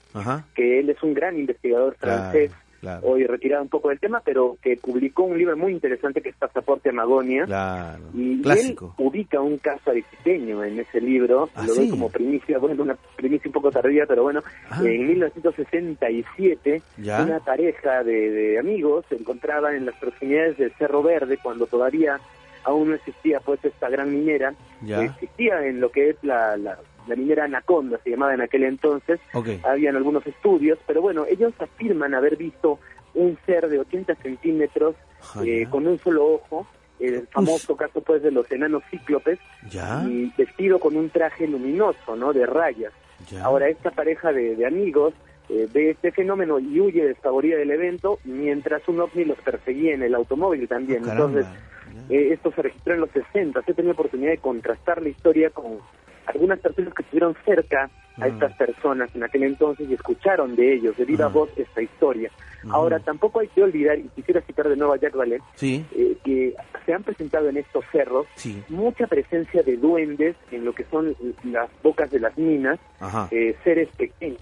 que 0.55 0.79
él 0.79 0.89
es 0.89 1.01
un 1.03 1.13
gran 1.13 1.37
investigador 1.37 1.95
francés, 1.95 2.51
claro. 2.81 3.07
hoy 3.07 3.25
retirado 3.25 3.63
un 3.63 3.69
poco 3.69 3.89
del 3.89 3.99
tema, 3.99 4.21
pero 4.23 4.57
que 4.61 4.77
publicó 4.77 5.23
un 5.23 5.37
libro 5.37 5.57
muy 5.57 5.71
interesante 5.71 6.21
que 6.21 6.29
es 6.29 6.35
Pasaporte 6.35 6.89
a 6.89 6.93
Magonia. 6.93 7.45
Claro. 7.45 8.03
Y, 8.13 8.41
Clásico. 8.41 8.93
él 8.99 9.05
ubica 9.07 9.39
un 9.41 9.57
caso 9.57 9.89
arequipeño 9.91 10.63
en 10.63 10.79
ese 10.79 11.01
libro, 11.01 11.49
Ah, 11.55 11.65
lo 11.65 11.73
doy 11.75 11.85
sí. 11.85 11.89
como 11.91 12.09
primicia, 12.09 12.57
bueno, 12.59 12.83
una 12.83 12.95
primicia 13.15 13.47
un 13.49 13.53
poco 13.53 13.71
tardía, 13.71 14.05
pero 14.07 14.23
bueno, 14.23 14.41
Ah. 14.69 14.81
en 14.83 15.07
1967 15.07 16.81
Ya. 16.97 17.23
una 17.23 17.39
pareja 17.39 18.03
de, 18.03 18.29
de 18.31 18.59
amigos 18.59 19.05
se 19.09 19.15
encontraba 19.15 19.75
en 19.75 19.85
las 19.85 19.95
proximidades 19.95 20.57
del 20.57 20.71
Cerro 20.73 21.01
Verde 21.03 21.37
cuando 21.41 21.65
todavía 21.67 22.19
aún 22.63 22.89
no 22.89 22.95
existía 22.95 23.39
pues 23.39 23.63
esta 23.63 23.89
gran 23.89 24.11
minera, 24.11 24.53
Ya. 24.81 24.99
que 24.99 25.05
existía 25.05 25.65
en 25.67 25.79
lo 25.79 25.89
que 25.91 26.09
es 26.09 26.15
la, 26.23 26.57
la, 26.57 26.77
la 27.07 27.15
minera 27.15 27.45
Anaconda, 27.45 27.99
se 28.03 28.09
llamaba 28.11 28.33
en 28.33 28.41
aquel 28.41 28.63
entonces, 28.63 29.19
Ok. 29.33 29.49
habían 29.63 29.95
algunos 29.95 30.25
estudios, 30.27 30.79
pero 30.87 31.01
bueno, 31.01 31.25
ellos 31.29 31.53
afirman 31.59 32.13
haber 32.13 32.35
visto 32.37 32.79
un 33.13 33.37
ser 33.45 33.67
de 33.69 33.79
80 33.79 34.15
centímetros 34.15 34.95
Ah, 35.33 35.41
eh, 35.43 35.65
con 35.71 35.87
un 35.87 35.97
solo 35.99 36.25
ojo, 36.33 36.67
el 36.99 37.25
famoso 37.27 37.75
caso 37.75 37.99
pues 38.01 38.21
de 38.21 38.29
los 38.31 38.49
enanos 38.51 38.83
cíclopes, 38.91 39.39
Ya. 39.71 40.03
y 40.07 40.31
vestido 40.37 40.79
con 40.79 40.95
un 40.95 41.09
traje 41.09 41.47
luminoso, 41.47 42.15
¿no? 42.15 42.31
De 42.31 42.45
rayas. 42.45 42.93
Ya. 43.31 43.43
Ahora 43.43 43.67
esta 43.67 43.89
pareja 43.91 44.31
de, 44.31 44.55
de 44.55 44.65
amigos 44.67 45.13
eh, 45.49 45.67
ve 45.73 45.89
este 45.91 46.11
fenómeno 46.11 46.59
y 46.59 46.79
huye 46.79 47.05
desfavorida 47.05 47.57
del 47.57 47.71
evento, 47.71 48.19
mientras 48.23 48.87
un 48.87 48.99
ovni 48.99 49.25
los 49.25 49.37
perseguía 49.39 49.93
en 49.95 50.03
el 50.03 50.13
automóvil 50.13 50.67
también. 50.67 51.03
Ah. 51.05 51.11
Entonces, 51.13 51.45
eh, 52.09 52.29
esto 52.33 52.51
se 52.51 52.61
registró 52.61 52.93
en 52.93 52.99
los 53.01 53.09
60. 53.11 53.61
He 53.65 53.73
tenido 53.73 53.93
oportunidad 53.93 54.31
de 54.31 54.37
contrastar 54.37 55.01
la 55.01 55.09
historia 55.09 55.49
con 55.49 55.79
algunas 56.27 56.59
personas 56.59 56.93
que 56.93 57.03
estuvieron 57.03 57.35
cerca 57.45 57.89
a 58.17 58.25
Mm. 58.27 58.33
estas 58.33 58.53
personas 58.53 59.09
en 59.13 59.23
aquel 59.23 59.43
entonces 59.43 59.89
y 59.89 59.93
escucharon 59.93 60.55
de 60.55 60.73
ellos, 60.75 60.95
de 60.97 61.05
viva 61.05 61.27
voz, 61.27 61.49
esta 61.57 61.81
historia. 61.81 62.29
Ahora, 62.69 62.99
tampoco 62.99 63.41
hay 63.41 63.47
que 63.49 63.61
olvidar, 63.61 63.99
y 63.99 64.07
quisiera 64.15 64.41
citar 64.41 64.67
de 64.69 64.75
nuevo 64.75 64.93
a 64.93 64.97
Jack 64.97 65.15
Vallée, 65.15 65.39
Sí. 65.55 65.85
eh, 65.95 66.15
que 66.23 66.55
se 66.85 66.93
han 66.93 67.03
presentado 67.03 67.49
en 67.49 67.57
estos 67.57 67.83
cerros 67.91 68.25
Sí. 68.35 68.63
mucha 68.69 69.05
presencia 69.07 69.61
de 69.63 69.77
duendes 69.77 70.35
en 70.51 70.65
lo 70.65 70.73
que 70.73 70.85
son 70.85 71.15
las 71.43 71.69
bocas 71.83 72.09
de 72.09 72.19
las 72.19 72.35
minas, 72.37 72.79
eh, 73.31 73.55
seres 73.63 73.89
pequeños 73.97 74.39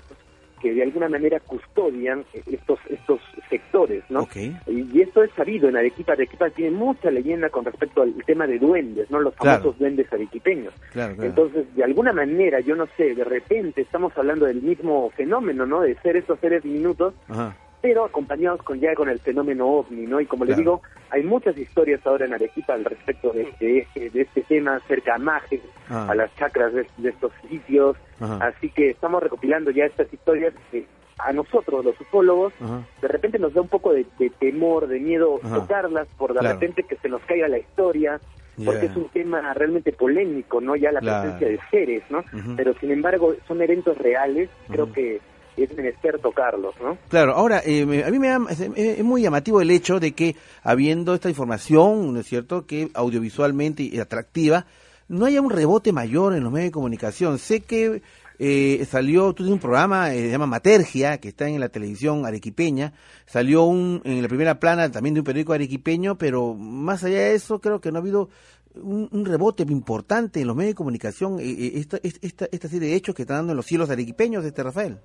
que 0.64 0.74
de 0.74 0.82
alguna 0.82 1.10
manera 1.10 1.42
custodian 1.42 2.24
estos 2.50 2.80
estos 2.90 3.20
sectores, 3.50 4.02
¿no? 4.10 4.26
Y, 4.66 5.02
esto 5.02 5.22
es 5.22 5.32
sabido 5.34 5.68
en 5.68 5.76
Arequipa. 5.76 6.14
Arequipa 6.14 6.50
tiene 6.52 6.72
mucha 6.72 7.12
leyenda 7.12 7.50
con 7.50 7.66
respecto 7.66 8.02
al 8.02 8.14
tema 8.26 8.48
de 8.48 8.58
duendes, 8.58 9.12
¿no? 9.12 9.20
Los 9.20 9.36
Claro. 9.36 9.58
famosos 9.60 9.80
duendes 9.80 10.12
arequipeños. 10.14 10.74
Claro, 10.94 11.16
claro. 11.16 11.30
Entonces, 11.30 11.76
de 11.76 11.84
alguna 11.84 12.14
manera, 12.14 12.62
yo 12.62 12.76
no 12.78 12.88
sé, 12.96 13.14
de 13.14 13.26
repente 13.26 13.82
estamos 13.82 14.18
hablando 14.18 14.46
del 14.46 14.62
mismo 14.62 15.10
fenómeno, 15.18 15.66
¿no? 15.66 15.82
De 15.82 15.96
ser 15.96 16.16
estos 16.16 16.40
seres 16.40 16.64
diminutos 16.64 17.14
Ajá. 17.28 17.56
Pero 17.84 18.06
acompañados 18.06 18.64
con 18.64 18.80
ya 18.80 18.96
con 18.96 19.10
el 19.10 19.20
fenómeno 19.20 19.68
ovni, 19.68 20.08
¿no? 20.08 20.22
Y 20.22 20.26
como 20.26 20.46
Claro. 20.46 20.58
les 20.58 20.66
digo, 20.66 20.82
hay 21.10 21.22
muchas 21.22 21.58
historias 21.58 22.00
ahora 22.08 22.26
en 22.26 22.34
Arequipa 22.34 22.74
al 22.76 22.86
respecto 22.86 23.32
de, 23.34 23.42
este, 23.42 24.10
de 24.10 24.22
este 24.22 24.42
tema, 24.44 24.80
cerca 24.88 25.16
a 25.16 25.18
Maje, 25.18 25.60
Ah. 25.90 26.08
a 26.10 26.16
las 26.16 26.34
chacras 26.38 26.74
de, 26.74 26.88
de 26.96 27.10
estos 27.10 27.34
sitios, 27.50 27.98
Ajá. 28.22 28.38
así 28.48 28.70
que 28.70 28.92
estamos 28.92 29.22
recopilando 29.22 29.70
ya 29.70 29.84
estas 29.86 30.12
historias 30.14 30.54
que 30.72 30.86
a 31.20 31.34
nosotros, 31.34 31.84
los 31.84 32.00
ufólogos, 32.00 32.54
Ajá. 32.62 32.84
de 33.02 33.08
repente 33.10 33.38
nos 33.38 33.54
da 33.54 33.60
un 33.60 33.68
poco 33.68 33.92
de, 33.92 34.06
de 34.18 34.30
temor, 34.30 34.88
de 34.88 35.00
miedo 35.02 35.42
Ajá. 35.44 35.56
tocarlas 35.56 36.08
por 36.18 36.34
de 36.34 36.40
Claro. 36.40 36.54
repente 36.56 36.84
que 36.84 36.96
se 36.96 37.10
nos 37.10 37.22
caiga 37.24 37.50
la 37.50 37.60
historia, 37.60 38.22
porque 38.64 38.86
es 38.86 38.96
un 38.96 39.10
tema 39.10 39.54
realmente 39.56 39.92
polémico, 39.92 40.62
¿no? 40.62 40.78
Ya 40.78 40.94
la 40.94 41.02
Claro. 41.02 41.22
presencia 41.22 41.50
de 41.50 41.60
seres, 41.70 42.04
¿no? 42.10 42.24
Pero 42.56 42.76
sin 42.80 42.92
embargo 42.92 43.36
son 43.46 43.62
eventos 43.62 43.98
reales, 43.98 44.50
creo 44.70 44.90
que 44.94 45.20
es 45.58 45.76
menester 45.76 46.20
tocarlos, 46.20 46.74
¿no? 46.82 46.98
Claro, 47.10 47.34
ahora, 47.36 47.62
eh, 47.66 48.04
a 48.06 48.10
mí 48.10 48.20
me 48.20 48.30
da- 48.30 48.46
es, 48.50 49.04
muy 49.04 49.22
llamativo 49.22 49.62
el 49.62 49.70
hecho 49.72 50.00
de 50.00 50.14
que, 50.14 50.36
habiendo 50.64 51.14
esta 51.14 51.30
información, 51.30 52.14
¿no 52.14 52.20
es 52.20 52.26
cierto?, 52.28 52.66
que 52.66 52.90
audiovisualmente 52.94 53.84
y 53.84 54.00
atractiva, 54.00 54.66
no 55.08 55.26
haya 55.26 55.42
un 55.42 55.50
rebote 55.50 55.92
mayor 55.92 56.34
en 56.34 56.44
los 56.44 56.52
medios 56.52 56.70
de 56.70 56.72
comunicación. 56.72 57.38
Sé 57.38 57.60
que 57.60 58.02
eh, 58.40 58.86
salió, 58.90 59.28
tú 59.34 59.44
tienes 59.44 59.54
un 59.54 59.60
programa, 59.60 60.14
eh, 60.14 60.22
se 60.22 60.30
llama 60.32 60.48
Matergia, 60.48 61.20
que 61.20 61.30
está 61.30 61.48
en 61.48 61.60
la 61.60 61.70
televisión 61.70 62.26
arequipeña, 62.26 62.94
salió 63.28 63.64
un, 63.64 64.02
en 64.06 64.22
la 64.22 64.28
primera 64.28 64.60
plana 64.60 64.92
también 64.92 65.14
de 65.14 65.20
un 65.20 65.26
periódico 65.26 65.54
arequipeño, 65.54 66.18
pero 66.18 66.56
más 66.56 67.04
allá 67.04 67.20
de 67.20 67.36
eso, 67.36 67.60
creo 67.60 67.80
que 67.80 67.92
no 67.92 68.00
ha 68.00 68.02
habido 68.02 68.30
un, 68.76 69.08
un 69.12 69.26
rebote 69.26 69.64
importante 69.70 70.42
en 70.42 70.48
los 70.48 70.56
medios 70.56 70.72
de 70.72 70.76
comunicación, 70.76 71.40
eh, 71.40 71.44
eh, 71.48 71.72
esta, 71.76 72.00
esta, 72.02 72.48
esta 72.52 72.68
serie 72.68 72.90
de 72.90 72.96
hechos 72.96 73.14
que 73.14 73.22
están 73.22 73.38
dando 73.38 73.52
en 73.54 73.58
los 73.58 73.68
cielos 73.68 73.90
arequipeños, 73.92 74.44
este 74.44 74.64
Rafael. 74.64 74.98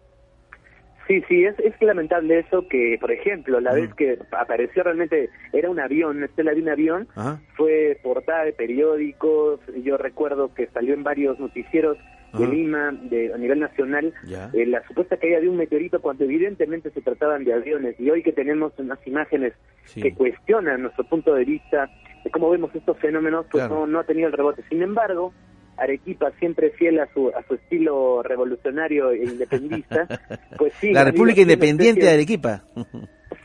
Sí, 1.08 1.22
sí, 1.26 1.44
es, 1.44 1.58
es 1.58 1.74
lamentable 1.80 2.38
eso 2.40 2.68
que, 2.68 2.96
por 3.00 3.10
ejemplo, 3.10 3.58
la 3.60 3.72
vez 3.72 3.92
que 3.94 4.18
apareció 4.30 4.82
realmente, 4.82 5.30
era 5.54 5.70
un 5.70 5.80
avión, 5.80 6.18
una 6.18 6.26
estela 6.26 6.52
de 6.54 6.60
un 6.62 6.68
avión, 6.68 7.08
fue 7.56 7.98
portada 8.02 8.44
de 8.44 8.52
periódicos, 8.52 9.58
yo 9.82 9.96
recuerdo 9.96 10.52
que 10.54 10.66
salió 10.68 10.92
en 10.94 11.02
varios 11.02 11.38
noticieros 11.40 11.96
de. 12.38 12.46
Lima, 12.46 12.92
de, 13.04 13.32
a 13.32 13.38
nivel 13.38 13.58
nacional, 13.60 14.12
eh, 14.52 14.66
la 14.66 14.86
supuesta 14.86 15.16
caída 15.16 15.40
de 15.40 15.48
un 15.48 15.56
meteorito 15.56 16.02
cuando 16.02 16.24
evidentemente 16.24 16.90
se 16.90 17.00
trataban 17.00 17.42
de 17.44 17.54
aviones 17.54 17.98
y 17.98 18.10
hoy 18.10 18.22
que 18.22 18.32
tenemos 18.34 18.74
unas 18.78 18.98
imágenes 19.06 19.54
Sí. 19.84 20.02
que 20.02 20.12
cuestionan 20.12 20.82
nuestro 20.82 21.04
punto 21.04 21.34
de 21.34 21.46
vista 21.46 21.88
de 22.22 22.30
cómo 22.30 22.50
vemos 22.50 22.74
estos 22.74 22.98
fenómenos, 22.98 23.46
pues 23.50 23.64
Claro. 23.66 23.80
no, 23.80 23.86
no 23.86 24.00
ha 24.00 24.04
tenido 24.04 24.26
el 24.28 24.34
rebote. 24.34 24.62
Sin 24.68 24.82
embargo, 24.82 25.32
Arequipa, 25.78 26.30
siempre 26.38 26.70
fiel 26.70 27.00
a 27.00 27.06
su, 27.12 27.28
a 27.28 27.42
su 27.46 27.54
estilo 27.54 28.22
revolucionario 28.22 29.10
e 29.12 29.24
independista, 29.24 30.06
pues 30.58 30.72
sí. 30.80 30.92
la 30.92 31.04
República 31.04 31.40
Independiente 31.40 32.04
de 32.04 32.10
Arequipa. 32.12 32.62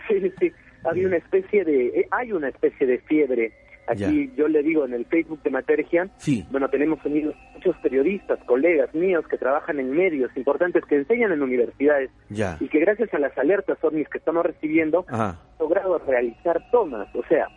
Sí, 0.07 0.19
sí, 0.21 0.31
sí. 0.39 0.51
había 0.83 1.07
una 1.07 1.17
especie 1.17 1.63
de, 1.63 1.87
eh, 1.87 2.07
hay 2.11 2.31
una 2.31 2.49
especie 2.49 2.87
de 2.87 2.97
fiebre. 2.99 3.51
Aquí 3.85 4.31
yo 4.37 4.47
le 4.47 4.63
digo 4.63 4.85
en 4.85 4.93
el 4.93 5.05
Facebook 5.05 5.43
de 5.43 5.49
Matergia, 5.49 6.07
Sí. 6.15 6.45
bueno, 6.51 6.69
tenemos 6.69 7.03
unidos 7.05 7.35
muchos 7.53 7.75
periodistas, 7.83 8.39
colegas 8.45 8.93
míos 8.95 9.25
que 9.27 9.37
trabajan 9.37 9.77
en 9.77 9.91
medios 9.91 10.31
importantes, 10.37 10.85
que 10.85 10.95
enseñan 10.95 11.33
en 11.33 11.41
universidades 11.41 12.09
Ya. 12.29 12.55
y 12.61 12.69
que 12.69 12.79
gracias 12.79 13.13
a 13.13 13.19
las 13.19 13.37
alertas 13.37 13.77
ovnis 13.83 14.07
que 14.07 14.19
estamos 14.19 14.45
recibiendo, 14.45 15.03
Ajá. 15.09 15.29
han 15.31 15.37
logrado 15.59 15.97
realizar 15.99 16.61
tomas. 16.71 17.13
O 17.13 17.23
sea, 17.27 17.47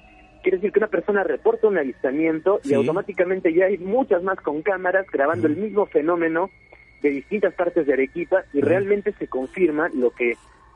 quiere 0.47 0.58
decir 0.58 0.70
que 0.73 0.78
una 0.78 0.86
persona 0.86 1.25
reporta 1.25 1.66
un 1.66 1.76
avistamiento 1.76 2.60
y 2.62 2.73
automáticamente 2.75 3.52
ya 3.52 3.65
hay 3.65 3.78
muchas 3.78 4.23
más 4.23 4.39
con 4.41 4.62
cámaras 4.62 5.05
grabando 5.12 5.49
el 5.49 5.57
mismo 5.57 5.86
fenómeno 5.86 6.50
de 7.02 7.10
distintas 7.10 7.52
partes 7.55 7.84
de 7.84 7.94
Arequipa 7.94 8.44
y 8.52 8.60
realmente 8.60 9.12
se 9.18 9.26
confirma 9.26 9.89
lo 9.92 10.10
que 10.12 10.34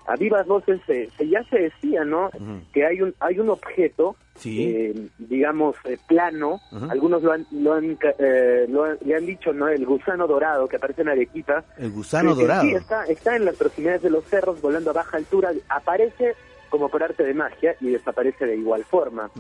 a 0.09 0.17
vivas 0.17 0.45
voces 0.49 0.81
se, 0.89 1.09
se- 1.11 1.29
ya 1.29 1.45
se 1.45 1.59
decía, 1.61 2.05
¿no? 2.05 2.31
Que 2.73 2.85
hay 2.85 3.01
un 3.01 3.15
hay 3.21 3.39
un 3.39 3.49
objeto, 3.51 4.17
Sí. 4.35 4.65
eh, 4.65 4.95
digamos, 5.19 5.77
eh, 5.85 5.99
plano, 6.09 6.61
algunos 6.89 7.23
lo 7.23 7.31
han, 7.31 7.47
lo 7.53 7.75
han, 7.75 7.97
eh, 8.19 8.67
lo 8.69 8.85
han- 8.87 8.99
le 9.05 9.15
han 9.15 9.25
dicho, 9.27 9.53
¿no? 9.53 9.69
El 9.69 9.87
gusano 9.87 10.27
dorado 10.27 10.67
que 10.67 10.77
aparece 10.77 11.03
en 11.03 11.11
Arequipa, 11.11 11.63
El 11.79 11.93
gusano 11.93 12.35
que 12.35 12.43
dorado. 12.43 12.63
Sí, 12.65 12.73
está, 12.75 13.05
está 13.05 13.37
en 13.37 13.45
las 13.45 13.55
proximidades 13.57 14.03
de 14.03 14.11
los 14.11 14.25
cerros, 14.25 14.61
volando 14.61 14.91
a 14.91 14.95
baja 14.95 15.17
altura, 15.17 15.53
aparece 15.69 16.35
como 16.71 16.89
por 16.89 17.03
arte 17.03 17.25
de 17.25 17.35
magia 17.35 17.77
y 17.81 17.91
desaparece 17.91 18.47
de 18.47 18.57
igual 18.57 18.85
forma. 18.85 19.31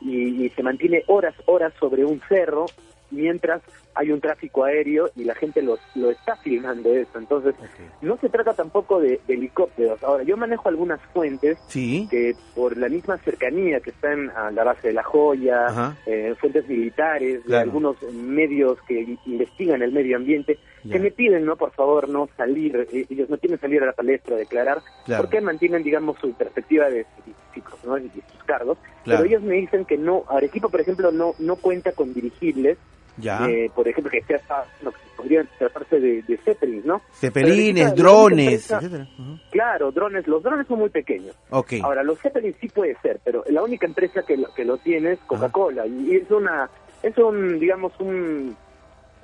Y, 0.00 0.44
y 0.44 0.50
se 0.50 0.62
mantiene 0.62 1.04
horas, 1.06 1.34
horas 1.46 1.72
sobre 1.80 2.04
un 2.04 2.20
cerro 2.28 2.66
mientras 3.10 3.62
hay 3.94 4.10
un 4.10 4.20
tráfico 4.20 4.64
aéreo 4.64 5.10
y 5.16 5.24
la 5.24 5.34
gente 5.34 5.60
los, 5.62 5.78
lo 5.94 6.10
está 6.10 6.36
filmando 6.36 6.92
eso. 6.94 7.18
Entonces, 7.18 7.54
no 8.00 8.16
se 8.18 8.28
trata 8.28 8.54
tampoco 8.54 9.00
de, 9.00 9.20
de 9.26 9.34
helicópteros. 9.34 10.02
Ahora, 10.02 10.22
yo 10.24 10.36
manejo 10.36 10.68
algunas 10.68 11.00
fuentes 11.12 11.58
Sí. 11.68 12.06
que 12.10 12.34
por 12.54 12.76
la 12.76 12.88
misma 12.88 13.18
cercanía 13.18 13.80
que 13.80 13.90
están 13.90 14.30
a 14.30 14.50
la 14.50 14.64
base 14.64 14.88
de 14.88 14.94
La 14.94 15.02
Joya, 15.02 15.94
eh, 16.06 16.34
fuentes 16.40 16.66
militares, 16.68 17.44
de 17.46 17.56
algunos 17.58 17.96
medios 18.12 18.78
que 18.88 19.16
investigan 19.26 19.82
el 19.82 19.92
medio 19.92 20.16
ambiente, 20.16 20.58
Ya. 20.84 20.94
que 20.94 20.98
me 20.98 21.10
piden, 21.12 21.44
no, 21.44 21.56
por 21.56 21.70
favor, 21.72 22.08
no 22.08 22.28
salir, 22.36 22.88
eh, 22.92 23.06
ellos 23.08 23.30
no 23.30 23.38
quieren 23.38 23.60
salir 23.60 23.82
a 23.82 23.86
la 23.86 23.92
palestra 23.92 24.34
a 24.34 24.38
declarar, 24.38 24.80
Claro. 25.04 25.22
porque 25.24 25.40
mantienen, 25.40 25.82
digamos, 25.84 26.18
su 26.18 26.32
perspectiva 26.32 26.88
de 26.90 27.04
científicos, 27.22 27.78
¿no? 27.84 27.98
y 27.98 28.08
sus 28.10 28.44
cargos, 28.46 28.78
Claro. 29.04 29.20
pero 29.22 29.24
ellos 29.24 29.42
me 29.42 29.54
dicen 29.56 29.84
que 29.84 29.96
no, 29.96 30.24
Arequipa, 30.28 30.68
por 30.68 30.80
ejemplo, 30.80 31.12
no 31.12 31.34
no 31.38 31.56
cuenta 31.56 31.92
con 31.92 32.12
dirigibles, 32.12 32.78
Ya. 33.18 33.46
eh, 33.48 33.70
por 33.74 33.86
ejemplo, 33.86 34.10
que 34.10 34.22
sea 34.22 34.40
no, 34.82 34.90
que 34.92 34.98
podrían 35.16 35.48
tratarse 35.58 36.00
de, 36.00 36.22
de 36.22 36.36
Zeppelins, 36.38 36.84
¿no? 36.84 37.02
Única 37.22 37.90
drones, 37.94 38.46
empresa- 38.70 38.76
etcétera. 38.78 39.08
Ujú. 39.18 39.38
Claro, 39.50 39.92
drones, 39.92 40.26
los 40.26 40.42
drones 40.42 40.66
son 40.66 40.78
muy 40.78 40.90
pequeños. 40.90 41.36
Ok. 41.50 41.74
Ahora, 41.82 42.02
los 42.02 42.18
Zeppelin 42.20 42.54
sí 42.60 42.68
puede 42.68 42.96
ser, 43.02 43.20
pero 43.24 43.44
la 43.48 43.62
única 43.62 43.86
empresa 43.86 44.22
que 44.22 44.36
lo, 44.36 44.52
que 44.54 44.64
lo 44.64 44.78
tiene 44.78 45.12
es 45.12 45.18
Coca-Cola 45.26 45.86
y 45.86 46.16
es 46.16 46.30
una 46.30 46.68
es 47.02 47.16
un 47.18 47.58
digamos 47.60 47.92
un 48.00 48.56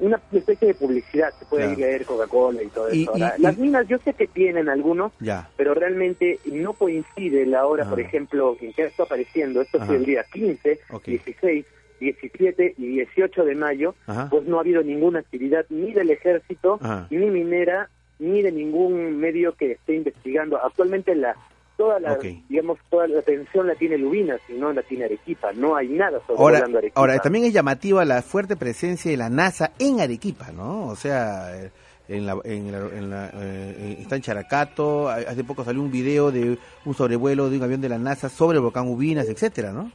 una 0.00 0.20
especie 0.32 0.68
de 0.68 0.74
publicidad 0.74 1.32
que 1.40 1.44
puede 1.46 1.64
Claro. 1.64 1.80
leer 1.80 2.04
Coca-Cola 2.06 2.62
y 2.62 2.68
todo 2.68 2.92
Y- 2.94 3.02
eso. 3.02 3.12
y- 3.16 3.22
Ahora, 3.22 3.34
y- 3.36 3.42
las 3.42 3.58
minas 3.58 3.88
yo 3.88 3.98
sé 3.98 4.12
que 4.14 4.28
tienen 4.28 4.68
algunos, 4.68 5.12
Ya. 5.18 5.48
pero 5.56 5.74
realmente 5.74 6.38
no 6.44 6.74
coincide 6.74 7.44
la 7.46 7.66
hora, 7.66 7.84
Ah. 7.84 7.90
por 7.90 7.98
ejemplo, 7.98 8.56
en 8.60 8.72
que 8.74 8.84
está 8.84 9.02
apareciendo. 9.02 9.60
Esto 9.60 9.78
Ajá. 9.78 9.86
fue 9.86 9.96
el 9.96 10.04
día 10.04 10.24
15, 10.32 10.78
Ok. 10.92 11.04
16, 11.06 11.66
17 12.00 12.74
y 12.78 12.86
18 12.86 13.44
de 13.44 13.54
mayo, 13.54 13.94
Ajá. 14.06 14.28
pues 14.30 14.44
no 14.46 14.58
ha 14.58 14.60
habido 14.60 14.82
ninguna 14.82 15.18
actividad 15.20 15.64
ni 15.70 15.92
del 15.92 16.10
ejército, 16.10 16.78
Ajá. 16.82 17.06
ni 17.10 17.26
minera, 17.30 17.88
ni 18.18 18.42
de 18.42 18.52
ningún 18.52 19.18
medio 19.18 19.54
que 19.54 19.72
esté 19.72 19.94
investigando. 19.94 20.56
Actualmente 20.64 21.14
la 21.14 21.34
toda 21.76 22.00
la 22.00 22.18
digamos 22.48 22.76
toda 22.90 23.06
la 23.06 23.20
atención 23.20 23.68
la 23.68 23.76
tiene 23.76 23.96
Lubinas 23.98 24.40
y 24.48 24.54
no 24.54 24.72
la 24.72 24.82
tiene 24.82 25.04
Arequipa. 25.04 25.52
No 25.52 25.76
hay 25.76 25.88
nada 25.88 26.18
sobre 26.26 26.40
Ahora, 26.40 26.58
Arequipa. 26.58 27.00
ahora, 27.00 27.18
también 27.20 27.44
es 27.44 27.52
llamativa 27.52 28.04
la 28.04 28.20
fuerte 28.22 28.56
presencia 28.56 29.10
de 29.10 29.16
la 29.16 29.30
NASA 29.30 29.70
en 29.78 30.00
Arequipa, 30.00 30.50
¿no? 30.50 30.88
O 30.88 30.96
sea, 30.96 31.56
eh, 31.56 31.70
en 32.08 32.26
la, 32.26 32.36
en 32.42 32.72
la, 32.72 32.78
en 32.78 33.10
la, 33.10 33.30
eh, 33.34 33.96
está 34.00 34.16
en 34.16 34.22
Characato, 34.22 35.08
ha- 35.08 35.16
hace 35.16 35.44
poco 35.44 35.62
salió 35.62 35.80
un 35.80 35.92
video 35.92 36.32
de 36.32 36.58
un 36.84 36.94
sobrevuelo 36.94 37.48
de 37.48 37.58
un 37.58 37.62
avión 37.62 37.80
de 37.80 37.90
la 37.90 37.98
NASA 37.98 38.28
sobre 38.28 38.56
el 38.56 38.62
volcán 38.64 38.88
Ubinas, 38.88 39.28
etcétera, 39.28 39.70
¿no? 39.70 39.92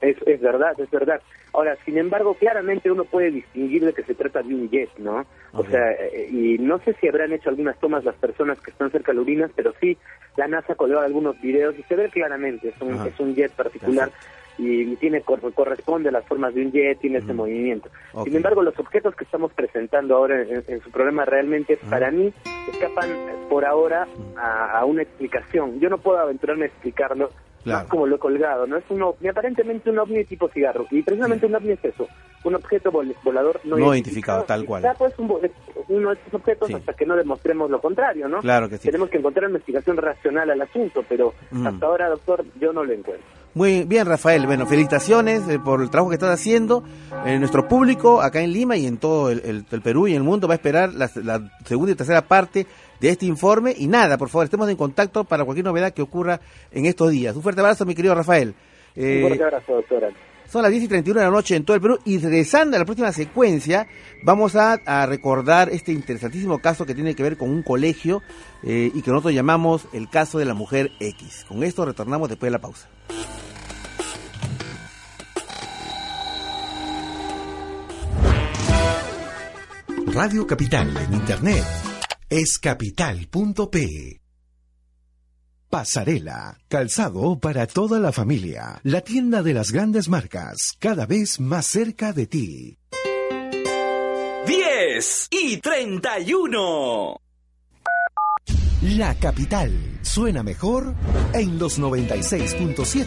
Es, 0.00 0.16
es 0.26 0.40
verdad, 0.40 0.78
es 0.78 0.90
verdad. 0.90 1.20
Ahora, 1.52 1.76
sin 1.84 1.98
embargo, 1.98 2.34
claramente 2.34 2.90
uno 2.90 3.04
puede 3.04 3.30
distinguir 3.32 3.84
de 3.84 3.92
que 3.92 4.04
se 4.04 4.14
trata 4.14 4.42
de 4.42 4.54
un 4.54 4.68
jet, 4.70 4.90
¿no? 4.98 5.26
O 5.54 5.64
sea, 5.64 5.90
eh, 5.92 6.28
y 6.30 6.58
no 6.58 6.78
sé 6.80 6.94
si 7.00 7.08
habrán 7.08 7.32
hecho 7.32 7.48
algunas 7.50 7.76
tomas 7.80 8.04
las 8.04 8.14
personas 8.16 8.60
que 8.60 8.70
están 8.70 8.90
cerca 8.92 9.10
de 9.12 9.16
Lubinas, 9.18 9.50
pero 9.56 9.72
sí, 9.80 9.98
la 10.36 10.46
NASA 10.46 10.74
colgó 10.76 11.00
algunos 11.00 11.40
videos 11.40 11.76
y 11.78 11.82
se 11.84 11.96
ve 11.96 12.10
claramente, 12.10 12.68
es 12.68 12.80
un, 12.80 12.92
Ajá. 12.92 13.08
es 13.08 13.18
un 13.18 13.34
jet 13.34 13.50
particular 13.52 14.12
y, 14.56 14.82
y 14.92 14.96
tiene 14.96 15.22
cor- 15.22 15.52
corresponde 15.54 16.10
a 16.10 16.12
las 16.12 16.24
formas 16.26 16.54
de 16.54 16.62
un 16.62 16.70
jet, 16.70 17.00
tiene 17.00 17.18
ese 17.18 17.32
movimiento. 17.32 17.88
Sin 18.22 18.36
embargo, 18.36 18.62
los 18.62 18.78
objetos 18.78 19.16
que 19.16 19.24
estamos 19.24 19.52
presentando 19.52 20.14
ahora 20.16 20.42
en, 20.42 20.62
en 20.68 20.80
su 20.80 20.90
programa 20.92 21.24
realmente, 21.24 21.76
para 21.90 22.10
mí, 22.12 22.32
escapan 22.72 23.08
por 23.48 23.64
ahora 23.64 24.06
a, 24.36 24.78
a 24.78 24.84
una 24.84 25.02
explicación. 25.02 25.80
Yo 25.80 25.88
no 25.88 25.98
puedo 25.98 26.18
aventurarme 26.18 26.64
a 26.66 26.68
explicarlo, 26.68 27.30
Claro. 27.64 27.80
más 27.80 27.88
como 27.88 28.06
lo 28.06 28.18
colgado, 28.18 28.66
¿no? 28.66 28.76
Es 28.76 28.84
un 28.88 29.02
ovni, 29.02 29.28
aparentemente 29.28 29.90
un 29.90 29.98
ovni 29.98 30.24
tipo 30.24 30.48
cigarro. 30.48 30.86
Y 30.90 31.02
precisamente 31.02 31.46
un 31.46 31.54
ovni 31.54 31.72
es 31.72 31.84
eso, 31.84 32.08
un 32.44 32.54
objeto 32.54 32.90
vol- 32.92 33.14
volador 33.22 33.60
no, 33.64 33.76
No 33.76 33.94
identificado, 33.94 34.44
tal 34.44 34.64
cual. 34.64 34.84
Pues, 34.98 35.18
un 35.18 35.28
uno 35.88 36.08
de 36.10 36.14
estos 36.16 36.34
objetos 36.34 36.72
hasta 36.72 36.92
que 36.92 37.06
no 37.06 37.16
demostremos 37.16 37.70
lo 37.70 37.80
contrario, 37.80 38.28
¿no? 38.28 38.40
Claro 38.40 38.68
que 38.68 38.78
sí. 38.78 38.88
Tenemos 38.88 39.08
que 39.10 39.18
encontrar 39.18 39.48
una 39.48 39.58
explicación 39.58 39.96
racional 39.96 40.50
al 40.50 40.60
asunto, 40.62 41.04
pero 41.08 41.34
Mm. 41.50 41.66
hasta 41.66 41.86
ahora, 41.86 42.08
doctor, 42.08 42.44
yo 42.60 42.72
no 42.72 42.84
lo 42.84 42.92
encuentro. 42.92 43.26
Muy 43.54 43.82
bien, 43.84 44.06
Rafael. 44.06 44.46
Bueno, 44.46 44.66
felicitaciones 44.66 45.48
eh, 45.48 45.58
por 45.58 45.80
el 45.82 45.90
trabajo 45.90 46.10
que 46.10 46.14
estás 46.14 46.30
haciendo. 46.38 46.84
Eh, 47.26 47.38
nuestro 47.38 47.66
público 47.66 48.20
acá 48.22 48.40
en 48.40 48.52
Lima 48.52 48.76
y 48.76 48.86
en 48.86 48.98
todo 48.98 49.30
el, 49.30 49.40
el- 49.44 49.64
el 49.70 49.82
Perú 49.82 50.06
y 50.06 50.14
el 50.14 50.22
mundo 50.22 50.46
va 50.46 50.54
a 50.54 50.56
esperar 50.56 50.92
la, 50.94 51.10
la 51.24 51.50
segunda 51.64 51.92
y 51.92 51.94
tercera 51.96 52.22
parte 52.22 52.66
de 53.00 53.08
este 53.08 53.26
informe. 53.26 53.74
Y 53.76 53.86
nada, 53.88 54.16
por 54.16 54.28
favor, 54.28 54.44
estemos 54.44 54.68
en 54.68 54.76
contacto 54.76 55.24
para 55.24 55.44
cualquier 55.44 55.64
novedad 55.64 55.92
que 55.92 56.02
ocurra 56.02 56.40
en 56.70 56.86
estos 56.86 57.10
días. 57.10 57.34
Un 57.34 57.42
fuerte 57.42 57.60
abrazo, 57.60 57.84
mi 57.84 57.94
querido 57.94 58.14
Rafael. 58.14 58.54
Eh, 58.94 59.22
un 59.22 59.28
fuerte 59.28 59.44
abrazo, 59.44 59.72
doctora. 59.74 60.08
Son 60.50 60.62
las 60.62 60.70
10 60.70 60.84
y 60.84 60.88
31 60.88 61.20
de 61.20 61.26
la 61.26 61.32
noche 61.32 61.56
en 61.56 61.64
todo 61.64 61.74
el 61.74 61.80
Perú 61.80 61.98
y 62.04 62.18
regresando 62.18 62.76
a 62.76 62.80
la 62.80 62.84
próxima 62.84 63.12
secuencia 63.12 63.86
vamos 64.22 64.56
a, 64.56 64.78
recordar 65.06 65.68
este 65.70 65.92
interesantísimo 65.92 66.58
caso 66.58 66.86
que 66.86 66.94
tiene 66.94 67.14
que 67.14 67.22
ver 67.22 67.36
con 67.36 67.50
un 67.50 67.62
colegio 67.62 68.22
eh, 68.62 68.90
y 68.92 69.02
que 69.02 69.10
nosotros 69.10 69.34
llamamos 69.34 69.86
el 69.92 70.08
caso 70.08 70.38
de 70.38 70.44
la 70.44 70.54
mujer 70.54 70.90
X. 71.00 71.44
Con 71.46 71.62
esto 71.62 71.84
retornamos 71.84 72.28
después 72.28 72.48
de 72.48 72.52
la 72.52 72.60
pausa. 72.60 72.88
Radio 80.06 80.46
Capital 80.46 80.96
en 80.96 81.14
Internet 81.14 81.64
es 82.28 82.58
capital.p. 82.58 84.17
Pasarela, 85.70 86.58
calzado 86.68 87.38
para 87.38 87.66
toda 87.66 88.00
la 88.00 88.10
familia. 88.10 88.80
La 88.84 89.02
tienda 89.02 89.42
de 89.42 89.52
las 89.52 89.70
grandes 89.70 90.08
marcas, 90.08 90.74
cada 90.78 91.04
vez 91.04 91.40
más 91.40 91.66
cerca 91.66 92.14
de 92.14 92.26
ti. 92.26 92.78
10 94.46 95.28
y 95.30 95.58
31. 95.58 97.20
La 98.96 99.14
capital 99.16 99.98
suena 100.00 100.42
mejor 100.42 100.94
en 101.34 101.58
los 101.58 101.78
96.7 101.78 103.06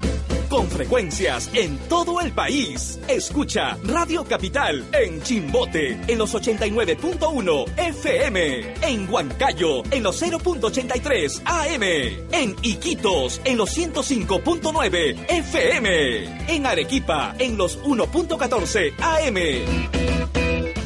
Con 0.49 0.69
frecuencias 0.69 1.49
en 1.53 1.77
todo 1.89 2.21
el 2.21 2.31
país. 2.31 2.97
Escucha 3.09 3.77
Radio 3.83 4.23
Capital 4.23 4.85
en 4.93 5.21
Chimbote 5.21 5.99
en 6.07 6.17
los 6.17 6.33
89.1 6.33 7.77
FM. 7.77 8.75
En 8.81 9.11
Huancayo 9.11 9.83
en 9.91 10.03
los 10.03 10.21
0.83 10.21 11.41
AM. 11.43 11.83
En 12.31 12.55
Iquitos 12.61 13.41
en 13.43 13.57
los 13.57 13.77
105.9 13.77 15.25
FM. 15.27 16.55
En 16.55 16.65
Arequipa 16.65 17.35
en 17.37 17.57
los 17.57 17.77
1.14 17.83 18.93
AM. 19.01 19.35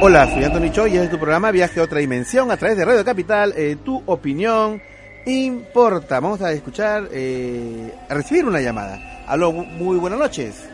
Hola, 0.00 0.26
soy 0.32 0.44
Antonio 0.44 0.70
Choi 0.72 0.90
y 0.90 0.94
este 0.94 1.06
es 1.06 1.10
tu 1.10 1.18
programa 1.18 1.50
Viaje 1.50 1.80
a 1.80 1.82
otra 1.82 1.98
dimensión 1.98 2.50
a 2.52 2.56
través 2.56 2.76
de 2.76 2.84
Radio 2.84 3.04
Capital. 3.04 3.52
Eh, 3.56 3.76
tu 3.84 4.00
opinión 4.06 4.80
importa. 5.26 6.20
Vamos 6.20 6.40
a 6.40 6.52
escuchar, 6.52 7.08
eh, 7.10 7.92
a 8.08 8.14
recibir 8.14 8.44
una 8.44 8.60
llamada. 8.60 9.24
Aló, 9.26 9.50
mu- 9.52 9.64
muy 9.64 9.96
buenas 9.98 10.18
noches. 10.20 10.68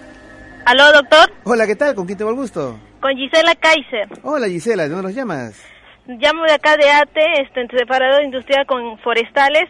Aló, 0.66 0.92
doctor. 0.92 1.30
Hola, 1.44 1.66
¿qué 1.66 1.74
tal? 1.74 1.94
¿Con 1.94 2.04
quién 2.06 2.18
tengo 2.18 2.30
el 2.30 2.36
gusto? 2.36 2.78
Con 3.00 3.12
Gisela 3.16 3.54
Kaiser. 3.54 4.08
Hola, 4.22 4.46
Gisela, 4.46 4.82
¿de 4.84 4.88
dónde 4.90 5.04
nos 5.04 5.14
llamas? 5.14 5.54
Llamo 6.06 6.44
de 6.44 6.52
acá 6.52 6.76
de 6.76 6.90
ATE, 6.90 7.42
este, 7.42 7.60
entre 7.62 7.78
separador 7.78 8.22
industrial 8.24 8.66
con 8.66 8.98
forestales. 8.98 9.64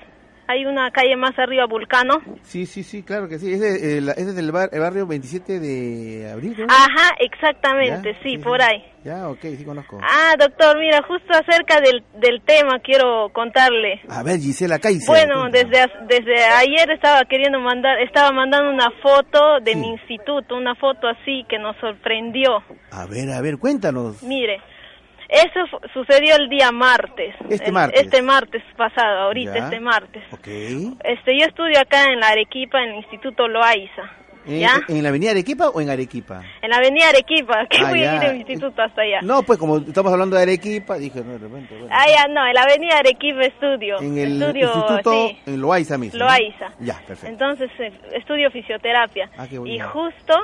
Hay 0.46 0.66
una 0.66 0.90
calle 0.90 1.16
más 1.16 1.38
arriba, 1.38 1.64
Vulcano. 1.64 2.20
Sí, 2.42 2.66
sí, 2.66 2.82
sí, 2.82 3.02
claro 3.02 3.28
que 3.28 3.38
sí. 3.38 3.50
Ese, 3.54 3.96
eh, 3.96 4.00
la- 4.02 4.12
es 4.12 4.34
del 4.36 4.52
bar- 4.52 4.68
el 4.72 4.80
barrio 4.80 5.06
27 5.06 5.58
de 5.58 6.30
abril, 6.30 6.52
creo. 6.54 6.66
Ajá, 6.68 7.14
exactamente, 7.18 8.12
Ya, 8.12 8.22
sí, 8.22 8.32
sí, 8.32 8.38
por 8.38 8.60
sí. 8.60 8.66
ahí. 8.68 8.84
Ya, 9.04 9.28
ok, 9.30 9.40
sí 9.56 9.64
conozco. 9.64 9.98
Ah, 10.02 10.34
doctor, 10.38 10.78
mira, 10.78 11.00
justo 11.08 11.32
acerca 11.32 11.80
del, 11.80 12.02
del 12.20 12.42
tema 12.42 12.78
quiero 12.80 13.30
contarle. 13.32 14.02
A 14.08 14.22
ver, 14.22 14.38
Gisela 14.38 14.78
Kaiser. 14.78 15.08
Bueno, 15.08 15.48
desde 15.50 15.86
desde 16.08 16.44
ayer 16.44 16.90
estaba 16.90 17.24
queriendo 17.24 17.58
mandar, 17.60 17.98
estaba 18.00 18.30
mandando 18.32 18.68
una 18.70 18.90
foto 19.02 19.60
de 19.62 19.76
mi 19.76 19.88
instituto, 19.92 20.56
una 20.56 20.74
foto 20.74 21.08
así 21.08 21.44
que 21.48 21.58
nos 21.58 21.74
sorprendió. 21.78 22.62
A 22.90 23.06
ver, 23.06 23.30
a 23.30 23.40
ver, 23.40 23.56
cuéntanos. 23.58 24.22
Mire, 24.22 24.60
eso 25.28 25.60
sucedió 25.92 26.36
el 26.36 26.48
día 26.48 26.70
martes. 26.72 27.34
Este 27.48 27.72
martes. 27.72 28.02
Este 28.02 28.22
martes 28.22 28.62
pasado, 28.76 29.20
ahorita, 29.22 29.54
Ya. 29.54 29.64
este 29.64 29.80
martes. 29.80 30.22
Ok. 30.32 30.46
Este, 30.46 31.38
yo 31.38 31.46
estudio 31.46 31.78
acá 31.80 32.04
en 32.12 32.20
la 32.20 32.28
Arequipa, 32.28 32.82
en 32.82 32.90
el 32.90 32.96
Instituto 32.96 33.48
Loaiza. 33.48 34.02
¿En, 34.46 34.60
¿Ya? 34.60 34.72
¿En 34.88 35.02
la 35.02 35.08
avenida 35.08 35.30
Arequipa 35.30 35.70
o 35.70 35.80
en 35.80 35.88
Arequipa? 35.88 36.42
En 36.60 36.68
la 36.68 36.76
avenida 36.76 37.08
Arequipa, 37.08 37.64
que 37.70 37.78
Ah, 37.78 37.88
voy 37.88 38.00
a 38.04 38.16
ir 38.16 38.20
al 38.24 38.36
instituto 38.36 38.82
hasta 38.82 39.00
allá. 39.00 39.22
No, 39.22 39.42
pues 39.42 39.58
como 39.58 39.78
estamos 39.78 40.12
hablando 40.12 40.36
de 40.36 40.42
Arequipa, 40.42 40.98
dije, 40.98 41.20
no, 41.24 41.32
de 41.32 41.38
repente. 41.38 41.74
bueno. 41.78 41.88
Ah, 41.90 42.04
ya, 42.06 42.28
no, 42.28 42.46
en 42.46 42.52
la 42.52 42.62
avenida 42.64 42.98
Arequipa 42.98 43.42
estudio. 43.42 44.00
en 44.02 44.18
el 44.18 44.42
estudio, 44.42 44.66
instituto, 44.66 45.28
sí, 45.28 45.38
en 45.46 45.60
Loaiza 45.62 45.96
mismo. 45.96 46.18
¿no? 46.18 46.26
Loaiza. 46.26 46.72
Ya, 46.80 46.94
perfecto. 47.06 47.26
Entonces, 47.26 47.70
eh, 47.78 47.90
estudio 48.12 48.50
fisioterapia. 48.50 49.30
Ah, 49.38 49.46
qué 49.48 49.58
y 49.64 49.78
justo, 49.80 50.34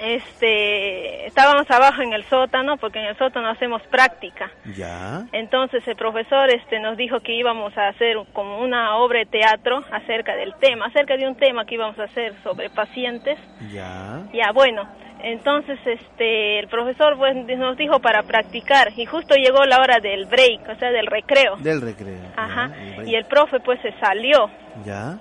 este, 0.00 1.26
estábamos 1.26 1.70
abajo 1.70 2.02
en 2.02 2.12
el 2.12 2.24
sótano, 2.24 2.76
porque 2.76 2.98
en 2.98 3.06
el 3.06 3.16
sótano 3.16 3.48
hacemos 3.48 3.82
práctica. 3.90 4.50
Ya. 4.76 5.26
Entonces 5.32 5.86
el 5.86 5.96
profesor 5.96 6.50
este 6.50 6.80
nos 6.80 6.96
dijo 6.96 7.20
que 7.20 7.34
íbamos 7.34 7.76
a 7.76 7.88
hacer 7.88 8.16
como 8.32 8.60
una 8.60 8.96
obra 8.96 9.20
de 9.20 9.26
teatro 9.26 9.84
acerca 9.90 10.34
del 10.36 10.54
tema, 10.56 10.86
acerca 10.86 11.16
de 11.16 11.26
un 11.28 11.36
tema 11.36 11.64
que 11.64 11.74
íbamos 11.74 11.98
a 11.98 12.04
hacer 12.04 12.34
sobre 12.42 12.70
pacientes. 12.70 13.38
Ya. 13.72 14.22
Ya, 14.32 14.52
bueno, 14.52 14.88
entonces 15.22 15.78
este 15.84 16.58
el 16.58 16.68
profesor 16.68 17.16
pues, 17.16 17.34
nos 17.58 17.76
dijo 17.76 18.00
para 18.00 18.22
practicar 18.22 18.92
y 18.96 19.06
justo 19.06 19.34
llegó 19.34 19.64
la 19.64 19.80
hora 19.80 20.00
del 20.00 20.26
break, 20.26 20.68
o 20.68 20.78
sea, 20.78 20.90
del 20.90 21.06
recreo. 21.06 21.56
Del 21.56 21.80
recreo. 21.80 22.20
Ajá. 22.36 22.68
Ya, 22.68 22.82
el 22.82 22.94
break. 22.96 23.08
Y 23.08 23.14
el 23.14 23.24
profe 23.26 23.60
pues 23.60 23.80
se 23.80 23.92
salió. 24.00 24.50
Ya. 24.84 25.18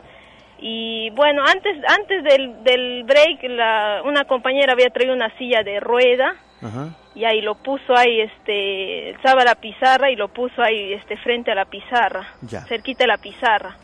Y 0.66 1.10
bueno, 1.10 1.44
antes 1.46 1.76
antes 1.90 2.24
del, 2.24 2.64
del 2.64 3.04
break 3.04 3.44
la, 3.50 4.02
una 4.06 4.24
compañera 4.24 4.72
había 4.72 4.90
traído 4.92 5.14
una 5.14 5.30
silla 5.38 5.62
de 5.62 5.82
rueda 5.82 6.36
Ajá. 6.62 6.96
y 7.14 7.26
ahí 7.26 7.42
lo 7.42 7.56
puso 7.56 7.94
ahí 7.98 8.22
este 8.22 9.10
estaba 9.10 9.44
la 9.44 9.56
pizarra 9.56 10.10
y 10.10 10.16
lo 10.16 10.30
puso 10.30 10.62
ahí 10.64 10.94
este 10.94 11.18
frente 11.18 11.52
a 11.52 11.56
la 11.56 11.66
pizarra, 11.66 12.26
Ya. 12.44 12.62
cerquita 12.62 13.04
de 13.04 13.08
la 13.10 13.18
pizarra. 13.18 13.76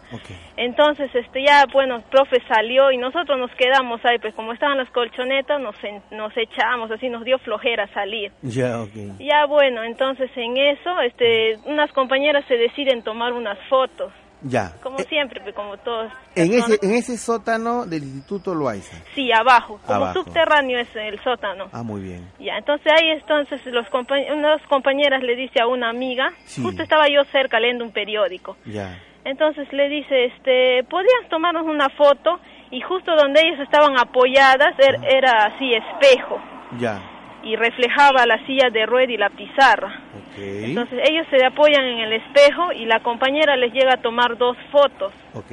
Entonces, 0.55 1.13
este, 1.13 1.43
ya, 1.43 1.65
bueno, 1.71 1.97
el 1.97 2.01
profe 2.03 2.41
salió 2.47 2.91
y 2.91 2.97
nosotros 2.97 3.37
nos 3.37 3.51
quedamos 3.55 4.03
ahí, 4.05 4.17
pues 4.17 4.33
como 4.33 4.53
estaban 4.53 4.77
las 4.77 4.89
colchonetas, 4.89 5.59
nos, 5.61 5.75
nos 6.11 6.35
echamos, 6.37 6.89
así 6.91 7.09
nos 7.09 7.23
dio 7.25 7.37
flojera 7.39 7.87
salir. 7.93 8.31
Ya, 8.41 8.81
ok. 8.81 9.19
Ya, 9.19 9.45
bueno, 9.45 9.83
entonces 9.83 10.31
en 10.35 10.57
eso, 10.57 10.99
este, 11.01 11.57
unas 11.65 11.91
compañeras 11.91 12.43
se 12.47 12.55
deciden 12.57 13.03
tomar 13.03 13.33
unas 13.33 13.59
fotos, 13.69 14.11
Ya. 14.41 14.71
como 14.81 14.97
siempre, 14.99 15.41
pues 15.41 15.53
como 15.53 15.75
todos. 15.77 16.11
En 16.35 16.53
ese, 16.53 16.79
en 16.81 16.93
ese 16.93 17.17
sótano 17.17 17.85
del 17.85 18.03
Instituto 18.03 18.55
Loaiza. 18.55 18.97
Sí, 19.13 19.31
abajo, 19.33 19.79
como 19.85 20.05
Abajo. 20.05 20.23
subterráneo 20.23 20.79
es 20.79 20.87
el 20.95 21.19
sótano. 21.21 21.67
Ah, 21.73 21.83
muy 21.83 22.01
bien. 22.01 22.29
Ya, 22.39 22.57
entonces 22.57 22.87
ahí 22.91 23.09
entonces 23.09 23.59
los 23.65 23.85
compañ- 23.87 24.31
unas 24.33 24.61
compañeras 24.67 25.21
le 25.23 25.35
dice 25.35 25.59
a 25.61 25.67
una 25.67 25.89
amiga, 25.89 26.31
Sí. 26.45 26.61
justo 26.63 26.81
estaba 26.83 27.07
yo 27.09 27.23
cerca 27.31 27.59
leyendo 27.59 27.83
un 27.83 27.91
periódico. 27.91 28.55
Ya. 28.65 28.97
Entonces 29.25 29.71
le 29.73 29.89
dice, 29.89 30.25
este, 30.25 30.83
¿podrías 30.89 31.27
tomarnos 31.29 31.65
una 31.65 31.89
foto? 31.89 32.39
Y 32.71 32.79
justo 32.81 33.15
donde 33.15 33.41
ellas 33.41 33.59
estaban 33.59 33.99
apoyadas 33.99 34.73
er- 34.77 35.03
era 35.11 35.47
así 35.47 35.73
espejo 35.73 36.39
Ya. 36.79 37.01
Y 37.43 37.55
reflejaba 37.55 38.25
la 38.25 38.45
silla 38.45 38.69
de 38.69 38.85
rueda 38.85 39.11
y 39.11 39.17
la 39.17 39.29
pizarra. 39.29 40.01
Entonces 40.37 40.99
ellos 41.09 41.25
se 41.29 41.43
apoyan 41.45 41.83
en 41.83 41.99
el 41.99 42.13
espejo 42.13 42.71
y 42.71 42.85
la 42.85 42.99
compañera 43.01 43.55
les 43.55 43.73
llega 43.73 43.93
a 43.95 44.01
tomar 44.01 44.37
dos 44.37 44.57
fotos. 44.71 45.13
Ok. 45.33 45.51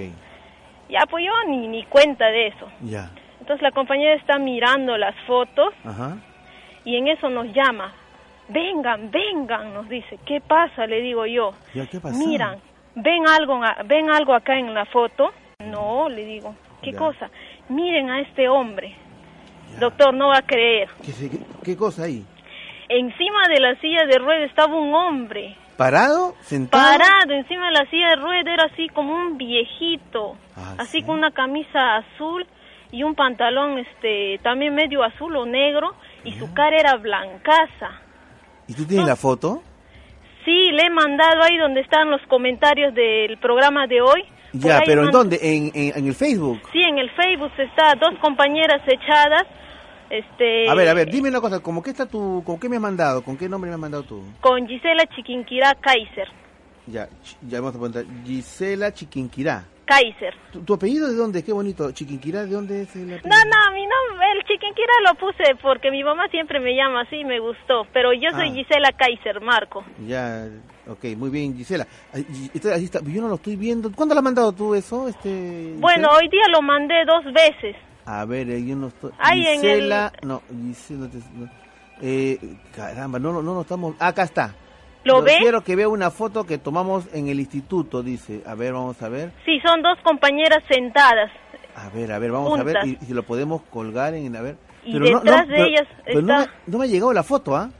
Ya 0.88 1.00
pues 1.10 1.24
yo 1.24 1.32
ni, 1.48 1.66
ni 1.68 1.82
cuenta 1.84 2.26
de 2.26 2.48
eso. 2.48 2.68
Ya. 2.82 3.10
Entonces 3.40 3.62
la 3.62 3.72
compañera 3.72 4.14
está 4.14 4.38
mirando 4.38 4.96
las 4.96 5.14
fotos 5.26 5.72
Ajá. 5.84 6.16
y 6.84 6.96
en 6.96 7.08
eso 7.08 7.28
nos 7.28 7.46
llama. 7.52 7.92
Vengan, 8.48 9.10
vengan, 9.10 9.74
nos 9.74 9.88
dice. 9.88 10.18
¿Qué 10.24 10.40
pasa? 10.40 10.86
Le 10.86 11.00
digo 11.00 11.26
yo. 11.26 11.52
Ya, 11.74 11.86
¿qué 11.86 11.98
pasó? 11.98 12.16
Miran, 12.16 12.58
¿ven 12.94 13.26
algo, 13.28 13.60
ven 13.86 14.10
algo 14.10 14.34
acá 14.34 14.56
en 14.56 14.72
la 14.72 14.84
foto? 14.86 15.32
No, 15.64 16.08
le 16.08 16.24
digo. 16.24 16.54
¿Qué 16.82 16.92
Ya. 16.92 16.98
cosa? 16.98 17.30
Miren 17.68 18.10
a 18.10 18.20
este 18.20 18.48
hombre. 18.48 18.94
Doctor, 19.80 20.14
no 20.14 20.28
va 20.28 20.38
a 20.38 20.42
creer. 20.42 20.88
¿Qué, 21.04 21.12
se- 21.12 21.30
qué- 21.30 21.38
qué 21.64 21.76
cosa 21.76 22.04
ahí? 22.04 22.24
Encima 22.88 23.48
de 23.48 23.60
la 23.60 23.74
silla 23.80 24.06
de 24.06 24.18
ruedas 24.18 24.48
estaba 24.48 24.74
un 24.76 24.94
hombre. 24.94 25.56
¿Parado? 25.76 26.34
¿Sentado? 26.40 26.98
Parado 26.98 27.32
encima 27.34 27.66
de 27.66 27.72
la 27.72 27.90
silla 27.90 28.08
de 28.10 28.16
ruedas, 28.16 28.46
era 28.46 28.64
así 28.72 28.88
como 28.88 29.14
un 29.14 29.36
viejito. 29.36 30.36
Ah, 30.56 30.74
así 30.78 31.02
con 31.02 31.18
una 31.18 31.32
camisa 31.32 31.96
azul 31.96 32.46
y 32.92 33.02
un 33.02 33.14
pantalón 33.14 33.78
este 33.78 34.38
también 34.42 34.74
medio 34.74 35.02
azul 35.02 35.36
o 35.36 35.44
negro 35.44 35.94
y 36.24 36.32
su 36.32 36.52
cara 36.54 36.76
era 36.78 36.96
blancaza. 36.96 38.00
¿Y 38.68 38.74
tú 38.74 38.86
tienes 38.86 39.06
la 39.06 39.16
foto? 39.16 39.62
Sí, 40.44 40.70
le 40.72 40.84
he 40.86 40.90
mandado 40.90 41.42
ahí 41.42 41.58
donde 41.58 41.80
están 41.80 42.08
los 42.10 42.22
comentarios 42.28 42.94
del 42.94 43.36
programa 43.38 43.86
de 43.86 44.00
hoy. 44.00 44.24
Ya, 44.52 44.80
pero 44.86 45.02
¿en 45.04 45.10
dónde? 45.10 45.38
¿En, 45.42 45.70
en, 45.74 45.98
en 45.98 46.06
el 46.06 46.14
Facebook? 46.14 46.60
Sí, 46.72 46.80
en 46.80 46.98
el 46.98 47.10
Facebook 47.10 47.50
está 47.58 47.94
dos 47.96 48.18
compañeras 48.20 48.80
echadas. 48.86 49.42
Este, 50.10 50.68
A 50.68 50.74
ver, 50.74 50.88
a 50.88 50.94
ver, 50.94 51.10
dime 51.10 51.28
una 51.28 51.40
cosa, 51.40 51.60
¿cómo 51.60 51.82
qué 51.82 51.90
está 51.90 52.06
tu, 52.06 52.42
con 52.44 52.58
qué 52.60 52.68
me 52.68 52.76
has 52.76 52.82
mandado? 52.82 53.22
¿Con 53.24 53.36
qué 53.36 53.48
nombre 53.48 53.68
me 53.70 53.74
has 53.74 53.80
mandado 53.80 54.04
tú? 54.04 54.22
Con 54.40 54.66
Gisela 54.66 55.04
Chiquinquirá 55.14 55.74
Kaiser. 55.80 56.28
Ya, 56.86 57.08
ya 57.48 57.58
vamos 57.60 57.70
a 57.74 57.78
preguntar. 57.78 58.04
Gisela 58.24 58.92
Chiquinquirá. 58.92 59.64
Kaiser. 59.84 60.34
¿Tu, 60.52 60.62
tu 60.62 60.74
apellido 60.74 61.08
de 61.08 61.14
dónde? 61.14 61.44
Qué 61.44 61.52
bonito. 61.52 61.90
Chiquinquirá, 61.92 62.42
¿de 62.44 62.50
dónde 62.50 62.82
es 62.82 62.96
el 62.96 63.04
apellido? 63.14 63.28
No, 63.28 63.36
no, 63.36 63.72
mi 63.74 63.82
nombre, 63.82 64.26
el 64.36 64.42
Chiquinquirá 64.44 64.92
lo 65.08 65.14
puse 65.14 65.54
porque 65.62 65.90
mi 65.92 66.02
mamá 66.02 66.28
siempre 66.28 66.58
me 66.60 66.74
llama 66.76 67.02
así 67.02 67.16
y 67.16 67.24
me 67.24 67.38
gustó. 67.40 67.86
Pero 67.92 68.12
yo 68.12 68.30
soy 68.32 68.48
Ah. 68.50 68.52
Gisela 68.54 68.92
Kaiser, 68.92 69.40
Marco. 69.40 69.84
Ya, 70.06 70.46
ok, 70.88 71.04
muy 71.16 71.30
bien, 71.30 71.56
Gisela. 71.56 71.86
Ahí 72.12 72.24
está, 72.54 73.00
yo 73.00 73.22
no 73.22 73.28
lo 73.28 73.36
estoy 73.36 73.54
viendo. 73.56 73.90
¿Cuándo 73.92 74.14
lo 74.14 74.20
has 74.20 74.24
mandado 74.24 74.52
tú 74.52 74.74
eso? 74.74 75.06
Este, 75.08 75.74
Bueno, 75.78 76.08
hoy 76.16 76.28
día 76.28 76.46
lo 76.52 76.62
mandé 76.62 77.04
dos 77.04 77.24
veces. 77.32 77.76
A 78.06 78.24
ver, 78.24 78.48
eh, 78.50 78.64
yo 78.64 78.76
no 78.76 78.86
estoy... 78.88 79.10
Ahí 79.18 79.46
en 79.46 79.60
Gisela, 79.60 80.12
no, 80.22 80.40
Gisela... 80.48 81.08
no. 81.34 81.48
Eh, 82.00 82.38
caramba, 82.74 83.18
no, 83.18 83.32
no, 83.32 83.42
no, 83.42 83.60
estamos... 83.62 83.94
Acá 83.98 84.22
está. 84.22 84.54
¿Lo 85.04 85.18
Yo 85.18 85.22
ve? 85.24 85.36
Quiero 85.38 85.62
que 85.62 85.76
vea 85.76 85.88
una 85.88 86.10
foto 86.10 86.44
que 86.44 86.58
tomamos 86.58 87.04
en 87.12 87.28
el 87.28 87.40
instituto, 87.40 88.02
dice. 88.02 88.42
A 88.46 88.54
ver, 88.54 88.72
vamos 88.72 89.00
a 89.02 89.08
ver. 89.08 89.32
Sí, 89.44 89.58
son 89.64 89.82
dos 89.82 89.98
compañeras 90.04 90.62
sentadas. 90.68 91.30
A 91.74 91.88
ver, 91.90 92.12
a 92.12 92.18
ver, 92.18 92.30
vamos 92.32 92.58
a 92.58 92.62
ver 92.62 92.76
y, 92.84 92.96
si 93.04 93.12
lo 93.12 93.22
podemos 93.24 93.62
colgar 93.70 94.14
en... 94.14 94.34
A 94.36 94.40
ver. 94.40 94.56
Y 94.84 94.92
Pero 94.92 95.04
detrás 95.20 95.46
no, 95.46 95.52
de 95.52 95.56
pero- 95.56 95.66
ellas 95.66 95.88
pero 96.04 96.22
no, 96.22 96.40
está- 96.40 96.52
me, 96.66 96.72
no 96.72 96.78
me 96.78 96.84
ha 96.84 96.88
llegado 96.88 97.12
la 97.12 97.22
foto, 97.24 97.56
¿ah? 97.56 97.70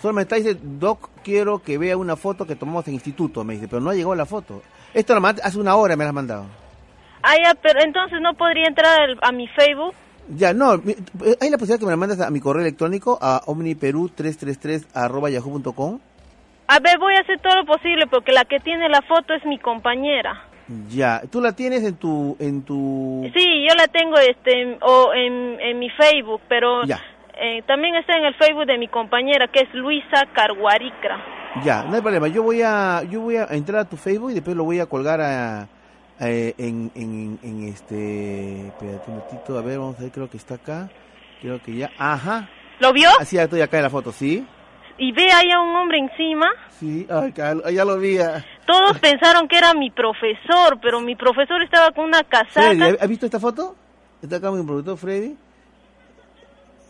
Solo 0.00 0.14
me 0.14 0.22
está 0.22 0.36
diciendo, 0.36 0.60
Doc, 0.62 1.10
quiero 1.24 1.60
que 1.62 1.78
vea 1.78 1.96
una 1.96 2.14
foto 2.16 2.46
que 2.46 2.54
tomamos 2.56 2.86
en 2.86 2.94
instituto, 2.94 3.42
me 3.42 3.54
dice, 3.54 3.66
pero 3.68 3.80
no 3.80 3.90
ha 3.90 3.94
llegado 3.94 4.14
la 4.14 4.26
foto. 4.26 4.62
Esto 4.92 5.16
hace 5.42 5.58
una 5.58 5.74
hora 5.76 5.96
me 5.96 6.04
la 6.04 6.10
has 6.10 6.14
mandado. 6.14 6.46
Ah, 7.26 7.36
ya, 7.42 7.54
pero 7.54 7.80
entonces 7.82 8.20
no 8.20 8.34
podría 8.34 8.66
entrar 8.68 9.00
al- 9.00 9.18
a 9.22 9.32
mi 9.32 9.48
Facebook. 9.48 9.94
Ya, 10.28 10.52
no, 10.52 10.76
mi- 10.78 10.94
hay 11.40 11.48
la 11.50 11.56
posibilidad 11.58 11.78
que 11.78 11.84
me 11.86 11.90
la 11.92 11.96
mandes 11.96 12.20
a 12.20 12.30
mi 12.30 12.40
correo 12.40 12.62
electrónico 12.62 13.18
a 13.20 13.40
omniperu333 13.46 14.86
arroba 14.94 15.30
yahoo.com. 15.30 15.98
A 16.66 16.78
ver, 16.80 16.98
voy 16.98 17.14
a 17.14 17.20
hacer 17.20 17.38
todo 17.40 17.56
lo 17.56 17.64
posible 17.66 18.06
porque 18.06 18.32
la 18.32 18.44
que 18.44 18.58
tiene 18.60 18.88
la 18.88 19.02
foto 19.02 19.34
es 19.34 19.44
mi 19.44 19.58
compañera. 19.58 20.44
Ya, 20.88 21.20
tú 21.30 21.42
la 21.42 21.52
tienes 21.52 21.84
en 21.84 21.96
tu, 21.96 22.36
en 22.40 22.62
tu... 22.62 23.30
Sí, 23.34 23.66
yo 23.68 23.74
la 23.74 23.86
tengo 23.88 24.16
este 24.18 24.62
en- 24.62 24.78
o 24.80 25.12
en, 25.14 25.60
en 25.60 25.78
mi 25.78 25.90
Facebook, 25.90 26.40
pero 26.48 26.84
Ya. 26.84 27.00
eh, 27.38 27.62
también 27.66 27.94
está 27.96 28.16
en 28.16 28.24
el 28.24 28.34
Facebook 28.34 28.64
de 28.66 28.78
mi 28.78 28.88
compañera 28.88 29.46
que 29.48 29.60
es 29.60 29.74
Luisa 29.74 30.24
Carguaricra. 30.32 31.22
Ya, 31.62 31.84
no 31.84 31.94
hay 31.96 32.00
problema. 32.00 32.28
Yo 32.28 32.42
voy 32.42 32.62
a, 32.62 33.02
yo 33.10 33.20
voy 33.20 33.36
a 33.36 33.44
entrar 33.50 33.80
a 33.80 33.84
tu 33.88 33.96
Facebook 33.98 34.30
y 34.30 34.34
después 34.34 34.56
lo 34.56 34.64
voy 34.64 34.80
a 34.80 34.86
colgar 34.86 35.20
a, 35.20 35.68
a- 36.20 36.28
en, 36.28 36.90
en, 36.94 37.38
en 37.42 37.68
este, 37.68 38.68
espérate 38.68 39.10
un 39.10 39.20
ratito, 39.20 39.58
a 39.58 39.62
ver, 39.62 39.78
vamos 39.78 39.98
a 39.98 40.02
ver, 40.02 40.10
creo 40.12 40.30
que 40.30 40.36
está 40.36 40.54
acá, 40.54 40.90
creo 41.40 41.62
que 41.62 41.74
ya, 41.76 41.90
ajá. 41.98 42.48
¿Lo 42.80 42.92
vio? 42.92 43.08
Así 43.20 43.38
estoy 43.38 43.60
acá 43.60 43.76
en 43.78 43.82
la 43.84 43.90
foto, 43.90 44.12
¿sí? 44.12 44.46
Y 44.96 45.10
ve 45.12 45.30
ahí 45.32 45.50
a 45.50 45.60
un 45.60 45.74
hombre 45.74 45.98
encima. 45.98 46.46
Sí, 46.78 47.06
ay, 47.10 47.32
ya 47.74 47.84
lo 47.84 47.98
vi. 47.98 48.18
ah. 48.18 48.44
Todos 48.66 48.98
pensaron 49.00 49.48
que 49.48 49.58
era 49.58 49.74
mi 49.74 49.90
profesor, 49.90 50.78
pero 50.80 51.00
mi 51.00 51.16
profesor 51.16 51.60
estaba 51.62 51.90
con 51.90 52.04
una 52.04 52.22
Freddy, 52.48 52.78
casaca. 52.78 52.84
¿ha- 52.86 53.02
¿has 53.04 53.08
visto 53.08 53.26
esta 53.26 53.40
foto? 53.40 53.74
Está 54.22 54.36
acá 54.36 54.50
mi 54.52 54.64
productor 54.64 54.96
Freddy. 54.96 55.36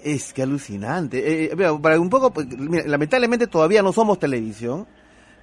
Es 0.03 0.35
que 0.35 0.43
alucinante. 0.43 1.19
Eh, 1.19 1.45
eh, 1.47 1.57
mira, 1.57 1.79
para 1.79 1.99
un 1.99 2.11
poco, 2.11 2.31
pues, 2.31 2.47
mira, 2.47 2.85
lamentablemente 2.87 3.47
todavía 3.47 3.83
no 3.83 3.91
somos 3.93 4.19
televisión. 4.19 4.87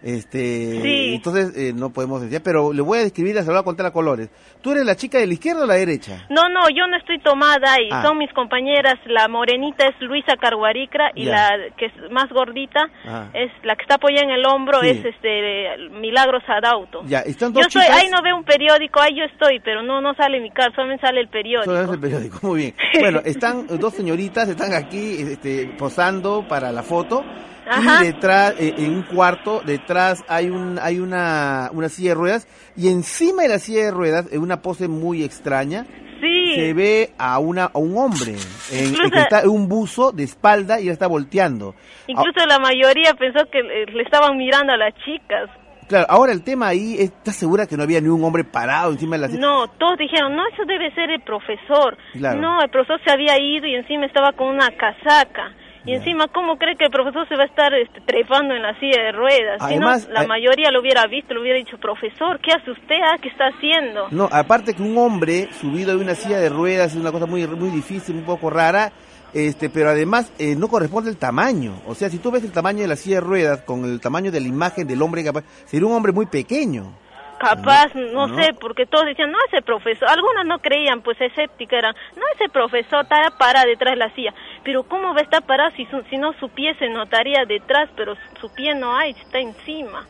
Este, 0.04 0.82
Sí. 0.82 1.14
entonces 1.16 1.56
eh, 1.56 1.74
no 1.76 1.92
podemos 1.92 2.22
decir, 2.22 2.42
pero 2.44 2.74
le 2.74 2.82
voy 2.82 3.00
a 3.00 3.02
describir, 3.04 3.38
a 3.38 3.64
contar 3.64 3.86
a 3.86 3.92
colores. 3.92 4.30
¿Tú 4.62 4.72
eres 4.72 4.86
la 4.86 4.96
chica 4.96 5.20
de 5.20 5.28
la 5.28 5.34
izquierda 5.34 5.64
o 5.64 5.68
la 5.68 5.76
derecha? 5.76 6.26
No, 6.30 6.50
no, 6.50 6.62
yo 6.70 6.88
no 6.88 6.98
estoy 6.98 7.20
tomada 7.20 7.80
y 7.82 7.90
Ah. 7.92 8.02
son 8.04 8.18
mis 8.18 8.32
compañeras. 8.34 8.96
La 9.06 9.28
morenita 9.28 9.86
es 9.88 9.96
Luisa 10.02 10.36
Carguaricra 10.38 11.12
y 11.16 11.26
Ya. 11.26 11.32
la 11.56 11.76
que 11.78 11.86
es 11.88 11.94
más 12.12 12.30
gordita 12.30 12.80
Ah. 13.06 13.28
es 13.34 13.52
la 13.64 13.76
que 13.76 13.84
está 13.84 13.96
apoyada 13.96 14.24
en 14.26 14.32
el 14.32 14.46
hombro 14.46 14.80
Sí. 14.82 14.90
es 14.90 15.06
este 15.06 15.90
Milagros 15.92 16.44
Adauto. 16.48 17.02
Ya, 17.06 17.20
están 17.20 17.50
Yo 17.54 17.60
dos 17.62 17.68
estoy, 17.68 17.84
chicas. 17.84 17.98
ahí 18.00 18.08
no 18.10 18.22
veo 18.24 18.36
un 18.38 18.44
periódico, 18.44 19.00
ahí 19.02 19.16
yo 19.16 19.24
estoy, 19.26 19.60
pero 19.64 19.84
no 19.84 20.02
no 20.02 20.14
sale 20.16 20.40
mi 20.40 20.50
cara, 20.52 20.72
solamente 20.76 21.06
sale 21.06 21.22
el 21.22 21.28
periódico. 21.30 21.72
Solo 21.72 21.84
es 21.84 21.90
el 21.92 22.00
periódico, 22.00 22.40
muy 22.48 22.58
bien. 22.60 22.76
Bueno, 23.00 23.22
están 23.26 23.68
dos 23.80 23.94
señoritas, 23.94 24.48
están 24.50 24.74
aquí 24.74 25.18
este, 25.22 25.68
posando 25.78 26.46
para 26.48 26.72
la 26.72 26.82
foto. 26.84 27.24
Ajá. 27.72 28.04
Y 28.04 28.08
detrás, 28.08 28.56
eh, 28.60 28.74
en 28.78 28.96
un 28.96 29.04
cuarto, 29.04 29.62
detrás 29.66 30.24
hay 30.28 30.50
un 30.50 30.78
hay 30.82 31.00
una, 31.00 31.70
una 31.74 31.90
silla 31.90 32.10
de 32.10 32.16
ruedas. 32.16 32.48
Y 32.76 32.90
encima 32.90 33.44
de 33.44 33.50
la 33.50 33.60
silla 33.60 33.86
de 33.86 33.92
ruedas, 33.92 34.28
en 34.32 34.42
una 34.42 34.62
pose 34.62 34.88
muy 34.88 35.24
extraña, 35.24 35.86
Sí. 36.22 36.54
se 36.54 36.74
ve 36.76 37.10
a, 37.18 37.40
una, 37.40 37.66
a 37.66 37.80
un 37.80 37.98
hombre 37.98 38.36
en, 38.72 38.94
que 38.94 39.20
está 39.20 39.42
en 39.42 39.50
un 39.50 39.68
buzo 39.68 40.12
de 40.12 40.24
espalda 40.24 40.80
y 40.80 40.88
está 40.90 41.08
volteando. 41.08 41.74
Incluso 42.06 42.46
la 42.48 42.60
mayoría 42.60 43.16
pensó 43.16 43.40
que 43.52 43.64
le, 43.64 43.86
le 43.88 44.04
estaban 44.04 44.38
mirando 44.38 44.72
a 44.74 44.78
las 44.78 44.94
chicas. 45.04 45.50
Claro, 45.88 46.06
ahora 46.10 46.32
el 46.32 46.44
tema 46.44 46.68
ahí, 46.68 46.96
¿estás 47.00 47.36
segura 47.36 47.66
que 47.66 47.76
no 47.76 47.84
había 47.84 48.00
ni 48.00 48.08
un 48.08 48.24
hombre 48.24 48.44
parado 48.44 48.92
encima 48.92 49.16
de 49.16 49.22
la 49.24 49.28
silla? 49.30 49.42
No, 49.42 49.68
todos 49.80 49.98
dijeron, 49.98 50.36
no, 50.36 50.44
eso 50.54 50.64
debe 50.66 50.94
ser 50.94 51.10
el 51.10 51.22
profesor. 51.22 51.98
Claro. 52.14 52.40
No, 52.40 52.62
el 52.62 52.70
profesor 52.70 53.02
se 53.04 53.12
había 53.12 53.38
ido 53.42 53.66
y 53.66 53.76
encima 53.76 54.06
estaba 54.06 54.32
con 54.34 54.48
una 54.48 54.70
casaca. 54.78 55.52
Y 55.86 55.94
encima, 55.94 56.28
¿cómo 56.28 56.58
cree 56.58 56.76
que 56.76 56.86
el 56.86 56.92
profesor 56.92 57.28
se 57.28 57.36
va 57.36 57.44
a 57.44 57.48
estar 57.48 57.74
este, 57.74 58.02
trepando 58.02 58.54
en 58.54 58.62
la 58.62 58.78
silla 58.80 59.02
de 59.02 59.12
ruedas? 59.12 59.58
Además, 59.60 60.04
si 60.04 60.08
no, 60.08 60.14
la 60.14 60.24
eh, 60.24 60.28
mayoría 60.28 60.72
lo 60.72 60.80
hubiera 60.80 61.08
visto, 61.08 61.34
le 61.34 61.42
hubiera 61.42 61.58
dicho, 61.58 61.78
profesor, 61.78 62.40
¿qué 62.40 62.52
hace 62.52 62.72
usted? 62.72 62.96
Ah, 63.04 63.18
¿Qué 63.20 63.30
está 63.30 63.46
haciendo? 63.48 64.08
No, 64.12 64.30
aparte 64.32 64.74
que 64.76 64.84
un 64.84 64.98
hombre 64.98 65.50
subido 65.54 65.98
de 65.98 66.04
una 66.04 66.14
silla 66.16 66.40
de 66.40 66.50
ruedas 66.50 66.92
es 66.92 67.00
una 67.00 67.12
cosa 67.12 67.26
muy 67.26 67.48
muy 67.48 67.70
difícil, 67.70 68.16
un 68.16 68.26
poco 68.26 68.50
rara, 68.50 68.92
este, 69.34 69.70
pero 69.70 69.90
además 69.90 70.32
eh, 70.38 70.56
no 70.56 70.68
corresponde 70.68 71.10
el 71.10 71.18
tamaño. 71.18 71.74
O 71.88 71.96
sea, 71.96 72.10
si 72.10 72.20
tú 72.20 72.32
ves 72.32 72.44
el 72.44 72.52
tamaño 72.52 72.82
de 72.82 72.88
la 72.88 72.96
silla 72.96 73.16
de 73.16 73.22
ruedas 73.22 73.62
con 73.62 73.86
el 73.86 74.00
tamaño 74.00 74.32
de 74.32 74.40
la 74.40 74.48
imagen 74.48 74.88
del 74.88 75.02
hombre, 75.02 75.24
capaz, 75.24 75.44
sería 75.66 75.88
un 75.88 75.94
hombre 75.94 76.12
muy 76.12 76.28
pequeño. 76.28 76.94
Capaz, 77.42 77.94
no, 77.96 78.28
no. 78.28 78.36
sé, 78.42 78.54
porque 78.60 78.86
todos 78.86 79.06
decían, 79.06 79.32
no 79.32 79.38
es 79.48 79.54
el 79.54 79.64
profesor. 79.64 80.08
Algunos 80.10 80.46
no 80.46 80.60
creían, 80.60 81.02
pues 81.02 81.20
escéptica 81.20 81.78
eran, 81.78 81.96
no 82.16 82.22
es 82.36 82.42
el 82.42 82.50
profesor, 82.52 83.04
está 83.04 83.18
parada 83.38 83.66
detrás 83.66 83.94
de 83.94 83.98
la 83.98 84.14
silla. 84.16 84.34
Pero 84.64 84.84
¿cómo 84.84 85.14
va 85.14 85.20
a 85.20 85.24
estar 85.24 85.44
parado 85.46 85.72
si, 85.76 85.86
su- 85.88 86.04
si 86.10 86.18
no 86.18 86.34
su 86.40 86.50
pie 86.50 86.76
se 86.76 86.88
notaría 86.90 87.46
detrás, 87.48 87.90
pero 87.98 88.16
su, 88.16 88.48
su 88.48 88.54
pie 88.54 88.76
no 88.76 88.96
hay, 88.96 89.12
está 89.12 89.40
encima? 89.40 90.06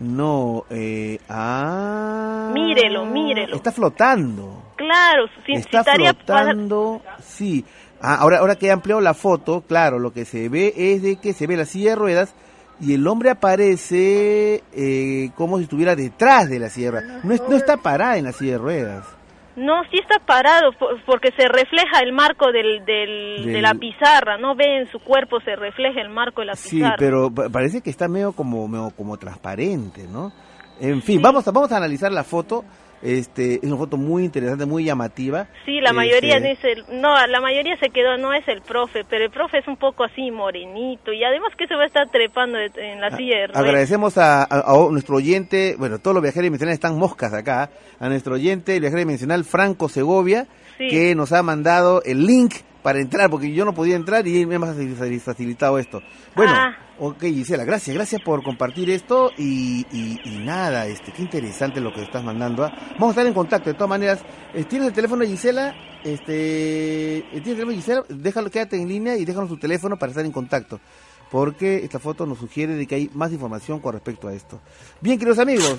No, 0.00 0.64
eh, 0.70 1.18
ah. 1.28 2.50
Mírelo, 2.52 3.04
mírelo. 3.06 3.56
Está 3.56 3.72
flotando. 3.72 4.62
Claro, 4.76 5.26
si, 5.46 5.54
si 5.54 5.60
Está 5.60 5.84
para- 5.84 5.96
flotando, 6.14 7.00
sí. 7.22 7.64
Ah, 8.00 8.16
ahora, 8.20 8.38
ahora 8.38 8.56
que 8.56 8.66
he 8.66 8.70
ampliado 8.70 9.00
la 9.00 9.14
foto, 9.14 9.62
claro, 9.66 9.98
lo 9.98 10.12
que 10.12 10.24
se 10.24 10.48
ve 10.48 10.74
es 10.76 11.02
de 11.02 11.16
que 11.16 11.32
se 11.32 11.46
ve 11.46 11.56
la 11.56 11.64
silla 11.64 11.90
de 11.90 11.96
ruedas 11.96 12.34
y 12.80 12.94
el 12.94 13.06
hombre 13.06 13.30
aparece 13.30 14.62
eh, 14.72 15.30
como 15.36 15.58
si 15.58 15.64
estuviera 15.64 15.94
detrás 15.96 16.48
de 16.50 16.58
la 16.58 16.68
ruedas. 16.68 17.02
No, 17.22 17.32
es- 17.34 17.42
no 17.48 17.56
está 17.56 17.76
parada 17.76 18.16
en 18.18 18.24
la 18.24 18.32
silla 18.32 18.52
de 18.52 18.58
ruedas. 18.58 19.06
No, 19.56 19.84
sí 19.84 19.98
está 20.02 20.18
parado, 20.18 20.72
por- 20.72 21.00
porque 21.04 21.28
se 21.38 21.46
refleja 21.46 22.00
el 22.02 22.12
marco 22.12 22.50
del, 22.50 22.84
del, 22.84 23.44
de 23.46 23.62
la 23.62 23.74
pizarra, 23.74 24.36
¿no? 24.36 24.56
Ve 24.56 24.80
en 24.80 24.90
su 24.90 24.98
cuerpo, 24.98 25.38
se 25.44 25.54
refleja 25.54 26.00
el 26.00 26.08
marco 26.08 26.40
de 26.40 26.46
la 26.48 26.56
Sí, 26.56 26.78
pizarra. 26.78 26.96
pero 26.98 27.30
pa- 27.32 27.48
parece 27.48 27.80
que 27.80 27.90
está 27.90 28.08
medio 28.08 28.32
como, 28.32 28.66
medio 28.66 28.90
como 28.96 29.16
transparente, 29.16 30.08
¿no? 30.08 30.32
En 30.80 31.00
fin, 31.02 31.22
vamos 31.22 31.46
a, 31.46 31.52
vamos 31.52 31.70
a 31.70 31.76
analizar 31.76 32.10
la 32.10 32.24
foto. 32.24 32.64
Este, 33.04 33.56
es 33.56 33.64
una 33.64 33.76
foto 33.76 33.96
muy 33.98 34.24
interesante, 34.24 34.64
muy 34.64 34.84
llamativa. 34.84 35.46
Sí, 35.66 35.78
la 35.82 35.92
mayoría 35.92 36.38
Este, 36.38 36.48
dice, 36.48 36.82
no, 36.92 37.14
la 37.26 37.40
mayoría 37.40 37.76
se 37.78 37.90
quedó, 37.90 38.16
no 38.16 38.32
es 38.32 38.48
el 38.48 38.62
profe, 38.62 39.02
pero 39.08 39.24
el 39.26 39.30
profe 39.30 39.58
es 39.58 39.68
un 39.68 39.76
poco 39.76 40.04
así 40.04 40.30
morenito 40.30 41.12
y 41.12 41.22
además 41.22 41.52
que 41.58 41.66
se 41.66 41.74
va 41.76 41.82
a 41.82 41.86
estar 41.86 42.08
trepando 42.10 42.58
en 42.58 43.00
la 43.02 43.14
silla 43.16 43.46
ruedas. 43.48 43.56
Agradecemos 43.62 44.16
a, 44.16 44.42
a- 44.44 44.46
a 44.72 44.90
nuestro 44.90 45.16
oyente, 45.16 45.76
bueno, 45.78 45.98
todos 45.98 46.14
los 46.14 46.22
viajeros 46.22 46.44
dimensionales 46.44 46.76
están 46.78 46.98
moscas 46.98 47.34
acá, 47.34 47.68
a 48.00 48.08
nuestro 48.08 48.34
oyente, 48.36 48.74
el 48.74 48.80
viajero 48.80 49.00
dimensional 49.00 49.44
Franco 49.44 49.88
Segovia, 49.90 50.46
Sí. 50.78 50.88
que 50.88 51.14
nos 51.14 51.32
ha 51.32 51.42
mandado 51.44 52.02
el 52.04 52.26
link 52.26 52.54
para 52.84 53.00
entrar, 53.00 53.30
porque 53.30 53.50
yo 53.52 53.64
no 53.64 53.72
podía 53.72 53.96
entrar 53.96 54.26
y 54.28 54.44
me 54.44 54.56
ha 54.56 54.58
facil- 54.60 55.18
facilitado 55.20 55.78
esto. 55.78 56.02
Bueno, 56.36 56.52
Ah. 56.54 56.76
ok 56.98 57.22
Gisela, 57.22 57.64
gracias, 57.64 57.96
gracias 57.96 58.20
por 58.20 58.42
compartir 58.42 58.90
esto 58.90 59.30
y, 59.38 59.86
y- 59.90 60.20
y 60.24 60.38
nada, 60.44 60.86
este, 60.86 61.10
qué 61.10 61.22
interesante 61.22 61.80
lo 61.80 61.94
que 61.94 62.02
estás 62.02 62.22
mandando. 62.22 62.62
¿ah? 62.62 62.72
Vamos 62.92 63.08
a 63.08 63.10
estar 63.12 63.26
en 63.26 63.32
contacto, 63.32 63.70
de 63.70 63.74
todas 63.74 63.88
maneras, 63.88 64.20
eh, 64.52 64.64
¿tienes 64.64 64.88
el 64.88 64.94
teléfono 64.94 65.22
de 65.22 65.28
Gisela? 65.28 65.74
Este, 66.04 67.18
eh, 67.18 67.24
¿Tienes 67.30 67.46
el 67.48 67.54
teléfono 67.54 67.70
de 67.70 67.76
Gisela? 67.76 68.04
Déjalo, 68.10 68.50
quédate 68.50 68.76
en 68.76 68.86
línea 68.86 69.16
y 69.16 69.24
déjanos 69.24 69.48
tu 69.48 69.56
teléfono 69.56 69.96
para 69.98 70.10
estar 70.10 70.24
en 70.26 70.32
contacto 70.32 70.78
porque 71.30 71.76
esta 71.82 71.98
foto 71.98 72.26
nos 72.26 72.38
sugiere 72.38 72.74
de 72.74 72.86
que 72.86 72.94
hay 72.96 73.10
más 73.14 73.32
información 73.32 73.80
con 73.80 73.94
respecto 73.94 74.28
a 74.28 74.34
esto. 74.34 74.60
Bien, 75.00 75.18
queridos 75.18 75.38
amigos, 75.40 75.76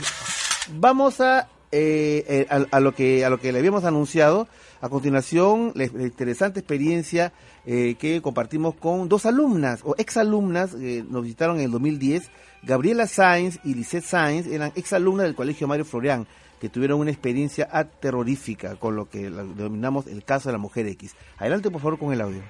vamos 0.74 1.22
a, 1.22 1.48
eh, 1.72 2.26
eh, 2.28 2.48
a, 2.50 2.76
a 2.76 2.80
lo 2.80 2.94
que 2.94 3.24
a 3.24 3.30
lo 3.30 3.40
que 3.40 3.52
le 3.52 3.60
habíamos 3.60 3.86
anunciado. 3.86 4.48
A 4.86 4.90
continuación, 4.90 5.72
la, 5.74 5.86
interesante 5.86 6.60
experiencia 6.60 7.34
eh, 7.66 7.96
que 7.96 8.22
compartimos 8.22 8.76
con 8.76 9.10
dos 9.10 9.26
alumnas 9.26 9.82
o 9.84 9.96
exalumnas 9.98 10.76
que 10.76 11.04
nos 11.10 11.24
visitaron 11.24 11.58
en 11.58 11.64
el 11.64 11.72
2010. 11.72 12.30
Gabriela 12.62 13.08
Sainz 13.08 13.58
y 13.64 13.74
Lisette 13.74 14.06
Sainz 14.06 14.46
eran 14.46 14.72
exalumnas 14.76 15.26
del 15.26 15.34
Colegio 15.34 15.68
Mario 15.68 15.86
Florian 15.86 16.28
que 16.62 16.70
tuvieron 16.70 17.00
una 17.00 17.10
experiencia 17.10 17.68
terrorífica 18.00 18.76
con 18.76 18.96
lo 18.96 19.10
que 19.10 19.24
denominamos 19.24 20.06
el 20.06 20.24
caso 20.24 20.50
de 20.50 20.54
la 20.54 20.60
mujer 20.60 20.86
X. 20.90 21.16
Adelante, 21.40 21.72
por 21.72 21.82
favor, 21.82 21.98
con 21.98 22.14
el 22.14 22.22
audio. 22.22 22.44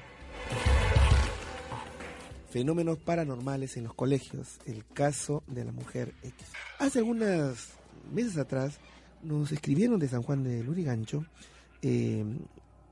Fenómenos 2.49 2.97
paranormales 2.97 3.77
en 3.77 3.85
los 3.85 3.93
colegios, 3.93 4.59
el 4.65 4.83
caso 4.93 5.41
de 5.47 5.64
la 5.64 5.72
mujer 5.72 6.14
X. 6.22 6.47
Hace 6.80 6.99
algunos 6.99 7.69
meses 8.11 8.38
atrás 8.38 8.77
nos 9.23 9.53
escribieron 9.53 9.99
de 9.99 10.09
San 10.09 10.22
Juan 10.22 10.43
de 10.43 10.65
Lurigancho 10.65 11.23
eh, 11.82 12.26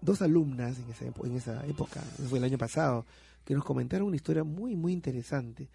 dos 0.02 0.22
alumnas 0.22 0.78
en 0.78 0.92
esa, 0.92 1.26
en 1.26 1.36
esa 1.36 1.66
época, 1.66 2.02
eso 2.20 2.30
fue 2.30 2.40
el 2.40 2.46
año 2.46 2.58
pasado, 2.58 3.06
que 3.46 3.54
nos 3.54 3.64
comentaron 3.64 4.08
una 4.08 4.16
historia 4.16 4.44
muy, 4.44 4.76
muy 4.76 4.94
interesante 4.94 5.70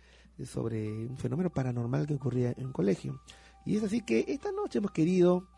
sobre 0.45 1.07
un 1.07 1.17
fenómeno 1.17 1.51
paranormal 1.51 2.07
que 2.07 2.15
ocurría 2.15 2.55
en 2.57 2.67
un 2.67 2.73
colegio. 2.73 3.21
Y 3.67 3.77
es 3.77 3.85
así 3.85 4.01
que 4.03 4.25
esta 4.29 4.53
noche 4.53 4.79
hemos 4.79 4.93
querido 4.93 5.49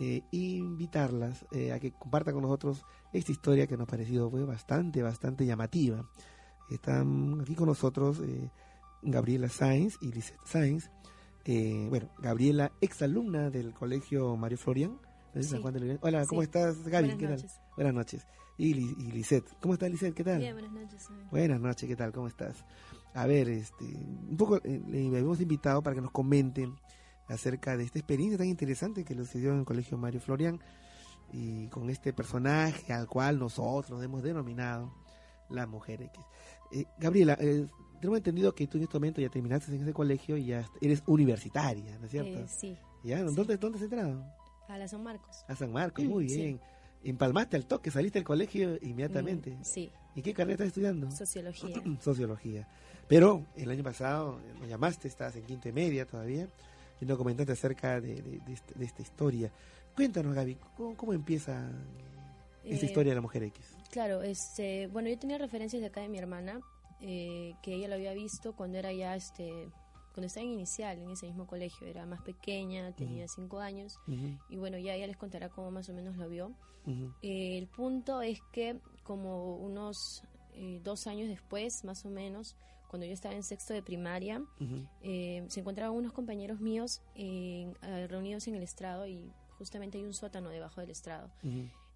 eh, 0.00 0.22
invitarlas 0.32 1.46
eh, 1.52 1.72
a 1.72 1.78
que 1.78 1.92
compartan 1.92 2.34
con 2.34 2.42
nosotros 2.42 2.84
esta 3.12 3.30
historia 3.30 3.66
que 3.66 3.76
nos 3.76 3.84
ha 3.84 3.90
parecido 3.90 4.28
fue 4.30 4.44
bastante, 4.44 5.02
bastante 5.02 5.46
llamativa. 5.46 6.04
Están 6.68 7.40
aquí 7.40 7.54
con 7.54 7.68
nosotros 7.68 8.20
eh, 8.20 8.50
Gabriela 9.02 9.48
Sainz 9.48 9.96
y 10.00 10.12
Lisette 10.12 10.40
Sainz. 10.44 10.90
Eh, 11.44 11.86
bueno, 11.90 12.08
Gabriela, 12.18 12.72
exalumna 12.80 13.50
del 13.50 13.74
colegio 13.74 14.34
Mario 14.36 14.58
Florian, 14.58 14.98
Sí. 15.42 15.58
Juan 15.60 15.74
de 15.74 15.80
Lurigancho. 15.80 16.06
Hola, 16.06 16.26
¿cómo 16.26 16.40
Sí. 16.42 16.44
estás, 16.44 16.78
Gaby? 16.86 17.08
Buenas 17.08 17.16
¿Qué 17.18 17.26
tal? 17.26 17.36
noches. 17.36 17.60
Buenas 17.76 17.94
noches. 17.94 18.26
Y, 18.56 18.66
y 18.76 19.12
Lisette. 19.12 19.48
¿Cómo 19.60 19.74
estás, 19.74 19.90
Lisette? 19.90 20.14
¿Qué 20.14 20.22
tal? 20.24 20.38
Bien, 20.38 20.54
buenas 20.54 20.72
noches. 20.72 21.08
Buenas 21.30 21.60
noches, 21.60 21.88
¿qué 21.88 21.96
tal? 21.96 22.12
¿Cómo 22.12 22.28
estás? 22.28 22.64
A 23.14 23.26
ver, 23.26 23.48
este, 23.48 23.84
un 23.84 24.36
poco 24.36 24.56
eh, 24.58 24.80
le 24.86 25.06
habíamos 25.08 25.40
invitado 25.40 25.82
para 25.82 25.94
que 25.96 26.02
nos 26.02 26.10
comenten 26.10 26.74
acerca 27.26 27.76
de 27.76 27.84
esta 27.84 27.98
experiencia 27.98 28.38
tan 28.38 28.46
interesante 28.48 29.04
que 29.04 29.14
sucedió 29.14 29.52
en 29.52 29.60
el 29.60 29.64
Colegio 29.64 29.96
Mario 29.98 30.20
Florian 30.20 30.60
y 31.32 31.68
con 31.68 31.88
este 31.90 32.12
personaje 32.12 32.92
al 32.92 33.06
cual 33.08 33.38
nosotros 33.38 34.02
hemos 34.04 34.22
denominado 34.22 34.92
la 35.48 35.66
Mujer 35.66 36.02
X. 36.02 36.20
Eh, 36.72 36.84
Gabriela, 36.98 37.36
eh, 37.40 37.66
tenemos 38.00 38.18
entendido 38.18 38.54
que 38.54 38.66
tú 38.66 38.76
en 38.78 38.84
este 38.84 38.96
momento 38.98 39.20
ya 39.20 39.28
terminaste 39.30 39.74
en 39.74 39.82
ese 39.82 39.92
colegio 39.92 40.36
y 40.36 40.46
ya 40.46 40.68
eres 40.80 41.02
universitaria, 41.06 41.98
¿no 41.98 42.04
es 42.06 42.10
cierto? 42.10 42.38
Eh, 42.40 42.46
sí, 42.48 42.76
¿Ya? 43.02 43.22
¿Dónde, 43.22 43.56
¿Dónde 43.56 43.78
has 43.78 43.84
entrado? 43.84 44.24
A 44.68 44.78
la 44.78 44.88
San 44.88 45.02
Marcos. 45.02 45.44
A 45.48 45.54
San 45.54 45.72
Marcos, 45.72 46.04
muy 46.04 46.28
Sí. 46.28 46.36
bien. 46.36 46.60
Empalmaste 47.02 47.56
al 47.56 47.66
toque, 47.66 47.90
saliste 47.90 48.18
del 48.18 48.24
colegio 48.24 48.78
inmediatamente. 48.80 49.50
Mm, 49.50 49.64
sí. 49.64 49.90
¿Y 50.14 50.22
qué 50.22 50.32
carrera 50.32 50.54
estás 50.54 50.68
estudiando? 50.68 51.10
Sociología. 51.10 51.76
Sociología. 52.00 52.66
Pero 53.08 53.44
el 53.56 53.70
año 53.70 53.82
pasado 53.82 54.40
eh, 54.40 54.54
nos 54.60 54.68
llamaste, 54.68 55.08
estás 55.08 55.36
en 55.36 55.44
quinto 55.44 55.68
y 55.68 55.72
media 55.72 56.06
todavía, 56.06 56.48
y 57.00 57.04
nos 57.04 57.18
comentaste 57.18 57.52
acerca 57.52 58.00
de, 58.00 58.14
de- 58.22 58.38
de 58.40 58.52
esta, 58.52 58.74
de 58.78 58.84
esta 58.86 59.02
historia. 59.02 59.52
Cuéntanos, 59.94 60.34
Gaby, 60.34 60.56
¿cómo, 60.76 60.96
cómo 60.96 61.12
empieza 61.12 61.68
esta 62.64 62.86
Eh, 62.86 62.88
historia 62.88 63.10
de 63.12 63.16
la 63.16 63.20
mujer 63.20 63.42
X? 63.42 63.76
Claro, 63.90 64.22
este, 64.22 64.86
bueno, 64.86 65.08
yo 65.10 65.18
tenía 65.18 65.36
referencias 65.38 65.80
de 65.82 65.88
acá 65.88 66.00
de 66.00 66.08
mi 66.08 66.18
hermana, 66.18 66.60
eh, 67.00 67.54
que 67.62 67.74
ella 67.74 67.88
lo 67.88 67.94
había 67.96 68.14
visto 68.14 68.54
cuando 68.56 68.78
era 68.78 68.92
ya, 68.92 69.14
este, 69.14 69.68
cuando 70.14 70.26
estaba 70.28 70.46
en 70.46 70.52
inicial, 70.52 70.98
en 70.98 71.10
ese 71.10 71.26
mismo 71.26 71.46
colegio, 71.46 71.86
era 71.86 72.06
más 72.06 72.22
pequeña, 72.22 72.92
tenía 72.92 73.26
cinco 73.28 73.58
años, 73.60 73.98
Ujú. 74.06 74.38
y 74.48 74.56
bueno, 74.56 74.78
ya 74.78 74.94
ella 74.94 75.06
les 75.08 75.16
contará 75.18 75.48
cómo 75.50 75.70
más 75.70 75.88
o 75.90 75.92
menos 75.92 76.16
lo 76.16 76.28
vio. 76.28 76.52
Ujú. 76.86 77.12
Eh, 77.20 77.58
el 77.58 77.66
punto 77.66 78.22
es 78.22 78.40
que 78.52 78.78
como 79.02 79.56
unos 79.56 80.22
eh, 80.54 80.80
dos 80.84 81.06
años 81.08 81.28
después, 81.28 81.84
más 81.84 82.04
o 82.06 82.10
menos, 82.10 82.56
cuando 82.88 83.06
yo 83.06 83.12
estaba 83.12 83.34
en 83.34 83.42
sexto 83.42 83.74
de 83.74 83.82
primaria, 83.82 84.40
eh, 85.02 85.44
se 85.48 85.60
encontraban 85.60 85.96
unos 85.96 86.12
compañeros 86.12 86.60
míos 86.60 87.02
reunidos 88.08 88.46
en 88.46 88.54
el 88.54 88.62
estrado 88.62 89.06
y 89.08 89.32
justamente 89.58 89.98
hay 89.98 90.04
un 90.04 90.14
sótano 90.14 90.48
debajo 90.50 90.80
del 90.80 90.90
estrado. 90.90 91.28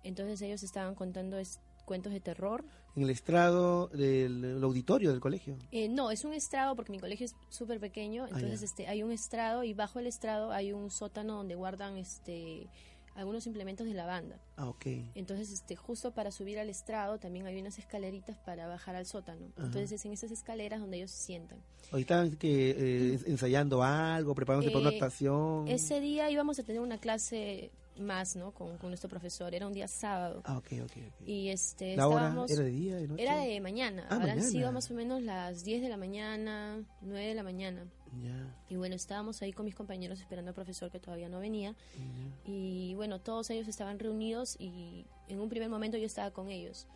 Entonces 0.02 0.42
ellos 0.42 0.62
estaban 0.64 0.94
contando 0.96 1.38
es- 1.38 1.60
cuentos 1.88 2.12
de 2.12 2.20
terror. 2.20 2.64
En 2.94 3.02
el 3.04 3.10
estrado 3.10 3.88
del 3.88 4.44
el 4.44 4.62
auditorio 4.62 5.10
del 5.10 5.20
colegio. 5.20 5.56
Eh, 5.72 5.88
no, 5.88 6.10
es 6.10 6.24
un 6.24 6.32
estrado 6.34 6.76
porque 6.76 6.92
mi 6.92 6.98
colegio 6.98 7.24
es 7.26 7.34
súper 7.48 7.80
pequeño, 7.80 8.26
entonces 8.26 8.60
ya. 8.60 8.66
este, 8.66 8.86
hay 8.88 9.02
un 9.02 9.10
estrado 9.10 9.64
y 9.64 9.72
bajo 9.72 9.98
el 9.98 10.06
estrado 10.06 10.52
hay 10.52 10.72
un 10.72 10.90
sótano 10.90 11.36
donde 11.36 11.54
guardan 11.54 11.96
este 11.96 12.68
algunos 13.14 13.48
implementos 13.48 13.84
de 13.84 13.94
la 13.94 14.06
banda. 14.06 14.36
Ah, 14.56 14.68
ok. 14.68 14.86
Entonces, 15.16 15.50
este, 15.50 15.74
justo 15.74 16.12
para 16.12 16.30
subir 16.30 16.56
al 16.60 16.68
estrado 16.70 17.18
también 17.18 17.46
hay 17.48 17.58
unas 17.60 17.76
escaleritas 17.76 18.36
para 18.38 18.68
bajar 18.68 18.94
al 18.94 19.06
sótano. 19.06 19.46
Ajá. 19.56 19.66
Entonces 19.66 19.90
es 19.90 20.04
en 20.04 20.12
esas 20.12 20.30
escaleras 20.30 20.78
donde 20.78 20.98
ellos 20.98 21.10
se 21.10 21.24
sientan. 21.26 21.58
Hoy 21.90 22.02
estaban 22.02 22.36
que, 22.36 22.70
eh, 22.78 23.18
ensayando 23.26 23.82
algo, 23.82 24.36
preparándose 24.36 24.70
para 24.70 24.82
una 24.82 24.90
Eh, 24.90 24.94
actuación. 24.94 25.66
Ese 25.66 26.00
día 26.00 26.30
íbamos 26.30 26.60
a 26.60 26.62
tener 26.62 26.80
una 26.80 26.98
clase 26.98 27.72
más, 28.00 28.36
¿no? 28.36 28.52
Con, 28.52 28.78
con 28.78 28.90
nuestro 28.90 29.08
profesor. 29.08 29.54
Era 29.54 29.66
un 29.66 29.72
día 29.72 29.88
sábado. 29.88 30.42
Ah, 30.44 30.58
ok, 30.58 30.66
ok. 30.84 30.92
ok. 30.92 31.28
Y 31.28 31.48
este, 31.48 31.96
¿La 31.96 32.08
hora 32.08 32.28
estábamos... 32.28 32.50
era 32.50 32.62
de 32.64 32.70
día, 32.70 32.96
de 32.96 33.08
noche? 33.08 33.22
Era 33.22 33.36
de 33.36 33.60
mañana. 33.60 34.02
Ah, 34.08 34.14
Habrán 34.16 34.36
mañana. 34.36 34.48
sido 34.50 34.72
más 34.72 34.90
o 34.90 34.94
menos 34.94 35.22
las 35.22 35.64
10 35.64 35.82
de 35.82 35.88
la 35.88 35.96
mañana, 35.96 36.82
9 37.02 37.26
de 37.26 37.34
la 37.34 37.42
mañana. 37.42 37.84
Ya. 38.22 38.56
Y 38.68 38.76
bueno, 38.76 38.94
estábamos 38.94 39.42
ahí 39.42 39.52
con 39.52 39.66
mis 39.66 39.74
compañeros 39.74 40.20
esperando 40.20 40.50
al 40.50 40.54
profesor 40.54 40.90
que 40.90 40.98
todavía 40.98 41.28
no 41.28 41.40
venía. 41.40 41.74
Y 42.44 42.94
bueno, 42.94 43.20
todos 43.20 43.50
ellos 43.50 43.68
estaban 43.68 43.98
reunidos 43.98 44.56
y 44.58 45.04
en 45.28 45.40
un 45.40 45.48
primer 45.48 45.68
momento 45.68 45.96
yo 45.98 46.06
estaba 46.06 46.30
con 46.30 46.48
ellos. 46.48 46.86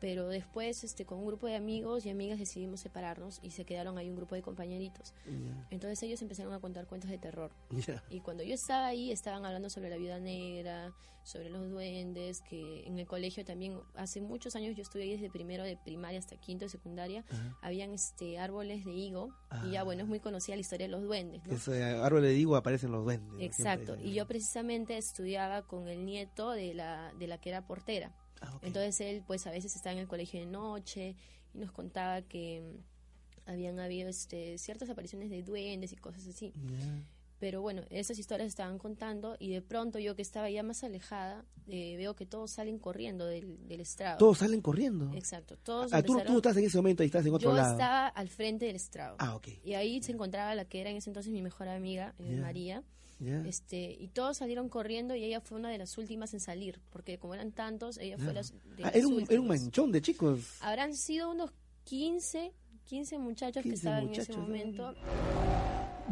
Pero 0.00 0.28
después, 0.28 0.84
este, 0.84 1.04
con 1.04 1.18
un 1.18 1.26
grupo 1.26 1.46
de 1.48 1.56
amigos 1.56 2.06
y 2.06 2.10
amigas 2.10 2.38
decidimos 2.38 2.80
separarnos 2.80 3.40
y 3.42 3.50
se 3.50 3.64
quedaron 3.64 3.98
ahí 3.98 4.08
un 4.08 4.16
grupo 4.16 4.34
de 4.36 4.42
compañeritos. 4.42 5.12
Ya. 5.26 5.66
Entonces 5.70 6.00
ellos 6.04 6.22
empezaron 6.22 6.52
a 6.52 6.60
contar 6.60 6.86
cuentos 6.86 7.10
de 7.10 7.18
terror. 7.18 7.50
Ya. 7.70 8.02
Y 8.10 8.20
cuando 8.20 8.44
yo 8.44 8.54
estaba 8.54 8.86
ahí, 8.86 9.10
estaban 9.10 9.44
hablando 9.44 9.70
sobre 9.70 9.90
la 9.90 9.96
viuda 9.96 10.20
negra, 10.20 10.92
sobre 11.24 11.50
los 11.50 11.68
duendes, 11.68 12.40
que 12.48 12.86
en 12.86 12.98
el 12.98 13.06
colegio 13.06 13.44
también, 13.44 13.78
hace 13.96 14.20
muchos 14.20 14.54
años 14.56 14.76
yo 14.76 14.82
estuve 14.82 15.02
ahí 15.02 15.12
desde 15.12 15.30
primero 15.30 15.62
de 15.64 15.76
primaria 15.76 16.18
hasta 16.18 16.36
quinto 16.36 16.64
de 16.64 16.68
secundaria, 16.70 17.24
Ajá. 17.28 17.58
habían 17.60 17.92
este 17.92 18.38
árboles 18.38 18.84
de 18.84 18.92
higo, 18.92 19.28
y 19.66 19.72
ya 19.72 19.80
Ah. 19.80 19.84
bueno, 19.84 20.02
es 20.04 20.08
muy 20.08 20.20
conocida 20.20 20.54
la 20.56 20.60
historia 20.60 20.86
de 20.86 20.92
los 20.92 21.02
duendes, 21.02 21.44
¿no? 21.44 21.54
Ese 21.54 21.82
árbol 21.82 22.22
de 22.22 22.30
digo 22.30 22.56
aparecen 22.56 22.92
los 22.92 23.04
duendes. 23.04 23.30
¿no? 23.32 23.40
Exacto, 23.40 23.86
Siempre. 23.94 24.06
y 24.08 24.14
yo 24.14 24.26
precisamente 24.26 24.96
estudiaba 24.96 25.62
con 25.66 25.88
el 25.88 26.04
nieto 26.06 26.50
de 26.52 26.72
la, 26.72 27.12
de 27.18 27.26
la 27.26 27.38
que 27.38 27.50
era 27.50 27.66
portera. 27.66 28.14
Ah, 28.40 28.58
Entonces 28.62 29.00
él 29.00 29.22
pues 29.26 29.46
a 29.46 29.50
veces 29.50 29.74
estaba 29.76 29.92
en 29.94 30.00
el 30.00 30.08
colegio 30.08 30.40
de 30.40 30.46
noche 30.46 31.16
y 31.54 31.58
nos 31.58 31.72
contaba 31.72 32.22
que 32.22 32.60
mm, 32.62 33.50
habían 33.50 33.78
habido 33.80 34.08
este, 34.08 34.58
ciertas 34.58 34.90
apariciones 34.90 35.30
de 35.30 35.42
duendes 35.42 35.92
y 35.92 35.96
cosas 35.96 36.26
así. 36.26 36.52
Pero 37.40 37.62
bueno, 37.62 37.82
esas 37.88 38.18
historias 38.18 38.48
estaban 38.48 38.78
contando 38.78 39.36
y 39.38 39.50
de 39.50 39.62
pronto 39.62 40.00
yo 40.00 40.16
que 40.16 40.22
estaba 40.22 40.50
ya 40.50 40.64
más 40.64 40.82
alejada, 40.82 41.44
eh, 41.68 41.96
veo 41.96 42.16
que 42.16 42.26
todos 42.26 42.50
salen 42.50 42.80
corriendo 42.80 43.26
del, 43.26 43.64
del 43.68 43.80
estrado. 43.80 44.18
Todos 44.18 44.38
salen 44.38 44.60
corriendo. 44.60 45.12
Exacto, 45.14 45.56
todos 45.56 45.92
Ah, 45.92 46.02
tú, 46.02 46.14
empezaron- 46.14 46.32
tú 46.32 46.38
estás 46.38 46.56
en 46.56 46.64
ese 46.64 46.76
momento, 46.78 47.04
ahí 47.04 47.06
estás 47.06 47.24
en 47.24 47.32
otro 47.32 47.50
yo 47.50 47.56
lado. 47.56 47.72
estaba 47.74 48.08
al 48.08 48.28
frente 48.28 48.64
del 48.66 48.74
estrado. 48.74 49.14
Ah, 49.20 49.36
ok. 49.36 49.48
Y 49.64 49.74
ahí 49.74 50.02
se 50.02 50.10
encontraba 50.10 50.52
la 50.56 50.64
que 50.64 50.80
era 50.80 50.90
en 50.90 50.96
ese 50.96 51.10
entonces 51.10 51.32
mi 51.32 51.40
mejor 51.42 51.68
amiga, 51.68 52.12
eh. 52.18 52.36
María. 52.40 52.82
Ya. 53.20 53.42
Este, 53.46 53.96
y 53.98 54.08
todos 54.08 54.36
salieron 54.36 54.68
corriendo 54.68 55.14
y 55.16 55.24
ella 55.24 55.40
fue 55.40 55.58
una 55.58 55.70
de 55.70 55.78
las 55.78 55.98
últimas 55.98 56.32
en 56.34 56.40
salir, 56.40 56.80
porque 56.90 57.18
como 57.18 57.34
eran 57.34 57.50
tantos, 57.52 57.98
ella 57.98 58.16
fue 58.16 58.28
Ya. 58.28 58.32
las, 58.34 58.52
de 58.52 58.58
Ah, 58.84 58.86
las 58.86 58.94
era, 58.94 59.06
un, 59.08 59.12
era 59.14 59.22
un 59.22 59.22
últimas. 59.40 59.60
manchón 59.62 59.90
de 59.92 60.00
chicos. 60.02 60.40
Habrán 60.60 60.94
sido 60.94 61.30
unos 61.32 61.50
15, 61.84 62.52
15 62.84 63.18
muchachos 63.18 63.62
que 63.62 63.70
15 63.70 63.74
estaban 63.76 64.02
en 64.04 64.08
muchachos, 64.10 64.28
ese 64.28 64.38
momento. 64.38 64.94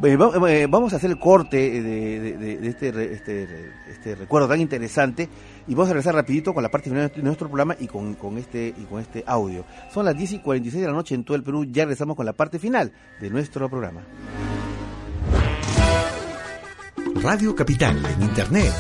Eh, 0.05 0.15
va- 0.17 0.67
Vamos 0.68 0.93
a 0.93 0.97
hacer 0.97 1.10
el 1.10 1.18
corte 1.18 1.78
eh, 1.78 1.81
de, 1.83 2.20
de- 2.36 2.57
de- 2.59 2.68
este, 2.68 2.89
este, 3.15 3.70
este 3.89 4.15
recuerdo 4.15 4.47
tan 4.49 4.60
interesante 4.60 5.26
y 5.67 5.73
vamos 5.75 5.89
a 5.89 5.93
regresar 5.94 6.15
rapidito 6.15 6.52
con 6.52 6.62
la 6.62 6.70
parte 6.70 6.91
final 6.91 7.10
de 7.15 7.23
nuestro 7.23 7.49
programa 7.49 7.76
y 7.81 7.86
con, 7.86 8.15
con 8.15 8.36
este 8.36 8.68
y 8.76 8.85
con 8.85 9.01
este 9.01 9.25
audio. 9.26 9.65
Son 9.94 10.05
las 10.05 10.17
10 10.17 10.33
y 10.33 10.39
46 10.41 10.83
de 10.83 10.89
la 10.89 10.93
noche 10.94 11.15
en 11.15 11.25
todo 11.25 11.35
el 11.36 11.43
Perú, 11.43 11.65
ya 11.65 11.85
regresamos 11.85 12.15
con 12.17 12.26
la 12.26 12.35
parte 12.35 12.59
final 12.59 12.93
de 13.20 13.31
nuestro 13.31 13.70
programa. 13.70 14.02
Radio 17.23 17.55
Capital 17.55 18.05
en 18.05 18.23
Internet 18.23 18.73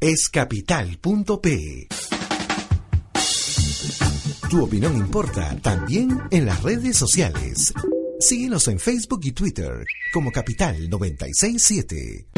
es 0.00 0.28
capital.p. 0.28 1.88
Tu 4.50 4.62
opinión 4.62 4.96
importa 4.96 5.56
también 5.62 6.20
en 6.30 6.46
las 6.46 6.62
redes 6.62 6.96
sociales. 6.96 7.72
Síguenos 8.20 8.66
en 8.68 8.78
Facebook 8.78 9.20
y 9.22 9.32
Twitter 9.32 9.84
como 10.12 10.32
Capital 10.32 10.88
967. 10.90 12.37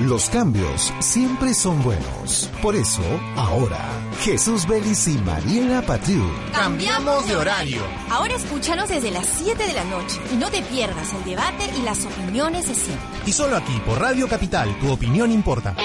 Los 0.00 0.30
cambios 0.30 0.92
siempre 1.00 1.52
son 1.52 1.82
buenos. 1.82 2.50
Por 2.62 2.74
eso, 2.74 3.02
ahora, 3.36 3.78
Jesús 4.20 4.66
Vélez 4.66 5.06
y 5.06 5.18
Mariela 5.18 5.82
Patriu. 5.82 6.24
Cambiamos 6.52 7.28
de 7.28 7.36
horario. 7.36 7.82
Ahora 8.10 8.34
escúchanos 8.34 8.88
desde 8.88 9.10
las 9.10 9.26
7 9.26 9.66
de 9.66 9.72
la 9.74 9.84
noche 9.84 10.18
y 10.32 10.36
no 10.36 10.50
te 10.50 10.62
pierdas 10.62 11.12
el 11.12 11.24
debate 11.24 11.70
y 11.78 11.82
las 11.82 12.04
opiniones 12.06 12.68
de 12.68 12.74
siempre. 12.74 13.06
Y 13.26 13.32
solo 13.32 13.56
aquí 13.56 13.78
por 13.84 14.00
Radio 14.00 14.26
Capital, 14.28 14.74
tu 14.80 14.90
opinión 14.90 15.30
importa. 15.30 15.76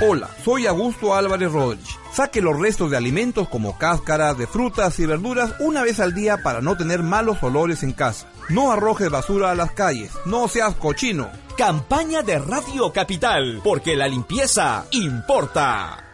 Hola, 0.00 0.30
soy 0.44 0.64
Augusto 0.66 1.12
Álvarez 1.12 1.50
Rodríguez. 1.50 1.88
Saque 2.12 2.40
los 2.40 2.56
restos 2.56 2.88
de 2.88 2.96
alimentos 2.96 3.48
como 3.48 3.76
cáscaras 3.76 4.38
de 4.38 4.46
frutas 4.46 4.96
y 5.00 5.06
verduras 5.06 5.54
una 5.58 5.82
vez 5.82 5.98
al 5.98 6.14
día 6.14 6.40
para 6.44 6.60
no 6.60 6.76
tener 6.76 7.02
malos 7.02 7.42
olores 7.42 7.82
en 7.82 7.92
casa. 7.92 8.28
No 8.48 8.70
arrojes 8.70 9.10
basura 9.10 9.50
a 9.50 9.56
las 9.56 9.72
calles, 9.72 10.12
no 10.24 10.46
seas 10.46 10.76
cochino. 10.76 11.28
Campaña 11.56 12.22
de 12.22 12.38
Radio 12.38 12.92
Capital, 12.92 13.60
porque 13.64 13.96
la 13.96 14.06
limpieza 14.06 14.86
importa. 14.92 16.07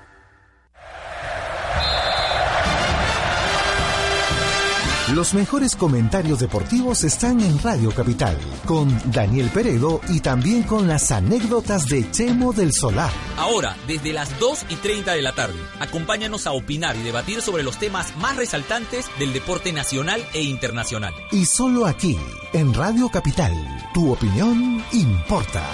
Los 5.12 5.34
mejores 5.34 5.76
comentarios 5.76 6.38
deportivos 6.38 7.04
están 7.04 7.38
en 7.40 7.62
Radio 7.62 7.90
Capital, 7.90 8.38
con 8.64 8.88
Daniel 9.12 9.50
Peredo 9.52 10.00
y 10.08 10.20
también 10.20 10.62
con 10.62 10.88
las 10.88 11.12
anécdotas 11.12 11.86
de 11.88 12.10
Chemo 12.10 12.54
del 12.54 12.72
Solar. 12.72 13.12
Ahora, 13.36 13.76
desde 13.86 14.14
las 14.14 14.38
2 14.40 14.64
y 14.70 14.76
30 14.76 15.12
de 15.12 15.20
la 15.20 15.34
tarde, 15.34 15.60
acompáñanos 15.78 16.46
a 16.46 16.52
opinar 16.52 16.96
y 16.96 17.02
debatir 17.02 17.42
sobre 17.42 17.62
los 17.62 17.78
temas 17.78 18.16
más 18.16 18.36
resaltantes 18.36 19.10
del 19.18 19.34
deporte 19.34 19.74
nacional 19.74 20.24
e 20.32 20.42
internacional. 20.42 21.12
Y 21.30 21.44
solo 21.44 21.84
aquí, 21.84 22.18
en 22.54 22.72
Radio 22.72 23.10
Capital, 23.10 23.52
tu 23.92 24.10
opinión 24.10 24.82
importa. 24.92 25.68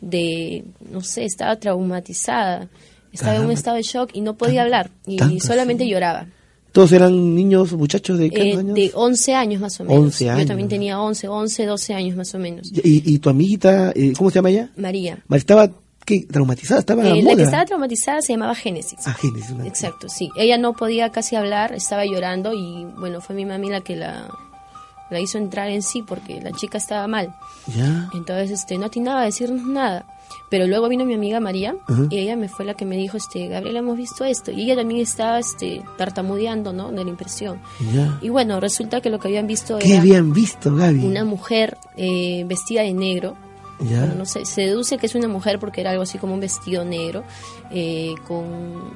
de, 0.00 0.64
no 0.90 1.00
sé, 1.00 1.24
estaba 1.24 1.56
traumatizada, 1.56 2.68
estaba 3.12 3.34
en 3.34 3.46
un 3.46 3.50
estado 3.50 3.76
de 3.76 3.82
shock 3.82 4.10
y 4.12 4.20
no 4.20 4.36
podía 4.36 4.62
hablar 4.62 4.90
y 5.08 5.40
solamente 5.40 5.88
lloraba. 5.88 6.28
¿Todos 6.70 6.92
eran 6.92 7.34
niños, 7.34 7.72
muchachos 7.72 8.16
de 8.18 8.30
qué 8.30 8.50
Eh, 8.50 8.56
años? 8.56 8.74
de 8.74 8.90
11 8.94 9.34
años 9.34 9.60
más 9.60 9.78
o 9.80 9.84
menos. 9.84 10.04
11 10.04 10.30
años. 10.30 10.42
Yo 10.42 10.46
también 10.48 10.68
tenía 10.68 11.00
11, 11.00 11.28
11, 11.28 11.66
12 11.66 11.94
años 11.94 12.16
más 12.16 12.34
o 12.34 12.38
menos. 12.38 12.70
¿Y, 12.72 13.12
y 13.14 13.18
tu 13.18 13.28
amiguita, 13.30 13.92
eh, 13.94 14.12
cómo 14.16 14.30
se 14.30 14.36
llama 14.36 14.50
ella? 14.50 14.70
María, 14.76 15.18
¿Estaba 15.30 15.70
qué, 16.04 16.26
traumatizada? 16.30 16.80
¿Estaba 16.80 17.02
Eh, 17.08 17.22
la 17.22 17.34
que 17.36 17.42
estaba 17.42 17.64
traumatizada 17.64 18.20
se 18.22 18.32
llamaba 18.34 18.54
Génesis. 18.54 19.00
Ah, 19.06 19.14
Génesis, 19.14 19.50
una- 19.50 19.66
Exacto, 19.66 20.08
sí. 20.08 20.28
Ella 20.36 20.58
no 20.58 20.72
podía 20.74 21.10
casi 21.10 21.36
hablar, 21.36 21.72
estaba 21.74 22.04
llorando 22.04 22.52
y 22.52 22.84
bueno, 22.98 23.20
fue 23.20 23.34
mi 23.34 23.44
mami 23.44 23.70
la 23.70 23.80
que 23.80 23.96
la, 23.96 24.28
la 25.10 25.20
hizo 25.20 25.38
entrar 25.38 25.68
en 25.70 25.82
sí 25.82 26.02
porque 26.02 26.40
la 26.40 26.52
chica 26.52 26.78
estaba 26.78 27.06
mal. 27.06 27.34
Ya. 27.74 28.08
Entonces, 28.14 28.50
este, 28.50 28.78
no 28.78 28.86
atinaba 28.86 29.22
a 29.22 29.24
decirnos 29.24 29.62
nada. 29.66 30.06
Pero 30.50 30.66
luego 30.66 30.88
vino 30.88 31.04
mi 31.04 31.14
amiga 31.14 31.40
María 31.40 31.74
y 32.10 32.18
ella 32.18 32.36
me 32.36 32.48
fue 32.48 32.64
la 32.64 32.74
que 32.74 32.84
me 32.84 32.96
dijo, 32.96 33.16
este, 33.16 33.48
Gabriela, 33.48 33.80
hemos 33.80 33.96
visto 33.96 34.24
esto. 34.24 34.50
Y 34.52 34.62
ella 34.62 34.76
también 34.76 35.00
estaba, 35.00 35.38
este, 35.38 35.82
tartamudeando, 35.98 36.72
¿no? 36.72 36.90
De 36.92 37.02
la 37.04 37.10
impresión. 37.10 37.60
Ya. 37.92 38.18
Y 38.22 38.28
bueno, 38.28 38.60
resulta 38.60 39.00
que 39.00 39.10
lo 39.10 39.18
que 39.18 39.28
habían 39.28 39.46
visto 39.46 39.78
¿Qué 39.78 39.92
era 39.92 40.00
habían 40.00 40.32
visto, 40.32 40.74
Gaby? 40.74 41.04
una 41.04 41.24
mujer 41.24 41.76
eh, 41.96 42.44
vestida 42.46 42.82
de 42.82 42.92
negro. 42.94 43.36
Ya. 43.80 44.00
Bueno, 44.00 44.14
no 44.14 44.26
sé, 44.26 44.44
se 44.44 44.62
deduce 44.62 44.98
que 44.98 45.06
es 45.06 45.14
una 45.14 45.28
mujer 45.28 45.58
porque 45.58 45.80
era 45.80 45.90
algo 45.90 46.02
así 46.02 46.18
como 46.18 46.34
un 46.34 46.40
vestido 46.40 46.84
negro, 46.84 47.24
eh, 47.70 48.14
con 48.26 48.94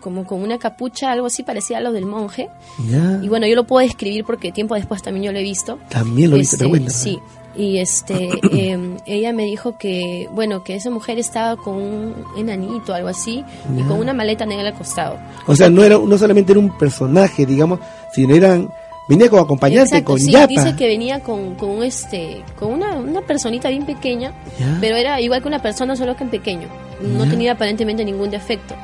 como 0.00 0.24
con 0.24 0.42
una 0.42 0.58
capucha, 0.58 1.12
algo 1.12 1.26
así 1.26 1.42
parecía 1.42 1.78
a 1.78 1.80
lo 1.80 1.92
del 1.92 2.06
monje. 2.06 2.48
Ya. 2.88 3.20
Y 3.22 3.28
bueno, 3.28 3.46
yo 3.46 3.54
lo 3.54 3.64
puedo 3.64 3.86
describir 3.86 4.24
porque 4.24 4.50
tiempo 4.50 4.74
después 4.74 5.02
también 5.02 5.24
yo 5.24 5.32
lo 5.32 5.38
he 5.38 5.42
visto. 5.42 5.78
También 5.90 6.30
lo 6.30 6.36
viste, 6.36 6.56
Este, 6.56 6.66
bueno. 6.66 6.88
Sí. 6.88 7.18
Y 7.56 7.78
este, 7.78 8.30
eh, 8.52 8.96
ella 9.06 9.32
me 9.32 9.44
dijo 9.44 9.76
que, 9.76 10.28
bueno, 10.32 10.64
que 10.64 10.74
esa 10.74 10.90
mujer 10.90 11.18
estaba 11.18 11.56
con 11.56 11.76
un 11.76 12.14
enanito, 12.36 12.94
algo 12.94 13.08
así, 13.08 13.44
y 13.76 13.82
con 13.82 13.98
una 13.98 14.14
maleta 14.14 14.46
negra 14.46 14.68
al 14.68 14.74
costado. 14.74 15.18
O 15.46 15.54
sea, 15.54 15.68
no 15.68 15.82
era 15.82 15.98
no 15.98 16.16
solamente 16.16 16.52
era 16.52 16.60
un 16.60 16.76
personaje, 16.78 17.44
digamos, 17.44 17.80
sino 18.12 18.34
eran 18.34 18.70
venía 19.10 19.28
como 19.28 19.42
acompañante 19.42 19.96
Exacto, 19.98 20.12
con 20.12 20.18
sí, 20.20 20.30
yapa. 20.32 20.46
dice 20.46 20.74
que 20.76 20.86
venía 20.86 21.20
con, 21.20 21.54
con 21.56 21.82
este, 21.82 22.42
con 22.58 22.72
una, 22.72 22.94
una 22.94 23.20
personita 23.20 23.68
bien 23.68 23.84
pequeña, 23.84 24.32
pero 24.80 24.96
era 24.96 25.20
igual 25.20 25.42
que 25.42 25.48
una 25.48 25.60
persona, 25.60 25.96
solo 25.96 26.16
que 26.16 26.24
en 26.24 26.30
pequeño. 26.30 26.68
No 27.02 27.26
tenía 27.28 27.52
aparentemente 27.52 28.04
ningún 28.04 28.30
defecto, 28.30 28.74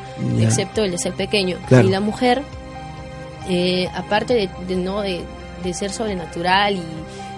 excepto 0.41 0.83
el 0.85 0.91
de 0.91 0.99
ser 0.99 1.15
pequeño. 1.15 1.57
Claro. 1.69 1.87
Y 1.89 1.91
la 1.91 2.01
mujer, 2.01 2.43
eh, 3.49 3.89
aparte 3.95 4.35
de, 4.35 4.51
de 4.67 4.77
no 4.77 5.01
de, 5.01 5.23
de 5.63 5.75
ser 5.75 5.91
sobrenatural 5.93 6.77
y 6.77 6.83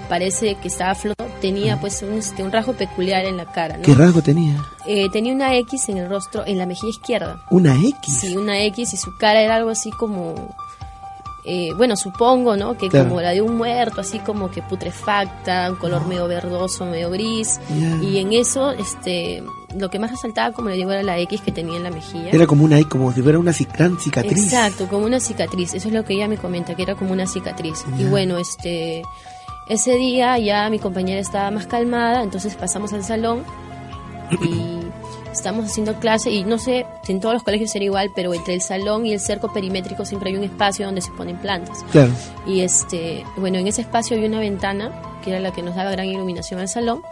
parece 0.09 0.55
que 0.55 0.69
estaba 0.69 0.95
flotando, 0.95 1.35
tenía 1.41 1.79
pues 1.81 2.03
un, 2.03 2.15
este, 2.19 2.43
un 2.43 2.51
rasgo 2.51 2.73
peculiar 2.73 3.25
en 3.27 3.37
la 3.37 3.45
cara. 3.45 3.77
¿no? 3.77 3.83
¿Qué 3.83 3.95
rasgo 3.95 4.23
tenía? 4.23 4.55
Eh, 4.87 5.09
tenía 5.13 5.35
una 5.35 5.55
X 5.57 5.89
en 5.91 5.99
el 5.99 6.09
rostro, 6.09 6.47
en 6.47 6.57
la 6.59 6.65
mejilla 6.67 6.91
izquierda. 6.91 7.43
Una 7.51 7.75
X. 7.75 8.21
Sí, 8.21 8.37
una 8.37 8.63
X 8.65 8.95
y 8.95 8.97
su 8.97 9.17
cara 9.19 9.43
era 9.43 9.57
algo 9.57 9.71
así 9.71 9.91
como, 9.91 10.57
eh, 11.51 11.73
bueno, 11.75 11.97
supongo, 11.97 12.57
¿no? 12.57 12.77
Que 12.77 12.89
Claro. 12.91 13.09
como 13.09 13.23
la 13.23 13.31
de 13.31 13.41
un 13.41 13.57
muerto, 13.57 14.03
así 14.03 14.19
como 14.19 14.51
que 14.51 14.61
putrefacta, 14.61 15.71
un 15.71 15.77
color 15.77 16.07
medio 16.07 16.29
verdoso, 16.29 16.85
medio 16.85 17.11
gris. 17.11 17.59
Y 18.03 18.19
en 18.19 18.35
eso, 18.35 18.73
este, 18.73 19.43
lo 19.75 19.89
que 19.89 19.99
más 19.99 20.11
resaltaba, 20.11 20.53
como 20.53 20.69
le 20.69 20.77
digo, 20.77 20.93
era 20.93 21.03
la 21.03 21.19
X 21.21 21.41
que 21.41 21.51
tenía 21.51 21.79
en 21.79 21.85
la 21.85 21.91
mejilla. 21.91 22.31
Era 22.31 22.47
como 22.47 22.65
una 22.65 22.83
como 22.87 23.13
si 23.13 23.23
fuera 23.23 23.39
una 23.39 23.55
cicatriz. 23.55 24.45
Exacto, 24.45 24.89
como 24.89 25.07
una 25.07 25.21
cicatriz. 25.21 25.73
Eso 25.73 25.89
es 25.89 25.95
lo 25.95 26.05
que 26.05 26.15
ella 26.15 26.29
me 26.29 26.37
comenta, 26.37 26.75
que 26.75 26.83
era 26.83 26.95
como 26.95 27.13
una 27.13 27.27
cicatriz. 27.27 27.85
Y 27.97 28.05
bueno, 28.05 28.37
este, 28.37 29.03
ese 29.71 29.95
día 29.97 30.39
ya 30.39 30.69
mi 30.69 30.79
compañera 30.79 31.21
estaba 31.21 31.51
más 31.51 31.67
calmada, 31.67 32.23
entonces 32.23 32.57
pasamos 32.57 32.93
al 32.93 33.05
salón 33.05 33.43
y 34.43 34.78
estamos 35.33 35.67
haciendo 35.67 35.95
clase 35.95 36.31
y 36.31 36.45
no 36.45 36.59
sé 36.59 36.87
si 37.03 37.13
en 37.13 37.21
todos 37.21 37.35
los 37.35 37.43
colegios 37.43 37.75
era 37.75 37.85
igual, 37.85 38.11
pero 38.15 38.35
entre 38.35 38.55
el 38.55 38.61
salón 38.61 39.07
y 39.07 39.13
el 39.13 39.21
cerco 39.21 39.53
perimétrico 39.53 40.05
siempre 40.05 40.31
hay 40.31 40.37
un 40.37 40.45
espacio 40.45 40.87
donde 40.87 41.01
se 41.01 41.11
ponen 41.13 41.37
plantas. 41.37 41.85
Claro. 41.91 42.13
Y 42.47 42.61
este, 42.61 43.25
bueno, 43.37 43.59
en 43.59 43.67
ese 43.67 43.83
espacio 43.83 44.17
había 44.17 44.29
una 44.29 44.41
ventana 44.41 44.93
que 45.23 45.31
era 45.31 45.41
la 45.41 45.53
que 45.53 45.63
nos 45.63 45.75
daba 45.75 45.91
gran 45.91 46.07
iluminación 46.07 46.61
al 46.61 46.69
salón. 46.69 47.03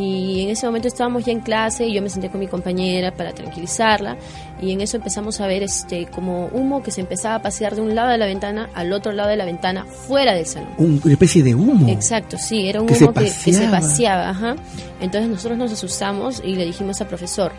Y 0.00 0.42
en 0.44 0.50
ese 0.50 0.64
momento 0.64 0.86
estábamos 0.86 1.24
ya 1.24 1.32
en 1.32 1.40
clase 1.40 1.84
y 1.88 1.92
yo 1.94 2.00
me 2.00 2.08
senté 2.08 2.28
con 2.30 2.38
mi 2.38 2.46
compañera 2.46 3.10
para 3.12 3.32
tranquilizarla 3.32 4.16
y 4.62 4.70
en 4.70 4.80
eso 4.80 4.96
empezamos 4.96 5.40
a 5.40 5.48
ver 5.48 5.64
este 5.64 6.06
como 6.06 6.46
humo 6.52 6.84
que 6.84 6.92
se 6.92 7.00
empezaba 7.00 7.34
a 7.34 7.42
pasear 7.42 7.74
de 7.74 7.80
un 7.80 7.96
lado 7.96 8.10
de 8.10 8.18
la 8.18 8.26
ventana 8.26 8.70
al 8.74 8.92
otro 8.92 9.10
lado 9.10 9.28
de 9.28 9.36
la 9.36 9.44
ventana 9.44 9.84
fuera 9.86 10.34
del 10.34 10.46
salón. 10.46 10.68
Un- 10.78 11.00
una 11.02 11.12
especie 11.12 11.42
de 11.42 11.54
humo. 11.56 11.88
Exacto, 11.90 12.36
sí, 12.38 12.68
era 12.68 12.80
un 12.80 12.86
Que 12.86 12.94
se 12.94 13.04
humo 13.04 13.12
que, 13.12 13.24
que 13.24 13.52
se 13.52 13.66
paseaba. 13.68 14.28
ajá. 14.28 14.54
Entonces 15.00 15.28
nosotros 15.30 15.58
nos 15.58 15.72
asustamos 15.72 16.42
y 16.44 16.54
le 16.54 16.64
dijimos 16.64 17.00
al 17.00 17.08
profesor 17.08 17.50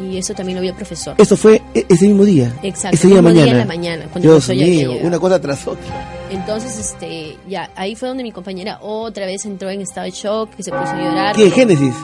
y 0.00 0.18
eso 0.18 0.34
también 0.34 0.54
lo 0.54 0.62
vio 0.62 0.70
el 0.70 0.76
profesor. 0.76 1.16
Eso 1.18 1.36
fue 1.36 1.60
e- 1.74 1.84
ese 1.88 2.06
mismo 2.06 2.24
día. 2.24 2.54
Exacto, 2.62 2.94
ese 2.96 3.08
día 3.08 3.16
mismo 3.16 3.30
mañana. 3.30 3.44
día 3.44 3.52
en 3.54 3.58
la 3.58 3.64
mañana, 3.74 4.04
cuando 4.12 4.30
Dios 4.30 4.48
mío, 4.50 4.92
una 5.02 5.18
cosa 5.18 5.40
tras 5.40 5.66
otra. 5.66 6.14
Entonces, 6.30 6.78
este, 6.78 7.36
ya, 7.48 7.70
ahí 7.76 7.94
fue 7.94 8.08
donde 8.08 8.22
mi 8.22 8.32
compañera 8.32 8.78
otra 8.80 9.26
vez 9.26 9.44
entró 9.46 9.70
en 9.70 9.80
estado 9.80 10.04
de 10.04 10.10
shock, 10.10 10.50
que 10.54 10.62
se 10.62 10.70
puso 10.70 10.92
a 10.92 11.02
llorar. 11.02 11.36
¿Qué? 11.36 11.50
Génesis. 11.50 11.94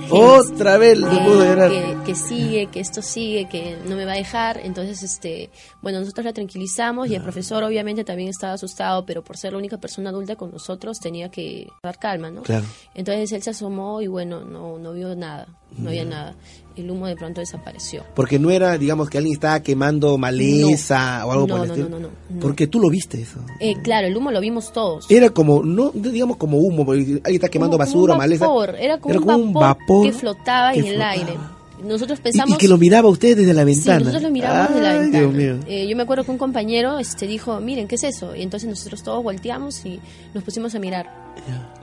Génesis, 0.00 0.12
Otra 0.12 0.78
vez 0.78 0.98
se 0.98 1.04
que, 1.04 1.16
puso 1.16 1.42
a 1.42 1.44
llorar. 1.44 1.70
Que, 1.70 1.96
que 2.06 2.14
sigue, 2.14 2.66
que 2.68 2.80
esto 2.80 3.02
sigue, 3.02 3.48
que 3.48 3.78
no 3.86 3.96
me 3.96 4.04
va 4.04 4.12
a 4.12 4.16
dejar. 4.16 4.60
Entonces, 4.62 5.02
este, 5.02 5.50
bueno, 5.82 6.00
nosotros 6.00 6.24
la 6.24 6.32
tranquilizamos 6.32 7.08
y 7.08 7.14
el 7.14 7.22
profesor 7.22 7.62
obviamente 7.64 8.04
también 8.04 8.28
estaba 8.28 8.54
asustado, 8.54 9.04
pero 9.04 9.22
por 9.22 9.36
ser 9.36 9.52
la 9.52 9.58
única 9.58 9.78
persona 9.78 10.10
adulta 10.10 10.36
con 10.36 10.50
nosotros 10.50 10.98
tenía 10.98 11.30
que 11.30 11.68
dar 11.82 11.98
calma, 11.98 12.30
¿no? 12.30 12.42
Claro. 12.42 12.66
Entonces 12.94 13.32
él 13.32 13.42
se 13.42 13.50
asomó 13.50 14.00
y 14.00 14.06
bueno, 14.06 14.40
no, 14.40 14.78
no 14.78 14.92
vio 14.92 15.14
nada, 15.14 15.48
no 15.76 15.90
había 15.90 16.04
nada. 16.04 16.34
El 16.80 16.90
humo 16.90 17.06
de 17.06 17.16
pronto 17.16 17.40
desapareció. 17.40 18.04
Porque 18.14 18.38
no 18.38 18.50
era, 18.50 18.76
digamos, 18.78 19.08
que 19.10 19.18
alguien 19.18 19.34
estaba 19.34 19.60
quemando 19.60 20.16
maleza 20.18 21.26
o 21.26 21.32
algo 21.32 21.46
No, 21.46 21.54
por 21.56 21.62
el 21.62 21.68
no, 21.68 21.74
estilo. 21.74 21.88
no, 21.88 21.98
no, 22.00 22.08
no. 22.30 22.40
Porque 22.40 22.66
tú 22.66 22.80
lo 22.80 22.90
viste 22.90 23.20
eso. 23.22 23.38
Eh, 23.60 23.74
claro, 23.82 24.06
el 24.06 24.16
humo 24.16 24.30
lo 24.30 24.40
vimos 24.40 24.72
todos. 24.72 25.06
Era 25.10 25.30
como, 25.30 25.62
no 25.62 25.90
digamos 25.90 26.36
como 26.36 26.58
humo, 26.58 26.84
porque 26.84 27.00
alguien 27.02 27.34
está 27.34 27.48
quemando 27.48 27.76
Como- 27.76 27.84
como 27.86 27.98
basura, 27.98 28.12
un 28.14 28.18
maleza. 28.18 28.46
vapor, 28.46 28.76
Era 28.78 28.98
como, 28.98 29.36
un, 29.36 29.52
vapor 29.52 30.06
que 30.06 30.12
flotaba 30.12 30.72
que 30.72 30.80
en 30.80 30.84
el 30.86 30.90
flotaba. 30.94 31.10
aire. 31.12 31.32
Nosotros 31.84 32.18
Y- 32.18 32.22
pensamos... 32.22 32.54
Y, 32.56 32.58
que 32.58 32.68
lo 32.68 32.76
miraba 32.76 33.08
usted 33.08 33.36
desde 33.36 33.54
la 33.54 33.62
Sí, 33.62 33.66
ventana. 33.66 33.98
nosotros 34.00 34.22
lo 34.22 34.30
mirábamos 34.30 34.68
desde 34.74 34.82
la 34.82 34.98
ventana. 34.98 35.18
Dios 35.18 35.32
mío. 35.34 35.56
Eh, 35.66 35.88
yo 35.88 35.96
me 35.96 36.02
acuerdo 36.02 36.24
que 36.24 36.30
un 36.30 36.36
compañero 36.38 36.98
este, 36.98 37.26
dijo, 37.26 37.58
miren, 37.60 37.88
¿qué 37.88 37.94
es 37.94 38.04
eso? 38.04 38.36
Y 38.36 38.42
entonces 38.42 38.68
nosotros 38.68 39.02
todos 39.02 39.22
volteamos 39.24 39.84
y 39.86 39.98
nos 40.34 40.44
pusimos 40.44 40.74
a 40.74 40.78
mirar. 40.78 41.30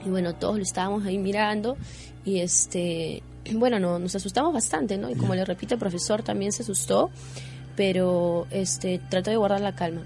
Y 0.06 0.08
bueno, 0.08 0.34
todos 0.36 0.56
lo 0.56 0.62
estábamos 0.62 1.04
ahí 1.04 1.18
mirando 1.18 1.76
y 2.24 2.38
este, 2.38 3.24
bueno, 3.54 3.78
no, 3.78 3.98
nos 3.98 4.14
asustamos 4.14 4.52
bastante, 4.52 4.98
¿no? 4.98 5.10
Y 5.10 5.14
como 5.14 5.34
le 5.34 5.44
repito, 5.44 5.74
el 5.74 5.80
profesor 5.80 6.22
también 6.22 6.52
se 6.52 6.62
asustó, 6.62 7.10
pero 7.76 8.46
este, 8.50 9.00
trató 9.08 9.30
de 9.30 9.36
guardar 9.36 9.60
la 9.60 9.74
calma. 9.74 10.02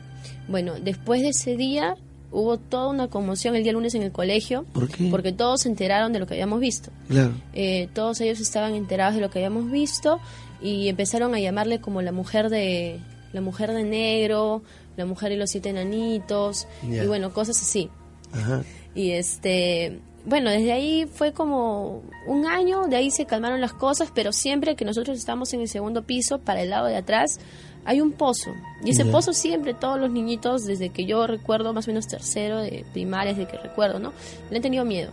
Bueno, 0.49 0.75
después 0.83 1.23
de 1.23 1.31
ese 1.31 1.57
día 1.57 1.97
hubo 2.31 2.57
toda 2.57 2.89
una 2.89 3.09
conmoción 3.09 3.55
el 3.57 3.63
día 3.63 3.73
lunes 3.73 3.95
en 3.95 4.03
el 4.03 4.13
colegio. 4.13 4.65
¿Por 4.73 4.89
qué? 4.89 5.09
Porque 5.11 5.33
todos 5.33 5.63
se 5.63 5.69
enteraron 5.69 6.13
de 6.13 6.19
lo 6.19 6.27
que 6.27 6.35
habíamos 6.35 6.61
visto. 6.61 6.91
Claro. 7.09 7.33
Eh, 7.53 7.89
todos 7.95 8.21
ellos 8.21 8.41
estaban 8.41 8.75
enterados 8.75 9.15
de 9.15 9.21
lo 9.21 9.31
que 9.31 9.39
habíamos 9.39 9.71
visto 9.71 10.19
y 10.61 10.89
empezaron 10.89 11.35
a 11.35 11.41
llamarle 11.41 11.81
como 11.81 12.03
la 12.03 12.13
mujer 12.13 12.49
de 12.49 13.01
la 13.33 13.41
mujer 13.41 13.73
de 13.73 13.85
negro, 13.85 14.63
la 14.97 15.07
mujer 15.07 15.33
y 15.33 15.37
los 15.37 15.51
siete 15.51 15.71
enanitos 15.71 16.67
y 16.83 17.07
bueno, 17.07 17.33
cosas 17.33 17.61
así. 17.61 17.91
Ajá. 18.33 18.63
Y 18.95 19.13
este, 19.13 20.01
bueno, 20.25 20.51
desde 20.51 20.73
ahí 20.73 21.07
fue 21.07 21.33
como 21.33 22.03
un 22.27 22.47
año, 22.47 22.87
de 22.87 22.97
ahí 22.97 23.11
se 23.11 23.27
calmaron 23.27 23.61
las 23.61 23.73
cosas, 23.73 24.11
pero 24.15 24.33
siempre 24.33 24.77
que 24.77 24.85
nosotros 24.85 25.19
estamos 25.19 25.53
en 25.53 25.61
el 25.61 25.69
segundo 25.69 26.03
piso, 26.03 26.39
para 26.39 26.63
el 26.63 26.71
lado 26.71 26.87
de 26.87 26.97
atrás, 26.97 27.41
hay 27.85 28.01
un 28.01 28.13
pozo. 28.13 28.53
Y 28.85 28.91
ese 28.91 29.05
pozo 29.05 29.33
siempre 29.33 29.75
todos 29.75 29.99
los 29.99 30.11
niñitos, 30.11 30.65
desde 30.65 30.91
que 30.91 31.05
yo 31.05 31.27
recuerdo, 31.27 31.73
más 31.73 31.89
o 31.89 31.91
menos 31.91 32.07
tercero 32.07 32.61
de 32.61 32.85
primaria, 32.93 33.35
desde 33.35 33.51
que 33.51 33.57
recuerdo, 33.57 33.99
¿no? 33.99 34.13
Le 34.51 34.57
han 34.57 34.63
tenido 34.63 34.85
miedo. 34.85 35.11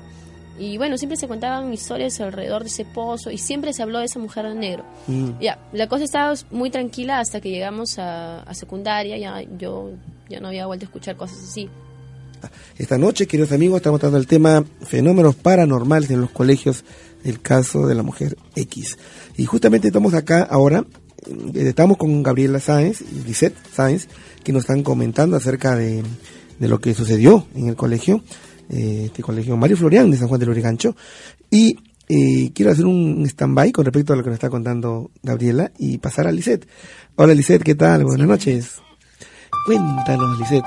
Y 0.59 0.77
bueno, 0.77 0.97
siempre 0.97 1.17
se 1.17 1.27
contaban 1.27 1.73
historias 1.73 2.19
alrededor 2.19 2.63
de 2.63 2.67
ese 2.67 2.83
pozo 2.83 3.31
y 3.31 3.37
siempre 3.37 3.71
se 3.71 3.81
habló 3.81 3.99
de 3.99 4.05
esa 4.05 4.19
mujer 4.19 4.45
de 4.45 4.55
negro. 4.55 4.83
Mm. 5.07 5.39
Ya, 5.39 5.57
la 5.71 5.87
cosa 5.87 6.03
estaba 6.03 6.33
muy 6.51 6.69
tranquila 6.69 7.19
hasta 7.19 7.39
que 7.39 7.49
llegamos 7.49 7.97
a, 7.97 8.41
a 8.41 8.53
secundaria, 8.53 9.17
ya 9.17 9.41
yo 9.57 9.91
ya 10.27 10.39
no 10.39 10.49
había 10.49 10.67
vuelto 10.67 10.85
a 10.85 10.87
escuchar 10.87 11.15
cosas 11.15 11.39
así. 11.39 11.69
Esta 12.77 12.97
noche, 12.97 13.27
queridos 13.27 13.51
amigos, 13.51 13.77
estamos 13.77 13.99
tratando 13.99 14.17
el 14.17 14.27
tema 14.27 14.63
fenómenos 14.81 15.35
paranormales 15.35 16.09
en 16.11 16.21
los 16.21 16.31
colegios, 16.31 16.83
el 17.23 17.41
caso 17.41 17.87
de 17.87 17.95
la 17.95 18.03
mujer 18.03 18.37
X. 18.55 18.97
Y 19.37 19.45
justamente 19.45 19.87
estamos 19.87 20.13
acá 20.13 20.43
ahora, 20.43 20.85
eh, 21.27 21.67
estamos 21.67 21.97
con 21.97 22.23
Gabriela 22.23 22.59
Sáenz 22.59 23.01
y 23.01 23.27
Lisette 23.27 23.55
Sáenz, 23.73 24.07
que 24.43 24.53
nos 24.53 24.63
están 24.63 24.83
comentando 24.83 25.35
acerca 25.35 25.75
de, 25.75 26.03
de 26.59 26.67
lo 26.67 26.79
que 26.79 26.93
sucedió 26.93 27.47
en 27.55 27.67
el 27.67 27.75
colegio, 27.75 28.23
eh, 28.69 29.03
este 29.05 29.23
colegio 29.23 29.57
Mario 29.57 29.77
Florián 29.77 30.11
de 30.11 30.17
San 30.17 30.27
Juan 30.27 30.39
del 30.39 30.49
Origancho. 30.49 30.95
Y 31.49 31.77
eh, 32.07 32.51
quiero 32.53 32.71
hacer 32.71 32.85
un 32.85 33.23
stand-by 33.25 33.71
con 33.71 33.85
respecto 33.85 34.13
a 34.13 34.15
lo 34.15 34.23
que 34.23 34.29
nos 34.29 34.37
está 34.37 34.49
contando 34.49 35.11
Gabriela 35.21 35.71
y 35.77 35.99
pasar 35.99 36.27
a 36.27 36.31
Lisette. 36.31 36.67
Hola 37.15 37.33
Lisette, 37.33 37.63
¿qué 37.63 37.75
tal? 37.75 38.03
Buenas 38.03 38.27
noches. 38.27 38.75
Cuéntanos, 39.65 40.39
Lisette, 40.39 40.65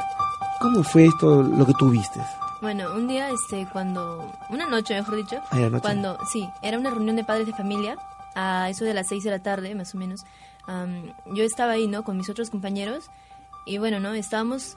¿cómo 0.62 0.82
fue 0.84 1.06
esto, 1.06 1.42
lo 1.42 1.66
que 1.66 1.72
tú 1.78 1.90
viste? 1.90 2.20
Bueno, 2.60 2.94
un 2.94 3.08
día, 3.08 3.28
este, 3.30 3.66
cuando, 3.72 4.30
una 4.48 4.66
noche, 4.66 4.94
mejor 4.94 5.16
dicho, 5.16 5.36
Ah, 5.50 5.58
era 5.58 5.68
noche. 5.70 5.82
cuando, 5.82 6.16
sí, 6.32 6.48
era 6.62 6.78
una 6.78 6.90
reunión 6.90 7.16
de 7.16 7.24
padres 7.24 7.46
de 7.48 7.52
familia, 7.52 7.96
a 8.36 8.70
eso 8.70 8.84
de 8.84 8.94
las 8.94 9.08
seis 9.08 9.24
de 9.24 9.30
la 9.30 9.40
tarde, 9.42 9.74
más 9.74 9.94
o 9.94 9.98
menos, 9.98 10.20
am, 10.68 11.12
yo 11.34 11.42
estaba 11.42 11.72
ahí, 11.72 11.88
¿no?, 11.88 12.04
con 12.04 12.16
mis 12.16 12.30
otros 12.30 12.50
compañeros, 12.50 13.10
y 13.66 13.78
bueno, 13.78 13.98
¿no?, 13.98 14.14
estábamos 14.14 14.76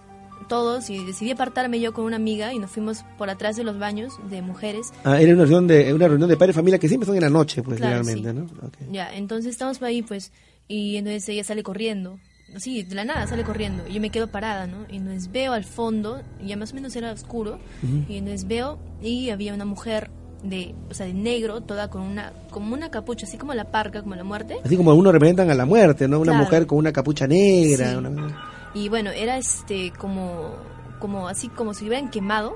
todos, 0.49 0.89
y 0.89 1.05
decidí 1.05 1.31
apartarme 1.31 1.79
yo 1.79 1.93
con 1.93 2.05
una 2.05 2.15
amiga, 2.15 2.51
y 2.53 2.57
nos 2.59 2.71
fuimos 2.71 3.05
por 3.19 3.29
atrás 3.29 3.55
de 3.55 3.63
los 3.63 3.77
baños 3.77 4.13
de 4.29 4.41
mujeres, 4.41 4.91
Ah, 5.03 5.21
era 5.21 5.33
una 5.33 5.43
reunión 5.43 5.67
de 5.67 5.93
una 5.93 6.07
reunión 6.07 6.27
de 6.29 6.37
padres 6.37 6.55
de 6.55 6.59
familia 6.61 6.79
que 6.79 6.87
siempre 6.87 7.05
son 7.05 7.15
en 7.15 7.21
la 7.21 7.29
noche, 7.29 7.61
pues 7.61 7.77
Claro, 7.77 8.01
realmente, 8.03 8.31
sí. 8.31 8.35
¿no? 8.35 8.67
Ok. 8.67 8.77
Ya, 8.91 9.13
entonces 9.15 9.51
estamos 9.51 9.79
ahí, 9.83 10.01
pues, 10.01 10.31
y 10.67 10.97
entonces 10.97 11.29
ella 11.29 11.43
sale 11.43 11.61
corriendo. 11.61 12.17
Sí, 12.57 12.83
de 12.83 12.95
la 12.95 13.05
nada 13.05 13.27
sale 13.27 13.43
corriendo. 13.43 13.83
Y 13.87 13.93
yo 13.93 14.01
me 14.01 14.09
quedo 14.09 14.27
parada, 14.27 14.67
¿no? 14.67 14.85
Y 14.89 14.97
entonces 14.97 15.31
veo 15.31 15.53
al 15.53 15.63
fondo, 15.65 16.21
ya 16.43 16.55
más 16.57 16.71
o 16.71 16.75
menos 16.75 16.95
era 16.95 17.11
oscuro, 17.11 17.59
Ujú. 17.83 18.05
y 18.11 18.17
entonces 18.17 18.47
veo, 18.47 18.77
y 19.01 19.29
había 19.29 19.53
una 19.53 19.65
mujer 19.65 20.09
de, 20.43 20.75
o 20.89 20.93
sea, 20.93 21.05
de 21.07 21.13
negro, 21.13 21.61
toda 21.61 21.89
con 21.89 22.01
una, 22.01 22.31
como 22.51 22.73
una 22.73 22.89
capucha, 22.91 23.25
así 23.25 23.37
como 23.37 23.53
la 23.53 23.65
parca, 23.71 24.01
como 24.03 24.15
la 24.15 24.23
muerte. 24.23 24.57
Así 24.63 24.77
como 24.77 24.91
algunos 24.91 25.11
representan 25.11 25.49
a 25.49 25.55
la 25.55 25.65
muerte, 25.65 26.07
¿no? 26.07 26.19
Una 26.19 26.31
Claro. 26.33 26.45
mujer 26.45 26.67
con 26.67 26.77
una 26.77 26.93
capucha 26.93 27.25
negra. 27.27 27.89
Sí. 27.91 27.95
una- 27.95 28.37
Y 28.73 28.89
bueno, 28.89 29.09
era 29.11 29.37
este, 29.37 29.91
como, 29.97 30.51
como 30.99 31.27
así, 31.27 31.47
como 31.49 31.73
si 31.73 31.85
hubieran 31.87 32.09
quemado, 32.09 32.55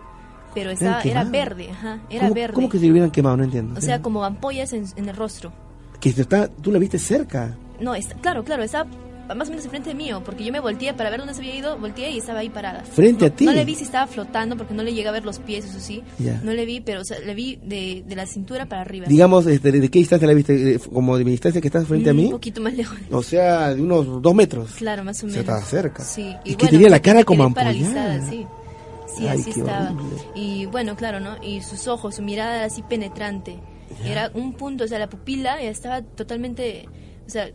pero 0.54 0.70
estaba, 0.72 1.02
era 1.02 1.24
verde, 1.24 1.70
ajá, 1.72 2.00
era 2.10 2.22
¿Cómo, 2.24 2.34
verde. 2.36 2.54
cómo 2.54 2.70
que 2.70 2.80
se 2.80 2.92
hubieran 2.92 3.10
quemado? 3.12 3.38
No 3.38 3.44
entiendo. 3.44 3.78
O 3.78 3.82
sea, 3.82 4.02
como 4.02 4.24
ampollas 4.24 4.72
en, 4.74 4.86
en 4.96 5.10
el 5.10 5.16
rostro. 5.16 5.52
que 6.00 6.10
está, 6.10 6.48
tú 6.48 6.72
la 6.72 6.80
viste 6.80 6.98
cerca. 7.00 7.56
No, 7.82 7.96
está, 7.96 8.16
claro, 8.16 8.44
claro, 8.44 8.64
estaba 8.64 8.90
más 9.36 9.48
o 9.48 9.52
menos 9.52 9.66
enfrente 9.66 9.94
mío, 9.94 10.22
porque 10.26 10.44
yo 10.44 10.52
me 10.52 10.60
volteé 10.60 10.94
para 10.94 11.10
ver 11.10 11.20
dónde 11.20 11.34
se 11.34 11.42
había 11.42 11.56
ido, 11.56 11.78
volteé 11.78 12.12
y 12.12 12.18
estaba 12.18 12.40
ahí 12.40 12.50
parada. 12.50 12.84
Frente 12.84 13.26
No- 13.28 13.32
a 13.34 13.36
ti. 13.36 13.46
No 13.46 13.52
le 13.54 13.66
vi 13.66 13.76
si 13.76 13.84
estaba 13.84 14.08
flotando, 14.08 14.58
porque 14.58 14.74
no 14.74 14.84
le 14.84 14.94
llegué 14.94 15.08
a 15.08 15.12
ver 15.12 15.26
los 15.26 15.40
pies, 15.40 15.66
eso 15.66 15.80
sí. 15.80 16.04
No 16.44 16.52
le 16.54 16.66
vi, 16.66 16.82
pero 16.82 17.02
o 17.02 17.06
sea, 17.06 17.20
le 17.20 17.34
vi 17.36 17.58
de, 17.64 18.04
de 18.08 18.16
la 18.16 18.26
cintura 18.26 18.66
para 18.68 18.82
arriba. 18.82 19.06
Digamos, 19.08 19.46
este, 19.48 19.72
¿de 19.72 19.90
qué 19.90 20.00
distancia 20.00 20.28
la 20.28 20.34
viste? 20.34 20.76
Eh, 20.76 20.80
Como 20.80 21.18
de 21.18 21.26
mi 21.26 21.32
distancia 21.32 21.62
que 21.62 21.68
estás 21.68 21.88
frente 21.88 22.10
a 22.10 22.14
mí. 22.14 22.26
Un 22.26 22.32
poquito 22.32 22.62
más 22.62 22.74
lejos. 22.74 22.98
O 23.12 23.24
sea, 23.24 23.74
de 23.74 23.82
unos 23.82 24.22
dos 24.22 24.36
metros. 24.36 24.72
Claro, 24.74 25.04
más 25.04 25.22
o 25.24 25.26
menos. 25.28 25.40
estaba 25.40 25.62
cerca. 25.62 26.04
Sí. 26.04 26.36
Y 26.44 26.56
que 26.56 26.68
tenía 26.68 26.90
la 26.90 27.02
cara 27.02 27.24
como 27.24 27.44
ampollada. 27.44 28.22
sí. 28.30 28.46
Sí, 29.18 29.28
Ay, 29.28 29.40
así 29.40 29.50
estaba. 29.50 29.92
horrible. 29.92 30.22
Y 30.36 30.66
bueno, 30.68 30.96
claro, 30.96 31.20
¿no? 31.20 31.36
Y 31.44 31.62
sus 31.62 31.88
ojos, 31.88 32.16
su 32.16 32.22
mirada 32.22 32.58
era 32.58 32.66
así 32.66 32.84
penetrante. 32.84 33.58
Era 34.06 34.30
un 34.36 34.54
punto, 34.54 34.84
o 34.84 34.88
sea, 34.88 35.00
la 35.00 35.10
pupila 35.10 35.60
ya 35.62 35.70
estaba 35.70 36.04
totalmente, 36.04 36.86
o 37.26 37.30
sea, 37.30 37.50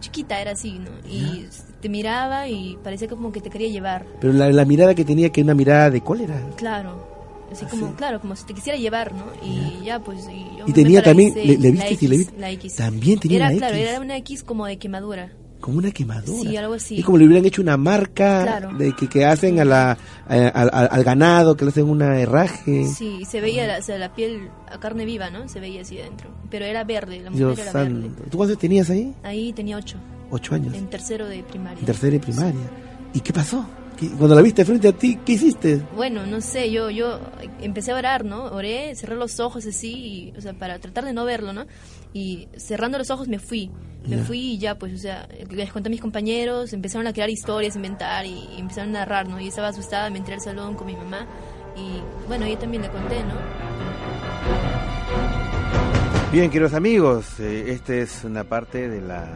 chiquita 0.00 0.40
era 0.40 0.52
así, 0.52 0.78
¿no? 0.78 0.90
Y 1.08 1.46
te 1.80 1.88
miraba 1.88 2.48
y 2.48 2.76
parecía 2.82 3.08
como 3.08 3.30
que 3.32 3.40
te 3.40 3.50
quería 3.50 3.68
llevar. 3.68 4.04
Pero 4.20 4.32
la, 4.32 4.50
la 4.50 4.64
mirada 4.64 4.94
que 4.94 5.04
tenía, 5.04 5.30
que 5.30 5.40
era 5.40 5.46
una 5.46 5.54
mirada 5.54 5.90
de 5.90 6.00
cólera. 6.00 6.40
Claro. 6.56 7.08
Así 7.52 7.64
Ah, 7.66 7.68
como, 7.70 7.88
sí. 7.88 7.94
claro, 7.96 8.20
como 8.20 8.36
si 8.36 8.44
te 8.46 8.54
quisiera 8.54 8.78
llevar, 8.78 9.12
¿no? 9.12 9.24
Y 9.44 9.84
ya, 9.84 9.98
pues. 9.98 10.20
Y, 10.28 10.56
yo 10.58 10.64
Y 10.68 10.72
tenía 10.72 11.02
también, 11.02 11.34
le- 11.34 11.56
le 11.58 11.70
viste 11.72 11.78
la 11.78 11.84
le 11.84 11.92
X, 11.94 12.10
viste- 12.10 12.38
la 12.38 12.50
X. 12.50 12.76
también 12.76 13.18
tenía 13.18 13.36
era, 13.38 13.50
la 13.50 13.56
claro, 13.58 13.74
X. 13.76 13.88
era 13.88 14.00
una 14.00 14.16
X 14.18 14.44
como 14.44 14.66
de 14.66 14.76
quemadura. 14.78 15.32
Como 15.60 15.78
una 15.78 15.90
quemadura. 15.90 16.50
Sí, 16.50 16.56
algo 16.56 16.74
así. 16.74 16.96
Y 16.98 17.02
como 17.02 17.18
le 17.18 17.26
hubieran 17.26 17.44
hecho 17.44 17.60
una 17.60 17.76
marca 17.76 18.42
Claro. 18.44 18.72
de 18.78 18.92
que, 18.94 19.08
que 19.08 19.24
hacen 19.26 19.60
a 19.60 19.64
la, 19.64 19.98
a- 20.26 20.48
al- 20.90 21.04
ganado, 21.04 21.56
que 21.56 21.64
le 21.66 21.70
hacen 21.70 21.88
una 21.88 22.18
herraje. 22.18 22.86
Sí, 22.86 23.24
se 23.26 23.40
veía 23.40 23.66
la, 23.66 23.78
o 23.78 23.82
sea, 23.82 23.98
la 23.98 24.14
piel 24.14 24.48
a 24.72 24.80
carne 24.80 25.04
viva, 25.04 25.28
¿no? 25.30 25.48
Se 25.48 25.60
veía 25.60 25.82
así 25.82 25.98
adentro. 26.00 26.30
Pero 26.50 26.64
era 26.64 26.84
verde, 26.84 27.20
la 27.20 27.30
mujer 27.30 27.46
Dios 27.46 27.58
era 27.58 27.72
santo. 27.72 28.08
verde. 28.08 28.30
¿Tú 28.30 28.36
cuántos 28.38 28.58
tenías 28.58 28.88
ahí? 28.90 29.14
Ahí 29.22 29.52
tenía 29.52 29.76
ocho. 29.76 29.98
Ocho 30.30 30.54
años. 30.54 30.74
En 30.74 30.86
tercero 30.88 31.26
de 31.28 31.42
primaria. 31.42 31.78
En 31.80 31.86
tercera 31.86 32.16
y 32.16 32.18
primaria. 32.20 32.60
¿Y 33.12 33.20
qué 33.20 33.32
pasó? 33.32 33.66
¿Qué- 34.00 34.08
Cuando 34.08 34.34
la 34.34 34.40
viste 34.42 34.64
frente 34.64 34.88
a 34.88 34.92
ti, 34.92 35.18
¿qué 35.26 35.32
hiciste? 35.34 35.82
Bueno, 35.94 36.24
no 36.26 36.40
sé, 36.40 36.70
yo 36.72 36.88
yo 36.90 37.20
empecé 37.60 37.92
a 37.92 37.96
orar, 37.96 38.24
¿no? 38.24 38.44
Oré, 38.46 38.94
cerré 38.96 39.14
los 39.14 39.38
ojos 39.40 39.66
así, 39.66 39.92
y, 39.92 40.38
o 40.38 40.40
sea, 40.40 40.54
para 40.54 40.78
tratar 40.78 41.04
de 41.04 41.12
no 41.12 41.24
verlo, 41.26 41.52
¿no? 41.52 41.66
Y 42.14 42.48
cerrando 42.56 42.96
los 42.98 43.10
ojos 43.10 43.28
me 43.28 43.38
fui. 43.38 43.70
Me 44.08 44.16
fui 44.16 44.52
y 44.52 44.58
ya, 44.58 44.78
pues, 44.78 44.94
o 44.94 44.96
sea, 44.96 45.28
les 45.50 45.70
conté 45.70 45.88
a 45.88 45.90
mis 45.90 46.00
compañeros, 46.00 46.72
empezaron 46.72 47.06
a 47.06 47.12
crear 47.12 47.28
historias, 47.28 47.76
inventar 47.76 48.24
y, 48.24 48.30
y 48.56 48.58
empezaron 48.58 48.96
a 48.96 49.00
narrar, 49.00 49.28
¿no? 49.28 49.38
Y 49.38 49.48
estaba 49.48 49.68
asustada, 49.68 50.08
me 50.08 50.16
entré 50.16 50.32
al 50.32 50.40
salón 50.40 50.74
con 50.74 50.86
mi 50.86 50.96
mamá 50.96 51.26
y, 51.76 52.00
bueno, 52.26 52.46
yo 52.48 52.56
también 52.56 52.82
le 52.82 52.88
conté, 52.88 53.22
¿no? 53.24 53.34
Bien, 56.32 56.48
queridos 56.50 56.72
amigos, 56.74 57.26
eh, 57.40 57.64
esta 57.72 57.94
es 57.94 58.24
una 58.24 58.44
parte 58.44 58.88
de 58.88 59.00
la 59.02 59.28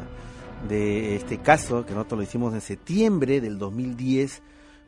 de 0.69 1.17
este 1.17 1.39
caso 1.39 1.85
que 1.85 1.93
nosotros 1.93 2.19
lo 2.19 2.23
hicimos 2.25 2.55
en 2.55 2.63
septiembre 2.63 3.43
del 3.43 3.59
2010 3.59 4.41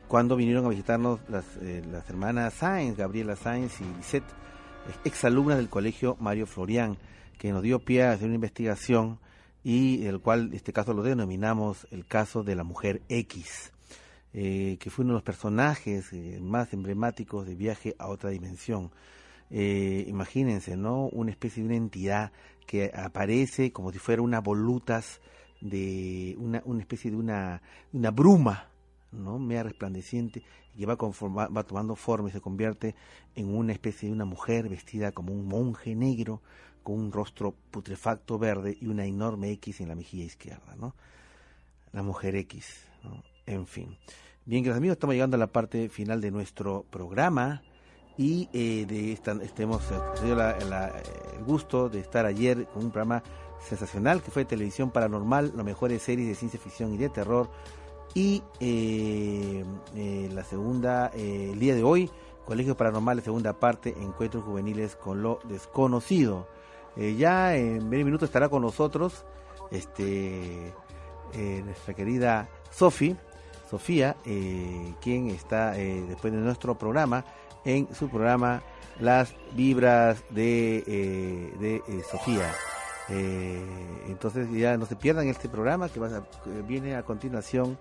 cuando 0.07 0.35
vinieron 0.35 0.65
a 0.65 0.69
visitarnos 0.69 1.19
las, 1.29 1.45
eh, 1.61 1.83
las 1.91 2.09
hermanas 2.09 2.53
Sáenz, 2.53 2.97
Gabriela 2.97 3.35
Sáenz 3.35 3.81
y 3.81 3.85
Lisette, 3.97 4.23
exalumnas 5.03 5.57
del 5.57 5.69
colegio 5.69 6.17
Mario 6.19 6.47
Florián, 6.47 6.97
que 7.37 7.51
nos 7.51 7.61
dio 7.61 7.79
pie 7.79 8.03
a 8.03 8.11
hacer 8.11 8.27
una 8.27 8.35
investigación 8.35 9.19
y 9.63 10.05
el 10.05 10.21
cual 10.21 10.51
este 10.53 10.71
caso 10.71 10.93
lo 10.93 11.03
denominamos 11.03 11.87
el 11.91 12.05
caso 12.05 12.43
de 12.43 12.55
la 12.55 12.63
mujer 12.63 13.01
X, 13.09 13.73
eh, 14.33 14.77
que 14.79 14.89
fue 14.89 15.03
uno 15.03 15.13
de 15.13 15.17
los 15.17 15.23
personajes 15.23 16.13
eh, 16.13 16.39
más 16.41 16.71
emblemáticos 16.73 17.45
de 17.45 17.55
Viaje 17.55 17.95
a 17.99 18.07
otra 18.07 18.29
dimensión. 18.29 18.91
Eh, 19.49 20.05
imagínense, 20.07 20.77
¿no? 20.77 21.07
Una 21.07 21.31
especie 21.31 21.63
de 21.63 21.67
una 21.67 21.77
entidad 21.77 22.31
que 22.65 22.91
aparece 22.95 23.71
como 23.71 23.91
si 23.91 23.99
fuera 23.99 24.21
una 24.21 24.41
volutas 24.41 25.21
de 25.61 26.35
una, 26.37 26.61
una 26.65 26.81
especie 26.81 27.11
de 27.11 27.17
una, 27.17 27.61
una 27.93 28.11
bruma, 28.11 28.69
¿no? 29.17 29.39
Media 29.39 29.63
resplandeciente 29.63 30.43
que 30.77 30.85
va, 30.85 30.97
conforma- 30.97 31.49
va 31.55 31.63
tomando 31.63 31.95
forma 31.95 32.29
y 32.29 32.31
se 32.31 32.41
convierte 32.41 32.95
en 33.35 33.53
una 33.53 33.73
especie 33.73 34.09
de 34.09 34.13
una 34.13 34.25
mujer 34.25 34.69
vestida 34.69 35.11
como 35.11 35.33
un 35.33 35.47
monje 35.47 35.95
negro 35.95 36.41
con 36.83 36.95
un 36.99 37.11
rostro 37.11 37.53
putrefacto 37.71 38.37
verde 38.37 38.77
y 38.79 38.87
una 38.87 39.05
enorme 39.05 39.51
X 39.51 39.81
en 39.81 39.89
la 39.89 39.95
mejilla 39.95 40.23
izquierda, 40.23 40.75
¿no? 40.77 40.95
La 41.91 42.03
mujer 42.03 42.35
X, 42.35 42.87
¿no? 43.03 43.23
En 43.45 43.65
fin. 43.65 43.97
Bien, 44.45 44.63
queridos 44.63 44.77
amigos, 44.77 44.95
estamos 44.95 45.15
llegando 45.15 45.35
a 45.35 45.39
la 45.39 45.47
parte 45.47 45.89
final 45.89 46.21
de 46.21 46.31
nuestro 46.31 46.85
programa 46.89 47.63
y 48.17 48.49
eh, 48.53 48.85
de 48.87 49.11
esta, 49.11 49.33
este, 49.43 49.63
eh, 49.63 51.03
el 51.37 51.43
gusto 51.43 51.89
de 51.89 51.99
estar 51.99 52.25
ayer 52.25 52.65
con 52.67 52.85
un 52.85 52.91
programa 52.91 53.23
sensacional 53.59 54.21
que 54.21 54.31
fue 54.31 54.45
Televisión 54.45 54.91
Paranormal, 54.91 55.51
las 55.55 55.65
mejores 55.65 56.01
series 56.01 56.27
de 56.29 56.35
ciencia 56.35 56.59
ficción 56.59 56.93
y 56.93 56.97
de 56.97 57.09
terror. 57.09 57.49
Y 58.13 58.41
eh, 58.59 59.63
eh, 59.95 60.29
la 60.33 60.43
segunda, 60.43 61.11
eh, 61.13 61.49
el 61.53 61.59
día 61.59 61.75
de 61.75 61.83
hoy, 61.83 62.09
Colegio 62.45 62.75
Paranormal, 62.75 63.21
segunda 63.21 63.53
parte, 63.53 63.93
Encuentros 64.01 64.43
Juveniles 64.43 64.95
con 64.95 65.21
lo 65.21 65.39
Desconocido. 65.43 66.47
Eh, 66.95 67.15
ya 67.15 67.55
en 67.55 67.89
20 67.89 68.05
minutos 68.05 68.29
estará 68.29 68.49
con 68.49 68.63
nosotros 68.63 69.25
este, 69.69 70.73
eh, 71.33 71.61
nuestra 71.63 71.93
querida 71.93 72.49
Sofi, 72.71 73.15
Sofía, 73.69 74.15
quien 75.01 75.29
está 75.29 75.71
después 75.71 76.31
de 76.31 76.39
nuestro 76.39 76.75
programa 76.77 77.25
en 77.65 77.93
su 77.93 78.07
programa 78.07 78.63
Las 79.01 79.35
Vibras 79.51 80.23
de, 80.29 81.51
de 81.59 82.03
Sofía. 82.09 82.49
Entonces 84.07 84.49
ya 84.51 84.77
no 84.77 84.85
se 84.85 84.95
pierdan 84.95 85.27
este 85.27 85.49
programa 85.49 85.89
que 85.89 85.99
va 85.99 86.07
a- 86.07 86.23
viene 86.65 86.95
a 86.95 87.03
continuación 87.03 87.77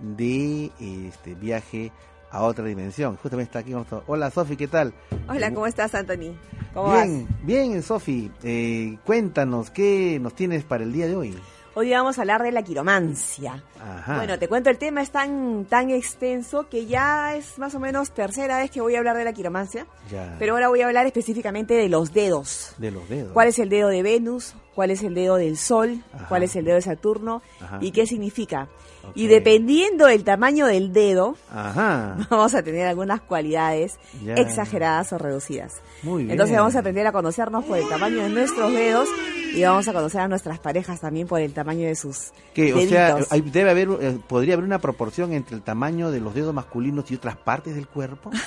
de 0.00 0.70
este 0.78 1.34
viaje 1.34 1.92
a 2.30 2.42
otra 2.42 2.64
dimensión. 2.64 3.16
Justamente 3.16 3.48
está 3.48 3.58
aquí 3.60 3.70
con 3.72 3.80
nosotros. 3.80 4.04
Hola 4.06 4.30
Sofi, 4.30 4.56
¿qué 4.56 4.68
tal? 4.68 4.92
Hola, 5.28 5.52
¿cómo 5.52 5.66
estás, 5.66 5.94
Anthony? 5.94 6.34
¿Cómo 6.72 6.92
bien, 6.92 7.28
bien, 7.42 7.82
Sofi. 7.82 8.30
Eh, 8.42 8.96
cuéntanos, 9.04 9.70
¿qué 9.70 10.18
nos 10.20 10.34
tienes 10.34 10.64
para 10.64 10.84
el 10.84 10.92
día 10.92 11.06
de 11.06 11.16
hoy? 11.16 11.36
Hoy 11.74 11.90
vamos 11.90 12.18
a 12.18 12.22
hablar 12.22 12.42
de 12.42 12.50
la 12.50 12.62
quiromancia. 12.62 13.62
Ajá. 13.80 14.16
Bueno, 14.16 14.38
te 14.40 14.48
cuento, 14.48 14.70
el 14.70 14.78
tema 14.78 15.02
es 15.02 15.10
tan, 15.10 15.64
tan 15.66 15.90
extenso 15.90 16.68
que 16.68 16.86
ya 16.86 17.36
es 17.36 17.58
más 17.58 17.76
o 17.76 17.80
menos 17.80 18.10
tercera 18.10 18.58
vez 18.58 18.72
que 18.72 18.80
voy 18.80 18.96
a 18.96 18.98
hablar 18.98 19.16
de 19.16 19.24
la 19.24 19.32
quiromancia. 19.32 19.86
Ya. 20.10 20.34
Pero 20.38 20.54
ahora 20.54 20.68
voy 20.68 20.80
a 20.80 20.86
hablar 20.86 21.06
específicamente 21.06 21.74
de 21.74 21.88
los 21.88 22.12
dedos. 22.12 22.74
De 22.78 22.90
los 22.90 23.08
dedos. 23.08 23.32
¿Cuál 23.32 23.48
es 23.48 23.58
el 23.60 23.68
dedo 23.68 23.88
de 23.88 24.02
Venus? 24.02 24.54
¿Cuál 24.80 24.92
es 24.92 25.02
el 25.02 25.12
dedo 25.14 25.36
del 25.36 25.58
Sol? 25.58 26.02
Ajá. 26.14 26.24
¿Cuál 26.30 26.42
es 26.42 26.56
el 26.56 26.64
dedo 26.64 26.76
de 26.76 26.80
Saturno? 26.80 27.42
Ajá. 27.60 27.76
¿Y 27.82 27.90
qué 27.90 28.06
significa? 28.06 28.66
Y 29.14 29.26
dependiendo 29.26 30.06
del 30.06 30.24
tamaño 30.24 30.64
del 30.66 30.90
dedo, 30.94 31.36
Ajá. 31.54 32.16
vamos 32.30 32.54
a 32.54 32.62
tener 32.62 32.86
algunas 32.86 33.20
cualidades 33.20 33.98
Ya. 34.24 34.36
exageradas 34.36 35.12
o 35.12 35.18
reducidas. 35.18 35.82
Muy 36.02 36.22
bien. 36.22 36.30
Entonces 36.30 36.56
vamos 36.56 36.76
a 36.76 36.78
aprender 36.78 37.06
a 37.06 37.12
conocernos 37.12 37.62
por 37.66 37.76
el 37.76 37.86
tamaño 37.90 38.22
de 38.22 38.30
nuestros 38.30 38.72
dedos 38.72 39.06
y 39.54 39.62
vamos 39.64 39.86
a 39.86 39.92
conocer 39.92 40.22
a 40.22 40.28
nuestras 40.28 40.58
parejas 40.58 40.98
también 40.98 41.26
por 41.26 41.42
el 41.42 41.52
tamaño 41.52 41.86
de 41.86 41.94
sus 41.94 42.30
Que, 42.54 42.72
o 42.72 42.80
sea, 42.88 43.18
hay- 43.28 43.42
debe 43.42 43.68
haber, 43.72 43.88
eh, 44.00 44.18
podría 44.26 44.54
haber 44.54 44.64
una 44.64 44.78
proporción 44.78 45.34
entre 45.34 45.56
el 45.56 45.62
tamaño 45.62 46.10
de 46.10 46.20
los 46.20 46.32
dedos 46.34 46.54
masculinos 46.54 47.10
y 47.10 47.16
otras 47.16 47.36
partes 47.36 47.74
del 47.74 47.86
cuerpo. 47.86 48.30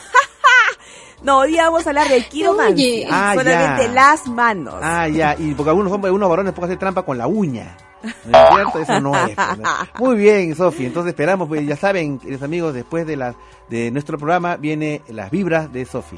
No, 1.23 1.39
hoy 1.39 1.51
día 1.51 1.63
vamos 1.63 1.87
a 1.87 1.89
hablar 1.89 2.09
de 2.09 2.21
quiromancia. 2.25 3.07
Ah, 3.09 3.33
solamente 3.33 3.83
ya. 3.85 3.91
las 3.93 4.27
manos. 4.27 4.75
Ah, 4.81 5.07
ya, 5.07 5.35
y 5.39 5.53
porque 5.53 5.69
algunos 5.69 5.91
hombres, 5.91 6.09
algunos 6.09 6.29
varones 6.29 6.53
pueden 6.53 6.71
hacer 6.71 6.79
trampa 6.79 7.03
con 7.03 7.17
la 7.17 7.27
uña. 7.27 7.77
¿No 8.25 8.37
es 8.37 8.53
cierto? 8.53 8.79
Eso 8.79 8.99
no 8.99 9.15
es. 9.25 9.37
¿no? 9.37 9.63
Muy 9.99 10.17
bien, 10.17 10.53
Sofi. 10.53 10.85
Entonces 10.85 11.11
esperamos, 11.11 11.47
pues 11.47 11.65
ya 11.65 11.77
saben, 11.77 12.19
queridos 12.19 12.43
amigos, 12.43 12.73
después 12.73 13.07
de 13.07 13.15
la 13.15 13.35
de 13.69 13.89
nuestro 13.91 14.17
programa 14.17 14.57
viene 14.57 15.01
las 15.07 15.31
vibras 15.31 15.71
de 15.71 15.85
Sofi. 15.85 16.17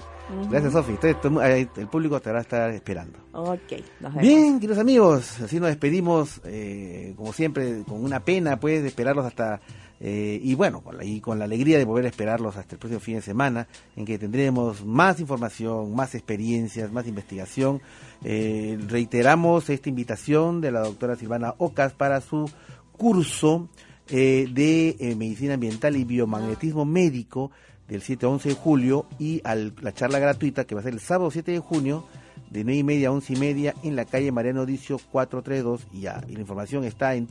Gracias, 0.50 0.74
Sofi. 0.74 0.98
El 1.04 1.88
público 1.88 2.20
te 2.20 2.32
va 2.32 2.40
a 2.40 2.42
estar 2.42 2.72
esperando. 2.72 3.20
Ok, 3.34 3.74
nos 4.00 4.12
vemos. 4.16 4.22
Bien, 4.22 4.60
queridos 4.60 4.80
amigos, 4.80 5.40
así 5.42 5.60
nos 5.60 5.70
despedimos, 5.70 6.42
eh, 6.46 7.14
como 7.16 7.32
siempre, 7.32 7.84
con 7.88 8.04
una 8.04 8.22
pena, 8.22 8.60
pues, 8.60 8.82
de 8.82 8.88
esperarlos 8.88 9.24
hasta, 9.24 9.62
eh, 10.02 10.40
y 10.44 10.56
bueno, 10.56 10.82
con 10.82 10.98
y 11.04 11.22
con 11.22 11.40
la 11.40 11.46
alegría 11.46 11.78
de 11.78 11.86
a 12.06 12.10
esperarlos 12.10 12.58
hasta 12.58 12.76
el 12.76 12.80
próximo 12.80 13.00
fin 13.00 13.16
de 13.16 13.22
semana, 13.22 13.68
en 13.96 14.06
que 14.06 14.18
tendremos 14.20 14.84
más 14.86 15.20
información, 15.20 15.96
más 15.96 16.16
experiencias, 16.16 16.92
más 16.92 17.08
investigación. 17.08 17.82
Eh, 18.24 18.78
reiteramos 18.88 19.70
esta 19.70 19.90
invitación 19.90 20.60
de 20.62 20.72
la 20.72 20.82
doctora 20.82 21.16
Silvana 21.16 21.54
Ocas 21.58 21.94
para 21.94 22.20
su 22.22 22.50
curso 22.98 23.70
eh, 24.10 24.48
de 24.52 25.16
medicina 25.16 25.56
ambiental 25.56 25.96
y 25.96 26.04
biomagnetismo 26.04 26.86
médico 26.86 27.52
del 27.88 28.02
7 28.02 28.26
a 28.26 28.30
11 28.30 28.50
de 28.50 28.56
julio 28.56 29.06
y 29.20 29.42
al- 29.44 29.74
la 29.82 29.94
charla 29.94 30.20
gratuita 30.20 30.66
que 30.66 30.76
va 30.76 30.82
a 30.82 30.84
ser 30.84 30.94
el 30.94 31.00
sábado 31.00 31.30
7 31.32 31.52
de 31.52 31.60
junio 31.60 32.06
de 32.50 32.64
9 32.64 32.80
y 32.80 32.84
media 32.84 33.08
a 33.10 33.12
11 33.12 33.34
y 33.34 33.36
media 33.38 33.74
en 33.84 33.96
la 33.96 34.06
calle 34.06 34.32
Mariano 34.32 34.62
Odicio 34.62 34.98
432 35.12 35.88
y 35.94 36.02
ya. 36.02 36.24
Y 36.28 36.34
la 36.34 36.40
información 36.42 36.84
está 36.84 37.16
en 37.16 37.28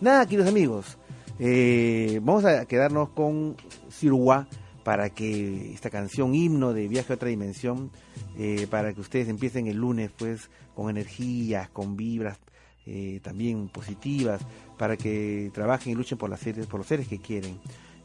Nada, 0.01 0.25
queridos 0.25 0.47
amigos, 0.47 0.97
eh, 1.39 2.19
vamos 2.23 2.45
a 2.45 2.65
quedarnos 2.65 3.09
con 3.09 3.57
Siruá 3.89 4.47
para 4.83 5.09
que 5.09 5.73
esta 5.73 5.89
canción 5.89 6.33
himno 6.33 6.73
de 6.73 6.87
Viaje 6.87 7.13
a 7.13 7.15
otra 7.15 7.29
dimensión, 7.29 7.91
eh, 8.37 8.67
para 8.69 8.93
que 8.93 9.01
ustedes 9.01 9.27
empiecen 9.27 9.67
el 9.67 9.77
lunes 9.77 10.11
pues 10.17 10.49
con 10.73 10.89
energías, 10.89 11.69
con 11.69 11.97
vibras 11.97 12.37
eh, 12.85 13.19
también 13.21 13.67
positivas, 13.67 14.41
para 14.77 14.97
que 14.97 15.51
trabajen 15.53 15.91
y 15.91 15.95
luchen 15.95 16.17
por, 16.17 16.29
las 16.29 16.39
seres, 16.39 16.65
por 16.65 16.79
los 16.79 16.87
seres 16.87 17.07
que 17.07 17.19
quieren 17.19 17.59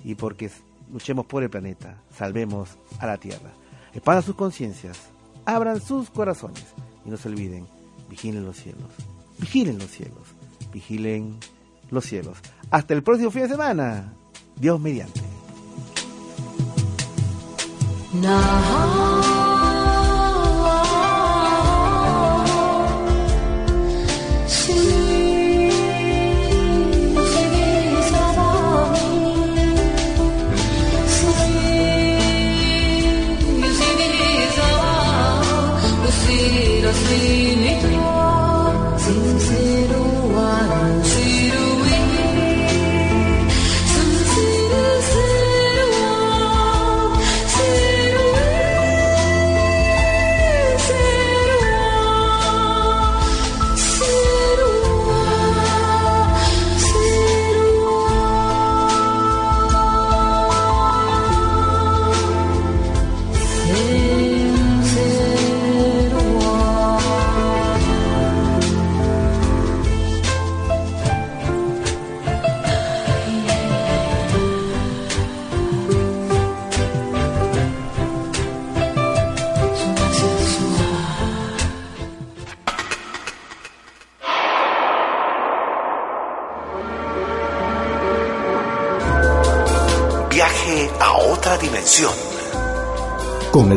y 0.05 0.17
porque 0.17 0.51
luchemos 0.93 1.27
por 1.27 1.43
el 1.43 1.51
planeta, 1.51 2.03
salvemos 2.11 2.77
a 2.99 3.07
la 3.07 3.17
Tierra. 3.17 3.53
Expandan 3.95 4.25
sus 4.25 4.35
conciencias, 4.35 4.99
abran 5.47 5.81
sus 5.81 6.11
corazones 6.11 6.65
y 7.07 7.11
no 7.11 7.17
se 7.17 7.29
olviden, 7.29 7.67
vigilen 8.15 8.45
los 8.45 8.57
cielos, 8.57 8.91
vigilen 9.39 9.77
los 9.77 9.91
cielos, 9.91 10.23
vigilen 10.73 11.37
los 11.91 12.05
cielos. 12.05 12.39
Hasta 12.71 12.95
el 12.95 13.03
próximo 13.03 13.33
fin 13.33 13.43
de 13.43 13.49
semana, 13.49 14.13
Dios 14.57 14.81
mediante. 14.81 15.21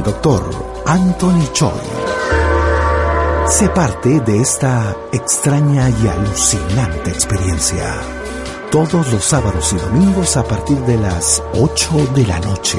Doctor 0.07 0.41
Anthony 0.85 1.51
Choi. 1.51 1.81
Sé 3.49 3.67
parte 3.67 4.21
de 4.21 4.39
esta 4.39 4.95
extraña 5.11 5.89
y 5.89 6.07
alucinante 6.07 7.09
experiencia. 7.09 7.93
Todos 8.71 9.11
los 9.11 9.25
sábados 9.25 9.73
y 9.73 9.75
domingos 9.75 10.37
a 10.37 10.45
partir 10.45 10.77
de 10.85 10.97
las 10.97 11.43
8 11.55 12.13
de 12.15 12.25
la 12.25 12.39
noche. 12.39 12.77